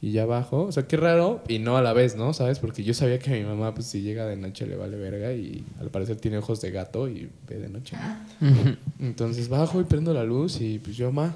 Y 0.00 0.12
ya 0.12 0.24
abajo, 0.24 0.64
o 0.64 0.72
sea, 0.72 0.86
qué 0.86 0.96
raro 0.98 1.42
y 1.48 1.58
no 1.60 1.78
a 1.78 1.82
la 1.82 1.94
vez, 1.94 2.14
¿no? 2.14 2.34
¿Sabes? 2.34 2.58
Porque 2.58 2.84
yo 2.84 2.92
sabía 2.92 3.18
que 3.18 3.30
mi 3.30 3.42
mamá, 3.42 3.74
pues 3.74 3.86
si 3.86 4.02
llega 4.02 4.26
de 4.26 4.36
noche 4.36 4.66
le 4.66 4.76
vale 4.76 4.96
verga 4.98 5.32
y 5.32 5.64
al 5.80 5.88
parecer 5.90 6.16
tiene 6.16 6.36
ojos 6.38 6.60
de 6.60 6.70
gato 6.70 7.08
y 7.08 7.30
ve 7.48 7.58
de 7.58 7.68
noche, 7.70 7.96
¿no? 8.40 8.76
Entonces 9.00 9.48
bajo 9.48 9.80
y 9.80 9.84
prendo 9.84 10.12
la 10.12 10.24
luz 10.24 10.60
y 10.60 10.78
pues 10.78 10.96
yo, 10.96 11.10
ma, 11.10 11.34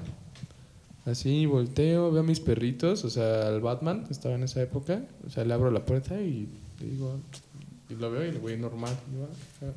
así 1.05 1.45
volteo, 1.47 2.11
veo 2.11 2.21
a 2.21 2.25
mis 2.25 2.39
perritos, 2.39 3.03
o 3.05 3.09
sea, 3.09 3.47
al 3.47 3.59
Batman, 3.61 4.03
que 4.05 4.13
estaba 4.13 4.35
en 4.35 4.43
esa 4.43 4.61
época, 4.61 5.01
o 5.25 5.29
sea, 5.31 5.43
le 5.45 5.53
abro 5.53 5.71
la 5.71 5.83
puerta 5.85 6.21
y 6.21 6.47
le 6.79 6.85
digo, 6.85 7.19
y 7.89 7.95
lo 7.95 8.11
veo 8.11 8.25
y 8.27 8.31
le 8.33 8.37
voy 8.39 8.55
normal. 8.57 8.93
y 9.11 9.15
yo, 9.17 9.23
"Ah, 9.25 9.65
ah". 9.65 9.73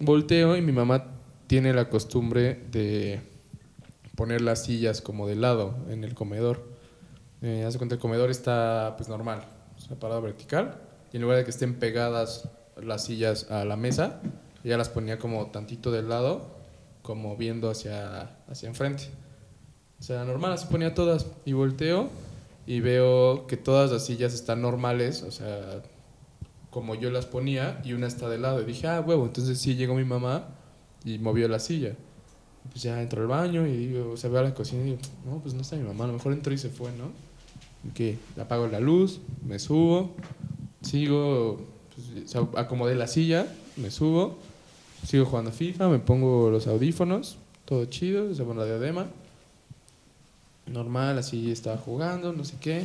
Volteo 0.00 0.56
y 0.56 0.60
mi 0.60 0.72
mamá 0.72 1.04
tiene 1.46 1.72
la 1.72 1.88
costumbre 1.88 2.60
de 2.70 3.20
poner 4.14 4.40
las 4.40 4.64
sillas 4.64 5.00
como 5.00 5.26
de 5.26 5.36
lado 5.36 5.74
en 5.88 6.04
el 6.04 6.14
comedor. 6.14 6.62
Eh, 7.40 7.64
haz 7.66 7.74
de 7.74 7.78
cuenta, 7.78 7.94
el 7.96 8.00
comedor 8.00 8.30
está 8.30 8.94
pues 8.96 9.08
normal, 9.08 9.42
o 9.76 9.80
sea, 9.80 9.98
parado 9.98 10.22
vertical, 10.22 10.80
y 11.12 11.16
en 11.16 11.22
lugar 11.22 11.38
de 11.38 11.44
que 11.44 11.50
estén 11.50 11.78
pegadas 11.78 12.48
las 12.80 13.04
sillas 13.04 13.50
a 13.50 13.64
la 13.64 13.76
mesa, 13.76 14.20
ella 14.64 14.76
las 14.76 14.88
ponía 14.88 15.18
como 15.18 15.46
tantito 15.46 15.90
del 15.90 16.08
lado, 16.08 16.52
como 17.02 17.36
viendo 17.36 17.70
hacia, 17.70 18.38
hacia 18.48 18.68
enfrente. 18.68 19.10
O 19.98 20.02
sea, 20.02 20.24
normal, 20.24 20.52
así 20.52 20.66
ponía 20.70 20.94
todas. 20.94 21.26
Y 21.44 21.52
volteo 21.52 22.08
y 22.66 22.80
veo 22.80 23.46
que 23.46 23.56
todas 23.56 23.90
las 23.90 24.06
sillas 24.06 24.34
están 24.34 24.62
normales, 24.62 25.22
o 25.22 25.30
sea, 25.30 25.82
como 26.70 26.94
yo 26.94 27.10
las 27.10 27.26
ponía, 27.26 27.80
y 27.84 27.92
una 27.92 28.06
está 28.06 28.28
de 28.28 28.38
lado. 28.38 28.62
Y 28.62 28.64
dije, 28.64 28.86
ah, 28.86 29.00
huevo, 29.00 29.26
entonces 29.26 29.58
sí 29.58 29.74
llegó 29.74 29.94
mi 29.94 30.04
mamá 30.04 30.48
y 31.04 31.18
movió 31.18 31.48
la 31.48 31.58
silla. 31.58 31.96
Pues 32.70 32.82
ya 32.82 33.00
entro 33.02 33.22
al 33.22 33.28
baño 33.28 33.66
y 33.66 33.86
digo, 33.86 34.12
o 34.12 34.16
sea, 34.16 34.30
veo 34.30 34.40
a 34.40 34.44
la 34.44 34.54
cocina 34.54 34.82
y 34.82 34.84
digo, 34.84 34.98
no, 35.26 35.38
pues 35.40 35.54
no 35.54 35.60
está 35.62 35.76
mi 35.76 35.82
mamá, 35.82 36.04
a 36.04 36.06
lo 36.08 36.14
mejor 36.14 36.32
entró 36.32 36.52
y 36.54 36.58
se 36.58 36.70
fue, 36.70 36.90
¿no? 36.92 37.10
Y 37.84 37.92
que 37.92 38.18
apago 38.40 38.66
la 38.68 38.80
luz, 38.80 39.20
me 39.46 39.58
subo, 39.58 40.14
sigo, 40.80 41.60
pues, 41.94 42.34
o 42.36 42.50
acomodé 42.56 42.94
la 42.94 43.06
silla, 43.06 43.46
me 43.76 43.90
subo, 43.90 44.38
sigo 45.06 45.26
jugando 45.26 45.52
FIFA, 45.52 45.88
me 45.88 45.98
pongo 45.98 46.50
los 46.50 46.66
audífonos, 46.66 47.36
todo 47.64 47.84
chido, 47.86 48.34
se 48.34 48.42
pone 48.44 48.60
la 48.60 48.66
diadema. 48.66 49.06
Normal, 50.66 51.18
así 51.18 51.50
estaba 51.50 51.76
jugando, 51.76 52.32
no 52.32 52.44
sé 52.44 52.54
qué. 52.60 52.84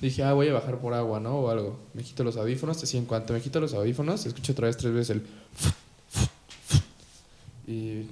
Dije, 0.00 0.24
ah, 0.24 0.32
voy 0.32 0.48
a 0.48 0.52
bajar 0.52 0.78
por 0.78 0.94
agua, 0.94 1.20
¿no? 1.20 1.36
O 1.38 1.48
algo. 1.48 1.78
Me 1.94 2.02
quito 2.02 2.24
los 2.24 2.36
audífonos, 2.36 2.82
así 2.82 2.98
en 2.98 3.06
cuanto 3.06 3.32
me 3.32 3.40
quito 3.40 3.60
los 3.60 3.72
audífonos, 3.72 4.26
escucho 4.26 4.52
otra 4.52 4.66
vez 4.66 4.76
tres 4.76 4.92
veces 4.92 5.22
el... 7.66 8.06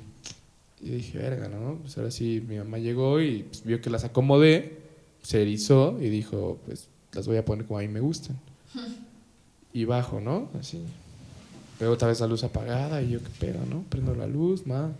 y 0.80 0.90
dije, 0.90 1.18
verga, 1.18 1.48
¿no? 1.48 1.76
Pues 1.76 1.96
ahora 1.98 2.10
sí, 2.10 2.42
mi 2.46 2.56
mamá 2.56 2.78
llegó 2.78 3.20
y 3.20 3.42
pues, 3.42 3.64
vio 3.64 3.80
que 3.80 3.90
las 3.90 4.04
acomodé, 4.04 4.78
se 5.22 5.42
erizó 5.42 5.98
y 6.00 6.08
dijo, 6.08 6.58
pues 6.64 6.88
las 7.12 7.26
voy 7.26 7.36
a 7.36 7.44
poner 7.44 7.66
como 7.66 7.78
a 7.78 7.82
mí 7.82 7.88
me 7.88 8.00
gustan. 8.00 8.38
Y 9.72 9.84
bajo, 9.84 10.20
¿no? 10.20 10.50
Así. 10.58 10.82
Veo 11.78 11.92
otra 11.92 12.08
vez 12.08 12.18
la 12.18 12.26
luz 12.26 12.42
apagada 12.42 13.00
y 13.02 13.10
yo, 13.10 13.20
¿qué 13.20 13.30
pedo, 13.38 13.64
no? 13.66 13.84
Prendo 13.88 14.16
la 14.16 14.26
luz, 14.26 14.66
ma. 14.66 14.90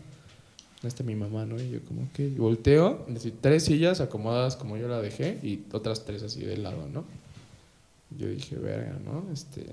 No 0.81 0.89
está 0.89 1.03
mi 1.03 1.17
mamá, 1.17 1.45
¿no? 1.45 1.61
Y 1.61 1.71
yo 1.71 1.81
como 1.81 2.09
que 2.13 2.29
y 2.29 2.37
volteo, 2.37 3.05
es 3.09 3.15
decir, 3.15 3.35
tres 3.41 3.65
sillas 3.65 4.01
acomodadas 4.01 4.55
como 4.55 4.77
yo 4.77 4.87
la 4.87 5.03
dejé 5.03 5.41
y 5.43 5.65
otras 5.73 6.05
tres 6.05 6.23
así 6.23 6.43
de 6.43 6.57
lado, 6.57 6.89
¿no? 6.89 7.05
Yo 8.17 8.29
dije, 8.29 8.55
verga, 8.55 8.97
¿no? 9.05 9.25
Este... 9.33 9.67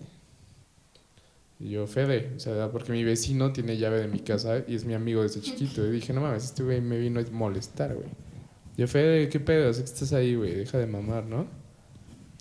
Y 1.60 1.70
yo, 1.72 1.88
Fede, 1.88 2.34
o 2.36 2.40
sea, 2.40 2.70
porque 2.72 2.92
mi 2.92 3.04
vecino 3.04 3.52
tiene 3.52 3.78
llave 3.78 4.00
de 4.00 4.08
mi 4.08 4.20
casa 4.20 4.64
y 4.68 4.76
es 4.76 4.86
mi 4.86 4.94
amigo 4.94 5.24
desde 5.24 5.42
chiquito. 5.42 5.86
Y 5.86 5.92
dije, 5.92 6.14
no 6.14 6.22
mames, 6.22 6.46
este 6.46 6.64
güey 6.64 6.82
me 6.82 6.98
vino 6.98 7.20
a 7.20 7.24
molestar, 7.32 7.96
güey. 7.96 8.10
Yo, 8.78 8.88
Fede, 8.88 9.28
¿qué 9.30 9.40
pedo? 9.40 9.74
Sé 9.74 9.82
que 9.82 9.90
estás 9.90 10.14
ahí, 10.14 10.36
güey, 10.36 10.54
deja 10.54 10.78
de 10.78 10.86
mamar, 10.86 11.26
¿no? 11.26 11.48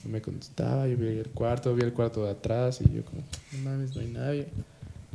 No 0.05 0.11
me 0.11 0.21
contestaba, 0.21 0.87
yo 0.87 0.97
vi 0.99 1.07
el 1.07 1.31
cuarto, 1.31 1.75
vi 1.75 1.83
el 1.83 1.95
cuarto 1.95 2.25
de 2.25 2.31
atrás 2.33 2.81
y 2.83 2.93
yo 2.95 3.05
como, 3.05 3.23
no 3.53 3.71
mames, 3.71 3.95
no 3.95 4.03
hay 4.03 4.09
nadie. 4.09 4.49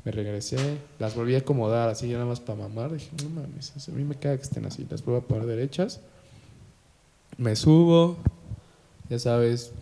Me 0.03 0.11
regresé, 0.11 0.57
las 0.97 1.15
volví 1.15 1.35
a 1.35 1.39
acomodar 1.39 1.87
así, 1.87 2.07
ya 2.07 2.15
nada 2.15 2.25
más 2.25 2.39
para 2.39 2.57
mamar. 2.57 2.91
Dije, 2.91 3.11
no 3.23 3.29
mames, 3.29 3.87
a 3.87 3.91
mí 3.91 4.03
me 4.03 4.15
caga 4.15 4.37
que 4.37 4.43
estén 4.43 4.65
así. 4.65 4.87
Las 4.89 5.05
vuelvo 5.05 5.21
a 5.21 5.27
poner 5.27 5.45
derechas. 5.45 6.01
Me 7.37 7.55
subo, 7.55 8.17
ya 9.09 9.19
sabes, 9.19 9.73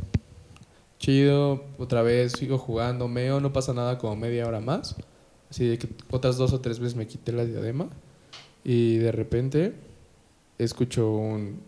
chido, 1.00 1.64
otra 1.80 2.02
vez 2.04 2.34
sigo 2.34 2.58
jugando, 2.58 3.08
meo, 3.08 3.40
no 3.40 3.52
pasa 3.52 3.74
nada 3.74 3.98
como 3.98 4.16
media 4.16 4.48
hora 4.48 4.60
más. 4.60 4.96
Así 5.50 5.68
de 5.68 5.80
que 5.80 5.90
otras 6.12 6.38
dos 6.38 6.54
o 6.54 6.62
tres 6.62 6.80
veces 6.80 6.96
me 6.96 7.08
quité 7.08 7.32
la 7.32 7.44
diadema 7.44 7.88
y 8.64 8.98
de 8.98 9.12
repente 9.12 9.74
escucho 10.60 11.10
un... 11.10 11.62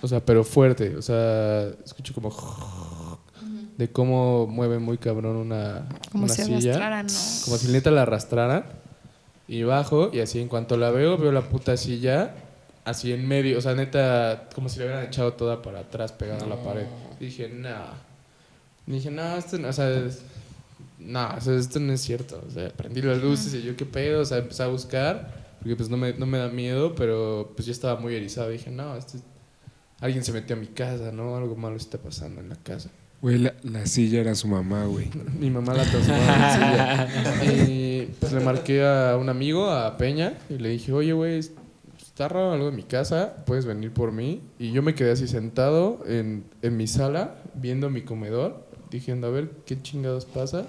O 0.00 0.06
sea, 0.06 0.24
pero 0.24 0.44
fuerte, 0.44 0.94
o 0.96 1.02
sea, 1.02 1.68
escucho 1.84 2.14
como... 2.14 2.30
De 3.76 3.90
cómo 3.90 4.46
mueve 4.48 4.80
muy 4.80 4.98
cabrón 4.98 5.36
una, 5.36 5.88
Como 6.10 6.24
una 6.24 6.34
si 6.34 6.42
silla. 6.42 6.74
arrastraran, 6.74 7.06
¿no? 7.06 7.44
Como 7.44 7.56
si 7.58 7.68
neta 7.72 7.90
la 7.92 8.02
arrastraran. 8.02 8.64
Y 9.46 9.62
bajo, 9.62 10.10
y 10.12 10.18
así 10.18 10.40
en 10.40 10.48
cuanto 10.48 10.76
la 10.76 10.90
veo, 10.90 11.16
veo 11.16 11.30
la 11.30 11.42
puta 11.42 11.76
silla 11.76 12.34
así 12.84 13.12
en 13.12 13.26
medio. 13.26 13.56
O 13.58 13.60
sea, 13.60 13.74
neta, 13.74 14.48
como 14.54 14.68
si 14.68 14.78
le 14.78 14.86
hubieran 14.86 15.04
echado 15.04 15.32
toda 15.34 15.62
para 15.62 15.80
atrás 15.80 16.12
pegada 16.12 16.44
a 16.44 16.48
la 16.48 16.56
pared. 16.56 16.86
Dije, 17.20 17.48
nah. 17.48 17.92
Dije, 18.86 19.10
no, 19.10 19.36
esto 19.36 19.58
no, 19.58 19.68
o 19.68 19.72
sea, 19.72 19.90
es- 19.90 20.22
no, 20.98 21.28
o 21.36 21.40
sea, 21.40 21.54
esto 21.56 21.78
no 21.80 21.92
es 21.92 22.00
cierto. 22.00 22.42
O 22.46 22.50
sea, 22.50 22.68
prendí 22.70 23.02
las 23.02 23.22
luces 23.22 23.52
y 23.54 23.62
yo, 23.62 23.76
¿qué 23.76 23.84
pedo? 23.84 24.22
O 24.22 24.24
sea, 24.24 24.38
empecé 24.38 24.62
a 24.62 24.68
buscar, 24.68 25.56
porque 25.60 25.76
pues 25.76 25.88
no 25.88 25.96
me, 25.96 26.12
no 26.14 26.26
me 26.26 26.38
da 26.38 26.48
miedo, 26.48 26.94
pero 26.94 27.52
pues 27.54 27.66
yo 27.66 27.72
estaba 27.72 28.00
muy 28.00 28.14
erizado. 28.14 28.50
Dije, 28.50 28.70
no, 28.70 28.96
esto 28.96 29.16
es- 29.18 29.22
alguien 30.00 30.24
se 30.24 30.32
metió 30.32 30.56
a 30.56 30.58
mi 30.58 30.66
casa, 30.68 31.12
¿no? 31.12 31.36
Algo 31.36 31.54
malo 31.56 31.76
está 31.76 31.98
pasando 31.98 32.40
en 32.40 32.48
la 32.48 32.56
casa. 32.56 32.88
Güey, 33.20 33.38
la, 33.38 33.52
la 33.64 33.84
silla 33.86 34.20
era 34.20 34.34
su 34.36 34.46
mamá, 34.46 34.84
güey. 34.86 35.10
Mi 35.40 35.50
mamá 35.50 35.74
la 35.74 35.82
transformó 35.84 36.22
en 36.22 36.52
silla. 36.54 37.08
Y 37.68 38.02
pues 38.20 38.32
le 38.32 38.40
marqué 38.40 38.86
a 38.86 39.16
un 39.20 39.28
amigo, 39.28 39.68
a 39.70 39.96
Peña, 39.96 40.34
y 40.48 40.54
le 40.58 40.68
dije, 40.70 40.92
oye, 40.92 41.12
güey, 41.12 41.40
está 42.18 42.26
raro 42.26 42.50
algo 42.50 42.68
en 42.70 42.74
mi 42.74 42.82
casa, 42.82 43.44
puedes 43.46 43.64
venir 43.64 43.92
por 43.92 44.10
mí. 44.10 44.40
Y 44.58 44.72
yo 44.72 44.82
me 44.82 44.96
quedé 44.96 45.12
así 45.12 45.28
sentado 45.28 46.00
en, 46.04 46.42
en 46.62 46.76
mi 46.76 46.88
sala, 46.88 47.36
viendo 47.54 47.90
mi 47.90 48.02
comedor, 48.02 48.66
diciendo, 48.90 49.28
a 49.28 49.30
ver, 49.30 49.50
¿qué 49.64 49.80
chingados 49.80 50.24
pasa? 50.24 50.66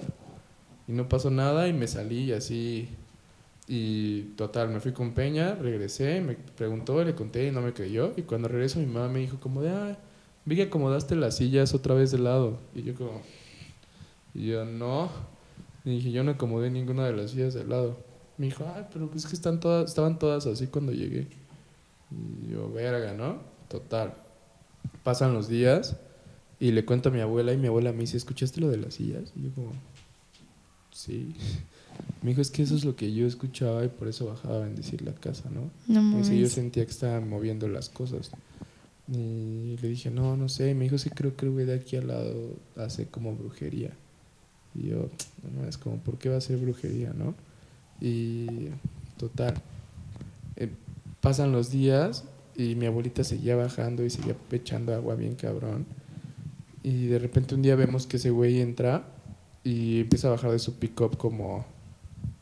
Y 0.87 0.91
no 0.91 1.09
pasó 1.09 1.31
nada 1.31 1.67
y 1.67 1.73
me 1.73 1.87
salí 1.87 2.31
así. 2.33 2.89
Y 3.67 4.25
total, 4.35 4.69
me 4.69 4.79
fui 4.79 4.91
con 4.91 5.15
Peña, 5.15 5.55
regresé, 5.55 6.21
me 6.21 6.35
preguntó, 6.35 7.03
le 7.03 7.15
conté 7.15 7.47
y 7.47 7.51
no 7.51 7.61
me 7.61 7.73
creyó. 7.73 8.13
Y 8.15 8.21
cuando 8.21 8.47
regreso 8.47 8.77
mi 8.77 8.85
mamá 8.85 9.09
me 9.09 9.17
dijo 9.17 9.39
como 9.39 9.63
de, 9.63 9.71
ah, 9.71 9.97
vi 10.45 10.55
que 10.55 10.63
acomodaste 10.63 11.15
las 11.15 11.37
sillas 11.37 11.73
otra 11.73 11.95
vez 11.95 12.11
de 12.11 12.19
lado. 12.19 12.59
Y 12.75 12.83
yo 12.83 12.93
como... 12.93 13.23
Y 14.35 14.45
yo, 14.49 14.65
no. 14.65 15.09
Y 15.83 15.95
dije, 15.95 16.11
yo 16.11 16.23
no 16.23 16.29
acomodé 16.29 16.69
ninguna 16.69 17.07
de 17.07 17.13
las 17.13 17.31
sillas 17.31 17.55
de 17.55 17.63
lado. 17.63 18.08
Me 18.39 18.45
dijo, 18.45 18.65
ay, 18.73 18.85
pero 18.91 19.07
pues 19.09 19.25
es 19.25 19.29
que 19.29 19.35
están 19.35 19.59
todas, 19.59 19.89
estaban 19.89 20.17
todas 20.17 20.47
así 20.47 20.67
cuando 20.67 20.93
llegué. 20.93 21.27
Y 22.09 22.53
yo, 22.53 22.71
verga, 22.71 23.13
¿no? 23.13 23.41
Total. 23.67 24.13
Pasan 25.03 25.33
los 25.33 25.49
días 25.49 25.97
y 26.57 26.71
le 26.71 26.85
cuento 26.85 27.09
a 27.09 27.11
mi 27.11 27.19
abuela 27.19 27.51
y 27.51 27.57
mi 27.57 27.67
abuela 27.67 27.91
me 27.91 27.99
dice, 27.99 28.15
¿escuchaste 28.15 28.61
lo 28.61 28.69
de 28.69 28.77
las 28.77 28.93
sillas? 28.93 29.33
Y 29.35 29.43
yo 29.43 29.53
como, 29.53 29.73
sí. 30.93 31.35
Me 32.21 32.29
dijo, 32.29 32.39
es 32.39 32.49
que 32.49 32.63
eso 32.63 32.75
es 32.75 32.85
lo 32.85 32.95
que 32.95 33.13
yo 33.13 33.27
escuchaba 33.27 33.83
y 33.83 33.89
por 33.89 34.07
eso 34.07 34.25
bajaba 34.25 34.55
a 34.55 34.59
bendecir 34.59 35.01
la 35.01 35.13
casa, 35.13 35.49
¿no? 35.49 35.69
No 35.93 36.17
dice, 36.17 36.39
yo 36.39 36.47
sentía 36.47 36.85
que 36.85 36.91
estaban 36.91 37.27
moviendo 37.27 37.67
las 37.67 37.89
cosas. 37.89 38.31
Y 39.09 39.75
le 39.81 39.89
dije, 39.89 40.09
no, 40.09 40.37
no 40.37 40.47
sé. 40.47 40.73
Me 40.75 40.85
dijo, 40.85 40.97
sí, 40.97 41.09
creo 41.09 41.35
que 41.35 41.45
el 41.45 41.51
güey 41.51 41.65
de 41.65 41.73
aquí 41.73 41.97
al 41.97 42.07
lado 42.07 42.53
hace 42.77 43.07
como 43.07 43.35
brujería. 43.35 43.91
Y 44.75 44.87
yo, 44.87 45.09
no, 45.53 45.67
es 45.67 45.77
como, 45.77 45.97
¿por 45.97 46.17
qué 46.17 46.29
va 46.29 46.37
a 46.37 46.41
ser 46.41 46.55
brujería, 46.55 47.11
no? 47.13 47.35
Y 48.01 48.47
total. 49.17 49.55
eh, 50.55 50.69
pasan 51.21 51.51
los 51.51 51.69
días 51.71 52.23
y 52.55 52.75
mi 52.75 52.85
abuelita 52.85 53.23
seguía 53.23 53.55
bajando 53.55 54.03
y 54.05 54.09
seguía 54.09 54.35
echando 54.51 54.93
agua 54.95 55.15
bien 55.15 55.35
cabrón. 55.35 55.85
Y 56.83 57.07
de 57.07 57.19
repente 57.19 57.55
un 57.55 57.61
día 57.61 57.75
vemos 57.75 58.07
que 58.07 58.17
ese 58.17 58.29
güey 58.29 58.61
entra 58.61 59.05
y 59.63 60.01
empieza 60.01 60.27
a 60.29 60.31
bajar 60.31 60.51
de 60.51 60.59
su 60.59 60.75
pick-up 60.79 61.17
como, 61.17 61.65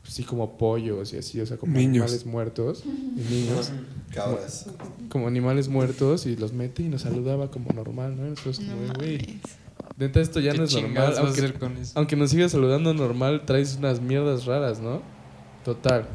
así 0.06 0.22
como 0.22 0.56
pollos 0.56 1.12
y 1.12 1.18
así, 1.18 1.40
o 1.40 1.46
sea, 1.46 1.56
como 1.56 1.72
Niños. 1.74 2.04
animales 2.04 2.24
muertos 2.26 2.84
y 2.84 3.32
niños. 3.34 3.72
Cabras. 4.14 4.66
como 5.10 5.26
animales 5.26 5.68
muertos 5.68 6.24
y 6.26 6.36
los 6.36 6.52
mete 6.52 6.82
y 6.84 6.88
nos 6.88 7.02
saludaba 7.02 7.50
como 7.50 7.70
normal, 7.72 8.16
¿no? 8.16 8.24
Nosotros 8.28 8.60
No 8.60 8.74
como, 8.74 8.94
güey, 8.94 9.18
mames. 9.18 9.40
neta 9.98 10.20
esto 10.20 10.40
ya 10.40 10.52
¿Qué 10.52 10.58
no 10.58 10.64
es 10.64 10.74
normal. 10.74 11.14
Aunque, 11.18 11.52
con 11.54 11.76
eso? 11.76 11.92
aunque 11.96 12.16
nos 12.16 12.30
sigas 12.30 12.52
saludando 12.52 12.94
normal, 12.94 13.42
traes 13.44 13.76
unas 13.76 14.00
mierdas 14.00 14.46
raras, 14.46 14.80
¿no? 14.80 15.02
Total. 15.68 16.06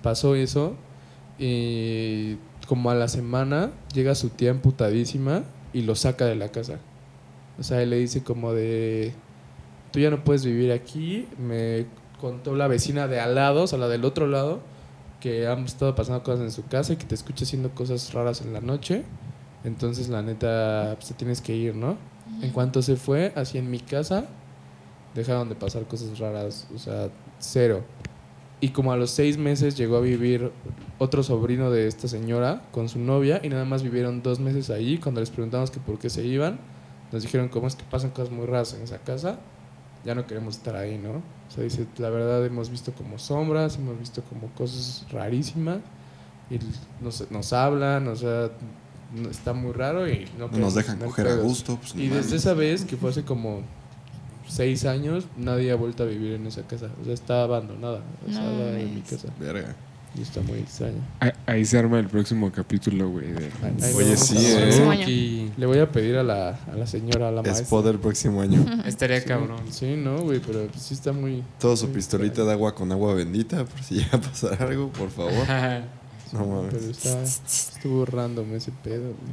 Pasó 0.00 0.36
eso 0.36 0.76
y 1.40 2.36
como 2.68 2.92
a 2.92 2.94
la 2.94 3.08
semana 3.08 3.72
llega 3.92 4.14
su 4.14 4.28
tía 4.28 4.50
emputadísima 4.50 5.42
y 5.72 5.82
lo 5.82 5.96
saca 5.96 6.24
de 6.26 6.36
la 6.36 6.50
casa. 6.50 6.78
O 7.58 7.64
sea, 7.64 7.82
él 7.82 7.90
le 7.90 7.96
dice 7.96 8.22
como 8.22 8.52
de, 8.52 9.12
tú 9.90 9.98
ya 9.98 10.08
no 10.08 10.22
puedes 10.22 10.44
vivir 10.44 10.70
aquí. 10.70 11.26
Me 11.36 11.86
contó 12.20 12.54
la 12.54 12.68
vecina 12.68 13.08
de 13.08 13.18
al 13.18 13.34
lado, 13.34 13.64
o 13.64 13.66
sea, 13.66 13.76
la 13.76 13.88
del 13.88 14.04
otro 14.04 14.28
lado, 14.28 14.60
que 15.18 15.48
han 15.48 15.64
estado 15.64 15.96
pasando 15.96 16.22
cosas 16.22 16.42
en 16.42 16.52
su 16.52 16.64
casa 16.68 16.92
y 16.92 16.96
que 16.96 17.06
te 17.06 17.16
escucha 17.16 17.42
haciendo 17.42 17.70
cosas 17.70 18.12
raras 18.12 18.40
en 18.40 18.52
la 18.52 18.60
noche. 18.60 19.02
Entonces, 19.64 20.08
la 20.08 20.22
neta, 20.22 20.92
pues 20.94 21.08
te 21.08 21.14
tienes 21.14 21.40
que 21.40 21.56
ir, 21.56 21.74
¿no? 21.74 21.96
En 22.40 22.52
cuanto 22.52 22.82
se 22.82 22.94
fue, 22.94 23.32
así 23.34 23.58
en 23.58 23.68
mi 23.68 23.80
casa, 23.80 24.26
dejaron 25.16 25.48
de 25.48 25.56
pasar 25.56 25.88
cosas 25.88 26.20
raras, 26.20 26.68
o 26.72 26.78
sea, 26.78 27.08
cero. 27.40 27.82
Y 28.60 28.70
como 28.70 28.92
a 28.92 28.96
los 28.96 29.10
seis 29.10 29.38
meses 29.38 29.76
llegó 29.76 29.96
a 29.96 30.00
vivir 30.00 30.52
otro 30.98 31.22
sobrino 31.22 31.70
de 31.70 31.86
esta 31.86 32.08
señora 32.08 32.62
con 32.72 32.88
su 32.90 32.98
novia 32.98 33.40
y 33.42 33.48
nada 33.48 33.64
más 33.64 33.82
vivieron 33.82 34.22
dos 34.22 34.38
meses 34.38 34.68
ahí. 34.68 34.98
Cuando 34.98 35.20
les 35.20 35.30
preguntamos 35.30 35.70
que 35.70 35.80
por 35.80 35.98
qué 35.98 36.10
se 36.10 36.24
iban, 36.26 36.60
nos 37.10 37.22
dijeron 37.22 37.48
cómo 37.48 37.66
es 37.66 37.74
que 37.74 37.84
pasan 37.84 38.10
cosas 38.10 38.30
muy 38.30 38.46
raras 38.46 38.74
en 38.74 38.82
esa 38.82 38.98
casa, 38.98 39.38
ya 40.04 40.14
no 40.14 40.26
queremos 40.26 40.56
estar 40.56 40.76
ahí, 40.76 40.98
¿no? 40.98 41.10
O 41.12 41.50
sea, 41.52 41.64
dice, 41.64 41.86
la 41.98 42.10
verdad 42.10 42.44
hemos 42.44 42.70
visto 42.70 42.92
como 42.92 43.18
sombras, 43.18 43.76
hemos 43.76 43.98
visto 43.98 44.22
como 44.22 44.48
cosas 44.54 45.06
rarísimas 45.10 45.78
y 46.50 46.58
nos, 47.02 47.30
nos 47.30 47.52
hablan, 47.52 48.08
o 48.08 48.16
sea, 48.16 48.50
está 49.30 49.52
muy 49.52 49.72
raro 49.72 50.08
y 50.08 50.26
no 50.38 50.48
No 50.48 50.58
nos 50.58 50.74
queremos 50.74 50.74
dejan 50.74 50.98
coger 50.98 51.28
a 51.28 51.34
gusto. 51.36 51.76
Pues, 51.76 51.94
Y 51.96 52.08
desde 52.08 52.36
esa 52.36 52.54
vez, 52.54 52.84
que 52.84 52.96
fue 52.96 53.10
hace 53.10 53.24
como 53.24 53.62
seis 54.50 54.84
años, 54.84 55.24
nadie 55.36 55.70
ha 55.72 55.76
vuelto 55.76 56.02
a 56.02 56.06
vivir 56.06 56.32
en 56.34 56.46
esa 56.46 56.62
casa. 56.62 56.88
O 57.00 57.04
sea, 57.04 57.14
está 57.14 57.42
abandonada. 57.44 58.02
O 58.28 58.32
sea, 58.32 58.42
No 58.42 58.58
la 58.58 58.64
de 58.72 58.84
mi 58.84 59.00
casa. 59.02 59.28
Verga. 59.38 59.74
Y 60.18 60.22
está 60.22 60.40
muy 60.40 60.58
extraño. 60.58 60.98
Ahí, 61.20 61.30
ahí 61.46 61.64
se 61.64 61.78
arma 61.78 62.00
el 62.00 62.08
próximo 62.08 62.50
capítulo, 62.50 63.08
güey. 63.10 63.28
de- 63.30 63.48
Oye, 63.94 64.10
lo 64.10 64.16
sí. 64.16 64.34
¿eh? 64.40 65.04
Y 65.08 65.52
Le 65.56 65.66
voy 65.66 65.78
a 65.78 65.90
pedir 65.92 66.16
a 66.16 66.24
la, 66.24 66.48
a 66.50 66.74
la 66.76 66.84
señora, 66.88 67.28
a 67.28 67.30
la 67.30 67.42
maestra. 67.42 67.62
Spot 67.62 67.84
del 67.84 68.00
próximo 68.00 68.40
año. 68.40 68.64
estaría 68.86 69.20
Sí, 69.20 69.26
cabrón. 69.28 69.60
Sí, 69.70 69.94
no, 69.96 70.18
güey, 70.22 70.40
pero 70.40 70.66
sí 70.76 70.94
está 70.94 71.12
muy... 71.12 71.44
Todo 71.60 71.76
su 71.76 71.86
muy 71.86 71.94
pistolita 71.94 72.26
extraño. 72.28 72.48
de 72.48 72.52
agua 72.54 72.74
con 72.74 72.90
agua 72.90 73.14
bendita, 73.14 73.64
por 73.64 73.80
si 73.84 73.94
llega 73.96 74.18
a 74.18 74.20
pasar 74.20 74.60
algo, 74.60 74.88
por 74.90 75.10
favor. 75.10 75.32
No 76.32 76.46
mames. 76.46 76.72
Pero 76.74 76.90
está, 76.92 77.22
estuvo 77.22 78.04
random 78.06 78.54
ese 78.54 78.70
pedo, 78.84 79.02
güey. 79.02 79.32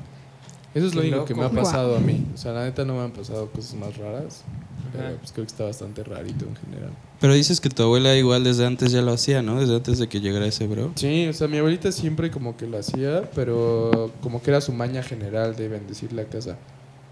Eso 0.73 0.87
es 0.87 0.95
lo 0.95 1.01
Qué 1.01 1.07
único 1.09 1.25
que 1.25 1.35
me 1.35 1.41
ha 1.41 1.49
loco. 1.49 1.55
pasado 1.63 1.95
a 1.95 1.99
mí. 1.99 2.25
O 2.33 2.37
sea, 2.37 2.53
la 2.53 2.65
neta 2.65 2.85
no 2.85 2.95
me 2.95 3.01
han 3.01 3.11
pasado 3.11 3.49
cosas 3.51 3.75
más 3.75 3.95
raras. 3.97 4.43
Pero 4.91 5.17
pues 5.17 5.31
creo 5.31 5.45
que 5.45 5.51
está 5.51 5.63
bastante 5.65 6.03
rarito 6.03 6.45
en 6.45 6.55
general. 6.55 6.91
Pero 7.19 7.33
dices 7.33 7.59
que 7.59 7.69
tu 7.69 7.83
abuela 7.83 8.15
igual 8.15 8.43
desde 8.43 8.65
antes 8.65 8.91
ya 8.91 9.01
lo 9.01 9.11
hacía, 9.11 9.41
¿no? 9.41 9.59
Desde 9.59 9.75
antes 9.75 9.99
de 9.99 10.07
que 10.07 10.21
llegara 10.21 10.45
ese 10.45 10.67
bro. 10.67 10.91
Sí, 10.95 11.27
o 11.27 11.33
sea, 11.33 11.47
mi 11.47 11.57
abuelita 11.57 11.91
siempre 11.91 12.29
como 12.31 12.55
que 12.57 12.67
lo 12.67 12.77
hacía, 12.77 13.29
pero 13.33 14.11
como 14.21 14.41
que 14.41 14.51
era 14.51 14.61
su 14.61 14.71
maña 14.73 15.03
general 15.03 15.55
de 15.55 15.67
bendecir 15.67 16.13
la 16.13 16.25
casa. 16.25 16.57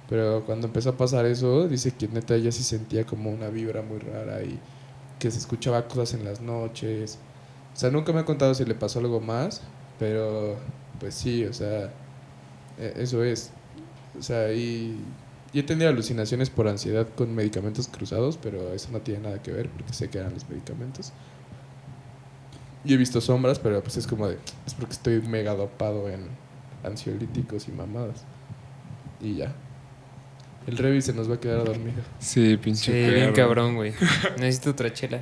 Pero 0.07 0.43
cuando 0.45 0.67
empezó 0.67 0.89
a 0.91 0.97
pasar 0.97 1.25
eso, 1.25 1.67
dice 1.67 1.91
que 1.91 2.07
neta 2.07 2.35
ella 2.35 2.51
sí 2.51 2.61
sentía 2.63 3.05
como 3.05 3.31
una 3.31 3.49
vibra 3.49 3.81
muy 3.81 3.97
rara 3.99 4.43
y 4.43 4.59
que 5.17 5.31
se 5.31 5.39
escuchaba 5.39 5.87
cosas 5.87 6.13
en 6.13 6.25
las 6.25 6.41
noches. 6.41 7.17
O 7.73 7.77
sea, 7.77 7.89
nunca 7.89 8.13
me 8.13 8.19
ha 8.19 8.25
contado 8.25 8.53
si 8.53 8.63
le 8.65 8.75
pasó 8.75 8.99
algo 8.99 9.19
más, 9.19 9.61
pero 9.97 10.57
pues 10.99 11.15
sí, 11.15 11.43
o 11.45 11.53
sea, 11.53 11.91
e- 12.79 12.93
eso 12.97 13.23
es. 13.23 13.49
O 14.17 14.21
sea, 14.21 14.53
y, 14.53 14.97
y 15.55 15.59
he 15.59 15.63
tenido 15.63 15.89
alucinaciones 15.89 16.49
por 16.49 16.67
ansiedad 16.67 17.07
con 17.15 17.33
medicamentos 17.33 17.87
cruzados, 17.87 18.37
pero 18.37 18.73
eso 18.73 18.89
no 18.91 18.99
tiene 18.99 19.21
nada 19.21 19.41
que 19.41 19.53
ver 19.53 19.69
porque 19.69 19.93
sé 19.93 20.09
que 20.09 20.17
eran 20.17 20.33
los 20.33 20.49
medicamentos. 20.49 21.13
Y 22.83 22.93
he 22.93 22.97
visto 22.97 23.21
sombras, 23.21 23.57
pero 23.57 23.81
pues 23.81 23.95
es 23.95 24.05
como 24.05 24.27
de. 24.27 24.37
Es 24.67 24.73
porque 24.73 24.91
estoy 24.91 25.21
mega 25.21 25.55
dopado 25.55 26.09
en 26.09 26.27
ansiolíticos 26.83 27.69
y 27.69 27.71
mamadas. 27.71 28.25
Y 29.21 29.35
ya. 29.35 29.55
El 30.67 30.77
Revi 30.77 31.01
se 31.01 31.13
nos 31.13 31.29
va 31.29 31.35
a 31.35 31.39
quedar 31.39 31.63
dormido. 31.63 32.01
Sí, 32.19 32.51
Sí, 32.51 32.57
pinche 32.57 32.91
bien 32.91 33.31
perro. 33.31 33.33
cabrón, 33.33 33.75
güey. 33.75 33.93
Necesito 34.37 34.71
otra 34.71 34.91
chela. 34.91 35.21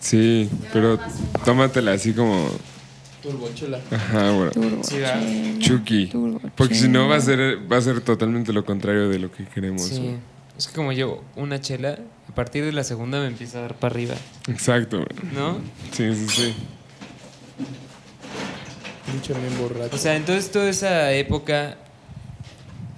Sí, 0.00 0.48
pero 0.72 0.98
tómatela 1.44 1.92
así 1.92 2.14
como. 2.14 2.48
Turbochela. 3.30 3.80
Ajá. 3.90 4.50
Sí, 4.82 5.00
va. 5.00 5.58
Chucky. 5.58 6.10
Porque 6.54 6.74
si 6.74 6.88
no 6.88 7.08
va 7.08 7.16
a 7.16 7.20
ser 7.20 7.58
va 7.70 7.76
a 7.76 7.80
ser 7.80 8.00
totalmente 8.00 8.52
lo 8.52 8.64
contrario 8.64 9.08
de 9.08 9.18
lo 9.18 9.32
que 9.32 9.44
queremos. 9.46 9.82
Sí. 9.82 10.00
güey. 10.00 10.14
Es 10.56 10.68
que 10.68 10.74
como 10.74 10.92
llevo 10.92 11.22
una 11.34 11.60
chela, 11.60 11.98
a 12.30 12.34
partir 12.34 12.64
de 12.64 12.72
la 12.72 12.82
segunda 12.84 13.20
me 13.20 13.26
empieza 13.26 13.58
a 13.58 13.62
dar 13.62 13.74
para 13.74 13.92
arriba, 13.92 14.14
Exacto, 14.48 14.98
güey. 14.98 15.34
¿no? 15.34 15.58
Sí, 15.92 16.14
sí, 16.14 16.26
sí. 16.28 16.54
Pinche 19.10 19.34
bien 19.34 19.58
borracho. 19.58 19.94
O 19.94 19.98
sea, 19.98 20.16
entonces 20.16 20.50
toda 20.50 20.68
esa 20.68 21.12
época 21.12 21.76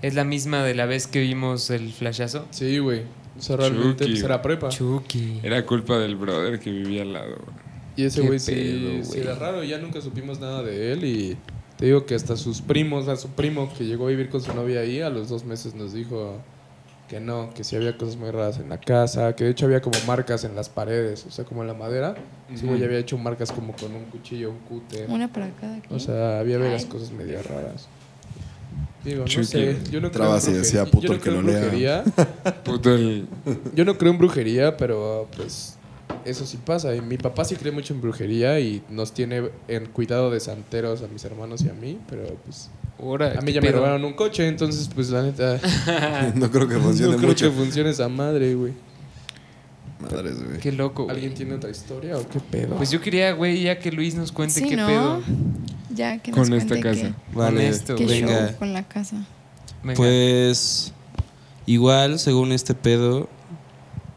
es 0.02 0.14
la 0.14 0.24
misma 0.24 0.62
de 0.62 0.74
la 0.74 0.86
vez 0.86 1.06
que 1.06 1.20
vimos 1.20 1.70
el 1.70 1.92
flashazo. 1.92 2.46
sí, 2.50 2.78
güey. 2.78 3.02
O 3.38 3.40
sea, 3.40 3.56
realmente 3.56 4.04
Chucky. 4.04 4.10
pues, 4.14 4.24
era 4.24 4.42
prepa. 4.42 4.68
Chucky. 4.68 5.40
Era 5.44 5.64
culpa 5.64 5.96
del 5.98 6.16
brother 6.16 6.58
que 6.58 6.70
vivía 6.72 7.02
al 7.02 7.12
lado, 7.12 7.36
güey. 7.44 7.67
Y 7.98 8.04
ese 8.04 8.20
güey 8.22 8.38
sí, 8.38 9.00
sí 9.02 9.08
güey. 9.08 9.20
era 9.20 9.34
raro. 9.34 9.64
Ya 9.64 9.78
nunca 9.78 10.00
supimos 10.00 10.38
nada 10.40 10.62
de 10.62 10.92
él. 10.92 11.04
Y 11.04 11.36
te 11.76 11.86
digo 11.86 12.06
que 12.06 12.14
hasta 12.14 12.36
sus 12.36 12.60
primos, 12.62 13.08
a 13.08 13.16
su 13.16 13.28
primo 13.30 13.72
que 13.76 13.84
llegó 13.84 14.06
a 14.06 14.10
vivir 14.10 14.28
con 14.30 14.40
su 14.40 14.54
novia 14.54 14.80
ahí, 14.80 15.00
a 15.00 15.10
los 15.10 15.28
dos 15.28 15.44
meses 15.44 15.74
nos 15.74 15.92
dijo 15.92 16.36
que 17.08 17.20
no, 17.20 17.50
que 17.54 17.64
sí 17.64 17.74
había 17.74 17.96
cosas 17.96 18.16
muy 18.16 18.30
raras 18.30 18.58
en 18.58 18.68
la 18.68 18.78
casa, 18.78 19.34
que 19.34 19.44
de 19.44 19.50
hecho 19.50 19.64
había 19.64 19.80
como 19.80 19.98
marcas 20.06 20.44
en 20.44 20.54
las 20.54 20.68
paredes, 20.68 21.24
o 21.26 21.30
sea, 21.30 21.44
como 21.46 21.62
en 21.62 21.68
la 21.68 21.74
madera. 21.74 22.14
Ese 22.52 22.66
güey 22.66 22.76
Ujú. 22.76 22.84
había 22.84 22.98
hecho 22.98 23.16
marcas 23.18 23.50
como 23.50 23.72
con 23.74 23.94
un 23.94 24.04
cuchillo, 24.04 24.50
un 24.50 24.58
cúter. 24.58 25.06
Una 25.08 25.32
para 25.32 25.48
cada 25.52 25.80
quien. 25.80 25.92
O 25.94 25.98
sea, 25.98 26.38
había 26.38 26.58
varias 26.58 26.84
cosas 26.84 27.10
medio 27.10 27.42
raras. 27.42 27.88
Digo, 29.04 29.20
no 29.20 29.24
Chucky. 29.26 29.46
sé, 29.46 29.76
yo 29.90 30.00
no 30.02 30.10
creo 30.10 30.22
Trabas 30.22 30.46
en 30.48 30.54
y 30.54 30.58
decía, 30.58 30.84
brujería- 30.84 30.90
"Puto 30.92 31.02
yo 31.02 31.08
no 31.08 31.14
el 31.14 31.20
que 31.20 31.30
creo 31.30 31.40
en 31.40 31.46
lo 31.46 31.52
lea". 31.52 32.02
brujería. 32.02 32.04
Puto 32.64 32.94
el. 32.94 33.26
Yo 33.74 33.84
no 33.86 33.96
creo 33.96 34.12
en 34.12 34.18
brujería, 34.18 34.76
pero 34.76 35.28
pues 35.34 35.77
eso 36.24 36.46
sí 36.46 36.58
pasa. 36.64 36.94
Y 36.94 37.00
mi 37.00 37.16
papá 37.18 37.44
sí 37.44 37.56
cree 37.56 37.72
mucho 37.72 37.94
en 37.94 38.00
brujería 38.00 38.58
y 38.60 38.82
nos 38.90 39.12
tiene 39.12 39.50
en 39.68 39.86
cuidado 39.86 40.30
de 40.30 40.40
santeros 40.40 41.02
a 41.02 41.08
mis 41.08 41.24
hermanos 41.24 41.62
y 41.62 41.68
a 41.68 41.72
mí, 41.74 41.98
pero 42.08 42.22
pues 42.44 42.70
Ahora, 43.00 43.34
a 43.38 43.40
mí 43.42 43.46
¿qué 43.46 43.52
ya 43.54 43.60
me 43.60 43.70
robaron 43.70 44.04
un 44.04 44.14
coche, 44.14 44.48
entonces 44.48 44.90
pues 44.92 45.10
la 45.10 45.22
neta 45.22 45.60
no 46.34 46.50
creo 46.50 46.66
que 46.66 46.76
funcione 46.78 47.12
no 47.12 47.18
creo 47.18 47.28
mucho. 47.30 47.46
que 47.50 47.56
funcione 47.56 47.90
esa 47.90 48.08
madre, 48.08 48.54
güey. 48.54 48.72
Madres, 50.00 50.42
güey. 50.44 50.58
Qué 50.58 50.70
loco. 50.72 51.04
güey. 51.04 51.14
¿Alguien 51.16 51.34
tiene 51.34 51.54
otra 51.54 51.70
historia 51.70 52.16
o 52.18 52.28
qué 52.28 52.38
pedo? 52.40 52.76
Pues 52.76 52.90
yo 52.90 53.00
quería, 53.00 53.32
güey, 53.32 53.62
ya 53.62 53.78
que 53.78 53.90
Luis 53.92 54.14
nos 54.14 54.30
cuente 54.32 54.60
Sí, 54.60 54.68
qué 54.68 54.76
¿no? 54.76 54.86
pedo. 54.86 55.22
Ya 55.94 56.18
que 56.18 56.30
nos 56.30 56.40
Con 56.48 56.52
esta 56.56 56.68
cuente 56.76 56.88
casa. 57.02 57.14
Vale, 57.32 57.68
esto, 57.68 57.96
qué, 57.96 58.06
qué 58.06 58.12
venga. 58.20 58.48
show 58.50 58.58
con 58.58 58.72
la 58.72 58.86
casa. 58.86 59.16
Venga. 59.82 59.96
Pues 59.96 60.92
igual, 61.66 62.18
según 62.20 62.52
este 62.52 62.74
pedo, 62.74 63.28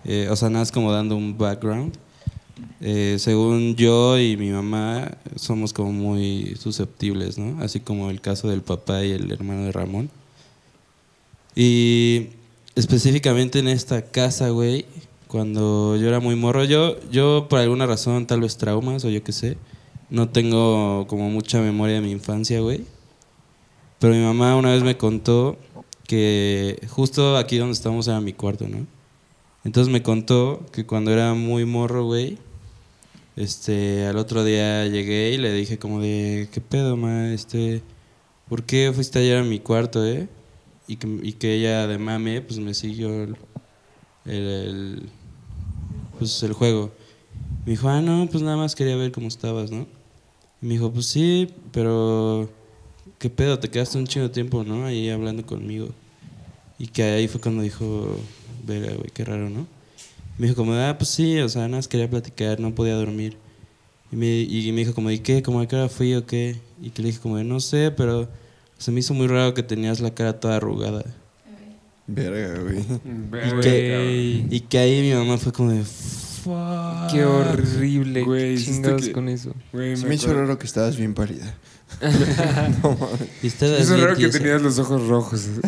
eh, 0.06 0.28
o 0.30 0.36
sea, 0.36 0.50
nada 0.50 0.64
es 0.64 0.72
como 0.72 0.92
dando 0.92 1.16
un 1.16 1.38
background. 1.38 1.94
Eh, 2.80 3.18
según 3.20 3.76
yo 3.76 4.20
y 4.20 4.38
mi 4.38 4.50
mamá, 4.50 5.12
somos 5.36 5.74
como 5.74 5.92
muy 5.92 6.56
susceptibles, 6.60 7.38
¿no? 7.38 7.62
Así 7.62 7.80
como 7.80 8.10
el 8.10 8.22
caso 8.22 8.50
del 8.50 8.62
papá 8.62 9.04
y 9.04 9.12
el 9.12 9.32
hermano 9.32 9.66
de 9.66 9.72
Ramón. 9.72 10.10
Y 11.56 12.28
específicamente 12.76 13.60
en 13.60 13.68
esta 13.68 14.04
casa, 14.04 14.50
güey, 14.50 14.86
cuando 15.28 15.96
yo 15.98 16.08
era 16.08 16.20
muy 16.20 16.36
morro, 16.36 16.64
yo, 16.64 16.98
yo 17.12 17.48
por 17.50 17.60
alguna 17.60 17.86
razón, 17.86 18.26
tal 18.26 18.42
vez 18.42 18.58
traumas 18.58 19.06
o 19.06 19.10
yo 19.10 19.24
qué 19.24 19.32
sé, 19.32 19.58
no 20.10 20.30
tengo 20.30 21.06
como 21.08 21.30
mucha 21.30 21.62
memoria 21.62 21.96
de 21.96 22.02
mi 22.02 22.12
infancia, 22.12 22.60
güey. 22.62 22.86
Pero 24.00 24.14
mi 24.14 24.22
mamá 24.22 24.56
una 24.56 24.72
vez 24.72 24.84
me 24.84 24.98
contó 24.98 25.58
que 26.08 26.82
justo 26.90 27.38
aquí 27.38 27.58
donde 27.58 27.74
estamos 27.74 28.08
era 28.08 28.20
mi 28.20 28.34
cuarto, 28.34 28.68
¿no? 28.68 28.86
Entonces 29.64 29.92
me 29.92 30.02
contó 30.02 30.66
que 30.72 30.86
cuando 30.86 31.12
era 31.12 31.34
muy 31.34 31.66
morro, 31.66 32.06
güey, 32.06 32.38
este, 33.36 34.08
al 34.08 34.18
otro 34.18 34.44
día 34.44 34.88
llegué 34.88 35.32
y 35.32 35.38
le 35.38 35.54
dije 35.54 35.78
como 35.78 36.02
de, 36.02 36.50
¿qué 36.52 36.62
pedo, 36.62 36.98
ma? 36.98 37.32
Este, 37.32 37.84
¿por 38.50 38.64
qué 38.64 38.92
fuiste 38.94 39.20
ayer 39.20 39.38
a 39.38 39.44
mi 39.44 39.60
cuarto, 39.60 40.06
eh? 40.06 40.28
Y 40.88 40.98
que, 40.98 41.08
y 41.24 41.34
que 41.34 41.54
ella 41.54 41.88
de 41.88 41.98
mame, 41.98 42.42
pues 42.42 42.60
me 42.60 42.74
siguió 42.74 43.24
el, 43.24 43.38
el, 44.26 45.10
pues 46.18 46.42
el 46.44 46.54
juego. 46.54 46.92
Me 47.66 47.72
dijo, 47.74 47.88
ah, 47.88 48.02
no, 48.02 48.28
pues 48.30 48.44
nada 48.44 48.58
más 48.58 48.76
quería 48.76 48.96
ver 48.96 49.12
cómo 49.12 49.28
estabas, 49.28 49.72
¿no? 49.72 49.88
Y 50.62 50.66
me 50.66 50.74
dijo, 50.74 50.92
pues 50.92 51.06
sí, 51.06 51.48
pero 51.72 52.50
¿qué 53.20 53.30
pedo? 53.30 53.60
Te 53.60 53.70
quedaste 53.70 53.98
un 53.98 54.08
chingo 54.08 54.28
de 54.28 54.34
tiempo, 54.34 54.64
¿no? 54.64 54.86
Ahí 54.86 55.10
hablando 55.10 55.46
conmigo. 55.46 55.90
Y 56.82 56.88
que 56.88 57.04
ahí 57.04 57.28
fue 57.28 57.40
cuando 57.40 57.62
dijo, 57.62 58.18
verga, 58.66 58.94
güey, 58.96 59.12
qué 59.14 59.24
raro, 59.24 59.50
¿no? 59.52 59.68
Me 60.40 60.48
dijo 60.48 60.56
como, 60.56 60.74
ah, 60.74 60.96
pues 60.98 61.12
sí, 61.12 61.38
o 61.40 61.48
sea, 61.48 61.64
nada 61.64 61.78
más 61.78 61.88
quería 61.88 62.10
platicar, 62.10 62.60
no 62.60 62.74
podía 62.74 62.96
dormir. 62.96 63.38
Y 64.12 64.16
me, 64.16 64.40
y 64.42 64.72
me 64.72 64.80
dijo 64.80 64.96
como, 64.96 65.12
¿y 65.12 65.20
qué? 65.20 65.44
¿Cómo 65.44 65.60
a 65.60 65.68
qué 65.68 65.76
hora 65.76 65.90
fui 65.90 66.16
o 66.16 66.26
qué? 66.26 66.56
Y 66.82 66.90
que 66.90 67.04
le 67.04 67.10
dije 67.10 67.20
como, 67.20 67.38
no 67.44 67.60
sé, 67.60 67.92
pero 67.92 68.28
se 68.80 68.92
me 68.92 69.00
hizo 69.02 69.14
muy 69.14 69.28
raro 69.28 69.54
que 69.54 69.62
tenías 69.62 70.00
la 70.00 70.14
cara 70.16 70.40
toda 70.40 70.56
arrugada. 70.58 71.06
Verga, 72.08 72.60
güey. 72.62 72.84
Verga, 73.30 73.62
que- 73.62 74.46
Y 74.50 74.60
que 74.62 74.78
ahí 74.80 75.02
mi 75.02 75.14
mamá 75.14 75.38
fue 75.38 75.52
como 75.54 75.72
de, 75.72 75.84
"Fuck". 75.84 77.12
Qué 77.12 77.24
horrible. 77.24 78.24
Güey, 78.24 78.58
chingados 78.58 79.06
que- 79.06 79.12
con 79.12 79.30
eso. 79.30 79.54
Güey, 79.72 79.96
Se 79.96 80.04
me 80.04 80.10
me 80.10 80.16
hizo 80.16 80.34
raro 80.34 80.58
que 80.58 80.66
estabas 80.66 80.98
bien 80.98 81.14
pálida. 81.14 81.56
Me 82.02 83.48
hizo 83.48 83.66
bien 83.96 84.02
raro 84.02 84.16
que 84.16 84.28
tenías 84.30 84.62
los 84.62 84.80
ojos 84.80 85.08
rojos. 85.08 85.48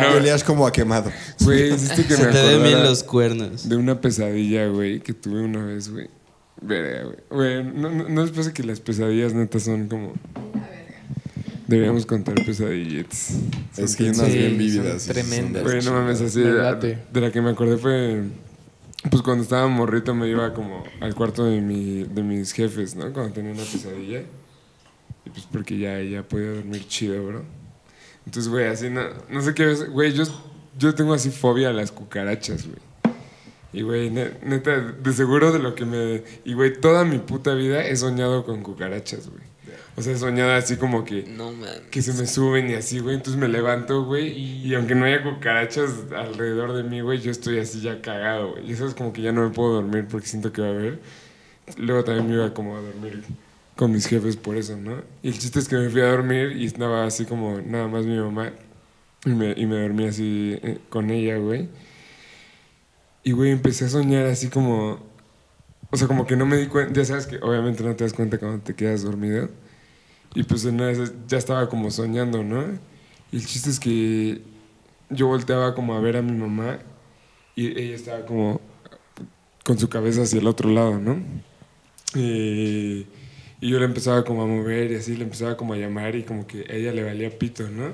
No. 0.00 0.16
Olías 0.16 0.42
como 0.44 0.66
a 0.66 0.72
quemado. 0.72 1.10
Güey, 1.40 1.74
hiciste 1.74 2.04
que 2.06 2.14
Se 2.16 2.26
me 2.26 2.32
te 2.32 2.42
ven 2.42 2.62
bien 2.62 2.82
los 2.82 3.02
cuernos. 3.02 3.68
de 3.68 3.76
una 3.76 4.00
pesadilla, 4.00 4.66
güey, 4.68 5.00
que 5.00 5.12
tuve 5.12 5.42
una 5.42 5.64
vez, 5.64 5.90
güey. 5.90 6.08
Verga, 6.62 7.04
güey. 7.04 7.16
Güey, 7.30 7.64
no, 7.64 7.90
no, 7.90 8.08
no 8.08 8.22
les 8.22 8.30
pasa 8.32 8.52
que 8.54 8.62
las 8.62 8.80
pesadillas 8.80 9.34
netas 9.34 9.62
son 9.64 9.88
como... 9.88 10.14
Deberíamos 11.66 12.06
contar 12.06 12.34
pesadilletes. 12.44 13.30
Es 13.76 13.92
Son 13.92 13.96
que 13.96 14.04
unas 14.10 14.26
Sí, 14.26 14.38
bien 14.38 14.58
vívidas. 14.58 15.04
tremendas. 15.06 15.62
de 15.64 15.70
Güey, 15.70 15.84
no 15.84 15.92
mames, 15.92 16.20
así. 16.20 16.40
Me 16.40 16.50
De, 16.50 16.58
late. 16.62 16.98
de 17.12 17.20
la 17.20 17.30
que 17.30 17.40
me 17.40 17.50
acordé 17.50 17.76
fue. 17.76 18.22
Pues 19.10 19.22
cuando 19.22 19.44
estaba 19.44 19.68
morrito 19.68 20.14
me 20.14 20.28
iba 20.28 20.52
como 20.52 20.82
al 21.00 21.14
cuarto 21.14 21.44
de, 21.44 21.60
mi, 21.60 22.02
de 22.04 22.22
mis 22.22 22.52
jefes, 22.52 22.96
¿no? 22.96 23.12
Cuando 23.12 23.32
tenía 23.32 23.52
una 23.52 23.62
pesadilla. 23.62 24.22
Y 25.30 25.32
pues 25.32 25.46
porque 25.50 25.78
ya, 25.78 26.00
ya 26.00 26.22
podía 26.22 26.50
dormir 26.52 26.86
chido, 26.88 27.24
bro. 27.24 27.44
Entonces, 28.26 28.50
güey, 28.50 28.66
así 28.66 28.90
no, 28.90 29.02
no 29.28 29.40
sé 29.42 29.54
qué. 29.54 29.74
Güey, 29.74 30.12
yo, 30.12 30.24
yo 30.78 30.94
tengo 30.94 31.14
así 31.14 31.30
fobia 31.30 31.70
a 31.70 31.72
las 31.72 31.92
cucarachas, 31.92 32.66
güey. 32.66 32.78
Y, 33.72 33.82
güey, 33.82 34.10
ne- 34.10 34.32
neta, 34.42 34.80
de 34.80 35.12
seguro 35.12 35.52
de 35.52 35.60
lo 35.60 35.76
que 35.76 35.84
me... 35.84 36.24
Y, 36.44 36.54
güey, 36.54 36.72
toda 36.80 37.04
mi 37.04 37.18
puta 37.18 37.54
vida 37.54 37.84
he 37.86 37.94
soñado 37.96 38.44
con 38.44 38.62
cucarachas, 38.62 39.28
güey. 39.28 39.42
O 39.96 40.02
sea, 40.02 40.14
he 40.14 40.16
soñado 40.18 40.52
así 40.52 40.76
como 40.76 41.04
que 41.04 41.24
No 41.24 41.52
que 41.90 42.00
se 42.02 42.12
me 42.14 42.26
suben 42.26 42.70
y 42.70 42.74
así, 42.74 42.98
güey. 43.00 43.16
Entonces 43.16 43.40
me 43.40 43.48
levanto, 43.48 44.04
güey. 44.04 44.28
Y 44.30 44.74
aunque 44.74 44.94
no 44.94 45.04
haya 45.04 45.22
cucarachas 45.22 45.90
alrededor 46.16 46.72
de 46.72 46.82
mí, 46.82 47.00
güey, 47.00 47.20
yo 47.20 47.30
estoy 47.30 47.58
así 47.58 47.80
ya 47.80 48.00
cagado, 48.00 48.52
güey. 48.52 48.68
Y 48.68 48.72
eso 48.72 48.86
es 48.86 48.94
como 48.94 49.12
que 49.12 49.22
ya 49.22 49.32
no 49.32 49.42
me 49.46 49.54
puedo 49.54 49.74
dormir 49.74 50.06
porque 50.10 50.26
siento 50.26 50.52
que 50.52 50.62
va 50.62 50.68
a 50.68 50.70
haber. 50.70 51.00
Luego 51.76 52.02
también 52.02 52.28
me 52.28 52.34
iba 52.34 52.52
como 52.54 52.76
a 52.76 52.80
dormir 52.80 53.22
con 53.80 53.92
mis 53.92 54.06
jefes 54.06 54.36
por 54.36 54.58
eso, 54.58 54.76
¿no? 54.76 55.02
Y 55.22 55.28
el 55.28 55.38
chiste 55.38 55.58
es 55.58 55.66
que 55.66 55.74
me 55.74 55.88
fui 55.88 56.02
a 56.02 56.10
dormir 56.10 56.52
y 56.54 56.66
estaba 56.66 57.06
así 57.06 57.24
como 57.24 57.62
nada 57.62 57.88
más 57.88 58.04
mi 58.04 58.14
mamá. 58.18 58.52
Y 59.24 59.30
me, 59.30 59.54
y 59.56 59.64
me 59.64 59.80
dormí 59.80 60.04
así 60.04 60.58
eh, 60.62 60.80
con 60.90 61.08
ella, 61.08 61.38
güey. 61.38 61.70
Y, 63.24 63.32
güey, 63.32 63.52
empecé 63.52 63.86
a 63.86 63.88
soñar 63.88 64.26
así 64.26 64.48
como... 64.48 64.98
O 65.90 65.96
sea, 65.96 66.08
como 66.08 66.26
que 66.26 66.36
no 66.36 66.44
me 66.44 66.58
di 66.58 66.66
cuenta. 66.66 66.92
Ya 66.92 67.06
sabes 67.06 67.26
que 67.26 67.38
obviamente 67.38 67.82
no 67.82 67.96
te 67.96 68.04
das 68.04 68.12
cuenta 68.12 68.36
cuando 68.36 68.62
te 68.62 68.74
quedas 68.74 69.02
dormido. 69.02 69.48
Y 70.34 70.42
pues 70.42 70.66
en 70.66 70.74
una 70.74 70.92
ya 71.26 71.38
estaba 71.38 71.66
como 71.70 71.90
soñando, 71.90 72.44
¿no? 72.44 72.62
Y 73.32 73.36
el 73.38 73.46
chiste 73.46 73.70
es 73.70 73.80
que 73.80 74.42
yo 75.08 75.26
volteaba 75.28 75.74
como 75.74 75.94
a 75.94 76.00
ver 76.00 76.18
a 76.18 76.22
mi 76.22 76.32
mamá 76.32 76.80
y 77.56 77.68
ella 77.80 77.96
estaba 77.96 78.26
como 78.26 78.60
con 79.64 79.78
su 79.78 79.88
cabeza 79.88 80.20
hacia 80.20 80.38
el 80.38 80.46
otro 80.48 80.68
lado, 80.68 80.98
¿no? 80.98 81.16
Y, 82.14 83.06
y 83.60 83.68
yo 83.68 83.78
le 83.78 83.84
empezaba 83.84 84.24
como 84.24 84.42
a 84.42 84.46
mover 84.46 84.90
y 84.92 84.96
así, 84.96 85.16
le 85.16 85.24
empezaba 85.24 85.56
como 85.56 85.74
a 85.74 85.76
llamar 85.76 86.16
y 86.16 86.22
como 86.22 86.46
que 86.46 86.66
a 86.68 86.74
ella 86.74 86.92
le 86.92 87.04
valía 87.04 87.30
pito, 87.38 87.68
¿no? 87.68 87.92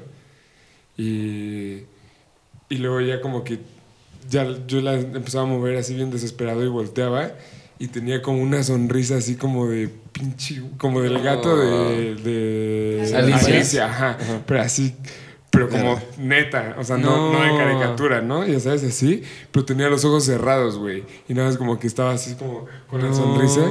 Y, 0.97 1.83
y 2.69 2.79
luego 2.79 3.01
ya 3.01 3.21
como 3.21 3.45
que 3.45 3.59
ya 4.29 4.47
yo 4.67 4.81
la 4.81 4.95
empezaba 4.95 5.45
a 5.45 5.47
mover 5.47 5.77
así 5.77 5.95
bien 5.95 6.11
desesperado 6.11 6.65
y 6.65 6.69
volteaba 6.69 7.33
y 7.79 7.89
tenía 7.89 8.23
como 8.23 8.43
una 8.43 8.63
sonrisa 8.63 9.17
así 9.17 9.37
como 9.37 9.69
de 9.69 9.91
pinche, 10.13 10.63
como 10.79 11.03
del 11.03 11.23
gato 11.23 11.57
de, 11.57 12.15
de 12.15 13.17
Alicia. 13.17 13.87
ajá, 13.87 14.17
pero 14.47 14.61
así, 14.63 14.95
pero 15.57 15.69
como 15.71 15.99
neta, 16.19 16.77
o 16.79 16.85
sea, 16.85 16.99
no, 16.99 17.33
no 17.33 17.41
de 17.41 17.49
No. 17.49 17.57
caricatura, 17.59 18.21
¿no? 18.21 18.47
Ya 18.47 18.61
sabes, 18.61 18.85
así, 18.85 19.23
pero 19.51 19.65
tenía 19.65 19.89
los 19.89 20.05
ojos 20.05 20.25
cerrados, 20.25 20.77
güey, 20.79 21.05
y 21.29 21.35
nada 21.35 21.49
más 21.49 21.57
como 21.57 21.79
que 21.79 21.87
estaba 21.87 22.13
así 22.13 22.35
como 22.35 22.67
con 22.91 23.01
la 23.01 23.09
No. 23.09 23.15
sonrisa, 23.15 23.63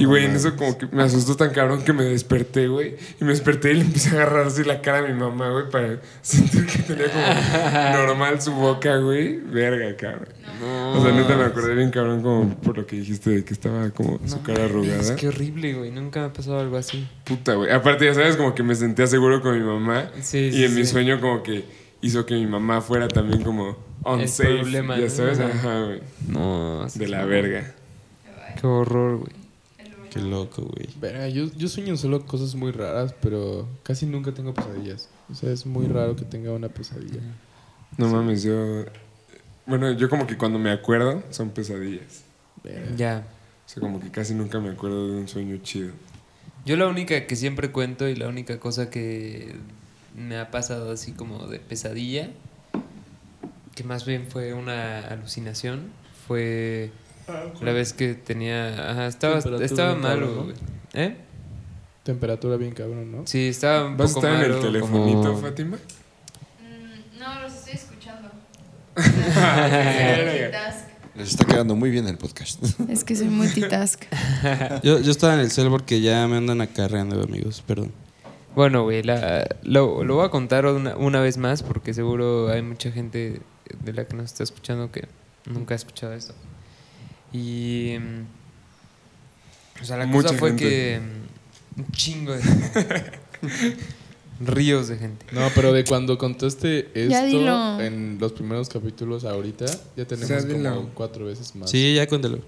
y 0.00 0.04
güey, 0.06 0.24
en 0.24 0.36
eso 0.36 0.56
como 0.56 0.78
que 0.78 0.86
me 0.86 1.02
asustó 1.02 1.36
tan 1.36 1.50
cabrón 1.50 1.82
que 1.84 1.92
me 1.92 2.04
desperté, 2.04 2.68
güey, 2.68 2.96
y 3.20 3.24
me 3.24 3.30
desperté 3.32 3.72
y 3.72 3.74
le 3.74 3.80
empecé 3.82 4.10
a 4.10 4.12
agarrar 4.22 4.46
así 4.46 4.64
la 4.64 4.80
cara 4.80 4.98
a 5.00 5.02
mi 5.02 5.12
mamá, 5.12 5.50
güey, 5.50 5.68
para 5.70 6.00
sentir 6.22 6.66
que 6.66 6.78
tenía 6.82 7.06
como 7.10 8.06
normal 8.06 8.40
su 8.40 8.52
boca, 8.52 8.96
güey, 8.96 9.36
verga, 9.38 9.94
cabrón. 9.96 10.28
O 10.94 11.02
sea, 11.02 11.12
neta 11.12 11.36
me 11.36 11.44
acordé 11.44 11.74
bien 11.74 11.90
cabrón 11.90 12.22
como 12.22 12.48
por 12.60 12.78
lo 12.78 12.86
que 12.86 12.96
dijiste 12.96 13.30
de 13.30 13.44
que 13.44 13.52
estaba 13.52 13.90
como 13.90 14.18
su 14.24 14.40
cara 14.42 14.64
arrugada. 14.64 15.00
Es 15.00 15.10
que 15.12 15.28
horrible, 15.28 15.74
güey. 15.74 15.90
Nunca 15.90 16.20
me 16.20 16.26
ha 16.26 16.32
pasado 16.32 16.60
algo 16.60 16.76
así. 16.76 17.06
Puta, 17.24 17.54
güey. 17.54 17.70
Aparte, 17.72 18.04
ya 18.06 18.14
sabes, 18.14 18.36
como 18.36 18.54
que 18.54 18.62
me 18.62 18.74
sentía 18.74 19.06
seguro 19.06 19.42
con 19.42 19.58
mi 19.58 19.64
mamá. 19.64 20.10
Sí, 20.22 20.38
y 20.38 20.52
sí, 20.52 20.64
en 20.64 20.74
mi 20.74 20.84
sueño 20.86 21.20
como 21.20 21.33
que 21.42 21.64
hizo 22.02 22.24
que 22.26 22.34
mi 22.34 22.46
mamá 22.46 22.80
fuera 22.80 23.08
también 23.08 23.42
como 23.42 23.76
unsafe. 24.04 24.58
problema, 24.60 24.96
ya 24.96 25.04
¿no? 25.04 25.10
sabes, 25.10 25.40
Ajá. 25.40 25.52
ajá, 25.54 25.84
güey. 25.84 26.00
No. 26.28 26.86
De 26.94 27.08
la 27.08 27.24
verga. 27.24 27.74
Qué 28.60 28.66
horror, 28.66 29.18
güey. 29.18 29.32
Qué 30.10 30.20
loco, 30.20 30.62
güey. 30.62 30.88
Verga, 31.00 31.28
yo, 31.28 31.46
yo 31.56 31.66
sueño 31.68 31.96
solo 31.96 32.24
cosas 32.24 32.54
muy 32.54 32.70
raras, 32.70 33.14
pero 33.20 33.66
casi 33.82 34.06
nunca 34.06 34.32
tengo 34.32 34.54
pesadillas. 34.54 35.08
O 35.30 35.34
sea, 35.34 35.50
es 35.50 35.66
muy 35.66 35.86
raro 35.86 36.14
que 36.14 36.24
tenga 36.24 36.52
una 36.52 36.68
pesadilla. 36.68 37.20
No 37.98 38.08
mames, 38.08 38.42
yo... 38.44 38.84
Bueno, 39.66 39.90
yo 39.92 40.08
como 40.08 40.26
que 40.26 40.36
cuando 40.36 40.58
me 40.58 40.70
acuerdo 40.70 41.22
son 41.30 41.50
pesadillas. 41.50 42.22
Verga. 42.62 42.94
Ya. 42.96 43.26
O 43.66 43.68
sea, 43.68 43.80
como 43.80 43.98
que 43.98 44.10
casi 44.10 44.34
nunca 44.34 44.60
me 44.60 44.68
acuerdo 44.70 45.08
de 45.10 45.16
un 45.16 45.26
sueño 45.26 45.56
chido. 45.62 45.90
Yo 46.64 46.76
la 46.76 46.86
única 46.86 47.26
que 47.26 47.34
siempre 47.34 47.72
cuento 47.72 48.06
y 48.08 48.14
la 48.14 48.28
única 48.28 48.60
cosa 48.60 48.90
que 48.90 49.54
me 50.14 50.38
ha 50.38 50.50
pasado 50.50 50.92
así 50.92 51.12
como 51.12 51.46
de 51.46 51.58
pesadilla, 51.58 52.30
que 53.74 53.84
más 53.84 54.06
bien 54.06 54.26
fue 54.28 54.54
una 54.54 55.00
alucinación, 55.00 55.90
fue 56.26 56.90
la 57.60 57.72
vez 57.72 57.92
que 57.92 58.14
tenía... 58.14 58.90
Ajá, 58.90 59.06
estaba, 59.06 59.38
estaba 59.38 59.94
malo, 59.96 60.26
cabrón, 60.26 60.36
¿no? 60.36 60.42
güey. 60.44 60.56
¿Eh? 60.94 61.16
Temperatura 62.04 62.56
bien 62.56 62.72
cabrón, 62.72 63.10
¿no? 63.10 63.22
Sí, 63.26 63.48
estaba 63.48 63.86
un 63.86 63.96
¿Vas 63.96 64.12
a 64.12 64.14
poco 64.14 64.26
estar 64.26 64.44
en 64.44 64.52
el 64.52 64.60
telefonito, 64.60 65.22
como- 65.22 65.38
Fátima? 65.38 65.76
Mm, 65.76 67.18
no, 67.18 67.40
los 67.40 67.52
estoy 67.54 67.74
escuchando. 67.74 68.30
Les 71.16 71.28
está 71.28 71.44
quedando 71.44 71.76
muy 71.76 71.90
bien 71.90 72.06
el 72.08 72.18
podcast. 72.18 72.62
es 72.88 73.04
que 73.04 73.14
soy 73.16 73.28
multitask. 73.28 74.02
Yo, 74.82 74.98
yo 75.00 75.10
estaba 75.12 75.34
en 75.34 75.40
el 75.40 75.50
cel 75.52 75.68
porque 75.68 76.00
ya 76.00 76.26
me 76.26 76.36
andan 76.36 76.60
acarreando, 76.60 77.22
amigos, 77.22 77.62
perdón. 77.66 77.92
Bueno, 78.54 78.82
güey, 78.84 79.02
la- 79.02 79.46
lo, 79.62 80.04
lo 80.04 80.14
voy 80.16 80.26
a 80.26 80.28
contar 80.28 80.66
una, 80.66 80.96
una 80.96 81.20
vez 81.20 81.36
más 81.38 81.62
porque 81.62 81.92
seguro 81.94 82.48
hay 82.50 82.62
mucha 82.62 82.90
gente 82.92 83.40
de 83.82 83.92
la 83.92 84.06
que 84.06 84.16
nos 84.16 84.26
está 84.26 84.42
escuchando 84.44 84.90
que 84.92 85.06
nunca 85.46 85.74
ha 85.74 85.76
escuchado 85.76 86.12
esto. 86.14 86.34
Y. 87.32 87.96
mm, 87.98 89.82
O 89.82 89.84
sea, 89.84 89.96
la 89.96 90.06
Mucha 90.06 90.28
cosa 90.28 90.38
fue 90.38 90.48
gente. 90.50 90.64
que. 90.68 91.00
mm, 91.00 91.80
Un 91.80 91.90
chingo 91.92 92.32
de. 92.32 92.42
Ríos 94.40 94.88
de 94.88 94.96
gente. 94.98 95.24
No, 95.32 95.42
pero 95.54 95.72
de 95.72 95.84
cuando 95.84 96.18
contaste 96.18 96.88
esto 96.94 97.80
en 97.80 98.18
los 98.20 98.32
primeros 98.32 98.68
capítulos 98.68 99.24
ahorita, 99.24 99.64
ya 99.96 100.04
tenemos 100.06 100.26
sea, 100.26 100.40
como 100.72 100.88
cuatro 100.94 101.24
veces 101.26 101.54
más. 101.54 101.70
Sí, 101.70 101.94
ya 101.94 102.06
cuéntalo. 102.08 102.40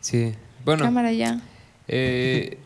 Sí. 0.00 0.32
Bueno, 0.64 0.84
Cámara 0.84 1.12
ya. 1.12 1.40
Eh, 1.86 2.58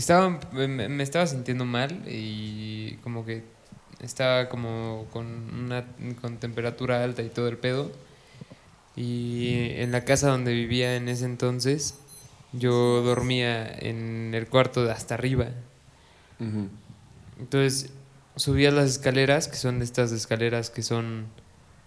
estaba, 0.00 0.40
me, 0.52 0.68
me 0.68 1.02
estaba 1.02 1.26
sintiendo 1.26 1.64
mal 1.64 2.02
y 2.08 2.96
como 3.02 3.24
que 3.24 3.42
estaba 4.00 4.48
como 4.48 5.06
con 5.12 5.26
una 5.26 5.84
con 6.20 6.36
temperatura 6.38 7.02
alta 7.02 7.22
y 7.22 7.28
todo 7.28 7.48
el 7.48 7.56
pedo. 7.58 7.90
Y 8.96 9.70
en 9.76 9.90
la 9.92 10.04
casa 10.04 10.28
donde 10.28 10.52
vivía 10.52 10.94
en 10.96 11.08
ese 11.08 11.24
entonces, 11.24 11.98
yo 12.52 13.02
dormía 13.02 13.66
en 13.68 14.32
el 14.34 14.46
cuarto 14.46 14.84
de 14.84 14.92
hasta 14.92 15.14
arriba. 15.14 15.48
Ujú. 16.38 16.68
Entonces 17.40 17.90
subías 18.36 18.72
las 18.72 18.90
escaleras, 18.90 19.48
que 19.48 19.56
son 19.56 19.82
estas 19.82 20.12
escaleras 20.12 20.70
que 20.70 20.82
son 20.82 21.26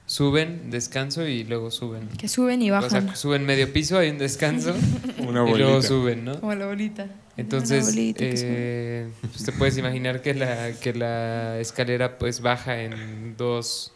suben, 0.06 0.70
descanso 0.70 1.26
y 1.28 1.44
luego 1.46 1.72
suben. 1.72 2.10
Que 2.10 2.28
suben 2.28 2.62
y 2.62 2.72
O 2.72 2.74
bajan. 2.74 2.90
sea, 3.08 3.16
suben 3.16 3.46
medio 3.46 3.72
piso, 3.72 3.98
hay 3.98 4.10
un 4.10 4.18
descanso 4.18 4.74
Una 5.20 5.50
y 5.50 5.58
luego 5.58 5.82
suben, 5.82 6.26
¿no? 6.26 6.40
Como 6.40 6.56
la 6.56 6.66
bolita. 6.66 7.08
Entonces, 7.38 7.94
eh, 7.96 9.10
pues 9.22 9.44
te 9.46 9.52
puedes 9.52 9.78
imaginar 9.78 10.22
que 10.22 10.34
la, 10.34 10.72
que 10.82 10.94
la 10.94 11.60
escalera 11.60 12.18
pues 12.18 12.42
baja 12.42 12.82
en 12.82 13.38
dos, 13.38 13.94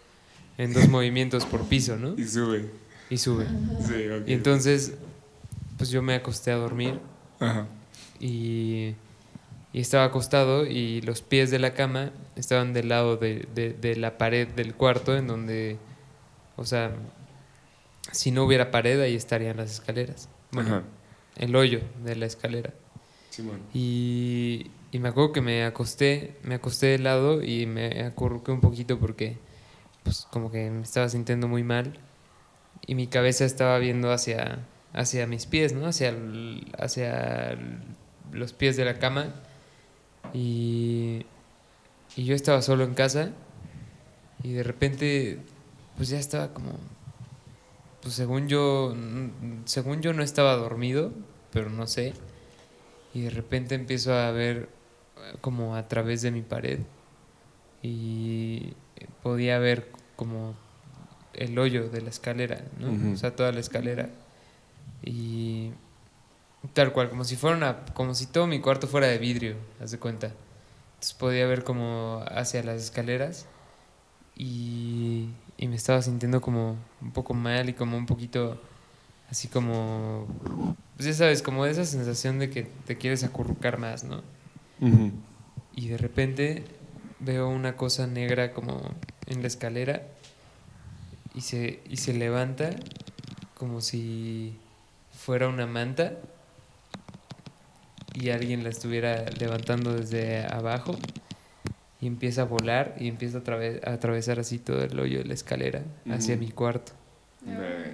en 0.60 0.74
dos 0.74 0.88
movimientos 0.88 1.46
por 1.46 1.64
piso, 1.66 1.98
¿no? 1.98 2.14
Y 2.18 2.26
sube. 2.28 2.70
Y 3.10 3.18
sube. 3.18 3.46
Sí. 3.88 4.06
Y 4.28 4.34
entonces, 4.34 4.94
pues 5.78 5.90
yo 5.90 6.02
me 6.04 6.14
acosté 6.14 6.52
a 6.52 6.56
dormir 6.56 7.00
Ajá. 7.40 7.66
y, 8.20 8.94
y 9.74 9.80
estaba 9.82 10.04
acostado 10.06 10.66
y 10.68 11.02
los 11.02 11.22
pies 11.24 11.50
de 11.50 11.58
la 11.58 11.74
cama 11.74 12.12
estaban 12.36 12.74
del 12.74 12.90
lado 12.90 13.18
de, 13.18 13.48
de- 13.56 13.74
de 13.74 13.96
la 13.96 14.18
pared 14.20 14.48
del 14.50 14.76
cuarto 14.76 15.18
en 15.18 15.26
donde, 15.28 15.78
o 16.58 16.66
sea, 16.66 16.92
si 18.12 18.30
no 18.32 18.44
hubiera 18.46 18.70
pared 18.72 19.00
ahí 19.02 19.16
estarían 19.16 19.58
las 19.58 19.72
escaleras. 19.72 20.30
Bueno, 20.52 20.70
Ajá. 20.76 20.84
el 21.38 21.56
hoyo 21.56 21.80
de 22.04 22.16
la 22.16 22.28
escalera. 22.28 22.74
Y, 23.74 24.72
me 24.94 25.10
acuerdo 25.10 25.32
que 25.32 25.42
me 25.42 25.64
acosté, 25.64 26.36
me 26.44 26.56
acosté 26.56 26.88
de 26.88 27.00
lado 27.00 27.42
y 27.42 27.66
me 27.66 28.04
acurruqué 28.04 28.52
un 28.52 28.62
poquito 28.62 29.00
porque 29.00 29.38
pues 30.04 30.28
como 30.30 30.52
que 30.52 30.70
me 30.70 30.82
estaba 30.82 31.08
sintiendo 31.10 31.48
muy 31.48 31.64
mal 31.64 31.94
y 32.86 32.96
mi 32.96 33.08
cabeza 33.08 33.46
estaba 33.46 33.78
viendo 33.78 34.12
hacia, 34.12 34.68
hacia 34.94 35.28
mis 35.28 35.46
pies, 35.46 35.74
¿no? 35.74 35.86
Hacia, 35.86 36.14
hacia 36.78 37.58
los 38.34 38.54
pies 38.54 38.76
de 38.76 38.86
la 38.86 39.00
cama 39.00 39.34
y, 40.34 41.26
y 42.16 42.26
yo 42.26 42.36
estaba 42.36 42.62
solo 42.62 42.84
en 42.84 42.94
casa 42.94 43.32
y 44.44 44.54
de 44.54 44.64
repente 44.64 45.40
pues 45.98 46.10
ya 46.10 46.20
estaba 46.20 46.54
como 46.54 46.72
pues 48.02 48.16
según 48.16 48.48
yo 48.48 48.96
según 49.66 50.02
yo 50.02 50.14
no 50.14 50.24
estaba 50.24 50.56
dormido 50.56 51.12
pero 51.52 51.70
no 51.70 51.86
sé 51.86 52.14
y 53.14 53.22
de 53.22 53.30
repente 53.30 53.76
empiezo 53.76 54.14
a 54.14 54.32
ver 54.32 54.70
eh, 55.18 55.36
como 55.42 55.76
a 55.76 55.88
través 55.88 56.22
de 56.22 56.32
mi 56.32 56.42
pared 56.42 56.80
y 57.82 58.74
podía 59.24 59.58
ver 59.60 59.92
como 60.16 60.56
el 61.34 61.58
hoyo 61.58 61.90
de 61.90 62.02
la 62.02 62.10
escalera, 62.10 62.64
¿no? 62.80 62.92
Ujú. 62.92 63.14
O 63.14 63.18
sea, 63.18 63.36
toda 63.36 63.52
la 63.52 63.60
escalera. 63.60 64.10
Y 65.04 65.72
tal 66.74 66.94
cual, 66.94 67.10
como 67.10 67.24
si 67.24 67.36
fuera 67.36 67.58
una, 67.58 67.86
como 67.94 68.14
si 68.14 68.28
todo 68.28 68.48
mi 68.48 68.60
cuarto 68.60 68.88
fuera 68.88 69.08
de 69.08 69.18
vidrio, 69.18 69.56
haz 69.82 69.92
de 69.92 70.00
cuenta. 70.00 70.28
Entonces 70.96 71.14
podía 71.14 71.48
ver 71.48 71.64
como 71.64 72.24
hacia 72.28 72.62
las 72.64 72.82
escaleras 72.82 73.48
y, 74.36 75.30
y 75.58 75.68
me 75.68 75.76
estaba 75.76 76.02
sintiendo 76.02 76.42
como 76.42 76.78
un 77.02 77.12
poco 77.12 77.34
mal 77.34 77.70
y 77.70 77.74
como 77.74 77.98
un 77.98 78.06
poquito 78.06 78.62
así 79.32 79.48
como, 79.48 80.28
pues 80.98 81.08
ya 81.08 81.14
sabes, 81.14 81.42
como 81.42 81.66
esa 81.66 81.86
sensación 81.86 82.38
de 82.38 82.50
que 82.50 82.64
te 82.86 82.98
quieres 82.98 83.24
acurrucar 83.24 83.80
más, 83.80 84.04
¿no? 84.04 84.22
Y 85.74 85.88
de 85.88 85.98
repente 85.98 86.66
veo 87.20 87.48
una 87.48 87.78
cosa 87.78 88.08
negra 88.08 88.52
como 88.52 88.82
en 89.28 89.42
la 89.42 89.48
escalera 89.48 90.04
y 91.34 91.42
se, 91.42 91.80
y 91.90 91.98
se 91.98 92.14
levanta 92.14 92.72
como 93.58 93.80
si 93.80 94.58
fuera 95.14 95.48
una 95.48 95.66
manta 95.66 96.14
y 98.14 98.32
alguien 98.32 98.64
la 98.64 98.70
estuviera 98.70 99.26
levantando 99.40 99.94
desde 99.94 100.46
abajo 100.46 100.98
y 102.02 102.08
empieza 102.08 102.42
a 102.42 102.46
volar 102.46 102.96
y 103.00 103.08
empieza 103.08 103.38
a, 103.38 103.90
a 103.90 103.94
atravesar 103.94 104.40
así 104.40 104.58
todo 104.58 104.84
el 104.84 105.00
hoyo 105.00 105.20
de 105.20 105.26
la 105.26 105.36
escalera 105.36 105.84
hacia 106.10 106.36
mi 106.36 106.50
cuarto. 106.50 106.92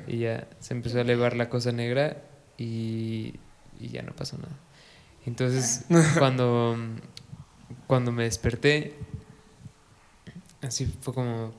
Y 0.08 0.20
ya 0.20 0.48
se 0.60 0.74
empezó 0.74 0.98
a 0.98 1.02
elevar 1.02 1.36
la 1.36 1.50
cosa 1.50 1.72
negra 1.72 2.24
y, 2.58 3.36
y 3.80 3.90
ya 3.90 4.02
no 4.02 4.14
pasó 4.14 4.38
nada. 4.38 4.58
Entonces, 5.26 5.86
cuando, 6.18 6.78
cuando 7.86 8.12
me 8.12 8.24
desperté, 8.24 8.94
así 10.62 10.86
fue 11.02 11.14
como, 11.14 11.54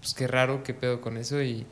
pues 0.00 0.14
qué 0.14 0.26
raro, 0.26 0.62
qué 0.62 0.74
pedo 0.74 1.00
con 1.00 1.16
eso. 1.16 1.42
Y 1.42 1.66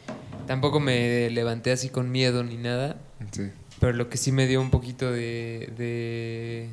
tampoco 0.46 0.80
me 0.80 1.28
levanté 1.30 1.72
así 1.72 1.88
con 1.88 2.10
miedo 2.10 2.44
ni 2.44 2.56
nada. 2.56 2.96
Sí. 3.32 3.50
Pero 3.80 3.92
lo 3.94 4.08
que 4.08 4.16
sí 4.16 4.30
me 4.30 4.46
dio 4.46 4.60
un 4.60 4.70
poquito 4.70 5.10
de, 5.10 5.72
de, 5.76 6.68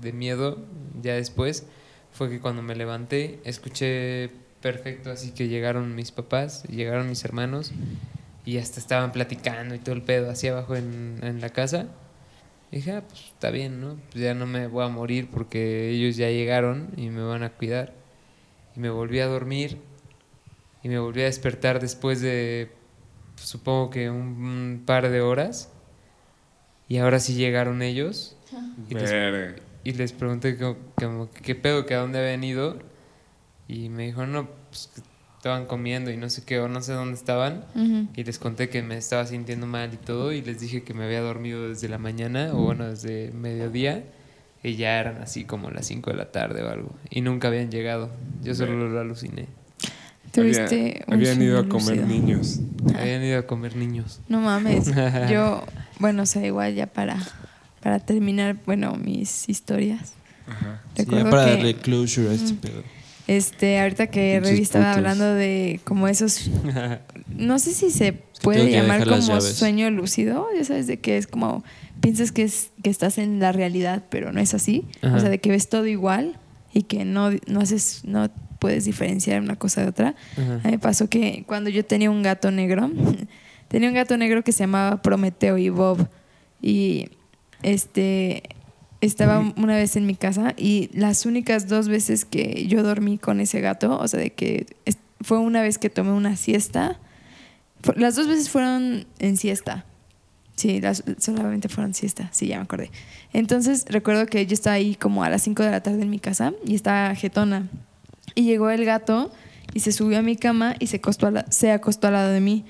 de 0.00 0.12
miedo 0.12 0.58
ya 1.00 1.14
después 1.14 1.64
fue 2.12 2.28
que 2.28 2.40
cuando 2.40 2.62
me 2.62 2.76
levanté 2.76 3.40
escuché 3.44 4.30
perfecto 4.60 5.10
así 5.10 5.32
que 5.32 5.48
llegaron 5.48 5.94
mis 5.94 6.12
papás, 6.12 6.64
llegaron 6.64 7.08
mis 7.08 7.24
hermanos 7.24 7.72
y 8.44 8.58
hasta 8.58 8.80
estaban 8.80 9.12
platicando 9.12 9.74
y 9.74 9.78
todo 9.78 9.94
el 9.94 10.02
pedo 10.02 10.30
así 10.30 10.48
abajo 10.48 10.74
en, 10.76 11.18
en 11.22 11.40
la 11.40 11.50
casa. 11.50 11.86
Y 12.70 12.76
dije, 12.76 12.92
ah, 12.92 13.04
pues 13.06 13.20
está 13.26 13.50
bien, 13.50 13.80
¿no? 13.80 13.96
Pues 14.10 14.24
ya 14.24 14.34
no 14.34 14.46
me 14.46 14.66
voy 14.66 14.84
a 14.84 14.88
morir 14.88 15.28
porque 15.30 15.90
ellos 15.90 16.16
ya 16.16 16.28
llegaron 16.30 16.88
y 16.96 17.10
me 17.10 17.22
van 17.22 17.42
a 17.42 17.50
cuidar. 17.50 17.92
Y 18.74 18.80
me 18.80 18.90
volví 18.90 19.20
a 19.20 19.26
dormir 19.26 19.78
y 20.82 20.88
me 20.88 20.98
volví 20.98 21.20
a 21.20 21.24
despertar 21.26 21.80
después 21.80 22.20
de, 22.20 22.70
pues, 23.36 23.46
supongo 23.46 23.90
que 23.90 24.10
un, 24.10 24.18
un 24.18 24.82
par 24.86 25.08
de 25.10 25.20
horas. 25.20 25.70
Y 26.88 26.98
ahora 26.98 27.20
sí 27.20 27.34
llegaron 27.34 27.82
ellos. 27.82 28.36
Y 28.88 28.94
les, 28.94 29.10
y 29.84 29.92
les 29.92 30.12
pregunté 30.12 30.56
como- 30.96 31.30
qué 31.30 31.54
pedo, 31.54 31.86
que 31.86 31.94
a 31.94 31.98
dónde 31.98 32.18
habían 32.18 32.42
ido. 32.44 32.78
Y 33.68 33.88
me 33.90 34.06
dijo, 34.06 34.26
no, 34.26 34.48
pues 34.70 34.90
estaban 35.42 35.66
comiendo 35.66 36.12
y 36.12 36.16
no 36.16 36.30
sé 36.30 36.44
qué, 36.44 36.60
o 36.60 36.68
no 36.68 36.80
sé 36.82 36.92
dónde 36.92 37.14
estaban. 37.14 37.64
Ujú. 37.74 38.06
Y 38.14 38.22
les 38.22 38.38
conté 38.38 38.68
que 38.68 38.80
me 38.80 38.96
estaba 38.96 39.26
sintiendo 39.26 39.66
mal 39.66 39.90
y 39.92 39.96
todo. 39.96 40.32
Y 40.32 40.40
les 40.40 40.60
dije 40.60 40.84
que 40.84 40.94
me 40.94 41.02
había 41.04 41.20
dormido 41.20 41.68
desde 41.68 41.88
la 41.88 41.98
mañana, 41.98 42.50
o 42.52 42.58
bueno, 42.62 42.86
desde 42.88 43.32
mediodía. 43.32 44.04
Y 44.62 44.76
ya 44.76 45.00
eran 45.00 45.20
así 45.20 45.42
como 45.44 45.72
las 45.72 45.86
5 45.88 46.12
de 46.12 46.16
la 46.16 46.30
tarde 46.30 46.62
o 46.62 46.68
algo. 46.70 46.94
Y 47.10 47.22
nunca 47.22 47.48
habían 47.48 47.72
llegado. 47.72 48.08
Yo 48.44 48.54
solo 48.54 48.88
lo 48.88 49.00
aluciné. 49.00 49.48
Tuviste 50.30 50.64
Había- 50.64 51.04
un 51.08 51.14
habían 51.14 51.42
ido 51.42 51.58
a 51.58 51.68
comer 51.68 51.96
lúcido. 51.96 52.06
niños. 52.06 52.60
Habían 52.96 53.24
ido 53.24 53.38
a 53.40 53.42
comer 53.42 53.74
niños. 53.74 54.20
No 54.28 54.40
mames. 54.40 54.92
Yo, 55.28 55.64
bueno, 55.98 56.22
o 56.22 56.26
sea, 56.26 56.46
igual 56.46 56.76
ya 56.76 56.86
para, 56.86 57.18
para 57.82 57.98
terminar, 57.98 58.56
bueno, 58.64 58.94
mis 58.94 59.48
historias. 59.48 60.14
Ajá. 60.46 60.80
Sí, 60.96 61.04
ya 61.10 61.28
para 61.28 61.46
que, 61.46 61.50
darle 61.50 61.74
closure 61.74 62.30
a 62.30 62.32
este 62.32 62.54
pedo. 62.54 62.82
Este, 63.26 63.80
ahorita 63.80 64.08
que 64.08 64.40
Revi 64.40 64.62
estaba 64.62 64.86
putos. 64.86 64.98
hablando 64.98 65.34
de 65.34 65.80
como 65.84 66.08
esos, 66.08 66.50
no 67.36 67.58
sé 67.58 67.72
si 67.72 67.90
se 67.90 68.12
puede 68.42 68.70
llamar 68.70 69.06
como 69.06 69.40
sueño 69.40 69.90
lúcido, 69.90 70.48
ya 70.56 70.64
sabes, 70.64 70.86
de 70.86 70.98
que 70.98 71.16
es 71.16 71.26
como, 71.26 71.64
piensas 72.00 72.32
que, 72.32 72.42
es, 72.42 72.70
que 72.82 72.90
estás 72.90 73.18
en 73.18 73.38
la 73.38 73.52
realidad, 73.52 74.04
pero 74.10 74.32
no 74.32 74.40
es 74.40 74.54
así. 74.54 74.86
Ajá. 75.02 75.16
O 75.16 75.20
sea, 75.20 75.28
de 75.28 75.38
que 75.38 75.50
ves 75.50 75.68
todo 75.68 75.86
igual 75.86 76.38
y 76.72 76.82
que 76.82 77.04
no, 77.04 77.30
no 77.46 77.60
haces, 77.60 78.02
no 78.04 78.28
puedes 78.58 78.84
diferenciar 78.84 79.40
una 79.40 79.56
cosa 79.56 79.82
de 79.82 79.88
otra. 79.88 80.14
Ajá. 80.36 80.54
A 80.54 80.66
mí 80.66 80.70
me 80.72 80.78
pasó 80.78 81.08
que 81.08 81.44
cuando 81.46 81.70
yo 81.70 81.84
tenía 81.84 82.10
un 82.10 82.22
gato 82.22 82.50
negro, 82.50 82.90
tenía 83.68 83.88
un 83.88 83.94
gato 83.94 84.16
negro 84.16 84.42
que 84.42 84.52
se 84.52 84.64
llamaba 84.64 85.00
Prometeo 85.00 85.58
y 85.58 85.68
Bob. 85.68 86.08
Y 86.60 87.08
este 87.62 88.42
estaba 89.02 89.40
una 89.56 89.76
vez 89.76 89.96
en 89.96 90.06
mi 90.06 90.14
casa 90.14 90.54
y 90.56 90.88
las 90.94 91.26
únicas 91.26 91.68
dos 91.68 91.88
veces 91.88 92.24
que 92.24 92.66
yo 92.66 92.82
dormí 92.82 93.18
con 93.18 93.40
ese 93.40 93.60
gato, 93.60 93.98
o 93.98 94.08
sea, 94.08 94.18
de 94.20 94.32
que 94.32 94.66
fue 95.20 95.38
una 95.38 95.60
vez 95.60 95.76
que 95.78 95.90
tomé 95.90 96.12
una 96.12 96.36
siesta. 96.36 96.98
Las 97.96 98.16
dos 98.16 98.28
veces 98.28 98.48
fueron 98.48 99.06
en 99.18 99.36
siesta. 99.36 99.84
Sí, 100.54 100.80
las, 100.80 101.02
solamente 101.18 101.68
fueron 101.68 101.94
siesta, 101.94 102.28
sí, 102.32 102.46
ya 102.46 102.58
me 102.58 102.64
acordé. 102.64 102.90
Entonces 103.32 103.84
recuerdo 103.88 104.26
que 104.26 104.46
yo 104.46 104.54
estaba 104.54 104.74
ahí 104.74 104.94
como 104.94 105.24
a 105.24 105.30
las 105.30 105.42
5 105.42 105.62
de 105.62 105.70
la 105.70 105.82
tarde 105.82 106.02
en 106.02 106.10
mi 106.10 106.18
casa 106.20 106.52
y 106.64 106.74
estaba 106.74 107.14
jetona. 107.14 107.68
Y 108.34 108.42
llegó 108.44 108.70
el 108.70 108.84
gato 108.84 109.32
y 109.74 109.80
se 109.80 109.92
subió 109.92 110.18
a 110.18 110.22
mi 110.22 110.36
cama 110.36 110.76
y 110.78 110.86
se 110.88 110.98
acostó, 110.98 111.26
a 111.26 111.30
la- 111.30 111.50
se 111.50 111.72
acostó 111.72 112.06
al 112.06 112.12
lado 112.14 112.30
de 112.30 112.40
mí. 112.40 112.64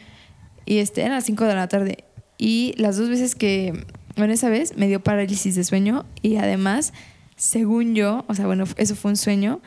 Y 0.64 0.78
este, 0.78 1.00
eran 1.02 1.14
las 1.16 1.24
5 1.24 1.44
de 1.44 1.54
la 1.54 1.68
tarde. 1.68 2.04
Y 2.38 2.74
las 2.78 2.96
dos 2.96 3.08
veces 3.08 3.34
que, 3.34 3.84
bueno, 4.16 4.32
esa 4.32 4.48
vez 4.48 4.76
me 4.76 4.88
dio 4.88 5.02
parálisis 5.02 5.54
de 5.54 5.64
sueño 5.64 6.04
y 6.20 6.36
además, 6.36 6.92
según 7.36 7.94
yo, 7.94 8.24
o 8.28 8.34
sea, 8.34 8.46
bueno, 8.46 8.64
eso 8.76 8.94
fue 8.94 9.10
un 9.10 9.16
sueño, 9.16 9.60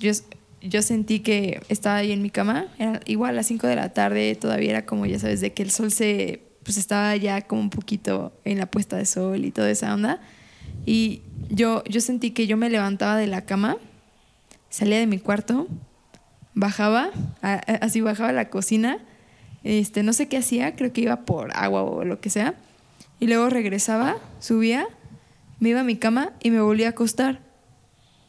yo, 0.00 0.12
yo 0.60 0.82
sentí 0.82 1.20
que 1.20 1.60
estaba 1.68 1.96
ahí 1.96 2.12
en 2.12 2.22
mi 2.22 2.30
cama, 2.30 2.66
era 2.78 3.00
igual 3.06 3.30
a 3.30 3.34
las 3.34 3.46
5 3.46 3.66
de 3.66 3.76
la 3.76 3.92
tarde, 3.92 4.34
todavía 4.34 4.70
era 4.70 4.86
como, 4.86 5.06
ya 5.06 5.18
sabes, 5.18 5.40
de 5.40 5.52
que 5.52 5.62
el 5.62 5.70
sol 5.70 5.90
se, 5.90 6.42
pues 6.62 6.76
estaba 6.76 7.16
ya 7.16 7.42
como 7.42 7.62
un 7.62 7.70
poquito 7.70 8.32
en 8.44 8.58
la 8.58 8.66
puesta 8.66 8.96
de 8.96 9.06
sol 9.06 9.44
y 9.44 9.50
toda 9.50 9.70
esa 9.70 9.94
onda. 9.94 10.20
Y 10.86 11.22
yo, 11.48 11.84
yo 11.84 12.00
sentí 12.00 12.32
que 12.32 12.46
yo 12.46 12.56
me 12.56 12.68
levantaba 12.70 13.16
de 13.16 13.26
la 13.26 13.42
cama, 13.42 13.76
salía 14.68 14.98
de 14.98 15.06
mi 15.06 15.18
cuarto, 15.18 15.68
bajaba, 16.54 17.10
así 17.80 18.00
bajaba 18.00 18.30
a 18.30 18.32
la 18.32 18.50
cocina, 18.50 18.98
este, 19.62 20.02
no 20.02 20.12
sé 20.12 20.28
qué 20.28 20.36
hacía, 20.36 20.76
creo 20.76 20.92
que 20.92 21.02
iba 21.02 21.24
por 21.24 21.56
agua 21.56 21.82
o 21.82 22.04
lo 22.04 22.20
que 22.20 22.30
sea, 22.30 22.54
y 23.20 23.26
luego 23.26 23.48
regresaba, 23.48 24.16
subía, 24.40 24.86
me 25.60 25.70
iba 25.70 25.80
a 25.80 25.84
mi 25.84 25.96
cama 25.96 26.32
y 26.42 26.50
me 26.50 26.60
volvía 26.60 26.88
a 26.88 26.90
acostar. 26.90 27.40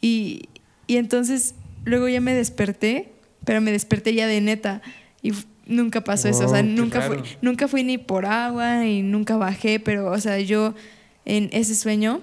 Y, 0.01 0.49
y 0.87 0.97
entonces 0.97 1.55
luego 1.83 2.07
ya 2.07 2.21
me 2.21 2.33
desperté, 2.33 3.13
pero 3.43 3.61
me 3.61 3.71
desperté 3.71 4.13
ya 4.13 4.27
de 4.27 4.41
neta. 4.41 4.81
Y 5.21 5.33
nunca 5.65 6.01
pasó 6.01 6.27
eso, 6.27 6.45
o 6.45 6.49
sea, 6.49 6.61
qué 6.61 6.69
nunca 6.69 7.01
fui, 7.01 7.17
nunca 7.41 7.67
fui 7.67 7.83
ni 7.83 7.97
por 7.97 8.25
agua 8.25 8.85
y 8.85 9.01
nunca 9.01 9.37
bajé, 9.37 9.79
pero 9.79 10.11
o 10.11 10.19
sea, 10.19 10.39
yo 10.39 10.75
en 11.25 11.49
ese 11.51 11.75
sueño 11.75 12.21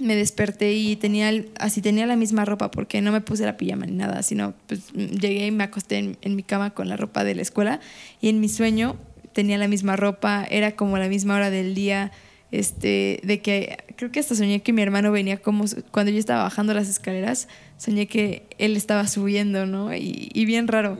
me 0.00 0.16
desperté 0.16 0.72
y 0.72 0.96
tenía 0.96 1.30
así 1.58 1.82
tenía 1.82 2.06
la 2.06 2.16
misma 2.16 2.46
ropa 2.46 2.70
porque 2.70 3.02
no 3.02 3.12
me 3.12 3.20
puse 3.20 3.44
la 3.44 3.58
pijama 3.58 3.84
ni 3.84 3.92
nada, 3.92 4.22
sino 4.22 4.54
pues 4.66 4.92
llegué 4.94 5.46
y 5.46 5.50
me 5.50 5.64
acosté 5.64 5.98
en, 5.98 6.16
en 6.22 6.36
mi 6.36 6.42
cama 6.42 6.70
con 6.70 6.88
la 6.88 6.96
ropa 6.96 7.22
de 7.22 7.34
la 7.34 7.42
escuela. 7.42 7.80
Y 8.22 8.30
en 8.30 8.40
mi 8.40 8.48
sueño 8.48 8.96
tenía 9.32 9.58
la 9.58 9.68
misma 9.68 9.96
ropa, 9.96 10.46
era 10.50 10.72
como 10.72 10.98
la 10.98 11.08
misma 11.08 11.36
hora 11.36 11.50
del 11.50 11.74
día, 11.74 12.12
este, 12.52 13.20
de 13.22 13.40
que 13.40 13.78
creo 13.96 14.10
que 14.10 14.20
hasta 14.20 14.34
soñé 14.34 14.60
que 14.60 14.72
mi 14.72 14.82
hermano 14.82 15.12
venía 15.12 15.36
como 15.36 15.64
cuando 15.92 16.10
yo 16.10 16.18
estaba 16.18 16.42
bajando 16.42 16.74
las 16.74 16.88
escaleras, 16.88 17.48
soñé 17.76 18.06
que 18.06 18.42
él 18.58 18.76
estaba 18.76 19.06
subiendo, 19.06 19.66
¿no? 19.66 19.94
Y, 19.94 20.30
y 20.34 20.44
bien 20.44 20.68
raro. 20.68 20.98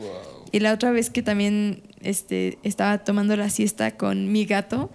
Y 0.52 0.60
la 0.60 0.72
otra 0.72 0.90
vez 0.90 1.10
que 1.10 1.22
también 1.22 1.82
este, 2.02 2.58
estaba 2.62 2.98
tomando 2.98 3.36
la 3.36 3.50
siesta 3.50 3.96
con 3.96 4.32
mi 4.32 4.44
gato, 4.44 4.90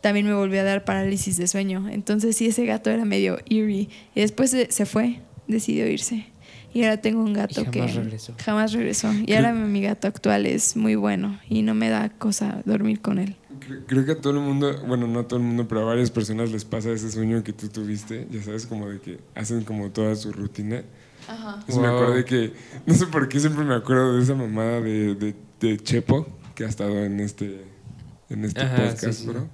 también 0.00 0.26
me 0.26 0.34
volvió 0.34 0.60
a 0.60 0.64
dar 0.64 0.84
parálisis 0.84 1.36
de 1.36 1.46
sueño. 1.46 1.88
Entonces 1.90 2.36
sí, 2.36 2.46
ese 2.46 2.64
gato 2.64 2.90
era 2.90 3.04
medio 3.04 3.38
eerie. 3.48 3.88
Y 4.14 4.20
después 4.20 4.50
se, 4.50 4.70
se 4.70 4.86
fue, 4.86 5.20
decidió 5.46 5.86
irse. 5.88 6.26
Y 6.74 6.82
ahora 6.84 7.00
tengo 7.00 7.22
un 7.22 7.32
gato 7.32 7.62
Y 7.62 7.64
que 7.66 7.80
jamás 7.80 7.94
regresó. 7.96 8.34
jamás 8.44 8.72
regresó. 8.72 9.12
Y 9.26 9.32
ahora 9.32 9.52
mi 9.52 9.80
gato 9.82 10.06
actual 10.06 10.46
es 10.46 10.76
muy 10.76 10.94
bueno 10.96 11.38
y 11.48 11.62
no 11.62 11.74
me 11.74 11.88
da 11.88 12.10
cosa 12.10 12.60
dormir 12.66 13.00
con 13.00 13.18
él. 13.18 13.36
Cre- 13.60 13.84
Creo 13.86 14.04
que 14.04 14.12
a 14.12 14.20
todo 14.20 14.34
el 14.34 14.40
mundo, 14.40 14.82
bueno, 14.86 15.06
no 15.06 15.20
a 15.20 15.28
todo 15.28 15.38
el 15.40 15.44
mundo, 15.46 15.66
pero 15.66 15.80
a 15.80 15.84
varias 15.84 16.10
personas 16.10 16.52
les 16.52 16.64
pasa 16.64 16.90
ese 16.90 17.10
sueño 17.10 17.42
que 17.42 17.52
tú 17.52 17.68
tuviste, 17.68 18.26
ya 18.30 18.42
sabes, 18.42 18.66
como 18.66 18.88
de 18.88 19.00
que 19.00 19.18
hacen 19.34 19.64
como 19.64 19.90
toda 19.90 20.14
su 20.14 20.30
rutina. 20.32 20.82
Entonces 21.28 21.76
me 21.76 21.88
Wow. 21.90 21.96
acordé 22.02 22.24
que, 22.24 22.52
no 22.86 22.94
sé 22.94 23.06
por 23.06 23.28
qué 23.28 23.40
siempre 23.40 23.64
me 23.64 23.74
acuerdo 23.74 24.16
de 24.16 24.22
esa 24.22 24.34
mamada 24.34 24.80
de, 24.80 25.14
de, 25.14 25.34
de 25.60 25.78
Chepo, 25.78 26.26
que 26.54 26.64
ha 26.64 26.68
estado 26.68 27.04
en 27.04 27.20
este, 27.20 27.64
en 28.30 28.44
este 28.44 28.60
Ajá, 28.62 28.76
podcast, 28.76 29.04
sí, 29.04 29.12
sí. 29.24 29.26
bro. 29.26 29.48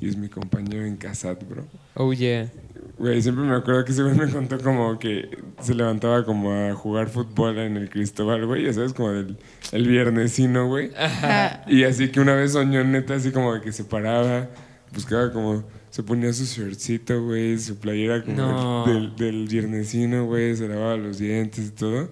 Y 0.00 0.08
es 0.08 0.16
mi 0.16 0.28
compañero 0.28 0.84
en 0.84 0.96
Casat, 0.96 1.42
bro. 1.48 1.64
Oh, 1.94 2.12
yeah. 2.12 2.50
Güey, 2.98 3.20
siempre 3.22 3.44
me 3.44 3.56
acuerdo 3.56 3.84
que 3.84 3.92
ese 3.92 4.02
güey 4.02 4.14
me 4.14 4.28
contó 4.30 4.58
como 4.60 4.98
que 4.98 5.28
se 5.60 5.74
levantaba 5.74 6.24
como 6.24 6.52
a 6.52 6.74
jugar 6.74 7.08
fútbol 7.08 7.58
en 7.58 7.76
el 7.76 7.88
Cristóbal, 7.90 8.46
güey, 8.46 8.64
ya 8.64 8.72
sabes, 8.72 8.92
como 8.92 9.10
del 9.10 9.38
el 9.72 9.88
viernesino, 9.88 10.68
güey. 10.68 10.90
Ajá. 10.96 11.64
Y 11.66 11.84
así 11.84 12.10
que 12.10 12.20
una 12.20 12.34
vez 12.34 12.52
soñó 12.52 12.84
neta 12.84 13.14
así 13.14 13.32
como 13.32 13.54
de 13.54 13.60
que 13.60 13.72
se 13.72 13.84
paraba, 13.84 14.48
buscaba 14.94 15.32
como, 15.32 15.64
se 15.90 16.02
ponía 16.02 16.32
su 16.32 16.44
shortcito, 16.44 17.24
güey, 17.24 17.58
su 17.58 17.76
playera 17.78 18.22
como 18.22 18.36
No. 18.36 18.84
del, 18.86 19.16
del 19.16 19.48
viernesino, 19.48 20.26
güey, 20.26 20.54
se 20.54 20.68
lavaba 20.68 20.96
los 20.96 21.18
dientes 21.18 21.68
y 21.68 21.70
todo. 21.70 22.08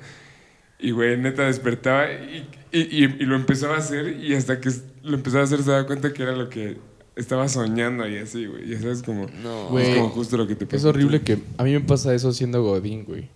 Y 0.78 0.92
güey, 0.92 1.16
neta 1.18 1.42
despertaba 1.44 2.10
y, 2.10 2.48
y, 2.72 2.80
y- 3.04 3.16
y 3.20 3.24
lo 3.26 3.36
empezaba 3.36 3.74
a 3.74 3.78
hacer 3.78 4.16
y 4.18 4.34
hasta 4.34 4.60
que 4.60 4.70
lo 5.02 5.14
empezaba 5.14 5.42
a 5.42 5.44
hacer 5.44 5.62
se 5.62 5.70
daba 5.70 5.86
cuenta 5.86 6.12
que 6.14 6.22
era 6.22 6.32
lo 6.32 6.48
que 6.48 6.78
estaba 7.16 7.48
soñando 7.48 8.08
y 8.08 8.18
así, 8.18 8.46
güey. 8.46 8.68
Ya 8.68 8.80
sabes 8.80 9.02
como, 9.02 9.26
No. 9.42 9.78
es 9.78 9.96
como 9.96 10.08
justo 10.10 10.36
lo 10.36 10.46
que 10.46 10.54
te 10.54 10.64
Es 10.64 10.70
pasó 10.70 10.88
a 10.88 10.92
ti. 10.92 10.98
horrible 10.98 11.20
que 11.22 11.38
a 11.58 11.64
mí 11.64 11.72
me 11.72 11.80
pasa 11.80 12.14
eso 12.14 12.32
siendo 12.32 12.62
Godín, 12.62 13.04
güey. 13.04 13.28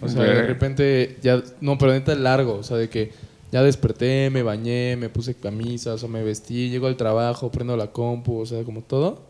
O 0.00 0.08
sea, 0.08 0.22
de 0.22 0.42
repente 0.42 1.18
ya. 1.22 1.42
No, 1.60 1.76
pero 1.78 1.92
neta 1.92 2.14
largo. 2.14 2.54
O 2.54 2.62
sea, 2.62 2.76
de 2.76 2.88
que 2.88 3.12
ya 3.50 3.62
desperté, 3.62 4.30
me 4.30 4.42
bañé, 4.42 4.96
me 4.96 5.08
puse 5.08 5.34
camisas 5.34 6.02
o 6.02 6.08
me 6.08 6.22
vestí, 6.22 6.70
llego 6.70 6.86
al 6.86 6.96
trabajo, 6.96 7.50
prendo 7.50 7.76
la 7.76 7.88
compu, 7.88 8.40
o 8.40 8.46
sea, 8.46 8.62
como 8.64 8.82
todo. 8.82 9.22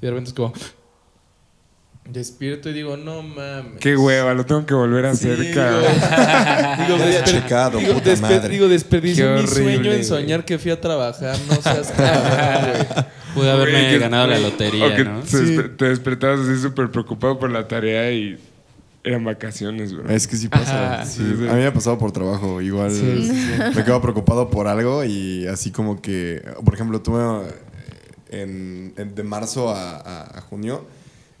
Y 0.00 0.06
de 0.06 0.10
repente 0.10 0.28
es 0.30 0.34
como. 0.34 0.52
Despierto 2.08 2.70
y 2.70 2.72
digo, 2.72 2.96
no 2.96 3.22
mames. 3.22 3.78
Qué 3.78 3.96
hueva, 3.96 4.34
lo 4.34 4.44
tengo 4.44 4.66
que 4.66 4.74
volver 4.74 5.06
a 5.06 5.10
hacer, 5.10 5.38
Sí, 5.38 5.52
cabrón. 5.52 5.84
Digo, 6.88 6.98
checado, 7.24 7.78
digo, 7.78 7.92
puta 7.94 8.10
desper- 8.10 8.20
madre. 8.22 8.48
digo, 8.48 8.68
desperdicié 8.68 9.24
mi 9.26 9.30
horrible, 9.30 9.48
sueño 9.54 9.74
en 9.78 9.82
güey. 9.98 10.04
soñar 10.04 10.44
que 10.44 10.58
fui 10.58 10.72
a 10.72 10.80
trabajar. 10.80 11.36
No 11.48 11.54
seas 11.62 11.92
cabrón, 11.92 12.86
güey. 12.94 13.04
Pude 13.34 13.50
haberme 13.50 13.98
ganado 13.98 14.26
la 14.26 14.38
lotería, 14.38 14.94
que 14.96 15.04
¿no? 15.04 15.20
te, 15.20 15.26
Sí. 15.28 15.56
te 15.76 15.84
despertabas 15.86 16.40
así 16.40 16.60
súper 16.60 16.90
preocupado 16.90 17.38
por 17.38 17.50
la 17.50 17.66
tarea 17.68 18.10
y 18.12 18.38
eran 19.04 19.24
vacaciones, 19.24 19.92
bro. 19.94 20.08
Es 20.10 20.26
que 20.26 20.36
sí 20.36 20.48
pasa. 20.48 21.04
Sí. 21.06 21.18
Sí, 21.22 21.34
sí. 21.38 21.48
A 21.48 21.52
mí 21.52 21.60
me 21.60 21.66
ha 21.66 21.72
pasado 21.72 21.96
por 21.98 22.12
trabajo. 22.12 22.60
Igual 22.60 22.90
Sí, 22.90 23.28
sí, 23.30 23.52
me 23.74 23.84
quedo 23.84 24.00
preocupado 24.02 24.50
por 24.50 24.66
algo 24.68 25.04
y 25.04 25.46
así 25.46 25.70
como 25.70 26.02
que, 26.02 26.42
por 26.64 26.74
ejemplo, 26.74 27.00
tuve 27.00 27.48
eh, 27.48 28.42
en, 28.42 28.92
en- 28.96 29.14
de 29.14 29.22
marzo 29.22 29.70
a, 29.70 29.96
a- 29.96 30.38
a 30.38 30.40
junio 30.42 30.84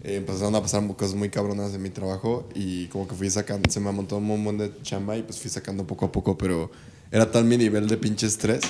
eh, 0.02 0.16
empezaron 0.16 0.54
a 0.54 0.62
pasar 0.62 0.86
cosas 0.96 1.14
muy 1.14 1.28
cabronas 1.28 1.72
de 1.72 1.78
mi 1.78 1.90
trabajo 1.90 2.48
y 2.54 2.86
como 2.86 3.06
que 3.06 3.14
fui 3.14 3.28
sacando, 3.28 3.70
se 3.70 3.80
me 3.80 3.92
montó 3.92 4.16
un 4.16 4.26
montón 4.26 4.56
de 4.58 4.72
chamba 4.82 5.16
y 5.16 5.22
pues 5.22 5.38
fui 5.38 5.50
sacando 5.50 5.86
poco 5.86 6.06
a 6.06 6.12
poco, 6.12 6.38
pero 6.38 6.70
era 7.12 7.30
tal 7.30 7.44
mi 7.44 7.58
nivel 7.58 7.86
de 7.88 7.96
pinche 7.98 8.26
estrés 8.26 8.60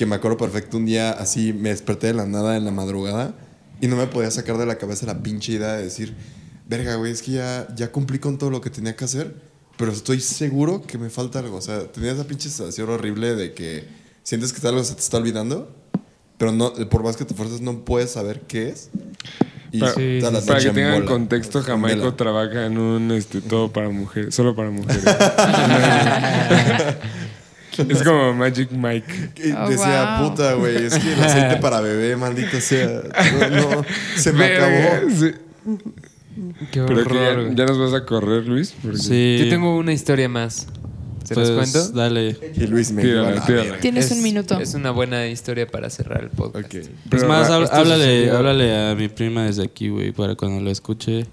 que 0.00 0.06
me 0.06 0.16
acuerdo 0.16 0.38
perfecto 0.38 0.78
un 0.78 0.86
día 0.86 1.10
así 1.10 1.52
me 1.52 1.68
desperté 1.68 2.06
de 2.06 2.14
la 2.14 2.24
nada 2.24 2.56
en 2.56 2.64
la 2.64 2.70
madrugada 2.70 3.34
y 3.82 3.86
no 3.86 3.96
me 3.96 4.06
podía 4.06 4.30
sacar 4.30 4.56
de 4.56 4.64
la 4.64 4.78
cabeza 4.78 5.04
la 5.04 5.22
pinche 5.22 5.52
idea 5.52 5.74
de 5.74 5.84
decir, 5.84 6.14
verga, 6.66 6.94
güey, 6.94 7.12
es 7.12 7.20
que 7.20 7.32
ya, 7.32 7.68
ya 7.76 7.92
cumplí 7.92 8.18
con 8.18 8.38
todo 8.38 8.48
lo 8.48 8.62
que 8.62 8.70
tenía 8.70 8.96
que 8.96 9.04
hacer, 9.04 9.34
pero 9.76 9.92
estoy 9.92 10.20
seguro 10.20 10.80
que 10.80 10.96
me 10.96 11.10
falta 11.10 11.40
algo. 11.40 11.58
O 11.58 11.60
sea, 11.60 11.92
tenía 11.92 12.12
esa 12.12 12.24
pinche 12.24 12.48
sensación 12.48 12.88
horrible 12.88 13.34
de 13.34 13.52
que 13.52 13.84
sientes 14.22 14.54
que 14.54 14.66
algo 14.66 14.82
se 14.84 14.94
te 14.94 15.00
está 15.00 15.18
olvidando, 15.18 15.70
pero 16.38 16.50
no, 16.50 16.72
por 16.88 17.04
más 17.04 17.18
que 17.18 17.26
te 17.26 17.34
fuerzas 17.34 17.60
no 17.60 17.84
puedes 17.84 18.10
saber 18.10 18.40
qué 18.48 18.70
es. 18.70 18.88
Y 19.70 19.80
Para, 19.80 19.92
Sí, 19.92 20.18
la 20.22 20.40
para 20.40 20.60
que 20.60 20.68
en 20.68 20.74
tengan 20.76 21.04
contexto, 21.04 21.60
Jamaico 21.60 22.14
trabaja 22.14 22.64
en 22.64 22.78
un 22.78 23.10
este, 23.10 23.42
todo 23.42 23.70
para 23.70 23.90
mujeres, 23.90 24.34
solo 24.34 24.56
para 24.56 24.70
mujeres. 24.70 25.04
es 27.78 28.02
como 28.02 28.34
Magic 28.34 28.70
Mike. 28.72 29.30
Oh, 29.56 29.68
decía, 29.68 30.18
wow. 30.20 30.30
puta, 30.30 30.54
güey, 30.54 30.76
es 30.86 30.98
que 30.98 31.12
el 31.12 31.20
aceite 31.22 31.56
para 31.56 31.80
bebé, 31.80 32.16
maldito 32.16 32.60
sea. 32.60 33.02
No, 33.40 33.48
no, 33.76 33.84
se 34.16 34.32
me 34.32 34.44
acabó. 34.46 35.10
sí. 35.10 35.32
Qué 36.70 36.82
Pero 36.82 37.04
que 37.06 37.14
ya, 37.14 37.30
horror. 37.30 37.54
ya 37.54 37.66
nos 37.66 37.78
vas 37.78 37.94
a 38.02 38.06
correr, 38.06 38.46
Luis. 38.46 38.74
Porque 38.82 38.98
Sí. 38.98 39.36
Yo 39.44 39.48
tengo 39.50 39.76
una 39.76 39.92
historia 39.92 40.28
más. 40.28 40.66
¿Se 41.24 41.34
Pues, 41.34 41.48
los 41.50 41.58
cuento? 41.58 41.88
Dale. 41.92 42.36
Y 42.56 42.66
Luis 42.66 42.90
me 42.92 43.02
Tírala. 43.02 43.44
Tienes 43.80 44.06
Es- 44.06 44.12
un 44.12 44.22
minuto. 44.22 44.58
Es 44.58 44.74
una 44.74 44.90
buena 44.90 45.26
historia 45.26 45.66
para 45.66 45.90
cerrar 45.90 46.22
el 46.24 46.30
podcast. 46.30 46.72
Es 46.74 46.90
Pero 47.08 47.28
más, 47.28 47.50
háblale, 47.50 48.30
háblale 48.30 48.90
a 48.90 48.94
mi 48.94 49.08
prima 49.08 49.44
desde 49.44 49.62
aquí, 49.64 49.88
güey, 49.90 50.12
para 50.12 50.34
cuando 50.34 50.60
lo 50.62 50.70
escuche. 50.70 51.26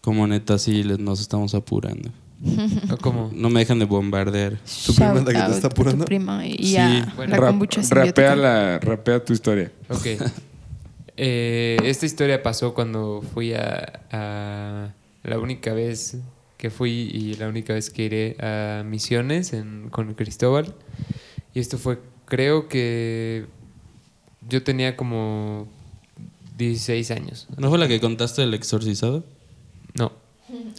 Como 0.00 0.26
neta, 0.26 0.58
sí, 0.58 0.82
les- 0.84 0.98
nos 1.00 1.20
estamos 1.20 1.54
apurando. 1.54 2.10
¿O 2.92 2.96
cómo? 2.98 3.30
No 3.34 3.50
me 3.50 3.60
dejan 3.60 3.78
de 3.78 3.84
bombardear. 3.84 4.58
¿Tu 4.86 4.94
prima 4.94 5.14
es 5.18 5.24
la 5.24 5.32
que 5.32 5.38
te 5.50 5.56
está 5.56 5.56
a 5.56 5.60
tu 5.60 5.66
apurando? 5.68 6.04
prima 6.04 6.46
y 6.46 6.56
Sí. 6.68 6.76
a 6.76 7.12
Bueno, 7.16 7.30
la 7.32 7.36
Rap- 7.38 7.48
kombucha 7.50 7.82
rapea, 7.90 8.36
la, 8.36 8.78
rapea 8.78 9.24
tu 9.24 9.32
historia. 9.32 9.70
Ok. 9.88 10.06
Eh, 11.18 11.78
esta 11.84 12.04
historia 12.04 12.42
pasó 12.42 12.74
cuando 12.74 13.22
fui 13.32 13.54
a, 13.54 14.02
a- 14.12 14.92
La 15.24 15.38
única 15.38 15.72
vez 15.72 16.18
que 16.58 16.68
fui 16.68 16.90
y 16.90 17.34
la 17.36 17.48
única 17.48 17.72
vez 17.72 17.88
que 17.88 18.04
iré 18.04 18.36
a 18.38 18.82
Misiones 18.84 19.52
en- 19.54 19.88
con 19.90 20.12
Cristóbal. 20.14 20.74
Y 21.54 21.60
esto 21.60 21.78
fue, 21.78 22.00
creo 22.26 22.68
que. 22.68 23.46
Yo 24.48 24.62
tenía 24.62 24.94
como 24.96 25.66
16 26.58 27.10
años. 27.10 27.48
¿No 27.56 27.70
fue 27.70 27.78
la 27.78 27.88
que 27.88 27.98
contaste 27.98 28.42
del 28.42 28.52
exorcizado? 28.54 29.24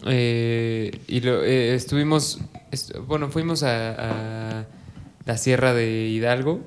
Eh, 0.06 1.00
y 1.08 1.22
lo, 1.22 1.44
eh, 1.44 1.74
estuvimos, 1.76 2.40
est- 2.72 2.96
bueno, 3.08 3.30
fuimos 3.30 3.64
a, 3.64 4.60
a 4.62 4.66
la 5.26 5.38
Sierra 5.38 5.74
de 5.74 6.08
Hidalgo 6.08 6.62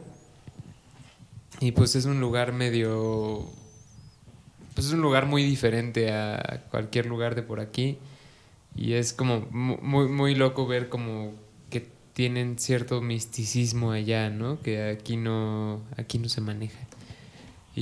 y 1.60 1.72
pues 1.72 1.94
es 1.96 2.06
un 2.06 2.20
lugar 2.20 2.52
medio, 2.52 3.46
pues 4.74 4.86
es 4.88 4.92
un 4.92 5.00
lugar 5.02 5.26
muy 5.26 5.42
diferente 5.44 6.10
a 6.12 6.64
cualquier 6.70 7.06
lugar 7.06 7.34
de 7.34 7.42
por 7.42 7.60
aquí 7.60 7.98
y 8.74 8.94
es 8.94 9.12
como 9.12 9.46
mu- 9.50 9.78
muy, 9.82 10.08
muy 10.08 10.34
loco 10.34 10.66
ver 10.66 10.88
como 10.88 11.32
que 11.70 11.86
tienen 12.14 12.58
cierto 12.58 13.00
misticismo 13.00 13.92
allá, 13.92 14.30
¿no? 14.30 14.60
Que 14.62 14.90
aquí 14.90 15.16
no, 15.16 15.80
aquí 15.96 16.18
no 16.18 16.28
se 16.28 16.40
maneja. 16.40 16.78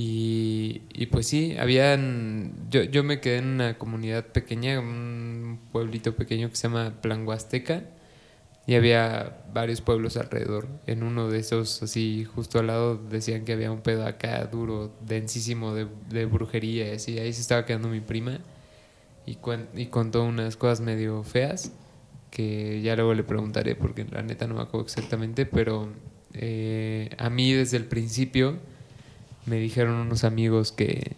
Y, 0.01 0.83
y 0.93 1.07
pues 1.07 1.27
sí, 1.27 1.57
habían. 1.59 2.53
Yo, 2.69 2.83
yo 2.83 3.03
me 3.03 3.19
quedé 3.19 3.39
en 3.39 3.47
una 3.47 3.77
comunidad 3.77 4.27
pequeña, 4.27 4.79
un 4.79 5.59
pueblito 5.73 6.15
pequeño 6.15 6.49
que 6.49 6.55
se 6.55 6.69
llama 6.69 7.01
Plan 7.01 7.27
Huasteca, 7.27 7.83
y 8.65 8.75
había 8.75 9.43
varios 9.53 9.81
pueblos 9.81 10.15
alrededor. 10.15 10.67
En 10.87 11.03
uno 11.03 11.27
de 11.29 11.39
esos, 11.39 11.83
así, 11.83 12.23
justo 12.33 12.59
al 12.59 12.67
lado, 12.67 12.95
decían 12.95 13.43
que 13.43 13.51
había 13.51 13.73
un 13.73 13.81
pedo 13.81 14.05
acá 14.07 14.45
duro, 14.45 14.95
densísimo 15.05 15.73
de, 15.75 15.87
de 16.09 16.25
brujería, 16.25 16.93
y. 16.93 17.19
Ahí 17.19 17.33
se 17.33 17.41
estaba 17.41 17.65
quedando 17.65 17.89
mi 17.89 17.99
prima 17.99 18.39
y, 19.25 19.35
cuen- 19.35 19.67
y 19.75 19.87
contó 19.87 20.23
unas 20.23 20.55
cosas 20.55 20.79
medio 20.79 21.23
feas 21.23 21.73
que 22.31 22.81
ya 22.81 22.95
luego 22.95 23.13
le 23.15 23.23
preguntaré 23.23 23.75
porque 23.75 24.05
la 24.09 24.21
neta 24.21 24.47
no 24.47 24.53
me 24.55 24.61
acuerdo 24.61 24.85
exactamente, 24.85 25.45
pero 25.45 25.89
eh, 26.33 27.09
a 27.17 27.29
mí 27.29 27.51
desde 27.53 27.75
el 27.77 27.85
principio 27.85 28.57
me 29.49 29.57
dijeron 29.57 29.95
unos 29.95 30.23
amigos 30.23 30.71
que, 30.71 31.15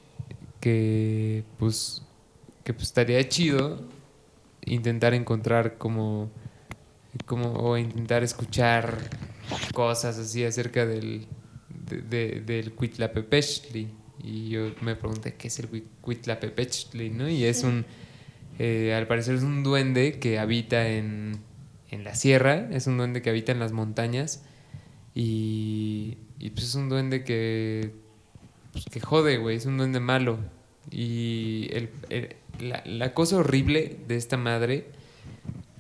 que 0.60 1.44
pues 1.60 2.04
que 2.64 2.74
pues 2.74 2.88
estaría 2.88 3.28
chido 3.28 3.82
intentar 4.66 5.14
encontrar 5.14 5.78
como 5.78 6.30
como 7.26 7.54
o 7.54 7.78
intentar 7.78 8.24
escuchar 8.24 8.98
cosas 9.74 10.18
así 10.18 10.46
acerca 10.46 10.86
del 10.86 11.28
de, 11.90 12.02
de- 12.02 12.42
del 12.42 12.74
Cuitlapepechtli. 12.74 13.88
Y 14.24 14.50
yo 14.50 14.72
me 14.82 14.96
pregunté 14.96 15.34
qué 15.36 15.48
es 15.48 15.60
el 15.60 15.70
Cuit- 15.70 15.88
Cuitlapepechtli 16.02 17.10
no 17.10 17.28
y 17.28 17.44
es 17.46 17.64
un 17.64 17.86
eh, 18.60 18.94
al 18.96 19.08
parecer 19.08 19.36
es 19.36 19.44
un 19.44 19.64
duende 19.64 20.20
que 20.20 20.38
habita 20.40 20.88
en, 20.88 21.40
en 21.90 22.04
la 22.04 22.14
sierra 22.16 22.68
es 22.72 22.86
un 22.88 22.98
duende 22.98 23.22
que 23.24 23.30
habita 23.32 23.52
en 23.52 23.60
las 23.60 23.72
montañas. 23.72 24.44
Y, 25.16 26.18
y 26.40 26.52
pues 26.52 26.68
es 26.68 26.76
un 26.76 26.88
duende 26.90 27.24
que 27.24 27.92
pues, 28.72 28.86
que 28.86 29.00
jode, 29.00 29.38
güey, 29.38 29.58
es 29.58 29.66
un 29.66 29.78
duende 29.78 30.00
malo. 30.00 30.38
Y 30.90 31.68
el- 31.72 31.90
el- 32.10 32.36
la, 32.60 32.82
la 32.86 33.14
cosa 33.14 33.38
horrible 33.38 33.98
de 34.08 34.16
esta 34.18 34.38
madre 34.38 34.88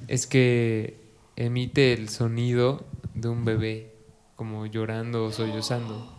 es 0.07 0.27
que 0.27 0.97
emite 1.35 1.93
el 1.93 2.09
sonido 2.09 2.85
de 3.13 3.29
un 3.29 3.45
bebé, 3.45 3.91
como 4.35 4.65
llorando 4.65 5.25
o 5.25 5.31
sollozando. 5.31 6.11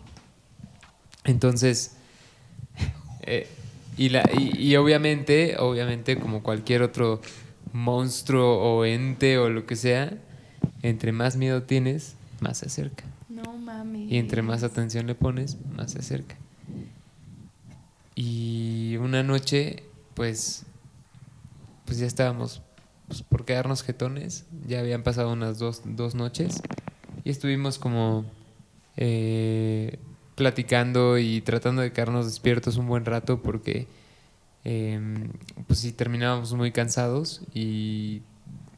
Entonces, 1.23 1.95
Eh, 3.25 3.47
y, 3.95 4.09
la, 4.09 4.29
y, 4.37 4.57
y 4.59 4.75
obviamente, 4.75 5.55
obviamente, 5.57 6.17
como 6.19 6.43
cualquier 6.43 6.81
otro 6.81 7.21
monstruo 7.71 8.57
o 8.57 8.83
ente 8.83 9.37
o 9.37 9.47
lo 9.49 9.65
que 9.65 9.77
sea, 9.77 10.17
entre 10.81 11.13
más 11.13 11.37
miedo 11.37 11.63
tienes, 11.63 12.15
más 12.41 12.57
se 12.57 12.65
acerca. 12.65 13.05
No 13.29 13.43
mames. 13.57 14.11
Y 14.11 14.17
entre 14.17 14.41
más 14.41 14.63
atención 14.63 15.07
le 15.07 15.15
pones, 15.15 15.57
más 15.73 15.91
se 15.93 15.99
acerca. 15.99 16.35
Y 18.15 18.97
una 18.97 19.23
noche, 19.23 19.83
pues, 20.13 20.63
pues 21.85 21.97
ya 21.99 22.05
estábamos 22.05 22.61
pues, 23.07 23.23
por 23.23 23.45
quedarnos 23.45 23.83
jetones. 23.83 24.45
Ya 24.67 24.79
habían 24.79 25.03
pasado 25.03 25.31
unas 25.31 25.59
dos, 25.59 25.81
dos 25.85 26.15
noches. 26.15 26.61
Y 27.23 27.29
estuvimos 27.31 27.79
como 27.79 28.25
eh, 28.97 29.97
platicando 30.35 31.17
y 31.17 31.41
tratando 31.41 31.81
de 31.81 31.91
quedarnos 31.91 32.25
despiertos 32.25 32.77
un 32.77 32.87
buen 32.87 33.05
rato 33.05 33.41
porque, 33.41 33.87
eh, 34.65 34.99
pues 35.67 35.79
sí, 35.79 35.91
terminábamos 35.91 36.53
muy 36.53 36.71
cansados 36.71 37.41
y 37.53 38.21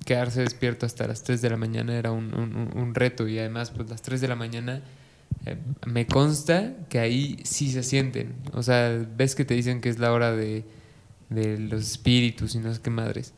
quedarse 0.05 0.41
despierto 0.41 0.85
hasta 0.85 1.07
las 1.07 1.23
3 1.23 1.41
de 1.41 1.49
la 1.49 1.57
mañana 1.57 1.95
era 1.97 2.11
un, 2.11 2.33
un- 2.75 2.93
reto 2.93 3.27
y 3.27 3.39
además 3.39 3.71
pues 3.71 3.89
las 3.89 4.03
3 4.03 4.21
de 4.21 4.27
la 4.27 4.35
mañana 4.35 4.83
me 5.85 6.07
consta 6.07 6.73
que 6.89 6.99
ahí 6.99 7.39
sí 7.43 7.71
se 7.71 7.83
sienten. 7.83 8.35
O 8.53 8.63
sea, 8.63 9.05
ves 9.15 9.35
que 9.35 9.45
te 9.45 9.53
dicen 9.53 9.81
que 9.81 9.89
es 9.89 9.99
la 9.99 10.11
hora 10.11 10.31
de, 10.31 10.65
de 11.29 11.57
los 11.57 11.81
espíritus 11.81 12.55
y 12.55 12.59
no 12.59 12.73
sé 12.73 12.81
qué 12.81 12.89
madres. 12.89 13.33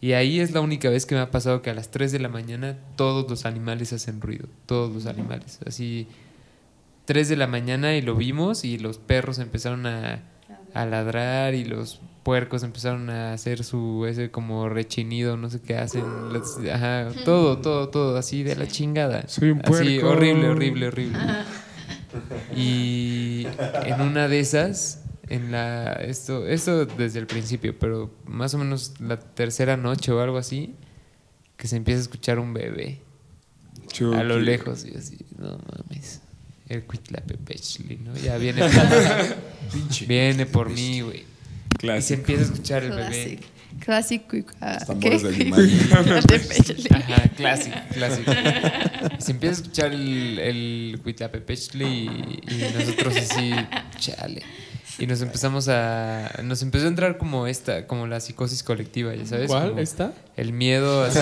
Y 0.00 0.12
ahí 0.12 0.40
es 0.40 0.52
la 0.52 0.60
única 0.60 0.90
vez 0.90 1.06
que 1.06 1.14
me 1.14 1.20
ha 1.20 1.30
pasado 1.30 1.60
que 1.62 1.70
a 1.70 1.74
las 1.74 1.90
3 1.90 2.12
de 2.12 2.20
la 2.20 2.28
mañana 2.28 2.78
todos 2.96 3.28
los 3.28 3.46
animales 3.46 3.92
hacen 3.92 4.20
ruido. 4.20 4.48
Todos 4.66 4.94
los 4.94 5.06
animales. 5.06 5.58
Así, 5.66 6.06
3 7.06 7.28
de 7.28 7.36
la 7.36 7.46
mañana 7.46 7.96
y 7.96 8.02
lo 8.02 8.14
vimos 8.14 8.64
y 8.64 8.78
los 8.78 8.98
perros 8.98 9.38
empezaron 9.38 9.86
a, 9.86 10.22
a 10.74 10.84
ladrar 10.86 11.54
y 11.54 11.64
los 11.64 12.00
puercos 12.22 12.62
empezaron 12.62 13.08
a 13.10 13.32
hacer 13.32 13.64
su 13.64 14.04
ese 14.06 14.30
como 14.30 14.68
rechinido, 14.68 15.36
no 15.36 15.48
sé 15.50 15.60
qué 15.62 15.76
hacen. 15.76 16.04
los- 16.32 16.58
ajá, 16.70 17.08
todo, 17.24 17.58
todo, 17.58 17.88
todo, 17.88 18.16
así 18.18 18.42
de 18.42 18.54
la 18.56 18.66
chingada. 18.68 19.26
Soy 19.28 19.50
un 19.50 19.60
Así, 19.60 19.68
puerco. 20.00 20.10
horrible, 20.10 20.48
horrible, 20.48 20.88
horrible. 20.88 21.18
Y 22.54 23.46
en 23.84 24.00
una 24.00 24.28
de 24.28 24.40
esas, 24.40 25.04
en 25.28 25.52
la 25.52 25.92
esto 25.94 26.46
esto 26.46 26.86
desde 26.86 27.18
el 27.18 27.26
principio, 27.26 27.78
pero 27.78 28.10
más 28.26 28.54
o 28.54 28.58
menos 28.58 28.94
la 29.00 29.18
tercera 29.18 29.76
noche 29.76 30.12
o 30.12 30.20
algo 30.20 30.38
así, 30.38 30.74
que 31.56 31.68
se 31.68 31.76
empieza 31.76 31.98
a 32.00 32.02
escuchar 32.02 32.38
un 32.38 32.52
bebé 32.54 33.00
a 34.14 34.22
lo 34.22 34.38
lejos 34.38 34.84
y 34.86 34.96
así, 34.96 35.18
no 35.38 35.58
mames. 35.58 36.22
El 36.68 36.82
Cuitlapepechli, 36.84 37.96
¿no? 38.04 38.14
Ya 38.16 38.36
viene 38.36 38.62
por, 38.68 40.06
viene 40.06 40.46
por 40.46 40.70
mí, 40.70 41.00
güey. 41.00 41.18
Y 41.18 41.22
se 41.72 41.78
Clásico. 41.78 42.20
empieza 42.20 42.42
a 42.42 42.44
escuchar 42.46 42.84
el 42.84 42.90
bebé. 42.90 43.08
Clásico. 43.10 43.46
Ajá, 46.94 47.28
clásico, 47.36 47.76
clásico. 47.94 48.32
Y 49.18 49.22
se 49.22 49.30
empieza 49.30 49.54
a 49.54 49.62
escuchar 49.62 49.92
el, 49.92 50.38
el 50.38 51.00
Cuitlapepechli 51.02 51.84
y, 51.84 52.40
y 52.50 52.72
nosotros 52.74 53.16
así, 53.16 53.50
chale. 53.98 54.42
Y 54.98 55.06
nos 55.06 55.22
empezamos 55.22 55.68
a. 55.68 56.28
Nos 56.42 56.60
empezó 56.62 56.86
a 56.86 56.88
entrar 56.88 57.18
como 57.18 57.46
esta, 57.46 57.86
como 57.86 58.06
la 58.08 58.18
psicosis 58.18 58.62
colectiva, 58.64 59.14
¿ya 59.14 59.24
sabes? 59.26 59.46
¿Cuál? 59.46 59.68
Como 59.70 59.80
¿Esta? 59.80 60.12
El 60.36 60.52
miedo 60.52 61.02
así. 61.04 61.20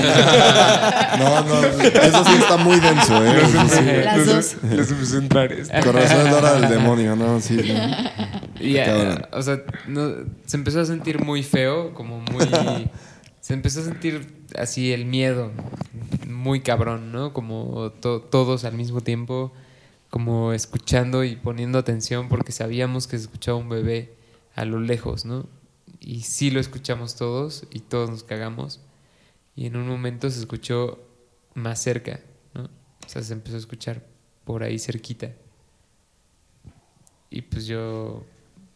No, 1.18 1.44
no, 1.44 1.60
eso 1.62 2.24
sí 2.24 2.32
está 2.38 2.56
muy 2.56 2.80
denso, 2.80 3.24
¿eh? 3.24 3.36
Eso 3.42 3.68
sí. 3.68 3.84
Las 4.04 4.16
Les- 4.18 4.26
dos. 4.26 4.56
Les 4.70 4.90
empezó 4.90 5.16
a 5.16 5.18
entrar 5.18 5.52
esto. 5.52 5.74
Con 5.82 5.92
razón 5.94 6.18
es 6.20 6.24
la 6.24 6.36
hora 6.36 6.52
del 6.60 6.70
demonio, 6.70 7.16
¿no? 7.16 7.40
Sí. 7.40 7.56
¿no? 7.56 8.34
Y, 8.60 8.76
eh, 8.78 9.14
o 9.32 9.42
sea, 9.42 9.60
no- 9.86 10.14
se 10.46 10.56
empezó 10.56 10.80
a 10.80 10.84
sentir 10.86 11.22
muy 11.22 11.42
feo, 11.42 11.92
como 11.92 12.20
muy... 12.20 12.46
se 13.40 13.52
empezó 13.52 13.80
a 13.80 13.84
sentir 13.84 14.44
así 14.58 14.92
el 14.92 15.04
miedo, 15.04 15.52
muy 16.26 16.60
cabrón, 16.60 17.12
¿no? 17.12 17.32
Como 17.34 17.90
to- 18.00 18.20
todos 18.22 18.64
al 18.64 18.72
mismo 18.72 19.02
tiempo, 19.02 19.52
como 20.16 20.54
escuchando 20.54 21.24
y 21.24 21.36
poniendo 21.36 21.78
atención 21.78 22.30
porque 22.30 22.50
sabíamos 22.50 23.06
que 23.06 23.18
se 23.18 23.24
escuchaba 23.24 23.58
un 23.58 23.68
bebé 23.68 24.14
a 24.54 24.64
lo 24.64 24.80
lejos, 24.80 25.26
¿no? 25.26 25.46
Y 26.00 26.22
sí 26.22 26.50
lo 26.50 26.58
escuchamos 26.58 27.16
todos 27.16 27.64
y 27.70 27.80
todos 27.80 28.08
nos 28.08 28.24
cagamos. 28.24 28.80
Y 29.56 29.66
en 29.66 29.76
un 29.76 29.86
momento 29.86 30.30
se 30.30 30.40
escuchó 30.40 31.06
más 31.52 31.82
cerca, 31.82 32.20
¿no? 32.54 32.70
O 33.04 33.08
sea, 33.08 33.22
se 33.22 33.34
empezó 33.34 33.56
a 33.56 33.58
escuchar 33.58 34.06
por 34.46 34.62
ahí 34.62 34.78
cerquita. 34.78 35.32
Y 37.28 37.42
pues 37.42 37.66
yo, 37.66 38.24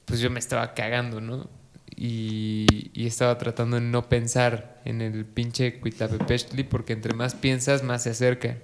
pues 0.04 0.20
yo 0.20 0.28
me 0.28 0.40
estaba 0.40 0.74
cagando, 0.74 1.22
¿no? 1.22 1.48
Y, 1.96 2.90
estaba 2.94 3.38
tratando 3.38 3.76
de 3.76 3.82
no 3.86 4.10
pensar 4.10 4.82
en 4.84 5.00
el 5.00 5.24
pinche 5.24 5.80
Cuitapepechli 5.80 6.64
porque 6.64 6.92
entre 6.92 7.14
más 7.14 7.34
piensas, 7.34 7.82
más 7.82 8.02
se 8.02 8.10
acerca. 8.10 8.58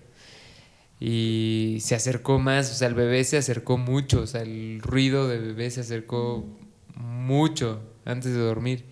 Y 0.98 1.78
se 1.80 1.94
acercó 1.94 2.38
más, 2.38 2.70
o 2.70 2.74
sea, 2.74 2.88
el 2.88 2.94
bebé 2.94 3.22
se 3.24 3.36
acercó 3.36 3.76
mucho, 3.76 4.22
o 4.22 4.26
sea, 4.26 4.42
el 4.42 4.80
ruido 4.80 5.28
de 5.28 5.38
bebé 5.38 5.70
se 5.70 5.80
acercó 5.80 6.46
mucho 6.94 7.82
antes 8.04 8.32
de 8.32 8.40
dormir. 8.40 8.84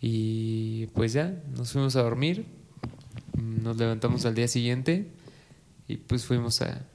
Y 0.00 0.86
pues 0.88 1.12
ya, 1.12 1.42
nos 1.56 1.72
fuimos 1.72 1.96
a 1.96 2.02
dormir, 2.02 2.46
nos 3.36 3.76
levantamos 3.76 4.24
al 4.26 4.34
día 4.34 4.48
siguiente 4.48 5.10
y 5.88 5.96
pues 5.96 6.24
fuimos 6.24 6.62
a, 6.62 6.86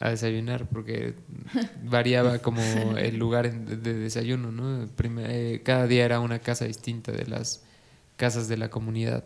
a 0.00 0.10
desayunar 0.10 0.68
porque 0.68 1.14
variaba 1.84 2.38
como 2.38 2.62
el 2.96 3.16
lugar 3.16 3.50
de, 3.52 3.76
de 3.76 3.94
desayuno, 3.94 4.52
¿no? 4.52 4.88
Eh, 5.18 5.62
cada 5.64 5.86
día 5.86 6.04
era 6.04 6.20
una 6.20 6.38
casa 6.38 6.64
distinta 6.64 7.12
de 7.12 7.26
las 7.26 7.64
casas 8.16 8.48
de 8.48 8.56
la 8.56 8.70
comunidad. 8.70 9.24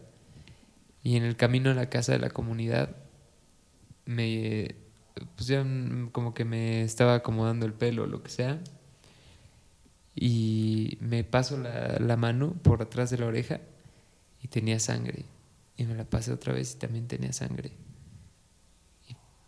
Y 1.02 1.16
en 1.16 1.24
el 1.24 1.36
camino 1.36 1.70
a 1.70 1.74
la 1.74 1.88
casa 1.88 2.12
de 2.12 2.18
la 2.18 2.30
comunidad, 2.30 2.96
me, 4.08 4.74
pues 5.36 5.48
ya 5.48 5.64
como 6.12 6.32
que 6.32 6.46
me 6.46 6.82
estaba 6.82 7.16
acomodando 7.16 7.66
el 7.66 7.74
pelo 7.74 8.04
o 8.04 8.06
lo 8.06 8.22
que 8.22 8.30
sea. 8.30 8.58
Y 10.14 10.96
me 11.00 11.24
paso 11.24 11.58
la, 11.58 11.98
la 12.00 12.16
mano 12.16 12.54
por 12.62 12.80
atrás 12.80 13.10
de 13.10 13.18
la 13.18 13.26
oreja 13.26 13.60
y 14.42 14.48
tenía 14.48 14.80
sangre. 14.80 15.26
Y 15.76 15.84
me 15.84 15.94
la 15.94 16.04
pasé 16.04 16.32
otra 16.32 16.54
vez 16.54 16.74
y 16.74 16.78
también 16.78 17.06
tenía 17.06 17.34
sangre. 17.34 17.70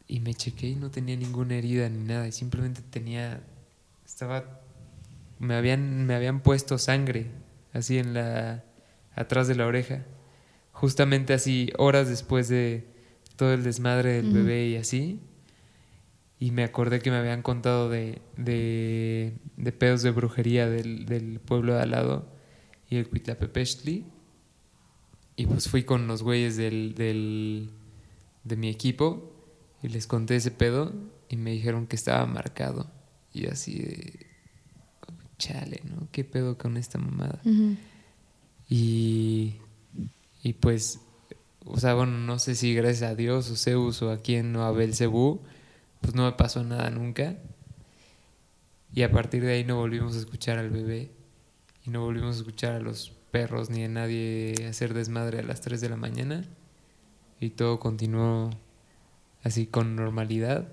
Y, 0.07 0.17
y 0.17 0.21
me 0.21 0.35
chequé 0.35 0.69
y 0.69 0.77
no 0.77 0.91
tenía 0.91 1.17
ninguna 1.17 1.55
herida 1.55 1.89
ni 1.89 2.05
nada. 2.05 2.29
Y 2.29 2.33
simplemente 2.33 2.83
tenía. 2.83 3.43
Estaba. 4.05 4.61
Me 5.39 5.55
habían, 5.55 6.05
me 6.05 6.15
habían 6.15 6.43
puesto 6.43 6.77
sangre 6.77 7.31
así 7.73 7.99
en 7.99 8.13
la. 8.13 8.63
atrás 9.17 9.49
de 9.49 9.55
la 9.55 9.67
oreja. 9.67 10.05
Justamente 10.73 11.33
así, 11.33 11.73
horas 11.79 12.11
después 12.11 12.49
de 12.49 12.90
todo 13.41 13.55
el 13.55 13.63
desmadre 13.63 14.13
del 14.21 14.35
bebé 14.35 14.69
y 14.69 14.77
así. 14.77 15.19
Y 16.39 16.51
me 16.51 16.63
acordé 16.63 16.99
que 16.99 17.11
me 17.11 17.17
habían 17.17 17.41
contado 17.41 17.89
de, 17.89 18.21
de, 18.37 19.33
de 19.57 19.73
pedos 19.73 20.03
de 20.03 20.11
brujería 20.11 20.69
del, 20.69 21.07
del 21.07 21.41
pueblo 21.41 21.73
de 21.73 21.81
al 21.81 21.93
lado 21.93 22.29
y 22.91 22.97
el 22.97 23.09
Cuitlapepechli. 23.09 24.05
Y 25.37 25.47
pues 25.47 25.71
fui 25.71 25.85
con 25.85 26.07
los 26.07 26.23
güeyes 26.23 26.59
del, 26.59 26.95
del, 26.95 27.71
de 28.45 28.57
mi 28.57 28.69
equipo 28.69 29.33
y 29.83 29.89
les 29.89 30.07
conté 30.07 30.37
ese 30.37 30.51
pedo 30.51 30.93
y 31.31 31.37
me 31.37 31.53
dijeron 31.53 31.87
que 31.87 31.97
estaba 31.97 32.27
marcado. 32.27 32.91
Y 33.33 33.47
así 33.47 33.79
de. 33.79 34.27
Chale, 35.39 35.81
¿no? 35.85 36.09
¿Qué 36.13 36.25
pedo 36.25 36.59
con 36.59 36.77
esta 36.77 36.99
mamada? 36.99 37.41
Y, 38.69 39.55
y 40.43 40.53
pues, 40.53 41.01
o 41.65 41.79
sea, 41.79 41.95
bueno, 41.95 42.19
no 42.19 42.39
sé 42.39 42.55
si 42.55 42.75
gracias 42.75 43.11
a 43.11 43.15
Dios 43.15 43.51
o 43.51 43.57
Zeus 43.57 44.03
o 44.03 44.11
a 44.11 44.19
quien 44.19 44.55
o 44.57 44.65
a 44.65 44.73
Belcebú, 44.73 45.43
pues 46.01 46.15
no 46.15 46.25
me 46.25 46.33
pasó 46.33 46.65
nada 46.65 46.91
nunca. 46.91 47.37
Y 48.93 49.03
a 49.03 49.11
partir 49.11 49.43
de 49.45 49.53
ahí 49.53 49.65
no 49.65 49.77
volvimos 49.77 50.17
a 50.17 50.19
escuchar 50.19 50.59
al 50.59 50.71
bebé 50.71 51.11
y 51.85 51.91
no 51.91 52.03
volvimos 52.03 52.37
a 52.37 52.39
escuchar 52.39 52.73
a 52.73 52.81
los 52.81 53.13
perros 53.31 53.71
ni 53.71 53.85
a 53.85 53.89
nadie 53.89 54.55
hacer 54.69 54.95
desmadre 54.95 55.41
a 55.41 55.43
las 55.43 55.61
3 55.61 55.81
de 55.81 55.89
la 55.89 55.97
mañana. 55.97 56.45
Y 57.39 57.51
todo 57.51 57.79
continuó 57.79 58.51
así 59.43 59.67
con 59.67 59.97
normalidad. 59.97 60.69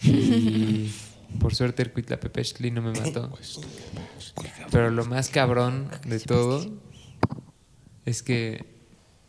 Y 0.00 0.90
por 1.40 1.54
suerte 1.54 1.82
el 1.82 1.92
Cuitlapepechli 1.92 2.70
no 2.70 2.82
me 2.82 2.92
mató. 2.92 3.30
Pero 4.70 4.90
lo 4.90 5.04
más 5.04 5.28
cabrón 5.28 5.90
de 6.04 6.20
todo 6.20 6.64
es 8.08 8.22
que 8.22 8.64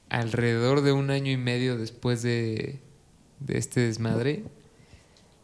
alrededor 0.09 0.82
de 0.82 0.91
un 0.91 1.11
año 1.11 1.32
y 1.32 1.38
medio 1.38 1.77
después 1.77 2.22
de, 2.22 2.80
de 3.40 3.58
este 3.58 3.82
desmadre, 3.82 4.43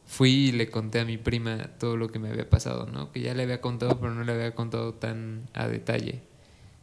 fui 0.06 0.30
y 0.30 0.52
le 0.52 0.70
conté 0.70 1.00
a 1.00 1.06
mi 1.06 1.18
prima 1.18 1.70
todo 1.80 1.98
lo 1.98 2.12
que 2.12 2.20
me 2.20 2.30
había 2.30 2.50
pasado, 2.50 2.88
¿no? 2.88 3.12
Que 3.12 3.22
ya 3.22 3.34
le 3.34 3.44
había 3.44 3.62
contado, 3.62 4.00
pero 4.00 4.14
no 4.14 4.24
le 4.24 4.34
había 4.34 4.54
contado 4.54 4.94
tan 4.94 5.50
a 5.54 5.68
detalle. 5.68 6.22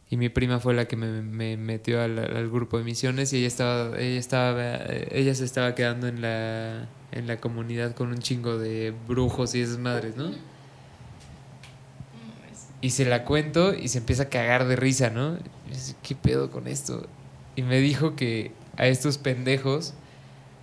Y 0.09 0.17
mi 0.17 0.29
prima 0.29 0.59
fue 0.59 0.73
la 0.73 0.85
que 0.85 0.95
me, 0.95 1.21
me 1.21 1.57
metió 1.57 2.01
al, 2.01 2.19
al 2.19 2.49
grupo 2.49 2.77
de 2.77 2.83
misiones 2.83 3.33
y 3.33 3.37
ella 3.37 3.47
estaba, 3.47 3.97
ella 3.97 4.19
estaba, 4.19 4.77
ella 5.11 5.33
se 5.33 5.45
estaba 5.45 5.73
quedando 5.73 6.07
en 6.07 6.21
la, 6.21 6.87
en 7.11 7.27
la 7.27 7.37
comunidad 7.37 7.95
con 7.95 8.09
un 8.09 8.19
chingo 8.19 8.57
de 8.57 8.93
brujos 9.07 9.55
y 9.55 9.61
esas 9.61 9.79
madres, 9.79 10.15
¿no? 10.15 10.31
Y 12.81 12.89
se 12.89 13.05
la 13.05 13.23
cuento 13.23 13.73
y 13.73 13.87
se 13.87 13.99
empieza 13.99 14.23
a 14.23 14.29
cagar 14.29 14.67
de 14.67 14.75
risa, 14.75 15.09
¿no? 15.09 15.37
¿Qué 16.01 16.15
pedo 16.15 16.49
con 16.51 16.67
esto? 16.67 17.07
Y 17.55 17.61
me 17.63 17.79
dijo 17.79 18.15
que 18.15 18.51
a 18.77 18.87
estos 18.87 19.17
pendejos, 19.17 19.93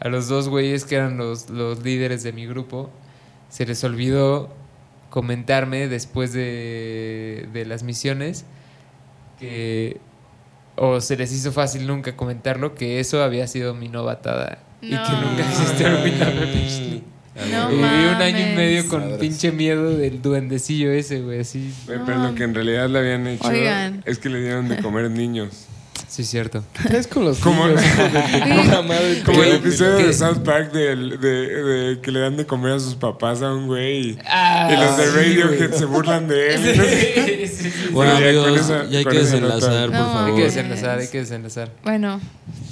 a 0.00 0.08
los 0.08 0.28
dos 0.28 0.48
güeyes 0.48 0.84
que 0.84 0.96
eran 0.96 1.16
los, 1.16 1.50
los 1.50 1.82
líderes 1.82 2.22
de 2.22 2.32
mi 2.32 2.46
grupo, 2.46 2.90
se 3.48 3.66
les 3.66 3.82
olvidó 3.84 4.48
comentarme 5.10 5.88
después 5.88 6.32
de, 6.32 7.48
de 7.52 7.64
las 7.66 7.82
misiones 7.82 8.44
que 9.38 9.98
o 10.76 11.00
se 11.00 11.16
les 11.16 11.32
hizo 11.32 11.50
fácil 11.52 11.86
nunca 11.86 12.16
comentarlo 12.16 12.74
que 12.74 13.00
eso 13.00 13.22
había 13.22 13.46
sido 13.48 13.74
mi 13.74 13.88
novatada 13.88 14.58
y 14.80 14.90
que 14.90 14.94
No. 14.96 15.20
nunca 15.22 15.48
existió 15.48 15.88
el 15.88 16.04
Winter 16.04 17.02
No 17.50 17.70
y 17.70 17.74
viví 17.76 17.84
un 17.86 18.22
año 18.22 18.38
y 18.52 18.56
medio 18.56 18.88
con 18.88 19.00
Madres. 19.02 19.18
pinche 19.18 19.52
miedo 19.52 19.96
del 19.96 20.20
duendecillo 20.22 20.90
ese, 20.90 21.20
güey, 21.20 21.40
así. 21.40 21.72
Güey, 21.86 21.98
Pero 22.04 22.18
lo 22.22 22.34
que 22.34 22.44
en 22.44 22.54
realidad 22.54 22.88
le 22.90 22.98
habían 22.98 23.26
hecho 23.26 23.48
Oigan. 23.48 24.02
es 24.06 24.18
que 24.18 24.28
le 24.28 24.40
dieron 24.42 24.68
de 24.68 24.78
comer 24.82 25.10
niños. 25.10 25.66
Sí, 26.10 26.24
cierto. 26.24 26.64
Es 26.92 27.06
con 27.06 27.24
los 27.24 27.38
Como- 27.38 27.68
niños, 27.68 27.84
madre, 28.88 29.22
Como 29.24 29.44
el 29.44 29.52
episodio 29.52 29.96
¿Qué? 29.98 30.06
de 30.08 30.12
South 30.12 30.38
Park 30.44 30.72
del- 30.72 31.20
de, 31.20 31.28
de 31.28 32.00
que 32.00 32.10
le 32.10 32.18
dan 32.18 32.36
de 32.36 32.44
comer 32.46 32.72
a 32.72 32.80
sus 32.80 32.96
papás 32.96 33.42
a 33.42 33.54
un 33.54 33.68
güey 33.68 34.10
y, 34.10 34.18
Ah, 34.26 34.68
y 34.72 34.76
los 34.76 34.96
de 34.96 35.04
sí, 35.04 35.10
Radiohead 35.16 35.68
güey. 35.68 35.78
se 35.78 35.84
burlan 35.84 36.26
de 36.26 36.54
él. 36.54 36.60
Sí, 37.46 37.46
sí, 37.46 37.70
sí. 37.70 37.88
Bueno, 37.92 38.14
ya 38.18 38.26
con 38.34 38.44
amigos, 38.48 38.60
esa- 38.60 38.86
ya 38.88 38.98
hay 38.98 39.04
que 39.04 39.18
desenlazar, 39.18 39.90
por 39.90 39.98
No, 40.00 40.12
favor. 40.12 40.30
Hay 40.30 40.36
que 40.36 40.42
desenlazar, 40.42 40.98
hay 40.98 41.08
que 41.08 41.18
desenlazar. 41.18 41.70
Bueno, 41.84 42.20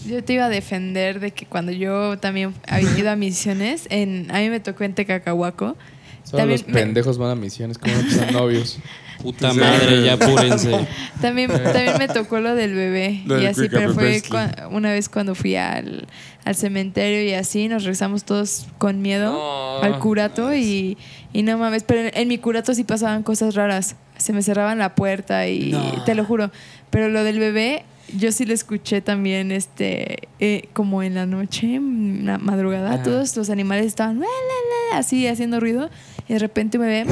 yo 0.05 0.25
te 0.25 0.33
iba 0.33 0.47
a 0.47 0.49
defender 0.49 1.21
de 1.21 1.31
que 1.31 1.47
cuando 1.47 1.71
yo 1.71 2.19
también 2.19 2.55
había 2.67 2.91
ido 2.99 3.11
a 3.11 3.15
misiones, 3.17 3.87
en, 3.91 4.29
a 4.33 4.41
mí 4.41 4.51
me 4.51 4.59
tocó 4.59 4.83
en 4.83 4.95
Tecacahuaco. 4.95 5.77
Solo 6.25 6.45
los 6.47 6.67
me- 6.67 6.73
pendejos 6.75 7.19
van 7.19 7.31
a 7.31 7.35
misiones 7.37 7.79
como 7.79 7.95
son 8.11 8.33
novios. 8.33 8.79
Puta 9.23 9.51
Sí. 9.53 9.59
madre, 9.59 10.05
ya 10.05 10.13
apúrense. 10.15 10.87
También, 11.21 11.51
también 11.51 11.99
me 11.99 12.07
tocó 12.07 12.39
lo 12.39 12.55
del 12.55 12.75
bebé. 12.75 13.23
Lo 13.27 13.37
y 13.37 13.41
del 13.41 13.49
así, 13.49 13.69
pero 13.69 13.93
fue 13.93 14.23
una 14.71 14.93
vez 14.93 15.09
cuando 15.09 15.35
fui 15.35 15.57
al, 15.57 16.07
al 16.45 16.55
cementerio 16.55 17.23
y 17.25 17.33
así, 17.35 17.67
nos 17.67 17.83
regresamos 17.83 18.23
todos 18.25 18.69
con 18.79 19.03
miedo 19.03 19.33
No. 19.33 19.83
al 19.83 19.99
curato 19.99 20.55
y, 20.55 20.97
y 21.33 21.43
no 21.43 21.59
mames, 21.59 21.83
pero 21.83 22.03
en, 22.03 22.11
en 22.15 22.29
mi 22.29 22.39
curato 22.39 22.73
sí 22.75 22.85
pasaban 22.85 23.25
cosas 23.25 23.55
raras. 23.57 23.97
Se 24.17 24.33
me 24.33 24.43
cerraban 24.43 24.79
la 24.79 24.95
puerta 24.95 25.49
y 25.49 25.73
No. 25.73 26.05
te 26.05 26.15
lo 26.15 26.25
juro. 26.25 26.53
Pero 26.91 27.09
lo 27.09 27.25
del 27.25 27.41
bebé, 27.41 27.83
yo 28.17 28.31
sí 28.33 28.47
lo 28.47 28.55
escuché 28.55 29.01
también, 29.01 29.51
este, 29.51 30.29
eh, 30.39 30.69
como 30.73 31.03
en 31.03 31.15
la 31.17 31.27
noche, 31.27 31.75
en 31.75 32.23
la 32.27 32.39
madrugada, 32.39 32.95
Ajá. 32.95 33.03
todos 33.03 33.37
los 33.37 33.51
animales 33.51 33.87
estaban 33.87 34.21
"La, 34.21 34.27
la, 34.27 34.93
la", 34.95 34.99
así 35.01 35.27
haciendo 35.27 35.59
ruido 35.61 35.91
y 36.29 36.33
de 36.35 36.39
repente 36.39 36.79
me 36.79 36.87
ve, 36.87 37.05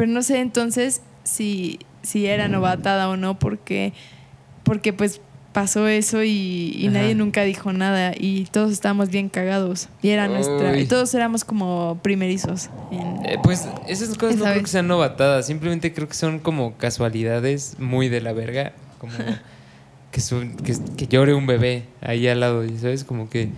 pero 0.00 0.12
no 0.12 0.22
sé 0.22 0.40
entonces 0.40 1.02
si, 1.24 1.78
si 2.02 2.24
era 2.24 2.48
novatada 2.48 3.10
o 3.10 3.18
no, 3.18 3.38
porque, 3.38 3.92
porque 4.62 4.94
pues 4.94 5.20
pasó 5.52 5.88
eso 5.88 6.24
y, 6.24 6.88
nadie 6.90 7.14
nunca 7.14 7.42
dijo 7.42 7.74
nada 7.74 8.14
y 8.18 8.46
todos 8.46 8.72
estábamos 8.72 9.10
bien 9.10 9.28
cagados. 9.28 9.90
Y 10.00 10.08
era 10.08 10.26
nuestra, 10.26 10.78
y 10.78 10.86
todos 10.86 11.12
éramos 11.12 11.44
como 11.44 11.98
primerizos. 12.02 12.70
en- 12.90 13.20
Eh, 13.26 13.36
pues 13.42 13.68
esas 13.86 14.16
cosas 14.16 14.38
no 14.38 14.46
creo 14.46 14.62
que 14.62 14.68
sean 14.70 14.88
novatadas, 14.88 15.46
simplemente 15.46 15.92
creo 15.92 16.08
que 16.08 16.14
son 16.14 16.38
como 16.38 16.78
casualidades 16.78 17.76
muy 17.78 18.08
de 18.08 18.22
la 18.22 18.32
verga, 18.32 18.72
como 18.96 19.12
que, 20.12 20.22
su- 20.22 20.56
que, 20.64 20.78
que 20.96 21.08
llore 21.08 21.34
un 21.34 21.46
bebé 21.46 21.82
ahí 22.00 22.26
al 22.26 22.40
lado, 22.40 22.64
y 22.64 22.78
¿sabes? 22.78 23.04
Como 23.04 23.28
que 23.28 23.50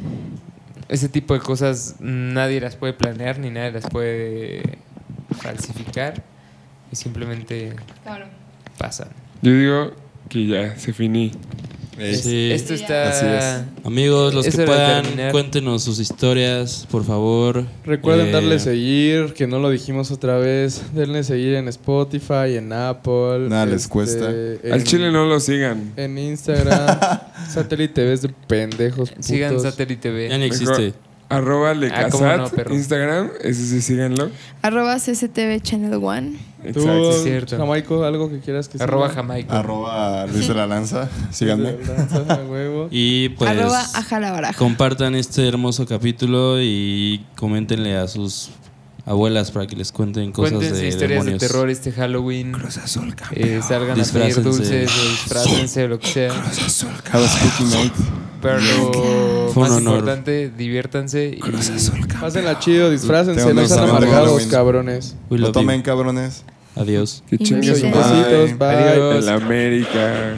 ese 0.89 1.09
tipo 1.09 1.35
de 1.35 1.41
cosas 1.41 1.95
nadie 2.01 2.61
las 2.61 2.75
puede 2.75 2.95
planear 2.95 3.39
ni 3.39 3.51
nadie 3.51 3.71
las 3.71 3.89
puede 3.89 4.79
falsificar 5.41 6.32
y 6.93 6.97
simplemente 6.97 7.73
pasan. 8.79 9.09
Yo 9.43 9.53
digo 9.53 9.93
que 10.29 10.47
ya, 10.47 10.77
se 10.79 10.93
finí. 10.93 11.33
Sí. 12.15 12.51
Esto 12.51 12.73
está... 12.75 13.11
Así 13.11 13.27
es. 13.27 13.85
Amigos, 13.87 14.33
los 14.35 14.47
Es 14.47 14.57
que 14.57 14.65
puedan, 14.65 15.05
cuéntenos 15.31 15.85
sus 15.85 15.99
historias, 16.01 16.87
por 16.91 17.05
favor. 17.05 17.65
Recuerden 17.85 18.29
Eh, 18.29 18.33
darle 18.33 18.59
seguir, 18.59 19.35
que 19.35 19.47
no 19.47 19.59
lo 19.59 19.69
dijimos 19.71 20.11
otra 20.11 20.39
vez. 20.39 20.83
Denle 20.95 21.23
seguir 21.23 21.55
en 21.55 21.69
Spotify, 21.69 22.57
en 22.57 22.73
Apple. 22.73 23.37
este, 23.45 23.49
Nada 23.51 23.67
les 23.67 23.87
cuesta. 23.89 24.31
en- 24.31 24.73
Al 24.73 24.83
chile 24.85 25.13
no 25.13 25.27
lo 25.27 25.39
sigan. 25.39 25.93
En 25.97 26.17
Instagram. 26.19 26.99
Satélite 27.51 28.03
ves 28.05 28.23
de 28.23 28.31
pendejos. 28.31 29.11
Putos. 29.11 29.27
Sigan 29.27 29.61
Satélite 29.61 30.11
B. 30.11 30.29
Ya 30.31 30.39
ni 30.39 30.45
existe. 30.47 30.95
Arroba 31.29 31.71
Ah, 31.71 31.75
Lecasat, 31.75 32.53
no. 32.69 32.75
Instagram, 32.75 33.31
ese 33.43 33.65
sí 33.67 33.81
síganlo. 33.81 34.31
Arroba 34.63 34.97
CCTV 34.99 35.61
Channel 35.63 35.95
One. 35.95 36.33
Tú, 36.63 36.69
Exacto. 36.81 37.11
es 37.11 37.23
cierto. 37.25 37.57
Jamaico, 37.57 38.05
algo 38.05 38.31
que 38.31 38.39
quieras 38.41 38.69
que 38.69 38.83
Arroba 38.83 39.09
siga? 39.09 39.23
Jamaica. 39.23 39.59
Arroba 39.59 40.27
Luis 40.27 40.47
de 40.47 40.55
la 40.55 40.67
Lanza. 40.67 41.09
Síganme. 41.31 41.77
Lanzas 41.87 42.29
a 42.31 42.43
huevo. 42.45 42.89
Y 42.93 43.31
pues 43.31 43.51
Arroba 43.51 43.81
Ajalabaraja. 43.95 44.59
compartan 44.59 45.15
este 45.15 45.47
hermoso 45.49 45.87
capítulo 45.87 46.61
y 46.61 47.25
coméntenle 47.37 47.97
a 47.97 48.07
sus 48.07 48.51
abuelas 49.05 49.51
para 49.51 49.67
que 49.67 49.75
les 49.77 49.91
cuenten 49.93 50.33
cosas 50.33 50.53
Cuéntense 50.53 50.81
de 50.83 50.89
historias 50.89 51.11
demonios. 51.25 51.41
de 51.41 51.47
terror 51.49 51.71
este 51.71 51.93
Halloween. 51.93 52.53
Eh, 53.33 53.61
salgan 53.67 53.93
a 53.93 53.95
Disfrácense. 53.95 54.41
pedir 54.41 54.43
dulces 54.43 54.91
o 54.91 55.09
disfrácense 55.11 55.85
o 55.85 55.89
lo 55.89 55.99
que 55.99 56.07
sea. 56.07 56.31
Have 57.13 57.25
a 57.25 57.29
spooky 57.29 57.65
night. 57.75 57.93
Pero 58.41 58.59
Fue 59.53 59.63
un 59.63 59.69
más 59.69 59.71
honor. 59.79 59.95
importante, 59.99 60.51
diviértanse 60.57 61.37
y 61.37 61.41
Pásenla 62.21 62.59
chido, 62.59 62.91
disfrácense, 62.91 63.41
Tengo 63.45 63.61
no 63.61 63.69
sean 63.69 63.89
amargados, 63.89 64.27
Halloween. 64.29 64.49
cabrones. 64.51 65.17
We 65.31 65.39
Lo 65.39 65.47
you. 65.49 65.53
tomen, 65.53 65.83
cabrones. 65.83 66.45
Adiós. 66.75 67.23
Que 67.29 67.39
chingue 67.39 67.75
su 67.77 67.87
madre. 67.89 68.37
Besitos, 68.39 68.59
bye. 68.59 68.69
Adiós. 68.69 69.25
El 69.25 69.29
América. 69.29 70.35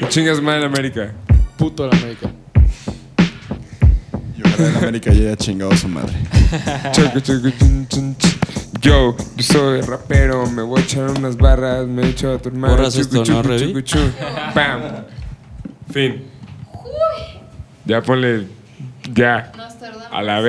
Que 0.00 0.08
chingas 0.08 0.40
mal 0.42 0.64
América. 0.64 1.12
Puto 1.56 1.86
la 1.86 1.96
América. 1.96 2.32
En 4.58 4.76
América 4.76 5.12
ya 5.12 5.20
haya 5.20 5.36
chingado 5.36 5.72
a 5.72 5.76
su 5.76 5.88
madre. 5.88 6.14
Yo, 8.80 9.16
yo 9.36 9.42
soy 9.42 9.80
rapero, 9.80 10.46
me 10.46 10.62
voy 10.62 10.80
a 10.80 10.84
echar 10.84 11.10
unas 11.10 11.36
barras, 11.36 11.86
me 11.86 12.02
he 12.02 12.08
hecho 12.10 12.32
a 12.32 12.38
tu 12.38 12.48
hermano. 12.48 12.74
Borras 12.74 12.96
esto, 12.96 13.24
¿no, 13.24 13.42
Revi? 13.42 13.74
Bam. 14.54 14.80
Fin. 15.90 16.24
Ya 17.84 18.02
ponle. 18.02 18.46
Ya. 19.12 19.52
A 20.10 20.22
la 20.22 20.40
vez. 20.40 20.46